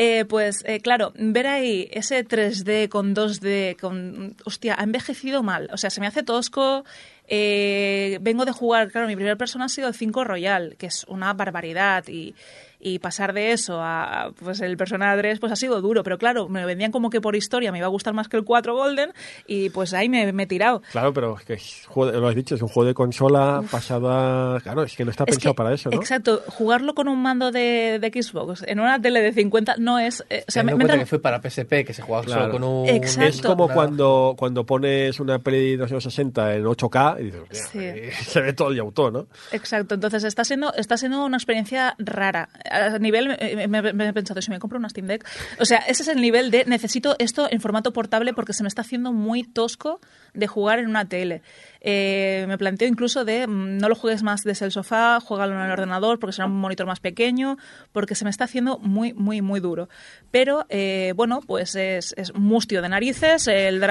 Eh, 0.01 0.23
pues 0.23 0.63
eh, 0.65 0.79
claro, 0.79 1.11
ver 1.15 1.45
ahí 1.45 1.89
ese 1.91 2.25
3D 2.25 2.87
con 2.87 3.13
2D, 3.13 3.75
con 3.77 4.33
hostia, 4.45 4.77
ha 4.79 4.83
envejecido 4.83 5.43
mal. 5.43 5.69
O 5.73 5.77
sea, 5.77 5.89
se 5.89 5.99
me 5.99 6.07
hace 6.07 6.23
tosco. 6.23 6.85
Eh, 7.27 8.17
vengo 8.21 8.45
de 8.45 8.53
jugar, 8.53 8.89
claro, 8.93 9.07
mi 9.07 9.17
primera 9.17 9.35
persona 9.35 9.65
ha 9.65 9.69
sido 9.69 9.89
el 9.89 9.93
5 9.93 10.23
Royal, 10.23 10.77
que 10.77 10.85
es 10.85 11.03
una 11.09 11.33
barbaridad. 11.33 12.07
Y, 12.07 12.33
y 12.79 12.99
pasar 12.99 13.33
de 13.33 13.51
eso 13.51 13.79
a 13.81 14.31
pues 14.43 14.61
el 14.61 14.77
Persona 14.77 15.15
3 15.17 15.39
pues 15.39 15.51
ha 15.51 15.55
sido 15.55 15.81
duro. 15.81 16.03
Pero 16.03 16.17
claro, 16.17 16.47
me 16.47 16.65
vendían 16.65 16.91
como 16.91 17.09
que 17.09 17.19
por 17.21 17.35
historia 17.35 17.71
me 17.71 17.77
iba 17.79 17.87
a 17.87 17.89
gustar 17.89 18.13
más 18.13 18.27
que 18.29 18.37
el 18.37 18.43
4 18.43 18.73
Golden. 18.75 19.11
Y 19.47 19.69
pues 19.69 19.93
ahí 19.93 20.07
me, 20.09 20.31
me 20.33 20.43
he 20.43 20.47
tirado. 20.47 20.81
Claro, 20.91 21.13
pero 21.13 21.37
es 21.37 21.45
que 21.45 21.53
es 21.53 21.85
juego 21.87 22.11
de- 22.11 22.19
lo 22.19 22.27
has 22.27 22.35
dicho, 22.35 22.55
es 22.55 22.61
un 22.61 22.67
juego 22.69 22.87
de 22.87 22.93
consola 22.93 23.61
pasado 23.69 24.09
a... 24.11 24.59
Claro, 24.61 24.83
es 24.83 24.95
que 24.95 25.03
no 25.05 25.11
está 25.11 25.23
Es 25.27 25.35
pensado 25.35 25.53
que, 25.53 25.57
para 25.57 25.73
eso, 25.73 25.89
¿no? 25.89 25.97
Exacto, 25.97 26.41
jugarlo 26.47 26.93
con 26.95 27.07
un 27.07 27.21
mando 27.21 27.51
de, 27.51 27.99
de 27.99 28.21
Xbox 28.23 28.63
en 28.67 28.79
una 28.79 29.01
tele 29.01 29.21
de 29.21 29.33
50 29.33 29.75
no 29.77 29.99
es... 29.99 30.23
eh, 30.29 30.43
o 30.47 30.51
sea, 30.51 30.63
me- 30.63 30.75
me 30.75 30.85
que 30.87 31.05
fue 31.05 31.19
para 31.19 31.39
PSP, 31.41 31.85
que 31.85 31.93
se 31.93 32.01
jugaba 32.01 32.23
Claro. 32.25 32.41
solo 32.43 32.53
con 32.53 32.63
un... 32.63 32.87
Exacto. 32.89 33.29
Es 33.29 33.41
como 33.41 33.67
cuando, 33.69 34.35
cuando 34.37 34.65
pones 34.65 35.19
una 35.19 35.39
peli 35.39 35.71
de 35.71 35.77
260 35.77 36.55
en 36.55 36.63
8K 36.65 37.19
y 37.19 37.23
dices, 37.25 37.41
"Hostia, 37.41 37.93
Sí. 37.93 38.11
se 38.25 38.41
ve 38.41 38.53
todo 38.53 38.71
el 38.71 38.79
auto, 38.79 39.11
¿no? 39.11 39.27
Exacto, 39.51 39.95
entonces 39.95 40.23
está 40.23 40.43
siendo, 40.43 40.73
está 40.73 40.97
siendo 40.97 41.23
una 41.25 41.37
experiencia 41.37 41.95
rara. 41.99 42.49
A 42.71 42.97
nivel, 42.99 43.35
eh, 43.39 43.67
me, 43.67 43.81
me- 43.93 44.07
he 44.07 44.13
pensado, 44.13 44.41
si 44.41 44.51
me 44.51 44.59
compro 44.59 44.79
una 44.79 44.89
Steam 44.89 45.07
Deck. 45.07 45.25
O 45.59 45.65
sea, 45.65 45.79
ese 45.79 46.03
es 46.03 46.07
el 46.09 46.21
nivel 46.21 46.51
de 46.51 46.65
necesito 46.65 47.15
esto 47.19 47.47
en 47.49 47.61
formato 47.61 47.91
portable 47.93 48.33
porque 48.33 48.53
se 48.53 48.63
me 48.63 48.67
está 48.69 48.81
haciendo 48.81 49.11
muy 49.13 49.43
tosco 49.43 49.99
de 50.33 50.47
jugar 50.47 50.79
en 50.79 50.87
una 50.87 51.05
tele. 51.05 51.41
Eh, 51.81 52.45
me 52.47 52.57
planteo 52.57 52.87
incluso 52.87 53.23
de 53.25 53.47
mm, 53.47 53.77
no 53.77 53.89
lo 53.89 53.95
juegues 53.95 54.21
más 54.23 54.41
desde 54.43 54.65
el 54.65 54.71
sofá, 54.71 55.19
juégalo 55.21 55.53
en 55.55 55.61
el 55.61 55.71
ordenador 55.71 56.19
porque 56.19 56.33
será 56.33 56.45
un 56.47 56.59
monitor 56.59 56.85
más 56.85 56.99
pequeño, 56.99 57.57
porque 57.91 58.15
se 58.15 58.25
me 58.25 58.29
está 58.29 58.43
haciendo 58.45 58.77
muy, 58.79 59.13
muy, 59.13 59.41
muy 59.41 59.59
duro. 59.59 59.89
Pero, 60.31 60.65
eh, 60.69 61.13
bueno, 61.15 61.39
pues 61.45 61.75
es, 61.75 62.13
es 62.17 62.33
mustio 62.35 62.81
de 62.81 62.89
narices. 62.89 63.47
El 63.47 63.81
eh, 63.81 63.87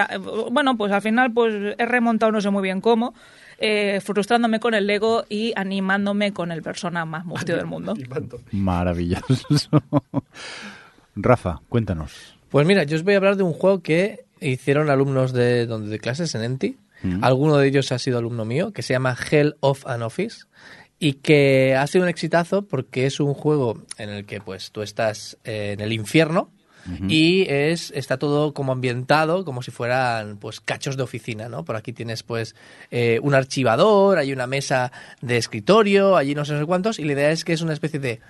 bueno, 0.50 0.76
pues 0.76 0.92
al 0.92 1.02
final 1.02 1.32
pues 1.32 1.54
he 1.78 1.86
remontado 1.86 2.30
no 2.32 2.40
sé 2.40 2.50
muy 2.50 2.62
bien 2.62 2.80
cómo, 2.80 3.14
eh, 3.58 4.00
frustrándome 4.02 4.60
con 4.60 4.74
el 4.74 4.86
Lego 4.86 5.24
y 5.28 5.52
animándome 5.56 6.32
con 6.32 6.52
el 6.52 6.62
persona 6.62 7.04
más 7.04 7.24
mustio 7.24 7.56
del 7.56 7.66
mundo. 7.66 7.94
Maravilloso. 8.52 9.82
Rafa, 11.16 11.60
cuéntanos. 11.68 12.36
Pues 12.48 12.66
mira, 12.66 12.84
yo 12.84 12.96
os 12.96 13.02
voy 13.02 13.14
a 13.14 13.16
hablar 13.16 13.36
de 13.36 13.42
un 13.42 13.52
juego 13.52 13.82
que 13.82 14.24
hicieron 14.40 14.90
alumnos 14.90 15.32
de, 15.32 15.66
donde, 15.66 15.90
de 15.90 15.98
clases 15.98 16.34
en 16.34 16.44
Enti. 16.44 16.76
Mm. 17.02 17.22
Alguno 17.22 17.56
de 17.56 17.68
ellos 17.68 17.92
ha 17.92 17.98
sido 17.98 18.18
alumno 18.18 18.44
mío, 18.44 18.72
que 18.72 18.82
se 18.82 18.94
llama 18.94 19.16
Hell 19.30 19.56
of 19.60 19.86
an 19.86 20.02
Office 20.02 20.46
y 20.98 21.14
que 21.14 21.76
hace 21.76 22.00
un 22.00 22.08
exitazo 22.08 22.62
porque 22.62 23.06
es 23.06 23.20
un 23.20 23.34
juego 23.34 23.82
en 23.98 24.10
el 24.10 24.24
que 24.24 24.40
pues 24.40 24.72
tú 24.72 24.82
estás 24.82 25.38
eh, 25.44 25.72
en 25.72 25.80
el 25.80 25.92
infierno 25.92 26.50
y 27.08 27.46
es 27.48 27.92
está 27.94 28.18
todo 28.18 28.54
como 28.54 28.72
ambientado 28.72 29.44
como 29.44 29.62
si 29.62 29.70
fueran 29.70 30.38
pues 30.38 30.60
cachos 30.60 30.96
de 30.96 31.02
oficina 31.02 31.48
no 31.48 31.64
por 31.64 31.76
aquí 31.76 31.92
tienes 31.92 32.22
pues 32.22 32.54
eh, 32.90 33.20
un 33.22 33.34
archivador 33.34 34.18
hay 34.18 34.32
una 34.32 34.46
mesa 34.46 34.90
de 35.20 35.36
escritorio 35.36 36.16
allí 36.16 36.34
no 36.34 36.44
sé, 36.44 36.54
no 36.54 36.60
sé 36.60 36.66
cuántos 36.66 36.98
y 36.98 37.04
la 37.04 37.12
idea 37.12 37.30
es 37.30 37.44
que 37.44 37.52
es 37.52 37.60
una 37.60 37.72
especie 37.72 38.00
de 38.00 38.20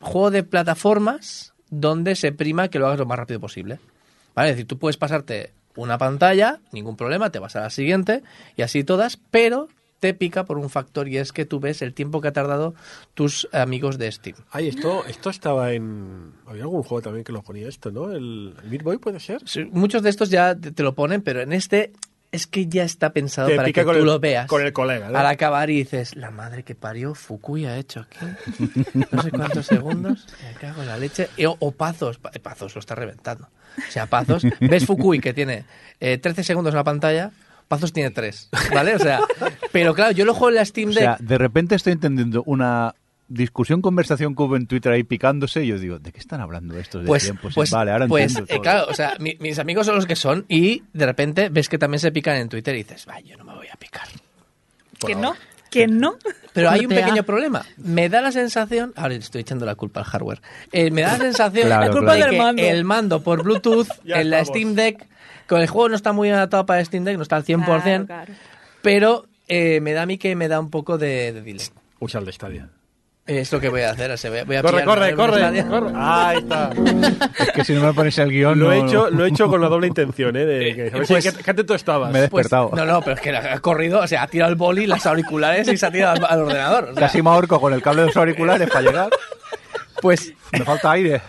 juego 0.00 0.30
de 0.30 0.42
plataformas 0.42 1.54
donde 1.70 2.14
se 2.16 2.32
prima 2.32 2.68
que 2.68 2.78
lo 2.78 2.86
hagas 2.86 2.98
lo 2.98 3.06
más 3.06 3.18
rápido 3.18 3.40
posible 3.40 3.78
¿Vale? 4.34 4.50
Es 4.50 4.56
decir, 4.56 4.66
tú 4.66 4.78
puedes 4.78 4.96
pasarte 4.96 5.52
una 5.76 5.98
pantalla, 5.98 6.60
ningún 6.72 6.96
problema, 6.96 7.30
te 7.30 7.38
vas 7.38 7.56
a 7.56 7.60
la 7.60 7.70
siguiente 7.70 8.22
y 8.56 8.62
así 8.62 8.84
todas, 8.84 9.18
pero 9.30 9.68
te 10.02 10.14
pica 10.14 10.44
por 10.44 10.58
un 10.58 10.68
factor 10.68 11.06
y 11.08 11.16
es 11.16 11.30
que 11.32 11.44
tú 11.44 11.60
ves 11.60 11.80
el 11.80 11.94
tiempo 11.94 12.20
que 12.20 12.26
ha 12.26 12.32
tardado 12.32 12.74
tus 13.14 13.48
amigos 13.52 13.98
de 13.98 14.10
Steam. 14.10 14.34
Ay, 14.50 14.66
esto, 14.66 15.04
esto 15.06 15.30
estaba 15.30 15.74
en... 15.74 16.32
Había 16.44 16.62
algún 16.64 16.82
juego 16.82 17.02
también 17.02 17.22
que 17.22 17.30
lo 17.30 17.42
ponía 17.42 17.68
esto, 17.68 17.92
¿no? 17.92 18.10
¿El, 18.10 18.52
el 18.64 18.68
Meat 18.68 18.82
Boy 18.82 18.98
puede 18.98 19.20
ser? 19.20 19.40
Sí, 19.44 19.64
Muchos 19.70 20.02
de 20.02 20.10
estos 20.10 20.28
ya 20.28 20.56
te, 20.56 20.72
te 20.72 20.82
lo 20.82 20.96
ponen, 20.96 21.22
pero 21.22 21.40
en 21.40 21.52
este 21.52 21.92
es 22.32 22.48
que 22.48 22.66
ya 22.66 22.82
está 22.82 23.12
pensado 23.12 23.46
Te 23.46 23.54
para 23.54 23.70
que 23.70 23.84
tú 23.84 23.90
el- 23.92 24.04
lo 24.04 24.18
veas. 24.18 24.48
con 24.48 24.60
el 24.62 24.72
colega, 24.72 25.08
¿no? 25.08 25.16
Al 25.18 25.26
acabar 25.26 25.70
y 25.70 25.76
dices, 25.76 26.16
la 26.16 26.32
madre 26.32 26.64
que 26.64 26.74
parió, 26.74 27.14
Fukui 27.14 27.66
ha 27.66 27.76
hecho 27.76 28.00
aquí. 28.00 28.26
No 29.12 29.22
sé 29.22 29.30
cuántos 29.30 29.66
segundos. 29.66 30.26
Me 30.42 30.58
cago 30.58 30.82
en 30.82 30.88
la 30.88 30.96
leche. 30.96 31.28
O, 31.46 31.56
o 31.60 31.70
Pazos. 31.70 32.18
Pa- 32.18 32.32
Pazos 32.42 32.74
lo 32.74 32.80
está 32.80 32.96
reventando. 32.96 33.48
O 33.78 33.90
sea, 33.92 34.06
Pazos. 34.06 34.42
Ves 34.60 34.84
Fukui 34.84 35.20
que 35.20 35.32
tiene 35.32 35.64
eh, 36.00 36.18
13 36.18 36.42
segundos 36.42 36.72
en 36.72 36.78
la 36.78 36.84
pantalla. 36.84 37.30
Pazos 37.72 37.92
tiene 37.92 38.10
3. 38.10 38.50
¿Vale? 38.74 38.94
O 38.94 38.98
sea, 38.98 39.20
pero 39.72 39.94
claro, 39.94 40.12
yo 40.12 40.24
lo 40.26 40.34
juego 40.34 40.50
en 40.50 40.54
la 40.56 40.64
Steam 40.66 40.90
O 40.90 40.92
Deck. 40.92 41.02
sea, 41.02 41.16
de 41.18 41.38
repente 41.38 41.74
estoy 41.74 41.94
entendiendo 41.94 42.42
una 42.44 42.94
discusión, 43.28 43.80
conversación 43.80 44.34
que 44.34 44.42
hubo 44.42 44.56
en 44.56 44.66
Twitter 44.66 44.92
ahí 44.92 45.04
picándose 45.04 45.64
y 45.64 45.68
yo 45.68 45.78
digo, 45.78 45.98
¿de 45.98 46.12
qué 46.12 46.18
están 46.20 46.42
hablando 46.42 46.78
estos 46.78 47.00
de 47.02 47.06
pues, 47.06 47.22
tiempos? 47.24 47.54
pues, 47.54 47.70
vale, 47.70 47.90
ahora 47.92 48.06
pues, 48.06 48.36
entiendo 48.36 48.54
eh, 48.54 48.60
claro, 48.60 48.86
o 48.90 48.94
sea, 48.94 49.14
mi- 49.20 49.36
mis 49.40 49.58
amigos 49.58 49.86
son 49.86 49.94
los 49.96 50.04
que 50.04 50.16
son 50.16 50.44
y 50.48 50.82
de 50.92 51.06
repente 51.06 51.48
ves 51.48 51.70
que 51.70 51.78
también 51.78 51.98
se 52.00 52.12
pican 52.12 52.36
en 52.36 52.50
Twitter 52.50 52.74
y 52.74 52.82
dices, 52.82 53.06
vaya, 53.06 53.20
yo 53.26 53.36
no 53.38 53.44
me 53.44 53.54
voy 53.54 53.68
a 53.72 53.76
picar. 53.76 54.06
¿Que 55.06 55.14
no? 55.14 55.34
¿Que 55.70 55.86
no? 55.86 56.16
Pero 56.52 56.68
hay 56.68 56.80
un 56.84 56.90
pequeño 56.90 57.22
problema. 57.22 57.64
Me 57.78 58.10
da 58.10 58.20
la 58.20 58.30
sensación, 58.32 58.92
ahora 58.96 59.10
le 59.14 59.16
estoy 59.20 59.40
echando 59.40 59.64
la 59.64 59.74
culpa 59.76 60.00
al 60.00 60.06
hardware. 60.06 60.42
Eh, 60.70 60.90
me 60.90 61.00
da 61.00 61.12
la 61.14 61.18
sensación 61.24 61.68
Claro, 61.68 61.86
la 61.86 61.90
culpa 61.90 62.14
claro. 62.16 62.18
de 62.18 62.24
que 62.30 62.36
del 62.36 62.42
mando. 62.44 62.62
el 62.62 62.84
mando 62.84 63.22
por 63.22 63.42
Bluetooth 63.42 63.88
Ya 64.04 64.20
en 64.20 64.28
la. 64.28 64.44
Steam 64.44 64.74
Deck, 64.74 65.06
con 65.48 65.60
el 65.60 65.68
juego 65.68 65.88
no 65.90 65.96
está 65.96 66.12
muy 66.12 66.30
adaptado 66.30 66.66
para 66.66 66.84
Steam 66.84 67.04
Deck, 67.04 67.16
no 67.16 67.22
está 67.22 67.36
al 67.36 67.44
100%, 67.44 67.64
Claro, 67.82 68.06
claro. 68.06 68.32
pero 68.82 69.26
eh, 69.48 69.80
me 69.80 69.92
da 69.92 70.02
a 70.02 70.06
mí 70.06 70.18
que 70.18 70.34
me 70.36 70.48
da 70.48 70.60
un 70.60 70.70
poco 70.70 70.98
de, 70.98 71.32
de 71.32 71.42
delay. 71.42 71.66
Usa 72.00 72.20
el 72.20 72.26
de 72.26 72.32
Stadia. 72.32 72.68
Es 73.24 73.52
lo 73.52 73.60
que 73.60 73.68
voy 73.68 73.82
a 73.82 73.90
hacer, 73.90 74.10
o 74.10 74.16
sea, 74.16 74.30
voy 74.30 74.40
a, 74.40 74.44
voy 74.44 74.56
a 74.56 74.62
Corre, 74.62 74.84
corre, 74.84 75.14
corre, 75.14 75.64
corre. 75.68 75.92
Ahí 75.94 76.38
está. 76.38 76.70
Es 77.38 77.52
que 77.52 77.64
si 77.64 77.72
no 77.72 77.82
me 77.82 77.92
pones 77.94 78.18
el 78.18 78.30
guion, 78.30 78.58
Lo 78.58 78.66
no- 78.66 78.72
he 78.72 78.80
hecho, 78.80 79.10
lo 79.10 79.24
he 79.24 79.28
hecho 79.28 79.46
con 79.48 79.60
la 79.60 79.68
doble 79.68 79.86
intención, 79.86 80.34
¿eh? 80.36 80.44
De 80.44 80.74
que, 80.74 80.82
ver 80.90 81.06
si- 81.06 81.12
Pues- 81.12 81.32
¿qué, 81.36 81.42
qué 81.44 81.50
atento 81.52 81.76
estabas? 81.76 82.10
Me 82.12 82.24
he 82.24 82.28
Pues, 82.28 82.44
despertado. 82.50 82.72
no, 82.74 82.84
no, 82.84 83.00
pero 83.00 83.14
es 83.14 83.20
que 83.22 83.30
ha 83.30 83.60
corrido, 83.60 84.00
o 84.00 84.06
sea, 84.08 84.24
ha 84.24 84.26
tirado 84.26 84.50
el 84.50 84.56
boli, 84.56 84.88
las 84.88 85.06
auriculares 85.06 85.68
y 85.68 85.76
se 85.76 85.86
ha 85.86 85.92
tirado 85.92 86.16
al, 86.16 86.32
al 86.32 86.40
ordenador. 86.46 86.84
o 86.84 86.94
sea, 86.94 87.00
Casi 87.02 87.22
me 87.22 87.30
ahorco 87.30 87.60
con 87.60 87.72
el 87.72 87.80
cable 87.80 88.00
de 88.02 88.06
los 88.08 88.16
auriculares 88.16 88.68
para 88.68 88.80
llegar. 88.82 89.10
pues 90.00 90.32
Me 90.50 90.64
falta 90.64 90.90
aire. 90.90 91.22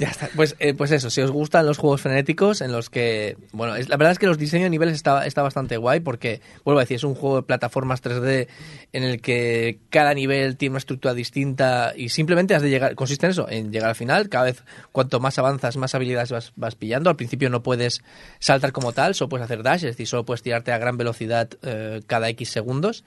Ya 0.00 0.08
está. 0.08 0.30
Pues, 0.34 0.56
eh, 0.60 0.72
pues 0.72 0.90
eso, 0.92 1.10
si 1.10 1.20
os 1.20 1.30
gustan 1.30 1.66
los 1.66 1.76
juegos 1.76 2.00
frenéticos 2.00 2.62
en 2.62 2.72
los 2.72 2.88
que, 2.88 3.36
bueno, 3.52 3.76
es, 3.76 3.90
la 3.90 3.98
verdad 3.98 4.12
es 4.12 4.18
que 4.18 4.26
los 4.26 4.38
diseños 4.38 4.64
de 4.64 4.70
niveles 4.70 4.94
está, 4.94 5.26
está 5.26 5.42
bastante 5.42 5.76
guay 5.76 6.00
porque, 6.00 6.40
vuelvo 6.64 6.80
a 6.80 6.84
decir, 6.84 6.94
es 6.94 7.04
un 7.04 7.14
juego 7.14 7.36
de 7.36 7.42
plataformas 7.42 8.02
3D 8.02 8.48
en 8.94 9.02
el 9.02 9.20
que 9.20 9.78
cada 9.90 10.14
nivel 10.14 10.56
tiene 10.56 10.72
una 10.72 10.78
estructura 10.78 11.12
distinta 11.12 11.92
y 11.94 12.08
simplemente 12.08 12.54
has 12.54 12.62
de 12.62 12.70
llegar, 12.70 12.94
consiste 12.94 13.26
en 13.26 13.32
eso, 13.32 13.46
en 13.50 13.72
llegar 13.72 13.90
al 13.90 13.94
final, 13.94 14.30
cada 14.30 14.46
vez 14.46 14.64
cuanto 14.90 15.20
más 15.20 15.38
avanzas, 15.38 15.76
más 15.76 15.94
habilidades 15.94 16.32
vas, 16.32 16.52
vas 16.56 16.76
pillando, 16.76 17.10
al 17.10 17.16
principio 17.16 17.50
no 17.50 17.62
puedes 17.62 18.02
saltar 18.38 18.72
como 18.72 18.92
tal, 18.92 19.14
solo 19.14 19.28
puedes 19.28 19.44
hacer 19.44 19.62
dash, 19.62 19.84
es 19.84 19.90
decir, 19.90 20.06
solo 20.06 20.24
puedes 20.24 20.40
tirarte 20.42 20.72
a 20.72 20.78
gran 20.78 20.96
velocidad 20.96 21.50
eh, 21.60 22.00
cada 22.06 22.30
X 22.30 22.48
segundos. 22.48 23.04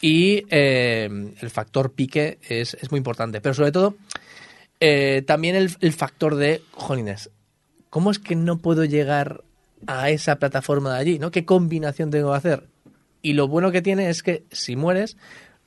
Y 0.00 0.44
eh, 0.50 1.10
el 1.40 1.50
factor 1.50 1.90
pique 1.90 2.38
es, 2.48 2.74
es 2.74 2.92
muy 2.92 2.98
importante, 2.98 3.40
pero 3.40 3.54
sobre 3.54 3.72
todo... 3.72 3.96
Eh, 4.80 5.22
también 5.26 5.56
el, 5.56 5.70
el 5.80 5.92
factor 5.92 6.36
de, 6.36 6.62
jolines, 6.72 7.30
¿cómo 7.90 8.10
es 8.10 8.18
que 8.18 8.36
no 8.36 8.58
puedo 8.58 8.84
llegar 8.84 9.42
a 9.86 10.10
esa 10.10 10.36
plataforma 10.36 10.94
de 10.94 11.00
allí? 11.00 11.18
¿no? 11.18 11.30
¿Qué 11.30 11.44
combinación 11.44 12.10
tengo 12.10 12.30
que 12.30 12.36
hacer? 12.36 12.64
Y 13.22 13.32
lo 13.32 13.48
bueno 13.48 13.72
que 13.72 13.82
tiene 13.82 14.10
es 14.10 14.22
que 14.22 14.44
si 14.52 14.76
mueres, 14.76 15.16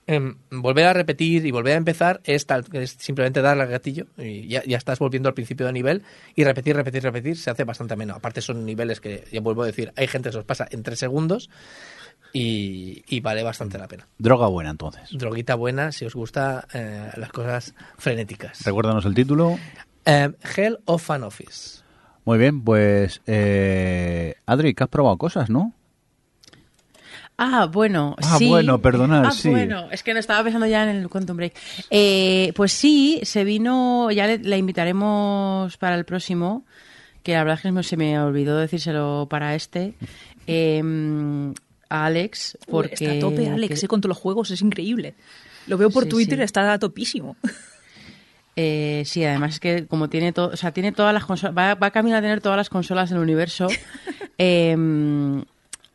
em, 0.08 0.38
volver 0.50 0.86
a 0.86 0.94
repetir 0.94 1.46
y 1.46 1.52
volver 1.52 1.74
a 1.74 1.78
empezar 1.78 2.22
es, 2.24 2.46
tal, 2.46 2.66
es 2.74 2.92
simplemente 3.00 3.42
darle 3.42 3.64
al 3.64 3.70
gatillo 3.70 4.08
y 4.18 4.48
ya, 4.48 4.64
ya 4.64 4.78
estás 4.78 5.00
volviendo 5.00 5.30
al 5.30 5.36
principio 5.36 5.66
de 5.66 5.74
nivel 5.74 6.04
y 6.36 6.44
repetir, 6.44 6.76
repetir, 6.76 7.04
repetir 7.04 7.38
se 7.38 7.50
hace 7.50 7.66
bastante 7.66 7.96
menos. 7.96 8.18
Aparte 8.18 8.42
son 8.42 8.66
niveles 8.66 9.02
que, 9.02 9.26
ya 9.32 9.42
vuelvo 9.42 9.64
a 9.64 9.68
decir, 9.68 9.92
hay 9.96 10.08
gente 10.08 10.30
que 10.30 10.34
se 10.34 10.38
los 10.38 10.46
pasa 10.46 10.68
en 10.72 10.84
tres 10.84 11.00
segundos 11.00 11.50
y, 12.34 13.04
y 13.08 13.20
vale 13.20 13.44
bastante 13.44 13.78
la 13.78 13.88
pena. 13.88 14.08
Droga 14.18 14.48
buena, 14.48 14.70
entonces. 14.72 15.10
Droguita 15.12 15.56
buena 15.56 15.92
si 15.92 16.06
os 16.06 16.14
gusta 16.16 16.68
eh, 16.74 17.10
las 17.18 17.32
cosas 17.32 17.74
frenéticas. 17.98 18.64
Recuérdanos 18.66 19.06
el 19.06 19.14
título. 19.14 19.58
Eh, 20.06 20.32
Hell 20.56 20.80
of 20.86 21.10
an 21.12 21.24
Office. 21.24 21.82
Muy 22.26 22.38
bien, 22.38 22.64
pues... 22.64 23.22
Eh, 23.26 24.36
Adri, 24.46 24.74
que 24.74 24.84
has 24.84 24.90
probado 24.90 25.18
cosas, 25.18 25.50
¿no? 25.50 25.74
Ah, 27.38 27.66
bueno, 27.72 28.16
Ah, 28.22 28.38
sí. 28.38 28.48
bueno, 28.48 28.80
perdonad, 28.82 29.26
ah, 29.26 29.32
sí. 29.32 29.50
bueno, 29.50 29.88
es 29.90 30.04
que 30.04 30.14
no 30.14 30.20
estaba 30.20 30.44
pensando 30.44 30.68
ya 30.68 30.84
en 30.84 30.96
el 30.98 31.10
Quantum 31.10 31.38
Break. 31.38 31.54
Eh, 31.90 32.54
pues 32.56 32.72
sí, 32.72 33.20
se 33.24 33.44
vino, 33.44 34.12
ya 34.12 34.28
le, 34.28 34.38
la 34.38 34.58
invitaremos 34.58 35.76
para 35.78 35.96
el 35.96 36.06
próximo, 36.06 36.64
que 37.24 37.34
la 37.34 37.44
verdad 37.44 37.60
es 37.66 37.74
que 37.74 37.84
se 37.84 37.98
me 37.98 38.20
olvidó 38.20 38.58
decírselo 38.60 39.26
para 39.28 39.56
este, 39.56 39.96
eh, 40.48 40.84
a 41.92 42.06
Alex, 42.06 42.58
Uy, 42.62 42.66
porque... 42.72 42.94
está 42.94 43.12
a 43.12 43.20
tope, 43.20 43.50
Alex, 43.50 43.80
que- 43.80 43.86
eh, 43.86 43.90
con 43.90 44.02
todos 44.02 44.10
los 44.10 44.18
juegos, 44.18 44.50
es 44.52 44.62
increíble. 44.62 45.14
Lo 45.68 45.78
veo 45.78 45.90
por 45.92 46.04
Sí, 46.06 46.10
Twitter 46.10 46.38
sí. 46.40 46.44
está 46.46 46.72
a 46.74 46.80
topísimo. 46.80 47.36
Eh, 48.58 49.04
sí, 49.06 49.24
además 49.24 49.54
es 49.54 49.60
que 49.62 49.88
como 49.88 50.10
tiene 50.10 50.34
todo, 50.34 50.50
o 50.50 50.58
sea, 50.58 50.74
tiene 50.74 50.92
todas 50.92 51.14
las 51.14 51.24
consolas, 51.24 51.58
va, 51.58 51.74
va 51.76 51.92
camino 51.92 52.18
a 52.18 52.22
tener 52.22 52.42
todas 52.42 52.58
las 52.58 52.70
consolas 52.70 53.10
del 53.10 53.20
universo. 53.20 53.68
Em, 54.38 55.46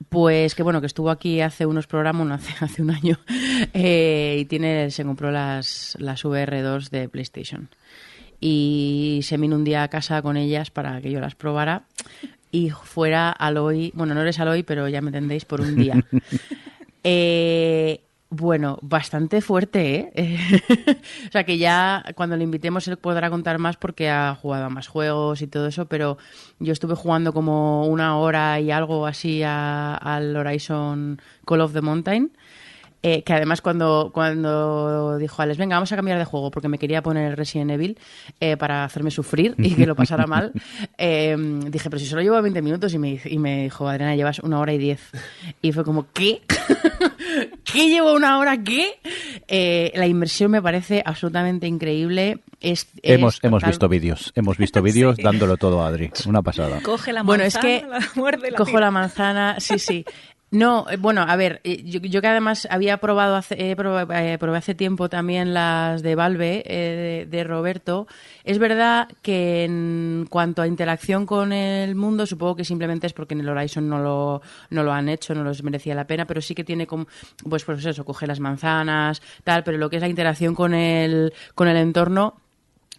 pues 0.09 0.55
que 0.55 0.63
bueno, 0.63 0.81
que 0.81 0.87
estuvo 0.87 1.11
aquí 1.11 1.43
hace 1.43 1.67
unos 1.67 1.87
programas, 1.87 2.27
no, 2.27 2.35
hace, 2.35 2.55
hace 2.65 2.81
un 2.81 2.91
año, 2.93 3.19
eh, 3.75 4.39
y 4.41 4.45
tiene, 4.47 4.91
se 4.91 5.05
compró 5.05 5.31
las, 5.31 5.97
las 6.01 6.25
VR2 6.25 6.89
de 6.89 7.09
PlayStation. 7.11 7.69
Y 8.41 9.21
se 9.23 9.37
vino 9.37 9.55
un 9.57 9.65
día 9.65 9.83
a 9.83 9.89
casa 9.89 10.23
con 10.23 10.37
ellas 10.39 10.71
para 10.71 11.01
que 11.03 11.11
yo 11.11 11.21
las 11.21 11.35
probara 11.35 11.85
y 12.57 12.71
fuera 12.71 13.31
Aloy, 13.33 13.93
bueno, 13.95 14.15
no 14.15 14.23
eres 14.23 14.41
Aloy, 14.41 14.63
pero 14.63 14.89
ya 14.89 15.03
me 15.03 15.09
entendéis, 15.09 15.45
por 15.45 15.61
un 15.61 15.77
día. 15.77 16.03
Eh, 17.09 18.01
bueno, 18.31 18.81
bastante 18.83 19.41
fuerte, 19.41 20.11
¿eh? 20.17 20.37
o 21.29 21.31
sea 21.31 21.45
que 21.45 21.57
ya 21.57 22.05
cuando 22.17 22.37
le 22.37 22.43
invitemos 22.43 22.89
él 22.89 22.97
podrá 22.97 23.31
contar 23.31 23.61
más 23.61 23.77
porque 23.77 24.11
ha 24.11 24.35
jugado 24.35 24.65
a 24.65 24.71
más 24.71 24.89
juegos 24.89 25.41
y 25.41 25.47
todo 25.47 25.69
eso, 25.69 25.87
pero 25.87 26.19
yo 26.59 26.73
estuve 26.73 26.97
jugando 26.97 27.33
como 27.33 27.87
una 27.87 28.19
hora 28.19 28.59
y 28.59 28.73
algo 28.73 29.07
así 29.07 29.45
al 29.45 30.37
Horizon 30.37 31.23
Call 31.47 31.61
of 31.61 31.75
the 31.75 31.81
Mountain. 31.81 32.33
Eh, 33.09 33.23
que 33.23 33.33
además 33.33 33.61
cuando, 33.61 34.11
cuando 34.13 35.17
dijo 35.17 35.41
Alex, 35.41 35.59
venga, 35.59 35.77
vamos 35.77 35.93
a 35.93 35.95
cambiar 35.95 36.19
de 36.19 36.25
juego 36.25 36.51
porque 36.51 36.67
me 36.67 36.77
quería 36.77 37.03
poner 37.03 37.31
el 37.31 37.37
Resident 37.37 37.71
Evil 37.71 37.97
eh, 38.41 38.57
para 38.57 38.83
hacerme 38.83 39.13
sufrir 39.13 39.55
y 39.59 39.77
que 39.77 39.87
lo 39.87 39.95
pasara 39.95 40.27
mal, 40.27 40.51
eh, 40.99 41.37
dije, 41.71 41.89
pero 41.89 42.01
si 42.01 42.07
solo 42.07 42.23
llevo 42.23 42.43
20 42.43 42.61
minutos 42.63 42.93
y 42.95 42.99
me, 42.99 43.21
y 43.25 43.39
me 43.39 43.63
dijo, 43.63 43.89
Adriana, 43.89 44.17
llevas 44.17 44.41
una 44.41 44.59
hora 44.59 44.73
y 44.73 44.79
diez. 44.79 45.13
Y 45.63 45.71
fue 45.71 45.85
como, 45.85 46.07
¿qué? 46.13 46.43
¿Qué 47.65 47.89
llevo 47.89 48.13
una 48.13 48.41
hora? 48.41 48.61
¿Qué? 48.61 48.99
Eh, 49.47 49.93
la 49.95 50.09
inversión 50.09 50.51
me 50.51 50.61
parece 50.61 51.01
absolutamente 51.07 51.69
increíble. 51.69 52.41
Es, 52.61 52.89
es 53.03 53.13
Hemos, 53.19 53.39
hemos 53.45 53.63
visto 53.63 53.89
vídeos, 53.89 54.33
hemos 54.35 54.59
visto 54.59 54.83
vídeos 54.83 55.17
dándolo 55.23 55.57
todo 55.59 55.81
a 55.83 55.87
Adri. 55.87 56.11
Una 56.27 56.43
pasada. 56.43 56.81
Coge 56.83 57.13
la 57.13 57.23
Bueno, 57.23 57.45
es 57.45 57.55
manzana, 57.55 57.81
que 57.81 57.87
la 57.87 58.01
muerde, 58.17 58.51
la 58.51 58.57
cojo 58.57 58.71
tira. 58.71 58.81
la 58.81 58.91
manzana, 58.91 59.57
sí, 59.61 59.79
sí. 59.79 60.05
No, 60.57 60.87
eh, 60.89 60.97
bueno, 60.97 61.21
a 61.21 61.37
ver, 61.37 61.61
eh, 61.65 61.83
yo, 61.85 62.23
que 62.23 62.27
además 62.27 62.67
había 62.71 62.97
probado 62.97 63.37
hace, 63.37 63.71
eh, 63.71 63.77
probé, 63.77 64.33
eh, 64.33 64.39
probé 64.39 64.57
hace 64.57 64.75
tiempo 64.75 65.11
también 65.11 65.53
las 65.53 66.03
de 66.03 66.15
Valve, 66.15 66.65
de, 66.67 67.27
de 67.29 67.45
Roberto. 67.45 68.07
Es 68.43 68.59
verdad 68.59 69.07
que 69.21 69.65
en 69.65 70.27
cuanto 70.31 70.63
a 70.63 70.67
interacción 70.67 71.27
con 71.27 71.53
el 71.53 71.95
mundo, 71.95 72.25
supongo 72.25 72.57
que 72.57 72.65
simplemente 72.65 73.07
es 73.07 73.13
porque 73.13 73.35
en 73.35 73.41
el 73.41 73.51
Horizon 73.51 73.87
no 73.87 73.99
lo, 73.99 74.41
no 74.71 74.83
lo 74.83 74.95
han 74.95 75.11
hecho, 75.11 75.35
no 75.35 75.45
les 75.45 75.63
merecía 75.63 75.95
la 75.95 76.07
pena, 76.07 76.25
pero 76.27 76.41
sí 76.41 76.55
que 76.55 76.65
tiene 76.65 76.87
como, 76.87 77.07
pues, 77.47 77.63
pues 77.65 77.85
eso, 77.85 78.07
coge 78.07 78.27
las 78.27 78.41
manzanas, 78.41 79.21
tal, 79.45 79.63
pero 79.63 79.77
lo 79.77 79.91
que 79.91 79.97
es 79.97 80.03
la 80.03 80.09
interacción 80.09 80.55
con 80.55 80.73
el, 80.73 81.35
con 81.55 81.69
el 81.69 81.77
entorno, 81.77 82.41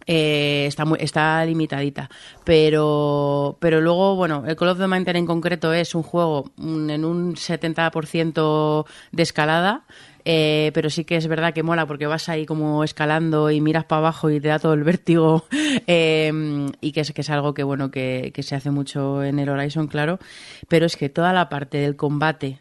eh, 0.08 0.66
está 0.68 0.86
muy, 0.86 0.98
está 1.02 1.46
limitadita. 1.46 2.10
Pero 2.44 3.58
pero 3.60 3.82
luego 3.82 4.16
bueno 4.16 4.44
el 4.48 4.56
Call 4.56 4.70
of 4.70 4.80
the 4.80 4.88
Mountain 4.88 5.18
en 5.18 5.26
concreto 5.26 5.74
es 5.74 5.94
un 5.94 6.04
juego 6.04 6.52
mm, 6.58 6.90
en 6.90 7.06
un 7.06 7.36
70% 7.36 8.86
de 9.12 9.24
escalada 9.24 9.86
eh, 10.30 10.72
pero 10.74 10.90
sí 10.90 11.06
que 11.06 11.16
es 11.16 11.26
verdad 11.28 11.54
que 11.54 11.64
mola 11.64 11.86
porque 11.86 12.06
vas 12.06 12.28
ahí 12.28 12.46
como 12.46 12.84
escalando 12.84 13.50
y 13.50 13.62
miras 13.62 13.86
para 13.86 14.00
abajo 14.00 14.30
y 14.30 14.42
te 14.42 14.50
da 14.50 14.60
todo 14.60 14.74
el 14.74 14.84
vértigo 14.86 15.46
eh, 15.88 16.70
y 16.82 16.92
que 16.92 17.00
es, 17.00 17.14
que 17.14 17.22
es 17.22 17.30
algo 17.30 17.54
que 17.54 17.64
bueno 17.64 17.92
que, 17.92 18.32
que 18.34 18.44
se 18.44 18.54
hace 18.54 18.70
mucho 18.70 19.24
en 19.24 19.40
el 19.40 19.48
Horizon 19.48 19.88
claro. 19.88 20.20
Pero 20.68 20.86
es 20.86 20.98
que 20.98 21.08
toda 21.08 21.32
la 21.32 21.48
parte 21.48 21.78
del 21.78 21.96
combate 21.96 22.60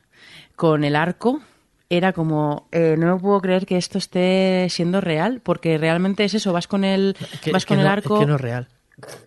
con 0.54 0.84
el 0.84 0.94
arco 0.94 1.40
era 1.88 2.12
como 2.12 2.68
eh, 2.72 2.96
no 2.98 3.14
me 3.14 3.20
puedo 3.20 3.40
creer 3.40 3.66
que 3.66 3.76
esto 3.76 3.98
esté 3.98 4.66
siendo 4.70 5.00
real 5.00 5.40
porque 5.42 5.78
realmente 5.78 6.24
es 6.24 6.34
eso 6.34 6.52
vas 6.52 6.66
con 6.66 6.84
el 6.84 7.16
Que- 7.42 7.52
vas 7.52 7.66
con 7.66 7.78
el 7.78 7.84
no- 7.84 7.90
arco 7.90 8.14
Es 8.16 8.20
que 8.20 8.26
no 8.26 8.34
es 8.36 8.40
real. 8.40 8.68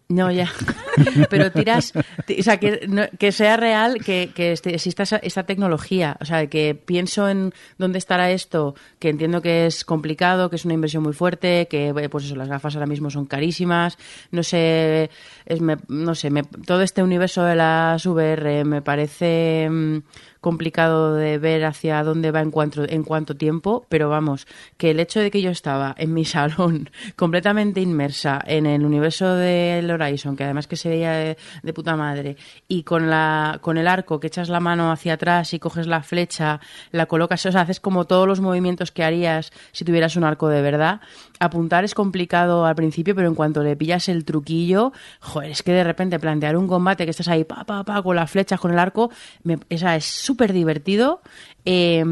no, 0.10 0.32
ya. 0.32 0.50
Pero 1.30 1.52
tiras, 1.52 1.94
ti- 2.26 2.38
o 2.40 2.44
sea, 2.44 2.58
que, 2.58 2.88
no- 2.90 3.06
que 3.20 3.32
sea 3.32 3.56
real 3.56 4.00
que, 4.04 4.32
que 4.34 4.52
este- 4.52 4.74
exista 4.74 5.04
esa, 5.04 5.18
esa 5.18 5.44
tecnología. 5.44 6.18
O 6.20 6.26
sea, 6.26 6.48
que 6.48 6.74
pienso 6.76 7.30
en 7.30 7.54
dónde 7.78 8.00
estará 8.00 8.32
esto, 8.32 8.74
que 8.98 9.10
entiendo 9.10 9.42
que 9.44 9.68
es 9.68 9.86
complicado, 9.86 10.50
que 10.50 10.56
es 10.56 10.66
una 10.66 10.74
inversión 10.74 11.04
muy 11.04 11.14
fuerte, 11.14 11.68
que 11.70 11.90
eh, 11.90 12.10
pues 12.10 12.26
eso, 12.26 12.36
las 12.36 12.50
gafas 12.50 12.74
ahora 12.76 12.88
mismo 12.88 13.12
son 13.12 13.28
carísimas. 13.28 13.98
No 14.32 14.42
sé, 14.42 15.12
es, 15.46 15.62
me- 15.62 15.78
no 15.88 16.16
sé, 16.16 16.32
me- 16.32 16.44
todo 16.44 16.82
este 16.82 17.04
universo 17.04 17.44
de 17.44 17.56
las 17.56 18.04
VR 18.08 18.66
me 18.66 18.82
parece 18.82 19.70
mm, 19.70 19.98
complicado 20.42 21.16
de 21.16 21.38
ver 21.38 21.66
hacia 21.66 22.04
dónde 22.04 22.32
va 22.32 22.42
en 22.42 22.52
cuanto, 22.52 22.88
en 22.88 23.04
cuánto 23.04 23.36
tiempo, 23.36 23.86
pero 23.90 24.10
vamos, 24.10 24.48
que 24.78 24.92
el 24.92 25.00
hecho 25.00 25.20
de 25.20 25.32
que 25.32 25.42
yo 25.42 25.52
estaba 25.52 25.96
en 25.98 26.14
mi 26.14 26.26
salón 26.26 26.90
completamente 27.16 27.82
inmersa 27.82 28.42
en 28.46 28.66
el 28.66 28.86
universo 28.86 29.36
del 29.36 29.90
Horizon, 29.92 30.36
que 30.36 30.44
además 30.44 30.68
que 30.68 30.76
se 30.76 30.90
veía 30.90 31.12
de, 31.12 31.38
de 31.64 31.74
puta 31.74 31.96
madre, 31.96 32.38
y 32.68 32.84
con 32.84 33.10
la 33.10 33.60
con 33.62 33.78
el 33.78 33.88
arco 33.88 34.20
que 34.20 34.28
echas 34.28 34.50
la 34.50 34.60
mano 34.60 34.92
hacia 34.92 35.14
atrás 35.14 35.54
y 35.54 35.60
coges 35.60 35.88
la 35.88 36.04
flecha, 36.04 36.60
la 36.92 37.06
colocas, 37.06 37.46
o 37.46 37.52
sea, 37.52 37.62
haces 37.62 37.80
como 37.80 38.06
todos 38.06 38.28
los 38.28 38.40
movimientos 38.40 38.92
que 38.92 39.04
harías 39.04 39.52
si 39.72 39.86
tuvieras 39.86 40.16
un 40.16 40.24
arco 40.24 40.50
de 40.50 40.62
verdad. 40.62 41.02
Apuntar 41.42 41.86
es 41.86 41.94
complicado 41.96 42.66
al 42.66 42.76
principio, 42.76 43.16
pero 43.16 43.28
en 43.30 43.36
cuanto 43.36 43.64
le 43.64 43.76
pillas 43.78 44.10
el 44.10 44.26
truquillo, 44.26 44.92
joder, 45.22 45.52
es 45.52 45.64
que 45.64 45.72
de 45.72 45.86
repente 45.86 46.20
plantear 46.20 46.58
un 46.58 46.68
combate 46.68 47.06
que 47.06 47.12
estás 47.12 47.30
ahí 47.30 47.46
pa 47.46 47.64
pa 47.64 47.86
pa 47.86 48.04
con 48.04 48.16
las 48.18 48.30
flechas, 48.30 48.60
con 48.60 48.72
el 48.72 48.80
arco, 48.80 49.10
me, 49.44 49.58
esa 49.70 49.96
es 49.96 50.04
súper 50.06 50.52
divertido 50.52 51.22
eh, 51.64 52.04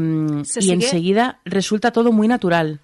Se 0.44 0.60
y 0.60 0.62
sigue- 0.62 0.72
enseguida 0.74 1.40
resulta 1.44 1.90
todo 1.92 2.10
muy 2.10 2.26
natural. 2.26 2.80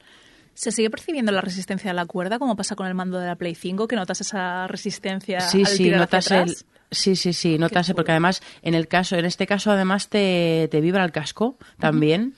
¿Se 0.52 0.70
sigue 0.70 0.90
percibiendo 0.90 1.32
la 1.32 1.40
resistencia 1.40 1.90
a 1.90 1.94
la 1.94 2.06
cuerda 2.06 2.38
como 2.38 2.54
pasa 2.56 2.76
con 2.76 2.86
el 2.86 2.94
mando 2.94 3.18
de 3.18 3.26
la 3.26 3.34
Play 3.36 3.54
5, 3.54 3.88
que 3.88 3.96
notas 3.96 4.20
esa 4.20 4.66
resistencia 4.68 5.40
Sí, 5.40 5.60
al 5.60 5.66
sí, 5.66 5.82
tirar 5.84 6.00
notas 6.00 6.26
hacia 6.26 6.42
el. 6.42 6.56
Sí, 6.94 7.16
sí, 7.16 7.32
sí, 7.32 7.58
chulo. 7.58 7.94
porque 7.94 8.12
además 8.12 8.42
en 8.62 8.74
el 8.74 8.88
caso, 8.88 9.16
en 9.16 9.24
este 9.24 9.46
caso 9.46 9.70
además 9.70 10.08
te, 10.08 10.68
te 10.70 10.80
vibra 10.80 11.04
el 11.04 11.12
casco 11.12 11.56
también 11.78 12.34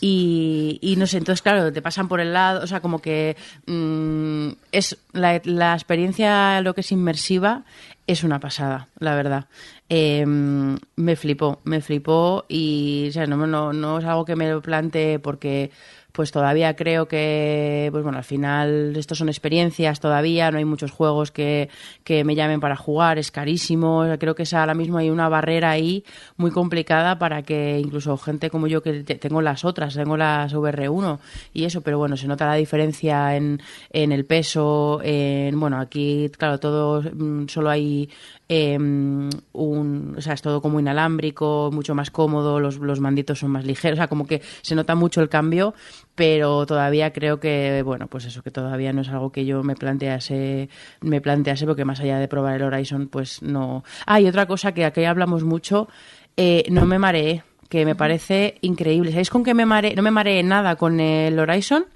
y, 0.00 0.78
y 0.80 0.96
no 0.96 1.06
sé, 1.06 1.18
entonces 1.18 1.42
claro, 1.42 1.72
te 1.72 1.82
pasan 1.82 2.08
por 2.08 2.20
el 2.20 2.32
lado, 2.32 2.62
o 2.62 2.66
sea, 2.66 2.80
como 2.80 3.00
que 3.00 3.36
mm, 3.66 4.48
es 4.72 4.98
la, 5.12 5.40
la 5.44 5.74
experiencia, 5.74 6.60
lo 6.62 6.74
que 6.74 6.80
es 6.80 6.92
inmersiva, 6.92 7.64
es 8.06 8.22
una 8.22 8.38
pasada, 8.38 8.88
la 8.98 9.14
verdad. 9.14 9.46
Eh, 9.88 10.24
me 10.26 11.16
flipó, 11.16 11.60
me 11.64 11.80
flipó 11.80 12.44
y 12.48 13.06
o 13.08 13.12
sea, 13.12 13.26
no, 13.26 13.46
no, 13.46 13.72
no 13.72 13.98
es 13.98 14.04
algo 14.04 14.24
que 14.24 14.36
me 14.36 14.50
lo 14.50 14.60
plantee 14.62 15.18
porque 15.18 15.70
pues 16.16 16.32
todavía 16.32 16.74
creo 16.74 17.06
que, 17.06 17.88
pues 17.92 18.02
bueno, 18.02 18.16
al 18.16 18.24
final 18.24 18.96
estos 18.96 19.18
son 19.18 19.28
experiencias 19.28 20.00
todavía, 20.00 20.50
no 20.50 20.56
hay 20.56 20.64
muchos 20.64 20.90
juegos 20.90 21.30
que, 21.30 21.68
que 22.04 22.24
me 22.24 22.34
llamen 22.34 22.58
para 22.58 22.74
jugar, 22.74 23.18
es 23.18 23.30
carísimo, 23.30 24.06
creo 24.18 24.34
que 24.34 24.44
es 24.44 24.54
ahora 24.54 24.72
mismo 24.72 24.96
hay 24.96 25.10
una 25.10 25.28
barrera 25.28 25.70
ahí 25.72 26.04
muy 26.38 26.50
complicada 26.50 27.18
para 27.18 27.42
que 27.42 27.78
incluso 27.78 28.16
gente 28.16 28.48
como 28.48 28.66
yo 28.66 28.82
que 28.82 29.02
te- 29.04 29.16
tengo 29.16 29.42
las 29.42 29.66
otras, 29.66 29.94
tengo 29.94 30.16
las 30.16 30.54
VR1 30.54 31.18
y 31.52 31.64
eso, 31.64 31.82
pero 31.82 31.98
bueno, 31.98 32.16
se 32.16 32.26
nota 32.26 32.46
la 32.46 32.54
diferencia 32.54 33.36
en, 33.36 33.60
en 33.90 34.10
el 34.10 34.24
peso, 34.24 35.00
en, 35.04 35.60
bueno, 35.60 35.78
aquí, 35.78 36.30
claro, 36.38 36.58
todo, 36.58 37.02
mm, 37.02 37.46
solo 37.48 37.68
hay 37.68 38.08
eh, 38.48 38.76
un, 38.78 40.14
o 40.16 40.20
sea, 40.20 40.34
es 40.34 40.42
todo 40.42 40.62
como 40.62 40.78
inalámbrico, 40.78 41.70
mucho 41.72 41.94
más 41.94 42.10
cómodo, 42.10 42.60
los, 42.60 42.78
los 42.78 43.00
manditos 43.00 43.40
son 43.40 43.50
más 43.50 43.64
ligeros, 43.64 43.98
o 43.98 44.00
sea, 44.00 44.08
como 44.08 44.26
que 44.26 44.42
se 44.62 44.74
nota 44.74 44.94
mucho 44.94 45.20
el 45.20 45.28
cambio, 45.28 45.74
pero 46.14 46.64
todavía 46.66 47.12
creo 47.12 47.40
que, 47.40 47.82
bueno, 47.84 48.06
pues 48.06 48.24
eso, 48.24 48.42
que 48.42 48.50
todavía 48.50 48.92
no 48.92 49.00
es 49.02 49.08
algo 49.08 49.30
que 49.32 49.44
yo 49.44 49.62
me 49.62 49.74
plantease, 49.74 50.68
me 51.00 51.20
plantease, 51.20 51.66
porque 51.66 51.84
más 51.84 52.00
allá 52.00 52.18
de 52.18 52.28
probar 52.28 52.56
el 52.56 52.62
Horizon, 52.62 53.08
pues 53.08 53.42
no. 53.42 53.84
Ah, 54.06 54.20
y 54.20 54.28
otra 54.28 54.46
cosa 54.46 54.72
que 54.72 54.84
aquí 54.84 55.04
hablamos 55.04 55.42
mucho, 55.42 55.88
eh, 56.36 56.64
no 56.70 56.86
me 56.86 56.98
mareé, 56.98 57.42
que 57.68 57.84
me 57.84 57.94
parece 57.94 58.58
increíble. 58.60 59.10
¿Sabéis 59.10 59.30
con 59.30 59.42
qué 59.42 59.54
me 59.54 59.66
mareé? 59.66 59.94
No 59.94 60.02
me 60.02 60.10
mareé 60.10 60.42
nada 60.42 60.76
con 60.76 61.00
el 61.00 61.38
Horizon. 61.38 61.86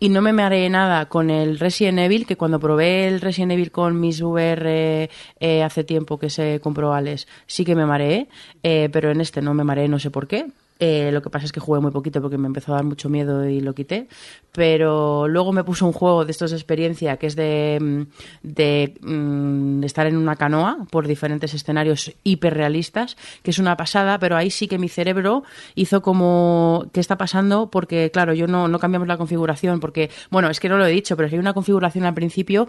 Y 0.00 0.08
no 0.08 0.22
me 0.22 0.32
mareé 0.32 0.68
nada 0.70 1.06
con 1.06 1.30
el 1.30 1.58
Resident 1.58 2.00
Evil, 2.00 2.26
que 2.26 2.36
cuando 2.36 2.58
probé 2.58 3.06
el 3.06 3.20
Resident 3.20 3.52
Evil 3.52 3.70
con 3.70 4.00
mis 4.00 4.20
VR 4.20 5.08
eh, 5.40 5.62
hace 5.62 5.84
tiempo 5.84 6.18
que 6.18 6.30
se 6.30 6.60
compró 6.60 6.92
Alex, 6.92 7.26
sí 7.46 7.64
que 7.64 7.76
me 7.76 7.86
mareé, 7.86 8.28
eh, 8.62 8.88
pero 8.92 9.10
en 9.10 9.20
este 9.20 9.40
no 9.40 9.54
me 9.54 9.64
mareé, 9.64 9.88
no 9.88 9.98
sé 9.98 10.10
por 10.10 10.26
qué. 10.26 10.46
Eh, 10.80 11.10
lo 11.12 11.22
que 11.22 11.30
pasa 11.30 11.46
es 11.46 11.52
que 11.52 11.60
jugué 11.60 11.80
muy 11.80 11.92
poquito 11.92 12.20
porque 12.20 12.36
me 12.36 12.48
empezó 12.48 12.72
a 12.72 12.76
dar 12.76 12.84
mucho 12.84 13.08
miedo 13.08 13.48
y 13.48 13.60
lo 13.60 13.74
quité. 13.74 14.08
Pero 14.52 15.28
luego 15.28 15.52
me 15.52 15.62
puso 15.62 15.86
un 15.86 15.92
juego 15.92 16.24
de 16.24 16.32
estos 16.32 16.50
de 16.50 16.56
experiencia 16.56 17.16
que 17.16 17.28
es 17.28 17.36
de, 17.36 17.78
mm, 17.80 18.02
de, 18.42 18.94
mm, 19.00 19.80
de 19.80 19.86
estar 19.86 20.06
en 20.06 20.16
una 20.16 20.36
canoa 20.36 20.86
por 20.90 21.06
diferentes 21.06 21.54
escenarios 21.54 22.12
hiperrealistas, 22.24 23.16
que 23.42 23.52
es 23.52 23.58
una 23.58 23.76
pasada, 23.76 24.18
pero 24.18 24.36
ahí 24.36 24.50
sí 24.50 24.66
que 24.66 24.78
mi 24.78 24.88
cerebro 24.88 25.44
hizo 25.76 26.02
como 26.02 26.86
qué 26.92 27.00
está 27.00 27.16
pasando 27.16 27.70
porque, 27.70 28.10
claro, 28.12 28.34
yo 28.34 28.46
no, 28.48 28.66
no 28.66 28.78
cambiamos 28.78 29.06
la 29.06 29.16
configuración 29.16 29.78
porque, 29.80 30.10
bueno, 30.30 30.50
es 30.50 30.58
que 30.58 30.68
no 30.68 30.76
lo 30.76 30.86
he 30.86 30.90
dicho, 30.90 31.16
pero 31.16 31.28
hay 31.30 31.38
una 31.38 31.54
configuración 31.54 32.04
al 32.04 32.14
principio 32.14 32.68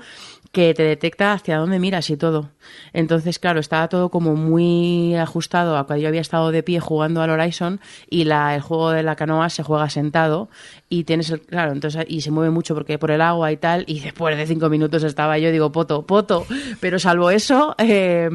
que 0.51 0.73
te 0.73 0.83
detecta 0.83 1.33
hacia 1.33 1.57
dónde 1.57 1.79
miras 1.79 2.09
y 2.09 2.17
todo. 2.17 2.51
Entonces, 2.93 3.39
claro, 3.39 3.59
estaba 3.59 3.89
todo 3.89 4.09
como 4.09 4.35
muy 4.35 5.15
ajustado 5.15 5.77
a 5.77 5.85
cuando 5.85 6.03
yo 6.03 6.07
había 6.07 6.21
estado 6.21 6.51
de 6.51 6.63
pie 6.63 6.79
jugando 6.79 7.21
al 7.21 7.29
Horizon 7.29 7.79
y 8.09 8.23
la, 8.25 8.55
el 8.55 8.61
juego 8.61 8.91
de 8.91 9.03
la 9.03 9.15
canoa 9.15 9.49
se 9.49 9.63
juega 9.63 9.89
sentado 9.89 10.49
y 10.89 11.03
tienes 11.03 11.29
el, 11.29 11.41
claro, 11.41 11.71
entonces 11.71 12.05
y 12.07 12.21
se 12.21 12.31
mueve 12.31 12.51
mucho 12.51 12.73
porque 12.73 12.97
por 12.97 13.11
el 13.11 13.21
agua 13.21 13.51
y 13.51 13.57
tal 13.57 13.83
y 13.87 13.99
después 13.99 14.37
de 14.37 14.47
cinco 14.47 14.69
minutos 14.69 15.03
estaba 15.03 15.37
yo 15.37 15.51
digo 15.51 15.71
poto, 15.71 16.03
poto, 16.03 16.45
pero 16.79 16.99
salvo 16.99 17.29
eso 17.31 17.75
eh, 17.77 18.29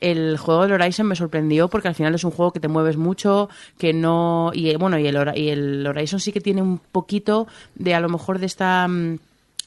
el 0.00 0.36
juego 0.38 0.62
del 0.62 0.72
Horizon 0.72 1.06
me 1.06 1.16
sorprendió 1.16 1.68
porque 1.68 1.88
al 1.88 1.94
final 1.94 2.14
es 2.14 2.24
un 2.24 2.30
juego 2.30 2.52
que 2.52 2.60
te 2.60 2.68
mueves 2.68 2.96
mucho, 2.96 3.48
que 3.78 3.92
no 3.92 4.50
y 4.54 4.74
bueno 4.76 4.98
y 4.98 5.06
el, 5.06 5.32
y 5.34 5.48
el 5.48 5.86
Horizon 5.86 6.20
sí 6.20 6.32
que 6.32 6.40
tiene 6.40 6.62
un 6.62 6.78
poquito 6.78 7.46
de 7.74 7.94
a 7.94 8.00
lo 8.00 8.08
mejor 8.08 8.38
de 8.38 8.46
esta 8.46 8.86
mm, 8.86 9.18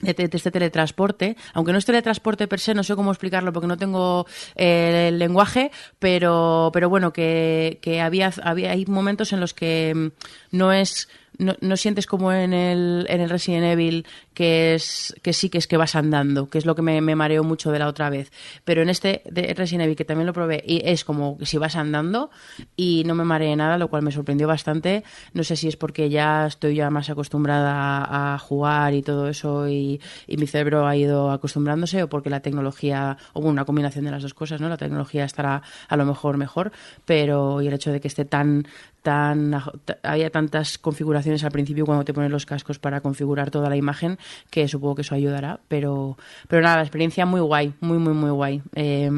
de, 0.02 0.14
te- 0.14 0.28
de 0.28 0.38
este 0.38 0.52
teletransporte, 0.52 1.36
aunque 1.54 1.72
no 1.72 1.78
es 1.78 1.86
teletransporte 1.86 2.48
per 2.48 2.60
se, 2.60 2.74
no 2.74 2.84
sé 2.84 2.96
cómo 2.96 3.12
explicarlo 3.12 3.54
porque 3.54 3.68
no 3.68 3.78
tengo 3.78 4.26
eh, 4.56 5.08
el 5.10 5.20
lenguaje, 5.20 5.72
pero, 6.00 6.70
pero 6.74 6.90
bueno, 6.90 7.14
que, 7.14 7.80
que 7.82 8.02
había, 8.02 8.32
había, 8.44 8.72
hay 8.72 8.86
momentos 8.86 9.34
en 9.34 9.40
los 9.40 9.54
que 9.54 9.94
mm, 9.96 10.56
no 10.58 10.74
es, 10.74 11.08
no, 11.42 11.56
no 11.60 11.76
sientes 11.76 12.06
como 12.06 12.32
en 12.32 12.54
el, 12.54 13.06
en 13.10 13.20
el 13.20 13.30
Resident 13.30 13.66
Evil 13.66 14.06
que 14.34 14.76
es, 14.76 15.16
que 15.24 15.34
sí 15.34 15.50
que 15.50 15.58
es 15.58 15.68
que 15.68 15.76
vas 15.76 15.96
andando, 15.96 16.50
que 16.50 16.60
es 16.60 16.66
lo 16.66 16.76
que 16.76 16.84
me, 16.84 17.02
me 17.02 17.16
mareó 17.16 17.44
mucho 17.44 17.72
de 17.72 17.80
la 17.80 17.88
otra 17.88 18.10
vez. 18.10 18.32
Pero 18.64 18.84
en 18.84 18.90
este 18.90 19.24
de 19.26 19.54
Resident 19.56 19.86
Evil, 19.86 19.96
que 19.96 20.06
también 20.06 20.28
lo 20.28 20.34
probé, 20.34 20.64
es 20.66 21.04
como 21.04 21.38
si 21.42 21.58
vas 21.58 21.76
andando 21.76 22.30
y 22.76 23.04
no 23.06 23.16
me 23.16 23.24
mareé 23.24 23.56
nada, 23.56 23.78
lo 23.78 23.90
cual 23.90 24.04
me 24.04 24.12
sorprendió 24.12 24.48
bastante. 24.48 25.04
No 25.34 25.44
sé 25.44 25.56
si 25.56 25.68
es 25.68 25.76
porque 25.76 26.10
ya 26.10 26.46
estoy 26.46 26.76
ya 26.76 26.90
más 26.92 27.10
acostumbrada 27.10 28.06
a, 28.06 28.36
a 28.36 28.40
jugar 28.40 28.94
y 28.94 29.02
todo 29.02 29.28
eso 29.28 29.68
y, 29.68 30.00
y 30.28 30.38
mi 30.38 30.46
cerebro 30.46 30.88
ha 30.88 30.96
ido 30.96 31.32
acostumbrándose 31.32 32.04
o 32.04 32.08
porque 32.10 32.30
la 32.30 32.42
tecnología, 32.42 33.18
o 33.34 33.42
bueno, 33.42 33.54
una 33.54 33.66
combinación 33.66 34.06
de 34.06 34.12
las 34.12 34.22
dos 34.22 34.36
cosas, 34.36 34.62
¿no? 34.62 34.70
La 34.70 34.78
tecnología 34.78 35.26
estará 35.26 35.64
a 35.88 35.98
lo 35.98 36.06
mejor 36.06 36.38
mejor, 36.38 36.72
pero 37.06 37.62
y 37.62 37.68
el 37.68 37.74
hecho 37.74 37.92
de 37.92 38.00
que 38.00 38.08
esté 38.08 38.26
tan 38.26 38.68
tan 39.02 39.56
había 40.04 40.30
tantas 40.30 40.78
configuraciones 40.78 41.44
al 41.44 41.52
principio 41.52 41.86
cuando 41.86 42.06
te 42.06 42.14
pones 42.14 42.32
los 42.32 42.46
cascos 42.46 42.80
para 42.80 43.02
configurar 43.02 43.50
toda 43.50 43.70
la 43.70 43.76
imagen 43.76 44.18
que 44.50 44.68
supongo 44.68 44.96
que 44.96 45.02
eso 45.02 45.16
ayudará 45.16 45.60
pero 45.68 46.18
pero 46.48 46.62
nada 46.62 46.78
la 46.78 46.84
experiencia 46.84 47.26
muy 47.26 47.42
guay 47.42 47.74
muy 47.82 47.98
muy 47.98 48.14
muy 48.14 48.30
guay. 48.30 48.62
Eh, 48.76 49.10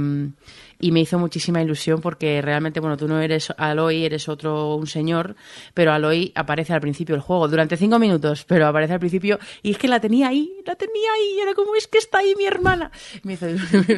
y 0.79 0.91
me 0.91 0.99
hizo 1.01 1.17
muchísima 1.19 1.61
ilusión 1.61 2.01
porque 2.01 2.41
realmente 2.41 2.79
bueno 2.79 2.97
tú 2.97 3.07
no 3.07 3.19
eres 3.19 3.53
Aloy 3.57 4.05
eres 4.05 4.27
otro 4.29 4.75
un 4.75 4.87
señor 4.87 5.35
pero 5.73 5.91
Aloy 5.93 6.31
aparece 6.35 6.73
al 6.73 6.81
principio 6.81 7.15
del 7.15 7.21
juego 7.21 7.47
durante 7.47 7.77
cinco 7.77 7.99
minutos 7.99 8.45
pero 8.47 8.67
aparece 8.67 8.93
al 8.93 8.99
principio 8.99 9.39
y 9.61 9.71
es 9.71 9.77
que 9.77 9.87
la 9.87 9.99
tenía 9.99 10.27
ahí 10.29 10.51
la 10.65 10.75
tenía 10.75 11.11
ahí 11.13 11.37
y 11.37 11.39
era 11.41 11.53
como 11.53 11.75
es 11.75 11.87
que 11.87 11.97
está 11.97 12.19
ahí 12.19 12.33
mi 12.37 12.45
hermana 12.45 12.91
me 13.23 13.33
hizo 13.33 13.45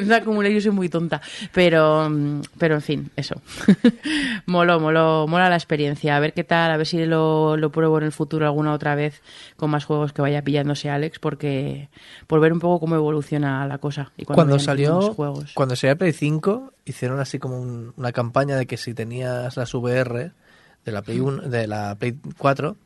una 0.04 0.22
como 0.24 0.40
una 0.40 0.50
ilusión 0.50 0.76
muy 0.76 0.90
tonta 0.90 1.22
pero 1.54 2.10
pero 2.58 2.76
en 2.76 2.82
fin 2.82 3.10
eso 3.16 3.42
moló, 4.46 4.80
moló, 4.80 5.28
mola 5.28 5.50
la 5.50 5.56
experiencia. 5.56 6.16
A 6.16 6.20
ver 6.20 6.34
qué 6.34 6.44
tal, 6.44 6.72
a 6.72 6.78
ver 6.78 6.88
si 6.88 7.06
lo, 7.06 7.58
lo 7.58 7.72
pruebo 7.72 7.98
en 7.98 8.06
el 8.06 8.12
futuro 8.12 8.46
alguna 8.46 8.74
otra 8.74 8.96
vez 8.96 9.22
con 9.58 9.70
más 9.70 9.86
juegos 9.86 10.14
que 10.14 10.22
vaya 10.22 10.42
pillándose 10.44 10.90
Alex, 10.90 11.20
porque 11.20 11.90
por 12.28 12.40
ver 12.40 12.54
un 12.54 12.60
poco 12.60 12.80
cómo 12.80 12.96
evoluciona 12.96 13.66
la 13.68 13.78
cosa. 13.78 14.12
Y 14.18 14.26
cuando, 14.26 14.36
Cuando 14.36 14.60
salió, 14.60 15.02
juegos. 15.14 15.52
cuando 15.54 15.76
salió 15.76 15.98
Play 15.98 16.14
5, 16.14 16.65
hicieron 16.86 17.20
así 17.20 17.40
como 17.40 17.60
un- 17.60 17.94
una 17.98 18.12
campaña 18.12 18.56
de 18.58 18.66
que 18.66 18.78
si 18.78 18.94
tenías 18.94 19.56
las 19.58 19.74
VR 19.74 20.32
de 20.86 20.92
la 20.92 21.02
Play 21.02 21.20
1, 21.20 21.44
de 21.44 21.68
la 21.68 21.96
Play 21.96 22.16
4, 22.38 22.78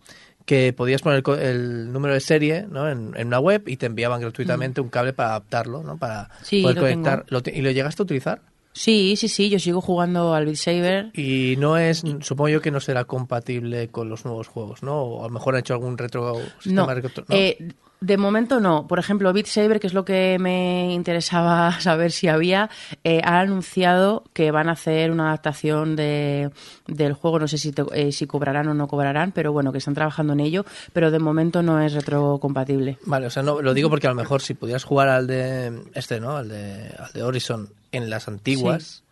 que 0.46 0.74
podías 0.74 1.02
poner 1.02 1.24
el, 1.42 1.92
número 1.92 2.14
de 2.14 2.20
serie 2.22 2.66
¿no? 2.70 2.90
en, 2.90 3.14
en 3.16 3.28
una 3.28 3.40
web 3.40 3.64
y 3.68 3.78
te 3.78 3.86
enviaban 3.86 4.22
gratuitamente 4.22 4.82
un 4.82 4.90
cable 4.90 5.14
para 5.14 5.30
adaptarlo, 5.30 5.84
¿no? 5.84 5.98
Para. 5.98 6.30
Sí, 6.42 6.62
poder 6.62 6.76
lo 6.78 6.82
conectar. 6.82 7.26
¿Lo 7.30 7.42
te- 7.44 7.56
¿Y 7.56 7.62
lo 7.62 7.70
llegaste 7.72 8.02
a 8.02 8.06
utilizar? 8.06 8.42
Sí, 8.74 9.16
sí, 9.18 9.28
sí, 9.28 9.50
yo 9.50 9.60
sigo 9.60 9.82
jugando 9.82 10.34
al 10.34 10.46
Beat 10.46 10.58
Saber. 10.58 11.10
Y 11.14 11.56
no 11.58 11.78
es, 11.78 12.04
supongo 12.22 12.50
yo 12.50 12.62
que 12.62 12.72
no 12.72 12.80
será 12.80 13.04
compatible 13.06 13.90
con 13.90 14.10
los 14.10 14.26
nuevos 14.26 14.48
juegos, 14.48 14.84
¿no? 14.84 15.02
O 15.02 15.20
a 15.26 15.28
lo 15.28 15.34
mejor 15.34 15.56
han 15.56 15.60
hecho 15.62 15.74
algún 15.74 15.98
retro 15.98 16.36
sistema 16.62 16.94
No, 16.96 17.02
retro- 17.02 17.26
¿no? 17.28 17.36
eh, 17.36 17.58
de 18.02 18.18
momento 18.18 18.60
no. 18.60 18.88
Por 18.88 18.98
ejemplo, 19.00 19.34
Beat 19.34 19.48
Saber, 19.48 19.80
que 19.80 19.88
es 19.88 19.94
lo 19.94 20.06
que 20.06 20.38
me 20.40 20.94
interesaba 20.94 21.72
saber 21.82 22.12
si 22.12 22.28
había, 22.28 22.70
eh, 23.04 23.22
ha 23.24 23.40
anunciado 23.42 24.24
que 24.34 24.52
van 24.52 24.70
a 24.70 24.74
hacer 24.74 25.12
una 25.12 25.28
adaptación 25.28 25.96
de, 25.96 26.50
del 26.88 27.14
juego. 27.14 27.40
No 27.40 27.48
sé 27.48 27.58
si, 27.58 27.72
te- 27.72 27.84
eh, 27.94 28.12
si 28.12 28.26
cobrarán 28.28 28.68
o 28.70 28.74
no 28.74 28.88
cobrarán, 28.88 29.32
pero 29.32 29.52
bueno, 29.52 29.72
que 29.72 29.80
están 29.80 29.94
trabajando 29.96 30.34
en 30.34 30.40
ello. 30.40 30.66
Pero 30.94 31.12
de 31.12 31.20
momento 31.20 31.62
no 31.62 31.82
es 31.82 31.94
retrocompatible. 31.94 32.98
Vale, 33.06 33.28
o 33.28 33.30
sea, 33.30 33.44
no, 33.44 33.62
lo 33.62 33.74
digo 33.74 33.90
porque 33.90 34.08
a 34.08 34.12
lo 34.12 34.16
mejor 34.16 34.42
si 34.42 34.54
pudieras 34.54 34.84
jugar 34.84 35.10
al 35.10 35.28
de 35.28 35.82
este, 35.94 36.20
¿no? 36.20 36.38
Al 36.38 36.50
de, 36.50 36.94
al 36.98 37.12
de 37.14 37.24
Horizon 37.24 37.70
en 37.92 38.10
las 38.10 38.28
antiguas. 38.28 39.04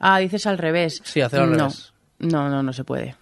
Ah, 0.00 0.18
dices 0.18 0.46
al 0.46 0.58
revés. 0.58 1.00
Sí, 1.04 1.20
hacer 1.20 1.40
al 1.40 1.52
no. 1.52 1.56
revés. 1.58 1.92
No, 2.18 2.48
no, 2.48 2.62
no 2.62 2.72
se 2.72 2.84
puede. 2.84 3.14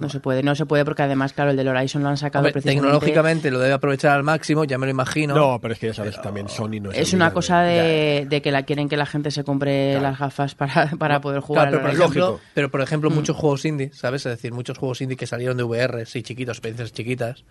No 0.00 0.08
se 0.08 0.20
puede, 0.20 0.42
no 0.44 0.54
se 0.54 0.64
puede 0.64 0.84
porque 0.84 1.02
además, 1.02 1.32
claro, 1.32 1.50
el 1.50 1.56
del 1.56 1.66
Horizon 1.68 2.02
lo 2.02 2.08
han 2.08 2.16
sacado 2.16 2.42
Hombre, 2.42 2.52
precisamente. 2.52 2.82
tecnológicamente 2.86 3.50
lo 3.50 3.58
debe 3.58 3.74
aprovechar 3.74 4.12
al 4.16 4.22
máximo, 4.22 4.64
ya 4.64 4.78
me 4.78 4.86
lo 4.86 4.90
imagino. 4.90 5.34
No, 5.34 5.58
pero 5.60 5.74
es 5.74 5.80
que 5.80 5.88
ya 5.88 5.94
sabes, 5.94 6.20
también 6.22 6.48
Sony 6.48 6.80
no 6.80 6.92
es 6.92 6.98
Es 6.98 7.12
una 7.14 7.26
líder 7.26 7.34
cosa 7.34 7.62
de- 7.62 8.26
de, 8.28 8.40
que 8.42 8.52
la 8.52 8.62
quieren 8.62 8.88
que 8.88 8.96
la 8.96 9.06
gente 9.06 9.30
se 9.32 9.42
compre 9.42 10.00
las 10.00 10.18
gafas 10.18 10.54
para, 10.54 10.90
para 10.98 11.20
poder 11.20 11.40
jugar. 11.40 11.68
Claro, 11.70 11.78
pero, 11.82 11.90
al 11.90 11.96
por 11.96 12.04
ejemplo, 12.06 12.40
pero 12.54 12.70
por 12.70 12.80
Mm. 12.80 12.84
ejemplo 12.84 13.10
muchos 13.10 13.36
juegos 13.36 13.64
indie, 13.64 13.90
¿sabes? 13.92 14.24
Es 14.26 14.30
decir, 14.32 14.52
muchos 14.52 14.78
juegos 14.78 15.00
indie 15.00 15.16
que 15.16 15.26
salieron 15.26 15.56
de 15.56 15.64
VR, 15.64 16.06
sí, 16.06 16.22
chiquitos, 16.22 16.56
experiencias 16.58 16.92
chiquitas, 16.92 17.44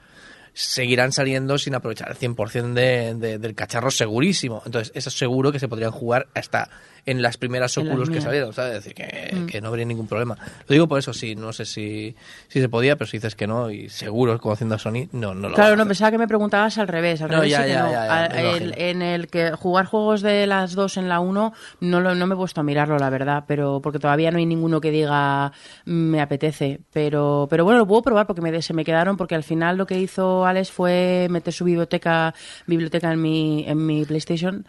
seguirán 0.53 1.11
saliendo 1.11 1.57
sin 1.57 1.76
aprovechar 1.76 2.10
el 2.10 2.15
100% 2.18 2.74
de, 2.74 3.14
de- 3.15 3.38
del 3.40 3.53
cacharro 3.56 3.91
segurísimo. 3.91 4.64
Entonces, 4.65 4.91
eso 4.95 5.10
seguro 5.10 5.52
que 5.52 5.60
se 5.60 5.68
podrían 5.68 5.91
jugar 5.91 6.28
hasta 6.34 6.69
en 7.08 7.24
las 7.24 7.38
primeras 7.38 7.76
En 7.78 7.86
las 7.86 7.92
Oculus 7.92 8.10
que 8.10 8.14
mías. 8.16 8.24
salieron, 8.26 8.54
¿sabes? 8.54 8.78
Es 8.78 8.84
decir, 8.84 8.94
que, 8.94 9.36
Mm. 9.36 9.46
que 9.48 9.62
no 9.62 9.70
habría 9.70 9.86
ningún 9.86 10.08
problema. 10.08 10.38
Lo 10.68 10.74
digo 10.74 10.88
por 10.88 11.00
eso, 11.00 11.12
sí, 11.14 11.36
no 11.36 11.52
sé 11.54 11.66
si, 11.66 12.16
si 12.50 12.62
se 12.62 12.70
podía, 12.70 12.96
pero 12.98 13.08
si 13.10 13.18
dices 13.18 13.34
que 13.36 13.48
no, 13.48 13.72
y 13.72 13.90
seguro, 13.90 14.38
conociendo 14.40 14.76
a 14.76 14.78
Sony, 14.78 15.08
no, 15.14 15.34
no 15.34 15.50
lo 15.50 15.56
Claro, 15.56 15.76
no, 15.76 15.88
pensaba 15.88 16.12
que 16.12 16.18
me 16.20 16.28
preguntabas 16.28 16.78
al 16.78 16.88
revés. 16.88 17.22
Al 17.24 17.32
No, 17.32 17.38
revés 17.38 17.52
ya, 17.52 17.58
sí 17.60 17.64
que 17.64 17.70
ya, 17.72 18.28
no. 18.30 18.56
el- 18.56 18.74
en 18.78 19.02
el 19.02 19.28
que 19.28 19.52
jugar 19.54 19.86
juegos 19.88 20.22
de 20.22 20.46
las 20.46 20.76
dos 20.76 20.98
en 20.98 21.10
la 21.10 21.20
uno 21.20 21.54
no, 21.80 22.02
lo- 22.02 22.14
no 22.14 22.28
me 22.28 22.34
he 22.36 22.38
puesto 22.38 22.62
a 22.62 22.64
mirarlo, 22.64 22.98
la 23.00 23.10
verdad, 23.10 23.46
pero 23.48 23.80
porque 23.82 24.00
todavía 24.00 24.30
no 24.30 24.38
hay 24.38 24.46
ninguno 24.46 24.82
que 24.82 24.92
diga 24.92 25.52
"Mm, 25.86 25.92
me 25.92 26.22
apetece. 26.22 26.82
Pero, 26.92 27.48
pero 27.50 27.64
bueno, 27.64 27.80
lo 27.80 27.88
puedo 27.88 28.02
probar 28.02 28.28
porque 28.28 28.42
me, 28.42 28.62
se 28.62 28.74
me 28.74 28.84
quedaron, 28.84 29.16
porque 29.18 29.36
al 29.36 29.44
final 29.44 29.78
lo 29.78 29.88
que 29.88 29.98
hizo 30.00 30.46
Alex 30.46 30.72
fue 30.72 31.28
meter 31.30 31.54
su 31.54 31.64
biblioteca, 31.64 32.34
biblioteca 32.66 33.14
en 33.14 33.22
mi, 33.22 33.64
en 33.68 33.86
mi 33.86 34.04
PlayStation 34.06 34.66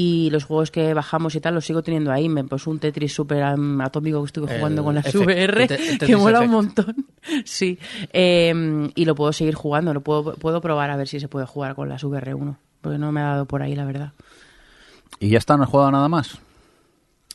y 0.00 0.30
los 0.30 0.44
juegos 0.44 0.70
que 0.70 0.94
bajamos 0.94 1.34
y 1.34 1.40
tal 1.40 1.54
los 1.54 1.64
sigo 1.66 1.82
teniendo 1.82 2.10
ahí. 2.10 2.28
Me 2.28 2.42
puso 2.44 2.70
un 2.70 2.78
Tetris 2.78 3.12
super 3.12 3.42
am, 3.42 3.80
atómico 3.82 4.20
que 4.22 4.26
estuve 4.26 4.50
El 4.52 4.56
jugando 4.58 4.82
con 4.82 4.94
las 4.94 5.06
Effect, 5.06 5.26
VR, 5.26 5.66
te- 5.66 5.98
que 6.06 6.16
mola 6.16 6.40
un 6.40 6.50
montón. 6.50 7.06
Sí. 7.44 7.78
Eh, 8.14 8.90
y 8.94 9.04
lo 9.04 9.14
puedo 9.14 9.32
seguir 9.34 9.54
jugando, 9.54 9.92
lo 9.92 10.00
puedo, 10.00 10.34
puedo 10.36 10.60
probar 10.62 10.90
a 10.90 10.96
ver 10.96 11.06
si 11.06 11.20
se 11.20 11.28
puede 11.28 11.44
jugar 11.44 11.74
con 11.74 11.88
las 11.90 12.02
VR1, 12.02 12.56
porque 12.80 12.96
no 12.98 13.12
me 13.12 13.20
ha 13.20 13.24
dado 13.24 13.44
por 13.46 13.62
ahí, 13.62 13.76
la 13.76 13.84
verdad. 13.84 14.12
¿Y 15.18 15.28
ya 15.28 15.38
está? 15.38 15.56
¿No 15.58 15.64
has 15.64 15.68
jugado 15.68 15.90
nada 15.90 16.08
más? 16.08 16.38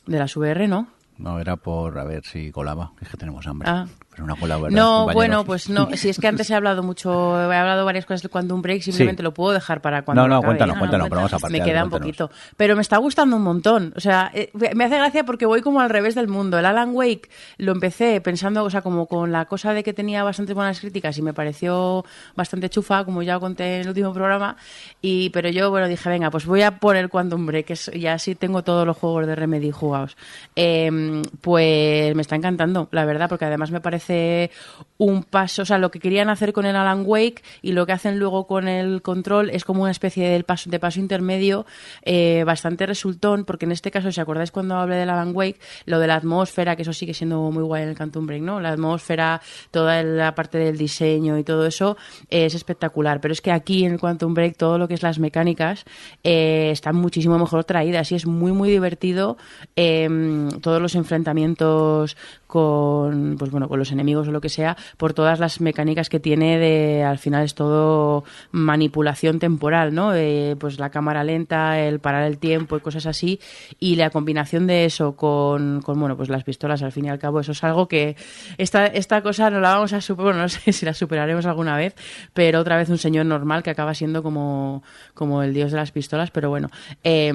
De 0.06 0.18
las 0.18 0.36
VR, 0.36 0.66
¿no? 0.66 0.88
No, 1.18 1.38
era 1.38 1.56
por 1.56 1.98
a 1.98 2.04
ver 2.04 2.24
si 2.24 2.50
colaba. 2.50 2.92
Es 3.00 3.08
que 3.08 3.16
tenemos 3.16 3.46
hambre. 3.46 3.68
Ah. 3.70 3.86
Pero 4.16 4.24
una 4.24 4.34
cola, 4.34 4.56
¿verdad, 4.56 4.74
No, 4.74 5.08
bueno, 5.12 5.44
pues 5.44 5.68
no. 5.68 5.88
Si 5.94 6.08
es 6.08 6.18
que 6.18 6.26
antes 6.26 6.48
he 6.50 6.54
hablado 6.54 6.82
mucho, 6.82 7.38
he 7.52 7.54
hablado 7.54 7.84
varias 7.84 8.06
cosas 8.06 8.22
del 8.22 8.30
Quantum 8.30 8.62
Break, 8.62 8.80
simplemente 8.80 9.20
Sí. 9.20 9.24
lo 9.24 9.34
puedo 9.34 9.52
dejar 9.52 9.82
para 9.82 10.02
cuando. 10.06 10.22
No, 10.22 10.28
no, 10.28 10.36
acabe. 10.36 10.46
cuéntanos, 10.56 10.68
No, 10.68 10.74
no, 10.76 10.80
cuéntanos, 10.80 11.08
pero 11.10 11.16
vamos 11.16 11.32
a 11.34 11.36
Me 11.36 11.40
partir, 11.42 11.62
queda 11.64 11.84
un 11.84 11.90
poquito. 11.90 12.30
Pero 12.56 12.76
me 12.76 12.80
está 12.82 12.96
gustando 12.96 13.36
un 13.36 13.42
montón. 13.42 13.92
O 13.94 14.00
sea, 14.00 14.30
eh, 14.32 14.50
me 14.74 14.84
hace 14.84 14.96
gracia 14.96 15.24
porque 15.24 15.44
voy 15.44 15.60
como 15.60 15.80
al 15.82 15.90
revés 15.90 16.14
del 16.14 16.28
mundo. 16.28 16.58
El 16.58 16.64
Alan 16.64 16.90
Wake 16.94 17.28
lo 17.58 17.72
empecé 17.72 18.22
pensando, 18.22 18.64
o 18.64 18.70
sea, 18.70 18.80
como 18.80 19.04
con 19.06 19.32
la 19.32 19.44
cosa 19.44 19.74
de 19.74 19.84
que 19.84 19.92
tenía 19.92 20.24
bastantes 20.24 20.54
buenas 20.54 20.80
críticas 20.80 21.18
y 21.18 21.22
me 21.22 21.34
pareció 21.34 22.02
bastante 22.34 22.70
chufa, 22.70 23.04
como 23.04 23.22
ya 23.22 23.38
conté 23.38 23.76
en 23.76 23.80
el 23.82 23.88
último 23.88 24.14
programa. 24.14 24.56
Y, 25.02 25.28
pero 25.30 25.50
yo, 25.50 25.68
bueno, 25.70 25.88
dije, 25.88 26.08
venga, 26.08 26.30
pues 26.30 26.46
voy 26.46 26.62
a 26.62 26.78
poner 26.78 27.10
Quantum 27.10 27.44
Break, 27.44 27.66
que 27.66 27.72
es- 27.74 27.90
y 27.94 28.06
así 28.06 28.34
tengo 28.34 28.62
todos 28.64 28.86
los 28.86 28.96
juegos 28.96 29.26
de 29.26 29.34
Remedy 29.36 29.70
jugados. 29.72 30.16
Eh, 30.56 31.20
pues 31.42 32.14
me 32.14 32.22
está 32.22 32.36
encantando, 32.36 32.88
la 32.92 33.04
verdad, 33.04 33.28
porque 33.28 33.44
además 33.44 33.70
me 33.70 33.80
parece 33.82 34.05
parece 34.06 34.50
un 34.98 35.24
paso, 35.24 35.60
o 35.60 35.64
sea, 35.66 35.76
lo 35.76 35.90
que 35.90 35.98
querían 35.98 36.30
hacer 36.30 36.54
con 36.54 36.64
el 36.64 36.74
Alan 36.74 37.02
Wake 37.04 37.42
y 37.60 37.72
lo 37.72 37.84
que 37.84 37.92
hacen 37.92 38.18
luego 38.18 38.46
con 38.46 38.66
el 38.66 39.02
control 39.02 39.50
es 39.50 39.64
como 39.64 39.82
una 39.82 39.90
especie 39.90 40.30
de 40.30 40.42
paso, 40.42 41.00
intermedio 41.00 41.66
eh, 42.02 42.44
bastante 42.46 42.86
resultón, 42.86 43.44
porque 43.44 43.66
en 43.66 43.72
este 43.72 43.90
caso, 43.90 44.10
si 44.10 44.20
acordáis 44.20 44.50
cuando 44.50 44.76
hablé 44.76 44.96
del 44.96 45.10
Alan 45.10 45.32
Wake, 45.34 45.60
lo 45.84 45.98
de 45.98 46.06
la 46.06 46.14
atmósfera, 46.14 46.76
que 46.76 46.82
eso 46.82 46.94
sigue 46.94 47.12
siendo 47.12 47.50
muy 47.50 47.62
guay 47.62 47.82
en 47.82 47.90
el 47.90 47.96
Quantum 47.96 48.26
Break, 48.26 48.42
¿no? 48.42 48.58
La 48.58 48.70
atmósfera, 48.70 49.42
toda 49.70 50.02
la 50.02 50.34
parte 50.34 50.56
del 50.56 50.78
diseño 50.78 51.36
y 51.38 51.44
todo 51.44 51.66
eso 51.66 51.98
es 52.30 52.54
espectacular, 52.54 53.20
pero 53.20 53.32
es 53.32 53.42
que 53.42 53.52
aquí 53.52 53.84
en 53.84 53.92
el 53.92 54.00
Quantum 54.00 54.32
Break 54.32 54.56
todo 54.56 54.78
lo 54.78 54.88
que 54.88 54.94
es 54.94 55.02
las 55.02 55.18
mecánicas 55.18 55.84
eh, 56.24 56.70
están 56.72 56.96
muchísimo 56.96 57.38
mejor 57.38 57.64
traídas 57.64 58.12
y 58.12 58.14
es 58.14 58.24
muy, 58.24 58.52
muy 58.52 58.70
divertido 58.70 59.36
eh, 59.76 60.48
todos 60.62 60.80
los 60.80 60.94
enfrentamientos 60.94 62.16
con 62.46 63.36
pues 63.38 63.50
bueno 63.50 63.68
con 63.68 63.78
los 63.78 63.90
enemigos 63.96 64.28
o 64.28 64.32
lo 64.32 64.40
que 64.40 64.48
sea 64.48 64.76
por 64.96 65.12
todas 65.12 65.40
las 65.40 65.60
mecánicas 65.60 66.08
que 66.08 66.20
tiene 66.20 66.58
de 66.58 67.02
al 67.02 67.18
final 67.18 67.44
es 67.44 67.54
todo 67.54 68.24
manipulación 68.52 69.38
temporal 69.38 69.94
no 69.94 70.12
pues 70.58 70.78
la 70.78 70.90
cámara 70.90 71.24
lenta 71.24 71.78
el 71.80 72.00
parar 72.00 72.24
el 72.24 72.38
tiempo 72.38 72.76
y 72.76 72.80
cosas 72.80 73.06
así. 73.06 73.40
Y 73.78 73.96
la 73.96 74.10
combinación 74.10 74.66
de 74.66 74.84
eso 74.84 75.16
con, 75.16 75.80
bueno 75.80 76.16
pues 76.16 76.28
las 76.28 76.44
pistolas 76.44 76.82
al 76.82 76.92
fin 76.92 77.06
y 77.06 77.08
al 77.08 77.18
cabo 77.18 77.40
eso 77.40 77.52
es 77.52 77.64
algo 77.64 77.88
que 77.88 78.16
esta 78.58 78.86
esta 78.86 79.22
cosa 79.22 79.50
no 79.50 79.60
la 79.60 79.74
vamos 79.74 79.92
a 79.92 80.00
superar 80.00 80.26
bueno, 80.26 80.42
no 80.42 80.48
sé 80.48 80.72
si 80.72 80.86
la 80.86 80.94
superaremos 80.94 81.46
alguna 81.46 81.76
vez 81.76 81.94
pero 82.32 82.60
otra 82.60 82.76
vez 82.76 82.88
un 82.88 82.98
señor 82.98 83.26
normal 83.26 83.62
que 83.62 83.70
acaba 83.70 83.94
siendo 83.94 84.22
como 84.22 84.82
como 85.14 85.42
el 85.42 85.54
dios 85.54 85.70
de 85.70 85.76
las 85.78 85.92
pistolas. 85.92 86.30
Pero 86.30 86.50
bueno 86.50 86.70
eh, 87.04 87.32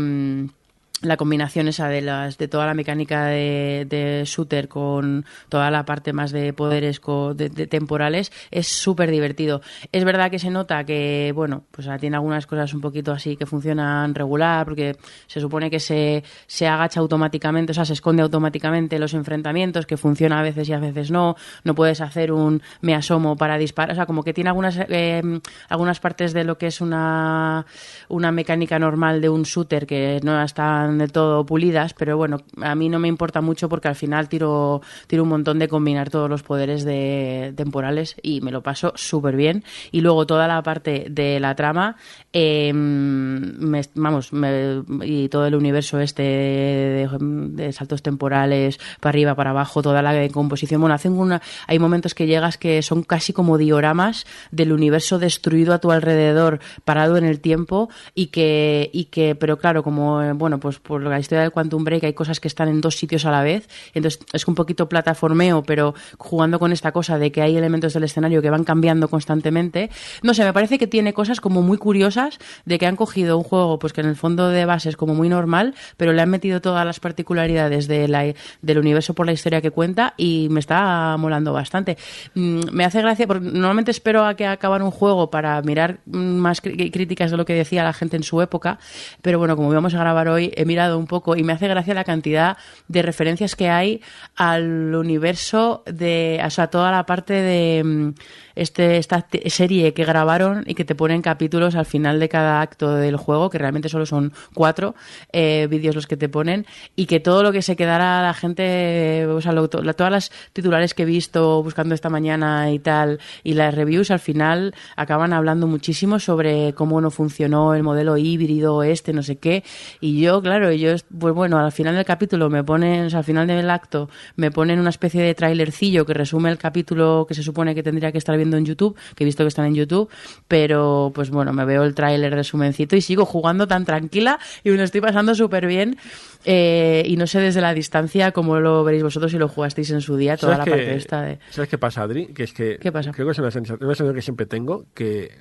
la 1.01 1.17
combinación 1.17 1.67
esa 1.67 1.87
de 1.87 2.01
las 2.01 2.37
de 2.37 2.47
toda 2.47 2.65
la 2.65 2.73
mecánica 2.73 3.25
de, 3.25 3.85
de 3.89 4.23
shooter 4.25 4.67
con 4.67 5.25
toda 5.49 5.71
la 5.71 5.83
parte 5.85 6.13
más 6.13 6.31
de 6.31 6.53
poderes 6.53 6.99
co- 6.99 7.33
de, 7.33 7.49
temporales 7.49 8.31
es 8.51 8.67
súper 8.67 9.09
divertido 9.09 9.61
es 9.91 10.03
verdad 10.03 10.29
que 10.29 10.37
se 10.39 10.49
nota 10.49 10.83
que 10.83 11.31
bueno 11.35 11.63
pues 11.71 11.87
tiene 11.99 12.15
algunas 12.17 12.45
cosas 12.45 12.73
un 12.73 12.81
poquito 12.81 13.11
así 13.11 13.35
que 13.35 13.45
funcionan 13.45 14.13
regular 14.13 14.65
porque 14.65 14.95
se 15.27 15.39
supone 15.41 15.69
que 15.71 15.79
se, 15.79 16.23
se 16.47 16.67
agacha 16.67 16.99
automáticamente 16.99 17.71
o 17.71 17.73
sea 17.75 17.85
se 17.85 17.93
esconde 17.93 18.21
automáticamente 18.21 18.99
los 18.99 19.13
enfrentamientos 19.13 19.85
que 19.85 19.97
funciona 19.97 20.39
a 20.39 20.43
veces 20.43 20.69
y 20.69 20.73
a 20.73 20.79
veces 20.79 21.09
no. 21.11 21.35
No 21.63 21.73
puedes 21.75 22.01
hacer 22.01 22.31
un 22.31 22.61
me 22.81 22.93
asomo 22.95 23.35
para 23.35 23.57
disparar 23.57 23.93
o 23.93 23.95
sea 23.95 24.05
como 24.05 24.23
que 24.23 24.33
tiene 24.33 24.49
algunas 24.49 24.77
eh, 24.77 25.21
algunas 25.69 25.99
partes 25.99 26.33
de 26.33 26.43
lo 26.43 26.57
que 26.57 26.67
es 26.67 26.81
una 26.81 27.65
una 28.09 28.31
mecánica 28.31 28.77
normal 28.77 29.19
de 29.21 29.29
un 29.29 29.43
shooter 29.43 29.87
que 29.87 30.19
no 30.23 30.41
están 30.43 30.90
del 30.97 31.11
todo 31.11 31.45
pulidas, 31.45 31.93
pero 31.93 32.17
bueno, 32.17 32.37
a 32.61 32.75
mí 32.75 32.89
no 32.89 32.99
me 32.99 33.07
importa 33.07 33.41
mucho 33.41 33.69
porque 33.69 33.87
al 33.87 33.95
final 33.95 34.29
tiro, 34.29 34.81
tiro 35.07 35.23
un 35.23 35.29
montón 35.29 35.59
de 35.59 35.67
combinar 35.67 36.09
todos 36.09 36.29
los 36.29 36.43
poderes 36.43 36.83
de 36.83 37.53
temporales 37.55 38.15
y 38.21 38.41
me 38.41 38.51
lo 38.51 38.61
paso 38.61 38.93
súper 38.95 39.35
bien. 39.35 39.63
Y 39.91 40.01
luego 40.01 40.25
toda 40.25 40.47
la 40.47 40.61
parte 40.63 41.07
de 41.09 41.39
la 41.39 41.55
trama, 41.55 41.95
eh, 42.33 42.71
me- 42.73 43.81
vamos, 43.95 44.33
me- 44.33 44.83
y 45.03 45.29
todo 45.29 45.45
el 45.45 45.55
universo 45.55 45.99
este 45.99 46.21
de, 46.23 47.09
de 47.19 47.71
saltos 47.73 48.01
temporales, 48.01 48.79
para 48.99 49.11
arriba, 49.11 49.35
para 49.35 49.51
abajo, 49.51 49.81
toda 49.81 50.01
la 50.01 50.27
composición. 50.29 50.81
Bueno, 50.81 50.93
hacen 50.95 51.13
una, 51.13 51.41
hay 51.67 51.79
momentos 51.79 52.13
que 52.13 52.27
llegas 52.27 52.57
que 52.57 52.81
son 52.81 53.03
casi 53.03 53.33
como 53.33 53.57
dioramas 53.57 54.25
del 54.51 54.71
universo 54.73 55.19
destruido 55.19 55.73
a 55.73 55.79
tu 55.79 55.91
alrededor, 55.91 56.59
parado 56.85 57.17
en 57.17 57.25
el 57.25 57.39
tiempo 57.39 57.89
y 58.15 58.27
que, 58.27 58.89
y 58.93 59.05
que 59.05 59.35
pero 59.35 59.57
claro, 59.57 59.83
como, 59.83 60.21
eh, 60.21 60.33
bueno, 60.33 60.59
pues 60.59 60.80
por 60.83 61.01
la 61.03 61.19
historia 61.19 61.41
del 61.41 61.51
Quantum 61.51 61.83
Break 61.83 62.03
hay 62.03 62.13
cosas 62.13 62.39
que 62.39 62.47
están 62.47 62.67
en 62.67 62.81
dos 62.81 62.97
sitios 62.97 63.25
a 63.25 63.31
la 63.31 63.43
vez, 63.43 63.67
entonces 63.93 64.19
es 64.33 64.47
un 64.47 64.55
poquito 64.55 64.89
plataformeo, 64.89 65.63
pero 65.63 65.93
jugando 66.17 66.59
con 66.59 66.71
esta 66.71 66.91
cosa 66.91 67.17
de 67.17 67.31
que 67.31 67.41
hay 67.41 67.57
elementos 67.57 67.93
del 67.93 68.03
escenario 68.03 68.41
que 68.41 68.49
van 68.49 68.63
cambiando 68.63 69.07
constantemente. 69.07 69.89
No 70.23 70.33
sé, 70.33 70.43
me 70.43 70.53
parece 70.53 70.77
que 70.77 70.87
tiene 70.87 71.13
cosas 71.13 71.41
como 71.41 71.61
muy 71.61 71.77
curiosas 71.77 72.39
de 72.65 72.79
que 72.79 72.85
han 72.85 72.95
cogido 72.95 73.37
un 73.37 73.43
juego 73.43 73.79
pues 73.79 73.93
que 73.93 74.01
en 74.01 74.07
el 74.07 74.15
fondo 74.15 74.49
de 74.49 74.65
base 74.65 74.89
es 74.89 74.97
como 74.97 75.13
muy 75.13 75.29
normal, 75.29 75.75
pero 75.97 76.13
le 76.13 76.21
han 76.21 76.29
metido 76.29 76.61
todas 76.61 76.85
las 76.85 76.99
particularidades 76.99 77.87
de 77.87 78.07
la, 78.07 78.33
del 78.61 78.77
universo 78.77 79.13
por 79.13 79.25
la 79.25 79.33
historia 79.33 79.61
que 79.61 79.71
cuenta 79.71 80.13
y 80.17 80.47
me 80.49 80.59
está 80.59 81.15
molando 81.17 81.53
bastante. 81.53 81.97
Mm, 82.35 82.61
me 82.71 82.85
hace 82.85 83.01
gracia 83.01 83.27
porque 83.27 83.45
normalmente 83.45 83.91
espero 83.91 84.25
a 84.25 84.35
que 84.35 84.45
acabar 84.45 84.83
un 84.83 84.91
juego 84.91 85.29
para 85.29 85.61
mirar 85.61 85.99
más 86.05 86.61
críticas 86.61 87.31
de 87.31 87.37
lo 87.37 87.45
que 87.45 87.53
decía 87.53 87.83
la 87.83 87.93
gente 87.93 88.17
en 88.17 88.23
su 88.23 88.41
época, 88.41 88.79
pero 89.21 89.39
bueno, 89.39 89.55
como 89.55 89.71
vamos 89.71 89.93
a 89.93 89.99
grabar 89.99 90.27
hoy, 90.27 90.51
he 90.55 90.65
mirado 90.71 90.97
un 90.97 91.05
poco 91.05 91.35
y 91.35 91.43
me 91.43 91.51
hace 91.51 91.67
gracia 91.67 91.93
la 91.93 92.05
cantidad 92.05 92.55
de 92.87 93.01
referencias 93.01 93.57
que 93.57 93.69
hay 93.69 94.01
al 94.37 94.95
universo 94.95 95.83
de, 95.85 96.41
o 96.45 96.49
sea, 96.49 96.67
toda 96.67 96.91
la 96.91 97.05
parte 97.05 97.33
de 97.33 97.83
mm, 97.83 98.13
este, 98.55 98.97
esta 98.97 99.27
serie 99.47 99.93
que 99.93 100.05
grabaron 100.05 100.63
y 100.67 100.75
que 100.75 100.85
te 100.85 100.95
ponen 100.95 101.21
capítulos 101.21 101.75
al 101.75 101.85
final 101.85 102.19
de 102.19 102.29
cada 102.29 102.61
acto 102.61 102.95
del 102.95 103.17
juego, 103.17 103.49
que 103.49 103.57
realmente 103.57 103.89
solo 103.89 104.05
son 104.05 104.33
cuatro 104.53 104.95
eh, 105.33 105.67
vídeos 105.69 105.95
los 105.95 106.07
que 106.07 106.17
te 106.17 106.29
ponen, 106.29 106.65
y 106.95 107.05
que 107.05 107.19
todo 107.19 107.43
lo 107.43 107.51
que 107.51 107.61
se 107.61 107.75
quedara 107.75 108.21
la 108.21 108.33
gente, 108.33 109.25
o 109.27 109.41
sea, 109.41 109.51
lo- 109.51 109.69
todas 109.69 110.11
las 110.11 110.31
titulares 110.53 110.93
que 110.93 111.03
he 111.03 111.05
visto 111.05 111.63
buscando 111.63 111.95
esta 111.95 112.09
mañana 112.09 112.71
y 112.71 112.79
tal, 112.79 113.19
y 113.43 113.53
las 113.53 113.73
reviews 113.75 114.11
al 114.11 114.19
final 114.19 114.73
acaban 114.95 115.33
hablando 115.33 115.67
muchísimo 115.67 116.19
sobre 116.19 116.73
cómo 116.73 117.01
no 117.01 117.11
funcionó 117.11 117.73
el 117.75 117.83
modelo 117.83 118.17
híbrido 118.17 118.83
este, 118.83 119.13
no 119.13 119.23
sé 119.23 119.37
qué, 119.37 119.63
y 119.99 120.19
yo, 120.21 120.41
claro, 120.41 120.71
yo, 120.71 120.93
pues 121.19 121.33
bueno, 121.33 121.57
al 121.59 121.71
final 121.71 121.95
del 121.95 122.05
capítulo 122.05 122.49
me 122.49 122.63
ponen, 122.63 123.05
o 123.05 123.09
sea, 123.09 123.19
al 123.19 123.25
final 123.25 123.47
del 123.47 123.69
acto, 123.69 124.09
me 124.35 124.51
ponen 124.51 124.79
una 124.79 124.89
especie 124.89 125.21
de 125.21 125.33
trailercillo 125.35 126.05
que 126.05 126.13
resume 126.13 126.49
el 126.49 126.57
capítulo 126.57 127.25
que 127.27 127.33
se 127.33 127.43
supone 127.43 127.75
que 127.75 127.83
tendría 127.83 128.11
que 128.11 128.17
estar 128.17 128.37
viendo 128.41 128.57
en 128.57 128.65
YouTube, 128.65 128.95
que 129.15 129.23
he 129.23 129.25
visto 129.25 129.43
que 129.43 129.47
están 129.47 129.65
en 129.65 129.75
YouTube, 129.75 130.09
pero 130.47 131.11
pues 131.15 131.29
bueno, 131.29 131.53
me 131.53 131.65
veo 131.65 131.83
el 131.83 131.95
tráiler 131.95 132.33
resumencito 132.33 132.95
y 132.95 133.01
sigo 133.01 133.25
jugando 133.25 133.67
tan 133.67 133.85
tranquila 133.85 134.39
y 134.63 134.69
me 134.71 134.77
lo 134.77 134.83
estoy 134.83 135.01
pasando 135.01 135.33
súper 135.35 135.65
bien. 135.67 135.97
eh, 136.43 137.03
y 137.05 137.17
no 137.17 137.27
sé 137.27 137.39
desde 137.39 137.61
la 137.61 137.73
distancia 137.73 138.31
cómo 138.31 138.59
lo 138.59 138.83
veréis 138.83 139.03
vosotros 139.03 139.31
si 139.31 139.37
lo 139.37 139.47
jugasteis 139.47 139.91
en 139.91 140.01
su 140.01 140.17
día, 140.17 140.37
toda 140.37 140.57
la 140.57 140.65
¿Sabes 140.65 140.71
parte 140.71 140.85
qué- 140.91 140.95
esta 140.97 141.21
de... 141.21 141.39
¿Sabes 141.51 141.69
qué 141.69 141.77
pasa, 141.77 142.01
Adri? 142.01 142.27
Que 142.27 142.43
es 142.43 142.53
que 142.53 142.77
¿Qué 142.81 142.91
pasa? 142.91 143.11
creo 143.11 143.27
que 143.27 143.33
es 143.33 143.39
una 143.39 143.51
sensación, 143.51 143.85
una 143.85 143.93
sensación 143.95 144.15
que 144.15 144.21
siempre 144.23 144.45
tengo, 144.47 144.85
que 144.95 145.31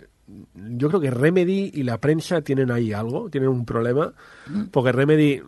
yo 0.55 0.89
creo 0.89 1.01
que 1.01 1.10
Remedy 1.10 1.70
y 1.74 1.82
la 1.85 1.98
prensa 1.98 2.43
tienen 2.43 2.70
ahí 2.70 2.93
algo, 2.93 3.31
tienen 3.31 3.48
un 3.48 3.64
problema, 3.64 4.12
Mm. 4.47 4.64
porque 4.70 4.93
Remedy 4.93 5.40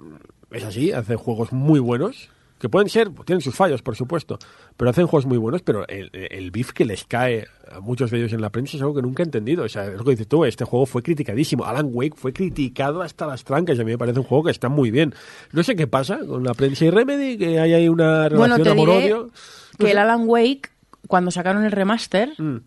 es 0.51 0.65
así, 0.65 0.91
hace 0.93 1.17
juegos 1.17 1.53
muy 1.53 1.81
buenos, 1.81 2.31
que 2.63 2.69
pueden 2.71 2.89
ser, 2.89 3.11
tienen 3.27 3.43
sus 3.43 3.55
fallos, 3.55 3.83
por 3.83 3.97
supuesto, 3.97 4.39
pero 4.77 4.89
hacen 4.91 5.07
juegos 5.09 5.27
muy 5.27 5.37
buenos, 5.37 5.61
pero 5.63 5.87
el, 5.89 6.09
el 6.13 6.51
beef 6.53 6.71
que 6.73 6.85
les 6.85 7.05
cae 7.05 7.47
a 7.71 7.81
muchos 7.81 8.11
de 8.13 8.19
ellos 8.19 8.33
en 8.33 8.41
la 8.41 8.51
prensa 8.51 8.77
es 8.77 8.83
algo 8.83 8.95
que 8.95 9.03
nunca 9.03 9.23
he 9.23 9.27
entendido. 9.27 9.65
O 9.65 9.69
sea, 9.69 9.85
es 9.87 9.99
lo 9.99 10.05
que 10.05 10.13
dices 10.13 10.29
tú, 10.29 10.45
este 10.45 10.65
juego 10.65 10.87
fue 10.87 11.03
criticadísimo. 11.03 11.65
Alan 11.65 11.89
Wake 11.93 12.15
fue 12.17 12.33
criticado 12.33 13.03
hasta 13.03 13.27
las 13.27 13.43
trancas 13.45 13.77
y 13.77 13.81
a 13.81 13.85
mí 13.85 13.91
me 13.91 13.99
parece 13.99 14.21
un 14.21 14.25
juego 14.25 14.45
que 14.45 14.53
está 14.53 14.69
muy 14.69 14.91
bien. 14.93 15.13
No 15.53 15.63
sé 15.65 15.75
qué 15.77 15.87
pasa 15.89 16.21
con 16.27 16.45
la 16.45 16.55
prensa 16.55 16.85
y 16.85 16.91
Remedy, 16.91 17.37
que 17.37 17.59
hay 17.59 17.73
ahí 17.75 17.89
una 17.89 18.29
Bueno, 18.29 18.57
relación 18.57 18.59
diré 18.59 18.71
amor-odio. 18.71 19.17
No 19.25 19.79
que 19.79 19.85
sé. 19.87 19.91
el 19.91 19.99
Alan 19.99 20.23
Wake, 20.27 20.71
cuando 21.09 21.31
sacaron 21.33 21.65
el 21.65 21.73
remaster, 21.73 22.31
Mm. 22.39 22.59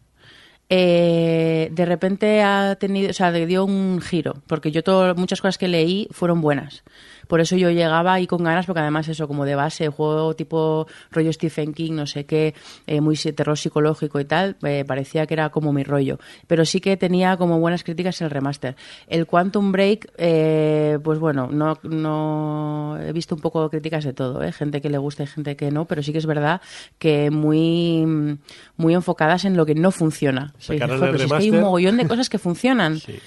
eh, 0.70 1.70
de 1.72 1.86
repente 1.86 2.42
ha 2.42 2.76
tenido, 2.76 3.10
o 3.10 3.14
sea, 3.14 3.32
dio 3.32 3.64
un 3.66 4.02
giro, 4.02 4.36
porque 4.48 4.72
yo 4.72 4.84
todo, 4.84 5.16
muchas 5.16 5.42
cosas 5.42 5.58
que 5.58 5.68
leí 5.68 6.08
fueron 6.12 6.42
buenas. 6.42 6.84
Por 7.28 7.40
eso 7.42 7.56
yo 7.56 7.70
llegaba 7.72 8.14
ahí 8.14 8.28
con 8.28 8.44
ganas, 8.44 8.66
porque 8.66 8.82
además 8.82 9.08
eso, 9.08 9.28
como 9.28 9.46
de 9.46 9.56
base, 9.56 9.90
juego 9.90 10.36
tipo 10.36 10.88
rollo 11.12 11.32
Stephen 11.34 11.74
King, 11.74 11.94
no 11.94 12.08
sé 12.08 12.26
qué, 12.26 12.54
eh, 12.88 13.02
muy 13.02 13.16
terror 13.18 13.58
psicológico 13.58 14.20
y 14.20 14.26
tal, 14.26 14.56
eh, 14.64 14.84
parecía 14.86 15.26
que 15.26 15.34
era 15.34 15.50
como 15.50 15.74
mi 15.74 15.84
rollo. 15.84 16.20
Pero 16.48 16.66
sí 16.66 16.80
que 16.82 16.98
tenía 16.98 17.38
como 17.38 17.60
buenas 17.60 17.84
críticas 17.84 18.22
el 18.22 18.30
remaster. 18.30 18.76
El 19.08 19.26
Quantum 19.26 19.72
Break, 19.72 20.12
eh, 20.18 21.00
pues 21.04 21.20
bueno, 21.20 21.48
no, 21.52 21.78
no 21.84 22.98
he 23.02 23.12
visto 23.14 23.36
un 23.36 23.42
poco 23.42 23.70
críticas 23.70 24.04
de 24.04 24.14
todo, 24.14 24.44
¿eh? 24.44 24.52
gente 24.52 24.82
que 24.82 24.90
le 24.90 24.98
gusta 24.98 25.24
y 25.24 25.28
gente 25.28 25.56
que 25.56 25.72
no, 25.72 25.86
pero 25.86 26.04
sí 26.04 26.12
que 26.12 26.18
es 26.20 26.26
verdad 26.26 26.62
que 27.00 27.32
muy, 27.32 28.38
muy 28.78 28.94
enfocadas 28.94 29.46
en 29.46 29.58
lo 29.58 29.66
que 29.66 29.76
no 29.76 29.92
funciona. 29.92 30.54
Dices, 30.58 30.68
"Jo, 30.68 30.74
el 30.74 30.80
si 30.80 31.24
es 31.24 31.30
que 31.32 31.36
hay 31.36 31.50
un 31.50 31.56
remaster". 31.56 31.62
mogollón 31.62 31.98
de 31.98 32.08
cosas 32.08 32.30
que 32.30 32.38
funcionan. 32.38 33.00
Sí. 33.00 33.20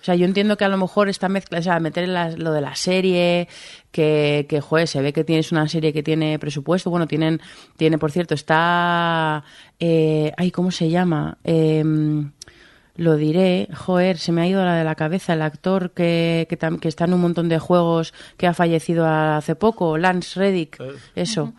O 0.00 0.04
sea, 0.04 0.14
yo 0.14 0.24
entiendo 0.24 0.56
que 0.56 0.64
a 0.64 0.68
lo 0.68 0.76
mejor 0.78 1.08
esta 1.08 1.28
mezcla, 1.28 1.58
o 1.58 1.62
sea, 1.62 1.80
meter 1.80 2.04
en 2.04 2.14
la- 2.14 2.30
lo 2.30 2.52
de 2.52 2.60
la 2.60 2.74
serie, 2.76 3.48
que, 3.90 4.46
que, 4.48 4.60
joder, 4.60 4.86
se 4.86 5.02
ve 5.02 5.12
que 5.12 5.24
tienes 5.24 5.50
una 5.52 5.68
serie 5.68 5.92
que 5.92 6.02
tiene 6.04 6.38
presupuesto. 6.38 6.88
Bueno, 6.88 7.06
tienen, 7.08 7.40
tiene, 7.76 7.98
por 7.98 8.12
cierto, 8.12 8.34
está, 8.34 9.42
eh, 9.80 10.32
ay, 10.36 10.50
¿cómo 10.50 10.70
se 10.70 10.88
llama? 10.88 11.38
Em, 11.44 12.30
lo 12.96 13.16
diré, 13.16 13.68
joder, 13.76 14.18
se 14.18 14.32
me 14.32 14.42
ha 14.42 14.46
ido 14.46 14.64
la 14.64 14.74
de 14.76 14.84
la 14.84 14.94
cabeza 14.94 15.32
el 15.34 15.42
actor 15.42 15.90
que, 15.92 16.46
que, 16.48 16.58
tam- 16.58 16.78
que 16.80 16.88
está 16.88 17.04
en 17.04 17.14
un 17.14 17.20
montón 17.20 17.48
de 17.48 17.58
juegos 17.58 18.12
que 18.36 18.46
ha 18.46 18.54
fallecido 18.54 19.06
hace 19.06 19.54
poco, 19.56 19.98
Lance 19.98 20.38
Reddick, 20.38 20.80
eso. 21.14 21.52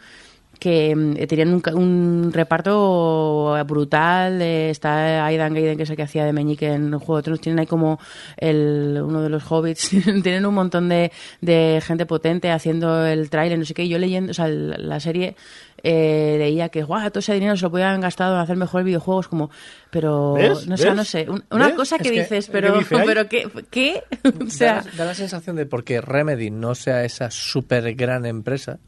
Que 0.60 0.96
mm, 0.96 1.14
tenían 1.28 1.54
un, 1.54 1.64
un 1.76 2.32
reparto 2.34 3.56
brutal. 3.66 4.42
eh, 4.42 4.70
está 4.70 5.26
Aidan 5.26 5.54
Gaiden, 5.54 5.78
que 5.78 5.84
es 5.84 5.90
el 5.90 5.96
que 5.96 6.04
hacía 6.04 6.26
de 6.26 6.34
Meñique 6.34 6.68
en 6.74 6.92
Juego 7.00 7.18
de 7.18 7.24
Tronos. 7.24 7.42
Tienen 7.42 7.60
ahí 7.60 7.66
como 7.68 8.00
el, 8.38 9.00
uno 9.04 9.22
de 9.22 9.30
los 9.30 9.44
hobbits. 9.52 9.90
tienen 10.24 10.46
un 10.46 10.54
montón 10.54 10.90
de, 10.90 11.12
de 11.42 11.82
gente 11.86 12.06
potente 12.06 12.52
haciendo 12.52 13.06
el 13.06 13.30
tráiler, 13.30 13.58
no 13.58 13.66
sé 13.66 13.74
qué. 13.74 13.84
Y 13.84 13.90
Yo 13.90 13.98
leyendo, 13.98 14.32
o 14.32 14.34
sea, 14.34 14.46
el- 14.48 14.88
la 14.90 15.00
serie 15.00 15.36
eh, 15.82 16.36
leía 16.38 16.70
que, 16.70 16.84
guau, 16.84 17.10
todo 17.10 17.20
ese 17.20 17.34
dinero 17.34 17.56
se 17.56 17.64
lo 17.64 17.72
podían 17.72 18.02
gastado 18.02 18.36
en 18.36 18.42
hacer 18.42 18.58
mejores 18.58 18.86
videojuegos, 18.86 19.30
como, 19.30 19.50
pero, 19.90 20.34
¿Ves? 20.34 20.68
no, 20.68 20.76
sé, 20.76 20.86
¿Ves? 20.88 20.96
no 20.96 21.04
sé, 21.06 21.30
un- 21.30 21.44
una 21.52 21.68
¿Ves? 21.68 21.76
cosa 21.76 21.98
que, 21.98 22.10
Es 22.10 22.12
que- 22.14 22.20
dices, 22.22 22.46
¿qué 22.48 22.52
pero, 22.52 22.78
dice 22.78 22.96
pero 23.06 23.30
¿qué? 23.30 23.48
¿qué? 23.72 24.04
o 24.46 24.50
sea, 24.50 24.82
da, 24.82 24.92
da 24.98 25.06
la 25.06 25.14
sensación 25.14 25.56
de 25.56 25.66
porque 25.66 26.02
Remedy 26.02 26.50
no 26.52 26.76
sea 26.76 27.06
esa 27.06 27.32
súper 27.32 27.94
gran 27.96 28.26
empresa 28.26 28.80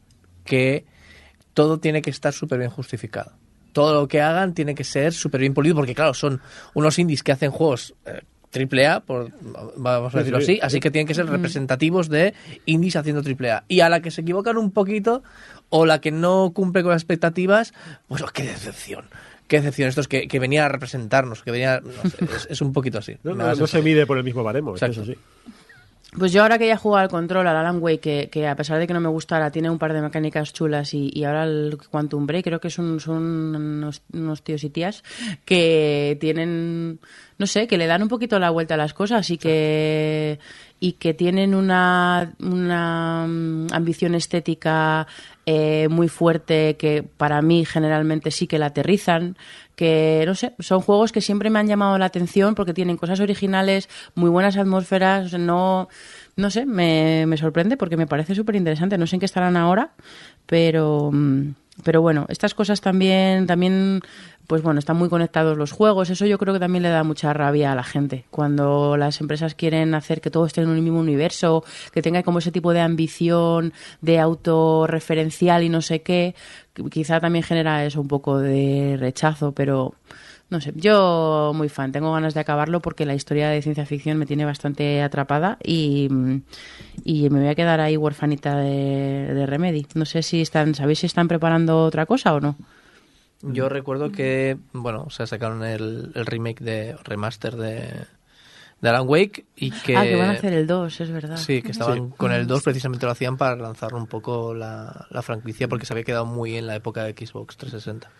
que 0.44 0.84
todo 1.54 1.78
tiene 1.78 2.02
que 2.02 2.10
estar 2.10 2.32
súper 2.32 2.58
bien 2.58 2.70
justificado. 2.70 3.32
Todo 3.72 3.94
lo 3.94 4.08
que 4.08 4.20
hagan 4.20 4.54
tiene 4.54 4.74
que 4.74 4.84
ser 4.84 5.12
súper 5.12 5.40
bien 5.40 5.54
polido 5.54 5.74
porque, 5.74 5.94
claro, 5.94 6.14
son 6.14 6.40
unos 6.74 6.98
indies 6.98 7.22
que 7.22 7.32
hacen 7.32 7.50
juegos 7.50 7.94
eh, 8.04 8.22
triple 8.50 8.86
A, 8.86 9.00
por, 9.00 9.30
vamos 9.76 10.14
a 10.14 10.18
decirlo 10.18 10.40
sí. 10.40 10.52
así, 10.54 10.60
así 10.62 10.80
que 10.80 10.90
tienen 10.90 11.06
que 11.06 11.14
ser 11.14 11.26
representativos 11.26 12.08
de 12.10 12.34
indies 12.66 12.96
haciendo 12.96 13.22
triple 13.22 13.50
A. 13.50 13.64
Y 13.66 13.80
a 13.80 13.88
la 13.88 14.00
que 14.00 14.10
se 14.10 14.20
equivocan 14.20 14.58
un 14.58 14.70
poquito 14.70 15.22
o 15.70 15.86
la 15.86 16.00
que 16.02 16.10
no 16.10 16.52
cumple 16.54 16.82
con 16.82 16.92
las 16.92 17.00
expectativas, 17.00 17.72
pues 18.08 18.22
qué 18.32 18.42
decepción. 18.42 19.06
Qué 19.48 19.56
decepción. 19.56 19.88
Esto 19.88 20.02
es 20.02 20.08
que, 20.08 20.28
que 20.28 20.38
venía 20.38 20.66
a 20.66 20.68
representarnos, 20.68 21.42
que 21.42 21.50
venía... 21.50 21.80
no 21.80 22.10
sé, 22.10 22.24
es, 22.24 22.46
es 22.50 22.60
un 22.60 22.72
poquito 22.72 22.98
así. 22.98 23.16
No, 23.24 23.66
se 23.66 23.82
mide 23.82 24.06
por 24.06 24.18
el 24.18 24.24
mismo 24.24 24.44
baremo, 24.44 24.74
es 24.74 24.82
Exacto. 24.82 25.02
eso 25.02 25.12
sí. 25.12 25.18
Pues 26.18 26.30
yo 26.30 26.42
ahora 26.42 26.58
que 26.58 26.66
ya 26.66 26.74
he 26.74 26.76
jugado 26.76 27.04
al 27.04 27.08
control, 27.08 27.46
al 27.46 27.56
Alan 27.56 27.82
Wake, 27.82 28.00
que, 28.00 28.28
que 28.30 28.46
a 28.46 28.54
pesar 28.54 28.78
de 28.78 28.86
que 28.86 28.92
no 28.92 29.00
me 29.00 29.08
gustara, 29.08 29.50
tiene 29.50 29.70
un 29.70 29.78
par 29.78 29.94
de 29.94 30.02
mecánicas 30.02 30.52
chulas 30.52 30.92
y, 30.92 31.10
y 31.10 31.24
ahora 31.24 31.44
el 31.44 31.78
Quantum 31.90 32.26
Break, 32.26 32.44
creo 32.44 32.60
que 32.60 32.68
son, 32.68 33.00
son 33.00 33.90
unos 34.12 34.42
tíos 34.42 34.62
y 34.62 34.68
tías 34.68 35.02
que 35.46 36.18
tienen, 36.20 37.00
no 37.38 37.46
sé, 37.46 37.66
que 37.66 37.78
le 37.78 37.86
dan 37.86 38.02
un 38.02 38.08
poquito 38.08 38.38
la 38.38 38.50
vuelta 38.50 38.74
a 38.74 38.76
las 38.76 38.92
cosas 38.92 39.30
y 39.30 39.38
que, 39.38 40.38
y 40.82 40.94
que 40.94 41.14
tienen 41.14 41.54
una, 41.54 42.34
una 42.40 43.24
mm, 43.28 43.68
ambición 43.70 44.16
estética 44.16 45.06
eh, 45.46 45.86
muy 45.88 46.08
fuerte 46.08 46.76
que 46.76 47.04
para 47.04 47.40
mí 47.40 47.64
generalmente 47.64 48.32
sí 48.32 48.48
que 48.48 48.58
la 48.58 48.66
aterrizan 48.66 49.36
que 49.76 50.24
no 50.26 50.34
sé, 50.34 50.54
son 50.58 50.80
juegos 50.80 51.12
que 51.12 51.20
siempre 51.20 51.50
me 51.50 51.60
han 51.60 51.68
llamado 51.68 51.96
la 51.98 52.06
atención 52.06 52.56
porque 52.56 52.74
tienen 52.74 52.96
cosas 52.96 53.20
originales, 53.20 53.88
muy 54.16 54.28
buenas 54.28 54.56
atmósferas, 54.56 55.32
no 55.34 55.88
no 56.34 56.50
sé, 56.50 56.66
me, 56.66 57.26
me 57.28 57.36
sorprende 57.36 57.76
porque 57.76 57.96
me 57.96 58.08
parece 58.08 58.34
súper 58.34 58.56
interesante, 58.56 58.98
no 58.98 59.06
sé 59.06 59.14
en 59.16 59.20
qué 59.20 59.26
estarán 59.26 59.56
ahora, 59.56 59.92
pero 60.46 61.10
mm, 61.12 61.50
pero 61.84 62.02
bueno, 62.02 62.26
estas 62.28 62.54
cosas 62.54 62.80
también 62.80 63.46
también 63.46 64.02
pues 64.46 64.62
bueno, 64.62 64.80
están 64.80 64.96
muy 64.96 65.08
conectados 65.08 65.56
los 65.56 65.72
juegos, 65.72 66.10
eso 66.10 66.26
yo 66.26 66.36
creo 66.36 66.52
que 66.52 66.60
también 66.60 66.82
le 66.82 66.90
da 66.90 67.04
mucha 67.04 67.32
rabia 67.32 67.72
a 67.72 67.74
la 67.74 67.84
gente, 67.84 68.24
cuando 68.30 68.96
las 68.96 69.20
empresas 69.20 69.54
quieren 69.54 69.94
hacer 69.94 70.20
que 70.20 70.30
todo 70.30 70.46
esté 70.46 70.60
en 70.60 70.68
un 70.68 70.82
mismo 70.82 71.00
universo, 71.00 71.64
que 71.92 72.02
tenga 72.02 72.22
como 72.22 72.40
ese 72.40 72.52
tipo 72.52 72.72
de 72.72 72.80
ambición 72.80 73.72
de 74.00 74.18
autorreferencial 74.18 75.62
y 75.62 75.68
no 75.68 75.80
sé 75.80 76.02
qué, 76.02 76.34
quizá 76.90 77.20
también 77.20 77.44
genera 77.44 77.84
eso 77.84 78.00
un 78.00 78.08
poco 78.08 78.38
de 78.38 78.96
rechazo, 78.98 79.52
pero 79.52 79.94
no 80.52 80.60
sé, 80.60 80.72
yo 80.76 81.52
muy 81.54 81.70
fan, 81.70 81.92
tengo 81.92 82.12
ganas 82.12 82.34
de 82.34 82.40
acabarlo 82.40 82.80
porque 82.82 83.06
la 83.06 83.14
historia 83.14 83.48
de 83.48 83.62
ciencia 83.62 83.86
ficción 83.86 84.18
me 84.18 84.26
tiene 84.26 84.44
bastante 84.44 85.02
atrapada 85.02 85.56
y, 85.64 86.08
y 87.04 87.30
me 87.30 87.40
voy 87.40 87.48
a 87.48 87.54
quedar 87.54 87.80
ahí 87.80 87.96
huerfanita 87.96 88.58
de, 88.58 89.32
de 89.32 89.46
Remedy. 89.46 89.86
No 89.94 90.04
sé 90.04 90.22
si 90.22 90.42
están, 90.42 90.74
¿sabéis 90.74 91.00
si 91.00 91.06
están 91.06 91.26
preparando 91.26 91.84
otra 91.84 92.04
cosa 92.04 92.34
o 92.34 92.40
no? 92.40 92.56
Yo 93.40 93.70
recuerdo 93.70 94.12
que, 94.12 94.58
bueno, 94.72 95.04
o 95.06 95.10
sea, 95.10 95.26
sacaron 95.26 95.64
el, 95.64 96.12
el 96.14 96.26
remake 96.26 96.60
de 96.60 96.96
remaster 97.02 97.56
de, 97.56 97.88
de 98.82 98.88
Alan 98.88 99.08
Wake 99.08 99.46
y 99.56 99.70
que... 99.70 99.96
Ah, 99.96 100.02
que 100.02 100.16
van 100.16 100.28
a 100.28 100.32
hacer 100.32 100.52
el 100.52 100.66
2, 100.66 101.00
es 101.00 101.10
verdad. 101.10 101.38
Sí, 101.38 101.62
que 101.62 101.70
estaban 101.70 102.10
con 102.10 102.30
el 102.30 102.46
2 102.46 102.62
precisamente 102.62 103.06
lo 103.06 103.12
hacían 103.12 103.38
para 103.38 103.56
lanzar 103.56 103.94
un 103.94 104.06
poco 104.06 104.52
la, 104.52 105.06
la 105.08 105.22
franquicia 105.22 105.66
porque 105.66 105.86
se 105.86 105.94
había 105.94 106.04
quedado 106.04 106.26
muy 106.26 106.56
en 106.56 106.66
la 106.66 106.76
época 106.76 107.04
de 107.04 107.12
Xbox 107.12 107.56
360. 107.56 108.10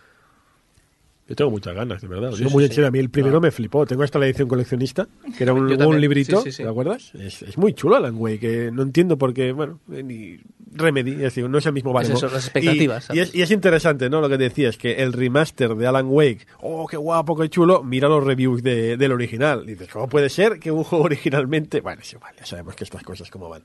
Yo 1.33 1.35
tengo 1.35 1.51
muchas 1.51 1.73
ganas, 1.75 1.99
de 2.01 2.07
verdad. 2.07 2.31
Sí, 2.33 2.43
sí, 2.45 2.53
muy 2.53 2.67
sí. 2.69 2.83
A 2.83 2.91
mí 2.91 2.99
el 2.99 3.09
primero 3.09 3.41
me 3.41 3.49
flipó. 3.49 3.85
Tengo 3.87 4.03
hasta 4.03 4.19
la 4.19 4.27
edición 4.27 4.47
coleccionista, 4.47 5.07
que 5.35 5.43
era 5.43 5.53
un, 5.53 5.67
Yo 5.77 5.89
un 5.89 5.99
librito. 5.99 6.43
¿te 6.43 6.67
acuerdas? 6.67 7.13
Es, 7.15 7.41
es 7.41 7.57
muy 7.57 7.73
chulo 7.73 7.95
Alan 7.95 8.15
Wake, 8.17 8.39
que 8.39 8.71
no 8.71 8.83
entiendo 8.83 9.17
por 9.17 9.33
qué, 9.33 9.51
bueno, 9.51 9.79
eh, 9.91 10.03
ni 10.03 10.39
Remedy, 10.75 11.11
es 11.13 11.19
decir, 11.19 11.49
no 11.49 11.57
es 11.57 11.65
el 11.65 11.73
mismo 11.73 11.91
baremo. 11.93 12.15
eso, 12.17 12.27
las 12.27 12.45
expectativas, 12.45 13.07
Y, 13.13 13.17
y 13.17 13.19
es, 13.21 13.35
y 13.35 13.41
es 13.41 13.51
interesante, 13.51 14.09
¿no? 14.09 14.21
Lo 14.21 14.29
que 14.29 14.37
decías, 14.37 14.77
que 14.77 14.93
el 15.03 15.13
remaster 15.13 15.75
de 15.75 15.87
Alan 15.87 16.07
Wake, 16.09 16.45
oh, 16.61 16.87
qué 16.87 16.97
guapo, 16.97 17.35
qué 17.37 17.49
chulo, 17.49 17.83
mira 17.83 18.07
los 18.09 18.23
reviews 18.23 18.61
de- 18.63 18.97
del 18.97 19.11
original. 19.11 19.63
Y 19.65 19.71
dices, 19.73 19.87
¿cómo 19.89 20.07
puede 20.09 20.29
ser 20.29 20.59
que 20.59 20.71
un 20.71 20.83
juego 20.83 21.05
originalmente... 21.05 21.81
Bueno, 21.81 22.01
es 22.01 22.13
igual, 22.13 22.33
ya 22.39 22.45
sabemos 22.45 22.75
que 22.75 22.83
estas 22.83 23.03
cosas 23.03 23.29
cómo 23.29 23.49
van. 23.49 23.63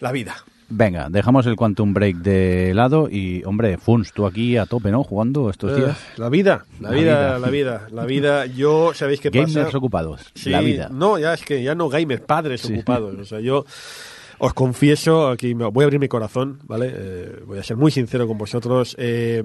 La 0.00 0.10
vida. 0.12 0.34
Venga, 0.74 1.08
dejamos 1.10 1.44
el 1.46 1.54
Quantum 1.54 1.92
Break 1.92 2.16
de 2.16 2.72
lado 2.74 3.06
y, 3.10 3.44
hombre, 3.44 3.76
Funs, 3.76 4.12
tú 4.14 4.24
aquí 4.24 4.56
a 4.56 4.64
tope, 4.64 4.90
¿no? 4.90 5.04
Jugando 5.04 5.50
estos 5.50 5.76
días. 5.76 5.98
Eh, 5.98 6.14
la 6.16 6.30
vida, 6.30 6.64
la, 6.80 6.88
La 6.90 6.94
vida, 6.96 7.14
vida. 7.14 7.38
la 7.38 7.48
vida, 7.50 7.88
la 7.92 8.04
vida. 8.06 8.46
Yo, 8.46 8.92
¿sabéis 8.94 9.20
qué 9.20 9.28
Gamers 9.28 9.54
pasa? 9.66 9.76
ocupados, 9.76 10.22
Sí, 10.34 10.48
la 10.48 10.60
vida. 10.62 10.88
No, 10.90 11.18
ya 11.18 11.34
es 11.34 11.42
que 11.44 11.62
ya 11.62 11.74
no 11.74 11.90
gamers, 11.90 12.22
padres 12.22 12.62
Sí. 12.62 12.72
ocupados. 12.72 13.18
O 13.18 13.24
sea, 13.26 13.40
yo 13.40 13.66
os 14.38 14.54
confieso, 14.54 15.28
aquí 15.28 15.54
me- 15.54 15.66
voy 15.66 15.82
a 15.82 15.86
abrir 15.86 16.00
mi 16.00 16.08
corazón, 16.08 16.60
¿vale? 16.64 16.90
Eh, 16.94 17.42
voy 17.46 17.58
a 17.58 17.62
ser 17.62 17.76
muy 17.76 17.90
sincero 17.90 18.26
con 18.26 18.38
vosotros. 18.38 18.96
Eh, 18.98 19.44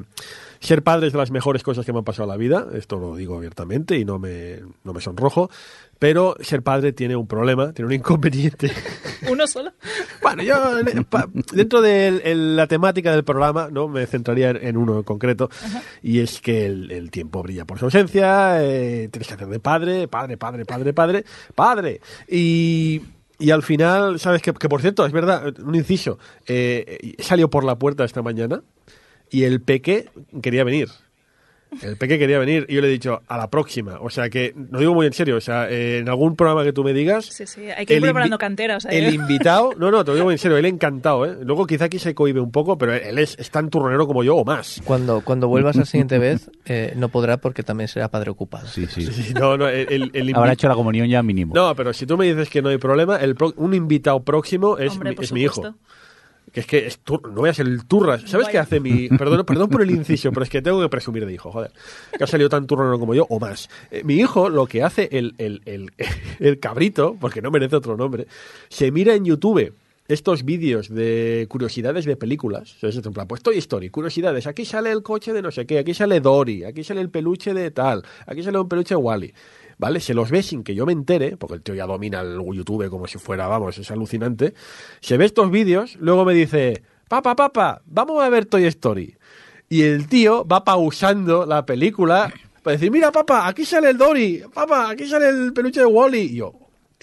ser 0.60 0.82
padre 0.82 1.08
es 1.08 1.14
de 1.14 1.20
las 1.20 1.30
mejores 1.30 1.62
cosas 1.62 1.86
que 1.86 1.92
me 1.92 2.00
han 2.00 2.06
pasado 2.06 2.24
en 2.24 2.30
la 2.30 2.38
vida, 2.38 2.68
esto 2.74 2.98
lo 2.98 3.16
digo 3.18 3.36
abiertamente 3.36 3.98
y 4.00 4.06
no 4.06 4.18
me, 4.18 4.60
no 4.86 4.94
me 4.94 5.02
sonrojo. 5.02 5.52
Pero 6.00 6.36
ser 6.42 6.62
padre 6.62 6.94
tiene 6.94 7.16
un 7.16 7.28
problema, 7.28 7.74
tiene 7.74 7.88
un 7.88 7.94
inconveniente. 7.94 8.72
Uno 9.30 9.48
solo. 9.48 9.72
Bueno, 10.22 10.44
yo 10.44 10.56
eh, 10.80 11.06
dentro 11.54 11.82
de 11.82 12.08
el- 12.24 12.56
la 12.56 12.68
temática 12.68 13.12
del 13.12 13.24
programa 13.24 13.70
no 13.72 13.88
me 13.88 14.06
centraría 14.06 14.52
en, 14.52 14.58
en 14.68 14.78
uno 14.78 14.98
en 14.98 15.04
concreto 15.04 15.50
y 16.04 16.20
es 16.20 16.40
que 16.42 16.66
el, 16.68 16.92
el 16.92 17.10
tiempo 17.10 17.42
brilla 17.42 17.66
por 17.66 17.80
su 17.80 17.86
ausencia, 17.86 18.64
eh, 18.64 19.10
tienes 19.12 19.28
que 19.28 19.34
hacer 19.34 19.48
de 19.48 19.60
padre, 19.60 20.08
padre, 20.08 20.38
padre, 20.38 20.66
padre, 20.66 20.94
padre, 20.94 21.26
padre 21.56 22.02
y 22.28 23.02
y 23.40 23.52
al 23.52 23.62
final, 23.62 24.20
¿sabes? 24.20 24.42
Que, 24.42 24.52
que 24.52 24.68
por 24.68 24.82
cierto, 24.82 25.06
es 25.06 25.12
verdad, 25.12 25.54
un 25.64 25.76
inciso, 25.76 26.18
eh, 26.48 27.14
salió 27.20 27.50
por 27.52 27.64
la 27.64 27.78
puerta 27.78 28.04
esta 28.04 28.24
mañana 28.24 28.64
y 29.30 29.44
el 29.44 29.62
peque 29.62 30.10
quería 30.42 30.64
venir. 30.64 30.90
El 31.82 31.98
peque 31.98 32.18
quería 32.18 32.40
venir 32.40 32.66
y 32.70 32.76
yo 32.76 32.82
le 32.82 32.88
he 32.88 32.92
dicho 32.92 33.22
a 33.28 33.38
la 33.38 33.50
próxima. 33.50 34.00
O 34.02 34.10
sea 34.10 34.30
que, 34.30 34.54
lo 34.72 34.80
digo 34.80 34.94
muy 34.94 35.06
en 35.06 35.14
serio, 35.14 35.36
o 35.38 35.42
sea, 35.42 35.70
eh, 35.70 36.00
en 36.00 36.10
algún 36.10 36.36
programa 36.36 36.64
que 36.64 36.74
tú 36.74 36.84
me 36.84 36.94
digas, 36.94 37.26
Sí, 37.26 37.46
sí, 37.46 37.70
hay 37.70 37.86
que 37.86 37.94
ir 37.94 37.98
el 37.98 38.04
preparando 38.04 38.38
invi- 38.38 38.40
cantera. 38.40 38.78
O 38.78 38.80
sea, 38.80 38.92
el 38.92 39.06
¿eh? 39.06 39.12
invitado, 39.12 39.74
no, 39.78 39.92
no, 39.92 40.04
te 40.04 40.12
lo 40.12 40.16
digo 40.16 40.32
en 40.32 40.38
serio, 40.38 40.58
él 40.58 40.66
encantado, 40.66 41.26
¿eh? 41.26 41.38
Luego 41.44 41.68
quizá 41.68 41.86
aquí 41.86 42.00
se 42.00 42.16
cohibe 42.16 42.40
un 42.40 42.52
poco, 42.52 42.78
pero 42.78 42.94
él 42.94 43.20
es, 43.20 43.36
es 43.38 43.52
tan 43.52 43.70
turronero 43.70 44.08
como 44.08 44.24
yo 44.24 44.36
o 44.38 44.46
más. 44.46 44.82
Cuando, 44.86 45.22
cuando 45.22 45.48
vuelvas 45.48 45.76
la 45.76 45.86
siguiente 45.86 46.18
vez, 46.20 46.50
eh, 46.66 46.94
no 46.96 47.10
podrá 47.10 47.38
porque 47.38 47.64
también 47.64 47.88
será 47.88 48.10
padre 48.10 48.32
ocupado. 48.32 48.68
Sí, 48.68 48.86
sí. 48.88 49.06
Sí, 49.06 49.34
no, 49.34 49.58
no, 49.58 49.68
el, 49.68 49.92
el- 49.92 50.12
el 50.14 50.36
Habrá 50.36 50.54
hecho 50.54 50.68
la 50.68 50.76
comunión 50.76 51.08
ya 51.08 51.22
mínimo. 51.22 51.54
No, 51.54 51.76
pero 51.76 51.94
si 51.94 52.06
tú 52.06 52.18
me 52.18 52.26
dices 52.26 52.50
que 52.50 52.62
no 52.62 52.70
hay 52.70 52.78
problema, 52.78 53.18
el 53.18 53.36
pro- 53.36 53.54
un 53.58 53.74
invitado 53.74 54.24
próximo 54.24 54.78
es, 54.78 54.94
Hombre, 54.94 55.16
mi, 55.18 55.24
es 55.24 55.32
mi 55.34 55.42
hijo. 55.44 55.76
Que 56.52 56.62
es 56.62 56.66
que 56.66 56.88
es 56.88 57.04
tur- 57.04 57.28
no 57.30 57.42
voy 57.42 57.50
a 57.50 57.54
ser 57.54 57.68
el 57.68 57.86
turras. 57.86 58.24
¿Sabes 58.26 58.48
qué 58.48 58.58
hace 58.58 58.80
mi.? 58.80 59.10
Perdón, 59.10 59.46
perdón 59.46 59.70
por 59.70 59.82
el 59.82 59.92
inciso, 59.92 60.32
pero 60.32 60.44
es 60.44 60.50
que 60.50 60.62
tengo 60.62 60.82
que 60.82 60.90
presumir 60.90 61.26
de 61.26 61.34
hijo, 61.34 61.52
joder. 61.52 61.72
Que 62.18 62.24
ha 62.24 62.28
salido 62.28 62.50
tan 62.50 62.66
turronero 62.66 62.98
como 63.00 63.14
yo 63.14 63.26
o 63.30 63.40
más. 63.40 63.70
Eh, 63.92 64.02
mi 64.04 64.16
hijo, 64.16 64.50
lo 64.50 64.66
que 64.66 64.82
hace 64.82 65.10
el, 65.12 65.36
el, 65.38 65.62
el, 65.66 65.92
el 66.40 66.60
cabrito, 66.60 67.16
porque 67.20 67.42
no 67.42 67.52
merece 67.52 67.76
otro 67.76 67.98
nombre, 67.98 68.28
se 68.70 68.92
mira 68.92 69.14
en 69.14 69.26
YouTube 69.26 69.74
estos 70.08 70.46
vídeos 70.46 70.88
de 70.88 71.46
curiosidades 71.50 72.06
de 72.06 72.16
películas. 72.16 72.78
En 72.82 73.14
plan, 73.14 73.28
pues 73.28 73.42
Toy 73.44 73.58
Story, 73.58 73.90
curiosidades. 73.90 74.48
Aquí 74.48 74.64
sale 74.64 74.90
el 74.92 75.04
coche 75.04 75.34
de 75.34 75.42
no 75.42 75.52
sé 75.52 75.66
qué, 75.66 75.80
aquí 75.80 75.94
sale 75.94 76.22
Dory, 76.22 76.64
aquí 76.64 76.84
sale 76.86 77.02
el 77.02 77.10
peluche 77.10 77.54
de 77.54 77.72
tal, 77.72 78.04
aquí 78.26 78.42
sale 78.42 78.58
un 78.58 78.70
peluche 78.70 78.96
de 78.96 79.02
Wally. 79.02 79.34
¿Vale? 79.80 80.00
Se 80.00 80.14
los 80.16 80.32
ve 80.32 80.42
sin 80.42 80.64
que 80.64 80.74
yo 80.74 80.86
me 80.88 80.92
entere, 80.94 81.38
porque 81.38 81.56
el 81.56 81.62
tío 81.62 81.76
ya 81.76 81.86
domina 81.86 82.22
el 82.22 82.40
YouTube 82.54 82.90
como 82.90 83.06
si 83.08 83.20
fuera, 83.20 83.48
vamos, 83.48 83.78
es 83.78 83.92
alucinante. 83.92 84.54
Se 85.02 85.18
ve 85.18 85.26
estos 85.26 85.52
vídeos, 85.52 85.98
luego 86.00 86.26
me 86.26 86.34
dice, 86.34 86.82
papá, 87.08 87.36
papá, 87.36 87.82
vamos 87.86 88.24
a 88.24 88.30
ver 88.30 88.46
Toy 88.46 88.66
Story. 88.66 89.16
Y 89.70 89.84
el 89.84 90.08
tío 90.08 90.46
va 90.48 90.64
pausando 90.64 91.46
la 91.46 91.66
película 91.66 92.34
para 92.64 92.74
decir, 92.78 92.90
mira, 92.90 93.12
papá, 93.12 93.48
aquí 93.48 93.66
sale 93.66 93.92
el 93.92 93.98
Dory, 93.98 94.44
papá, 94.54 94.90
aquí 94.90 95.06
sale 95.08 95.30
el 95.30 95.54
peluche 95.54 95.82
de 95.82 95.86
Wally. 95.86 96.22
Y 96.22 96.36
yo, 96.38 96.54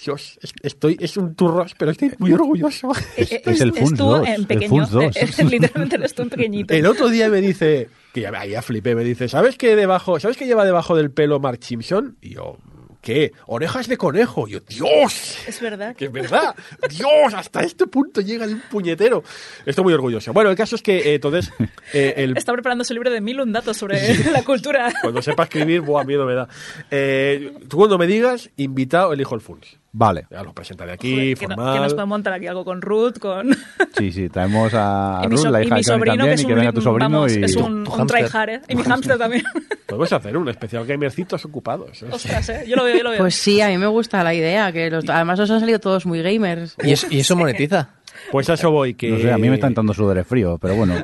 Dios, 0.03 0.37
es- 0.41 0.53
estoy, 0.61 0.97
es 0.99 1.15
un 1.15 1.33
turros, 1.35 1.75
pero 1.77 1.91
estoy 1.91 2.11
muy 2.19 2.33
orgulloso. 2.33 2.91
Eh, 3.15 3.41
Es 3.45 3.61
el 3.61 3.71
Funs 3.71 3.91
tú 3.97 4.03
2, 4.03 4.27
en 4.27 4.33
el 4.33 4.47
pequeño. 4.47 4.69
Funs 4.69 4.89
2. 4.91 5.15
Literalmente 5.49 5.95
eres 5.95 6.13
tú 6.13 6.23
en 6.23 6.29
pequeñito. 6.29 6.73
El 6.73 6.85
otro 6.87 7.07
día 7.07 7.29
me 7.29 7.39
dice, 7.39 7.87
que 8.15 8.21
ya, 8.21 8.45
ya 8.45 8.61
flipé, 8.61 8.95
me 8.95 9.03
dice, 9.03 9.27
¿sabes 9.27 9.57
qué 9.57 9.75
debajo, 9.75 10.21
¿sabes 10.21 10.37
qué 10.37 10.45
lleva 10.45 10.63
debajo 10.63 10.95
del 10.95 11.11
pelo 11.11 11.41
Mark 11.41 11.59
Simpson? 11.61 12.15
Y 12.21 12.35
yo, 12.35 12.57
¿qué? 13.01 13.33
Orejas 13.45 13.89
de 13.89 13.97
conejo. 13.97 14.47
Yo, 14.47 14.61
Dios, 14.61 15.37
Es 15.45 15.59
verdad. 15.59 15.93
que 15.97 16.05
es 16.05 16.11
verdad. 16.13 16.55
Dios, 16.89 17.33
hasta 17.33 17.59
este 17.59 17.87
punto 17.87 18.21
llega 18.21 18.45
el 18.45 18.61
puñetero. 18.71 19.21
Estoy 19.65 19.83
muy 19.83 19.93
orgulloso. 19.93 20.31
Bueno, 20.31 20.49
el 20.49 20.55
caso 20.55 20.77
es 20.77 20.81
que 20.81 20.97
eh, 20.99 21.15
entonces 21.15 21.51
eh, 21.91 22.13
el 22.15 22.37
Está 22.37 22.53
preparando 22.53 22.85
su 22.85 22.93
libro 22.93 23.11
de 23.11 23.19
mil 23.19 23.41
un 23.41 23.51
datos 23.51 23.75
sobre 23.75 23.99
la 24.31 24.43
cultura. 24.43 24.93
cuando 25.01 25.21
sepa 25.21 25.43
escribir, 25.43 25.81
buah, 25.81 26.05
miedo 26.05 26.25
me 26.25 26.35
da. 26.35 26.47
Eh, 26.91 27.53
tú 27.67 27.75
cuando 27.75 27.97
me 27.97 28.07
digas, 28.07 28.49
invitado, 28.55 29.11
elijo 29.11 29.35
el 29.35 29.41
Funs. 29.41 29.77
Vale. 29.97 30.27
Ya 30.29 30.43
lo 30.43 30.51
presentaré 30.53 30.91
aquí, 30.91 31.13
Joder, 31.13 31.37
que, 31.37 31.47
no- 31.47 31.55
formal. 31.55 31.73
que 31.75 31.79
nos 31.79 31.93
puede 31.93 32.05
montar 32.07 32.33
aquí 32.33 32.47
algo 32.47 32.65
con 32.65 32.81
Ruth, 32.81 33.17
con... 33.17 33.55
Sí, 33.97 34.11
sí, 34.11 34.27
traemos 34.27 34.73
a 34.75 35.21
y 35.23 35.27
mi, 35.27 35.35
Ruth, 35.37 35.41
so- 35.43 35.51
la 35.51 35.61
y 35.63 35.65
hija 35.67 35.75
mi 35.75 35.79
de 35.79 35.83
sobrino, 35.85 36.15
también, 36.17 36.27
que 36.27 36.33
es 36.33 36.41
y 36.41 36.43
un, 36.43 36.49
que 36.49 36.55
venga 36.55 36.71
tu 36.73 36.81
sobrino 36.81 37.09
vamos, 37.09 37.37
y... 37.37 37.43
es 37.43 37.55
un, 37.55 37.87
un 37.87 38.07
tryhard, 38.07 38.49
¿eh? 38.49 38.61
Y 38.67 38.75
mi 38.75 38.83
hámster 38.83 39.17
también. 39.17 39.43
Podemos 39.87 40.11
hacer 40.11 40.35
un 40.35 40.49
especial 40.49 40.85
gamercitos 40.85 41.45
ocupados. 41.45 42.03
¿eh? 42.03 42.07
Ostras, 42.11 42.49
¿eh? 42.49 42.65
Yo 42.67 42.75
lo 42.75 42.83
veo, 42.83 42.97
yo 42.97 43.03
lo 43.03 43.11
veo. 43.11 43.19
Pues 43.19 43.35
sí, 43.35 43.61
a 43.61 43.69
mí 43.69 43.77
me 43.77 43.87
gusta 43.87 44.21
la 44.23 44.33
idea, 44.33 44.69
que 44.73 44.89
los, 44.89 45.07
además 45.09 45.39
os 45.39 45.49
han 45.49 45.61
salido 45.61 45.79
todos 45.79 46.05
muy 46.05 46.21
gamers. 46.21 46.75
Y 46.83 46.91
eso, 46.91 47.07
y 47.09 47.19
eso 47.19 47.37
monetiza. 47.37 47.89
Pues 48.31 48.49
a 48.49 48.53
eso 48.53 48.71
voy. 48.71 48.93
Que... 48.93 49.09
No 49.09 49.19
sé, 49.19 49.31
a 49.31 49.37
mí 49.37 49.49
me 49.49 49.55
está 49.55 49.67
entrando 49.67 49.93
sudores 49.93 50.25
frío, 50.25 50.57
pero 50.61 50.75
bueno. 50.75 50.95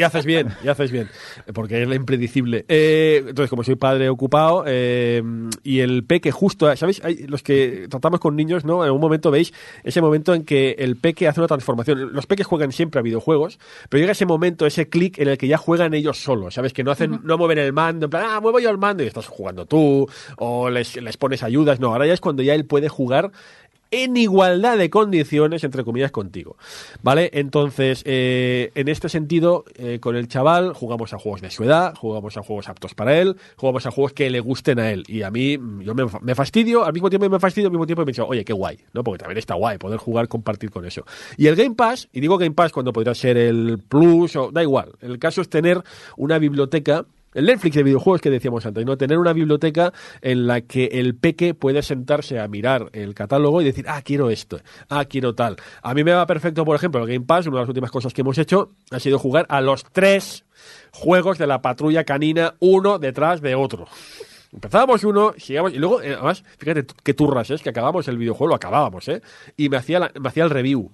Y 0.00 0.02
haces 0.02 0.24
bien, 0.24 0.48
y 0.64 0.68
haces 0.68 0.90
bien, 0.90 1.10
porque 1.52 1.82
es 1.82 1.86
la 1.86 1.94
impredecible. 1.94 2.64
Eh, 2.68 3.18
entonces, 3.18 3.50
como 3.50 3.62
soy 3.64 3.74
padre 3.74 4.08
ocupado, 4.08 4.64
eh, 4.66 5.22
y 5.62 5.80
el 5.80 6.04
peque 6.04 6.30
justo, 6.30 6.74
¿sabéis? 6.74 7.04
Hay, 7.04 7.26
los 7.26 7.42
que 7.42 7.86
tratamos 7.90 8.18
con 8.18 8.34
niños, 8.34 8.64
¿no? 8.64 8.82
En 8.82 8.86
algún 8.86 9.02
momento 9.02 9.30
veis 9.30 9.52
ese 9.84 10.00
momento 10.00 10.32
en 10.32 10.44
que 10.44 10.76
el 10.78 10.96
peque 10.96 11.28
hace 11.28 11.40
una 11.40 11.48
transformación. 11.48 12.14
Los 12.14 12.24
peques 12.24 12.46
juegan 12.46 12.72
siempre 12.72 13.00
a 13.00 13.02
videojuegos, 13.02 13.58
pero 13.90 14.00
llega 14.00 14.12
ese 14.12 14.24
momento, 14.24 14.64
ese 14.64 14.88
clic 14.88 15.18
en 15.18 15.28
el 15.28 15.36
que 15.36 15.48
ya 15.48 15.58
juegan 15.58 15.92
ellos 15.92 16.22
solos, 16.22 16.54
¿sabes? 16.54 16.72
Que 16.72 16.82
no 16.82 16.92
hacen, 16.92 17.20
no 17.24 17.36
mueven 17.36 17.58
el 17.58 17.74
mando, 17.74 18.06
en 18.06 18.10
plan, 18.10 18.24
ah, 18.26 18.40
muevo 18.40 18.58
yo 18.58 18.70
el 18.70 18.78
mando 18.78 19.02
y 19.02 19.06
estás 19.06 19.26
jugando 19.26 19.66
tú, 19.66 20.08
o 20.38 20.70
les, 20.70 20.96
les 20.96 21.16
pones 21.18 21.42
ayudas. 21.42 21.78
No, 21.78 21.88
ahora 21.88 22.06
ya 22.06 22.14
es 22.14 22.20
cuando 22.20 22.42
ya 22.42 22.54
él 22.54 22.64
puede 22.64 22.88
jugar 22.88 23.32
en 23.90 24.16
igualdad 24.16 24.78
de 24.78 24.88
condiciones, 24.90 25.64
entre 25.64 25.84
comillas, 25.84 26.10
contigo. 26.10 26.56
¿Vale? 27.02 27.30
Entonces, 27.32 28.02
eh, 28.06 28.70
en 28.74 28.88
este 28.88 29.08
sentido, 29.08 29.64
eh, 29.74 29.98
con 30.00 30.16
el 30.16 30.28
chaval 30.28 30.74
jugamos 30.74 31.12
a 31.12 31.18
juegos 31.18 31.40
de 31.40 31.50
su 31.50 31.64
edad, 31.64 31.94
jugamos 31.96 32.36
a 32.36 32.42
juegos 32.42 32.68
aptos 32.68 32.94
para 32.94 33.18
él, 33.18 33.36
jugamos 33.56 33.86
a 33.86 33.90
juegos 33.90 34.12
que 34.12 34.30
le 34.30 34.40
gusten 34.40 34.78
a 34.78 34.90
él. 34.90 35.04
Y 35.08 35.22
a 35.22 35.30
mí, 35.30 35.58
mm, 35.58 35.80
yo 35.82 35.94
me, 35.94 36.08
fa- 36.08 36.20
me 36.20 36.34
fastidio, 36.34 36.84
al 36.84 36.92
mismo 36.92 37.10
tiempo 37.10 37.28
me 37.28 37.40
fastidio, 37.40 37.66
al 37.68 37.72
mismo 37.72 37.86
tiempo 37.86 38.02
me 38.02 38.06
pienso, 38.06 38.26
oye, 38.26 38.44
qué 38.44 38.52
guay, 38.52 38.78
¿no? 38.92 39.02
Porque 39.02 39.18
también 39.18 39.38
está 39.38 39.54
guay 39.54 39.78
poder 39.78 39.98
jugar, 39.98 40.28
compartir 40.28 40.70
con 40.70 40.84
eso. 40.86 41.04
Y 41.36 41.46
el 41.48 41.56
Game 41.56 41.74
Pass, 41.74 42.08
y 42.12 42.20
digo 42.20 42.38
Game 42.38 42.54
Pass 42.54 42.72
cuando 42.72 42.92
podría 42.92 43.14
ser 43.14 43.36
el 43.36 43.78
Plus, 43.88 44.36
o 44.36 44.50
da 44.52 44.62
igual. 44.62 44.92
El 45.00 45.18
caso 45.18 45.40
es 45.40 45.48
tener 45.48 45.82
una 46.16 46.38
biblioteca 46.38 47.06
el 47.34 47.46
Netflix 47.46 47.76
de 47.76 47.82
videojuegos 47.82 48.20
que 48.20 48.30
decíamos 48.30 48.66
antes, 48.66 48.84
¿no? 48.84 48.96
Tener 48.96 49.18
una 49.18 49.32
biblioteca 49.32 49.92
en 50.20 50.46
la 50.46 50.60
que 50.62 50.86
el 50.86 51.14
peque 51.14 51.54
puede 51.54 51.82
sentarse 51.82 52.38
a 52.38 52.48
mirar 52.48 52.90
el 52.92 53.14
catálogo 53.14 53.62
y 53.62 53.64
decir, 53.64 53.84
ah, 53.88 54.02
quiero 54.02 54.30
esto, 54.30 54.60
ah, 54.88 55.04
quiero 55.04 55.34
tal. 55.34 55.56
A 55.82 55.94
mí 55.94 56.04
me 56.04 56.12
va 56.12 56.26
perfecto, 56.26 56.64
por 56.64 56.76
ejemplo, 56.76 57.02
el 57.02 57.08
Game 57.08 57.26
Pass, 57.26 57.46
una 57.46 57.56
de 57.56 57.62
las 57.62 57.68
últimas 57.68 57.90
cosas 57.90 58.12
que 58.12 58.22
hemos 58.22 58.38
hecho 58.38 58.70
ha 58.90 59.00
sido 59.00 59.18
jugar 59.18 59.46
a 59.48 59.60
los 59.60 59.84
tres 59.84 60.44
juegos 60.92 61.38
de 61.38 61.46
la 61.46 61.62
patrulla 61.62 62.04
canina, 62.04 62.54
uno 62.60 62.98
detrás 62.98 63.40
de 63.40 63.54
otro. 63.54 63.86
Empezábamos 64.52 65.04
uno, 65.04 65.32
sigamos, 65.38 65.72
y 65.72 65.76
luego, 65.76 66.02
eh, 66.02 66.14
además, 66.14 66.42
fíjate 66.58 66.84
qué 67.04 67.14
turras 67.14 67.50
es, 67.50 67.62
que 67.62 67.70
acabábamos 67.70 68.08
el 68.08 68.18
videojuego, 68.18 68.48
lo 68.48 68.54
acabábamos, 68.56 69.06
¿eh? 69.08 69.22
Y 69.56 69.68
me 69.68 69.76
hacía, 69.76 70.00
la- 70.00 70.12
me 70.20 70.28
hacía 70.28 70.42
el 70.44 70.50
review. 70.50 70.90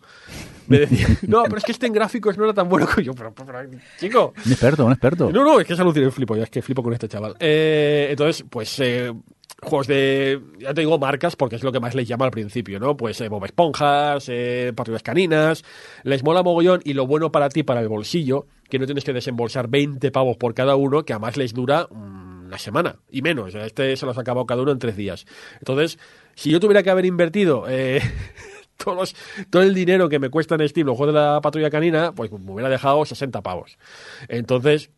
Me 0.69 0.81
decía, 0.81 1.07
no, 1.27 1.43
pero 1.45 1.57
es 1.57 1.65
que 1.65 1.73
este 1.73 1.87
en 1.87 1.93
gráficos 1.95 2.37
no 2.37 2.45
era 2.45 2.53
tan 2.53 2.69
bueno 2.69 2.87
como 2.91 3.01
yo, 3.01 3.15
pero, 3.15 3.33
pero, 3.35 3.47
pero, 3.47 3.71
chico, 3.99 4.35
Un 4.45 4.53
experto, 4.53 4.85
un 4.85 4.93
experto. 4.93 5.31
no, 5.33 5.43
no, 5.45 5.59
es 5.61 5.67
que 5.67 5.73
es 5.73 5.81
alucinante, 5.81 6.13
flipo, 6.15 6.37
ya 6.37 6.43
es 6.43 6.51
que 6.51 6.61
flipo 6.61 6.83
con 6.83 6.93
este 6.93 7.09
chaval. 7.09 7.35
Eh, 7.41 8.09
entonces, 8.11 8.45
pues, 8.51 8.79
eh, 8.81 9.13
juegos 9.63 9.87
de, 9.87 10.39
ya 10.59 10.75
te 10.75 10.83
digo 10.83 10.99
marcas 10.99 11.35
porque 11.35 11.57
es 11.57 11.63
lo 11.63 11.73
que 11.73 11.81
más 11.81 11.95
les 11.95 12.07
llama 12.07 12.27
al 12.27 12.31
principio, 12.33 12.79
¿no? 12.79 12.95
Pues 12.97 13.19
eh, 13.23 13.29
Bob 13.31 13.43
Esponjas, 13.47 14.27
eh, 14.29 14.73
Patrullas 14.77 15.03
Caninas, 15.03 15.65
les 16.03 16.23
mola 16.23 16.43
mogollón 16.43 16.83
y 16.85 16.93
lo 16.93 17.07
bueno 17.07 17.33
para 17.33 17.49
ti, 17.49 17.63
para 17.63 17.81
el 17.81 17.89
bolsillo, 17.89 18.47
que 18.69 18.79
no 18.79 18.85
tienes 18.85 19.03
que 19.05 19.15
desembolsar 19.15 19.69
20 19.69 20.11
pavos 20.11 20.37
por 20.37 20.53
cada 20.53 20.77
uno, 20.77 21.05
que 21.05 21.15
además 21.15 21.39
les 21.39 21.55
dura 21.55 21.89
mm, 21.91 22.26
una 22.47 22.59
semana 22.59 22.97
y 23.11 23.23
menos. 23.23 23.55
Este 23.55 23.97
se 23.97 24.07
los 24.07 24.17
ha 24.19 24.25
cada 24.25 24.63
uno 24.63 24.73
en 24.73 24.79
tres 24.79 24.97
días. 24.97 25.27
Entonces, 25.59 25.99
si 26.35 26.51
yo 26.51 26.61
tuviera 26.61 26.83
que 26.83 26.91
haber 26.91 27.07
invertido... 27.07 27.67
Eh, 27.69 28.01
todos 28.77 29.15
todo 29.49 29.63
el 29.63 29.75
dinero 29.75 30.09
que 30.09 30.19
me 30.19 30.29
cuesta 30.29 30.55
en 30.55 30.69
Steam 30.69 30.87
los 30.87 30.97
juegos 30.97 31.15
de 31.15 31.21
la 31.21 31.41
patrulla 31.41 31.71
canina, 31.71 32.13
pues 32.13 32.31
me 32.31 32.53
hubiera 32.53 32.69
dejado 32.69 33.05
60 33.05 33.43
pavos. 33.43 33.79
Entonces, 34.29 34.91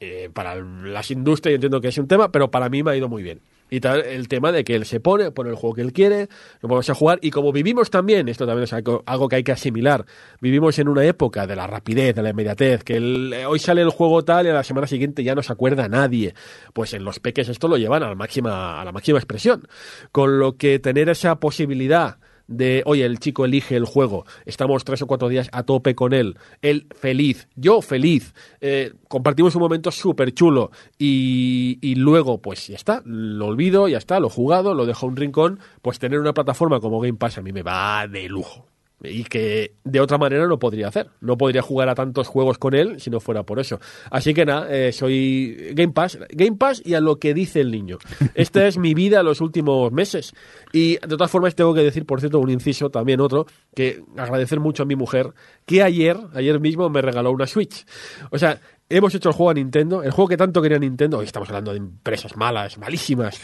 eh, 0.00 0.30
para 0.32 0.56
las 0.56 1.10
industrias 1.10 1.52
yo 1.52 1.54
entiendo 1.56 1.80
que 1.80 1.88
es 1.88 1.98
un 1.98 2.08
tema, 2.08 2.30
pero 2.30 2.50
para 2.50 2.68
mí 2.68 2.82
me 2.82 2.90
ha 2.92 2.96
ido 2.96 3.08
muy 3.08 3.22
bien. 3.22 3.40
Y 3.68 3.80
tal, 3.80 4.00
el 4.02 4.28
tema 4.28 4.52
de 4.52 4.62
que 4.62 4.74
él 4.76 4.84
se 4.84 5.00
pone, 5.00 5.32
pone 5.32 5.50
el 5.50 5.56
juego 5.56 5.74
que 5.74 5.82
él 5.82 5.92
quiere, 5.92 6.28
lo 6.60 6.68
vamos 6.68 6.88
a 6.88 6.94
jugar, 6.94 7.18
y 7.20 7.30
como 7.30 7.50
vivimos 7.52 7.90
también, 7.90 8.28
esto 8.28 8.46
también 8.46 8.64
es 8.64 8.72
algo, 8.72 9.02
algo 9.06 9.28
que 9.28 9.36
hay 9.36 9.42
que 9.42 9.52
asimilar, 9.52 10.06
vivimos 10.40 10.78
en 10.78 10.88
una 10.88 11.04
época 11.04 11.46
de 11.48 11.56
la 11.56 11.66
rapidez, 11.66 12.14
de 12.14 12.22
la 12.22 12.30
inmediatez, 12.30 12.84
que 12.84 12.96
el- 12.96 13.32
eh, 13.32 13.44
hoy 13.46 13.58
sale 13.58 13.82
el 13.82 13.90
juego 13.90 14.24
tal 14.24 14.46
y 14.46 14.50
a 14.50 14.54
la 14.54 14.62
semana 14.62 14.86
siguiente 14.86 15.24
ya 15.24 15.34
no 15.34 15.42
se 15.42 15.52
acuerda 15.52 15.88
nadie. 15.88 16.34
Pues 16.72 16.94
en 16.94 17.04
los 17.04 17.18
peques 17.18 17.48
esto 17.48 17.66
lo 17.68 17.76
llevan 17.76 18.02
a 18.02 18.08
la 18.08 18.14
máxima, 18.14 18.80
a 18.80 18.84
la 18.84 18.92
máxima 18.92 19.18
expresión. 19.18 19.66
Con 20.12 20.38
lo 20.38 20.56
que 20.56 20.78
tener 20.78 21.08
esa 21.08 21.40
posibilidad 21.40 22.18
de, 22.46 22.82
oye, 22.86 23.04
el 23.04 23.18
chico 23.18 23.44
elige 23.44 23.76
el 23.76 23.84
juego, 23.84 24.24
estamos 24.44 24.84
tres 24.84 25.02
o 25.02 25.06
cuatro 25.06 25.28
días 25.28 25.48
a 25.52 25.64
tope 25.64 25.94
con 25.94 26.12
él, 26.12 26.38
él 26.62 26.86
feliz, 26.94 27.48
yo 27.56 27.82
feliz, 27.82 28.34
eh, 28.60 28.92
compartimos 29.08 29.54
un 29.54 29.62
momento 29.62 29.90
súper 29.90 30.32
chulo 30.32 30.70
y, 30.98 31.78
y 31.80 31.94
luego, 31.96 32.40
pues 32.40 32.68
ya 32.68 32.76
está, 32.76 33.02
lo 33.04 33.46
olvido, 33.46 33.88
ya 33.88 33.98
está, 33.98 34.20
lo 34.20 34.28
he 34.28 34.30
jugado, 34.30 34.74
lo 34.74 34.86
dejo 34.86 35.06
a 35.06 35.08
un 35.08 35.16
rincón, 35.16 35.60
pues 35.82 35.98
tener 35.98 36.20
una 36.20 36.34
plataforma 36.34 36.80
como 36.80 37.00
Game 37.00 37.18
Pass 37.18 37.38
a 37.38 37.42
mí 37.42 37.52
me 37.52 37.62
va 37.62 38.06
de 38.08 38.28
lujo. 38.28 38.75
Y 39.02 39.24
que 39.24 39.74
de 39.84 40.00
otra 40.00 40.16
manera 40.16 40.46
no 40.46 40.58
podría 40.58 40.88
hacer. 40.88 41.10
No 41.20 41.36
podría 41.36 41.62
jugar 41.62 41.88
a 41.88 41.94
tantos 41.94 42.28
juegos 42.28 42.58
con 42.58 42.74
él 42.74 42.98
si 43.00 43.10
no 43.10 43.20
fuera 43.20 43.42
por 43.42 43.60
eso. 43.60 43.78
Así 44.10 44.32
que 44.32 44.46
nada, 44.46 44.68
eh, 44.70 44.92
soy 44.92 45.72
Game 45.74 45.92
Pass. 45.92 46.18
Game 46.30 46.56
Pass 46.56 46.82
y 46.84 46.94
a 46.94 47.00
lo 47.00 47.18
que 47.18 47.34
dice 47.34 47.60
el 47.60 47.70
niño. 47.70 47.98
Esta 48.34 48.66
es 48.66 48.78
mi 48.78 48.94
vida 48.94 49.22
los 49.22 49.40
últimos 49.40 49.92
meses. 49.92 50.32
Y 50.72 50.94
de 50.94 51.08
todas 51.08 51.30
formas 51.30 51.54
tengo 51.54 51.74
que 51.74 51.82
decir, 51.82 52.06
por 52.06 52.20
cierto, 52.20 52.38
un 52.38 52.50
inciso, 52.50 52.90
también 52.90 53.20
otro, 53.20 53.46
que 53.74 54.02
agradecer 54.16 54.60
mucho 54.60 54.84
a 54.84 54.86
mi 54.86 54.96
mujer, 54.96 55.32
que 55.66 55.82
ayer, 55.82 56.16
ayer 56.34 56.58
mismo 56.60 56.88
me 56.88 57.02
regaló 57.02 57.30
una 57.30 57.46
Switch. 57.46 57.84
O 58.30 58.38
sea, 58.38 58.60
hemos 58.88 59.14
hecho 59.14 59.28
el 59.28 59.34
juego 59.34 59.50
a 59.50 59.54
Nintendo, 59.54 60.02
el 60.02 60.10
juego 60.10 60.28
que 60.28 60.36
tanto 60.36 60.62
quería 60.62 60.78
Nintendo, 60.78 61.18
hoy 61.18 61.26
estamos 61.26 61.48
hablando 61.48 61.72
de 61.72 61.78
empresas 61.78 62.36
malas, 62.36 62.78
malísimas. 62.78 63.40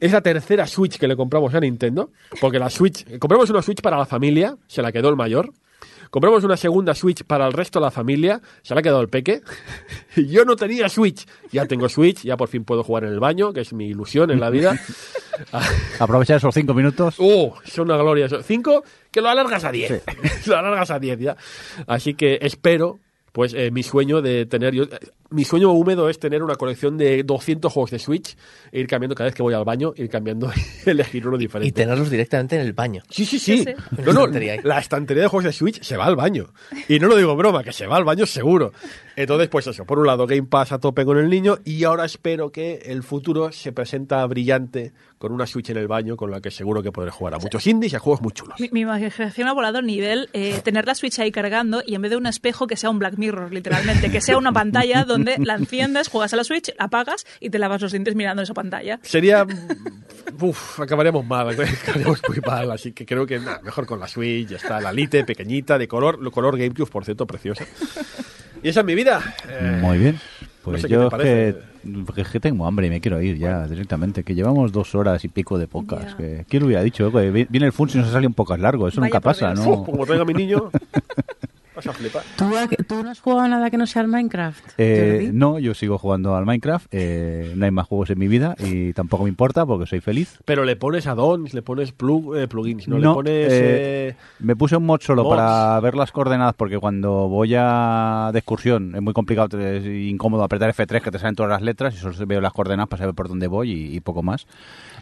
Es 0.00 0.12
la 0.12 0.20
tercera 0.20 0.66
Switch 0.66 0.98
que 0.98 1.08
le 1.08 1.16
compramos 1.16 1.54
a 1.54 1.60
Nintendo, 1.60 2.10
porque 2.40 2.58
la 2.58 2.70
Switch, 2.70 3.18
compramos 3.18 3.50
una 3.50 3.62
Switch 3.62 3.80
para 3.80 3.96
la 3.96 4.06
familia, 4.06 4.56
se 4.66 4.82
la 4.82 4.92
quedó 4.92 5.08
el 5.08 5.16
mayor. 5.16 5.52
Compramos 6.10 6.44
una 6.44 6.56
segunda 6.56 6.94
Switch 6.94 7.24
para 7.24 7.44
el 7.44 7.52
resto 7.52 7.80
de 7.80 7.86
la 7.86 7.90
familia, 7.90 8.40
se 8.62 8.72
la 8.72 8.78
ha 8.80 8.82
quedado 8.82 9.00
el 9.00 9.08
peque. 9.08 9.42
Yo 10.16 10.44
no 10.44 10.54
tenía 10.54 10.88
Switch, 10.88 11.26
ya 11.50 11.66
tengo 11.66 11.88
Switch, 11.88 12.22
ya 12.22 12.36
por 12.36 12.48
fin 12.48 12.64
puedo 12.64 12.84
jugar 12.84 13.02
en 13.02 13.12
el 13.12 13.18
baño, 13.18 13.52
que 13.52 13.62
es 13.62 13.72
mi 13.72 13.88
ilusión 13.88 14.30
en 14.30 14.38
la 14.38 14.50
vida. 14.50 14.78
Aprovechar 15.98 16.36
esos 16.36 16.54
cinco 16.54 16.72
minutos. 16.72 17.16
¡Oh! 17.18 17.56
Son 17.64 17.90
una 17.90 17.96
gloria. 17.96 18.26
eso. 18.26 18.42
Cinco, 18.44 18.84
que 19.10 19.20
lo 19.20 19.28
alargas 19.28 19.64
a 19.64 19.72
diez. 19.72 20.04
lo 20.46 20.56
alargas 20.56 20.90
a 20.92 20.98
diez 21.00 21.18
ya. 21.18 21.36
Así 21.88 22.14
que 22.14 22.38
espero, 22.42 23.00
pues, 23.34 23.52
eh, 23.52 23.72
mi 23.72 23.82
sueño 23.82 24.22
de 24.22 24.46
tener. 24.46 24.74
Yo, 24.74 24.84
eh, 24.84 25.10
mi 25.30 25.42
sueño 25.42 25.72
húmedo 25.72 26.08
es 26.08 26.20
tener 26.20 26.40
una 26.44 26.54
colección 26.54 26.96
de 26.96 27.24
200 27.24 27.72
juegos 27.72 27.90
de 27.90 27.98
Switch 27.98 28.36
e 28.70 28.78
ir 28.78 28.86
cambiando 28.86 29.16
cada 29.16 29.26
vez 29.26 29.34
que 29.34 29.42
voy 29.42 29.52
al 29.54 29.64
baño, 29.64 29.92
ir 29.96 30.08
cambiando 30.08 30.52
y 30.86 30.90
elegir 30.90 31.26
uno 31.26 31.36
diferente. 31.36 31.68
Y 31.68 31.72
tenerlos 31.72 32.10
directamente 32.10 32.54
en 32.54 32.62
el 32.62 32.74
baño. 32.74 33.02
Sí, 33.10 33.24
sí, 33.24 33.40
sí. 33.40 33.58
Sí, 33.58 33.64
sí. 33.64 34.02
No, 34.06 34.12
no, 34.12 34.28
la 34.28 34.78
estantería 34.78 35.24
de 35.24 35.28
juegos 35.28 35.46
de 35.46 35.52
Switch 35.52 35.82
se 35.82 35.96
va 35.96 36.04
al 36.04 36.14
baño. 36.14 36.54
Y 36.88 37.00
no 37.00 37.08
lo 37.08 37.16
digo 37.16 37.34
broma, 37.34 37.64
que 37.64 37.72
se 37.72 37.88
va 37.88 37.96
al 37.96 38.04
baño 38.04 38.24
seguro. 38.24 38.72
Entonces, 39.16 39.48
pues 39.48 39.66
eso, 39.66 39.84
por 39.84 39.98
un 39.98 40.06
lado 40.06 40.28
Game 40.28 40.44
Pass 40.44 40.70
a 40.70 40.78
tope 40.78 41.04
con 41.04 41.18
el 41.18 41.28
niño 41.28 41.58
y 41.64 41.82
ahora 41.82 42.04
espero 42.04 42.52
que 42.52 42.82
el 42.84 43.02
futuro 43.02 43.50
se 43.50 43.72
presenta 43.72 44.24
brillante 44.26 44.92
con 45.18 45.32
una 45.32 45.46
Switch 45.46 45.70
en 45.70 45.76
el 45.76 45.88
baño 45.88 46.16
con 46.16 46.30
la 46.30 46.40
que 46.40 46.50
seguro 46.50 46.82
que 46.82 46.92
podré 46.92 47.10
jugar 47.10 47.34
a 47.34 47.38
muchos 47.38 47.66
indies 47.66 47.92
y 47.92 47.96
a 47.96 47.98
juegos 47.98 48.20
muy 48.22 48.32
chulos. 48.32 48.58
Mi, 48.60 48.68
mi 48.72 48.80
imaginación 48.80 49.48
ha 49.48 49.52
volado 49.52 49.78
a 49.78 49.82
nivel 49.82 50.28
eh, 50.32 50.60
tener 50.64 50.86
la 50.86 50.94
Switch 50.94 51.18
ahí 51.18 51.30
cargando 51.30 51.82
y 51.86 51.94
en 51.94 52.02
vez 52.02 52.10
de 52.10 52.16
un 52.16 52.26
espejo 52.26 52.66
que 52.66 52.76
sea 52.76 52.90
un 52.90 52.98
Black 52.98 53.16
Mirror, 53.16 53.52
literalmente, 53.52 54.10
que 54.10 54.20
sea 54.20 54.38
una 54.38 54.52
pantalla 54.52 55.04
donde 55.04 55.36
la 55.38 55.54
enciendes, 55.54 56.08
juegas 56.08 56.32
a 56.32 56.36
la 56.36 56.44
Switch, 56.44 56.72
apagas 56.78 57.26
y 57.40 57.50
te 57.50 57.58
lavas 57.58 57.80
los 57.80 57.92
dientes 57.92 58.14
mirando 58.14 58.42
esa 58.42 58.54
pantalla. 58.54 58.98
Sería... 59.02 59.46
Uf, 60.40 60.80
acabaríamos 60.80 61.24
mal, 61.24 61.48
acabaríamos 61.82 62.20
muy 62.28 62.40
mal, 62.44 62.70
así 62.70 62.92
que 62.92 63.06
creo 63.06 63.26
que 63.26 63.38
nada, 63.38 63.60
mejor 63.62 63.86
con 63.86 64.00
la 64.00 64.08
Switch, 64.08 64.48
ya 64.48 64.56
está, 64.56 64.80
la 64.80 64.92
Lite, 64.92 65.24
pequeñita, 65.24 65.78
de 65.78 65.86
color, 65.86 66.18
lo 66.20 66.30
color 66.30 66.58
GameCube, 66.58 66.90
por 66.90 67.04
cierto, 67.04 67.26
preciosa. 67.26 67.64
Y 68.62 68.68
esa 68.68 68.80
es 68.80 68.86
mi 68.86 68.94
vida. 68.94 69.34
Eh, 69.48 69.78
Muy 69.82 69.98
bien. 69.98 70.20
Pues 70.64 70.82
sé 70.82 70.88
qué 70.88 70.94
yo 70.94 71.08
es 71.08 71.14
que, 71.14 71.56
es 72.16 72.28
que 72.28 72.40
tengo 72.40 72.66
hambre 72.66 72.86
y 72.86 72.90
me 72.90 73.00
quiero 73.00 73.20
ir 73.20 73.36
ya 73.36 73.66
directamente. 73.68 74.24
Que 74.24 74.34
llevamos 74.34 74.72
dos 74.72 74.94
horas 74.94 75.24
y 75.24 75.28
pico 75.28 75.58
de 75.58 75.66
pocas. 75.66 76.14
Que, 76.14 76.46
¿Quién 76.48 76.62
lo 76.62 76.66
hubiera 76.66 76.82
dicho? 76.82 77.10
Viene 77.10 77.66
el 77.66 77.72
Funs 77.72 77.94
y 77.94 77.98
nos 77.98 78.08
ha 78.08 78.12
salido 78.12 78.28
un 78.28 78.34
poco 78.34 78.56
largo. 78.56 78.88
Eso 78.88 79.00
Vaya 79.00 79.10
nunca 79.10 79.20
pasa. 79.20 79.52
¿no? 79.52 79.84
Como 79.84 80.06
traiga 80.06 80.22
a 80.22 80.26
mi 80.26 80.34
niño... 80.34 80.70
Vas 81.84 81.94
a 81.96 81.98
flipar. 81.98 82.22
¿Tú, 82.36 82.50
tú 82.86 83.02
no 83.02 83.10
has 83.10 83.20
jugado 83.20 83.48
nada 83.48 83.70
que 83.70 83.76
no 83.76 83.86
sea 83.86 84.02
el 84.02 84.08
Minecraft? 84.08 84.64
Eh, 84.78 85.30
no, 85.32 85.58
yo 85.58 85.74
sigo 85.74 85.98
jugando 85.98 86.34
al 86.36 86.46
Minecraft. 86.46 86.86
eh, 86.92 87.52
no 87.56 87.64
hay 87.64 87.70
más 87.70 87.86
juegos 87.86 88.10
en 88.10 88.18
mi 88.18 88.28
vida 88.28 88.54
y 88.58 88.92
tampoco 88.92 89.24
me 89.24 89.28
importa 89.28 89.66
porque 89.66 89.86
soy 89.86 90.00
feliz. 90.00 90.38
Pero 90.44 90.64
le 90.64 90.76
pones 90.76 91.06
add-ons, 91.06 91.52
le 91.54 91.62
pones 91.62 91.92
plug, 91.92 92.36
eh, 92.36 92.48
plugins, 92.48 92.88
no, 92.88 92.98
le 92.98 93.04
No, 93.04 93.14
pones... 93.14 93.34
eh, 93.52 94.08
eh, 94.10 94.16
Me 94.38 94.56
puse 94.56 94.76
un 94.76 94.86
mod 94.86 95.00
solo 95.00 95.24
Mods. 95.24 95.36
para 95.36 95.80
ver 95.80 95.94
las 95.96 96.12
coordenadas 96.12 96.54
porque 96.54 96.78
cuando 96.78 97.28
voy 97.28 97.54
a 97.56 98.30
de 98.32 98.38
excursión 98.38 98.94
es 98.94 99.02
muy 99.02 99.12
complicado, 99.12 99.58
es 99.60 99.84
incómodo 99.84 100.42
apretar 100.44 100.74
F3 100.74 101.00
que 101.02 101.10
te 101.10 101.18
salen 101.18 101.34
todas 101.34 101.50
las 101.50 101.62
letras 101.62 101.94
y 101.94 101.98
solo 101.98 102.14
veo 102.26 102.40
las 102.40 102.52
coordenadas 102.52 102.88
para 102.88 103.00
saber 103.00 103.14
por 103.14 103.28
dónde 103.28 103.46
voy 103.46 103.70
y, 103.72 103.96
y 103.96 104.00
poco 104.00 104.22
más. 104.22 104.46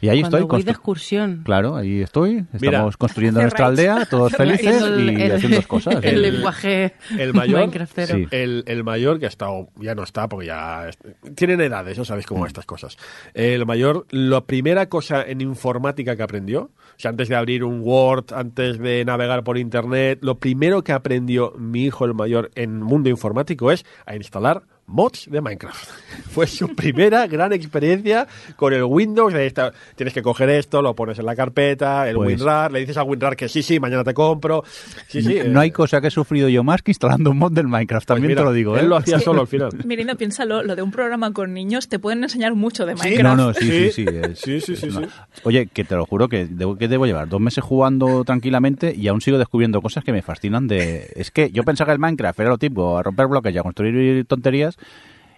Y 0.03 0.09
ahí 0.11 0.21
Cuando 0.21 0.37
estoy. 0.39 0.49
voy 0.51 0.63
de 0.65 0.71
excursión. 0.73 1.43
Claro, 1.45 1.77
ahí 1.77 2.03
estoy. 2.03 2.45
Mira. 2.61 2.79
Estamos 2.79 2.97
construyendo 2.99 3.41
nuestra 3.41 3.67
aldea, 3.67 4.05
todos 4.11 4.33
felices 4.33 4.67
Haciendo 4.83 4.95
el- 4.97 5.19
y 5.19 5.23
el- 5.23 5.33
haciendo 5.33 5.57
dos 5.57 5.67
cosas. 5.67 5.97
El, 6.03 6.21
lenguaje 6.23 6.93
el 7.19 7.33
mayor. 7.33 7.71
Sí. 7.95 8.27
el, 8.33 8.65
el 8.67 8.85
mayor 8.85 9.19
que 9.21 9.27
ha 9.27 9.29
estado, 9.29 9.69
ya 9.77 9.95
no 9.95 10.03
está 10.03 10.29
porque 10.29 10.49
ya 10.49 10.91
tienen 11.37 11.61
edades, 11.61 11.97
no 11.97 12.05
sabéis 12.05 12.27
Mm. 12.27 12.29
cómo 12.29 12.47
estas 12.47 12.67
cosas. 12.67 12.97
El 13.33 13.65
mayor, 13.65 14.07
la 14.11 14.41
primera 14.45 14.89
cosa 14.89 15.23
en 15.25 15.41
informática 15.41 16.17
que 16.17 16.23
aprendió, 16.25 16.63
o 16.63 16.71
sea, 16.99 17.11
antes 17.13 17.29
de 17.29 17.37
abrir 17.37 17.63
un 17.65 17.81
Word, 17.83 18.33
antes 18.35 18.79
de 18.79 19.05
navegar 19.05 19.45
por 19.45 19.57
internet, 19.57 20.19
lo 20.23 20.39
primero 20.39 20.83
que 20.83 20.91
aprendió 20.93 21.53
mi 21.57 21.85
hijo 21.85 22.05
el 22.05 22.15
mayor 22.15 22.51
en 22.57 22.83
mundo 22.83 23.09
informático 23.09 23.71
es 23.71 23.85
a 24.05 24.17
instalar 24.17 24.63
mods 24.93 25.29
de 25.31 25.41
Minecraft. 25.41 25.89
Fue 26.31 26.47
su 26.47 26.75
primera 26.75 27.27
gran 27.29 27.53
experiencia 27.53 28.27
con 28.57 28.73
el 28.73 28.85
Windows. 28.85 29.33
de 29.33 29.47
esta- 29.47 29.73
tienes 29.97 30.15
que 30.15 30.23
coger 30.23 30.49
esto, 30.51 30.83
lo 30.83 30.95
pones 30.95 31.19
en 31.19 31.27
la 31.27 31.35
carpeta, 31.37 32.09
el 32.09 32.17
Pues- 32.17 32.29
WinRAR, 32.41 32.71
le 32.73 32.81
dices 32.81 32.97
a 32.97 33.03
WinRAR 33.03 33.37
que 33.37 33.49
sí, 33.49 33.63
sí, 33.63 33.81
mañana 33.81 34.05
te 34.05 34.15
compro. 34.15 34.63
Sí, 35.09 35.23
sí, 35.23 35.41
no 35.47 35.61
eh, 35.61 35.65
hay 35.65 35.71
cosa 35.71 36.01
que 36.01 36.09
he 36.09 36.11
sufrido 36.11 36.49
yo 36.49 36.63
más 36.65 36.83
que 36.83 36.91
instalando 36.91 37.31
un 37.31 37.39
mod 37.39 37.53
del 37.53 37.67
Minecraft, 37.69 38.07
pues 38.07 38.07
también 38.07 38.29
mira, 38.29 38.43
te 38.43 38.45
lo 38.47 38.53
digo. 38.53 38.77
¿eh? 38.77 38.81
Él 38.81 38.89
lo 38.89 38.97
hacía 38.97 39.19
solo 39.19 39.43
al 39.43 39.47
final. 39.47 39.71
Mirindo, 39.85 40.17
piénsalo, 40.17 40.63
lo 40.63 40.77
de 40.77 40.83
un 40.83 40.91
programa 40.91 41.33
con 41.33 41.53
niños 41.55 41.89
te 41.89 41.99
pueden 41.99 42.23
enseñar 42.23 42.55
mucho 42.55 42.87
de 42.87 42.97
Sí, 42.97 43.03
Minecraft. 43.05 43.37
No, 43.37 43.47
no, 43.49 43.55
sí, 43.55 43.67
sí, 43.71 43.91
Sí. 43.93 43.93
sí. 43.93 44.05
es- 44.09 44.39
Sí, 44.39 44.61
sí, 44.61 44.73
es 44.75 44.81
sí, 44.81 44.89
una- 44.89 45.07
sí. 45.09 45.13
Oye, 45.45 45.67
que 45.67 45.85
te 45.85 45.95
lo 45.97 46.05
juro 46.07 46.29
que 46.29 46.47
debo, 46.47 46.77
que 46.77 46.89
debo 46.89 47.07
llevar 47.07 47.29
dos 47.29 47.41
meses 47.41 47.63
jugando 47.65 48.25
tranquilamente 48.25 48.95
y 48.97 49.09
aún 49.09 49.21
sigo 49.21 49.39
descubriendo 49.39 49.81
cosas 49.81 50.05
que 50.05 50.13
me 50.13 50.23
fascinan 50.23 50.67
de... 50.69 51.11
Es 51.17 51.31
que 51.31 51.51
yo 51.51 51.63
pensaba 51.65 51.89
que 51.89 51.93
el 51.95 51.99
Minecraft 51.99 52.41
era 52.41 52.49
lo 52.51 52.59
tipo, 52.59 52.99
a 52.99 53.03
romper 53.03 53.27
bloques 53.27 53.55
y 53.55 53.59
a 53.59 53.63
construir 53.63 54.25
tonterías 54.27 54.77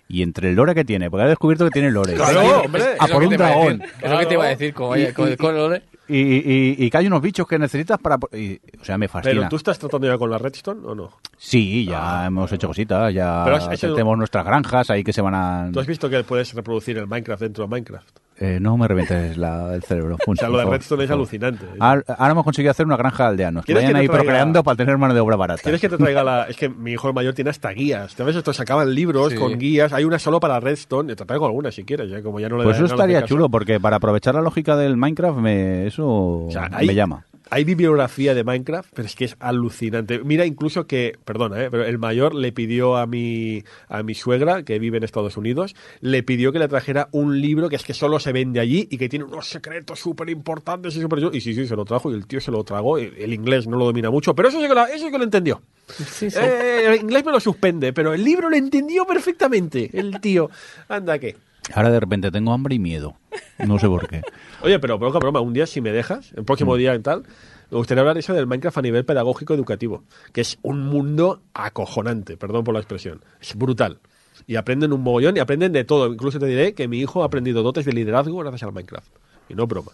y 0.08 0.23
entre 0.23 0.50
el 0.50 0.56
lore 0.56 0.74
que 0.74 0.84
tiene, 0.84 1.10
porque 1.10 1.24
he 1.24 1.28
descubierto 1.28 1.64
que 1.64 1.70
tiene 1.70 1.90
lore. 1.90 2.14
Claro, 2.14 2.62
hombre. 2.62 2.82
A 2.98 3.06
por 3.08 3.20
que 3.23 3.26
un 3.28 3.36
dragón. 3.36 3.78
decir, 3.78 3.94
Es 4.02 4.10
lo 4.10 4.18
que 4.18 4.26
te 4.26 4.34
iba 4.34 4.44
a 4.44 4.48
decir, 4.48 4.74
con 4.74 4.98
el 4.98 5.36
color. 5.36 5.82
Y, 6.06 6.18
y- 6.18 6.76
y 6.78 6.90
que 6.90 6.98
hay 6.98 7.06
unos 7.06 7.23
bichos 7.23 7.47
que 7.47 7.58
necesitas 7.58 7.98
para... 7.98 8.18
y- 8.34 8.60
o 8.78 8.84
sea, 8.84 8.98
me 8.98 9.08
fascina. 9.08 9.34
Pero 9.34 9.48
tú 9.48 9.56
estás 9.56 9.78
tratando 9.78 10.06
ya 10.06 10.18
con 10.18 10.31
la 10.31 10.36
Redstone 10.36 10.86
o 10.86 10.94
no? 10.94 11.10
Sí, 11.39 11.86
ya 11.86 12.26
hemos 12.26 12.52
hecho 12.52 12.66
cositas, 12.68 13.14
ya 13.14 13.40
Pero 13.44 13.56
has 13.56 13.73
hecho- 13.73 13.94
tenemos 13.94 14.18
nuestras 14.18 14.44
granjas 14.44 14.90
ahí 14.90 15.02
que 15.02 15.14
se 15.14 15.23
van 15.23 15.34
a... 15.34 15.70
¿Tú 15.73 15.81
has 15.81 15.86
visto 15.86 16.10
que 16.10 16.23
puedes 16.23 16.52
reproducir 16.52 16.98
el 16.98 17.06
Minecraft 17.06 17.42
dentro 17.44 17.64
de 17.64 17.70
Minecraft? 17.70 18.18
Eh, 18.41 18.59
no 18.61 18.77
me 18.77 18.89
revientes 18.89 19.37
la- 19.37 19.75
el 19.75 19.83
cerebro. 19.85 20.17
O 20.27 20.35
sea, 20.35 20.49
lo 20.49 20.59
de 20.59 20.65
Redstone 20.65 21.05
es 21.05 21.11
alucinante. 21.11 21.65
Ahora, 21.79 22.03
ahora 22.19 22.33
hemos 22.33 22.45
conseguido 22.45 22.73
hacer 22.73 22.85
una 22.85 22.97
granja 22.97 23.23
de 23.25 23.29
aldeanos. 23.31 23.65
Que 23.65 23.73
¿Quieres 23.73 23.85
vayan 23.85 23.91
que 23.91 23.95
te 23.95 24.01
ahí 24.01 24.07
traiga- 24.09 24.23
procreando 24.25 24.65
para 24.65 24.77
tener 24.77 24.99
mano 24.99 25.15
de 25.15 25.21
obra 25.21 25.37
barata. 25.37 25.63
¿Quieres 25.63 25.81
que 25.81 25.89
te 25.89 25.97
traiga 25.97 26.25
la...? 26.25 26.45
Es 26.49 26.57
que 26.57 26.69
mi 26.69 26.93
hijo 26.93 27.07
el 27.09 27.15
mayor 27.15 27.35
tiene 27.35 27.51
hasta 27.51 27.71
guías. 27.71 28.15
¿Te 28.17 28.25
ves? 28.25 28.35
Esto 28.35 28.53
sacaban 28.53 28.93
libros 28.93 29.33
Sí. 29.33 29.39
con 29.39 29.57
guías. 29.59 29.93
Hay 29.93 30.05
una 30.05 30.19
solo 30.19 30.41
para 30.41 30.59
Redstone. 30.59 31.15
Te 31.15 31.25
traigo 31.25 31.47
alguna 31.47 31.71
si 31.71 31.85
quieres, 31.85 32.11
ya 32.11 32.23
como 32.23 32.41
ya 32.41 32.49
no 32.49 32.59
le 32.59 32.65
Pues 32.65 32.77
eso 32.77 32.87
estaría 32.87 33.25
chulo, 33.25 33.49
porque 33.49 33.79
para 33.79 33.97
aprovechar 33.97 34.35
la 34.35 34.41
lógica 34.43 34.77
del 34.77 34.97
Minecraft, 34.97 35.39
me, 35.39 35.87
eso 35.87 36.07
O 36.07 36.49
sea, 36.51 36.69
hay, 36.73 36.89
me 36.89 36.95
llama. 36.97 37.25
Hay 37.55 37.62
bibliografía 37.62 38.34
de 38.34 38.42
Minecraft, 38.42 38.91
pero 38.92 39.07
es 39.07 39.15
que 39.15 39.26
es 39.26 39.36
alucinante. 39.39 40.18
Mira, 40.24 40.44
incluso 40.44 40.89
que, 40.89 41.16
perdona, 41.24 41.62
¿eh? 41.62 41.70
pero 41.70 41.84
el 41.84 41.99
mayor 41.99 42.34
le 42.34 42.50
pidió 42.50 42.97
a 42.97 43.07
mi, 43.07 43.62
a 43.89 44.02
mi 44.02 44.16
suegra, 44.16 44.65
que 44.65 44.81
vive 44.81 44.97
en 44.97 45.05
Estados 45.05 45.36
Unidos, 45.36 45.76
le 46.00 46.24
pidió 46.24 46.50
que 46.50 46.58
le 46.58 46.66
trajera 46.66 47.08
un 47.12 47.41
libro 47.41 47.68
que 47.68 47.76
es 47.76 47.84
que 47.84 47.94
solo 47.94 48.18
se 48.18 48.33
vende 48.33 48.58
allí 48.58 48.89
y 48.91 48.99
que 48.99 49.08
tiene 49.08 49.24
unos 49.24 49.50
secretos 49.50 50.00
súper 50.00 50.31
importantes 50.31 50.97
y 50.97 51.00
súper... 51.00 51.33
Y 51.33 51.41
sí, 51.41 51.55
sí, 51.55 51.68
se 51.68 51.76
lo 51.76 51.84
trajo 51.84 52.10
y 52.10 52.15
el 52.15 52.26
tío 52.26 52.41
se 52.41 52.50
lo 52.50 52.65
tragó. 52.65 52.99
El, 52.99 53.33
inglés 53.33 53.68
no 53.68 53.76
lo 53.76 53.84
domina 53.84 54.10
mucho, 54.10 54.34
pero 54.34 54.49
eso 54.49 54.60
sí 54.60 54.66
que 54.66 54.74
lo, 54.74 54.86
eso 54.86 55.07
sí 55.07 55.12
que 55.12 55.18
lo 55.18 55.23
entendió. 55.23 55.62
Sí, 55.86 56.31
sí. 56.33 56.36
Eh, 56.36 56.86
el 56.89 57.02
inglés 57.02 57.24
me 57.24 57.31
lo 57.31 57.39
suspende, 57.39 57.92
pero 57.92 58.15
el 58.15 58.24
libro 58.24 58.50
lo 58.50 58.57
entendió 58.57 59.07
perfectamente, 59.07 59.91
el 59.92 60.20
tío. 60.20 60.50
Anda 60.89 61.20
que... 61.20 61.36
Ahora 61.73 61.91
de 61.91 62.00
repente 62.00 62.33
tengo 62.33 62.52
hambre 62.52 62.74
y 62.74 62.78
miedo. 62.81 63.15
No 63.58 63.78
sé 63.78 63.86
por 63.86 64.08
qué. 64.08 64.23
Oye, 64.65 64.78
pero 64.78 64.99
poca 64.99 65.18
broma, 65.18 65.41
un 65.41 65.52
día 65.52 65.67
si 65.67 65.81
me 65.81 65.93
dejas, 65.93 66.33
el 66.33 66.43
Mm. 66.43 66.47
próximo 66.47 66.76
día 66.76 66.94
y 66.94 66.99
tal, 67.01 67.23
me 67.70 67.76
gustaría 67.76 68.01
hablar 68.01 68.17
eso 68.18 68.33
del 68.33 68.47
Minecraft 68.47 68.78
a 68.78 68.83
nivel 68.83 69.05
pedagógico 69.05 69.52
educativo, 69.55 70.05
que 70.33 70.41
es 70.41 70.59
un 70.62 70.81
mundo 70.81 71.43
acojonante, 71.52 72.36
perdón 72.39 72.65
por 72.65 72.73
la 72.75 72.81
expresión. 72.81 73.20
Es 73.41 73.55
brutal. 73.57 73.99
Y 74.47 74.57
aprenden 74.57 74.93
un 74.93 75.02
mogollón 75.02 75.36
y 75.36 75.41
aprenden 75.41 75.73
de 75.73 75.84
todo. 75.84 76.07
Incluso 76.12 76.39
te 76.39 76.47
diré 76.47 76.75
que 76.75 76.89
mi 76.89 76.99
hijo 76.99 77.23
ha 77.23 77.26
aprendido 77.26 77.62
dotes 77.62 77.84
de 77.84 77.93
liderazgo 77.93 78.36
gracias 78.39 78.62
al 78.65 78.73
Minecraft. 78.73 79.07
Y 79.49 79.55
no 79.55 79.67
broma. 79.67 79.93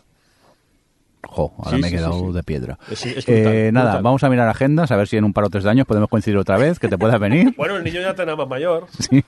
Jo, 1.22 1.52
ahora 1.58 1.70
Sí, 1.76 1.82
me 1.82 1.86
he 1.86 1.90
sí, 1.90 1.96
quedado 1.96 2.12
sí, 2.14 2.24
sí. 2.26 2.32
de 2.32 2.42
piedra. 2.42 2.78
Es- 2.90 3.06
es 3.06 3.26
brutal, 3.26 3.34
Eh, 3.54 3.70
nada, 3.72 3.86
brutal. 3.90 4.02
vamos 4.02 4.24
a 4.24 4.30
mirar 4.30 4.48
agendas, 4.48 4.90
a 4.90 4.96
ver 4.96 5.06
si 5.06 5.16
en 5.16 5.24
un 5.24 5.32
par 5.32 5.44
o 5.44 5.50
tres 5.50 5.64
de 5.64 5.70
años 5.70 5.86
podemos 5.86 6.08
coincidir 6.08 6.38
otra 6.38 6.56
vez, 6.56 6.78
que 6.78 6.88
te 6.88 6.96
puedas 6.98 7.20
venir. 7.20 7.54
Bueno, 7.56 7.76
el 7.76 7.84
niño 7.84 8.00
ya 8.00 8.10
está 8.10 8.24
nada 8.24 8.36
más 8.36 8.48
mayor. 8.48 8.86
Es 8.98 9.08
que 9.08 9.24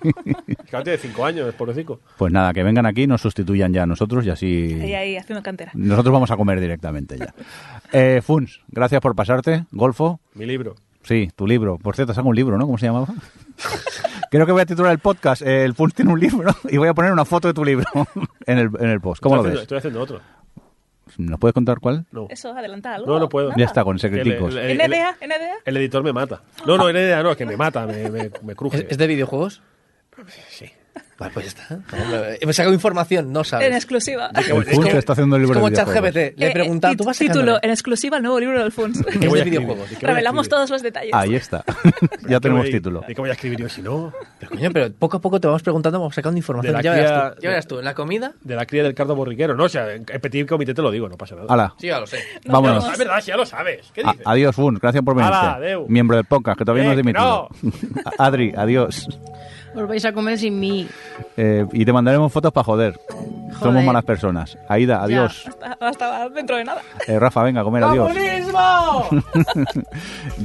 ahora 0.76 0.84
tiene 0.84 0.98
cinco 0.98 1.24
años, 1.24 1.54
pobrecito. 1.54 2.00
Pues 2.16 2.32
nada, 2.32 2.52
que 2.52 2.62
vengan 2.62 2.86
aquí, 2.86 3.06
nos 3.06 3.20
sustituyan 3.20 3.72
ya 3.72 3.82
a 3.82 3.86
nosotros 3.86 4.24
y 4.26 4.30
así... 4.30 4.78
Ahí, 4.82 4.94
ahí, 4.94 5.16
haciendo 5.16 5.42
cantera. 5.42 5.70
Nosotros 5.74 6.12
vamos 6.12 6.30
a 6.30 6.36
comer 6.36 6.60
directamente 6.60 7.18
ya. 7.18 7.34
Eh, 7.92 8.22
Funs, 8.24 8.62
gracias 8.68 9.02
por 9.02 9.14
pasarte. 9.14 9.66
Golfo, 9.70 10.18
Mi 10.34 10.46
libro. 10.46 10.74
sí, 11.02 11.30
tu 11.36 11.46
libro. 11.46 11.76
Por 11.76 11.94
cierto, 11.94 12.14
saca 12.14 12.26
un 12.26 12.34
libro, 12.34 12.56
¿no? 12.56 12.64
¿Cómo 12.64 12.78
se 12.78 12.86
llamaba? 12.86 13.08
Creo 14.30 14.46
que 14.46 14.52
voy 14.52 14.62
a 14.62 14.66
titular 14.66 14.92
el 14.92 14.98
podcast. 14.98 15.42
eh, 15.42 15.62
el 15.64 15.74
Funs 15.74 15.92
tiene 15.94 16.10
un 16.10 16.18
libro 16.18 16.50
y 16.70 16.78
voy 16.78 16.88
a 16.88 16.94
poner 16.94 17.12
una 17.12 17.26
foto 17.26 17.48
de 17.48 17.54
tu 17.54 17.64
libro 17.66 17.84
en 18.46 18.58
el, 18.58 18.70
en 18.80 18.88
el 18.88 19.00
post. 19.02 19.22
¿Cómo 19.22 19.36
lo 19.36 19.42
estoy 19.42 19.50
haciendo, 19.52 19.58
ves? 19.58 19.62
Estoy 19.62 19.78
haciendo 19.78 20.00
otro. 20.00 20.20
¿Nos 21.18 21.38
puedes 21.38 21.54
contar 21.54 21.78
cuál? 21.80 22.06
No. 22.12 22.26
Eso, 22.30 22.52
adelanta 22.52 22.94
algo. 22.94 23.06
No, 23.12 23.18
no 23.20 23.28
puedo. 23.28 23.50
Ya 23.56 23.64
está, 23.66 23.84
con 23.84 23.96
El, 23.96 24.00
secreticos. 24.00 24.54
el- 24.54 24.80
el- 24.80 24.90
NDA, 24.90 25.16
NDA. 25.20 25.54
el 25.64 25.76
editor 25.76 26.02
me 26.02 26.12
mata. 26.12 26.42
No, 26.66 26.76
no, 26.76 26.88
NDA 26.90 27.22
no, 27.22 27.30
es 27.32 27.36
que 27.36 27.46
me 27.46 27.56
mata, 27.56 27.86
me, 27.86 28.08
me, 28.10 28.30
me 28.42 28.54
cruje. 28.54 28.78
¿Es, 28.78 28.86
es 28.90 28.98
de 28.98 29.06
videojuegos? 29.06 29.62
Sí. 30.48 30.70
Vale, 31.22 31.34
pues 31.34 31.54
ya 31.54 31.78
está. 31.78 32.36
He 32.40 32.52
sacado 32.52 32.74
información, 32.74 33.32
no 33.32 33.44
sabes. 33.44 33.68
En 33.68 33.74
exclusiva. 33.74 34.30
El 34.34 34.64
Funs 34.64 34.94
está 34.94 35.12
haciendo 35.12 35.36
el 35.36 35.42
Es 35.42 35.48
libro 35.48 35.60
como 35.60 35.70
de. 35.70 35.76
ChatGPT. 35.76 36.16
Le 36.38 36.46
he 36.46 36.48
Eh, 36.48 36.52
preguntado, 36.52 36.94
tit- 36.94 36.98
¿tú 36.98 37.04
vas 37.04 37.18
Título, 37.18 37.34
sacándole? 37.40 37.60
en 37.62 37.70
exclusiva, 37.70 38.16
el 38.16 38.22
nuevo 38.22 38.40
libro 38.40 38.58
de 38.58 38.64
Alfonso. 38.64 39.04
Es 39.08 39.28
voy 39.28 39.40
a 39.40 39.44
videojuegos. 39.44 39.92
¿Y 39.92 39.96
qué 39.96 40.06
a 40.06 40.08
Revelamos 40.10 40.48
todos 40.48 40.68
los 40.70 40.82
detalles. 40.82 41.12
Ahí 41.14 41.34
está. 41.34 41.62
¿Pero 41.64 41.82
ya 42.28 42.28
qué 42.36 42.40
tenemos 42.40 42.64
voy- 42.64 42.72
título. 42.72 43.04
¿Y 43.08 43.14
qué 43.14 43.20
voy 43.20 43.30
a 43.30 43.34
escribir 43.34 43.58
yo 43.60 43.68
si 43.68 43.82
no? 43.82 44.12
Pero, 44.38 44.50
coño, 44.50 44.70
pero 44.72 44.92
poco 44.94 45.16
a 45.16 45.20
poco 45.20 45.40
te 45.40 45.46
vamos 45.46 45.62
preguntando, 45.62 45.98
vamos 46.00 46.14
sacando 46.14 46.36
información. 46.38 46.80
Ya 46.82 46.92
verás, 46.92 47.34
tú, 47.36 47.40
ya 47.42 47.48
verás 47.50 47.66
tú, 47.66 47.78
en 47.78 47.84
la 47.84 47.94
comida... 47.94 48.32
De 48.42 48.54
la 48.56 48.66
cría 48.66 48.82
del 48.82 48.94
cardo 48.94 49.14
borriquero. 49.14 49.54
No, 49.54 49.64
o 49.64 49.68
sea, 49.68 49.92
en 49.94 50.04
petit 50.04 50.46
comité 50.48 50.74
te 50.74 50.82
lo 50.82 50.90
digo, 50.90 51.08
no 51.08 51.16
pasa 51.16 51.34
nada. 51.36 51.46
Hala, 51.48 51.74
Sí, 51.78 51.86
ya 51.86 52.00
lo 52.00 52.06
sé. 52.06 52.18
Nos 52.44 52.52
vámonos. 52.52 52.92
Es 52.92 52.98
verdad, 52.98 53.20
si 53.20 53.28
ya 53.28 53.36
lo 53.36 53.46
sabes. 53.46 53.90
¿Qué 53.94 54.02
A- 54.04 54.10
dices? 54.12 54.26
adiós, 54.26 54.54
Funs. 54.56 54.80
Gracias 54.80 55.02
por 55.04 55.20
adeu. 55.22 55.86
Miembro 55.88 56.16
del 56.16 56.24
podcast, 56.26 56.58
que 56.58 56.64
todavía 56.64 56.84
no 56.84 56.90
has 56.90 56.96
Eh, 56.96 57.02
dimitido. 57.02 57.48
Adri, 58.18 58.52
adiós. 58.56 59.06
Os 59.74 59.88
vais 59.88 60.04
a 60.04 60.12
comer 60.12 60.38
sin 60.38 60.58
mí. 60.60 60.86
Eh, 61.36 61.66
y 61.72 61.84
te 61.84 61.92
mandaremos 61.92 62.32
fotos 62.32 62.52
para 62.52 62.64
joder. 62.64 63.00
Somos 63.60 63.84
malas 63.84 64.04
personas. 64.04 64.58
Aida, 64.68 65.02
adiós. 65.02 65.44
Hasta, 65.46 65.88
hasta 65.88 66.28
dentro 66.28 66.56
de 66.56 66.64
nada. 66.64 66.82
Eh, 67.06 67.18
Rafa, 67.18 67.42
venga 67.42 67.60
a 67.60 67.64
comer, 67.64 67.84
adiós. 67.84 68.12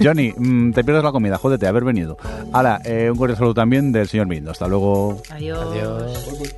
Johnny, 0.01 0.33
mm, 0.37 0.71
te 0.71 0.83
pierdes 0.83 1.03
la 1.03 1.11
comida, 1.11 1.37
jódete, 1.37 1.67
haber 1.67 1.83
venido. 1.83 2.17
Hala, 2.53 2.79
eh, 2.85 3.09
un 3.11 3.17
cordial 3.17 3.37
saludo 3.37 3.53
también 3.55 3.91
del 3.91 4.07
señor 4.07 4.27
Mindo. 4.27 4.51
Hasta 4.51 4.67
luego. 4.67 5.21
Adiós. 5.31 5.59
Adiós. 5.59 6.55